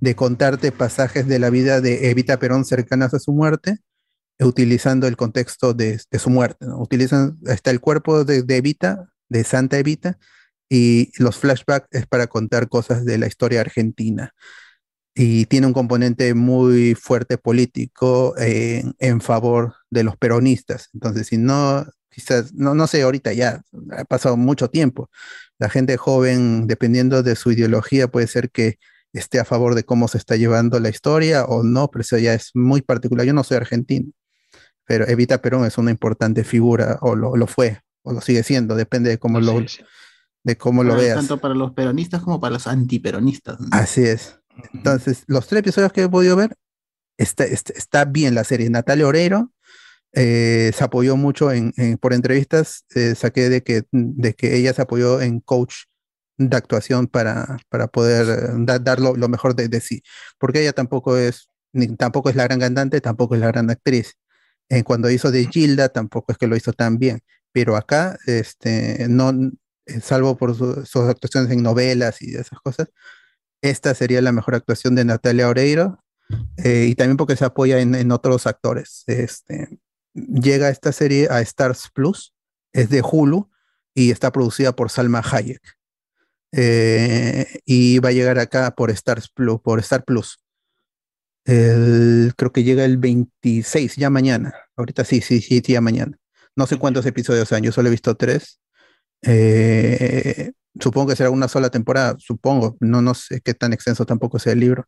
de 0.00 0.14
contarte 0.14 0.72
pasajes 0.72 1.26
de 1.26 1.38
la 1.38 1.50
vida 1.50 1.80
de 1.80 2.10
Evita 2.10 2.38
Perón 2.38 2.64
cercanas 2.64 3.14
a 3.14 3.18
su 3.18 3.32
muerte, 3.32 3.78
utilizando 4.40 5.06
el 5.06 5.16
contexto 5.16 5.74
de, 5.74 6.00
de 6.10 6.18
su 6.18 6.30
muerte. 6.30 6.66
¿no? 6.66 6.80
Utilizan, 6.80 7.38
está 7.46 7.70
el 7.70 7.80
cuerpo 7.80 8.24
de, 8.24 8.42
de 8.42 8.56
Evita, 8.56 9.10
de 9.28 9.44
Santa 9.44 9.78
Evita, 9.78 10.18
y 10.68 11.12
los 11.18 11.36
flashbacks 11.36 11.88
es 11.90 12.06
para 12.06 12.28
contar 12.28 12.68
cosas 12.68 13.04
de 13.04 13.18
la 13.18 13.26
historia 13.26 13.60
argentina. 13.60 14.34
Y 15.14 15.46
tiene 15.46 15.66
un 15.66 15.72
componente 15.72 16.34
muy 16.34 16.94
fuerte 16.94 17.36
político 17.36 18.34
en, 18.38 18.94
en 18.98 19.20
favor 19.20 19.74
de 19.90 20.04
los 20.04 20.16
peronistas. 20.16 20.88
Entonces, 20.94 21.26
si 21.26 21.36
no, 21.36 21.84
quizás, 22.08 22.54
no, 22.54 22.74
no 22.74 22.86
sé, 22.86 23.02
ahorita 23.02 23.32
ya 23.32 23.62
ha 23.96 24.04
pasado 24.04 24.36
mucho 24.36 24.68
tiempo. 24.68 25.10
La 25.58 25.68
gente 25.68 25.96
joven, 25.96 26.66
dependiendo 26.68 27.22
de 27.22 27.34
su 27.36 27.50
ideología, 27.50 28.08
puede 28.08 28.28
ser 28.28 28.50
que 28.50 28.78
esté 29.12 29.40
a 29.40 29.44
favor 29.44 29.74
de 29.74 29.82
cómo 29.84 30.06
se 30.08 30.18
está 30.18 30.36
llevando 30.36 30.78
la 30.78 30.88
historia 30.88 31.44
o 31.44 31.64
no, 31.64 31.90
pero 31.90 32.02
eso 32.02 32.16
ya 32.18 32.34
es 32.34 32.52
muy 32.54 32.80
particular. 32.80 33.26
Yo 33.26 33.32
no 33.32 33.44
soy 33.44 33.56
argentino, 33.56 34.12
pero 34.90 35.06
Evita 35.06 35.40
Perón 35.40 35.64
es 35.66 35.78
una 35.78 35.92
importante 35.92 36.42
figura, 36.42 36.98
o 37.00 37.14
lo, 37.14 37.36
lo 37.36 37.46
fue, 37.46 37.80
o 38.02 38.12
lo 38.12 38.20
sigue 38.20 38.42
siendo, 38.42 38.74
depende 38.74 39.08
de 39.08 39.18
cómo 39.18 39.38
lo, 39.40 39.62
de 40.42 40.56
cómo 40.56 40.82
lo 40.82 40.90
Para- 40.90 41.02
veas. 41.02 41.16
Tanto 41.16 41.38
para 41.38 41.54
los 41.54 41.74
peronistas 41.74 42.22
como 42.22 42.40
para 42.40 42.54
los 42.54 42.66
antiperonistas. 42.66 43.60
¿no? 43.60 43.68
Así 43.70 44.02
es. 44.02 44.40
Entonces, 44.74 45.22
los 45.28 45.46
tres 45.46 45.60
episodios 45.60 45.92
que 45.92 46.02
he 46.02 46.08
podido 46.08 46.34
ver, 46.34 46.56
está, 47.18 47.44
está, 47.44 47.72
está 47.74 48.04
bien 48.04 48.34
la 48.34 48.42
serie. 48.42 48.68
Natalia 48.68 49.06
Oreiro 49.06 49.52
eh, 50.12 50.72
se 50.74 50.82
apoyó 50.82 51.16
mucho 51.16 51.52
en, 51.52 51.72
en- 51.76 51.96
por 51.96 52.12
entrevistas, 52.12 52.84
eh, 52.96 53.14
saqué 53.14 53.48
de 53.48 53.62
que, 53.62 53.84
de 53.92 54.34
que 54.34 54.56
ella 54.56 54.72
se 54.74 54.82
apoyó 54.82 55.20
en 55.20 55.38
coach 55.38 55.84
de 56.36 56.56
actuación 56.56 57.06
para, 57.06 57.58
para 57.68 57.86
poder 57.86 58.26
eh, 58.28 58.52
da- 58.64 58.80
dar 58.80 58.98
lo, 58.98 59.14
lo 59.14 59.28
mejor 59.28 59.54
de, 59.54 59.68
de 59.68 59.80
sí. 59.80 60.02
Porque 60.36 60.62
ella 60.62 60.72
tampoco 60.72 61.16
es, 61.16 61.46
ni, 61.72 61.86
tampoco 61.96 62.28
es 62.28 62.34
la 62.34 62.42
gran 62.48 62.58
cantante, 62.58 63.00
tampoco 63.00 63.36
es 63.36 63.40
la 63.40 63.46
gran 63.46 63.70
actriz. 63.70 64.16
Eh, 64.70 64.84
cuando 64.84 65.10
hizo 65.10 65.30
de 65.30 65.46
Gilda, 65.46 65.88
tampoco 65.90 66.32
es 66.32 66.38
que 66.38 66.46
lo 66.46 66.56
hizo 66.56 66.72
tan 66.72 66.98
bien. 66.98 67.20
Pero 67.52 67.76
acá, 67.76 68.18
este, 68.26 69.06
no, 69.08 69.30
eh, 69.86 70.00
salvo 70.00 70.36
por 70.36 70.56
su- 70.56 70.86
sus 70.86 71.02
actuaciones 71.08 71.50
en 71.50 71.62
novelas 71.62 72.22
y 72.22 72.34
esas 72.36 72.60
cosas, 72.60 72.88
esta 73.62 73.94
sería 73.94 74.22
la 74.22 74.32
mejor 74.32 74.54
actuación 74.54 74.94
de 74.94 75.04
Natalia 75.04 75.48
Oreiro 75.48 76.02
eh, 76.56 76.86
y 76.88 76.94
también 76.94 77.16
porque 77.16 77.36
se 77.36 77.44
apoya 77.44 77.80
en, 77.80 78.12
otros 78.12 78.46
actores. 78.46 79.04
Este, 79.06 79.78
llega 80.14 80.70
esta 80.70 80.92
serie 80.92 81.28
a 81.30 81.40
Stars 81.40 81.90
Plus, 81.92 82.34
es 82.72 82.88
de 82.90 83.02
Hulu 83.02 83.50
y 83.94 84.10
está 84.10 84.30
producida 84.32 84.72
por 84.72 84.90
Salma 84.90 85.22
Hayek. 85.24 85.60
Eh, 86.52 87.60
y 87.64 87.98
va 88.00 88.10
a 88.10 88.12
llegar 88.12 88.38
acá 88.38 88.74
por 88.74 88.90
Stars 88.90 89.28
Plus, 89.28 89.60
por 89.60 89.78
Star 89.80 90.04
Plus. 90.04 90.38
El- 91.44 92.32
creo 92.36 92.52
que 92.52 92.62
llega 92.64 92.84
el 92.84 92.98
26, 92.98 93.96
ya 93.96 94.10
mañana. 94.10 94.54
Ahorita 94.76 95.04
sí, 95.04 95.20
sí, 95.20 95.40
sí, 95.40 95.62
sí, 95.64 95.72
ya 95.72 95.80
mañana. 95.80 96.16
No 96.56 96.66
sé 96.66 96.76
cuántos 96.78 97.06
episodios 97.06 97.52
han, 97.52 97.62
yo 97.62 97.72
solo 97.72 97.88
he 97.88 97.90
visto 97.92 98.14
tres. 98.16 98.60
Eh, 99.22 100.52
supongo 100.78 101.08
que 101.08 101.16
será 101.16 101.30
una 101.30 101.48
sola 101.48 101.70
temporada, 101.70 102.16
supongo. 102.18 102.76
No, 102.80 103.02
no 103.02 103.14
sé 103.14 103.40
qué 103.40 103.54
tan 103.54 103.72
extenso 103.72 104.04
tampoco 104.06 104.38
sea 104.38 104.52
el 104.52 104.60
libro. 104.60 104.86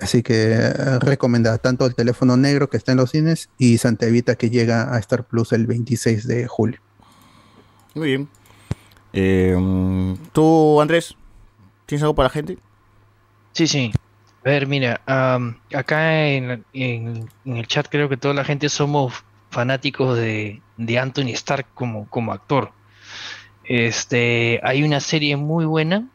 Así 0.00 0.22
que 0.22 0.52
eh, 0.52 0.98
recomendada 0.98 1.58
tanto 1.58 1.86
el 1.86 1.94
teléfono 1.94 2.36
negro 2.36 2.68
que 2.68 2.76
está 2.76 2.92
en 2.92 2.98
los 2.98 3.10
cines 3.10 3.48
y 3.58 3.78
Santa 3.78 4.06
Evita 4.06 4.34
que 4.34 4.50
llega 4.50 4.94
a 4.94 4.98
Star 4.98 5.24
Plus 5.26 5.52
el 5.52 5.66
26 5.66 6.26
de 6.26 6.46
julio. 6.46 6.80
Muy 7.94 8.08
bien. 8.08 8.28
Eh, 9.12 9.54
mm, 9.56 10.14
¿Tú, 10.32 10.80
Andrés? 10.80 11.14
¿Tienes 11.86 12.02
algo 12.02 12.14
para 12.14 12.26
la 12.28 12.32
gente? 12.32 12.58
Sí, 13.52 13.68
sí. 13.68 13.92
A 14.44 14.50
ver, 14.50 14.66
mira, 14.66 15.00
acá 15.74 16.26
en, 16.28 16.48
la- 16.48 16.60
en- 16.72 17.32
en 17.44 17.56
el 17.56 17.66
chat 17.66 17.88
creo 17.90 18.08
que 18.08 18.16
toda 18.18 18.34
la 18.34 18.44
gente 18.44 18.68
somos 18.68 19.14
fanáticos 19.50 20.18
de, 20.18 20.62
de 20.76 20.98
Anthony 20.98 21.30
Stark 21.32 21.68
como, 21.74 22.08
como 22.10 22.32
actor. 22.32 22.72
Este, 23.64 24.60
hay 24.62 24.82
una 24.82 25.00
serie 25.00 25.36
muy 25.36 25.64
buena 25.64 26.10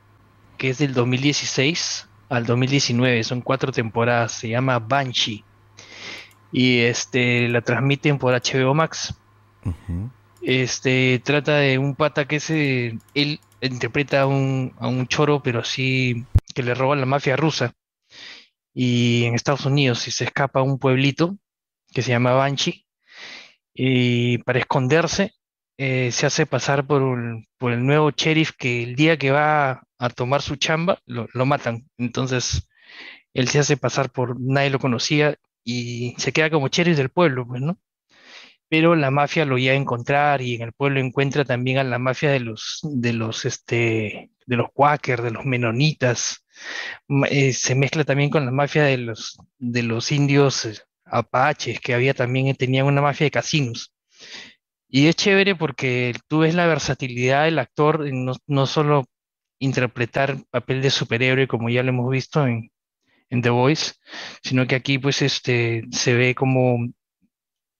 que 0.57 0.69
es 0.69 0.77
del 0.79 0.93
2016 0.93 2.07
al 2.29 2.45
2019, 2.45 3.23
son 3.23 3.41
cuatro 3.41 3.71
temporadas, 3.71 4.33
se 4.33 4.49
llama 4.49 4.79
Banshee 4.79 5.43
y 6.51 6.79
este 6.81 7.47
la 7.49 7.61
transmiten 7.61 8.17
por 8.19 8.33
HBO 8.33 8.73
Max. 8.73 9.13
Este 10.41 11.21
trata 11.23 11.57
de 11.57 11.77
un 11.77 11.95
pata 11.95 12.25
que 12.27 12.39
se 12.39 12.99
él 13.13 13.39
interpreta 13.61 14.21
a 14.21 14.27
un, 14.27 14.73
a 14.79 14.87
un 14.87 15.07
choro, 15.07 15.41
pero 15.43 15.59
así 15.59 16.25
que 16.55 16.63
le 16.63 16.73
roba 16.75 16.95
la 16.95 17.05
mafia 17.05 17.35
rusa. 17.35 17.73
Y 18.81 19.25
en 19.25 19.35
Estados 19.35 19.65
Unidos, 19.65 20.07
y 20.07 20.11
se 20.11 20.23
escapa 20.23 20.61
a 20.61 20.63
un 20.63 20.79
pueblito 20.79 21.37
que 21.93 22.01
se 22.01 22.11
llama 22.11 22.31
Banshee. 22.33 22.85
y 23.73 24.37
para 24.39 24.59
esconderse 24.59 25.33
eh, 25.77 26.11
se 26.13 26.25
hace 26.25 26.45
pasar 26.45 26.87
por, 26.87 27.19
por 27.57 27.73
el 27.73 27.85
nuevo 27.85 28.11
sheriff 28.11 28.51
que 28.57 28.83
el 28.83 28.95
día 28.95 29.17
que 29.17 29.31
va 29.31 29.83
a 29.97 30.09
tomar 30.09 30.41
su 30.41 30.55
chamba 30.55 30.99
lo, 31.05 31.27
matan. 31.45 31.89
Entonces 31.97 32.69
él 33.33 33.49
se 33.49 33.59
hace 33.59 33.75
pasar 33.77 34.11
por 34.11 34.39
nadie 34.39 34.69
lo 34.69 34.79
conocía 34.79 35.35
y 35.65 36.15
se 36.17 36.31
queda 36.31 36.49
como 36.49 36.69
sheriff 36.69 36.95
del 36.97 37.09
pueblo, 37.09 37.45
pues. 37.47 37.61
Pero 38.69 38.95
la 38.95 39.11
mafia 39.11 39.45
lo 39.45 39.57
llega 39.57 39.73
a 39.73 39.75
encontrar 39.75 40.41
y 40.41 40.55
en 40.55 40.61
el 40.61 40.73
pueblo 40.73 41.01
encuentra 41.01 41.43
también 41.43 41.79
a 41.79 41.83
la 41.83 41.99
mafia 41.99 42.31
de 42.31 42.39
los, 42.39 42.79
de 42.83 43.13
los, 43.13 43.45
este, 43.45 44.31
de 44.45 44.55
los 44.55 44.69
Quaker, 44.73 45.21
de 45.21 45.31
los 45.31 45.45
menonitas. 45.45 46.45
Eh, 47.29 47.53
se 47.53 47.75
mezcla 47.75 48.03
también 48.03 48.29
con 48.29 48.45
la 48.45 48.51
mafia 48.51 48.83
de 48.83 48.97
los, 48.97 49.39
de 49.57 49.83
los 49.83 50.11
indios 50.11 50.65
eh, 50.65 50.75
apaches, 51.05 51.79
que 51.79 51.93
había 51.93 52.13
también, 52.13 52.47
eh, 52.47 52.55
tenían 52.55 52.85
una 52.85 53.01
mafia 53.01 53.25
de 53.25 53.31
casinos. 53.31 53.93
Y 54.87 55.07
es 55.07 55.15
chévere 55.15 55.55
porque 55.55 56.15
tú 56.27 56.39
ves 56.39 56.55
la 56.55 56.67
versatilidad 56.67 57.45
del 57.45 57.59
actor, 57.59 58.11
no, 58.13 58.33
no 58.47 58.65
solo 58.67 59.05
interpretar 59.59 60.37
papel 60.49 60.81
de 60.81 60.89
superhéroe 60.89 61.47
como 61.47 61.69
ya 61.69 61.83
lo 61.83 61.89
hemos 61.89 62.09
visto 62.09 62.47
en, 62.47 62.71
en 63.29 63.41
The 63.41 63.49
Voice, 63.49 63.93
sino 64.43 64.67
que 64.67 64.75
aquí 64.75 64.97
pues 64.99 65.21
este, 65.21 65.83
se 65.91 66.13
ve 66.15 66.35
como, 66.35 66.87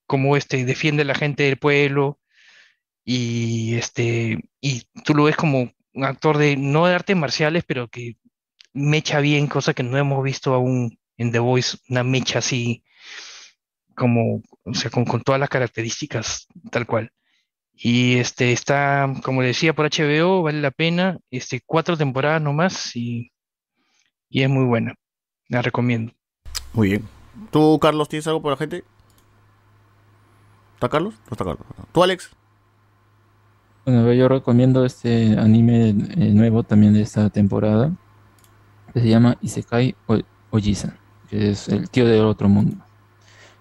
como 0.08 0.38
este, 0.38 0.66
defiende 0.66 1.04
a 1.04 1.06
la 1.06 1.16
gente 1.16 1.44
del 1.44 1.58
pueblo 1.58 2.20
y, 3.04 3.76
este, 3.76 4.40
y 4.62 4.84
tú 5.06 5.16
lo 5.16 5.24
ves 5.24 5.36
como 5.36 5.72
un 5.94 6.04
actor 6.04 6.38
de, 6.38 6.58
no 6.58 6.86
de 6.86 6.96
artes 6.96 7.16
marciales, 7.18 7.64
pero 7.66 7.88
que 7.88 8.18
mecha 8.74 9.20
bien, 9.20 9.48
cosa 9.48 9.74
que 9.74 9.84
no 9.84 9.98
hemos 9.98 10.24
visto 10.24 10.54
aún 10.54 10.98
en 11.18 11.32
The 11.32 11.40
Voice, 11.40 11.78
una 11.90 12.04
mecha 12.04 12.40
así 12.40 12.84
como, 13.96 14.42
o 14.64 14.74
sea, 14.74 14.90
con, 14.90 15.06
con 15.06 15.22
todas 15.22 15.40
las 15.40 15.50
características 15.50 16.48
tal 16.72 16.86
cual. 16.86 17.12
Y 17.74 18.18
este 18.18 18.52
está, 18.52 19.14
como 19.24 19.42
decía, 19.42 19.74
por 19.74 19.90
HBO, 19.90 20.44
vale 20.44 20.62
la 20.62 20.72
pena, 20.72 21.18
este, 21.32 21.62
cuatro 21.66 21.96
temporadas 21.96 22.42
nomás 22.42 22.96
y, 22.96 23.32
y 24.30 24.44
es 24.44 24.50
muy 24.50 24.66
buena. 24.66 24.96
La 25.48 25.62
recomiendo. 25.62 26.14
Muy 26.74 26.90
bien. 26.90 27.08
¿Tú, 27.52 27.80
Carlos, 27.80 28.10
tienes 28.10 28.28
algo 28.28 28.42
por 28.42 28.52
la 28.52 28.58
gente? 28.58 28.84
¿Está 30.76 30.90
Carlos? 30.90 31.16
No 31.26 31.32
está 31.32 31.46
Carlos. 31.46 31.66
¿Tú, 31.92 32.04
Alex? 32.04 32.32
Bueno, 33.86 34.14
yo 34.14 34.28
recomiendo 34.28 34.86
este 34.86 35.38
anime 35.38 35.90
eh, 35.90 35.94
nuevo 36.34 36.64
también 36.64 36.94
de 36.94 37.02
esta 37.02 37.30
temporada, 37.30 37.92
que 38.94 39.00
se 39.00 39.08
llama 39.08 39.38
Isekai 39.42 39.96
Ojisan, 40.52 40.98
que 41.30 41.52
es 41.52 41.68
el 41.70 41.90
tío 41.90 42.06
del 42.06 42.26
otro 42.26 42.50
mundo. 42.50 42.78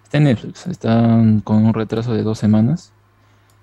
Está 0.05 0.19
en 0.19 0.25
Netflix, 0.25 0.67
está 0.67 1.23
con 1.45 1.67
un 1.67 1.75
retraso 1.75 2.15
de 2.15 2.23
dos 2.23 2.39
semanas 2.39 2.93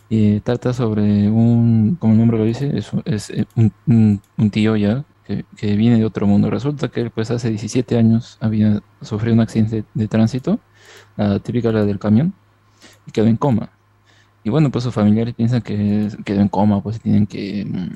y 0.09 0.39
trata 0.41 0.73
sobre 0.73 1.29
un, 1.29 1.97
como 1.99 2.13
el 2.13 2.19
nombre 2.19 2.37
lo 2.37 2.45
dice, 2.45 2.71
es, 2.77 2.91
es, 3.05 3.29
eh, 3.31 3.45
un, 3.55 4.21
tío 4.51 4.75
ya 4.75 5.03
que, 5.25 5.75
viene 5.75 5.97
de 5.97 6.05
otro 6.05 6.27
mundo. 6.27 6.49
Resulta 6.51 6.89
que 6.89 7.01
él 7.01 7.11
pues 7.11 7.31
hace 7.31 7.49
17 7.49 7.97
años 7.97 8.37
había 8.41 8.81
sufrido 9.01 9.33
un 9.33 9.41
accidente 9.41 9.85
de 9.93 10.07
tránsito, 10.07 10.59
la 11.17 11.39
típica 11.39 11.71
la 11.71 11.83
del 11.85 11.97
camión, 11.97 12.33
y 13.07 13.11
quedó 13.11 13.25
en 13.25 13.37
coma. 13.37 13.71
Y 14.43 14.51
bueno, 14.51 14.69
pues 14.69 14.83
sus 14.83 14.93
familiares 14.93 15.33
piensan 15.33 15.61
que 15.63 16.09
quedó 16.23 16.41
en 16.41 16.49
coma, 16.49 16.81
pues 16.83 17.01
tienen 17.01 17.25
que 17.25 17.65
mm, 17.65 17.89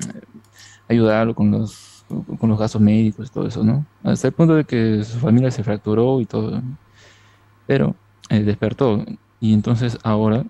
ayudarlo 0.88 1.36
con 1.36 1.52
los, 1.52 1.89
con 2.38 2.50
los 2.50 2.58
gastos 2.58 2.80
médicos 2.82 3.28
y 3.28 3.32
todo 3.32 3.46
eso, 3.46 3.64
¿no? 3.64 3.86
Hasta 4.02 4.28
el 4.28 4.34
punto 4.34 4.54
de 4.56 4.64
que 4.64 5.04
su 5.04 5.18
familia 5.18 5.50
se 5.50 5.64
fracturó 5.64 6.20
y 6.20 6.26
todo. 6.26 6.62
Pero 7.66 7.96
eh, 8.30 8.42
despertó. 8.42 9.04
Y 9.38 9.54
entonces 9.54 9.98
ahora 10.02 10.44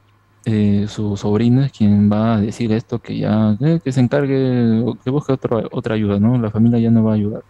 eh, 0.45 0.87
su 0.89 1.17
sobrino 1.17 1.63
es 1.63 1.73
quien 1.73 2.11
va 2.11 2.35
a 2.37 2.41
decir 2.41 2.73
esto, 2.73 2.99
que 3.01 3.19
ya, 3.19 3.57
eh, 3.61 3.81
que 3.85 3.93
se 3.93 4.01
encargue, 4.01 4.85
que 5.05 5.11
busque 5.11 5.33
otra 5.33 5.63
otra 5.71 5.95
ayuda, 5.95 6.19
¿no? 6.21 6.39
La 6.39 6.51
familia 6.51 6.79
ya 6.79 6.91
no 6.91 7.05
va 7.05 7.13
a 7.13 7.15
ayudar. 7.17 7.45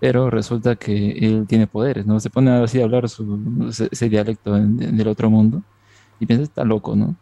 Pero 0.00 0.30
resulta 0.30 0.76
que 0.76 1.12
él 1.12 1.46
tiene 1.48 1.66
poderes, 1.68 2.06
¿no? 2.06 2.20
Se 2.20 2.30
pone 2.30 2.50
así 2.52 2.80
a 2.80 2.84
hablar 2.84 3.08
su, 3.08 3.66
ese, 3.68 3.88
ese 3.92 4.08
dialecto 4.08 4.56
en- 4.56 4.76
del 4.78 5.08
otro 5.08 5.30
mundo 5.30 5.64
y 6.20 6.26
piensa, 6.26 6.44
está 6.44 6.64
loco, 6.64 6.96
¿no? 6.96 7.16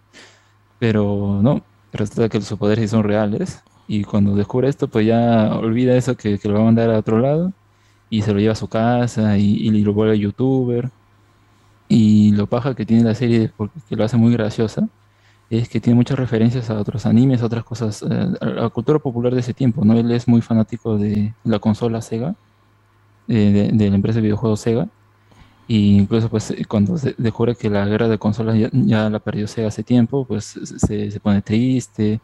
Pero 0.78 1.41
no, 1.43 1.67
resulta 1.93 2.28
que 2.28 2.41
sus 2.43 2.59
poderes 2.59 2.85
sí 2.85 2.89
son 2.97 3.05
reales. 3.05 3.62
Y 3.89 4.05
cuando 4.05 4.34
descubre 4.34 4.68
esto, 4.68 4.89
pues 4.89 5.06
ya 5.06 5.55
olvida 5.55 5.97
eso 5.97 6.16
que, 6.16 6.39
lo 6.44 6.55
va 6.55 6.60
a 6.60 6.65
mandar 6.65 6.90
a 6.90 6.98
otro 6.98 7.18
lado 7.18 7.52
y 8.10 8.23
se 8.23 8.32
lo 8.32 8.40
lleva 8.40 8.52
a 8.52 8.56
su 8.56 8.68
casa 8.68 9.39
y, 9.39 9.56
y 9.68 9.70
lo 9.82 9.92
vuelve 9.94 10.18
youtuber. 10.18 10.90
Y 11.89 12.32
lo 12.32 12.47
paja 12.47 12.74
que 12.74 12.86
tiene 12.86 13.05
la 13.05 13.15
serie, 13.15 13.50
porque 13.56 13.78
que 13.89 13.97
lo 13.97 14.05
hace 14.05 14.16
muy 14.16 14.32
graciosa, 14.32 14.89
es 15.50 15.68
que 15.68 15.81
tiene 15.81 15.97
muchas 15.97 16.18
referencias 16.18 16.70
a 16.70 16.78
otros 16.81 17.06
animes, 17.06 17.42
a 17.42 17.47
otras 17.47 17.65
cosas, 17.65 18.02
eh, 18.02 18.34
a 18.40 18.47
la 18.47 18.68
cultura 18.70 18.98
popular 18.98 19.32
de 19.34 19.40
ese 19.40 19.55
tiempo, 19.55 19.84
¿no? 19.84 19.94
Él 19.94 20.10
es 20.10 20.26
muy 20.28 20.40
fanático 20.42 20.98
de 20.98 21.34
la 21.44 21.58
consola 21.60 22.02
Sega, 22.02 22.34
eh, 23.28 23.70
de, 23.73 23.76
de 23.76 23.90
la 23.90 23.97
empresa 23.97 24.16
de 24.16 24.23
videojuegos 24.23 24.60
Sega. 24.60 24.89
Y 25.68 25.98
incluso 25.98 26.28
pues 26.28 26.50
eh, 26.52 26.65
cuando 26.66 26.97
descubre 27.18 27.56
que 27.56 27.70
la 27.70 27.86
guerra 27.86 28.08
de 28.08 28.18
consolas 28.18 28.56
ya, 28.73 29.10
la 29.10 29.18
perdió 29.20 29.47
Sega 29.48 29.68
hace 29.68 29.82
tiempo, 29.82 30.24
pues 30.24 30.47
se 30.47 31.20
pone 31.20 31.42
triste. 31.42 32.20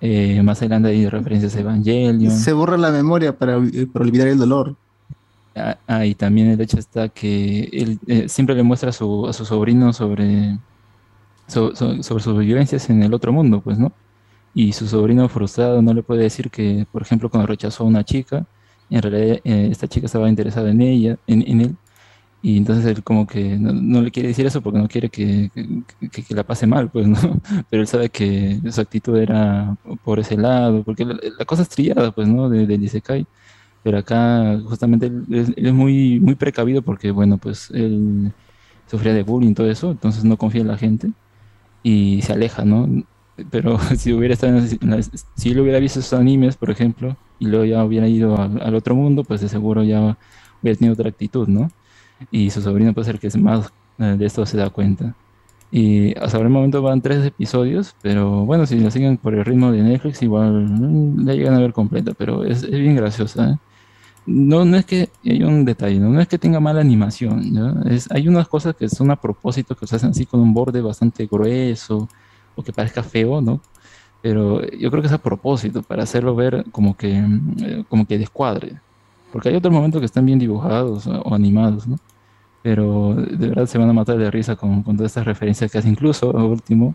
Eh, 0.00 0.40
más 0.42 0.58
adelante 0.60 0.88
hay 0.90 1.08
referencias 1.08 1.56
a 1.56 1.60
Evangelion. 1.60 2.30
Se 2.30 2.52
borra 2.52 2.76
la 2.76 2.90
memoria 2.90 3.36
para, 3.36 3.56
eh, 3.56 3.86
para 3.92 4.04
olvidar 4.04 4.28
el 4.28 4.38
dolor. 4.38 4.76
Ah, 5.56 5.76
ah, 5.88 6.06
y 6.06 6.14
también 6.14 6.48
el 6.50 6.60
hecho 6.60 6.78
está 6.78 7.08
que 7.08 7.64
él 7.72 7.98
eh, 8.06 8.28
siempre 8.28 8.54
le 8.54 8.62
muestra 8.62 8.90
a 8.90 8.92
su, 8.92 9.26
a 9.26 9.32
su 9.32 9.44
sobrino 9.44 9.92
sobre, 9.92 10.56
so- 11.48 11.74
so- 11.74 12.00
sobre 12.02 12.22
sus 12.22 12.38
vivencias 12.38 12.88
en 12.90 13.02
el 13.02 13.12
otro 13.14 13.32
mundo, 13.32 13.60
pues, 13.60 13.78
¿no? 13.78 13.92
Y 14.54 14.72
su 14.72 14.86
sobrino 14.86 15.28
frustrado 15.28 15.82
no 15.82 15.92
le 15.94 16.02
puede 16.02 16.22
decir 16.22 16.50
que, 16.50 16.86
por 16.92 17.02
ejemplo, 17.02 17.28
cuando 17.28 17.46
rechazó 17.46 17.84
a 17.84 17.86
una 17.88 18.04
chica, 18.04 18.46
en 18.90 19.02
realidad 19.02 19.40
eh, 19.44 19.68
esta 19.70 19.86
chica 19.88 20.06
estaba 20.06 20.28
interesada 20.28 20.70
en 20.70 20.80
ella, 20.80 21.16
en, 21.26 21.42
en 21.46 21.60
él, 21.60 21.76
y 22.40 22.56
entonces 22.58 22.86
él 22.86 23.02
como 23.04 23.26
que 23.26 23.58
no, 23.58 23.72
le 24.02 24.10
quiere 24.12 24.28
decir 24.28 24.46
eso 24.46 24.62
porque 24.62 24.78
no 24.78 24.88
quiere 24.88 25.10
que, 25.10 25.50
que- 25.54 26.34
la 26.34 26.44
pase 26.44 26.66
mal, 26.66 26.90
pues, 26.90 27.06
¿no? 27.08 27.16
Pero 27.70 27.82
él 27.82 27.88
sabe 27.88 28.10
que 28.10 28.60
su 28.70 28.80
actitud 28.80 29.16
era 29.16 29.76
por 30.02 30.20
ese 30.20 30.36
lado, 30.36 30.84
porque 30.84 31.04
la, 31.04 31.18
cosa 31.46 31.62
es 31.62 31.68
trillada, 31.68 32.12
pues, 32.12 32.28
¿no? 32.28 32.48
De, 32.48 32.66
del 32.66 32.84
Isekai. 32.84 33.26
Pero 33.82 33.98
acá 33.98 34.60
justamente 34.64 35.06
él, 35.06 35.24
es- 35.30 35.72
muy, 35.74 36.20
muy 36.20 36.34
precavido 36.36 36.82
porque, 36.82 37.10
bueno, 37.12 37.38
pues 37.38 37.70
él 37.72 38.34
sufría 38.86 39.14
de 39.14 39.22
bullying 39.24 39.54
todo 39.54 39.70
eso, 39.70 39.90
entonces 39.92 40.24
no 40.24 40.36
confía 40.38 40.62
en 40.62 40.68
la 40.68 40.78
gente 40.78 41.14
y 41.82 42.22
se 42.22 42.32
aleja, 42.32 42.64
¿no? 42.64 42.88
Pero 43.50 43.78
si 43.96 44.12
hubiera 44.12 44.34
estado 44.34 44.58
en 44.58 44.90
las- 44.90 45.10
si 45.36 45.50
él 45.50 45.60
hubiera 45.60 45.78
visto 45.78 46.00
esos 46.00 46.18
animes, 46.18 46.56
por 46.56 46.70
ejemplo, 46.70 47.16
y 47.38 47.46
luego 47.46 47.64
ya 47.64 47.84
hubiera 47.84 48.08
ido 48.08 48.36
al 48.40 48.74
otro 48.74 48.94
mundo, 48.94 49.24
pues 49.24 49.40
de 49.40 49.48
seguro 49.48 49.84
ya 49.84 50.18
hubiera 50.62 50.78
tenido 50.78 50.94
otra 50.94 51.08
actitud, 51.10 51.48
¿no? 51.48 51.72
Y 52.30 52.50
su 52.50 52.60
sobrino 52.62 52.92
puede 52.92 53.06
ser 53.06 53.18
que 53.18 53.28
es 53.28 53.36
más 53.36 53.72
eh, 53.98 54.16
de 54.18 54.26
esto 54.26 54.46
se 54.46 54.56
da 54.56 54.70
cuenta. 54.70 55.14
Y 55.70 56.16
hasta 56.18 56.38
el 56.38 56.48
momento 56.48 56.80
van 56.80 57.02
tres 57.02 57.26
episodios, 57.26 57.94
pero 58.00 58.46
bueno, 58.46 58.66
si 58.66 58.78
la 58.78 58.90
siguen 58.90 59.18
por 59.18 59.34
el 59.34 59.44
ritmo 59.44 59.70
de 59.70 59.82
Netflix, 59.82 60.22
igual 60.22 60.66
mm, 60.66 61.26
la 61.26 61.34
llegan 61.34 61.54
a 61.54 61.60
ver 61.60 61.72
completa, 61.72 62.12
pero 62.16 62.44
es, 62.44 62.62
es 62.62 62.70
bien 62.70 62.96
graciosa. 62.96 63.50
¿eh? 63.50 63.56
No, 64.26 64.64
no 64.64 64.76
es 64.78 64.86
que 64.86 65.10
hay 65.24 65.42
un 65.42 65.64
detalle, 65.64 65.98
¿no? 65.98 66.10
No 66.10 66.20
es 66.20 66.28
que 66.28 66.38
tenga 66.38 66.60
mala 66.60 66.80
animación, 66.80 67.52
¿ya? 67.52 67.74
Es, 67.90 68.10
hay 68.10 68.28
unas 68.28 68.48
cosas 68.48 68.76
que 68.76 68.88
son 68.88 69.10
a 69.10 69.16
propósito, 69.16 69.74
que 69.74 69.86
se 69.86 69.96
hacen 69.96 70.10
así 70.10 70.26
con 70.26 70.40
un 70.40 70.54
borde 70.54 70.80
bastante 70.80 71.26
grueso, 71.26 72.08
o 72.56 72.62
que 72.62 72.72
parezca 72.72 73.02
feo, 73.02 73.40
¿no? 73.40 73.60
Pero 74.22 74.62
yo 74.70 74.90
creo 74.90 75.02
que 75.02 75.08
es 75.08 75.12
a 75.14 75.18
propósito, 75.18 75.82
para 75.82 76.02
hacerlo 76.02 76.34
ver 76.34 76.64
como 76.72 76.96
que, 76.96 77.20
mm, 77.20 77.56
eh, 77.64 77.84
como 77.88 78.06
que 78.06 78.18
descuadre. 78.18 78.80
Porque 79.32 79.50
hay 79.50 79.56
otros 79.56 79.72
momentos 79.72 80.00
que 80.00 80.06
están 80.06 80.26
bien 80.26 80.38
dibujados 80.38 81.06
o 81.06 81.34
animados, 81.34 81.86
¿no? 81.86 81.98
Pero 82.62 83.14
de 83.14 83.48
verdad 83.48 83.66
se 83.66 83.78
van 83.78 83.88
a 83.88 83.92
matar 83.92 84.18
de 84.18 84.30
risa 84.30 84.56
con, 84.56 84.82
todas 84.82 85.10
estas 85.12 85.24
referencias 85.24 85.70
que 85.70 85.78
hace. 85.78 85.88
Incluso, 85.88 86.30
último, 86.30 86.94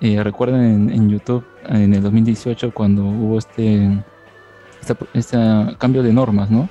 eh, 0.00 0.22
recuerden 0.22 0.90
en, 0.90 1.08
YouTube, 1.10 1.44
en 1.66 1.94
el 1.94 2.02
2018, 2.02 2.72
cuando 2.72 3.04
hubo 3.04 3.38
este, 3.38 4.02
este 5.14 5.38
cambio 5.78 6.02
de 6.02 6.12
normas, 6.12 6.50
¿no? 6.50 6.68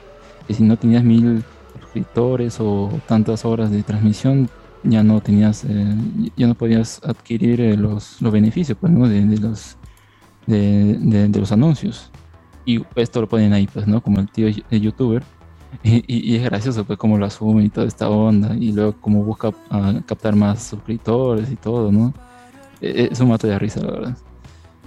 Que 0.48 0.54
si 0.54 0.64
no 0.64 0.78
tenías 0.78 1.04
mil 1.04 1.44
suscriptores 1.82 2.60
o 2.60 2.92
tantas 3.08 3.44
horas 3.44 3.72
de 3.72 3.84
transmisión, 3.84 4.50
ya 4.84 5.04
no 5.04 5.22
tenías, 5.22 5.64
eh, 5.66 5.96
ya 6.36 6.48
no 6.48 6.56
podías 6.56 7.02
adquirir 7.04 7.62
eh, 7.62 7.78
los, 7.78 8.22
los 8.22 8.32
beneficios, 8.32 8.78
pues, 8.80 8.92
¿no? 8.92 9.08
De, 9.08 9.22
los, 9.38 9.78
de, 10.46 11.30
los 11.34 11.52
anuncios. 11.52 12.12
Y 12.66 12.84
esto 12.96 13.22
lo 13.22 13.28
ponen 13.28 13.54
ahí, 13.54 13.68
pues, 13.68 13.88
¿no? 13.88 14.02
Como 14.02 14.20
el 14.20 14.30
tío 14.30 14.48
eh, 14.48 14.80
youtuber. 14.80 15.24
Y, 15.84 15.98
y- 16.08 16.34
y 16.34 16.36
es 16.38 16.44
gracioso, 16.44 16.84
pues, 16.86 16.98
cómo 16.98 17.18
lo 17.18 17.26
asume 17.26 17.64
y 17.66 17.70
toda 17.70 17.88
esta 17.88 18.10
onda. 18.10 18.56
Y 18.56 18.72
luego 18.72 18.94
cómo 19.02 19.24
busca 19.24 19.52
ah, 19.70 19.94
captar 20.06 20.36
más 20.36 20.64
suscriptores 20.64 21.50
y 21.52 21.56
todo, 21.56 21.92
¿no? 21.92 22.14
Eh, 22.82 23.10
Es 23.12 23.20
un 23.20 23.30
mato 23.30 23.48
de 23.48 23.58
risa, 23.60 23.82
la 23.82 23.92
verdad. 23.92 24.18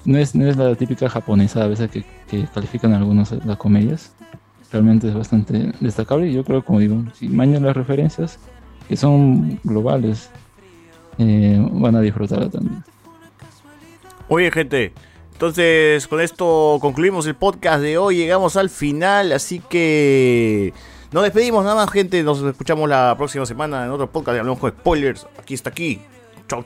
No 0.05 0.19
es, 0.19 0.35
no 0.35 0.47
es 0.49 0.57
la 0.57 0.75
típica 0.75 1.09
japonesa 1.11 1.65
a 1.65 1.67
veces 1.69 1.91
que, 1.91 2.05
que 2.29 2.47
califican 2.55 2.93
algunos 2.95 3.33
las 3.45 3.57
comedias. 3.59 4.15
Realmente 4.73 5.09
es 5.09 5.15
bastante 5.15 5.73
destacable 5.81 6.29
y 6.29 6.33
yo 6.33 6.45
creo, 6.45 6.65
como 6.65 6.79
digo, 6.81 7.03
si 7.15 7.29
mañan 7.29 7.65
las 7.65 7.77
referencias, 7.77 8.39
que 8.89 8.97
son 8.97 9.59
globales, 9.65 10.31
eh, 11.19 11.63
van 11.73 11.97
a 11.97 12.01
disfrutarla 12.01 12.49
también. 12.49 12.83
Oye, 14.29 14.51
gente. 14.51 14.93
Entonces, 15.41 16.07
con 16.07 16.21
esto 16.21 16.77
concluimos 16.83 17.27
el 17.27 17.35
podcast 17.35 17.81
de 17.81 17.97
hoy. 17.97 18.19
Llegamos 18.19 18.57
al 18.57 18.69
final, 18.69 19.33
así 19.33 19.59
que 19.59 20.75
nos 21.13 21.23
despedimos 21.23 21.65
nada 21.65 21.77
más, 21.77 21.91
gente. 21.91 22.23
Nos 22.23 22.43
escuchamos 22.43 22.87
la 22.91 23.15
próxima 23.17 23.47
semana 23.47 23.87
en 23.87 23.91
otro 23.91 24.13
podcast 24.13 24.35
de 24.35 24.41
Hablamos 24.41 24.61
con 24.61 24.71
Spoilers. 24.71 25.27
Aquí 25.39 25.55
está 25.55 25.71
aquí. 25.71 26.03
Chao. 26.47 26.63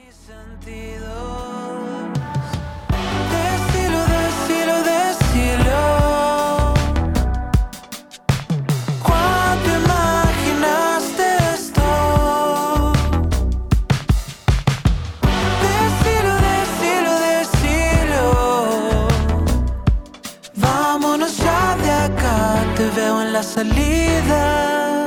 Salida. 23.44 25.04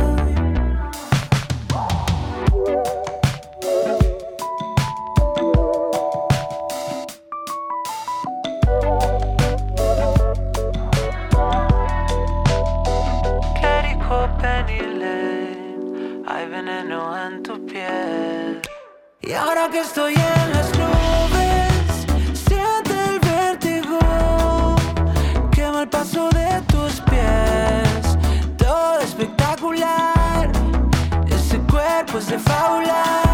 ¿Qué 13.59 13.87
dijo 13.87 14.29
Penny 14.39 14.79
Lane? 14.99 16.23
Hay 16.27 16.47
veneno 16.47 17.27
en 17.27 17.43
tu 17.43 17.65
piel. 17.65 18.61
Y 19.21 19.33
ahora 19.33 19.67
que 19.69 19.79
estoy 19.79 20.13
en 20.13 20.51
nubes, 20.51 20.76
cuerpo 32.17 32.35
es 32.35 33.26